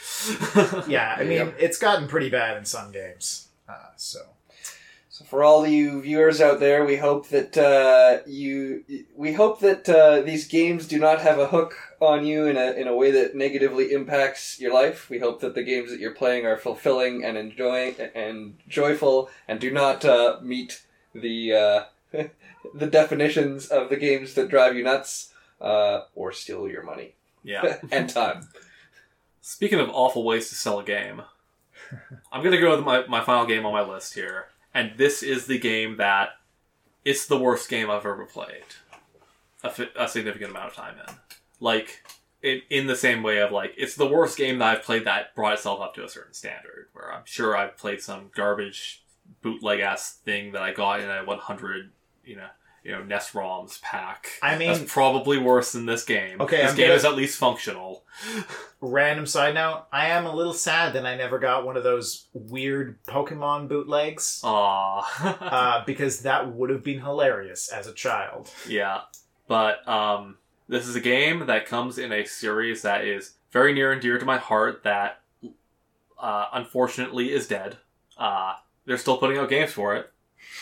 yeah 0.89 1.15
i 1.19 1.25
mean 1.25 1.39
Yep. 1.39 1.57
it's 1.59 1.79
gotten 1.79 2.09
pretty 2.09 2.31
bad 2.31 2.57
in 2.57 2.65
some 2.65 2.91
games 2.93 3.49
uh, 3.69 3.75
so 3.97 4.21
So 5.09 5.25
for 5.27 5.45
all 5.45 5.67
you 5.67 6.01
viewers 6.01 6.41
out 6.41 6.61
there, 6.61 6.85
we 6.87 6.97
hope 6.97 7.29
that 7.29 7.53
uh, 7.59 8.23
you 8.27 8.85
we 9.15 9.33
hope 9.35 9.61
that 9.61 9.87
uh, 9.89 10.23
these 10.23 10.49
games 10.49 10.87
do 10.89 10.99
not 10.99 11.21
have 11.21 11.39
a 11.39 11.49
hook 11.49 11.75
on 12.01 12.25
you 12.25 12.47
in 12.47 12.57
a 12.57 12.73
in 12.81 12.89
a 12.89 12.97
way 12.97 13.11
that 13.11 13.35
negatively 13.35 13.93
impacts 13.93 14.59
your 14.59 14.73
life. 14.73 15.11
We 15.11 15.19
hope 15.19 15.41
that 15.41 15.55
the 15.55 15.63
games 15.63 15.91
that 15.91 16.01
you're 16.01 16.15
playing 16.23 16.47
are 16.47 16.57
fulfilling 16.57 17.23
and 17.27 17.37
enjoying 17.37 17.97
and 18.15 18.55
joyful 18.67 19.29
and 19.47 19.61
do 19.61 19.71
not 19.71 20.05
uh, 20.07 20.39
meet 20.43 20.81
the 21.13 21.53
uh, 21.53 21.81
the 22.75 22.87
definitions 22.87 23.69
of 23.69 23.89
the 23.91 23.97
games 23.97 24.35
that 24.35 24.49
drive 24.49 24.77
you 24.77 24.83
nuts 24.85 25.33
uh, 25.61 26.03
or 26.15 26.33
steal 26.33 26.69
your 26.69 26.83
money 26.83 27.15
Yeah. 27.43 27.77
and 27.93 28.09
time. 28.09 28.49
Speaking 29.41 29.81
of 29.81 29.89
awful 29.91 30.25
ways 30.25 30.49
to 30.51 30.55
sell 30.55 30.79
a 30.81 30.85
game, 30.85 31.23
I'm 32.33 32.43
gonna 32.45 32.61
go 32.61 32.77
with 32.77 32.85
my, 32.85 33.07
my 33.07 33.23
final 33.23 33.47
game 33.47 33.65
on 33.67 33.73
my 33.73 33.83
list 33.83 34.15
here, 34.15 34.47
and 34.75 34.93
this 34.97 35.23
is 35.23 35.47
the 35.47 35.59
game 35.59 35.97
that 35.97 36.31
it's 37.05 37.27
the 37.27 37.39
worst 37.39 37.69
game 37.69 37.91
I've 37.91 38.05
ever 38.07 38.27
played. 38.27 38.65
A, 39.65 39.71
fi- 39.71 39.89
a 39.97 40.07
significant 40.09 40.51
amount 40.53 40.69
of 40.71 40.75
time 40.75 40.95
in, 41.07 41.15
like 41.59 42.03
in 42.43 42.63
in 42.71 42.87
the 42.87 42.97
same 42.97 43.23
way 43.23 43.41
of 43.41 43.51
like 43.51 43.75
it's 43.77 43.95
the 43.97 44.07
worst 44.07 44.37
game 44.39 44.59
that 44.59 44.77
I've 44.79 44.85
played 44.85 45.05
that 45.07 45.35
brought 45.35 45.55
itself 45.55 45.81
up 45.81 45.95
to 45.95 46.05
a 46.05 46.09
certain 46.09 46.33
standard. 46.35 46.89
Where 46.93 47.13
I'm 47.13 47.25
sure 47.25 47.57
I've 47.57 47.77
played 47.77 48.01
some 48.01 48.31
garbage 48.35 49.03
bootleg 49.43 49.81
ass 49.81 50.19
thing 50.25 50.53
that 50.53 50.63
I 50.63 50.73
got 50.73 51.01
in 51.01 51.11
a 51.11 51.25
100, 51.25 51.91
you 52.31 52.37
know, 52.37 52.49
you 52.85 52.93
know, 52.93 53.03
NES 53.03 53.33
ROMs 53.33 53.83
pack. 53.83 54.29
I 54.43 54.57
mean- 54.57 54.69
that's 54.73 54.91
probably 54.93 55.37
worse 55.37 55.73
than 55.73 55.85
this 55.87 56.05
game. 56.05 56.41
Okay, 56.41 56.59
this 56.59 56.71
I'm 56.71 56.77
game 56.77 56.87
gonna- 56.87 56.97
is 56.97 57.05
at 57.05 57.15
least 57.17 57.39
functional. 57.39 58.05
Random 58.81 59.27
side 59.27 59.55
note: 59.55 59.85
I 59.93 60.07
am 60.07 60.25
a 60.25 60.35
little 60.35 60.55
sad 60.55 60.95
that 60.95 61.05
I 61.05 61.15
never 61.17 61.39
got 61.39 61.67
one 61.67 61.77
of 61.77 61.83
those 61.83 62.27
weird 62.33 63.03
Pokemon 63.05 63.69
bootlegs. 63.69 64.41
Aw. 64.45 65.37
Uh, 65.51 65.85
because 65.85 66.23
that 66.23 66.53
would 66.55 66.71
have 66.71 66.83
been 66.83 67.01
hilarious 67.01 67.69
as 67.71 67.87
a 67.87 67.93
child. 67.93 68.51
yeah. 68.69 69.01
But 69.49 69.87
um 69.89 70.39
this 70.69 70.87
is 70.87 70.95
a 70.97 71.01
game 71.01 71.47
that 71.47 71.67
comes 71.67 71.99
in 71.99 72.13
a 72.13 72.25
series 72.25 72.83
that 72.83 73.05
is 73.05 73.35
very 73.51 73.73
near 73.75 73.91
and 73.93 74.01
dear 74.01 74.17
to 74.19 74.25
my 74.25 74.39
heart 74.39 74.85
that 74.85 75.21
uh, 76.19 76.47
unfortunately 76.53 77.33
is 77.33 77.47
dead. 77.49 77.77
Uh 78.17 78.55
they're 78.87 78.97
still 78.99 79.19
putting 79.19 79.37
out 79.39 79.49
games 79.51 79.73
for 79.73 79.95
it. 79.97 80.11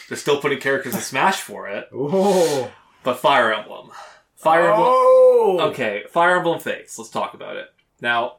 They're 0.08 0.16
still 0.18 0.40
putting 0.40 0.60
characters 0.60 0.94
in 0.94 1.00
Smash 1.00 1.40
for 1.40 1.68
it. 1.68 1.88
Oh, 1.92 2.70
But 3.02 3.18
Fire 3.18 3.52
Emblem. 3.52 3.90
Fire 4.36 4.70
Emblem 4.70 4.86
Oh, 4.88 5.58
Okay, 5.70 6.04
Fire 6.10 6.36
Emblem 6.36 6.60
Fates. 6.60 6.98
Let's 6.98 7.10
talk 7.10 7.34
about 7.34 7.56
it. 7.56 7.66
Now, 8.00 8.36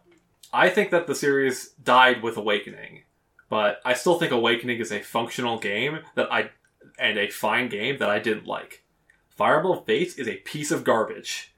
I 0.54 0.70
think 0.70 0.92
that 0.92 1.08
the 1.08 1.16
series 1.16 1.70
died 1.84 2.24
with 2.24 2.38
Awakening, 2.38 3.04
but 3.50 3.82
I 3.86 3.94
still 3.94 4.18
think 4.18 4.32
Awakening 4.32 4.80
is 4.80 4.92
a 4.92 5.02
functional 5.02 5.60
game 5.60 6.00
that 6.16 6.32
I 6.32 6.52
and 6.98 7.18
a 7.18 7.30
fine 7.30 7.70
game 7.70 7.98
that 8.00 8.10
I 8.10 8.20
didn't 8.20 8.46
like. 8.46 8.84
Fire 9.30 9.58
Emblem 9.58 9.84
Fates 9.86 10.16
is 10.16 10.28
a 10.28 10.38
piece 10.38 10.72
of 10.72 10.84
garbage, 10.84 11.54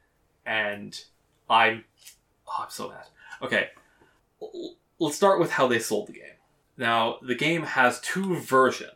and 0.45 0.99
I'm 1.49 1.85
oh, 2.47 2.63
I'm 2.63 2.69
so 2.69 2.89
mad. 2.89 3.05
Okay, 3.41 3.69
let's 4.99 5.15
start 5.15 5.39
with 5.39 5.51
how 5.51 5.67
they 5.67 5.79
sold 5.79 6.07
the 6.07 6.13
game. 6.13 6.23
Now, 6.77 7.17
the 7.21 7.35
game 7.35 7.63
has 7.63 7.99
two 8.01 8.35
versions. 8.37 8.91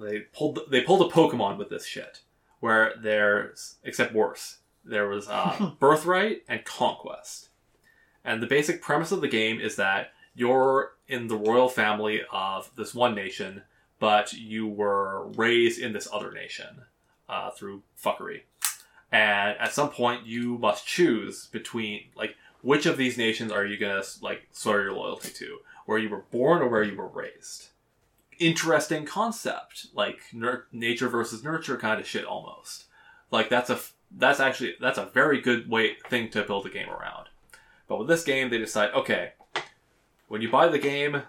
They 0.00 0.20
pulled 0.20 0.60
they 0.70 0.82
pulled 0.82 1.10
a 1.10 1.14
Pokemon 1.14 1.58
with 1.58 1.70
this 1.70 1.86
shit, 1.86 2.20
where 2.60 2.94
there's 3.00 3.76
except 3.82 4.14
worse. 4.14 4.58
There 4.84 5.08
was 5.08 5.28
uh, 5.28 5.72
Birthright 5.80 6.42
and 6.48 6.64
Conquest. 6.64 7.48
And 8.24 8.42
the 8.42 8.46
basic 8.46 8.82
premise 8.82 9.12
of 9.12 9.20
the 9.20 9.28
game 9.28 9.60
is 9.60 9.76
that 9.76 10.12
you're 10.34 10.92
in 11.08 11.28
the 11.28 11.36
royal 11.36 11.68
family 11.68 12.22
of 12.30 12.70
this 12.76 12.94
one 12.94 13.14
nation, 13.14 13.62
but 13.98 14.32
you 14.32 14.66
were 14.66 15.28
raised 15.28 15.80
in 15.80 15.92
this 15.92 16.08
other 16.12 16.32
nation 16.32 16.82
uh, 17.28 17.50
through 17.50 17.82
fuckery. 18.00 18.42
And 19.12 19.56
at 19.58 19.72
some 19.72 19.90
point, 19.90 20.26
you 20.26 20.58
must 20.58 20.86
choose 20.86 21.46
between, 21.46 22.06
like, 22.16 22.36
which 22.62 22.86
of 22.86 22.96
these 22.96 23.16
nations 23.16 23.52
are 23.52 23.64
you 23.64 23.78
gonna, 23.78 24.02
like, 24.20 24.48
swear 24.52 24.82
your 24.82 24.92
loyalty 24.92 25.30
to? 25.30 25.58
Where 25.86 25.98
you 25.98 26.08
were 26.08 26.24
born 26.30 26.62
or 26.62 26.68
where 26.68 26.82
you 26.82 26.96
were 26.96 27.06
raised? 27.06 27.68
Interesting 28.38 29.04
concept, 29.06 29.86
like 29.94 30.18
nur- 30.32 30.66
nature 30.72 31.08
versus 31.08 31.42
nurture 31.42 31.76
kind 31.76 32.00
of 32.00 32.06
shit 32.06 32.24
almost. 32.24 32.84
Like 33.30 33.48
that's 33.48 33.70
a 33.70 33.74
f- 33.74 33.94
that's 34.10 34.40
actually 34.40 34.74
that's 34.80 34.98
a 34.98 35.06
very 35.06 35.40
good 35.40 35.68
way 35.70 35.96
thing 36.08 36.30
to 36.30 36.42
build 36.42 36.66
a 36.66 36.70
game 36.70 36.90
around. 36.90 37.28
But 37.88 37.98
with 37.98 38.08
this 38.08 38.24
game, 38.24 38.50
they 38.50 38.58
decide, 38.58 38.92
okay, 38.92 39.32
when 40.28 40.42
you 40.42 40.50
buy 40.50 40.68
the 40.68 40.78
game, 40.78 41.22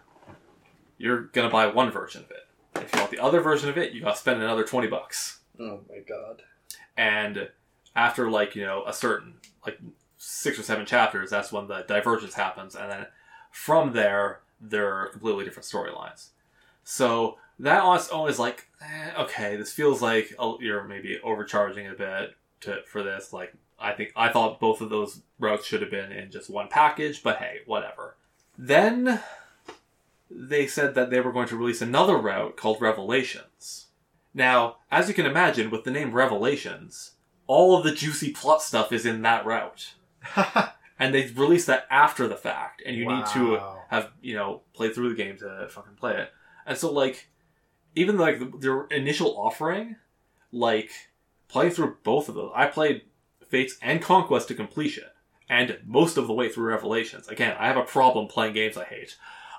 you're 0.98 1.22
gonna 1.22 1.50
buy 1.50 1.68
one 1.68 1.92
version 1.92 2.24
of 2.24 2.32
it. 2.32 2.48
If 2.76 2.94
you 2.94 3.00
want 3.00 3.12
the 3.12 3.20
other 3.20 3.42
version 3.42 3.70
of 3.70 3.78
it, 3.78 3.94
you 3.94 4.02
gotta 4.02 4.18
spend 4.18 4.42
another 4.42 4.64
twenty 4.64 4.88
bucks. 4.88 5.40
Oh 5.60 5.82
my 5.90 6.00
god. 6.08 6.44
And 6.96 7.50
after 7.96 8.30
like 8.30 8.56
you 8.56 8.66
know 8.66 8.84
a 8.86 8.94
certain 8.94 9.36
like 9.66 9.80
six 10.18 10.60
or 10.60 10.64
seven 10.64 10.86
chapters, 10.86 11.30
that's 11.30 11.52
when 11.52 11.68
the 11.68 11.84
divergence 11.88 12.34
happens, 12.34 12.76
and 12.76 12.92
then 12.92 13.06
from 13.52 13.94
there, 13.94 14.42
they're 14.60 15.08
completely 15.08 15.46
different 15.46 15.66
storylines. 15.68 16.30
So 16.90 17.38
that 17.60 17.82
on 17.82 17.98
its 17.98 18.08
own 18.12 18.30
is 18.30 18.40
like, 18.40 18.70
eh, 18.82 19.12
okay, 19.20 19.58
this 19.58 19.74
feels 19.74 20.02
like 20.02 20.34
oh, 20.40 20.58
you're 20.62 20.86
maybe 20.86 21.20
overcharging 21.22 21.86
a 21.86 21.94
bit 21.94 22.36
to 22.62 22.82
for 22.88 23.04
this. 23.04 23.34
Like, 23.34 23.54
I 23.78 23.92
think 23.92 24.14
I 24.16 24.30
thought 24.32 24.62
both 24.62 24.80
of 24.80 24.90
those 24.90 25.22
routes 25.38 25.68
should 25.68 25.82
have 25.82 25.92
been 25.92 26.14
in 26.14 26.32
just 26.32 26.50
one 26.50 26.70
package, 26.70 27.22
but 27.22 27.40
hey, 27.40 27.58
whatever. 27.66 28.16
Then 28.58 29.20
they 30.32 30.66
said 30.66 30.96
that 30.96 31.10
they 31.10 31.20
were 31.20 31.34
going 31.34 31.50
to 31.50 31.58
release 31.58 31.82
another 31.82 32.16
route 32.16 32.56
called 32.56 32.82
Revelations. 32.82 33.88
Now, 34.34 34.78
as 34.90 35.10
you 35.10 35.14
can 35.14 35.26
imagine, 35.26 35.70
with 35.70 35.84
the 35.84 35.92
name 35.92 36.14
Revelations, 36.14 37.16
all 37.48 37.78
of 37.78 37.84
the 37.84 37.92
juicy 37.94 38.32
plot 38.32 38.62
stuff 38.62 38.94
is 38.94 39.06
in 39.06 39.24
that 39.24 39.46
route. 39.46 39.96
And 41.00 41.14
they 41.14 41.28
released 41.28 41.68
that 41.68 41.86
after 41.92 42.28
the 42.28 42.36
fact, 42.36 42.82
and 42.84 42.96
you 42.96 43.08
need 43.08 43.28
to 43.28 43.62
have, 43.90 44.10
you 44.20 44.34
know, 44.34 44.62
played 44.74 44.96
through 44.96 45.10
the 45.10 45.16
game 45.24 45.38
to 45.38 45.68
fucking 45.70 45.94
play 45.94 46.16
it. 46.18 46.32
And 46.68 46.78
so, 46.78 46.92
like, 46.92 47.30
even 47.96 48.18
like 48.18 48.40
the, 48.40 48.52
their 48.60 48.84
initial 48.88 49.36
offering, 49.38 49.96
like, 50.52 50.92
playing 51.48 51.72
through 51.72 51.98
both 52.04 52.30
of 52.30 52.36
those, 52.36 52.52
I 52.54 52.68
played 52.68 53.04
Fates 53.48 53.78
and 53.82 54.02
Conquest 54.02 54.50
to 54.50 54.54
completion, 54.54 55.06
and 55.50 55.80
most 55.86 56.18
of 56.18 56.28
the 56.28 56.34
way 56.34 56.50
through 56.50 56.66
Revelations. 56.70 57.28
Again, 57.30 57.56
I 57.58 57.68
have 57.68 57.78
a 57.78 57.84
problem 57.84 58.28
playing 58.28 58.54
games 58.54 58.78
I 58.78 58.84
hate, 58.84 59.16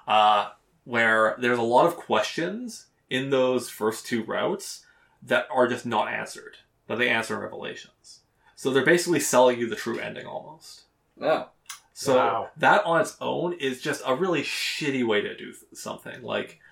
uh, 0.06 0.50
where 0.84 1.36
there's 1.40 1.58
a 1.58 1.62
lot 1.62 1.86
of 1.86 1.96
questions 1.96 2.86
in 3.08 3.30
those 3.30 3.70
first 3.70 4.06
two 4.06 4.22
routes 4.22 4.84
that 5.22 5.48
are 5.50 5.66
just 5.66 5.86
not 5.86 6.08
answered, 6.08 6.58
that 6.86 6.98
they 6.98 7.08
answer 7.08 7.34
in 7.34 7.40
Revelations. 7.40 8.20
So 8.54 8.70
they're 8.70 8.84
basically 8.84 9.20
selling 9.20 9.58
you 9.58 9.68
the 9.68 9.76
true 9.76 9.98
ending 9.98 10.26
almost. 10.26 10.82
No. 11.16 11.48
So 11.94 12.16
Wow. 12.16 12.50
that 12.56 12.84
on 12.84 13.00
its 13.00 13.16
own 13.20 13.54
is 13.54 13.80
just 13.80 14.02
a 14.06 14.14
really 14.14 14.42
shitty 14.42 15.04
way 15.06 15.20
to 15.20 15.36
do 15.36 15.52
something. 15.72 16.22
Like 16.22 16.50
i 16.50 16.67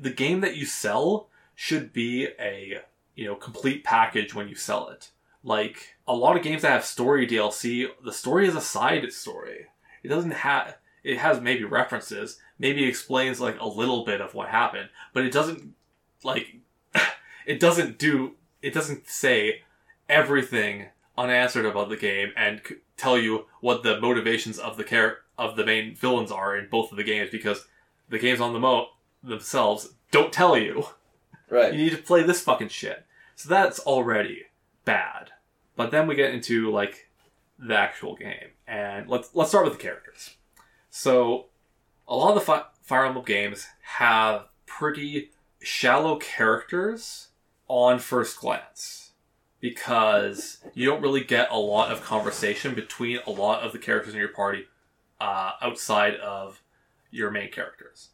the 0.00 0.10
game 0.10 0.40
that 0.40 0.56
you 0.56 0.66
sell 0.66 1.28
should 1.54 1.92
be 1.92 2.28
a 2.38 2.80
you 3.14 3.24
know 3.24 3.34
complete 3.34 3.84
package 3.84 4.34
when 4.34 4.48
you 4.48 4.54
sell 4.54 4.88
it. 4.88 5.10
Like 5.42 5.96
a 6.06 6.14
lot 6.14 6.36
of 6.36 6.42
games 6.42 6.62
that 6.62 6.72
have 6.72 6.84
story 6.84 7.26
DLC, 7.26 7.88
the 8.04 8.12
story 8.12 8.46
is 8.46 8.54
a 8.54 8.60
side 8.60 9.12
story. 9.12 9.66
It 10.02 10.08
doesn't 10.08 10.32
have. 10.32 10.76
It 11.04 11.18
has 11.18 11.40
maybe 11.40 11.64
references, 11.64 12.38
maybe 12.58 12.84
explains 12.84 13.40
like 13.40 13.58
a 13.60 13.68
little 13.68 14.04
bit 14.04 14.20
of 14.20 14.34
what 14.34 14.48
happened, 14.48 14.90
but 15.12 15.24
it 15.24 15.32
doesn't 15.32 15.74
like. 16.22 16.56
it 17.46 17.60
doesn't 17.60 17.98
do. 17.98 18.34
It 18.62 18.74
doesn't 18.74 19.08
say 19.08 19.62
everything 20.08 20.86
unanswered 21.16 21.66
about 21.66 21.88
the 21.88 21.96
game 21.96 22.32
and 22.36 22.60
c- 22.66 22.76
tell 22.96 23.18
you 23.18 23.46
what 23.60 23.82
the 23.82 24.00
motivations 24.00 24.58
of 24.58 24.76
the 24.76 24.84
care 24.84 25.18
of 25.36 25.56
the 25.56 25.64
main 25.66 25.94
villains 25.94 26.30
are 26.30 26.56
in 26.56 26.68
both 26.68 26.90
of 26.90 26.96
the 26.96 27.04
games 27.04 27.30
because 27.30 27.66
the 28.08 28.18
games 28.18 28.40
on 28.40 28.52
the 28.52 28.58
mo 28.58 28.88
themselves 29.22 29.94
don't 30.10 30.32
tell 30.32 30.56
you. 30.56 30.86
Right. 31.50 31.72
You 31.72 31.84
need 31.84 31.96
to 31.96 32.02
play 32.02 32.22
this 32.22 32.40
fucking 32.40 32.68
shit. 32.68 33.04
So 33.34 33.48
that's 33.48 33.78
already 33.80 34.46
bad. 34.84 35.30
But 35.76 35.90
then 35.90 36.06
we 36.06 36.14
get 36.14 36.34
into 36.34 36.70
like 36.70 37.08
the 37.58 37.76
actual 37.76 38.16
game, 38.16 38.50
and 38.66 39.08
let's 39.08 39.30
let's 39.34 39.50
start 39.50 39.64
with 39.64 39.74
the 39.74 39.82
characters. 39.82 40.36
So 40.90 41.46
a 42.06 42.16
lot 42.16 42.30
of 42.30 42.34
the 42.36 42.40
fi- 42.40 42.66
Fire 42.82 43.06
Emblem 43.06 43.24
games 43.24 43.66
have 43.82 44.46
pretty 44.66 45.30
shallow 45.60 46.16
characters 46.16 47.28
on 47.68 47.98
first 47.98 48.38
glance 48.38 49.12
because 49.60 50.58
you 50.74 50.86
don't 50.86 51.02
really 51.02 51.22
get 51.22 51.50
a 51.50 51.58
lot 51.58 51.90
of 51.90 52.02
conversation 52.02 52.74
between 52.74 53.18
a 53.26 53.30
lot 53.30 53.62
of 53.62 53.72
the 53.72 53.78
characters 53.78 54.14
in 54.14 54.20
your 54.20 54.28
party 54.28 54.66
uh, 55.20 55.52
outside 55.60 56.14
of 56.16 56.62
your 57.10 57.30
main 57.30 57.50
characters. 57.50 58.10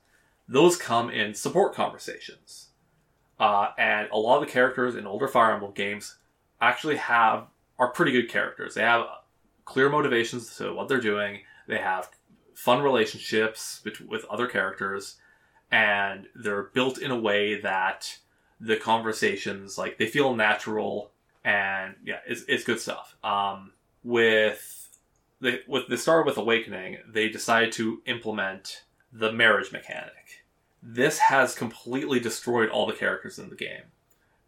Those 0.49 0.77
come 0.77 1.11
in 1.11 1.35
support 1.35 1.75
conversations. 1.75 2.69
Uh, 3.39 3.69
and 3.79 4.09
a 4.11 4.17
lot 4.17 4.41
of 4.41 4.47
the 4.47 4.53
characters 4.53 4.95
in 4.95 5.07
older 5.07 5.27
Fire 5.27 5.53
Emblem 5.53 5.73
games 5.73 6.17
actually 6.61 6.97
have 6.97 7.47
are 7.79 7.89
pretty 7.89 8.13
good 8.13 8.29
characters. 8.29 8.75
They 8.75 8.83
have 8.83 9.07
clear 9.65 9.89
motivations 9.89 10.57
to 10.57 10.73
what 10.73 10.89
they're 10.89 11.01
doing. 11.01 11.41
They 11.67 11.79
have 11.79 12.11
fun 12.55 12.83
relationships 12.83 13.83
with 14.07 14.25
other 14.27 14.47
characters, 14.47 15.17
and 15.71 16.27
they're 16.35 16.65
built 16.75 16.99
in 16.99 17.11
a 17.11 17.19
way 17.19 17.61
that 17.61 18.19
the 18.61 18.77
conversations 18.77 19.77
like 19.77 19.99
they 19.99 20.07
feel 20.07 20.35
natural 20.35 21.11
and 21.45 21.95
yeah, 22.05 22.21
it's 22.27 22.43
it's 22.49 22.65
good 22.65 22.81
stuff. 22.81 23.17
Um, 23.23 23.73
with 24.03 24.89
the 25.41 25.61
with 25.69 25.89
the 25.89 25.99
start 25.99 26.27
with 26.27 26.39
Awakening, 26.39 26.99
they 27.07 27.29
decided 27.29 27.73
to 27.73 28.03
implement 28.07 28.85
the 29.15 29.33
marriage 29.33 29.73
mechanic. 29.73 30.45
This 30.83 31.19
has 31.19 31.55
completely 31.55 32.21
destroyed 32.21 32.69
all 32.69 32.87
the 32.87 32.93
characters 32.93 33.39
in 33.39 33.49
the 33.49 33.57
game 33.57 33.85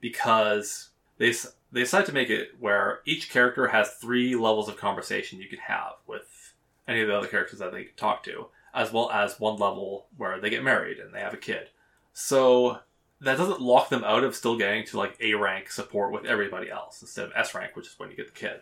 because 0.01 0.91
they 1.19 1.33
they 1.73 1.81
decided 1.81 2.07
to 2.07 2.13
make 2.13 2.31
it 2.31 2.51
where 2.59 3.01
each 3.07 3.31
character 3.31 3.69
has 3.69 3.95
three 3.95 4.35
levels 4.35 4.69
of 4.69 4.77
conversation 4.77 5.41
you 5.41 5.49
can 5.49 5.61
have 5.61 5.93
with 6.07 6.55
any 6.87 7.01
of 7.01 7.09
the 7.09 7.17
other 7.17 7.27
characters 7.27 7.59
that 7.61 7.73
they 7.73 7.85
can 7.85 7.97
talk 7.97 8.23
to, 8.25 8.47
as 8.75 8.93
well 8.93 9.11
as 9.11 9.41
one 9.41 9.57
level 9.57 10.07
where 10.17 10.41
they 10.41 10.51
get 10.51 10.63
married 10.63 10.99
and 10.99 11.15
they 11.15 11.21
have 11.21 11.35
a 11.35 11.39
kid. 11.39 11.71
So 12.13 12.81
that 13.21 13.39
doesn't 13.39 13.61
lock 13.61 13.89
them 13.89 14.05
out 14.05 14.25
of 14.25 14.37
still 14.37 14.59
getting 14.59 14.85
to 14.87 14.99
like 14.99 15.17
A 15.21 15.35
rank 15.35 15.71
support 15.71 16.13
with 16.13 16.27
everybody 16.27 16.71
else 16.71 17.01
instead 17.03 17.27
of 17.27 17.33
S 17.35 17.55
rank, 17.55 17.75
which 17.75 17.87
is 17.87 17.99
when 17.99 18.11
you 18.11 18.17
get 18.17 18.27
the 18.27 18.39
kid. 18.39 18.61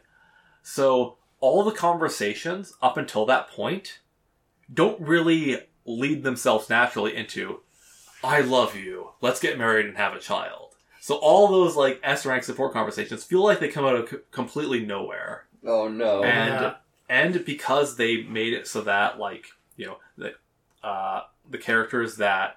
So 0.62 1.16
all 1.40 1.64
the 1.64 1.72
conversations 1.72 2.74
up 2.80 2.96
until 2.96 3.26
that 3.26 3.48
point 3.48 4.00
don't 4.72 5.00
really 5.00 5.58
lead 5.84 6.22
themselves 6.22 6.68
naturally 6.70 7.14
into 7.16 7.60
I 8.22 8.40
love 8.40 8.74
you, 8.74 9.10
let's 9.20 9.40
get 9.40 9.58
married 9.58 9.84
and 9.86 9.96
have 9.98 10.14
a 10.14 10.18
child. 10.18 10.74
So 11.00 11.16
all 11.16 11.48
those 11.48 11.76
like 11.76 12.00
S 12.02 12.24
rank 12.24 12.42
support 12.44 12.72
conversations 12.72 13.22
feel 13.24 13.44
like 13.44 13.60
they 13.60 13.68
come 13.68 13.84
out 13.84 13.96
of 13.96 14.08
c- 14.08 14.16
completely 14.30 14.84
nowhere 14.84 15.44
Oh 15.66 15.88
no. 15.88 16.22
and 16.24 16.48
Yeah. 16.62 16.74
and 17.10 17.44
because 17.44 17.96
they 17.96 18.22
made 18.22 18.54
it 18.54 18.66
so 18.66 18.80
that 18.82 19.18
like 19.18 19.46
you 19.76 19.86
know 19.86 19.98
the 20.16 20.34
uh, 20.86 21.22
the 21.50 21.58
characters 21.58 22.16
that 22.16 22.56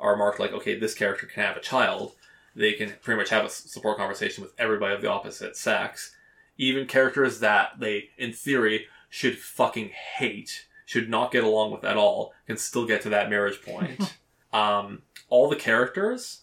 are 0.00 0.16
marked 0.16 0.40
like 0.40 0.52
okay 0.52 0.78
this 0.78 0.94
character 0.94 1.26
can 1.26 1.44
have 1.44 1.56
a 1.56 1.60
child 1.60 2.12
they 2.56 2.72
can 2.72 2.92
pretty 3.02 3.18
much 3.18 3.28
have 3.30 3.44
a 3.44 3.48
support 3.50 3.96
conversation 3.96 4.42
with 4.42 4.52
everybody 4.58 4.92
of 4.94 5.02
the 5.02 5.10
opposite 5.10 5.56
sex 5.56 6.14
even 6.58 6.86
characters 6.86 7.38
that 7.40 7.78
they 7.78 8.08
in 8.18 8.32
theory 8.32 8.86
should 9.08 9.38
fucking 9.38 9.90
hate 10.16 10.66
should 10.90 11.08
not 11.08 11.32
get 11.32 11.44
along 11.44 11.70
with 11.70 11.84
at 11.84 11.96
all 11.96 12.32
can 12.46 12.56
still 12.56 12.86
get 12.86 13.02
to 13.02 13.08
that 13.08 13.30
marriage 13.30 13.62
point 13.62 14.16
um, 14.52 15.02
all 15.28 15.48
the 15.48 15.56
characters 15.56 16.42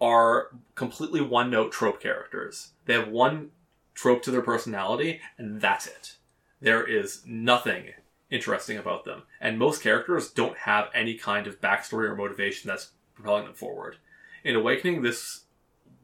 are 0.00 0.50
completely 0.74 1.20
one 1.20 1.50
note 1.50 1.72
trope 1.72 2.00
characters 2.00 2.72
they 2.86 2.94
have 2.94 3.08
one 3.08 3.50
trope 3.98 4.22
to 4.22 4.30
their 4.30 4.42
personality, 4.42 5.20
and 5.36 5.60
that's 5.60 5.88
it. 5.88 6.16
There 6.60 6.86
is 6.86 7.22
nothing 7.26 7.94
interesting 8.30 8.78
about 8.78 9.04
them. 9.04 9.24
And 9.40 9.58
most 9.58 9.82
characters 9.82 10.30
don't 10.30 10.56
have 10.58 10.88
any 10.94 11.14
kind 11.14 11.48
of 11.48 11.60
backstory 11.60 12.08
or 12.08 12.14
motivation 12.14 12.68
that's 12.68 12.92
propelling 13.14 13.44
them 13.44 13.54
forward. 13.54 13.96
In 14.44 14.54
Awakening, 14.54 15.02
this 15.02 15.46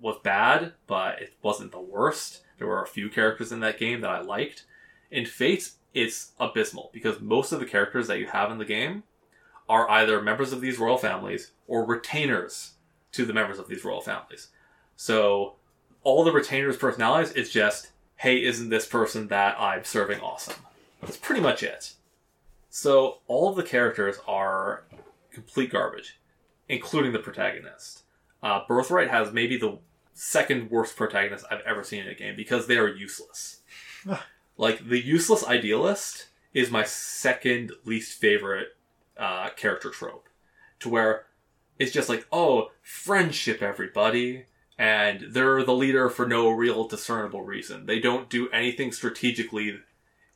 was 0.01 0.19
bad, 0.25 0.73
but 0.89 1.23
it 1.23 1.35
wasn't 1.41 1.71
the 1.71 1.81
worst. 1.81 2.43
There 2.59 2.67
were 2.67 2.83
a 2.83 2.87
few 2.89 3.09
characters 3.09 3.53
in 3.53 3.61
that 3.61 3.79
game 3.79 4.01
that 4.01 4.11
I 4.11 4.21
liked. 4.21 4.65
In 5.13 5.25
Fates, 5.25 5.77
it's 5.95 6.33
abysmal 6.41 6.91
because 6.93 7.21
most 7.21 7.53
of 7.53 7.61
the 7.61 7.67
characters 7.67 8.09
that 8.09 8.19
you 8.19 8.27
have 8.27 8.51
in 8.51 8.59
the 8.59 8.65
game 8.65 9.05
are 9.69 9.89
either 9.89 10.21
members 10.21 10.53
of 10.53 10.61
these 10.61 10.79
royal 10.79 10.99
families 10.99 11.53
or 11.67 11.87
retainers 11.87 12.73
to 13.13 13.25
the 13.25 13.33
members 13.33 13.59
of 13.59 13.69
these 13.69 13.85
royal 13.85 14.01
families. 14.01 14.49
So 14.97 15.55
all 16.03 16.25
the 16.25 16.33
retainers' 16.33 16.77
personalities 16.77 17.33
is 17.33 17.51
just, 17.51 17.91
hey, 18.17 18.45
isn't 18.45 18.69
this 18.69 18.87
person 18.87 19.29
that 19.29 19.59
I'm 19.59 19.85
serving 19.85 20.21
awesome? 20.21 20.57
That's 21.01 21.17
pretty 21.17 21.41
much 21.41 21.63
it. 21.63 21.95
So 22.69 23.19
all 23.29 23.49
of 23.49 23.57
the 23.57 23.63
characters 23.63 24.17
are 24.27 24.85
complete 25.31 25.71
garbage, 25.71 26.19
including 26.69 27.13
the 27.13 27.19
protagonist. 27.21 28.03
Uh, 28.43 28.61
Birthright 28.67 29.11
has 29.11 29.33
maybe 29.33 29.57
the 29.57 29.79
second 30.13 30.71
worst 30.71 30.97
protagonist 30.97 31.47
I've 31.51 31.61
ever 31.61 31.85
seen 31.85 32.03
in 32.03 32.09
a 32.09 32.15
game 32.15 32.37
because 32.37 32.67
they 32.67 32.77
are 32.77 32.89
useless. 32.89 33.61
Like 34.57 34.89
the 34.89 35.01
useless 35.01 35.45
idealist 35.45 36.29
is 36.53 36.71
my 36.71 36.85
second 36.85 37.73
least 37.85 38.19
favorite 38.19 38.69
uh, 39.17 39.51
character 39.51 39.91
trope, 39.91 40.29
to 40.81 40.89
where 40.89 41.27
it's 41.79 41.93
just 41.93 42.09
like, 42.09 42.27
oh, 42.33 42.71
friendship, 42.83 43.63
everybody 43.63 44.47
and 44.79 45.27
they're 45.31 45.63
the 45.63 45.75
leader 45.75 46.09
for 46.09 46.27
no 46.27 46.51
real 46.51 46.87
discernible 46.87 47.43
reason. 47.43 47.87
They 47.87 48.01
don't 48.01 48.29
do 48.29 48.49
anything 48.51 48.93
strategically 48.93 49.79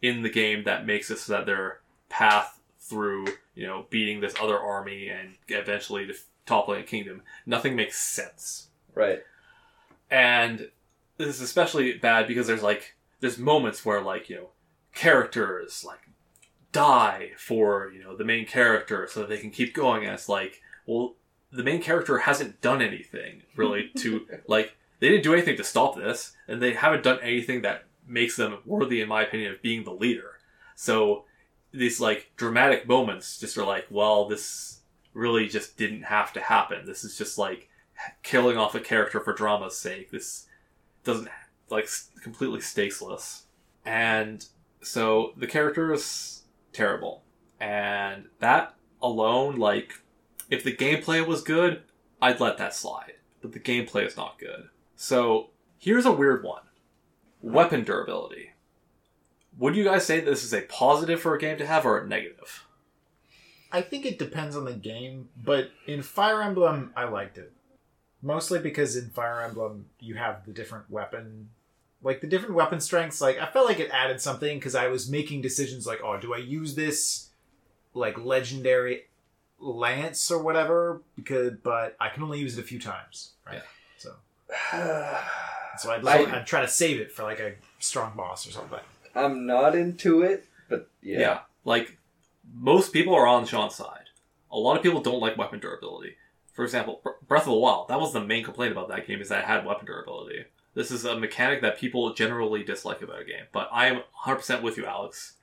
in 0.01 0.23
the 0.23 0.31
game 0.31 0.65
that 0.65 0.87
makes 0.87 1.11
it 1.11 1.19
so 1.19 1.33
that 1.33 1.47
their 1.47 1.81
path 2.09 2.61
through, 2.79 3.27
you 3.55 3.67
know, 3.67 3.87
beating 3.91 4.21
this 4.21 4.35
other 4.41 4.59
army 4.59 5.09
and 5.09 5.35
eventually 5.49 6.07
def- 6.07 6.27
toppling 6.47 6.81
a 6.81 6.85
kingdom, 6.85 7.23
nothing 7.47 7.75
makes 7.75 7.99
sense. 7.99 8.69
right. 8.95 9.23
And 10.11 10.71
this 11.19 11.29
is 11.29 11.43
especially 11.43 11.99
bad 11.99 12.27
because 12.27 12.47
there's 12.47 12.63
like 12.63 12.97
there's 13.21 13.39
moments 13.39 13.85
where 13.85 14.01
like, 14.01 14.29
you 14.29 14.37
know, 14.37 14.49
characters 14.95 15.85
like 15.85 16.09
die 16.73 17.31
for, 17.37 17.91
you 17.93 18.03
know, 18.03 18.17
the 18.17 18.25
main 18.25 18.47
character 18.47 19.09
so 19.11 19.21
that 19.21 19.29
they 19.29 19.39
can 19.39 19.51
keep 19.51 19.75
going 19.75 20.05
and 20.05 20.15
it's 20.15 20.29
like, 20.29 20.61
well, 20.87 21.15
the 21.51 21.63
main 21.63 21.81
character 21.81 22.19
hasn't 22.19 22.61
done 22.61 22.83
anything 22.83 23.43
really 23.57 23.91
to 23.97 24.27
like 24.47 24.75
they 25.01 25.09
didn't 25.09 25.23
do 25.23 25.33
anything 25.33 25.57
to 25.57 25.65
stop 25.65 25.97
this 25.97 26.37
and 26.47 26.61
they 26.61 26.73
haven't 26.73 27.05
done 27.05 27.19
anything 27.23 27.63
that 27.63 27.85
makes 28.07 28.37
them 28.37 28.59
worthy 28.65 29.01
in 29.01 29.09
my 29.09 29.23
opinion 29.23 29.53
of 29.53 29.63
being 29.63 29.85
the 29.85 29.93
leader. 29.93 30.39
So 30.75 31.25
these 31.73 32.01
like 32.01 32.33
dramatic 32.37 32.89
moments 32.89 33.39
just 33.39 33.59
are 33.59 33.67
like 33.67 33.87
well 33.91 34.27
this 34.29 34.81
really 35.15 35.49
just 35.49 35.77
didn't 35.77 36.03
have 36.03 36.33
to 36.33 36.41
happen. 36.41 36.87
This 36.87 37.05
is 37.05 37.17
just 37.17 37.39
like 37.39 37.69
killing 38.23 38.57
off 38.57 38.75
a 38.75 38.81
character 38.81 39.21
for 39.21 39.33
drama's 39.33 39.77
sake. 39.77 40.11
This 40.11 40.47
doesn't 41.05 41.29
like 41.71 41.89
completely 42.23 42.61
stakeless 42.61 43.43
and 43.85 44.47
so 44.81 45.33
the 45.37 45.47
character 45.47 45.93
is 45.93 46.43
terrible 46.73 47.23
and 47.61 48.27
that 48.41 48.75
alone 49.03 49.57
like 49.57 49.95
if 50.51 50.65
the 50.65 50.75
gameplay 50.75 51.25
was 51.25 51.43
good, 51.43 51.83
I'd 52.21 52.41
let 52.41 52.59
that 52.59 52.75
slide. 52.75 53.15
But 53.41 53.53
the 53.53 53.61
gameplay 53.61 54.07
is 54.07 54.17
not 54.17 54.39
good. 54.39 54.69
So 54.97 55.51
here's 55.79 56.07
a 56.07 56.13
weird 56.13 56.43
one 56.43 56.63
weapon 57.41 57.85
durability. 57.85 58.51
Would 59.59 59.77
you 59.77 59.85
guys 59.85 60.05
say 60.05 60.21
this 60.21 60.45
is 60.45 60.53
a 60.53 60.63
positive 60.63 61.21
for 61.21 61.35
a 61.35 61.39
game 61.39 61.59
to 61.59 61.67
have 61.67 61.87
or 61.87 61.99
a 61.99 62.07
negative? 62.07 62.65
I 63.71 63.83
think 63.83 64.07
it 64.07 64.19
depends 64.19 64.57
on 64.57 64.65
the 64.65 64.73
game, 64.73 65.29
but 65.37 65.71
in 65.87 66.03
Fire 66.03 66.43
Emblem, 66.43 66.93
I 66.97 67.05
liked 67.05 67.39
it. 67.39 67.53
Mostly 68.23 68.59
because 68.59 68.97
in 68.97 69.11
Fire 69.11 69.43
Emblem, 69.43 69.87
you 70.01 70.15
have 70.15 70.47
the 70.47 70.53
different 70.53 70.91
weapon, 70.91 71.51
like 72.03 72.21
the 72.21 72.27
different 72.27 72.55
weapon 72.55 72.81
strengths. 72.81 73.21
Like, 73.21 73.39
I 73.39 73.47
felt 73.47 73.67
like 73.67 73.81
it 73.81 73.91
added 73.93 74.21
something 74.21 74.59
because 74.59 74.75
I 74.75 74.89
was 74.89 75.09
making 75.11 75.43
decisions 75.43 75.87
like, 75.87 76.01
oh, 76.03 76.19
do 76.19 76.33
I 76.35 76.39
use 76.39 76.75
this, 76.75 77.29
like, 77.95 78.17
legendary 78.19 79.05
lance 79.59 80.31
or 80.31 80.43
whatever? 80.43 81.03
Because, 81.17 81.53
but 81.63 81.97
I 82.01 82.09
can 82.09 82.23
only 82.23 82.39
use 82.39 82.57
it 82.57 82.61
a 82.61 82.65
few 82.67 82.79
times, 82.81 83.33
right? 83.47 83.57
Yeah. 83.57 83.63
So, 83.99 84.15
so 85.79 85.91
I'd, 85.93 86.07
I- 86.07 86.39
I'd 86.39 86.47
try 86.47 86.61
to 86.61 86.69
save 86.69 87.01
it 87.01 87.13
for 87.13 87.23
like 87.25 87.41
a 87.41 87.55
strong 87.79 88.13
boss 88.17 88.47
or 88.47 88.51
something. 88.53 88.81
I'm 89.15 89.47
not 89.47 89.75
into 89.75 90.23
it, 90.23 90.45
but 90.69 90.89
yeah. 91.03 91.41
Like, 91.65 91.97
most 92.55 92.93
people 92.93 93.15
are 93.15 93.27
on 93.27 93.45
Sean's 93.47 93.75
side. 93.75 94.05
A 94.51 94.57
lot 94.57 94.77
of 94.77 94.83
people 94.83 95.01
don't 95.01 95.21
like 95.21 95.37
weapon 95.37 95.59
durability. 95.61 96.15
For 96.55 96.65
example, 96.65 97.01
Br- 97.03 97.11
Breath 97.27 97.43
of 97.43 97.49
the 97.53 97.59
Wild, 97.59 97.89
that 97.89 98.01
was 98.01 98.13
the 98.13 98.25
main 98.25 98.45
complaint 98.45 98.73
about 98.73 98.89
that 98.89 99.07
game, 99.07 99.21
is 99.21 99.29
that 99.29 99.41
it 99.41 99.45
had 99.45 99.67
weapon 99.67 99.87
durability. 99.87 100.45
This 100.75 100.91
is 100.91 101.05
a 101.05 101.19
mechanic 101.19 101.63
that 101.63 101.79
people 101.79 102.15
generally 102.15 102.63
dislike 102.63 103.03
about 103.03 103.21
a 103.21 103.25
game. 103.25 103.45
But 103.53 103.69
I 103.73 103.87
am 103.87 104.03
100% 104.25 104.63
with 104.63 104.77
you, 104.77 104.87
Alex. 104.87 105.35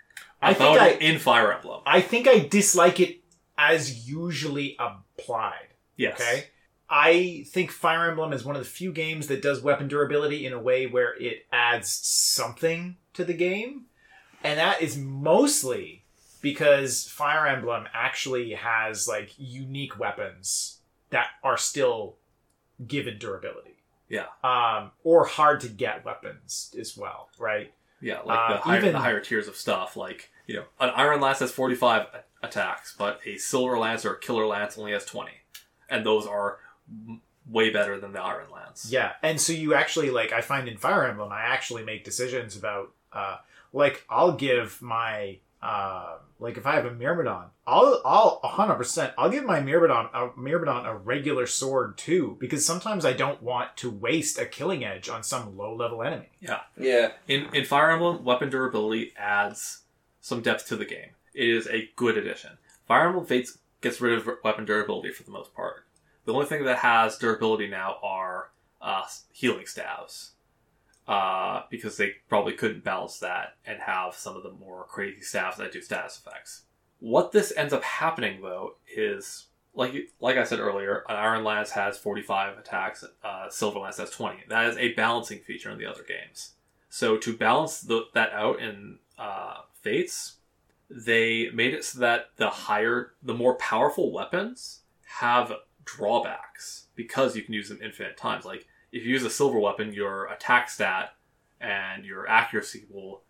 I 0.41 0.53
think 0.53 0.79
it 0.79 1.01
in 1.01 1.19
Fire 1.19 1.51
Emblem. 1.51 1.81
I 1.85 2.01
think 2.01 2.27
I 2.27 2.39
dislike 2.39 2.99
it 2.99 3.21
as 3.57 4.07
usually 4.07 4.77
applied. 4.79 5.73
Yes. 5.97 6.21
Okay. 6.21 6.45
I 6.89 7.45
think 7.47 7.71
Fire 7.71 8.09
Emblem 8.09 8.31
is 8.31 8.45
one 8.45 8.55
of 8.55 8.61
the 8.61 8.69
few 8.69 8.91
games 8.91 9.27
that 9.27 9.41
does 9.41 9.61
weapon 9.61 9.87
durability 9.87 10.45
in 10.45 10.53
a 10.53 10.61
way 10.61 10.85
where 10.85 11.15
it 11.19 11.45
adds 11.51 11.89
something 11.89 12.97
to 13.13 13.25
the 13.25 13.33
game. 13.33 13.85
And 14.43 14.59
that 14.59 14.81
is 14.81 14.95
mostly 14.95 16.05
because 16.41 17.07
Fire 17.07 17.47
Emblem 17.47 17.87
actually 17.93 18.51
has 18.51 19.07
like 19.07 19.33
unique 19.37 19.97
weapons 19.97 20.79
that 21.09 21.27
are 21.43 21.57
still 21.57 22.17
given 22.85 23.17
durability. 23.17 23.74
Yeah. 24.09 24.25
Um, 24.43 24.91
or 25.03 25.25
hard 25.25 25.61
to 25.61 25.67
get 25.67 26.05
weapons 26.05 26.73
as 26.79 26.95
well, 26.97 27.29
right? 27.39 27.73
Yeah, 28.01 28.19
like 28.25 28.37
Uh, 28.37 28.53
the, 28.53 28.57
higher, 28.59 28.77
even- 28.79 28.93
the 28.93 28.99
higher 28.99 29.19
tiers 29.19 29.47
of 29.47 29.55
stuff. 29.55 29.95
Like, 29.97 30.31
you 30.45 30.55
know, 30.57 30.65
an 30.79 30.89
Iron 30.95 31.21
Lance 31.21 31.39
has 31.39 31.51
45 31.51 32.07
attacks, 32.43 32.93
but 32.97 33.19
a 33.25 33.37
Silver 33.37 33.77
Lance 33.79 34.05
or 34.05 34.13
a 34.13 34.19
Killer 34.19 34.45
Lance 34.45 34.77
only 34.77 34.91
has 34.91 35.05
20. 35.05 35.31
And 35.89 36.05
those 36.05 36.27
are 36.27 36.59
way 37.49 37.69
better 37.71 37.99
than 37.99 38.11
the 38.13 38.21
Iron 38.21 38.49
Lance. 38.51 38.87
Yeah, 38.91 39.13
and 39.23 39.39
so 39.39 39.53
you 39.53 39.73
actually 39.73 40.09
like 40.11 40.31
I 40.31 40.41
find 40.41 40.67
in 40.67 40.77
Fire 40.77 41.05
Emblem, 41.07 41.31
I 41.31 41.41
actually 41.41 41.83
make 41.83 42.03
decisions 42.03 42.55
about 42.55 42.91
uh, 43.13 43.37
like 43.73 44.03
I'll 44.09 44.33
give 44.33 44.81
my 44.81 45.37
uh, 45.65 46.17
like 46.39 46.57
if 46.57 46.67
I 46.67 46.75
have 46.75 46.85
a 46.85 46.91
Myrmidon, 46.91 47.45
I'll 47.65 47.99
I'll 48.05 48.39
hundred 48.43 48.75
percent 48.75 49.13
I'll 49.17 49.31
give 49.31 49.45
my 49.45 49.61
Myrmidon 49.61 50.09
a 50.13 50.29
Myrmidon 50.37 50.85
a 50.85 50.95
regular 50.95 51.47
sword 51.47 51.97
too 51.97 52.37
because 52.39 52.63
sometimes 52.63 53.03
I 53.03 53.13
don't 53.13 53.41
want 53.41 53.75
to 53.77 53.89
waste 53.89 54.37
a 54.37 54.45
killing 54.45 54.85
edge 54.85 55.09
on 55.09 55.23
some 55.23 55.57
low 55.57 55.75
level 55.75 56.03
enemy. 56.03 56.29
Yeah. 56.39 56.59
In 57.27 57.47
in 57.51 57.65
Fire 57.65 57.89
Emblem, 57.89 58.23
weapon 58.23 58.51
durability 58.51 59.13
adds 59.17 59.81
some 60.21 60.41
depth 60.41 60.67
to 60.67 60.75
the 60.75 60.85
game. 60.85 61.09
It 61.33 61.49
is 61.49 61.67
a 61.67 61.89
good 61.95 62.15
addition. 62.15 62.51
Fire 62.87 63.07
Emblem 63.07 63.25
Fates 63.25 63.57
gets 63.81 63.99
rid 63.99 64.13
of 64.19 64.29
weapon 64.43 64.65
durability 64.65 65.11
for 65.11 65.23
the 65.23 65.31
most 65.31 65.55
part. 65.55 65.85
The 66.25 66.33
only 66.33 66.45
thing 66.45 66.63
that 66.65 66.77
has 66.77 67.17
durability 67.17 67.67
now 67.67 67.97
are 68.03 68.51
uh, 68.81 69.03
healing 69.31 69.65
staves, 69.65 70.31
uh, 71.07 71.63
because 71.69 71.97
they 71.97 72.13
probably 72.27 72.53
couldn't 72.53 72.83
balance 72.83 73.19
that 73.19 73.55
and 73.65 73.79
have 73.81 74.15
some 74.15 74.35
of 74.35 74.43
the 74.43 74.51
more 74.51 74.85
crazy 74.85 75.21
staves 75.21 75.57
that 75.57 75.71
do 75.71 75.81
status 75.81 76.19
effects. 76.23 76.63
What 76.99 77.31
this 77.31 77.53
ends 77.55 77.73
up 77.73 77.83
happening 77.83 78.41
though 78.41 78.75
is 78.95 79.47
like 79.75 79.93
like 80.19 80.37
I 80.37 80.43
said 80.45 80.59
earlier, 80.59 81.03
an 81.09 81.15
Iron 81.15 81.43
Lance 81.43 81.71
has 81.71 81.97
45 81.97 82.57
attacks, 82.57 83.03
uh, 83.23 83.49
Silver 83.49 83.79
Lance 83.79 83.97
has 83.97 84.09
20. 84.09 84.45
That 84.49 84.67
is 84.67 84.77
a 84.77 84.93
balancing 84.93 85.39
feature 85.39 85.69
in 85.69 85.77
the 85.77 85.85
other 85.85 86.03
games. 86.03 86.53
So 86.89 87.17
to 87.17 87.35
balance 87.35 87.81
the, 87.81 88.05
that 88.13 88.31
out 88.31 88.61
in 88.61 88.99
uh, 89.19 89.57
Fates, 89.81 90.35
they 90.89 91.49
made 91.49 91.73
it 91.73 91.83
so 91.83 91.99
that 91.99 92.29
the 92.37 92.49
higher, 92.49 93.13
the 93.21 93.33
more 93.33 93.55
powerful 93.55 94.11
weapons 94.11 94.81
have 95.19 95.51
drawbacks 95.83 96.85
because 96.95 97.35
you 97.35 97.41
can 97.41 97.53
use 97.53 97.69
them 97.69 97.79
infinite 97.83 98.17
times. 98.17 98.45
Like 98.45 98.67
if 98.95 99.05
you 99.05 99.11
use 99.11 99.25
a 99.25 99.29
silver 99.29 99.59
weapon, 99.59 99.93
your 99.93 100.27
attack 100.27 100.69
stat 100.69 101.15
and 101.59 102.05
your 102.05 102.29
accuracy 102.29 102.85
will 102.89 103.23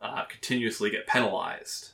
uh, 0.00 0.24
continuously 0.24 0.90
get 0.90 1.06
penalized 1.06 1.92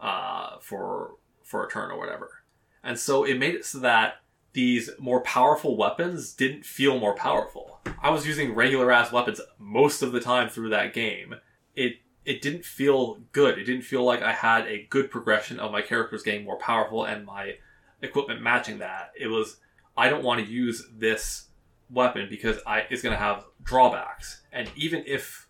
uh, 0.00 0.58
for 0.60 1.12
for 1.44 1.64
a 1.64 1.70
turn 1.70 1.92
or 1.92 1.98
whatever. 1.98 2.42
And 2.82 2.98
so 2.98 3.22
it 3.22 3.38
made 3.38 3.54
it 3.54 3.64
so 3.64 3.78
that 3.78 4.14
these 4.52 4.90
more 4.98 5.20
powerful 5.20 5.76
weapons 5.76 6.32
didn't 6.32 6.66
feel 6.66 6.98
more 6.98 7.14
powerful. 7.14 7.80
I 8.02 8.10
was 8.10 8.26
using 8.26 8.52
regular 8.56 8.90
ass 8.90 9.12
weapons 9.12 9.40
most 9.56 10.02
of 10.02 10.10
the 10.10 10.20
time 10.20 10.48
through 10.48 10.70
that 10.70 10.92
game. 10.92 11.36
It 11.76 11.98
it 12.24 12.42
didn't 12.42 12.64
feel 12.64 13.20
good. 13.30 13.58
It 13.58 13.64
didn't 13.64 13.82
feel 13.82 14.02
like 14.02 14.22
I 14.22 14.32
had 14.32 14.66
a 14.66 14.88
good 14.90 15.08
progression 15.08 15.60
of 15.60 15.70
my 15.70 15.82
characters 15.82 16.24
getting 16.24 16.44
more 16.44 16.58
powerful 16.58 17.04
and 17.04 17.24
my 17.24 17.58
equipment 18.02 18.42
matching 18.42 18.78
that. 18.78 19.12
It 19.16 19.28
was 19.28 19.58
I 19.96 20.08
don't 20.08 20.24
want 20.24 20.44
to 20.44 20.52
use 20.52 20.88
this 20.92 21.46
weapon 21.92 22.28
because 22.28 22.58
I 22.66 22.84
it's 22.90 23.02
going 23.02 23.14
to 23.14 23.22
have 23.22 23.44
drawbacks. 23.62 24.42
And 24.52 24.70
even 24.76 25.04
if 25.06 25.48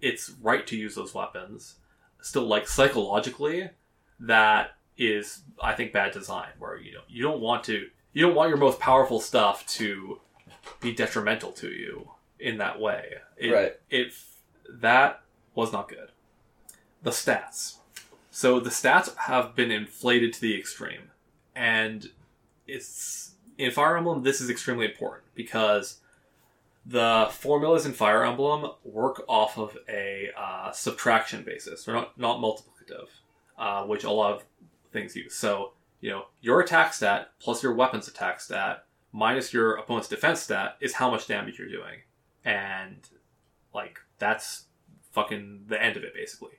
it's 0.00 0.30
right 0.42 0.66
to 0.66 0.76
use 0.76 0.94
those 0.94 1.14
weapons, 1.14 1.76
still 2.20 2.46
like 2.46 2.66
psychologically 2.68 3.70
that 4.20 4.70
is 4.96 5.42
I 5.62 5.74
think 5.74 5.92
bad 5.92 6.12
design 6.12 6.48
where 6.58 6.78
you 6.78 6.92
know 6.92 7.00
you 7.08 7.22
don't 7.22 7.40
want 7.40 7.64
to 7.64 7.88
you 8.12 8.22
don't 8.22 8.34
want 8.34 8.48
your 8.48 8.58
most 8.58 8.78
powerful 8.78 9.20
stuff 9.20 9.66
to 9.74 10.20
be 10.80 10.92
detrimental 10.94 11.52
to 11.52 11.68
you 11.68 12.10
in 12.38 12.58
that 12.58 12.80
way. 12.80 13.14
It, 13.36 13.52
Right. 13.52 13.76
It 13.90 14.14
that 14.68 15.22
was 15.54 15.72
not 15.72 15.88
good. 15.88 16.10
The 17.02 17.10
stats. 17.10 17.76
So 18.30 18.58
the 18.58 18.70
stats 18.70 19.14
have 19.16 19.54
been 19.54 19.70
inflated 19.70 20.32
to 20.34 20.40
the 20.40 20.58
extreme, 20.58 21.10
and 21.54 22.08
it's 22.66 23.33
in 23.58 23.70
Fire 23.70 23.96
Emblem. 23.96 24.22
This 24.22 24.40
is 24.40 24.50
extremely 24.50 24.86
important 24.86 25.24
because 25.34 26.00
the 26.86 27.28
formulas 27.30 27.86
in 27.86 27.92
Fire 27.92 28.24
Emblem 28.24 28.70
work 28.84 29.24
off 29.28 29.58
of 29.58 29.76
a 29.88 30.30
uh, 30.36 30.70
subtraction 30.72 31.42
basis. 31.42 31.84
They're 31.84 31.94
not 31.94 32.18
not 32.18 32.38
multiplicative, 32.38 33.08
uh, 33.58 33.84
which 33.84 34.04
a 34.04 34.10
lot 34.10 34.34
of 34.34 34.44
things 34.92 35.16
use. 35.16 35.34
So 35.34 35.72
you 36.00 36.10
know 36.10 36.26
your 36.40 36.60
attack 36.60 36.92
stat 36.92 37.30
plus 37.40 37.62
your 37.62 37.74
weapons 37.74 38.08
attack 38.08 38.40
stat 38.40 38.84
minus 39.12 39.52
your 39.52 39.74
opponent's 39.76 40.08
defense 40.08 40.40
stat 40.40 40.76
is 40.80 40.94
how 40.94 41.10
much 41.10 41.26
damage 41.26 41.58
you're 41.58 41.68
doing, 41.68 42.00
and 42.44 43.08
like 43.74 44.00
that's 44.18 44.66
fucking 45.12 45.64
the 45.68 45.82
end 45.82 45.96
of 45.96 46.04
it 46.04 46.14
basically. 46.14 46.58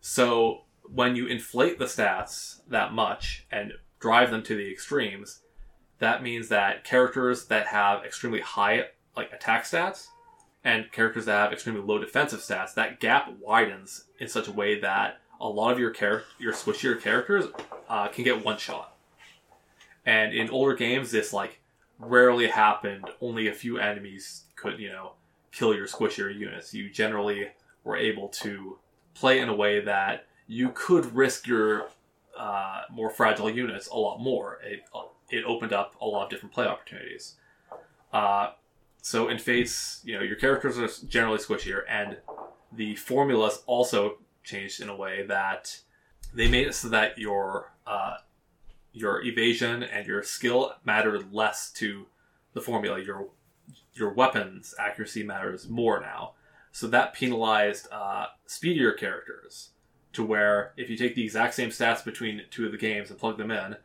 So 0.00 0.62
when 0.82 1.16
you 1.16 1.26
inflate 1.26 1.78
the 1.78 1.84
stats 1.84 2.60
that 2.68 2.92
much 2.92 3.46
and 3.50 3.72
drive 3.98 4.30
them 4.30 4.42
to 4.44 4.56
the 4.56 4.70
extremes, 4.70 5.42
that 6.00 6.22
means 6.22 6.48
that 6.48 6.82
characters 6.82 7.46
that 7.46 7.68
have 7.68 8.04
extremely 8.04 8.40
high 8.40 8.86
like 9.16 9.32
attack 9.32 9.64
stats 9.64 10.08
and 10.64 10.90
characters 10.92 11.26
that 11.26 11.36
have 11.36 11.52
extremely 11.52 11.80
low 11.80 11.98
defensive 11.98 12.40
stats, 12.40 12.74
that 12.74 13.00
gap 13.00 13.32
widens 13.38 14.04
in 14.18 14.28
such 14.28 14.48
a 14.48 14.52
way 14.52 14.80
that 14.80 15.20
a 15.40 15.48
lot 15.48 15.72
of 15.72 15.78
your 15.78 15.90
char- 15.90 16.24
your 16.38 16.52
squishier 16.52 17.00
characters 17.00 17.46
uh, 17.88 18.08
can 18.08 18.24
get 18.24 18.44
one 18.44 18.58
shot. 18.58 18.96
And 20.04 20.34
in 20.34 20.50
older 20.50 20.74
games, 20.74 21.10
this 21.10 21.32
like 21.32 21.60
rarely 21.98 22.48
happened. 22.48 23.06
Only 23.20 23.48
a 23.48 23.54
few 23.54 23.78
enemies 23.78 24.44
could 24.56 24.78
you 24.78 24.90
know 24.90 25.12
kill 25.52 25.74
your 25.74 25.86
squishier 25.86 26.34
units. 26.34 26.74
You 26.74 26.90
generally 26.90 27.48
were 27.84 27.96
able 27.96 28.28
to 28.28 28.78
play 29.14 29.40
in 29.40 29.48
a 29.48 29.54
way 29.54 29.80
that 29.80 30.26
you 30.46 30.70
could 30.74 31.14
risk 31.14 31.46
your 31.46 31.88
uh, 32.38 32.82
more 32.90 33.10
fragile 33.10 33.50
units 33.50 33.88
a 33.88 33.96
lot 33.96 34.20
more. 34.20 34.58
It, 34.62 34.82
it 35.30 35.44
opened 35.44 35.72
up 35.72 35.94
a 36.00 36.06
lot 36.06 36.24
of 36.24 36.30
different 36.30 36.54
play 36.54 36.66
opportunities. 36.66 37.36
Uh, 38.12 38.50
so 39.02 39.28
in 39.28 39.38
Fates, 39.38 40.02
you 40.04 40.16
know, 40.16 40.22
your 40.22 40.36
characters 40.36 40.78
are 40.78 41.06
generally 41.06 41.38
squishier, 41.38 41.82
and 41.88 42.18
the 42.72 42.96
formulas 42.96 43.62
also 43.66 44.18
changed 44.44 44.80
in 44.80 44.88
a 44.88 44.96
way 44.96 45.24
that 45.26 45.80
they 46.34 46.48
made 46.48 46.66
it 46.66 46.74
so 46.74 46.88
that 46.88 47.18
your 47.18 47.72
uh, 47.86 48.16
your 48.92 49.22
evasion 49.22 49.82
and 49.82 50.06
your 50.06 50.22
skill 50.22 50.74
mattered 50.84 51.32
less 51.32 51.70
to 51.72 52.06
the 52.52 52.60
formula. 52.60 53.00
Your 53.00 53.28
your 53.94 54.12
weapons 54.12 54.74
accuracy 54.78 55.22
matters 55.22 55.68
more 55.68 56.00
now. 56.00 56.32
So 56.72 56.86
that 56.88 57.14
penalized 57.14 57.88
uh, 57.90 58.26
speedier 58.46 58.92
characters 58.92 59.70
to 60.12 60.24
where 60.24 60.72
if 60.76 60.88
you 60.90 60.96
take 60.96 61.14
the 61.14 61.24
exact 61.24 61.54
same 61.54 61.70
stats 61.70 62.04
between 62.04 62.42
two 62.50 62.66
of 62.66 62.72
the 62.72 62.78
games 62.78 63.10
and 63.10 63.18
plug 63.18 63.38
them 63.38 63.50
in, 63.50 63.76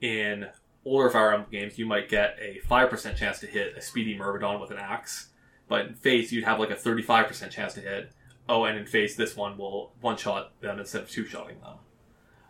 in 0.00 0.46
older 0.84 1.10
Fire 1.10 1.32
Emblem 1.32 1.50
games, 1.50 1.78
you 1.78 1.86
might 1.86 2.08
get 2.08 2.36
a 2.40 2.60
5% 2.68 3.16
chance 3.16 3.38
to 3.40 3.46
hit 3.46 3.76
a 3.76 3.80
speedy 3.80 4.16
Myrmidon 4.16 4.60
with 4.60 4.70
an 4.70 4.78
axe. 4.78 5.28
But 5.68 5.86
in 5.86 5.94
Fates, 5.94 6.30
you'd 6.32 6.44
have 6.44 6.58
like 6.60 6.70
a 6.70 6.74
35% 6.76 7.50
chance 7.50 7.74
to 7.74 7.80
hit. 7.80 8.12
Oh, 8.48 8.64
and 8.64 8.76
in 8.78 8.84
Fates, 8.86 9.16
this 9.16 9.34
one 9.36 9.56
will 9.56 9.92
one 10.00 10.16
shot 10.16 10.52
them 10.60 10.78
instead 10.78 11.02
of 11.02 11.10
two 11.10 11.24
shotting 11.24 11.58
them. 11.60 11.76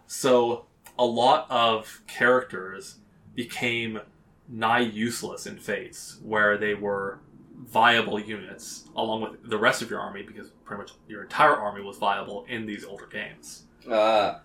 So 0.06 0.66
a 0.98 1.04
lot 1.04 1.46
of 1.50 2.02
characters 2.06 2.96
became 3.34 4.00
nigh 4.48 4.80
useless 4.80 5.46
in 5.46 5.58
Fates, 5.58 6.18
where 6.22 6.58
they 6.58 6.74
were 6.74 7.20
viable 7.56 8.18
units 8.18 8.88
along 8.96 9.22
with 9.22 9.48
the 9.48 9.56
rest 9.56 9.80
of 9.80 9.88
your 9.88 10.00
army 10.00 10.22
because 10.22 10.50
pretty 10.64 10.82
much 10.82 10.92
your 11.08 11.22
entire 11.22 11.54
army 11.54 11.80
was 11.82 11.96
viable 11.98 12.44
in 12.48 12.66
these 12.66 12.84
older 12.84 13.06
games 13.06 13.62
Ah. 13.90 14.40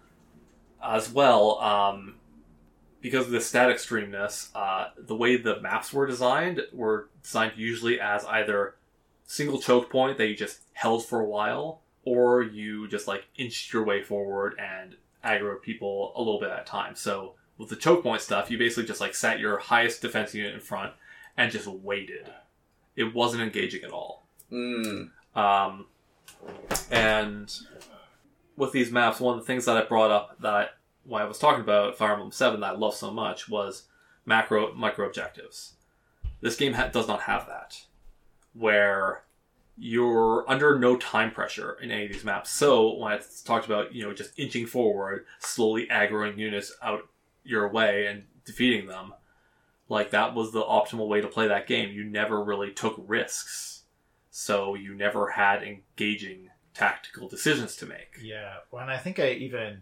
as 0.81 1.11
well 1.11 1.59
um, 1.59 2.15
because 3.01 3.25
of 3.25 3.31
the 3.31 3.41
static 3.41 3.77
streamness, 3.77 4.49
uh, 4.55 4.89
the 4.97 5.15
way 5.15 5.37
the 5.37 5.59
maps 5.61 5.93
were 5.93 6.05
designed 6.05 6.61
were 6.73 7.09
designed 7.23 7.53
usually 7.55 7.99
as 7.99 8.25
either 8.25 8.75
single 9.25 9.59
choke 9.59 9.89
point 9.89 10.17
that 10.17 10.27
you 10.27 10.35
just 10.35 10.61
held 10.73 11.05
for 11.05 11.19
a 11.19 11.25
while 11.25 11.81
or 12.03 12.41
you 12.41 12.87
just 12.87 13.07
like 13.07 13.25
inched 13.37 13.71
your 13.71 13.83
way 13.83 14.01
forward 14.01 14.55
and 14.59 14.95
aggro 15.23 15.61
people 15.61 16.13
a 16.15 16.19
little 16.19 16.39
bit 16.39 16.49
at 16.49 16.61
a 16.61 16.65
time. 16.65 16.95
So 16.95 17.35
with 17.57 17.69
the 17.69 17.75
choke 17.75 18.03
point 18.03 18.21
stuff 18.21 18.49
you 18.49 18.57
basically 18.57 18.85
just 18.85 19.01
like 19.01 19.13
sat 19.13 19.39
your 19.39 19.57
highest 19.59 20.01
defense 20.01 20.33
unit 20.33 20.53
in 20.53 20.59
front 20.59 20.93
and 21.37 21.51
just 21.51 21.67
waited. 21.67 22.29
It 22.95 23.13
wasn't 23.13 23.43
engaging 23.43 23.83
at 23.83 23.91
all. 23.91 24.25
Mm. 24.51 25.11
um, 25.35 25.85
and 26.89 27.55
with 28.57 28.71
these 28.71 28.91
maps, 28.91 29.19
one 29.19 29.37
of 29.37 29.41
the 29.41 29.45
things 29.45 29.65
that 29.65 29.77
I 29.77 29.83
brought 29.83 30.09
up 30.09 30.41
that 30.41 30.78
When 31.09 31.23
I 31.23 31.25
was 31.25 31.39
talking 31.39 31.61
about 31.61 31.97
Fire 31.97 32.13
Emblem 32.13 32.31
Seven 32.31 32.59
that 32.59 32.75
I 32.75 32.77
love 32.77 32.93
so 32.93 33.09
much 33.09 33.49
was 33.49 33.87
macro 34.27 34.73
micro 34.75 35.07
objectives. 35.07 35.73
This 36.39 36.55
game 36.55 36.73
ha- 36.73 36.89
does 36.89 37.07
not 37.07 37.21
have 37.21 37.47
that, 37.47 37.81
where 38.53 39.23
you're 39.75 40.45
under 40.47 40.77
no 40.77 40.97
time 40.97 41.31
pressure 41.31 41.77
in 41.81 41.89
any 41.89 42.05
of 42.05 42.11
these 42.11 42.23
maps. 42.23 42.51
So 42.51 42.95
when 42.95 43.11
I 43.11 43.19
talked 43.43 43.65
about 43.65 43.91
you 43.93 44.03
know 44.03 44.13
just 44.13 44.37
inching 44.37 44.67
forward, 44.67 45.25
slowly 45.39 45.87
aggroing 45.87 46.37
units 46.37 46.77
out 46.83 47.09
your 47.43 47.67
way 47.69 48.05
and 48.05 48.25
defeating 48.45 48.85
them, 48.85 49.15
like 49.87 50.11
that 50.11 50.35
was 50.35 50.51
the 50.51 50.61
optimal 50.61 51.07
way 51.07 51.21
to 51.21 51.27
play 51.27 51.47
that 51.47 51.65
game. 51.65 51.91
You 51.91 52.03
never 52.03 52.43
really 52.43 52.71
took 52.71 53.03
risks, 53.07 53.85
so 54.29 54.75
you 54.75 54.93
never 54.93 55.31
had 55.31 55.63
engaging 55.63 56.49
tactical 56.75 57.27
decisions 57.27 57.75
to 57.77 57.87
make. 57.87 58.19
Yeah, 58.21 58.57
and 58.71 58.91
I 58.91 58.97
think 58.97 59.17
I 59.17 59.31
even 59.31 59.81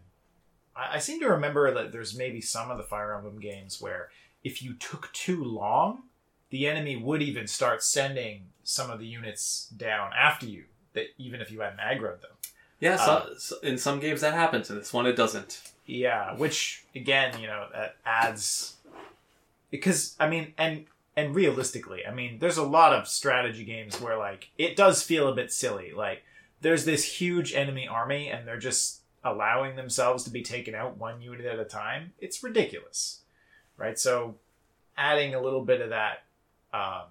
I, 0.78 0.96
I 0.96 1.00
seem 1.00 1.20
to 1.22 1.28
remember 1.30 1.74
that 1.74 1.92
there's 1.92 2.16
maybe 2.18 2.42
some 2.42 2.70
of 2.72 2.78
the 2.78 2.84
Fire 2.84 3.16
Emblem 3.16 3.40
games 3.40 3.82
where 3.82 4.10
if 4.44 4.62
you 4.62 4.74
took 4.74 5.12
too 5.14 5.44
long, 5.44 6.04
the 6.50 6.68
enemy 6.68 6.96
would 6.96 7.22
even 7.22 7.48
start 7.48 7.84
sending 7.84 8.44
some 8.64 8.90
of 8.92 9.00
the 9.00 9.08
units 9.08 9.68
down 9.76 10.12
after 10.18 10.46
you. 10.46 10.66
That 10.94 11.08
even 11.18 11.42
if 11.42 11.52
you 11.52 11.62
hadn't 11.62 11.80
aggroed 11.80 12.22
them. 12.22 12.32
Yeah, 12.80 12.96
so, 12.98 13.12
Uh, 13.12 13.38
so- 13.38 13.60
in 13.62 13.78
some 13.78 14.00
games 14.00 14.22
that 14.22 14.34
happens. 14.34 14.70
In 14.70 14.78
this 14.78 14.94
one, 14.94 15.06
it 15.06 15.16
doesn't. 15.16 15.62
Yeah, 15.86 16.34
which 16.36 16.86
again, 16.96 17.40
you 17.40 17.48
know, 17.48 17.68
that 17.74 17.96
adds 18.06 18.76
because 19.72 20.16
I 20.20 20.30
mean, 20.30 20.54
and 20.58 20.86
and 21.16 21.34
realistically, 21.36 22.06
I 22.06 22.12
mean, 22.14 22.40
there's 22.40 22.58
a 22.58 22.64
lot 22.64 22.94
of 22.94 23.08
strategy 23.08 23.64
games 23.64 24.00
where 24.00 24.18
like 24.18 24.50
it 24.58 24.76
does 24.76 25.02
feel 25.04 25.28
a 25.28 25.36
bit 25.36 25.52
silly. 25.52 25.92
Like 25.94 26.24
there's 26.62 26.86
this 26.86 27.04
huge 27.20 27.54
enemy 27.54 27.88
army, 27.88 28.30
and 28.30 28.48
they're 28.48 28.58
just 28.58 28.97
allowing 29.24 29.76
themselves 29.76 30.24
to 30.24 30.30
be 30.30 30.42
taken 30.42 30.76
out 30.76 30.98
one 30.98 31.22
unit 31.22 31.46
at 31.46 31.60
a 31.60 31.66
time. 31.66 32.14
It's 32.20 32.44
ridiculous, 32.44 33.22
right? 33.76 33.98
So 33.98 34.36
adding 34.96 35.36
a 35.36 35.42
little 35.42 35.64
bit 35.64 35.82
of 35.82 35.90
that 35.90 36.24
um, 36.74 37.04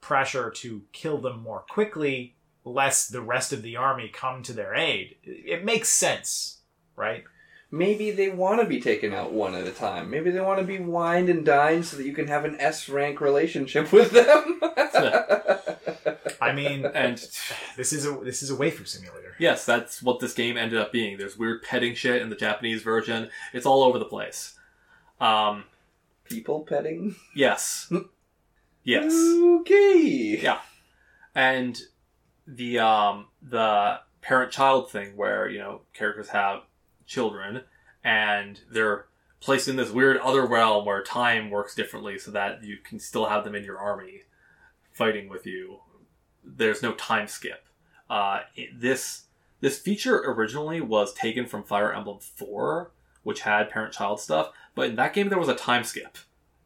pressure 0.00 0.50
to 0.50 0.82
kill 0.92 1.18
them 1.18 1.40
more 1.40 1.64
quickly, 1.68 2.34
lest 2.64 3.12
the 3.12 3.22
rest 3.22 3.52
of 3.52 3.62
the 3.62 3.76
army 3.76 4.08
come 4.08 4.42
to 4.42 4.52
their 4.52 4.74
aid, 4.74 5.16
it 5.24 5.64
makes 5.64 5.88
sense, 5.88 6.58
right? 6.96 7.24
Maybe 7.74 8.10
they 8.10 8.28
want 8.28 8.60
to 8.60 8.66
be 8.66 8.80
taken 8.80 9.14
out 9.14 9.32
one 9.32 9.54
at 9.54 9.66
a 9.66 9.70
time. 9.72 10.10
Maybe 10.10 10.30
they 10.30 10.40
want 10.40 10.60
to 10.60 10.64
be 10.66 10.78
wined 10.78 11.30
and 11.30 11.42
dined 11.44 11.86
so 11.86 11.96
that 11.96 12.04
you 12.06 12.12
can 12.12 12.28
have 12.28 12.44
an 12.44 12.56
S 12.60 12.86
rank 12.88 13.18
relationship 13.20 13.90
with 13.92 14.10
them. 14.10 14.60
I 16.40 16.52
mean, 16.52 16.84
And 16.84 17.16
this 17.76 17.92
is 17.92 18.04
a 18.06 18.12
this 18.22 18.42
is 18.42 18.50
a 18.50 18.54
waifu 18.56 18.86
simulator. 18.86 19.34
yes, 19.38 19.64
that's 19.64 20.02
what 20.02 20.20
this 20.20 20.34
game 20.34 20.56
ended 20.56 20.78
up 20.78 20.92
being. 20.92 21.16
There's 21.18 21.38
weird 21.38 21.62
petting 21.62 21.94
shit 21.94 22.20
in 22.20 22.28
the 22.30 22.36
Japanese 22.36 22.82
version. 22.82 23.30
It's 23.52 23.66
all 23.66 23.82
over 23.82 23.98
the 23.98 24.04
place. 24.04 24.54
Um, 25.20 25.64
People 26.24 26.60
petting. 26.60 27.16
yes, 27.34 27.90
yes. 28.84 29.12
Okay. 29.14 30.38
Yeah. 30.42 30.60
and 31.34 31.80
the 32.46 32.78
um 32.80 33.26
the 33.40 34.00
parent 34.20 34.50
child 34.52 34.90
thing 34.90 35.16
where 35.16 35.48
you 35.48 35.58
know 35.58 35.80
characters 35.94 36.28
have 36.30 36.62
children 37.12 37.62
and 38.02 38.60
they're 38.70 39.06
placed 39.40 39.68
in 39.68 39.76
this 39.76 39.90
weird 39.90 40.16
other 40.18 40.44
realm 40.46 40.84
where 40.86 41.02
time 41.02 41.50
works 41.50 41.74
differently 41.74 42.18
so 42.18 42.30
that 42.30 42.64
you 42.64 42.76
can 42.78 42.98
still 42.98 43.26
have 43.26 43.44
them 43.44 43.54
in 43.54 43.64
your 43.64 43.78
army 43.78 44.22
fighting 44.92 45.28
with 45.28 45.46
you. 45.46 45.78
There's 46.44 46.82
no 46.82 46.92
time 46.92 47.26
skip. 47.28 47.64
Uh 48.10 48.40
it- 48.56 48.80
this 48.80 49.24
this 49.60 49.78
feature 49.78 50.18
originally 50.26 50.80
was 50.80 51.14
taken 51.14 51.46
from 51.46 51.62
fire 51.62 51.92
emblem 51.94 52.18
4 52.18 52.90
which 53.22 53.40
had 53.42 53.70
parent 53.70 53.92
child 53.94 54.18
stuff 54.20 54.50
but 54.74 54.88
in 54.88 54.96
that 54.96 55.14
game 55.14 55.28
there 55.28 55.38
was 55.38 55.48
a 55.48 55.54
time 55.54 55.84
skip. 55.84 56.18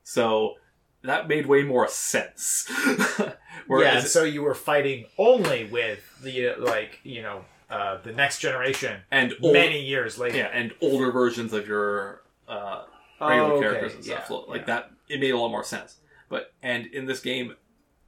So 0.03 0.55
that 1.03 1.29
made 1.29 1.47
way 1.47 1.63
more 1.63 1.89
sense. 1.89 2.69
Yeah, 3.59 3.73
Whereas 3.75 4.03
and 4.05 4.11
so 4.11 4.23
you 4.23 4.43
were 4.43 4.55
fighting 4.55 5.07
only 5.19 5.65
with 5.65 6.01
the 6.23 6.55
like 6.59 7.01
you 7.03 7.21
know 7.23 7.45
uh, 7.71 7.99
the 8.03 8.13
next 8.13 8.39
generation 8.41 9.01
and 9.11 9.35
old, 9.43 9.53
many 9.53 9.81
years 9.85 10.19
later. 10.19 10.37
yeah, 10.39 10.51
and 10.53 10.73
older 10.81 11.11
versions 11.11 11.53
of 11.53 11.67
your 11.67 12.23
uh, 12.49 12.85
regular 13.21 13.43
Oh, 13.51 13.53
okay, 13.57 13.61
characters 13.61 13.95
and 13.95 14.05
stuff. 14.05 14.27
yeah, 14.31 14.37
like 14.49 14.61
yeah. 14.63 14.67
that, 14.67 14.91
it 15.09 15.21
made 15.21 15.31
a 15.33 15.39
lot 15.39 15.51
more 15.51 15.65
sense. 15.65 15.97
But 16.29 16.53
and 16.63 16.87
in 16.87 17.07
this 17.07 17.21
game, 17.21 17.55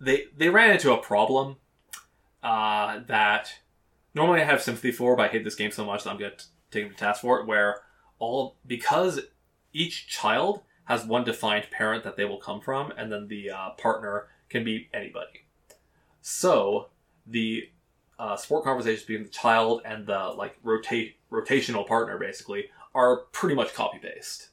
they 0.01 0.25
they 0.37 0.49
ran 0.49 0.70
into 0.73 0.93
a 0.93 0.99
problem 0.99 1.57
uh, 2.43 3.01
that 3.07 3.53
normally 4.15 4.41
I 4.41 4.45
have 4.45 4.62
sympathy 4.62 4.93
for, 4.93 5.17
but 5.17 5.28
I 5.28 5.33
hate 5.33 5.45
this 5.45 5.55
game 5.55 5.70
so 5.70 5.85
much 5.85 6.05
that 6.05 6.11
I'm 6.11 6.19
going 6.19 6.33
to 6.37 6.45
take 6.70 6.85
them 6.85 6.93
to 6.93 6.97
task 6.99 7.20
for 7.23 7.41
it. 7.41 7.47
Where 7.47 7.81
all 8.19 8.57
because 8.67 9.20
each 9.73 10.09
child 10.09 10.62
has 10.85 11.05
one 11.05 11.23
defined 11.25 11.69
parent 11.70 12.03
that 12.05 12.17
they 12.17 12.25
will 12.25 12.39
come 12.39 12.61
from, 12.61 12.93
and 12.97 13.12
then 13.12 13.28
the 13.28 13.51
uh, 13.51 13.70
partner 13.70 14.28
can 14.49 14.65
be 14.65 14.89
anybody. 14.95 15.45
So 16.20 16.89
the 17.27 17.69
uh, 18.18 18.36
support 18.36 18.64
conversations 18.64 19.05
between 19.05 19.24
the 19.24 19.30
child 19.30 19.82
and 19.84 20.06
the 20.06 20.18
like 20.36 20.56
rotate 20.62 21.16
rotational 21.30 21.86
partner 21.86 22.18
basically 22.18 22.66
are 22.94 23.18
pretty 23.32 23.55
much 23.55 23.74
copy 23.74 23.98
paste. 23.98 24.48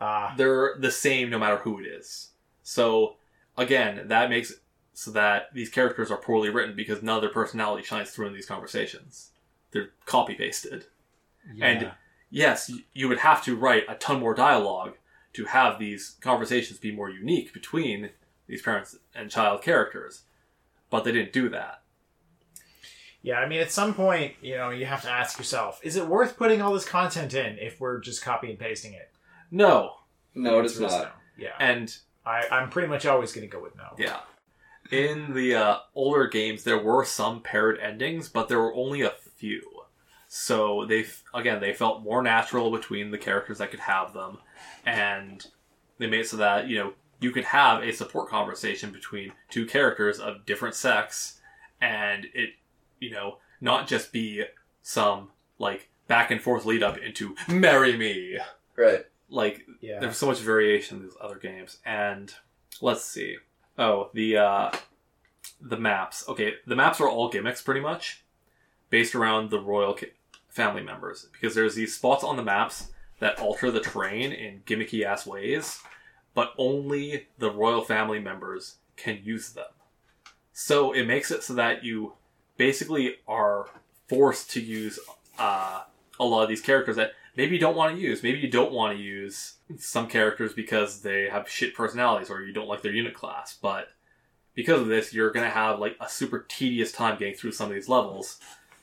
Ah, 0.00 0.34
They're 0.36 0.76
the 0.78 0.90
same 0.90 1.30
no 1.30 1.38
matter 1.38 1.58
who 1.58 1.78
it 1.80 1.86
is. 1.86 2.30
So 2.62 3.16
again, 3.56 4.08
that 4.08 4.30
makes 4.30 4.50
it 4.50 4.58
so 4.94 5.10
that 5.12 5.52
these 5.54 5.70
characters 5.70 6.10
are 6.10 6.18
poorly 6.18 6.50
written 6.50 6.76
because 6.76 7.02
none 7.02 7.16
of 7.16 7.22
their 7.22 7.30
personality 7.30 7.82
shines 7.82 8.10
through 8.10 8.26
in 8.26 8.34
these 8.34 8.46
conversations. 8.46 9.30
They're 9.70 9.90
copy 10.04 10.34
pasted. 10.34 10.84
And 11.60 11.80
yes, 12.30 12.70
you 12.92 13.08
would 13.08 13.18
have 13.18 13.42
to 13.44 13.56
write 13.56 13.84
a 13.88 13.94
ton 13.94 14.20
more 14.20 14.34
dialogue 14.34 14.94
to 15.32 15.46
have 15.46 15.78
these 15.78 16.16
conversations 16.20 16.78
be 16.78 16.92
more 16.92 17.08
unique 17.08 17.52
between 17.54 18.10
these 18.46 18.60
parents 18.62 18.96
and 19.14 19.30
child 19.30 19.62
characters. 19.62 20.22
But 20.90 21.04
they 21.04 21.12
didn't 21.12 21.32
do 21.32 21.48
that. 21.50 21.81
Yeah. 23.22 23.38
I 23.38 23.48
mean, 23.48 23.60
at 23.60 23.72
some 23.72 23.94
point, 23.94 24.34
you 24.42 24.56
know, 24.56 24.70
you 24.70 24.86
have 24.86 25.02
to 25.02 25.10
ask 25.10 25.38
yourself: 25.38 25.80
Is 25.82 25.96
it 25.96 26.06
worth 26.06 26.36
putting 26.36 26.60
all 26.60 26.72
this 26.72 26.84
content 26.84 27.34
in 27.34 27.58
if 27.58 27.80
we're 27.80 27.98
just 28.00 28.22
copy 28.22 28.50
and 28.50 28.58
pasting 28.58 28.92
it? 28.94 29.10
No. 29.50 29.94
No, 30.34 30.60
it's 30.60 30.78
not. 30.78 30.90
no. 30.90 31.08
Yeah, 31.36 31.50
And 31.58 31.94
I, 32.24 32.46
I'm 32.50 32.70
pretty 32.70 32.88
much 32.88 33.04
always 33.06 33.32
going 33.32 33.48
to 33.48 33.54
go 33.54 33.62
with 33.62 33.76
no. 33.76 33.94
Yeah. 33.98 34.20
In 34.90 35.34
the 35.34 35.54
uh, 35.54 35.76
older 35.94 36.26
games, 36.26 36.64
there 36.64 36.78
were 36.78 37.04
some 37.04 37.40
paired 37.40 37.78
endings, 37.80 38.28
but 38.28 38.48
there 38.48 38.58
were 38.58 38.74
only 38.74 39.00
a 39.02 39.12
few. 39.36 39.62
So 40.28 40.84
they, 40.86 41.00
f- 41.00 41.22
again, 41.34 41.60
they 41.60 41.72
felt 41.72 42.02
more 42.02 42.22
natural 42.22 42.70
between 42.70 43.10
the 43.10 43.18
characters 43.18 43.58
that 43.58 43.70
could 43.70 43.80
have 43.80 44.12
them, 44.14 44.38
and 44.86 45.46
they 45.98 46.06
made 46.06 46.20
it 46.20 46.28
so 46.28 46.38
that 46.38 46.68
you 46.68 46.78
know 46.78 46.92
you 47.20 47.30
could 47.30 47.44
have 47.44 47.82
a 47.82 47.92
support 47.92 48.28
conversation 48.30 48.90
between 48.92 49.32
two 49.50 49.66
characters 49.66 50.18
of 50.18 50.46
different 50.46 50.74
sex, 50.74 51.40
and 51.80 52.26
it, 52.34 52.50
you 53.02 53.10
know, 53.10 53.38
not 53.60 53.86
just 53.86 54.12
be 54.12 54.44
some 54.82 55.30
like 55.58 55.88
back 56.06 56.30
and 56.30 56.40
forth 56.40 56.64
lead 56.64 56.82
up 56.82 56.96
into 56.98 57.34
"marry 57.48 57.96
me." 57.96 58.38
Right. 58.76 59.04
Like 59.28 59.66
Yeah. 59.80 59.98
there's 60.00 60.16
so 60.16 60.26
much 60.26 60.38
variation 60.40 60.98
in 60.98 61.02
these 61.04 61.16
other 61.20 61.36
games 61.36 61.78
and 61.84 62.32
let's 62.80 63.04
see 63.04 63.36
oh 63.78 64.10
the 64.12 64.36
uh 64.36 64.70
the 65.60 65.76
maps 65.76 66.24
okay 66.28 66.54
the 66.66 66.74
maps 66.76 67.00
are 67.00 67.08
all 67.08 67.28
gimmicks 67.30 67.62
pretty 67.62 67.80
much 67.80 68.24
based 68.90 69.14
around 69.14 69.50
the 69.50 69.60
royal 69.60 69.94
ca- 69.94 70.12
family 70.48 70.82
members 70.82 71.28
because 71.32 71.54
there's 71.54 71.74
these 71.74 71.94
spots 71.94 72.24
on 72.24 72.36
the 72.36 72.42
maps 72.42 72.90
that 73.20 73.38
alter 73.38 73.70
the 73.70 73.80
terrain 73.80 74.32
in 74.32 74.60
gimmicky 74.66 75.04
ass 75.04 75.26
ways 75.26 75.80
but 76.34 76.52
only 76.58 77.28
the 77.38 77.50
royal 77.50 77.82
family 77.82 78.18
members 78.18 78.76
can 78.96 79.18
use 79.22 79.50
them 79.52 79.72
so 80.52 80.92
it 80.92 81.04
makes 81.06 81.30
it 81.30 81.42
so 81.42 81.54
that 81.54 81.84
you 81.84 82.12
basically 82.62 83.16
are 83.26 83.66
forced 84.06 84.48
to 84.48 84.60
use 84.60 85.00
uh, 85.36 85.82
a 86.20 86.24
lot 86.24 86.44
of 86.44 86.48
these 86.48 86.60
characters 86.60 86.94
that 86.94 87.10
maybe 87.36 87.56
you 87.56 87.60
don't 87.60 87.74
want 87.74 87.92
to 87.92 88.00
use. 88.00 88.22
Maybe 88.22 88.38
you 88.38 88.48
don't 88.48 88.70
want 88.70 88.96
to 88.96 89.02
use 89.02 89.54
some 89.78 90.06
characters 90.06 90.52
because 90.52 91.02
they 91.02 91.28
have 91.28 91.48
shit 91.48 91.74
personalities 91.74 92.30
or 92.30 92.40
you 92.40 92.52
don't 92.52 92.68
like 92.68 92.82
their 92.82 92.94
unit 92.94 93.14
class. 93.14 93.58
But 93.60 93.88
because 94.54 94.80
of 94.80 94.86
this, 94.86 95.12
you're 95.12 95.32
going 95.32 95.44
to 95.44 95.50
have 95.50 95.80
like 95.80 95.96
a 96.00 96.08
super 96.08 96.46
tedious 96.48 96.92
time 96.92 97.18
getting 97.18 97.34
through 97.34 97.50
some 97.50 97.68
of 97.68 97.74
these 97.74 97.88
levels 97.88 98.38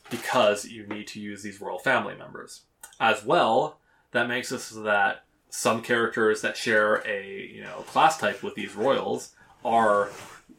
because 0.10 0.66
you 0.66 0.86
need 0.86 1.08
to 1.08 1.22
use 1.22 1.42
these 1.42 1.62
royal 1.62 1.80
family 1.80 2.16
members. 2.16 2.64
As 3.00 3.24
well, 3.24 3.80
that 4.12 4.28
makes 4.28 4.52
us 4.52 4.72
that 4.72 5.24
some 5.50 5.82
characters 5.82 6.42
that 6.42 6.58
share 6.58 6.96
a 7.08 7.50
you 7.50 7.62
know 7.62 7.86
class 7.88 8.18
type 8.18 8.44
with 8.44 8.56
these 8.56 8.76
royals 8.76 9.36
are 9.64 10.10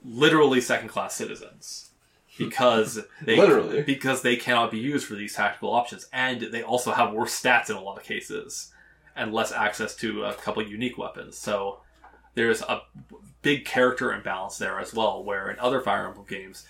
literally 0.02 0.62
second 0.62 0.88
class 0.88 1.14
citizens 1.14 1.89
because 2.38 3.00
they 3.22 3.36
Literally. 3.36 3.82
because 3.82 4.22
they 4.22 4.36
cannot 4.36 4.70
be 4.70 4.78
used 4.78 5.06
for 5.06 5.14
these 5.14 5.34
tactical 5.34 5.70
options 5.72 6.08
and 6.12 6.40
they 6.40 6.62
also 6.62 6.92
have 6.92 7.12
worse 7.12 7.40
stats 7.40 7.70
in 7.70 7.76
a 7.76 7.80
lot 7.82 7.96
of 7.98 8.04
cases 8.04 8.72
and 9.16 9.32
less 9.32 9.52
access 9.52 9.94
to 9.96 10.24
a 10.24 10.34
couple 10.34 10.62
unique 10.62 10.96
weapons 10.96 11.36
so 11.36 11.80
there's 12.34 12.62
a 12.62 12.82
big 13.42 13.64
character 13.64 14.12
imbalance 14.12 14.58
there 14.58 14.78
as 14.80 14.94
well 14.94 15.22
where 15.24 15.50
in 15.50 15.58
other 15.58 15.80
fire 15.80 16.06
emblem 16.06 16.26
games 16.28 16.66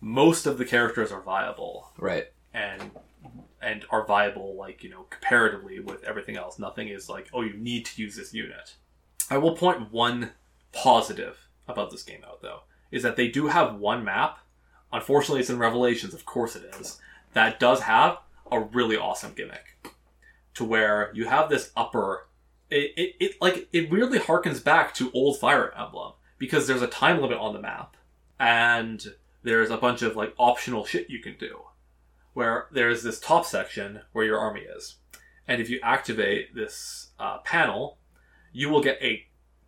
most 0.00 0.46
of 0.46 0.58
the 0.58 0.64
characters 0.64 1.10
are 1.12 1.22
viable 1.22 1.90
Right. 1.98 2.26
and 2.52 2.90
and 3.62 3.84
are 3.90 4.04
viable 4.06 4.56
like 4.56 4.82
you 4.82 4.90
know 4.90 5.06
comparatively 5.10 5.80
with 5.80 6.04
everything 6.04 6.36
else 6.36 6.58
nothing 6.58 6.88
is 6.88 7.08
like 7.08 7.28
oh 7.32 7.40
you 7.42 7.54
need 7.54 7.86
to 7.86 8.02
use 8.02 8.16
this 8.16 8.34
unit 8.34 8.74
i 9.30 9.38
will 9.38 9.56
point 9.56 9.90
one 9.92 10.32
positive 10.72 11.48
about 11.68 11.90
this 11.90 12.02
game 12.02 12.20
out 12.26 12.42
though 12.42 12.60
is 12.90 13.02
that 13.02 13.16
they 13.16 13.28
do 13.28 13.46
have 13.46 13.76
one 13.76 14.04
map 14.04 14.38
unfortunately 14.94 15.40
it's 15.40 15.50
in 15.50 15.58
revelations 15.58 16.14
of 16.14 16.24
course 16.24 16.56
it 16.56 16.64
is 16.80 17.00
that 17.34 17.60
does 17.60 17.80
have 17.80 18.18
a 18.50 18.60
really 18.60 18.96
awesome 18.96 19.32
gimmick 19.34 19.76
to 20.54 20.64
where 20.64 21.10
you 21.14 21.26
have 21.26 21.50
this 21.50 21.70
upper 21.76 22.26
it, 22.70 22.92
it, 22.96 23.14
it 23.20 23.32
like 23.40 23.68
it 23.72 23.90
weirdly 23.90 24.18
harkens 24.18 24.62
back 24.62 24.94
to 24.94 25.10
old 25.12 25.38
fire 25.38 25.72
emblem 25.76 26.12
because 26.38 26.66
there's 26.66 26.82
a 26.82 26.86
time 26.86 27.20
limit 27.20 27.38
on 27.38 27.52
the 27.52 27.60
map 27.60 27.96
and 28.38 29.06
there's 29.42 29.70
a 29.70 29.76
bunch 29.76 30.02
of 30.02 30.16
like 30.16 30.34
optional 30.38 30.84
shit 30.84 31.10
you 31.10 31.20
can 31.20 31.36
do 31.38 31.60
where 32.34 32.66
there's 32.72 33.02
this 33.02 33.20
top 33.20 33.46
section 33.46 34.00
where 34.12 34.24
your 34.24 34.38
army 34.38 34.62
is. 34.62 34.96
And 35.48 35.62
if 35.62 35.70
you 35.70 35.80
activate 35.82 36.54
this 36.54 37.08
uh, 37.18 37.38
panel, 37.38 37.98
you 38.52 38.68
will 38.68 38.82
get 38.82 38.98
a 39.00 39.24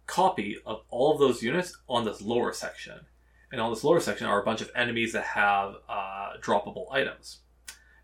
copy 0.06 0.56
of 0.66 0.82
all 0.90 1.12
of 1.12 1.18
those 1.18 1.42
units 1.42 1.76
on 1.88 2.04
this 2.04 2.20
lower 2.20 2.52
section. 2.52 3.06
And 3.52 3.60
on 3.60 3.70
this 3.70 3.84
lower 3.84 4.00
section 4.00 4.26
are 4.26 4.40
a 4.40 4.44
bunch 4.44 4.60
of 4.60 4.70
enemies 4.74 5.12
that 5.12 5.24
have 5.24 5.76
uh, 5.88 6.32
droppable 6.40 6.90
items. 6.92 7.38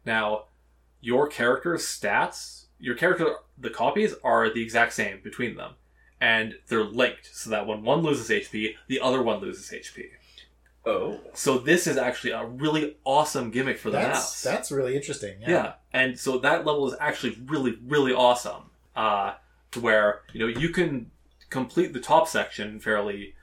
Now, 0.05 0.45
your 1.01 1.27
character's 1.27 1.83
stats, 1.83 2.67
your 2.79 2.95
character, 2.95 3.35
the 3.59 3.71
copies 3.71 4.15
are 4.23 4.53
the 4.53 4.63
exact 4.63 4.93
same 4.93 5.21
between 5.23 5.57
them, 5.57 5.73
and 6.21 6.55
they're 6.69 6.85
linked 6.85 7.31
so 7.35 7.51
that 7.51 7.67
when 7.67 7.83
one 7.83 8.03
loses 8.03 8.29
HP, 8.29 8.75
the 8.89 9.01
other 9.01 9.23
one 9.23 9.41
loses 9.41 9.69
HP. 9.71 10.07
Oh. 10.85 11.21
So 11.35 11.59
this 11.59 11.87
is 11.87 11.97
actually 11.97 12.31
a 12.33 12.45
really 12.45 12.97
awesome 13.05 13.51
gimmick 13.51 13.79
for 13.79 13.91
the 13.91 13.99
That's 13.99 14.19
mouse. 14.19 14.43
that's 14.43 14.73
really 14.73 14.97
interesting. 14.97 15.41
yeah. 15.41 15.49
Yeah. 15.49 15.73
and 15.93 16.19
so 16.19 16.39
that 16.39 16.67
level 16.67 16.89
is 16.89 16.97
actually 17.01 17.37
really, 17.47 17.79
really 17.87 18.13
awesome. 18.13 18.71
Uh, 18.95 19.35
to 19.73 19.81
where 19.81 20.21
you 20.33 20.41
know 20.41 20.47
you 20.47 20.69
can 20.69 21.11
complete 21.51 21.93
the 21.93 22.01
top 22.01 22.29
section 22.29 22.79
fairly 22.79 23.35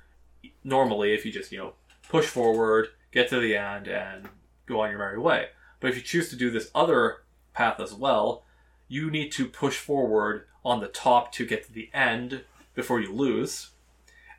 normally 0.63 1.13
if 1.13 1.25
you 1.25 1.31
just 1.31 1.51
you 1.51 1.57
know 1.57 1.73
push 2.09 2.25
forward, 2.25 2.89
get 3.11 3.29
to 3.29 3.39
the 3.39 3.55
end, 3.55 3.87
and 3.87 4.27
go 4.65 4.81
on 4.81 4.89
your 4.89 4.99
merry 4.99 5.17
way. 5.17 5.47
But 5.79 5.91
if 5.91 5.95
you 5.95 6.01
choose 6.01 6.29
to 6.29 6.35
do 6.35 6.51
this 6.51 6.69
other 6.75 7.23
path 7.53 7.79
as 7.79 7.93
well, 7.93 8.43
you 8.89 9.09
need 9.09 9.31
to 9.33 9.47
push 9.47 9.77
forward 9.77 10.45
on 10.65 10.81
the 10.81 10.87
top 10.87 11.31
to 11.33 11.45
get 11.45 11.65
to 11.65 11.71
the 11.71 11.89
end 11.93 12.43
before 12.75 12.99
you 12.99 13.13
lose, 13.13 13.69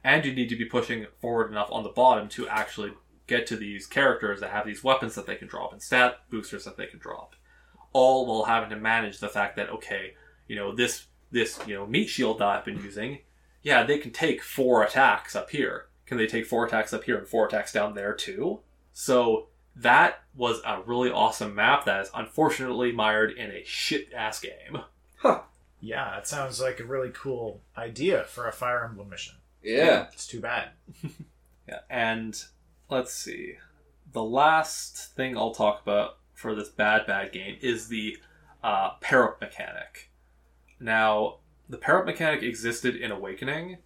and 0.05 0.25
you 0.25 0.35
need 0.35 0.49
to 0.49 0.57
be 0.57 0.65
pushing 0.65 1.07
forward 1.21 1.51
enough 1.51 1.71
on 1.71 1.83
the 1.83 1.89
bottom 1.89 2.29
to 2.29 2.49
actually 2.49 2.93
get 3.27 3.47
to 3.47 3.57
these 3.57 3.87
characters 3.87 4.41
that 4.41 4.51
have 4.51 4.67
these 4.67 4.83
weapons 4.83 5.15
that 5.15 5.27
they 5.27 5.37
can 5.37 5.47
drop 5.47 5.73
and 5.73 5.81
stat 5.81 6.19
boosters 6.31 6.65
that 6.65 6.77
they 6.77 6.87
can 6.87 6.99
drop. 6.99 7.37
All 7.93 8.27
while 8.27 8.45
having 8.45 8.71
to 8.71 8.77
manage 8.77 9.19
the 9.19 9.29
fact 9.29 9.57
that 9.57 9.71
okay, 9.71 10.15
you 10.49 10.57
know 10.57 10.75
this 10.75 11.07
this 11.31 11.59
you 11.67 11.75
know 11.75 11.87
meat 11.87 12.09
shield 12.09 12.39
that 12.41 12.49
I've 12.49 12.65
been 12.65 12.83
using, 12.83 13.19
yeah, 13.63 13.85
they 13.85 13.99
can 13.99 14.11
take 14.11 14.43
four 14.43 14.83
attacks 14.83 15.37
up 15.37 15.51
here. 15.51 15.87
Can 16.11 16.19
they 16.19 16.27
take 16.27 16.45
four 16.45 16.67
attacks 16.67 16.93
up 16.93 17.05
here 17.05 17.17
and 17.17 17.27
four 17.29 17.47
attacks 17.47 17.73
down 17.73 17.95
there 17.95 18.13
too? 18.13 18.59
So 18.93 19.47
that 19.77 20.25
was 20.35 20.61
a 20.67 20.83
really 20.85 21.09
awesome 21.09 21.55
map 21.55 21.85
that 21.85 22.01
is 22.01 22.11
unfortunately 22.13 22.91
mired 22.91 23.31
in 23.31 23.53
a 23.53 23.63
shit 23.65 24.13
ass 24.13 24.41
game. 24.41 24.83
Huh. 25.19 25.43
Yeah, 25.79 26.11
that 26.17 26.27
sounds 26.27 26.61
like 26.61 26.81
a 26.81 26.85
really 26.85 27.13
cool 27.15 27.61
idea 27.79 28.25
for 28.25 28.49
a 28.49 28.53
Fire 28.53 28.85
Emblem 28.85 29.09
mission. 29.09 29.37
Yeah. 29.63 30.09
It's 30.13 30.27
too 30.27 30.41
bad. 30.41 30.71
Yeah, 31.69 31.81
and 31.89 32.43
let's 32.89 33.15
see. 33.15 33.59
The 34.13 34.25
last 34.25 35.15
thing 35.15 35.37
I'll 35.37 35.55
talk 35.55 35.81
about 35.81 36.17
for 36.33 36.57
this 36.57 36.69
bad 36.69 37.07
bad 37.07 37.31
game 37.31 37.59
is 37.61 37.87
the 37.87 38.19
uh, 38.65 38.95
pair 39.01 39.29
up 39.29 39.41
mechanic. 39.41 40.11
Now, 40.81 41.37
the 41.69 41.77
pair 41.77 42.01
up 42.01 42.07
mechanic 42.07 42.43
existed 42.43 42.97
in 42.97 43.13
Awakening, 43.13 43.77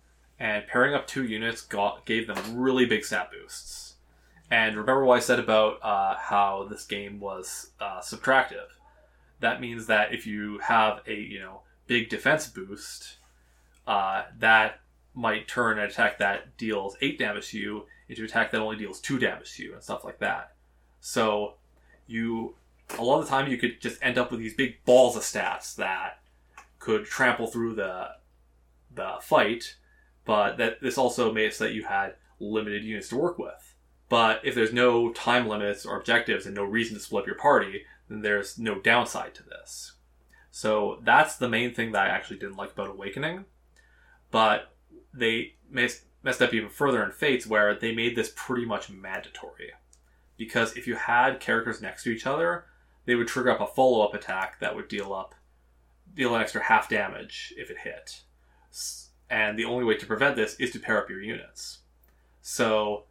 and 0.45 0.67
pairing 0.67 0.95
up 0.95 1.07
two 1.07 1.25
units 1.25 1.63
got 1.63 2.05
gave 2.05 2.27
them 2.27 2.37
really 2.55 2.85
big 2.85 3.03
stat 3.03 3.31
boosts. 3.33 3.95
And 4.51 4.77
remember 4.77 5.03
what 5.03 5.17
I 5.17 5.21
said 5.21 5.39
about 5.39 5.83
uh, 5.83 6.17
how 6.17 6.69
this 6.71 6.85
game 6.85 7.19
was 7.19 7.71
uh, 7.81 8.01
subtractive. 8.01 8.67
That 9.41 9.63
means 9.63 9.87
that 9.87 10.13
if 10.13 10.27
you 10.27 10.59
have 10.59 11.01
a 11.07 11.15
you 11.15 11.41
know 11.41 11.63
big 11.87 12.11
defense 12.11 12.47
boost, 12.47 13.17
uh, 13.87 14.25
that 14.39 14.81
might 15.15 15.49
turn 15.49 15.79
an 15.79 15.87
attack 15.87 16.19
that 16.19 16.59
deals 16.59 16.97
8 17.01 17.19
damage 17.19 17.49
to 17.51 17.59
you 17.59 17.87
into 18.11 18.21
an 18.21 18.27
attack 18.27 18.51
that 18.51 18.61
only 18.61 18.77
deals 18.77 19.01
2 19.01 19.19
damage 19.19 19.57
to 19.57 19.63
you 19.63 19.73
and 19.73 19.83
stuff 19.83 20.05
like 20.05 20.19
that. 20.19 20.53
So 21.01 21.55
you 22.07 22.55
a 22.99 23.03
lot 23.03 23.19
of 23.19 23.25
the 23.25 23.31
time 23.31 23.51
you 23.51 23.57
could 23.57 23.81
just 23.81 23.99
end 24.03 24.19
up 24.19 24.31
with 24.31 24.41
these 24.41 24.55
big 24.55 24.85
balls 24.85 25.17
of 25.17 25.23
stats 25.23 25.75
that 25.77 26.21
could 26.79 27.07
trample 27.07 27.47
through 27.47 27.77
the 27.77 28.09
the 28.95 29.15
fight, 29.23 29.77
but 30.25 30.57
that 30.59 30.81
this 30.81 30.99
also 30.99 31.33
makes 31.33 31.59
that 31.59 31.73
you 31.73 31.85
had 31.85 32.15
limited 32.41 32.85
units 32.85 33.09
to 33.09 33.17
work 33.17 33.39
with. 33.39 33.75
But 34.09 34.41
if 34.45 34.55
there's 34.55 34.73
no 34.73 35.13
time 35.13 35.49
limits 35.49 35.87
or 35.87 35.97
objectives 35.97 36.47
and 36.47 36.55
no 36.55 36.65
reason 36.65 36.95
to 36.95 37.03
split 37.03 37.23
up 37.23 37.27
your 37.27 37.37
party, 37.37 37.85
then 38.09 38.23
there's 38.23 38.59
no 38.59 38.79
downside 38.79 39.35
to 39.35 39.43
this. 39.43 39.93
So 40.51 41.01
that's 41.03 41.37
the 41.37 41.49
main 41.49 41.75
thing 41.75 41.93
that 41.93 42.07
I 42.07 42.11
actually 42.11 42.39
didn't 42.39 42.57
like 42.57 42.73
about 42.73 42.91
Awakening. 42.91 43.47
But 44.31 44.73
they 45.13 45.55
messed, 45.71 46.05
messed 46.23 46.43
up 46.43 46.55
even 46.55 46.69
further 46.69 47.03
in 47.03 47.13
Fates, 47.13 47.47
where 47.47 47.75
they 47.75 47.95
made 47.95 48.15
this 48.15 48.33
pretty 48.37 48.65
much 48.65 48.91
mandatory. 48.91 49.73
Because 50.37 50.77
if 50.77 50.87
you 50.87 50.97
had 50.97 51.41
characters 51.41 51.81
next 51.81 52.05
to 52.05 52.11
each 52.11 52.27
other, 52.27 52.67
they 53.07 53.15
would 53.15 53.29
trigger 53.29 53.51
up 53.51 53.61
a 53.61 53.67
follow 53.67 54.05
up 54.05 54.15
attack 54.15 54.61
that 54.61 54.75
would 54.75 54.89
deal 54.89 55.13
up 55.13 55.35
deal 56.15 56.35
an 56.35 56.41
extra 56.41 56.63
half 56.63 56.89
damage 56.89 57.53
if 57.57 57.71
it 57.71 57.79
hit. 57.79 58.23
And 59.31 59.59
the 59.59 59.65
only 59.65 59.85
way 59.85 59.97
to 59.97 60.07
prevent 60.07 60.37
this 60.37 60.55
is 60.57 60.71
to 60.73 60.79
pair 60.79 60.99
up 60.99 61.09
your 61.09 61.21
units. 61.21 61.79
So 62.43 63.05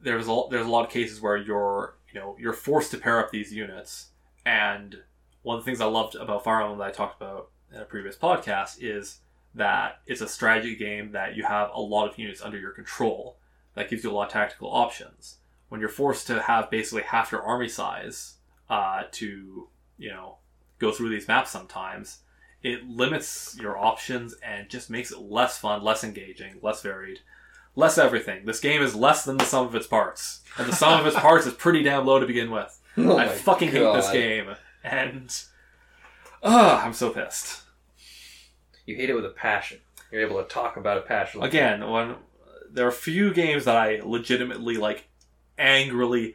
there's 0.00 0.28
a, 0.28 0.42
there's 0.50 0.66
a 0.66 0.70
lot 0.70 0.84
of 0.84 0.90
cases 0.90 1.20
where 1.20 1.36
you're 1.36 1.96
you 2.12 2.20
know 2.20 2.36
you're 2.38 2.52
forced 2.52 2.90
to 2.92 2.98
pair 2.98 3.18
up 3.18 3.30
these 3.30 3.52
units. 3.52 4.08
And 4.44 4.96
one 5.42 5.58
of 5.58 5.64
the 5.64 5.68
things 5.68 5.80
I 5.80 5.86
loved 5.86 6.14
about 6.14 6.44
Fire 6.44 6.62
Emblem 6.62 6.78
that 6.78 6.88
I 6.88 6.90
talked 6.90 7.20
about 7.20 7.50
in 7.72 7.80
a 7.80 7.84
previous 7.84 8.16
podcast 8.16 8.78
is 8.80 9.20
that 9.54 10.00
it's 10.06 10.20
a 10.20 10.28
strategy 10.28 10.76
game 10.76 11.12
that 11.12 11.36
you 11.36 11.44
have 11.44 11.70
a 11.74 11.80
lot 11.80 12.08
of 12.08 12.18
units 12.18 12.42
under 12.42 12.58
your 12.58 12.70
control. 12.72 13.36
That 13.74 13.88
gives 13.88 14.04
you 14.04 14.10
a 14.10 14.12
lot 14.12 14.26
of 14.26 14.32
tactical 14.32 14.68
options. 14.68 15.38
When 15.68 15.80
you're 15.80 15.88
forced 15.88 16.26
to 16.26 16.42
have 16.42 16.70
basically 16.70 17.02
half 17.02 17.32
your 17.32 17.42
army 17.42 17.68
size 17.68 18.34
uh, 18.68 19.04
to, 19.12 19.68
you 19.98 20.10
know, 20.10 20.36
go 20.78 20.90
through 20.90 21.10
these 21.10 21.28
maps 21.28 21.50
sometimes, 21.50 22.18
it 22.62 22.88
limits 22.88 23.56
your 23.60 23.76
options 23.78 24.34
and 24.42 24.68
just 24.68 24.90
makes 24.90 25.10
it 25.10 25.18
less 25.20 25.58
fun, 25.58 25.82
less 25.82 26.04
engaging, 26.04 26.54
less 26.62 26.80
varied, 26.82 27.20
less 27.76 27.98
everything. 27.98 28.44
This 28.44 28.60
game 28.60 28.82
is 28.82 28.94
less 28.94 29.24
than 29.24 29.36
the 29.36 29.44
sum 29.44 29.66
of 29.66 29.74
its 29.74 29.86
parts. 29.86 30.40
And 30.58 30.68
the 30.68 30.76
sum 30.76 31.00
of 31.00 31.06
its 31.06 31.16
parts 31.16 31.46
is 31.46 31.54
pretty 31.54 31.82
damn 31.82 32.06
low 32.06 32.20
to 32.20 32.26
begin 32.26 32.50
with. 32.50 32.78
Oh 32.98 33.16
I 33.16 33.24
my 33.24 33.28
fucking 33.32 33.70
hate 33.70 33.92
this 33.94 34.10
game. 34.10 34.54
And. 34.84 35.34
Ugh, 36.42 36.80
I'm 36.84 36.92
so 36.92 37.08
pissed. 37.08 37.62
You 38.84 38.96
hate 38.96 39.08
it 39.08 39.14
with 39.14 39.24
a 39.24 39.30
passion. 39.30 39.78
You're 40.10 40.20
able 40.26 40.42
to 40.42 40.48
talk 40.48 40.76
about 40.76 40.98
it 40.98 41.06
passionately. 41.06 41.48
again 41.48 41.88
when 41.88 42.16
there 42.70 42.84
are 42.84 42.90
a 42.90 42.92
few 42.92 43.32
games 43.32 43.64
that 43.64 43.76
i 43.76 44.00
legitimately 44.04 44.76
like 44.76 45.08
angrily 45.56 46.34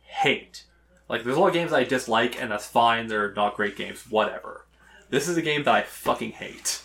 hate 0.00 0.64
like 1.08 1.24
there's 1.24 1.36
a 1.36 1.40
lot 1.40 1.46
of 1.48 1.54
games 1.54 1.72
i 1.72 1.84
dislike 1.84 2.38
and 2.40 2.50
that's 2.50 2.66
fine 2.66 3.06
they're 3.06 3.32
not 3.32 3.56
great 3.56 3.76
games 3.76 4.04
whatever 4.10 4.66
this 5.14 5.28
is 5.28 5.36
a 5.36 5.42
game 5.42 5.62
that 5.64 5.74
i 5.74 5.82
fucking 5.82 6.32
hate 6.32 6.82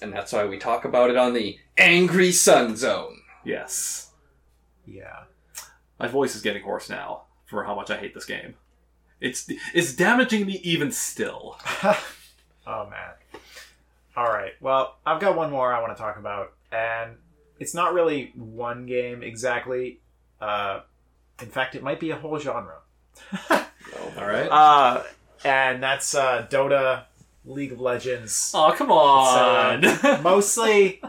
And 0.00 0.12
that's 0.12 0.32
why 0.32 0.44
we 0.46 0.58
talk 0.58 0.84
about 0.84 1.10
it 1.10 1.16
on 1.16 1.32
the 1.34 1.58
Angry 1.78 2.32
Sun 2.32 2.76
Zone. 2.76 3.20
yes 3.44 4.10
Yeah. 4.86 5.24
my 5.98 6.08
voice 6.08 6.34
is 6.34 6.42
getting 6.42 6.62
hoarse 6.62 6.88
now 6.90 7.22
for 7.46 7.64
how 7.64 7.74
much 7.74 7.90
i 7.90 7.96
hate 7.96 8.14
this 8.14 8.24
game 8.24 8.54
it's 9.20 9.48
it's 9.74 9.94
damaging 9.94 10.46
me 10.46 10.60
even 10.64 10.90
still 10.90 11.56
oh 11.84 12.88
man. 12.90 13.10
All 14.14 14.24
right. 14.28 14.52
Well, 14.60 14.96
I've 15.06 15.20
got 15.22 15.36
one 15.36 15.50
more 15.50 15.72
I 15.72 15.80
want 15.80 15.96
to 15.96 16.02
talk 16.02 16.18
about, 16.18 16.52
and 16.70 17.12
it's 17.58 17.72
not 17.72 17.94
really 17.94 18.30
one 18.34 18.84
game 18.84 19.22
exactly. 19.22 20.00
Uh, 20.38 20.80
in 21.40 21.48
fact, 21.48 21.74
it 21.76 21.82
might 21.82 21.98
be 21.98 22.10
a 22.10 22.16
whole 22.16 22.38
genre. 22.38 22.80
all 23.50 23.62
right 24.18 24.48
Uh, 24.50 25.02
and 25.44 25.82
that's 25.82 26.14
uh, 26.14 26.46
Dota, 26.50 27.04
League 27.44 27.72
of 27.72 27.80
Legends. 27.80 28.52
oh 28.54 28.72
come 28.76 28.90
on 28.90 29.80
mostly, 30.22 31.02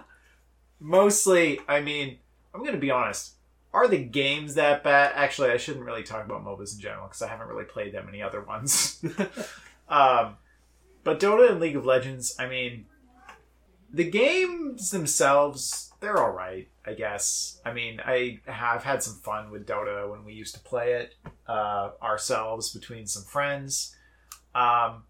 mostly. 0.79 1.59
I 1.67 1.81
mean, 1.81 2.17
I'm 2.53 2.61
going 2.61 2.73
to 2.73 2.79
be 2.79 2.91
honest. 2.91 3.33
Are 3.73 3.87
the 3.87 3.97
games 3.97 4.53
that 4.53 4.83
bad? 4.83 5.13
Actually, 5.15 5.49
I 5.49 5.57
shouldn't 5.57 5.85
really 5.85 6.03
talk 6.03 6.23
about 6.25 6.45
MOBAs 6.45 6.75
in 6.75 6.79
general 6.79 7.07
because 7.07 7.23
I 7.23 7.27
haven't 7.27 7.47
really 7.47 7.65
played 7.65 7.93
that 7.93 8.05
many 8.05 8.21
other 8.21 8.41
ones. 8.41 9.03
um, 9.89 10.37
but 11.03 11.19
Dota 11.19 11.49
and 11.49 11.59
League 11.59 11.75
of 11.75 11.85
Legends, 11.85 12.35
I 12.37 12.47
mean, 12.47 12.85
the 13.91 14.09
games 14.09 14.91
themselves, 14.91 15.91
they're 16.01 16.21
all 16.21 16.31
right, 16.31 16.67
I 16.85 16.93
guess. 16.93 17.59
I 17.65 17.73
mean, 17.73 17.99
I 18.05 18.41
have 18.45 18.83
had 18.83 19.01
some 19.01 19.15
fun 19.15 19.49
with 19.49 19.65
Dota 19.65 20.09
when 20.09 20.23
we 20.23 20.33
used 20.33 20.53
to 20.53 20.61
play 20.61 20.93
it 20.93 21.15
uh, 21.47 21.91
ourselves 22.01 22.71
between 22.71 23.07
some 23.07 23.23
friends. 23.23 23.95
Um, 24.53 25.03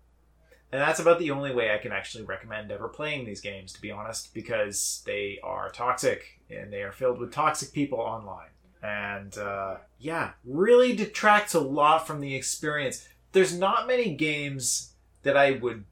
and 0.73 0.81
that's 0.81 0.99
about 0.99 1.19
the 1.19 1.29
only 1.29 1.53
way 1.53 1.71
I 1.71 1.77
can 1.77 1.91
actually 1.91 2.23
recommend 2.23 2.71
ever 2.71 2.87
playing 2.87 3.25
these 3.25 3.41
games, 3.41 3.73
to 3.73 3.81
be 3.81 3.91
honest, 3.91 4.33
because 4.33 5.03
they 5.05 5.37
are 5.43 5.69
toxic 5.69 6.41
and 6.49 6.73
they 6.73 6.81
are 6.81 6.91
filled 6.91 7.19
with 7.19 7.31
toxic 7.31 7.71
people 7.73 7.99
online. 7.99 8.49
And 8.81 9.37
uh, 9.37 9.75
yeah, 9.99 10.31
really 10.43 10.95
detracts 10.95 11.53
a 11.53 11.59
lot 11.59 12.07
from 12.07 12.21
the 12.21 12.33
experience. 12.33 13.07
There's 13.33 13.55
not 13.55 13.85
many 13.85 14.15
games 14.15 14.93
that 15.21 15.37
I 15.37 15.51
would 15.51 15.85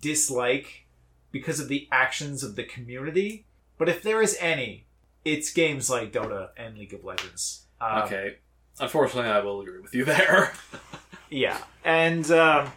dislike 0.00 0.86
because 1.32 1.58
of 1.58 1.66
the 1.66 1.88
actions 1.90 2.44
of 2.44 2.54
the 2.54 2.62
community, 2.62 3.44
but 3.76 3.88
if 3.88 4.04
there 4.04 4.22
is 4.22 4.36
any, 4.38 4.86
it's 5.24 5.52
games 5.52 5.90
like 5.90 6.12
Dota 6.12 6.50
and 6.56 6.78
League 6.78 6.94
of 6.94 7.02
Legends. 7.02 7.66
Um, 7.80 8.02
okay 8.02 8.36
unfortunately 8.78 9.30
i 9.30 9.38
will 9.40 9.62
agree 9.62 9.80
with 9.80 9.94
you 9.94 10.04
there 10.04 10.52
yeah, 11.30 11.58
and 11.84 12.30
um, 12.30 12.70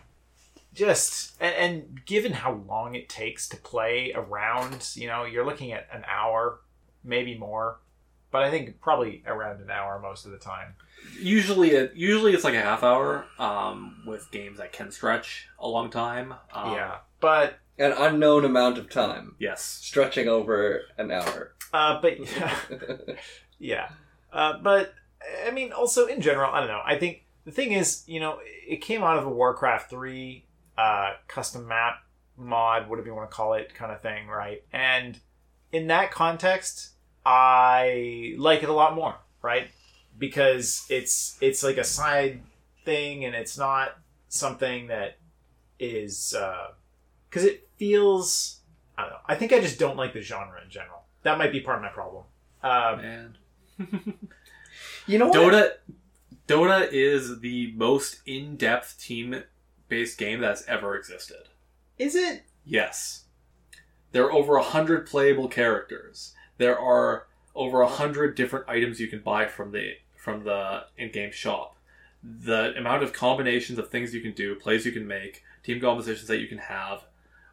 just 0.73 1.35
and, 1.41 1.55
and 1.55 2.05
given 2.05 2.33
how 2.33 2.53
long 2.67 2.95
it 2.95 3.09
takes 3.09 3.47
to 3.49 3.57
play 3.57 4.11
around, 4.15 4.89
you 4.95 5.07
know, 5.07 5.25
you're 5.25 5.45
looking 5.45 5.71
at 5.71 5.87
an 5.91 6.03
hour, 6.07 6.59
maybe 7.03 7.37
more, 7.37 7.79
but 8.31 8.43
I 8.43 8.51
think 8.51 8.79
probably 8.81 9.23
around 9.25 9.61
an 9.61 9.69
hour 9.71 9.99
most 9.99 10.25
of 10.25 10.31
the 10.31 10.37
time. 10.37 10.75
usually 11.19 11.71
it 11.71 11.93
usually 11.95 12.33
it's 12.33 12.43
like 12.43 12.53
a 12.53 12.61
half 12.61 12.83
hour 12.83 13.25
um, 13.39 14.03
with 14.05 14.29
games 14.31 14.57
that 14.59 14.71
can 14.71 14.91
stretch 14.91 15.47
a 15.59 15.67
long 15.67 15.89
time. 15.89 16.33
Um, 16.53 16.73
yeah, 16.73 16.97
but 17.19 17.59
An 17.77 17.91
unknown 17.93 18.45
amount 18.45 18.77
of 18.77 18.89
time, 18.89 19.35
Yes. 19.39 19.63
stretching 19.63 20.27
over 20.27 20.81
an 20.97 21.09
hour. 21.11 21.53
uh, 21.73 21.99
but 22.01 22.17
yeah, 23.59 23.89
uh, 24.31 24.57
but 24.61 24.93
I 25.45 25.51
mean, 25.51 25.71
also 25.71 26.05
in 26.05 26.21
general, 26.21 26.51
I 26.53 26.59
don't 26.59 26.69
know. 26.69 26.81
I 26.85 26.97
think 26.97 27.23
the 27.45 27.51
thing 27.51 27.71
is, 27.71 28.03
you 28.07 28.19
know, 28.19 28.39
it 28.67 28.77
came 28.81 29.01
out 29.03 29.17
of 29.17 29.25
a 29.25 29.29
Warcraft 29.29 29.89
three 29.89 30.45
uh, 30.79 31.13
custom 31.27 31.67
map 31.67 32.03
mod, 32.37 32.89
whatever 32.89 33.07
you 33.07 33.15
want 33.15 33.29
to 33.29 33.35
call 33.35 33.53
it, 33.53 33.73
kind 33.75 33.91
of 33.91 34.01
thing, 34.01 34.27
right? 34.27 34.63
And 34.71 35.19
in 35.71 35.87
that 35.87 36.11
context, 36.11 36.91
I 37.25 38.35
like 38.37 38.63
it 38.63 38.69
a 38.69 38.73
lot 38.73 38.95
more, 38.95 39.15
right? 39.41 39.69
Because 40.17 40.85
it's 40.89 41.37
it's 41.41 41.63
like 41.63 41.77
a 41.77 41.83
side 41.83 42.41
thing, 42.85 43.25
and 43.25 43.35
it's 43.35 43.57
not 43.57 43.97
something 44.29 44.87
that 44.87 45.17
is 45.79 46.35
because 47.29 47.43
it 47.43 47.67
feels. 47.77 48.61
I 48.97 49.03
don't 49.03 49.11
know. 49.11 49.17
I 49.27 49.35
think 49.35 49.53
I 49.53 49.59
just 49.59 49.79
don't 49.79 49.97
like 49.97 50.13
the 50.13 50.21
genre 50.21 50.61
in 50.63 50.69
general. 50.69 51.03
That 51.23 51.37
might 51.37 51.51
be 51.51 51.61
part 51.61 51.77
of 51.77 51.83
my 51.83 51.89
problem. 51.89 52.23
Um, 52.63 52.99
And 52.99 53.37
You 55.07 55.17
know 55.17 55.27
what? 55.27 55.35
Dota 55.35 55.71
Dota 56.47 56.87
is 56.91 57.39
the 57.39 57.73
most 57.75 58.21
in-depth 58.25 58.97
team-based 59.89 60.17
game 60.17 60.39
that's 60.39 60.65
ever 60.67 60.95
existed. 60.95 61.49
is 61.97 62.15
it? 62.15 62.43
Yes. 62.65 63.25
There 64.11 64.25
are 64.25 64.31
over 64.31 64.55
a 64.55 64.63
hundred 64.63 65.07
playable 65.07 65.47
characters. 65.47 66.33
There 66.57 66.77
are 66.79 67.27
over 67.55 67.81
a 67.81 67.87
hundred 67.87 68.35
different 68.35 68.69
items 68.69 68.99
you 68.99 69.07
can 69.07 69.21
buy 69.21 69.47
from 69.47 69.71
the 69.71 69.93
from 70.15 70.43
the 70.43 70.83
in-game 70.97 71.31
shop. 71.31 71.77
The 72.23 72.73
amount 72.77 73.03
of 73.03 73.13
combinations 73.13 73.79
of 73.79 73.89
things 73.89 74.13
you 74.13 74.21
can 74.21 74.33
do, 74.33 74.55
plays 74.55 74.85
you 74.85 74.91
can 74.91 75.07
make, 75.07 75.43
team 75.63 75.79
compositions 75.79 76.27
that 76.27 76.39
you 76.39 76.47
can 76.47 76.57
have, 76.57 77.03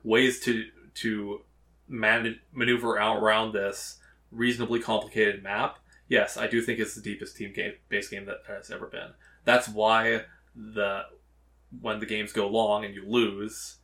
ways 0.03 0.41
to 0.41 0.65
to 0.95 1.43
man- 1.89 2.41
maneuver 2.53 2.99
out 2.99 3.23
around 3.23 3.53
this 3.53 3.99
reasonably 4.31 4.81
complicated 4.81 5.43
map. 5.43 5.79
Yes, 6.09 6.37
I 6.37 6.47
do 6.47 6.63
think 6.63 6.79
it's 6.79 6.95
the 6.95 7.03
deepest 7.03 7.37
team 7.37 7.53
game 7.53 7.75
based 7.89 8.11
game 8.11 8.25
that 8.27 8.43
has 8.49 8.71
ever 8.71 8.87
been. 8.87 9.11
That's 9.45 9.69
why 9.69 10.23
the 10.55 11.03
when 11.81 12.01
the 12.01 12.07
games 12.07 12.33
go 12.33 12.49
long 12.49 12.85
and 12.85 12.95
you 12.95 13.05
lose, 13.07 13.77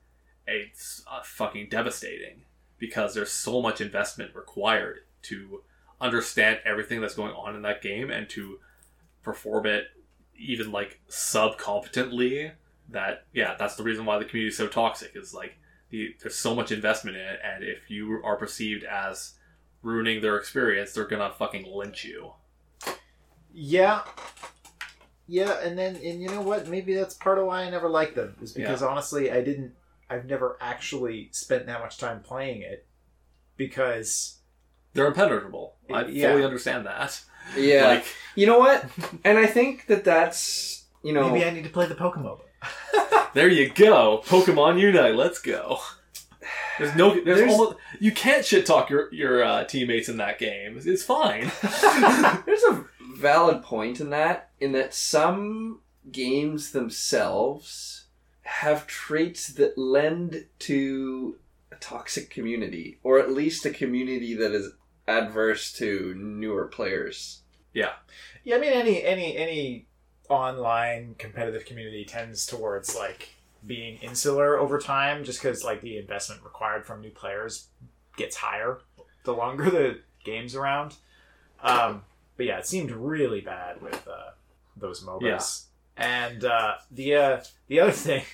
it's 0.46 1.02
uh, 1.10 1.20
fucking 1.22 1.68
devastating 1.70 2.42
because 2.78 3.14
there's 3.14 3.32
so 3.32 3.62
much 3.62 3.80
investment 3.80 4.34
required 4.34 5.00
to 5.22 5.62
understand 6.00 6.58
everything 6.64 7.00
that's 7.00 7.14
going 7.14 7.32
on 7.32 7.54
in 7.54 7.62
that 7.62 7.80
game 7.80 8.10
and 8.10 8.28
to 8.28 8.58
perform 9.22 9.66
it 9.66 9.84
even 10.36 10.72
like 10.72 11.00
sub 11.06 11.56
competently 11.56 12.50
that 12.88 13.24
yeah 13.32 13.54
that's 13.56 13.76
the 13.76 13.84
reason 13.84 14.04
why 14.04 14.18
the 14.18 14.24
community 14.24 14.48
is 14.48 14.56
so 14.56 14.66
toxic 14.66 15.12
is 15.14 15.32
like 15.32 15.56
the, 15.90 16.12
there's 16.20 16.34
so 16.34 16.56
much 16.56 16.72
investment 16.72 17.16
in 17.16 17.22
it 17.22 17.38
and 17.44 17.62
if 17.62 17.88
you 17.88 18.20
are 18.24 18.36
perceived 18.36 18.82
as 18.82 19.34
ruining 19.82 20.20
their 20.20 20.36
experience 20.36 20.92
they're 20.92 21.06
gonna 21.06 21.32
fucking 21.38 21.64
lynch 21.72 22.04
you 22.04 22.32
Yeah. 23.54 24.02
Yeah, 25.26 25.58
and 25.62 25.78
then 25.78 25.96
and 25.96 26.20
you 26.20 26.28
know 26.28 26.42
what? 26.42 26.68
Maybe 26.68 26.94
that's 26.94 27.14
part 27.14 27.38
of 27.38 27.46
why 27.46 27.62
I 27.62 27.70
never 27.70 27.88
liked 27.88 28.16
them 28.16 28.36
is 28.42 28.52
because 28.52 28.82
honestly, 28.82 29.30
I 29.30 29.42
didn't. 29.42 29.72
I've 30.10 30.26
never 30.26 30.58
actually 30.60 31.28
spent 31.32 31.66
that 31.66 31.80
much 31.80 31.96
time 31.96 32.20
playing 32.20 32.62
it 32.62 32.86
because 33.56 34.40
they're 34.92 35.06
impenetrable 35.06 35.76
i 35.90 36.04
Yeah. 36.04 36.32
fully 36.32 36.44
understand 36.44 36.84
that 36.84 37.18
yeah. 37.56 37.86
like 37.86 38.04
you 38.34 38.46
know 38.46 38.58
what? 38.58 38.84
And 39.24 39.38
I 39.38 39.46
think 39.46 39.86
that 39.86 40.04
that's 40.04 40.84
you 41.02 41.12
know 41.12 41.30
maybe 41.30 41.44
I 41.44 41.50
need 41.50 41.64
to 41.64 41.70
play 41.70 41.86
the 41.86 41.94
Pokemon. 41.94 42.40
There 43.34 43.48
you 43.48 43.70
go, 43.70 44.22
Pokemon 44.26 44.78
Unite. 44.78 45.14
Let's 45.14 45.38
go. 45.40 45.78
There's 46.78 46.94
no, 46.94 47.14
there's, 47.14 47.38
There's- 47.38 47.50
almost 47.52 47.78
you 47.98 48.12
can't 48.12 48.44
shit 48.44 48.66
talk 48.66 48.90
your 48.90 49.12
your 49.12 49.42
uh, 49.42 49.64
teammates 49.64 50.10
in 50.10 50.18
that 50.18 50.38
game. 50.38 50.78
It's 50.84 51.02
fine. 51.02 51.50
There's 52.46 52.62
a 52.64 52.84
valid 53.22 53.62
point 53.62 54.00
in 54.00 54.10
that, 54.10 54.50
in 54.60 54.72
that 54.72 54.92
some 54.92 55.80
games 56.10 56.72
themselves 56.72 58.06
have 58.42 58.86
traits 58.86 59.48
that 59.48 59.78
lend 59.78 60.46
to 60.58 61.38
a 61.70 61.76
toxic 61.76 62.28
community, 62.28 62.98
or 63.02 63.18
at 63.18 63.32
least 63.32 63.64
a 63.64 63.70
community 63.70 64.34
that 64.34 64.52
is 64.52 64.72
adverse 65.06 65.72
to 65.72 66.14
newer 66.16 66.66
players. 66.66 67.42
Yeah, 67.72 67.92
yeah. 68.44 68.56
I 68.56 68.58
mean 68.58 68.72
any 68.72 69.02
any 69.02 69.36
any 69.36 69.86
online 70.28 71.14
competitive 71.18 71.64
community 71.64 72.04
tends 72.04 72.44
towards 72.46 72.94
like 72.94 73.30
being 73.64 73.98
insular 73.98 74.58
over 74.58 74.78
time, 74.78 75.24
just 75.24 75.40
because 75.40 75.64
like 75.64 75.80
the 75.80 75.96
investment 75.96 76.42
required 76.42 76.84
from 76.84 77.00
new 77.00 77.10
players 77.10 77.68
gets 78.16 78.36
higher 78.36 78.80
the 79.24 79.32
longer 79.32 79.70
the 79.70 80.00
game's 80.24 80.54
around. 80.54 80.96
Um, 81.62 82.02
but 82.36 82.46
yeah, 82.46 82.58
it 82.58 82.66
seemed 82.66 82.90
really 82.90 83.40
bad 83.40 83.80
with 83.82 84.06
uh, 84.08 84.30
those 84.76 85.04
MOBAs. 85.04 85.64
And 85.96 86.44
uh, 86.44 86.74
the 86.90 87.14
uh, 87.14 87.40
the 87.68 87.80
other 87.80 87.92
thing 88.08 88.24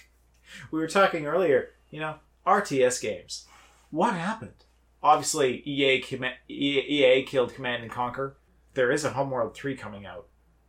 we 0.71 0.79
were 0.79 0.89
talking 0.89 1.27
earlier, 1.27 1.71
you 1.91 2.01
know, 2.01 2.17
RTS 2.47 3.01
games. 3.01 3.47
What 3.91 4.15
happened? 4.15 4.65
Obviously, 5.03 5.63
EA 5.65 6.01
comma- 6.01 6.35
EA, 6.49 6.81
EA 6.81 7.23
killed 7.25 7.55
Command 7.55 7.83
and 7.83 7.93
Conquer. 7.93 8.37
There 8.75 8.91
is 8.91 9.05
a 9.05 9.11
Homeworld 9.11 9.55
three 9.55 9.77
coming 9.77 10.07
out 10.07 10.27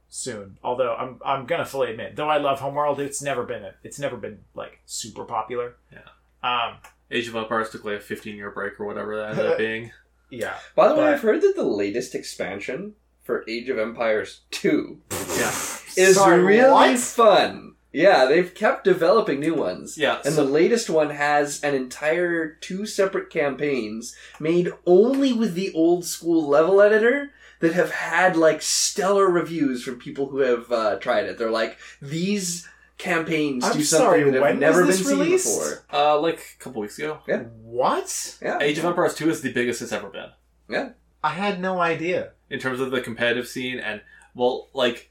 soon. 0.08 0.58
Although 0.64 0.96
I'm 0.96 1.20
I'm 1.24 1.46
gonna 1.46 1.66
fully 1.66 1.92
admit, 1.92 2.16
though 2.16 2.30
I 2.30 2.38
love 2.38 2.60
Homeworld, 2.60 3.00
it's 3.00 3.22
never 3.22 3.44
been 3.44 3.64
a, 3.64 3.74
it's 3.84 4.00
never 4.00 4.18
been 4.18 4.40
like 4.56 4.80
super 4.86 5.26
popular. 5.26 5.76
Yeah. 5.92 6.00
Um. 6.44 6.78
Age 7.12 7.28
of 7.28 7.36
Empires 7.36 7.72
took 7.72 7.86
like 7.86 7.98
a 7.98 8.00
15 8.00 8.36
year 8.36 8.52
break 8.52 8.80
or 8.80 8.86
whatever 8.86 9.18
that 9.18 9.32
ended 9.32 9.46
up 9.48 9.58
being. 9.60 9.92
Yeah. 10.30 10.56
By 10.76 10.88
the 10.88 10.96
way, 10.96 11.06
I've 11.06 11.22
heard 11.22 11.42
that 11.42 11.56
the 11.56 11.64
latest 11.64 12.14
expansion 12.14 12.94
for 13.30 13.44
Age 13.48 13.70
of 13.70 13.78
Empires 13.78 14.42
2 14.50 15.02
Yeah, 15.38 15.54
is 15.96 16.16
Sorry, 16.16 16.42
really 16.42 16.72
what? 16.72 16.98
fun. 17.00 17.76
Yeah, 17.94 18.26
they've 18.26 18.52
kept 18.56 18.84
developing 18.84 19.40
new 19.40 19.54
ones. 19.54 20.00
yeah. 20.00 20.16
And 20.26 20.34
so- 20.34 20.44
the 20.44 20.52
latest 20.52 20.90
one 20.90 21.12
has 21.12 21.64
an 21.64 21.76
entire 21.76 22.48
two 22.56 22.88
separate 22.88 23.30
campaigns 23.30 24.16
made 24.40 24.72
only 24.88 25.32
with 25.32 25.54
the 25.54 25.72
old 25.74 26.06
school 26.06 26.48
level 26.50 26.82
editor 26.82 27.30
that 27.60 27.74
have 27.74 27.92
had 27.92 28.36
like 28.36 28.64
stellar 28.64 29.28
reviews 29.30 29.84
from 29.84 30.00
people 30.00 30.26
who 30.30 30.40
have 30.40 30.72
uh, 30.72 30.96
tried 30.96 31.26
it. 31.26 31.38
They're 31.38 31.52
like, 31.52 31.78
these 32.02 32.68
campaigns 32.98 33.64
I'm 33.64 33.74
do 33.74 33.84
something 33.84 34.06
sorry, 34.08 34.32
that 34.32 34.42
have 34.42 34.58
never 34.58 34.80
been 34.80 34.88
this 34.88 35.08
seen 35.08 35.20
before. 35.30 35.84
uh, 35.94 36.20
like 36.20 36.40
a 36.60 36.64
couple 36.64 36.82
weeks 36.82 36.98
ago, 36.98 37.20
Yeah. 37.28 37.44
What? 37.62 38.38
Yeah. 38.42 38.58
Age 38.60 38.80
of 38.80 38.86
Empires 38.86 39.14
2 39.14 39.30
is 39.30 39.42
the 39.42 39.54
biggest 39.54 39.84
it's 39.84 39.92
ever 39.92 40.10
been 40.10 40.30
Yeah. 40.68 40.90
I 41.24 41.30
had 41.30 41.60
no 41.62 41.80
idea. 41.80 42.32
In 42.50 42.60
terms 42.60 42.80
of 42.80 42.92
the 42.92 43.02
competitive 43.02 43.48
scene 43.48 43.80
and 43.80 44.02
well, 44.36 44.70
like 44.74 45.10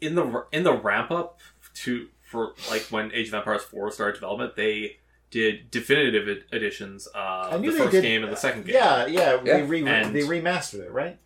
in 0.00 0.14
the 0.14 0.44
in 0.52 0.62
the 0.64 0.72
ramp 0.74 1.10
up 1.10 1.40
to 1.74 2.08
for 2.22 2.54
like 2.70 2.82
when 2.90 3.12
Age 3.12 3.28
of 3.28 3.34
Empires 3.34 3.62
4 3.62 3.90
started 3.92 4.14
development, 4.14 4.56
they 4.56 4.96
did 5.30 5.70
definitive 5.70 6.28
ed- 6.28 6.44
editions 6.56 7.06
of 7.14 7.62
the 7.62 7.72
first 7.72 7.92
did- 7.92 8.02
game 8.02 8.22
and 8.24 8.32
the 8.32 8.36
second 8.36 8.64
game. 8.66 8.74
Yeah, 8.74 9.06
yeah. 9.06 9.40
Yeah. 9.44 9.56
They 9.58 9.62
re- 9.62 9.86
And- 9.86 10.14
they 10.14 10.20
remastered 10.22 10.80
it, 10.80 10.90
right? 10.90 11.18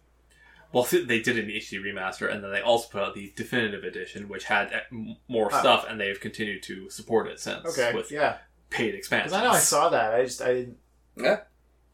Well, 0.72 0.84
they 0.84 1.20
did 1.20 1.36
an 1.36 1.50
HD 1.50 1.78
remaster, 1.82 2.32
and 2.32 2.44
then 2.44 2.52
they 2.52 2.60
also 2.60 2.88
put 2.90 3.02
out 3.02 3.14
the 3.16 3.32
definitive 3.34 3.82
edition, 3.82 4.28
which 4.28 4.44
had 4.44 4.72
uh, 4.72 4.78
more 5.26 5.48
Ah. 5.52 5.58
stuff, 5.60 5.84
and 5.88 6.00
they've 6.00 6.20
continued 6.20 6.62
to 6.64 6.88
support 6.90 7.26
it 7.26 7.40
since 7.40 7.66
Okay. 7.66 7.92
with 7.92 8.12
yeah. 8.12 8.36
paid 8.70 8.94
expansions. 8.94 9.32
I 9.32 9.42
know 9.42 9.50
I 9.50 9.58
saw 9.58 9.88
that. 9.88 10.14
I 10.14 10.22
just 10.24 10.40
I 10.40 10.54
didn't. 10.54 10.76
Yeah. 11.16 11.40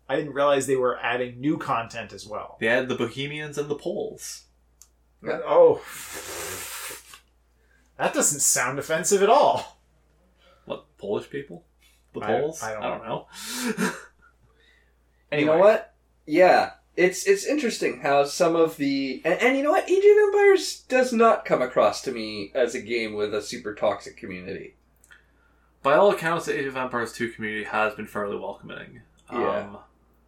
I 0.08 0.16
didn't 0.16 0.34
realize 0.34 0.66
they 0.66 0.76
were 0.76 0.98
adding 1.00 1.40
new 1.40 1.58
content 1.58 2.12
as 2.12 2.26
well. 2.26 2.56
They 2.60 2.66
had 2.66 2.88
the 2.88 2.94
Bohemians 2.94 3.58
and 3.58 3.68
the 3.68 3.74
Poles. 3.74 4.44
Yeah. 5.22 5.40
Oh. 5.44 5.82
That 7.98 8.12
doesn't 8.14 8.40
sound 8.40 8.78
offensive 8.78 9.22
at 9.22 9.28
all. 9.30 9.78
What 10.66 10.84
Polish 10.98 11.28
people? 11.30 11.64
The 12.12 12.20
I- 12.20 12.26
Poles? 12.26 12.62
I 12.62 12.72
don't 12.74 13.04
know. 13.04 13.26
Anyway. 15.32 15.40
You 15.40 15.46
know 15.46 15.58
what? 15.58 15.94
Yeah. 16.26 16.70
It's 16.96 17.26
it's 17.26 17.44
interesting 17.44 18.00
how 18.00 18.24
some 18.24 18.56
of 18.56 18.78
the 18.78 19.20
and, 19.24 19.38
and 19.40 19.56
you 19.56 19.62
know 19.62 19.70
what 19.72 19.90
Age 19.90 19.98
of 19.98 20.28
Empires 20.28 20.80
does 20.88 21.12
not 21.12 21.44
come 21.44 21.60
across 21.60 22.00
to 22.02 22.12
me 22.12 22.52
as 22.54 22.74
a 22.74 22.80
game 22.80 23.14
with 23.14 23.34
a 23.34 23.42
super 23.42 23.74
toxic 23.74 24.16
community. 24.16 24.76
By 25.82 25.94
all 25.94 26.10
accounts, 26.10 26.46
the 26.46 26.58
Age 26.58 26.64
of 26.66 26.76
Empires 26.76 27.12
2 27.12 27.30
community 27.32 27.64
has 27.64 27.94
been 27.94 28.06
fairly 28.06 28.36
welcoming. 28.36 29.02
Yeah. 29.30 29.58
Um, 29.58 29.78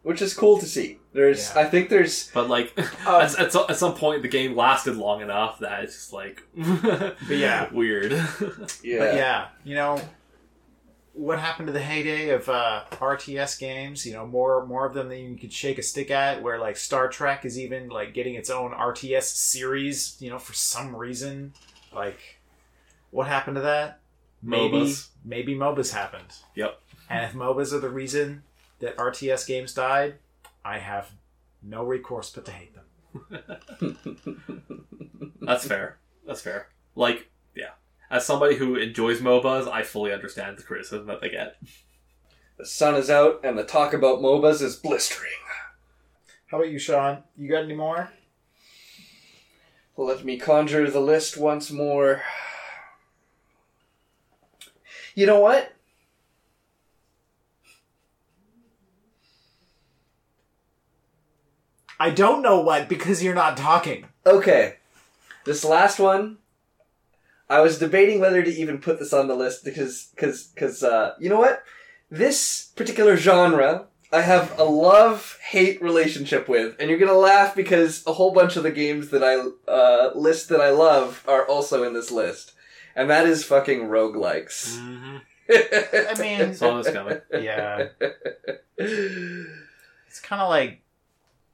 which 0.03 0.23
is 0.23 0.35
cool 0.35 0.59
to 0.59 0.67
see. 0.67 0.99
There's, 1.13 1.53
Yeah. 1.55 1.63
I 1.63 1.65
think 1.67 1.89
there's, 1.89 2.31
but 2.33 2.49
like 2.49 2.73
Um, 2.79 2.87
at, 3.23 3.39
at, 3.39 3.53
so- 3.53 3.67
at 3.69 3.77
some 3.77 3.95
point, 3.95 4.23
the 4.23 4.29
game 4.29 4.57
lasted 4.57 4.97
long 4.97 5.21
enough 5.23 5.59
that 5.61 5.85
it's 5.85 5.95
just 5.95 6.13
like, 6.13 6.43
yeah. 7.29 7.73
weird. 7.73 8.13
yeah, 8.83 8.99
But 8.99 9.15
yeah, 9.15 9.49
you 9.65 9.75
know, 9.75 10.01
what 11.15 11.41
happened 11.41 11.67
to 11.67 11.73
the 11.73 11.81
heyday 11.83 12.29
of 12.31 12.49
uh, 12.49 12.85
RTS 12.93 13.59
games? 13.59 14.07
You 14.07 14.13
know, 14.13 14.25
more 14.27 14.65
more 14.67 14.87
of 14.87 14.95
them 14.95 15.09
than 15.09 15.19
you 15.19 15.37
could 15.37 15.53
shake 15.53 15.77
a 15.79 15.83
stick 15.83 16.13
at. 16.13 16.43
Where 16.43 16.61
like 16.61 16.77
Star 16.77 17.09
Trek 17.09 17.45
is 17.45 17.59
even 17.59 17.89
like 17.89 18.15
getting 18.15 18.37
its 18.37 18.51
own 18.51 18.71
RTS 18.71 19.25
series. 19.25 20.17
You 20.21 20.31
know, 20.31 20.39
for 20.39 20.53
some 20.53 20.95
reason, 20.95 21.55
like 21.93 22.39
what 23.11 23.27
happened 23.27 23.57
to 23.57 23.63
that? 23.63 23.99
Maybe 24.45 24.77
MOBAs. 24.79 25.09
maybe 25.25 25.57
MOBAs 25.57 25.93
happened. 25.93 26.33
Yep. 26.55 26.79
And 27.11 27.25
if 27.25 27.33
MOBAs 27.33 27.73
are 27.73 27.81
the 27.81 27.91
reason 27.91 28.45
that 28.81 28.97
RTS 28.97 29.47
games 29.47 29.75
died, 29.75 30.17
I 30.65 30.79
have 30.79 31.13
no 31.63 31.85
recourse 31.85 32.31
but 32.31 32.45
to 32.47 32.53
hate 32.53 32.75
them. 32.75 32.85
That's 35.41 35.67
fair. 35.67 35.99
That's 36.27 36.41
fair. 36.41 36.69
Like, 36.95 37.31
yeah. 37.55 37.71
As 38.11 38.25
somebody 38.25 38.57
who 38.57 38.77
enjoys 38.77 39.21
MOBAs, 39.21 39.71
I 39.71 39.83
fully 39.83 40.13
understand 40.13 40.57
the 40.57 40.63
criticism 40.63 41.07
that 41.07 41.21
they 41.21 41.31
get. 41.31 41.57
The 42.57 42.67
sun 42.67 42.97
is 42.97 43.11
out, 43.11 43.41
and 43.45 43.59
the 43.59 43.65
talk 43.65 43.93
about 43.93 44.21
MOBAs 44.21 44.63
is 44.63 44.77
blistering. 44.77 45.31
How 46.47 46.59
about 46.59 46.71
you, 46.71 46.79
Sean? 46.79 47.23
You 47.37 47.49
got 47.49 47.65
any 47.65 47.75
more? 47.75 48.11
Let 49.97 50.25
me 50.25 50.39
conjure 50.39 50.91
the 50.91 51.01
list 51.01 51.37
once 51.37 51.71
more. 51.71 52.23
You 55.15 55.27
know 55.27 55.41
what? 55.41 55.73
I 62.01 62.11
don't 62.11 62.43
know 62.43 62.61
what 62.61 62.89
because 62.89 63.23
you're 63.23 63.35
not 63.35 63.57
talking. 63.57 64.07
Okay. 64.25 64.77
This 65.45 65.65
last 65.65 65.99
one, 65.99 66.39
I 67.49 67.61
was 67.61 67.79
debating 67.79 68.21
whether 68.21 68.43
to 68.43 68.51
even 68.51 68.79
put 68.79 68.99
this 68.99 69.13
on 69.13 69.29
the 69.29 69.35
list 69.35 69.65
because, 69.65 70.09
because, 70.15 70.49
because, 70.49 70.83
uh, 70.83 71.15
you 71.19 71.29
know 71.29 71.39
what? 71.39 71.63
This 72.11 72.71
particular 72.77 73.17
genre, 73.17 73.87
I 74.13 74.23
have 74.23 74.59
a 74.59 74.65
love 74.65 75.39
hate 75.49 75.83
relationship 75.83 76.49
with, 76.49 76.77
and 76.79 76.89
you're 76.89 76.99
gonna 76.99 77.13
laugh 77.13 77.55
because 77.55 78.03
a 78.07 78.15
whole 78.15 78.33
bunch 78.33 78.57
of 78.57 78.63
the 78.63 78.71
games 78.71 79.11
that 79.11 79.23
I 79.23 79.71
uh, 79.71 80.13
list 80.15 80.49
that 80.49 80.61
I 80.61 80.71
love 80.71 81.23
are 81.29 81.47
also 81.47 81.83
in 81.83 81.93
this 81.93 82.11
list, 82.11 82.53
and 82.97 83.11
that 83.11 83.27
is 83.27 83.45
fucking 83.45 83.81
roguelikes. 83.81 84.79
Mm-hmm. 84.79 85.17
I 85.51 86.21
mean, 86.21 86.55
Saw 86.55 86.81
this 86.81 86.91
coming. 86.93 87.21
yeah, 87.33 87.89
it's 88.79 90.21
kind 90.23 90.41
of 90.41 90.49
like 90.49 90.81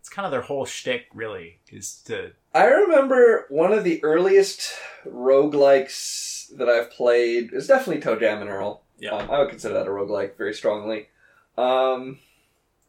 it's 0.05 0.11
kind 0.11 0.27
of 0.27 0.33
their 0.33 0.43
whole 0.43 0.67
shtick, 0.67 1.07
really, 1.15 1.61
is 1.71 1.95
to 2.03 2.33
I 2.55 2.67
remember 2.67 3.47
one 3.49 3.73
of 3.73 3.85
the 3.85 4.05
earliest 4.05 4.75
roguelikes 5.07 6.55
that 6.59 6.69
I've 6.69 6.91
played 6.91 7.55
is 7.55 7.67
definitely 7.67 8.03
ToeJam 8.03 8.43
and 8.43 8.51
Earl. 8.51 8.83
Yeah. 8.99 9.13
Um, 9.13 9.31
I 9.31 9.39
would 9.39 9.49
consider 9.49 9.73
that 9.73 9.87
a 9.87 9.91
roguelike 9.91 10.37
very 10.37 10.53
strongly. 10.53 11.09
Um, 11.57 12.19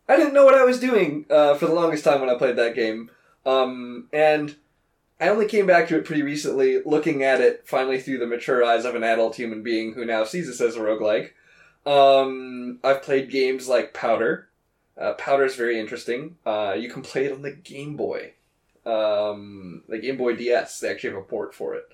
I 0.10 0.18
didn't 0.18 0.34
know 0.34 0.44
what 0.44 0.56
I 0.56 0.66
was 0.66 0.82
doing 0.82 1.26
uh, 1.30 1.56
for 1.56 1.68
the 1.68 1.74
longest 1.74 2.04
time 2.04 2.20
when 2.20 2.30
I 2.30 2.38
played 2.38 2.58
that 2.58 2.76
game. 2.76 3.10
Um, 3.46 4.10
and 4.12 4.58
I 5.18 5.30
only 5.30 5.48
came 5.48 5.66
back 5.66 5.88
to 5.88 5.98
it 5.98 6.04
pretty 6.04 6.22
recently, 6.22 6.82
looking 6.86 7.24
at 7.24 7.40
it 7.40 7.64
finally 7.66 8.02
through 8.02 8.18
the 8.18 8.28
mature 8.28 8.62
eyes 8.62 8.84
of 8.84 8.94
an 8.94 9.06
adult 9.06 9.38
human 9.38 9.64
being 9.64 9.94
who 9.94 10.04
now 10.04 10.26
sees 10.26 10.48
this 10.48 10.60
as 10.60 10.76
a 10.76 10.80
roguelike. 10.80 11.32
Um, 11.86 12.80
I've 12.84 13.04
played 13.04 13.32
games 13.32 13.70
like 13.70 13.94
Powder. 13.94 14.50
Uh, 14.98 15.14
Powder 15.14 15.46
is 15.46 15.56
very 15.56 15.80
interesting. 15.80 16.38
Uh, 16.46 16.76
you 16.78 16.90
can 16.90 17.02
play 17.02 17.26
it 17.26 17.32
on 17.32 17.42
the 17.42 17.52
Game 17.52 17.96
Boy 17.96 18.34
um, 18.86 19.84
the 19.88 19.98
Game 19.98 20.18
Boy 20.18 20.36
DS. 20.36 20.80
They 20.80 20.90
actually 20.90 21.12
have 21.12 21.20
a 21.20 21.24
port 21.24 21.54
for 21.54 21.76
it, 21.76 21.88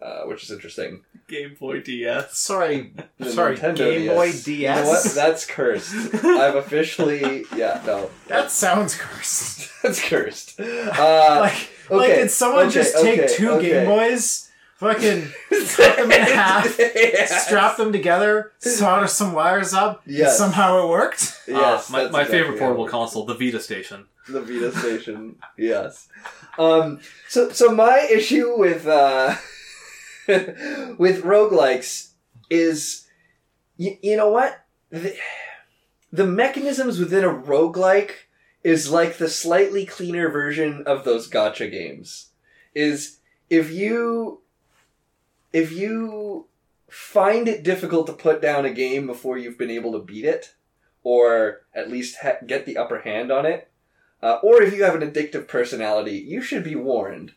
uh, 0.00 0.22
which 0.22 0.42
is 0.44 0.50
interesting. 0.50 1.02
Game 1.28 1.56
Boy 1.58 1.80
DS. 1.80 2.36
sorry, 2.36 2.92
The 3.18 3.30
sorry, 3.30 3.56
Nintendo 3.56 3.76
Game 3.76 4.08
Boy 4.08 4.26
DS. 4.26 4.44
DS. 4.44 4.76
You 4.78 4.82
know 4.82 4.88
what? 4.88 5.04
That's 5.14 5.46
cursed. 5.46 6.14
I've 6.24 6.56
officially, 6.56 7.44
yeah, 7.56 7.82
no, 7.86 8.10
that 8.28 8.50
sounds 8.50 8.96
cursed. 8.96 9.70
that's 9.82 10.06
cursed. 10.06 10.60
Uh, 10.60 11.38
like, 11.40 11.70
like 11.90 12.10
okay, 12.10 12.16
did 12.22 12.30
someone 12.30 12.66
okay, 12.66 12.74
just 12.74 12.96
take 13.00 13.20
okay, 13.20 13.34
two 13.34 13.50
okay. 13.52 13.70
Game 13.70 13.86
Boys, 13.86 14.45
fucking 14.76 15.28
cut 15.76 15.96
them 15.96 16.10
in 16.12 16.20
half, 16.22 16.78
Yes. 16.78 17.46
strap 17.46 17.76
them 17.76 17.92
together, 17.92 18.52
solder 18.58 19.06
some 19.06 19.32
wires 19.32 19.72
up, 19.74 20.02
and 20.06 20.28
somehow 20.28 20.84
it 20.84 20.88
worked? 20.88 21.40
Yes, 21.48 21.88
Ah, 21.88 21.92
my 21.92 21.98
my 22.02 22.06
exactly 22.22 22.38
favorite 22.38 22.58
portable 22.58 22.86
console, 22.88 23.24
the 23.24 23.34
Vita 23.34 23.60
Station. 23.60 24.06
the 24.28 24.40
Vita 24.42 24.72
Station. 24.78 25.36
yes. 25.56 26.08
Um, 26.58 27.00
so, 27.28 27.50
so 27.50 27.70
my 27.74 28.08
issue 28.10 28.58
with 28.58 28.86
uh, 28.86 29.34
with 30.26 31.22
roguelikes 31.22 32.10
is, 32.50 33.06
you, 33.76 33.96
you 34.02 34.16
know 34.16 34.30
what? 34.30 34.64
The, 34.90 35.14
the 36.12 36.26
mechanisms 36.26 36.98
within 36.98 37.24
a 37.24 37.28
roguelike 37.32 38.12
is 38.64 38.90
like 38.90 39.18
the 39.18 39.28
slightly 39.28 39.84
cleaner 39.86 40.28
version 40.30 40.82
of 40.86 41.04
those 41.04 41.28
gacha 41.30 41.70
games. 41.70 42.30
Is 42.74 43.18
if 43.50 43.70
you 43.70 44.40
if 45.56 45.72
you 45.72 46.46
find 46.86 47.48
it 47.48 47.62
difficult 47.62 48.06
to 48.06 48.12
put 48.12 48.42
down 48.42 48.66
a 48.66 48.70
game 48.70 49.06
before 49.06 49.38
you've 49.38 49.56
been 49.56 49.70
able 49.70 49.92
to 49.92 49.98
beat 49.98 50.26
it, 50.26 50.54
or 51.02 51.62
at 51.74 51.90
least 51.90 52.18
ha- 52.20 52.44
get 52.46 52.66
the 52.66 52.76
upper 52.76 53.00
hand 53.00 53.32
on 53.32 53.46
it, 53.46 53.70
uh, 54.22 54.34
or 54.42 54.60
if 54.60 54.74
you 54.74 54.84
have 54.84 54.94
an 54.94 55.10
addictive 55.10 55.48
personality, 55.48 56.12
you 56.12 56.42
should 56.42 56.62
be 56.62 56.76
warned 56.76 57.32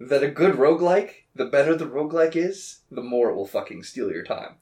that 0.00 0.24
a 0.24 0.28
good 0.28 0.54
roguelike, 0.54 1.26
the 1.32 1.44
better 1.44 1.76
the 1.76 1.86
roguelike 1.86 2.34
is, 2.34 2.80
the 2.90 3.02
more 3.02 3.30
it 3.30 3.36
will 3.36 3.46
fucking 3.46 3.84
steal 3.84 4.10
your 4.10 4.24
time. 4.24 4.56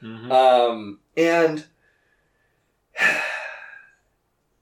Mhm. 0.00 0.30
Um, 0.30 1.00
and 1.16 1.64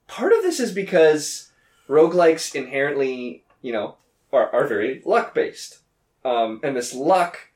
part 0.07 0.33
of 0.33 0.43
this 0.43 0.61
is 0.61 0.73
because 0.73 1.53
roguelikes 1.91 2.55
inherently, 2.55 3.45
you 3.61 3.75
know, 3.75 3.97
are, 4.33 4.49
are 4.51 4.67
very 4.67 5.03
luck 5.05 5.35
based. 5.35 5.81
Um, 6.25 6.61
and 6.63 6.75
this 6.75 6.95
luck 6.95 7.50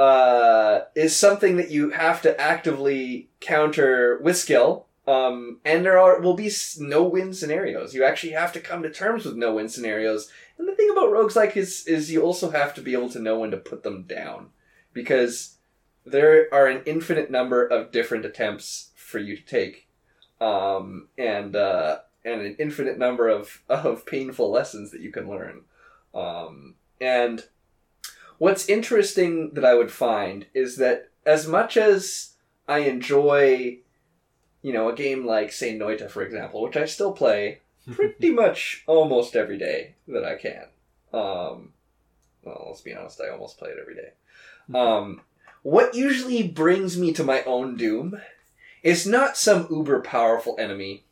uh, 0.00 0.86
is 0.94 1.14
something 1.14 1.58
that 1.58 1.70
you 1.70 1.90
have 1.90 2.22
to 2.22 2.40
actively 2.40 3.28
counter 3.38 4.18
with 4.22 4.38
skill. 4.38 4.86
Um, 5.06 5.60
and 5.62 5.84
there 5.84 5.98
are 5.98 6.20
will 6.20 6.34
be 6.34 6.50
no 6.78 7.02
win 7.02 7.34
scenarios. 7.34 7.94
You 7.94 8.04
actually 8.04 8.32
have 8.32 8.50
to 8.54 8.60
come 8.60 8.82
to 8.82 8.90
terms 8.90 9.26
with 9.26 9.36
no 9.36 9.54
win 9.54 9.68
scenarios. 9.68 10.30
And 10.56 10.66
the 10.66 10.74
thing 10.74 10.88
about 10.90 11.10
roguelikes 11.10 11.56
is 11.56 11.86
is 11.86 12.10
you 12.10 12.22
also 12.22 12.50
have 12.50 12.72
to 12.74 12.80
be 12.80 12.94
able 12.94 13.10
to 13.10 13.18
know 13.18 13.40
when 13.40 13.50
to 13.50 13.58
put 13.58 13.82
them 13.82 14.04
down 14.04 14.48
because 14.94 15.58
there 16.06 16.48
are 16.50 16.66
an 16.66 16.82
infinite 16.86 17.30
number 17.30 17.66
of 17.66 17.92
different 17.92 18.24
attempts 18.24 18.92
for 18.96 19.18
you 19.18 19.36
to 19.36 19.44
take, 19.44 19.86
um, 20.40 21.08
and 21.18 21.54
uh, 21.54 21.98
and 22.24 22.40
an 22.40 22.56
infinite 22.58 22.98
number 22.98 23.28
of 23.28 23.62
of 23.68 24.06
painful 24.06 24.50
lessons 24.50 24.92
that 24.92 25.02
you 25.02 25.12
can 25.12 25.28
learn. 25.28 25.62
Um, 26.14 26.76
and 27.02 27.44
what's 28.40 28.70
interesting 28.70 29.52
that 29.52 29.66
I 29.66 29.74
would 29.74 29.92
find 29.92 30.46
is 30.54 30.76
that 30.76 31.10
as 31.26 31.46
much 31.46 31.76
as 31.76 32.32
I 32.66 32.78
enjoy, 32.78 33.78
you 34.62 34.72
know, 34.72 34.88
a 34.88 34.94
game 34.94 35.26
like 35.26 35.52
say 35.52 35.78
Noita, 35.78 36.10
for 36.10 36.22
example, 36.22 36.62
which 36.62 36.76
I 36.76 36.86
still 36.86 37.12
play 37.12 37.60
pretty 37.92 38.30
much 38.30 38.82
almost 38.86 39.36
every 39.36 39.58
day 39.58 39.94
that 40.08 40.24
I 40.24 40.36
can. 40.36 40.64
Um, 41.12 41.74
well, 42.42 42.64
let's 42.68 42.80
be 42.80 42.94
honest, 42.94 43.20
I 43.20 43.28
almost 43.28 43.58
play 43.58 43.68
it 43.70 43.78
every 43.78 43.94
day. 43.94 44.12
Um, 44.74 45.20
what 45.62 45.94
usually 45.94 46.42
brings 46.42 46.96
me 46.96 47.12
to 47.12 47.22
my 47.22 47.42
own 47.42 47.76
doom 47.76 48.22
is 48.82 49.06
not 49.06 49.36
some 49.36 49.66
uber 49.68 50.00
powerful 50.00 50.56
enemy, 50.58 51.04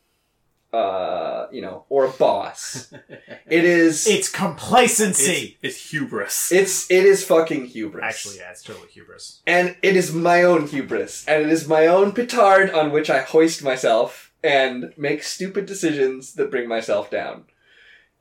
uh, 0.73 1.47
you 1.51 1.63
know, 1.63 1.85
or 1.89 2.05
a 2.07 2.11
boss. 2.11 2.93
It 3.51 3.65
is 3.65 4.07
It's 4.07 4.29
complacency. 4.29 5.57
It's, 5.63 5.77
it's 5.79 5.91
hubris. 5.91 6.53
it's 6.53 6.91
it 6.91 7.05
is 7.05 7.25
fucking 7.25 7.65
hubris. 7.67 8.05
Actually, 8.05 8.37
yeah, 8.37 8.51
it's 8.51 8.63
totally 8.63 8.89
hubris. 8.89 9.41
and 9.47 9.75
it 9.83 9.97
is 9.97 10.13
my 10.13 10.43
own 10.43 10.67
hubris, 10.67 11.27
and 11.27 11.43
it 11.45 11.49
is 11.51 11.67
my 11.67 11.87
own 11.87 12.13
petard 12.13 12.71
on 12.71 12.93
which 12.93 13.09
I 13.09 13.21
hoist 13.23 13.65
myself 13.65 14.33
and 14.45 14.93
make 14.99 15.23
stupid 15.23 15.65
decisions 15.65 16.35
that 16.35 16.51
bring 16.51 16.69
myself 16.69 17.11
down. 17.11 17.45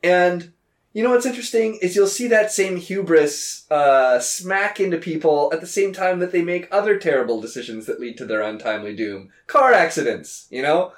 And 0.02 0.52
you 0.94 1.02
know 1.02 1.10
what's 1.10 1.26
interesting 1.26 1.78
is 1.82 1.94
you'll 1.94 2.06
see 2.06 2.28
that 2.28 2.50
same 2.50 2.76
hubris 2.78 3.70
uh, 3.70 4.18
smack 4.20 4.80
into 4.80 4.96
people 4.96 5.50
at 5.52 5.60
the 5.60 5.66
same 5.66 5.92
time 5.92 6.18
that 6.20 6.32
they 6.32 6.42
make 6.42 6.66
other 6.72 6.98
terrible 6.98 7.40
decisions 7.40 7.84
that 7.86 8.00
lead 8.00 8.16
to 8.16 8.24
their 8.24 8.40
untimely 8.40 8.96
doom. 8.96 9.28
Car 9.46 9.72
accidents, 9.74 10.46
you 10.50 10.62
know. 10.62 10.92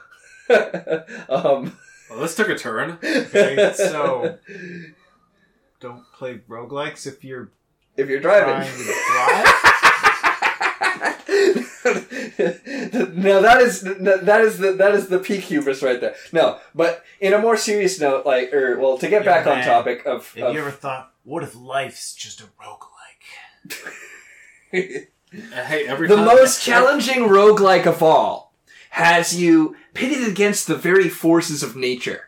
um, 1.28 1.78
well, 2.10 2.20
this 2.20 2.34
took 2.34 2.48
a 2.48 2.56
turn. 2.56 2.98
Okay, 3.02 3.72
so 3.76 4.38
don't 5.80 6.04
play 6.12 6.40
roguelikes 6.48 7.06
if 7.06 7.24
you're 7.24 7.50
if 7.96 8.08
you're 8.08 8.20
driving. 8.20 8.54
trying 8.54 8.78
to 8.78 8.84
drive. 8.84 9.66
no, 13.14 13.40
that 13.42 13.60
is 13.60 13.82
that 13.82 14.40
is 14.40 14.58
the 14.58 14.72
that 14.72 14.94
is 14.94 15.08
the 15.08 15.18
peak 15.18 15.42
hubris 15.42 15.82
right 15.82 16.00
there. 16.00 16.14
No, 16.32 16.58
but 16.74 17.04
in 17.20 17.32
a 17.32 17.38
more 17.38 17.56
serious 17.56 18.00
note, 18.00 18.26
like 18.26 18.52
or 18.52 18.78
well, 18.78 18.98
to 18.98 19.08
get 19.08 19.24
Young 19.24 19.44
back 19.44 19.46
on 19.46 19.62
topic 19.64 20.04
of, 20.06 20.32
Have 20.34 20.48
of 20.48 20.54
you 20.54 20.60
ever 20.60 20.70
thought, 20.70 21.12
what 21.24 21.42
if 21.42 21.54
life's 21.54 22.14
just 22.14 22.40
a 22.40 22.44
roguelike? 22.44 23.86
Uh, 24.72 25.10
Hey, 25.32 25.86
every 25.86 26.08
The 26.08 26.16
most 26.16 26.60
challenging 26.62 27.28
roguelike 27.28 27.86
of 27.86 28.02
all 28.02 28.49
has 28.90 29.40
you 29.40 29.76
pitted 29.94 30.26
against 30.26 30.66
the 30.66 30.76
very 30.76 31.08
forces 31.08 31.62
of 31.62 31.76
nature. 31.76 32.24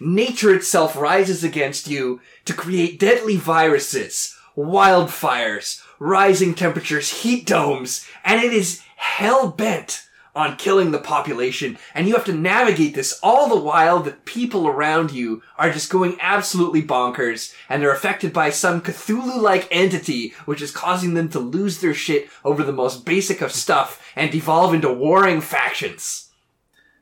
Nature 0.00 0.54
itself 0.54 0.96
rises 0.96 1.42
against 1.42 1.88
you 1.88 2.20
to 2.44 2.54
create 2.54 3.00
deadly 3.00 3.36
viruses, 3.36 4.36
wildfires, 4.56 5.82
rising 5.98 6.54
temperatures, 6.54 7.22
heat 7.22 7.46
domes, 7.46 8.06
and 8.24 8.40
it 8.42 8.52
is 8.52 8.82
hell 8.96 9.50
bent 9.50 10.07
on 10.38 10.56
killing 10.56 10.92
the 10.92 10.98
population, 10.98 11.76
and 11.94 12.06
you 12.06 12.14
have 12.14 12.24
to 12.24 12.32
navigate 12.32 12.94
this 12.94 13.18
all 13.22 13.48
the 13.48 13.60
while 13.60 14.00
the 14.00 14.12
people 14.12 14.68
around 14.68 15.10
you 15.10 15.42
are 15.58 15.72
just 15.72 15.90
going 15.90 16.16
absolutely 16.20 16.82
bonkers, 16.82 17.52
and 17.68 17.82
they're 17.82 17.92
affected 17.92 18.32
by 18.32 18.48
some 18.48 18.80
Cthulhu-like 18.80 19.66
entity 19.70 20.30
which 20.44 20.62
is 20.62 20.70
causing 20.70 21.14
them 21.14 21.28
to 21.30 21.40
lose 21.40 21.80
their 21.80 21.92
shit 21.92 22.30
over 22.44 22.62
the 22.62 22.72
most 22.72 23.04
basic 23.04 23.40
of 23.40 23.50
stuff 23.50 24.12
and 24.14 24.30
devolve 24.30 24.72
into 24.72 24.92
warring 24.92 25.40
factions. 25.40 26.30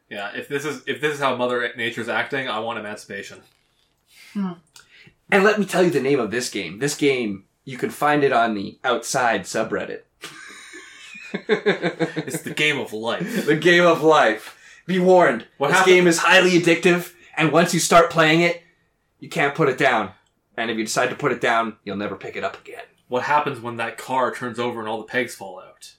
Yeah, 0.09 0.31
if 0.35 0.49
this 0.49 0.65
is 0.65 0.83
if 0.87 1.01
this 1.01 1.15
is 1.15 1.21
how 1.21 1.37
Mother 1.37 1.73
Nature's 1.77 2.09
acting, 2.09 2.49
I 2.49 2.61
want 2.61 2.79
emancipation. 2.79 3.43
Hmm. 4.33 4.53
And 5.31 5.45
let 5.45 5.59
me 5.59 5.67
tell 5.67 5.83
you 5.83 5.91
the 5.91 6.01
name 6.01 6.21
of 6.21 6.31
this 6.31 6.49
game. 6.49 6.79
This 6.79 6.97
game, 6.97 7.45
you 7.65 7.77
can 7.77 7.91
find 7.91 8.23
it 8.25 8.33
on 8.33 8.55
the 8.55 8.79
Outside 8.85 9.43
subreddit. 9.43 10.03
It's 11.49 12.43
the 12.43 12.55
game 12.55 12.79
of 12.79 12.93
life. 12.93 13.47
the 13.47 13.57
game 13.57 13.85
of 13.87 14.03
life. 14.03 14.59
Be 14.87 14.99
warned. 14.99 15.47
What 15.59 15.69
this 15.69 15.79
happened- 15.79 15.97
game 15.97 16.07
is 16.07 16.19
highly 16.19 16.53
addictive, 16.61 17.13
and 17.37 17.53
once 17.53 17.75
you 17.75 17.81
start 17.81 18.11
playing 18.11 18.41
it, 18.43 18.63
you 19.19 19.29
can't 19.29 19.55
put 19.55 19.69
it 19.69 19.79
down. 19.79 20.13
And 20.57 20.71
if 20.71 20.79
you 20.79 20.85
decide 20.85 21.11
to 21.11 21.17
put 21.17 21.33
it 21.33 21.41
down, 21.41 21.77
you'll 21.85 21.97
never 21.97 22.17
pick 22.17 22.37
it 22.37 22.45
up 22.45 22.59
again. 22.61 22.85
What 23.09 23.25
happens 23.25 23.61
when 23.61 23.77
that 23.77 23.99
car 23.99 24.35
turns 24.35 24.59
over 24.59 24.81
and 24.81 24.89
all 24.89 24.99
the 24.99 25.05
pegs 25.05 25.35
fall 25.35 25.61
out? 25.61 25.95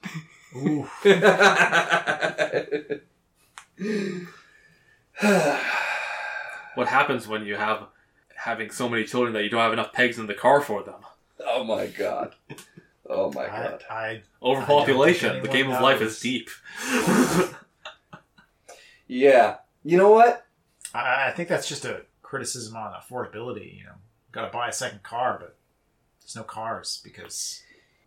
Ooh. 0.55 0.87
What 6.75 6.87
happens 6.87 7.27
when 7.27 7.45
you 7.45 7.55
have 7.55 7.87
having 8.35 8.69
so 8.69 8.87
many 8.87 9.03
children 9.03 9.33
that 9.33 9.43
you 9.43 9.49
don't 9.49 9.61
have 9.61 9.73
enough 9.73 9.93
pegs 9.93 10.19
in 10.19 10.27
the 10.27 10.33
car 10.33 10.61
for 10.61 10.83
them? 10.83 11.01
oh 11.45 11.63
my 11.63 11.87
god. 11.87 12.33
Oh 13.09 13.31
my 13.31 13.43
I, 13.45 13.47
god. 13.47 13.83
I 13.89 14.21
Overpopulation. 14.41 15.29
I 15.29 15.33
The 15.35 15.41
think 15.41 15.53
game 15.53 15.65
of 15.67 15.73
anyone 15.75 15.83
life 15.83 16.01
is 16.01 16.19
deep. 16.19 16.49
Yeah. 19.07 19.57
You 19.83 19.97
know 19.97 20.11
what? 20.11 20.45
I 20.93 21.27
I 21.27 21.31
think 21.31 21.49
that's 21.49 21.67
just 21.67 21.85
a 21.85 22.01
criticism 22.21 22.75
on 22.75 22.93
affordability. 22.93 23.77
You 23.77 23.85
know, 23.85 23.91
got 24.31 24.45
to 24.45 24.51
buy 24.51 24.67
a 24.69 24.73
second 24.73 25.03
car, 25.03 25.37
but 25.39 25.55
there's 26.19 26.35
no 26.35 26.43
cars 26.43 27.01
because 27.03 27.63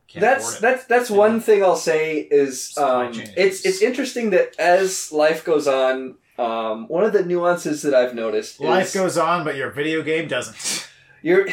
can't 0.08 0.20
that's 0.20 0.44
afford 0.44 0.56
it. 0.56 0.60
that's 0.60 0.84
that's 0.86 1.10
Yeah. 1.10 1.16
one 1.16 1.40
thing 1.40 1.62
I'll 1.62 1.76
say 1.76 2.16
is 2.18 2.76
um, 2.76 3.12
it's 3.36 3.64
it's 3.64 3.80
interesting 3.82 4.30
that 4.30 4.58
as 4.58 5.10
life 5.12 5.44
goes 5.44 5.66
on, 5.66 6.16
um, 6.38 6.86
one 6.88 7.04
of 7.04 7.12
the 7.12 7.24
nuances 7.24 7.82
that 7.82 7.94
I've 7.94 8.14
noticed 8.14 8.60
Life 8.60 8.86
is 8.88 8.94
goes 8.94 9.16
on, 9.18 9.44
but 9.44 9.56
your 9.56 9.70
video 9.70 10.02
game 10.02 10.28
doesn't. 10.28 10.86
you're 11.22 11.48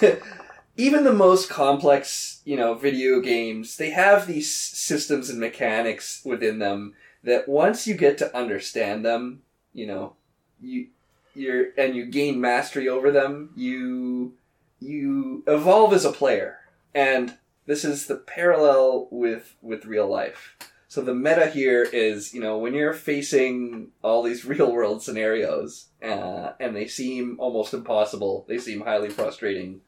even 0.76 1.04
the 1.04 1.12
most 1.12 1.48
complex 1.48 2.31
you 2.44 2.56
know 2.56 2.74
video 2.74 3.20
games 3.20 3.76
they 3.76 3.90
have 3.90 4.26
these 4.26 4.52
systems 4.52 5.30
and 5.30 5.38
mechanics 5.38 6.22
within 6.24 6.58
them 6.58 6.94
that 7.22 7.48
once 7.48 7.86
you 7.86 7.94
get 7.94 8.18
to 8.18 8.36
understand 8.36 9.04
them 9.04 9.42
you 9.72 9.86
know 9.86 10.14
you 10.60 10.86
you're 11.34 11.66
and 11.78 11.94
you 11.94 12.04
gain 12.06 12.40
mastery 12.40 12.88
over 12.88 13.10
them 13.10 13.50
you 13.54 14.34
you 14.82 15.42
evolve 15.46 15.92
as 15.92 16.04
a 16.04 16.12
player. 16.12 16.58
And 16.94 17.38
this 17.66 17.84
is 17.84 18.06
the 18.06 18.16
parallel 18.16 19.08
with 19.10 19.54
with 19.62 19.86
real 19.86 20.08
life. 20.08 20.56
So 20.88 21.00
the 21.00 21.14
meta 21.14 21.46
here 21.46 21.82
is 21.84 22.34
you 22.34 22.40
know 22.40 22.58
when 22.58 22.74
you're 22.74 22.92
facing 22.92 23.88
all 24.02 24.22
these 24.22 24.44
real 24.52 24.72
world 24.72 25.02
scenarios 25.02 25.86
uh, 26.02 26.52
and 26.60 26.76
they 26.76 26.86
seem 26.86 27.36
almost 27.38 27.72
impossible 27.72 28.44
they 28.48 28.58
seem 28.58 28.82
highly 28.82 29.08
frustrating 29.08 29.80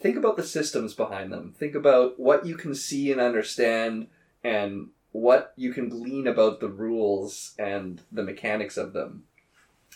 think 0.00 0.16
about 0.16 0.36
the 0.36 0.42
systems 0.42 0.94
behind 0.94 1.32
them 1.32 1.54
think 1.58 1.74
about 1.74 2.18
what 2.18 2.46
you 2.46 2.56
can 2.56 2.74
see 2.74 3.10
and 3.12 3.20
understand 3.20 4.06
and 4.44 4.88
what 5.12 5.52
you 5.56 5.72
can 5.72 5.88
glean 5.88 6.26
about 6.26 6.60
the 6.60 6.68
rules 6.68 7.54
and 7.58 8.02
the 8.12 8.22
mechanics 8.22 8.76
of 8.76 8.92
them 8.92 9.24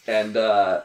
and 0.07 0.37
uh, 0.37 0.83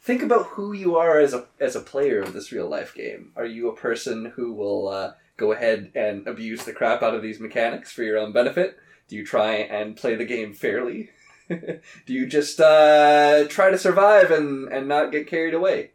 think 0.00 0.22
about 0.22 0.46
who 0.46 0.72
you 0.72 0.96
are 0.96 1.18
as 1.18 1.34
a 1.34 1.46
as 1.60 1.76
a 1.76 1.80
player 1.80 2.20
of 2.20 2.32
this 2.32 2.52
real 2.52 2.68
life 2.68 2.94
game. 2.94 3.32
Are 3.36 3.44
you 3.44 3.68
a 3.68 3.76
person 3.76 4.32
who 4.36 4.52
will 4.52 4.88
uh, 4.88 5.12
go 5.36 5.52
ahead 5.52 5.92
and 5.94 6.26
abuse 6.26 6.64
the 6.64 6.72
crap 6.72 7.02
out 7.02 7.14
of 7.14 7.22
these 7.22 7.40
mechanics 7.40 7.92
for 7.92 8.02
your 8.02 8.18
own 8.18 8.32
benefit? 8.32 8.78
Do 9.08 9.16
you 9.16 9.24
try 9.24 9.54
and 9.54 9.96
play 9.96 10.14
the 10.14 10.24
game 10.24 10.52
fairly? 10.52 11.10
Do 11.48 11.80
you 12.06 12.26
just 12.26 12.60
uh, 12.60 13.46
try 13.48 13.70
to 13.70 13.78
survive 13.78 14.30
and 14.30 14.68
and 14.72 14.88
not 14.88 15.12
get 15.12 15.26
carried 15.26 15.54
away? 15.54 15.90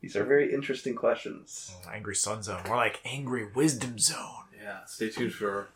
These 0.00 0.16
are 0.16 0.24
very 0.24 0.52
interesting 0.52 0.94
questions. 0.94 1.74
Oh, 1.86 1.90
Angry 1.90 2.14
Sun 2.14 2.42
Zone, 2.42 2.62
more 2.66 2.76
like 2.76 3.00
Angry 3.04 3.46
Wisdom 3.54 3.98
Zone. 3.98 4.44
Yeah, 4.60 4.84
stay 4.86 5.10
tuned 5.10 5.32
for 5.34 5.68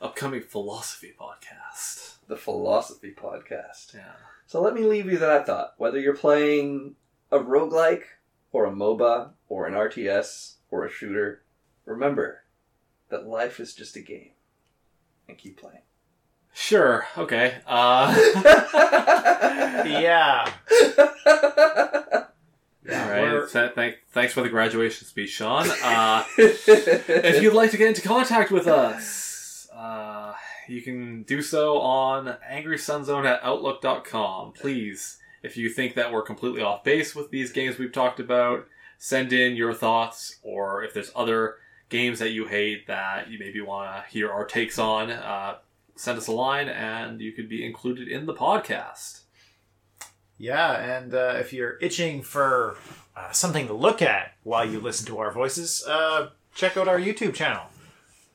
upcoming 0.00 0.42
philosophy 0.42 1.12
podcast. 1.18 2.16
The 2.28 2.36
philosophy 2.36 3.14
podcast. 3.16 3.94
Yeah. 3.94 4.12
So 4.46 4.60
let 4.60 4.74
me 4.74 4.82
leave 4.82 5.06
you 5.06 5.12
with 5.12 5.20
that 5.20 5.46
thought. 5.46 5.74
Whether 5.78 5.98
you're 5.98 6.16
playing 6.16 6.94
a 7.32 7.38
roguelike 7.38 8.02
or 8.52 8.66
a 8.66 8.70
MOBA 8.70 9.30
or 9.48 9.66
an 9.66 9.74
RTS 9.74 10.54
or 10.70 10.84
a 10.84 10.90
shooter, 10.90 11.42
remember 11.84 12.42
that 13.08 13.26
life 13.26 13.58
is 13.58 13.74
just 13.74 13.96
a 13.96 14.00
game. 14.00 14.30
And 15.28 15.36
keep 15.36 15.58
playing. 15.60 15.82
Sure. 16.52 17.04
Okay. 17.18 17.56
Uh, 17.66 18.14
Yeah. 19.86 20.50
all 22.90 23.08
we're- 23.08 23.38
right. 23.40 23.50
Th- 23.50 23.72
thank- 23.74 23.96
thanks 24.12 24.32
for 24.32 24.42
the 24.42 24.48
graduation 24.48 25.06
speech, 25.06 25.30
Sean. 25.30 25.68
Uh, 25.82 26.24
if 26.38 27.42
you'd 27.42 27.52
like 27.54 27.70
to 27.72 27.76
get 27.76 27.88
into 27.88 28.02
contact 28.02 28.50
with 28.50 28.66
us, 28.66 29.68
uh, 29.74 30.32
you 30.68 30.82
can 30.82 31.22
do 31.24 31.42
so 31.42 31.78
on 31.78 32.36
angrysunzone 32.50 33.24
at 33.24 33.40
outlook.com. 33.42 34.52
Please, 34.52 35.18
if 35.42 35.56
you 35.56 35.68
think 35.68 35.94
that 35.94 36.12
we're 36.12 36.22
completely 36.22 36.62
off 36.62 36.82
base 36.84 37.14
with 37.14 37.30
these 37.30 37.52
games 37.52 37.78
we've 37.78 37.92
talked 37.92 38.20
about, 38.20 38.66
send 38.98 39.32
in 39.32 39.56
your 39.56 39.74
thoughts, 39.74 40.36
or 40.42 40.82
if 40.82 40.94
there's 40.94 41.12
other 41.14 41.56
games 41.88 42.18
that 42.18 42.30
you 42.30 42.46
hate 42.46 42.86
that 42.88 43.30
you 43.30 43.38
maybe 43.38 43.60
want 43.60 43.88
to 44.04 44.10
hear 44.10 44.30
our 44.30 44.44
takes 44.44 44.78
on, 44.78 45.10
uh, 45.10 45.56
send 45.94 46.18
us 46.18 46.26
a 46.26 46.32
line 46.32 46.68
and 46.68 47.20
you 47.20 47.32
could 47.32 47.48
be 47.48 47.64
included 47.64 48.08
in 48.08 48.26
the 48.26 48.34
podcast. 48.34 49.20
Yeah, 50.38 50.72
and 50.98 51.14
uh, 51.14 51.34
if 51.38 51.52
you're 51.52 51.78
itching 51.80 52.22
for 52.22 52.76
uh, 53.16 53.30
something 53.32 53.66
to 53.68 53.72
look 53.72 54.02
at 54.02 54.32
while 54.42 54.68
you 54.68 54.80
listen 54.80 55.06
to 55.06 55.18
our 55.18 55.30
voices, 55.32 55.84
uh, 55.88 56.28
check 56.54 56.76
out 56.76 56.88
our 56.88 56.98
YouTube 56.98 57.34
channel. 57.34 57.62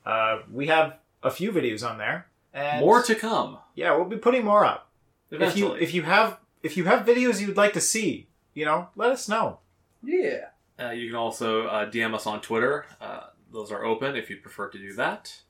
Uh, 0.04 0.40
we 0.52 0.66
have 0.66 0.96
a 1.22 1.30
few 1.30 1.52
videos 1.52 1.88
on 1.88 1.98
there, 1.98 2.26
and 2.52 2.80
More 2.80 3.02
to 3.02 3.14
come. 3.14 3.58
yeah, 3.74 3.94
we'll 3.94 4.04
be 4.06 4.16
putting 4.16 4.44
more 4.44 4.64
up. 4.64 4.90
Eventually. 5.30 5.62
If 5.62 5.68
you 5.68 5.74
if 5.74 5.94
you 5.94 6.02
have 6.02 6.38
if 6.62 6.76
you 6.76 6.84
have 6.84 7.06
videos 7.06 7.40
you'd 7.40 7.56
like 7.56 7.72
to 7.74 7.80
see, 7.80 8.28
you 8.54 8.64
know, 8.64 8.88
let 8.96 9.10
us 9.10 9.28
know. 9.28 9.58
yeah. 10.02 10.46
Uh, 10.80 10.90
you 10.90 11.06
can 11.06 11.16
also 11.16 11.66
uh, 11.66 11.88
DM 11.88 12.12
us 12.14 12.26
on 12.26 12.40
Twitter. 12.40 12.86
Uh, 13.00 13.20
those 13.52 13.70
are 13.70 13.84
open 13.84 14.16
if 14.16 14.28
you 14.30 14.36
prefer 14.38 14.68
to 14.68 14.78
do 14.78 14.92
that. 14.94 15.42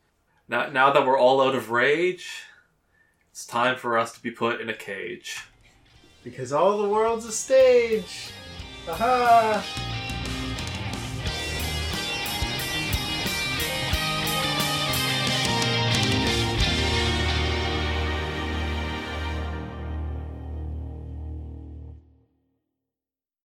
Now, 0.48 0.68
now 0.68 0.92
that 0.92 1.06
we're 1.06 1.18
all 1.18 1.40
out 1.40 1.54
of 1.54 1.70
rage, 1.70 2.42
it's 3.30 3.46
time 3.46 3.76
for 3.76 3.96
us 3.96 4.12
to 4.12 4.20
be 4.22 4.30
put 4.30 4.60
in 4.60 4.68
a 4.68 4.74
cage. 4.74 5.38
Because 6.22 6.52
all 6.52 6.80
the 6.80 6.88
world's 6.88 7.26
a 7.26 7.32
stage. 7.32 8.30
Aha! 8.88 9.64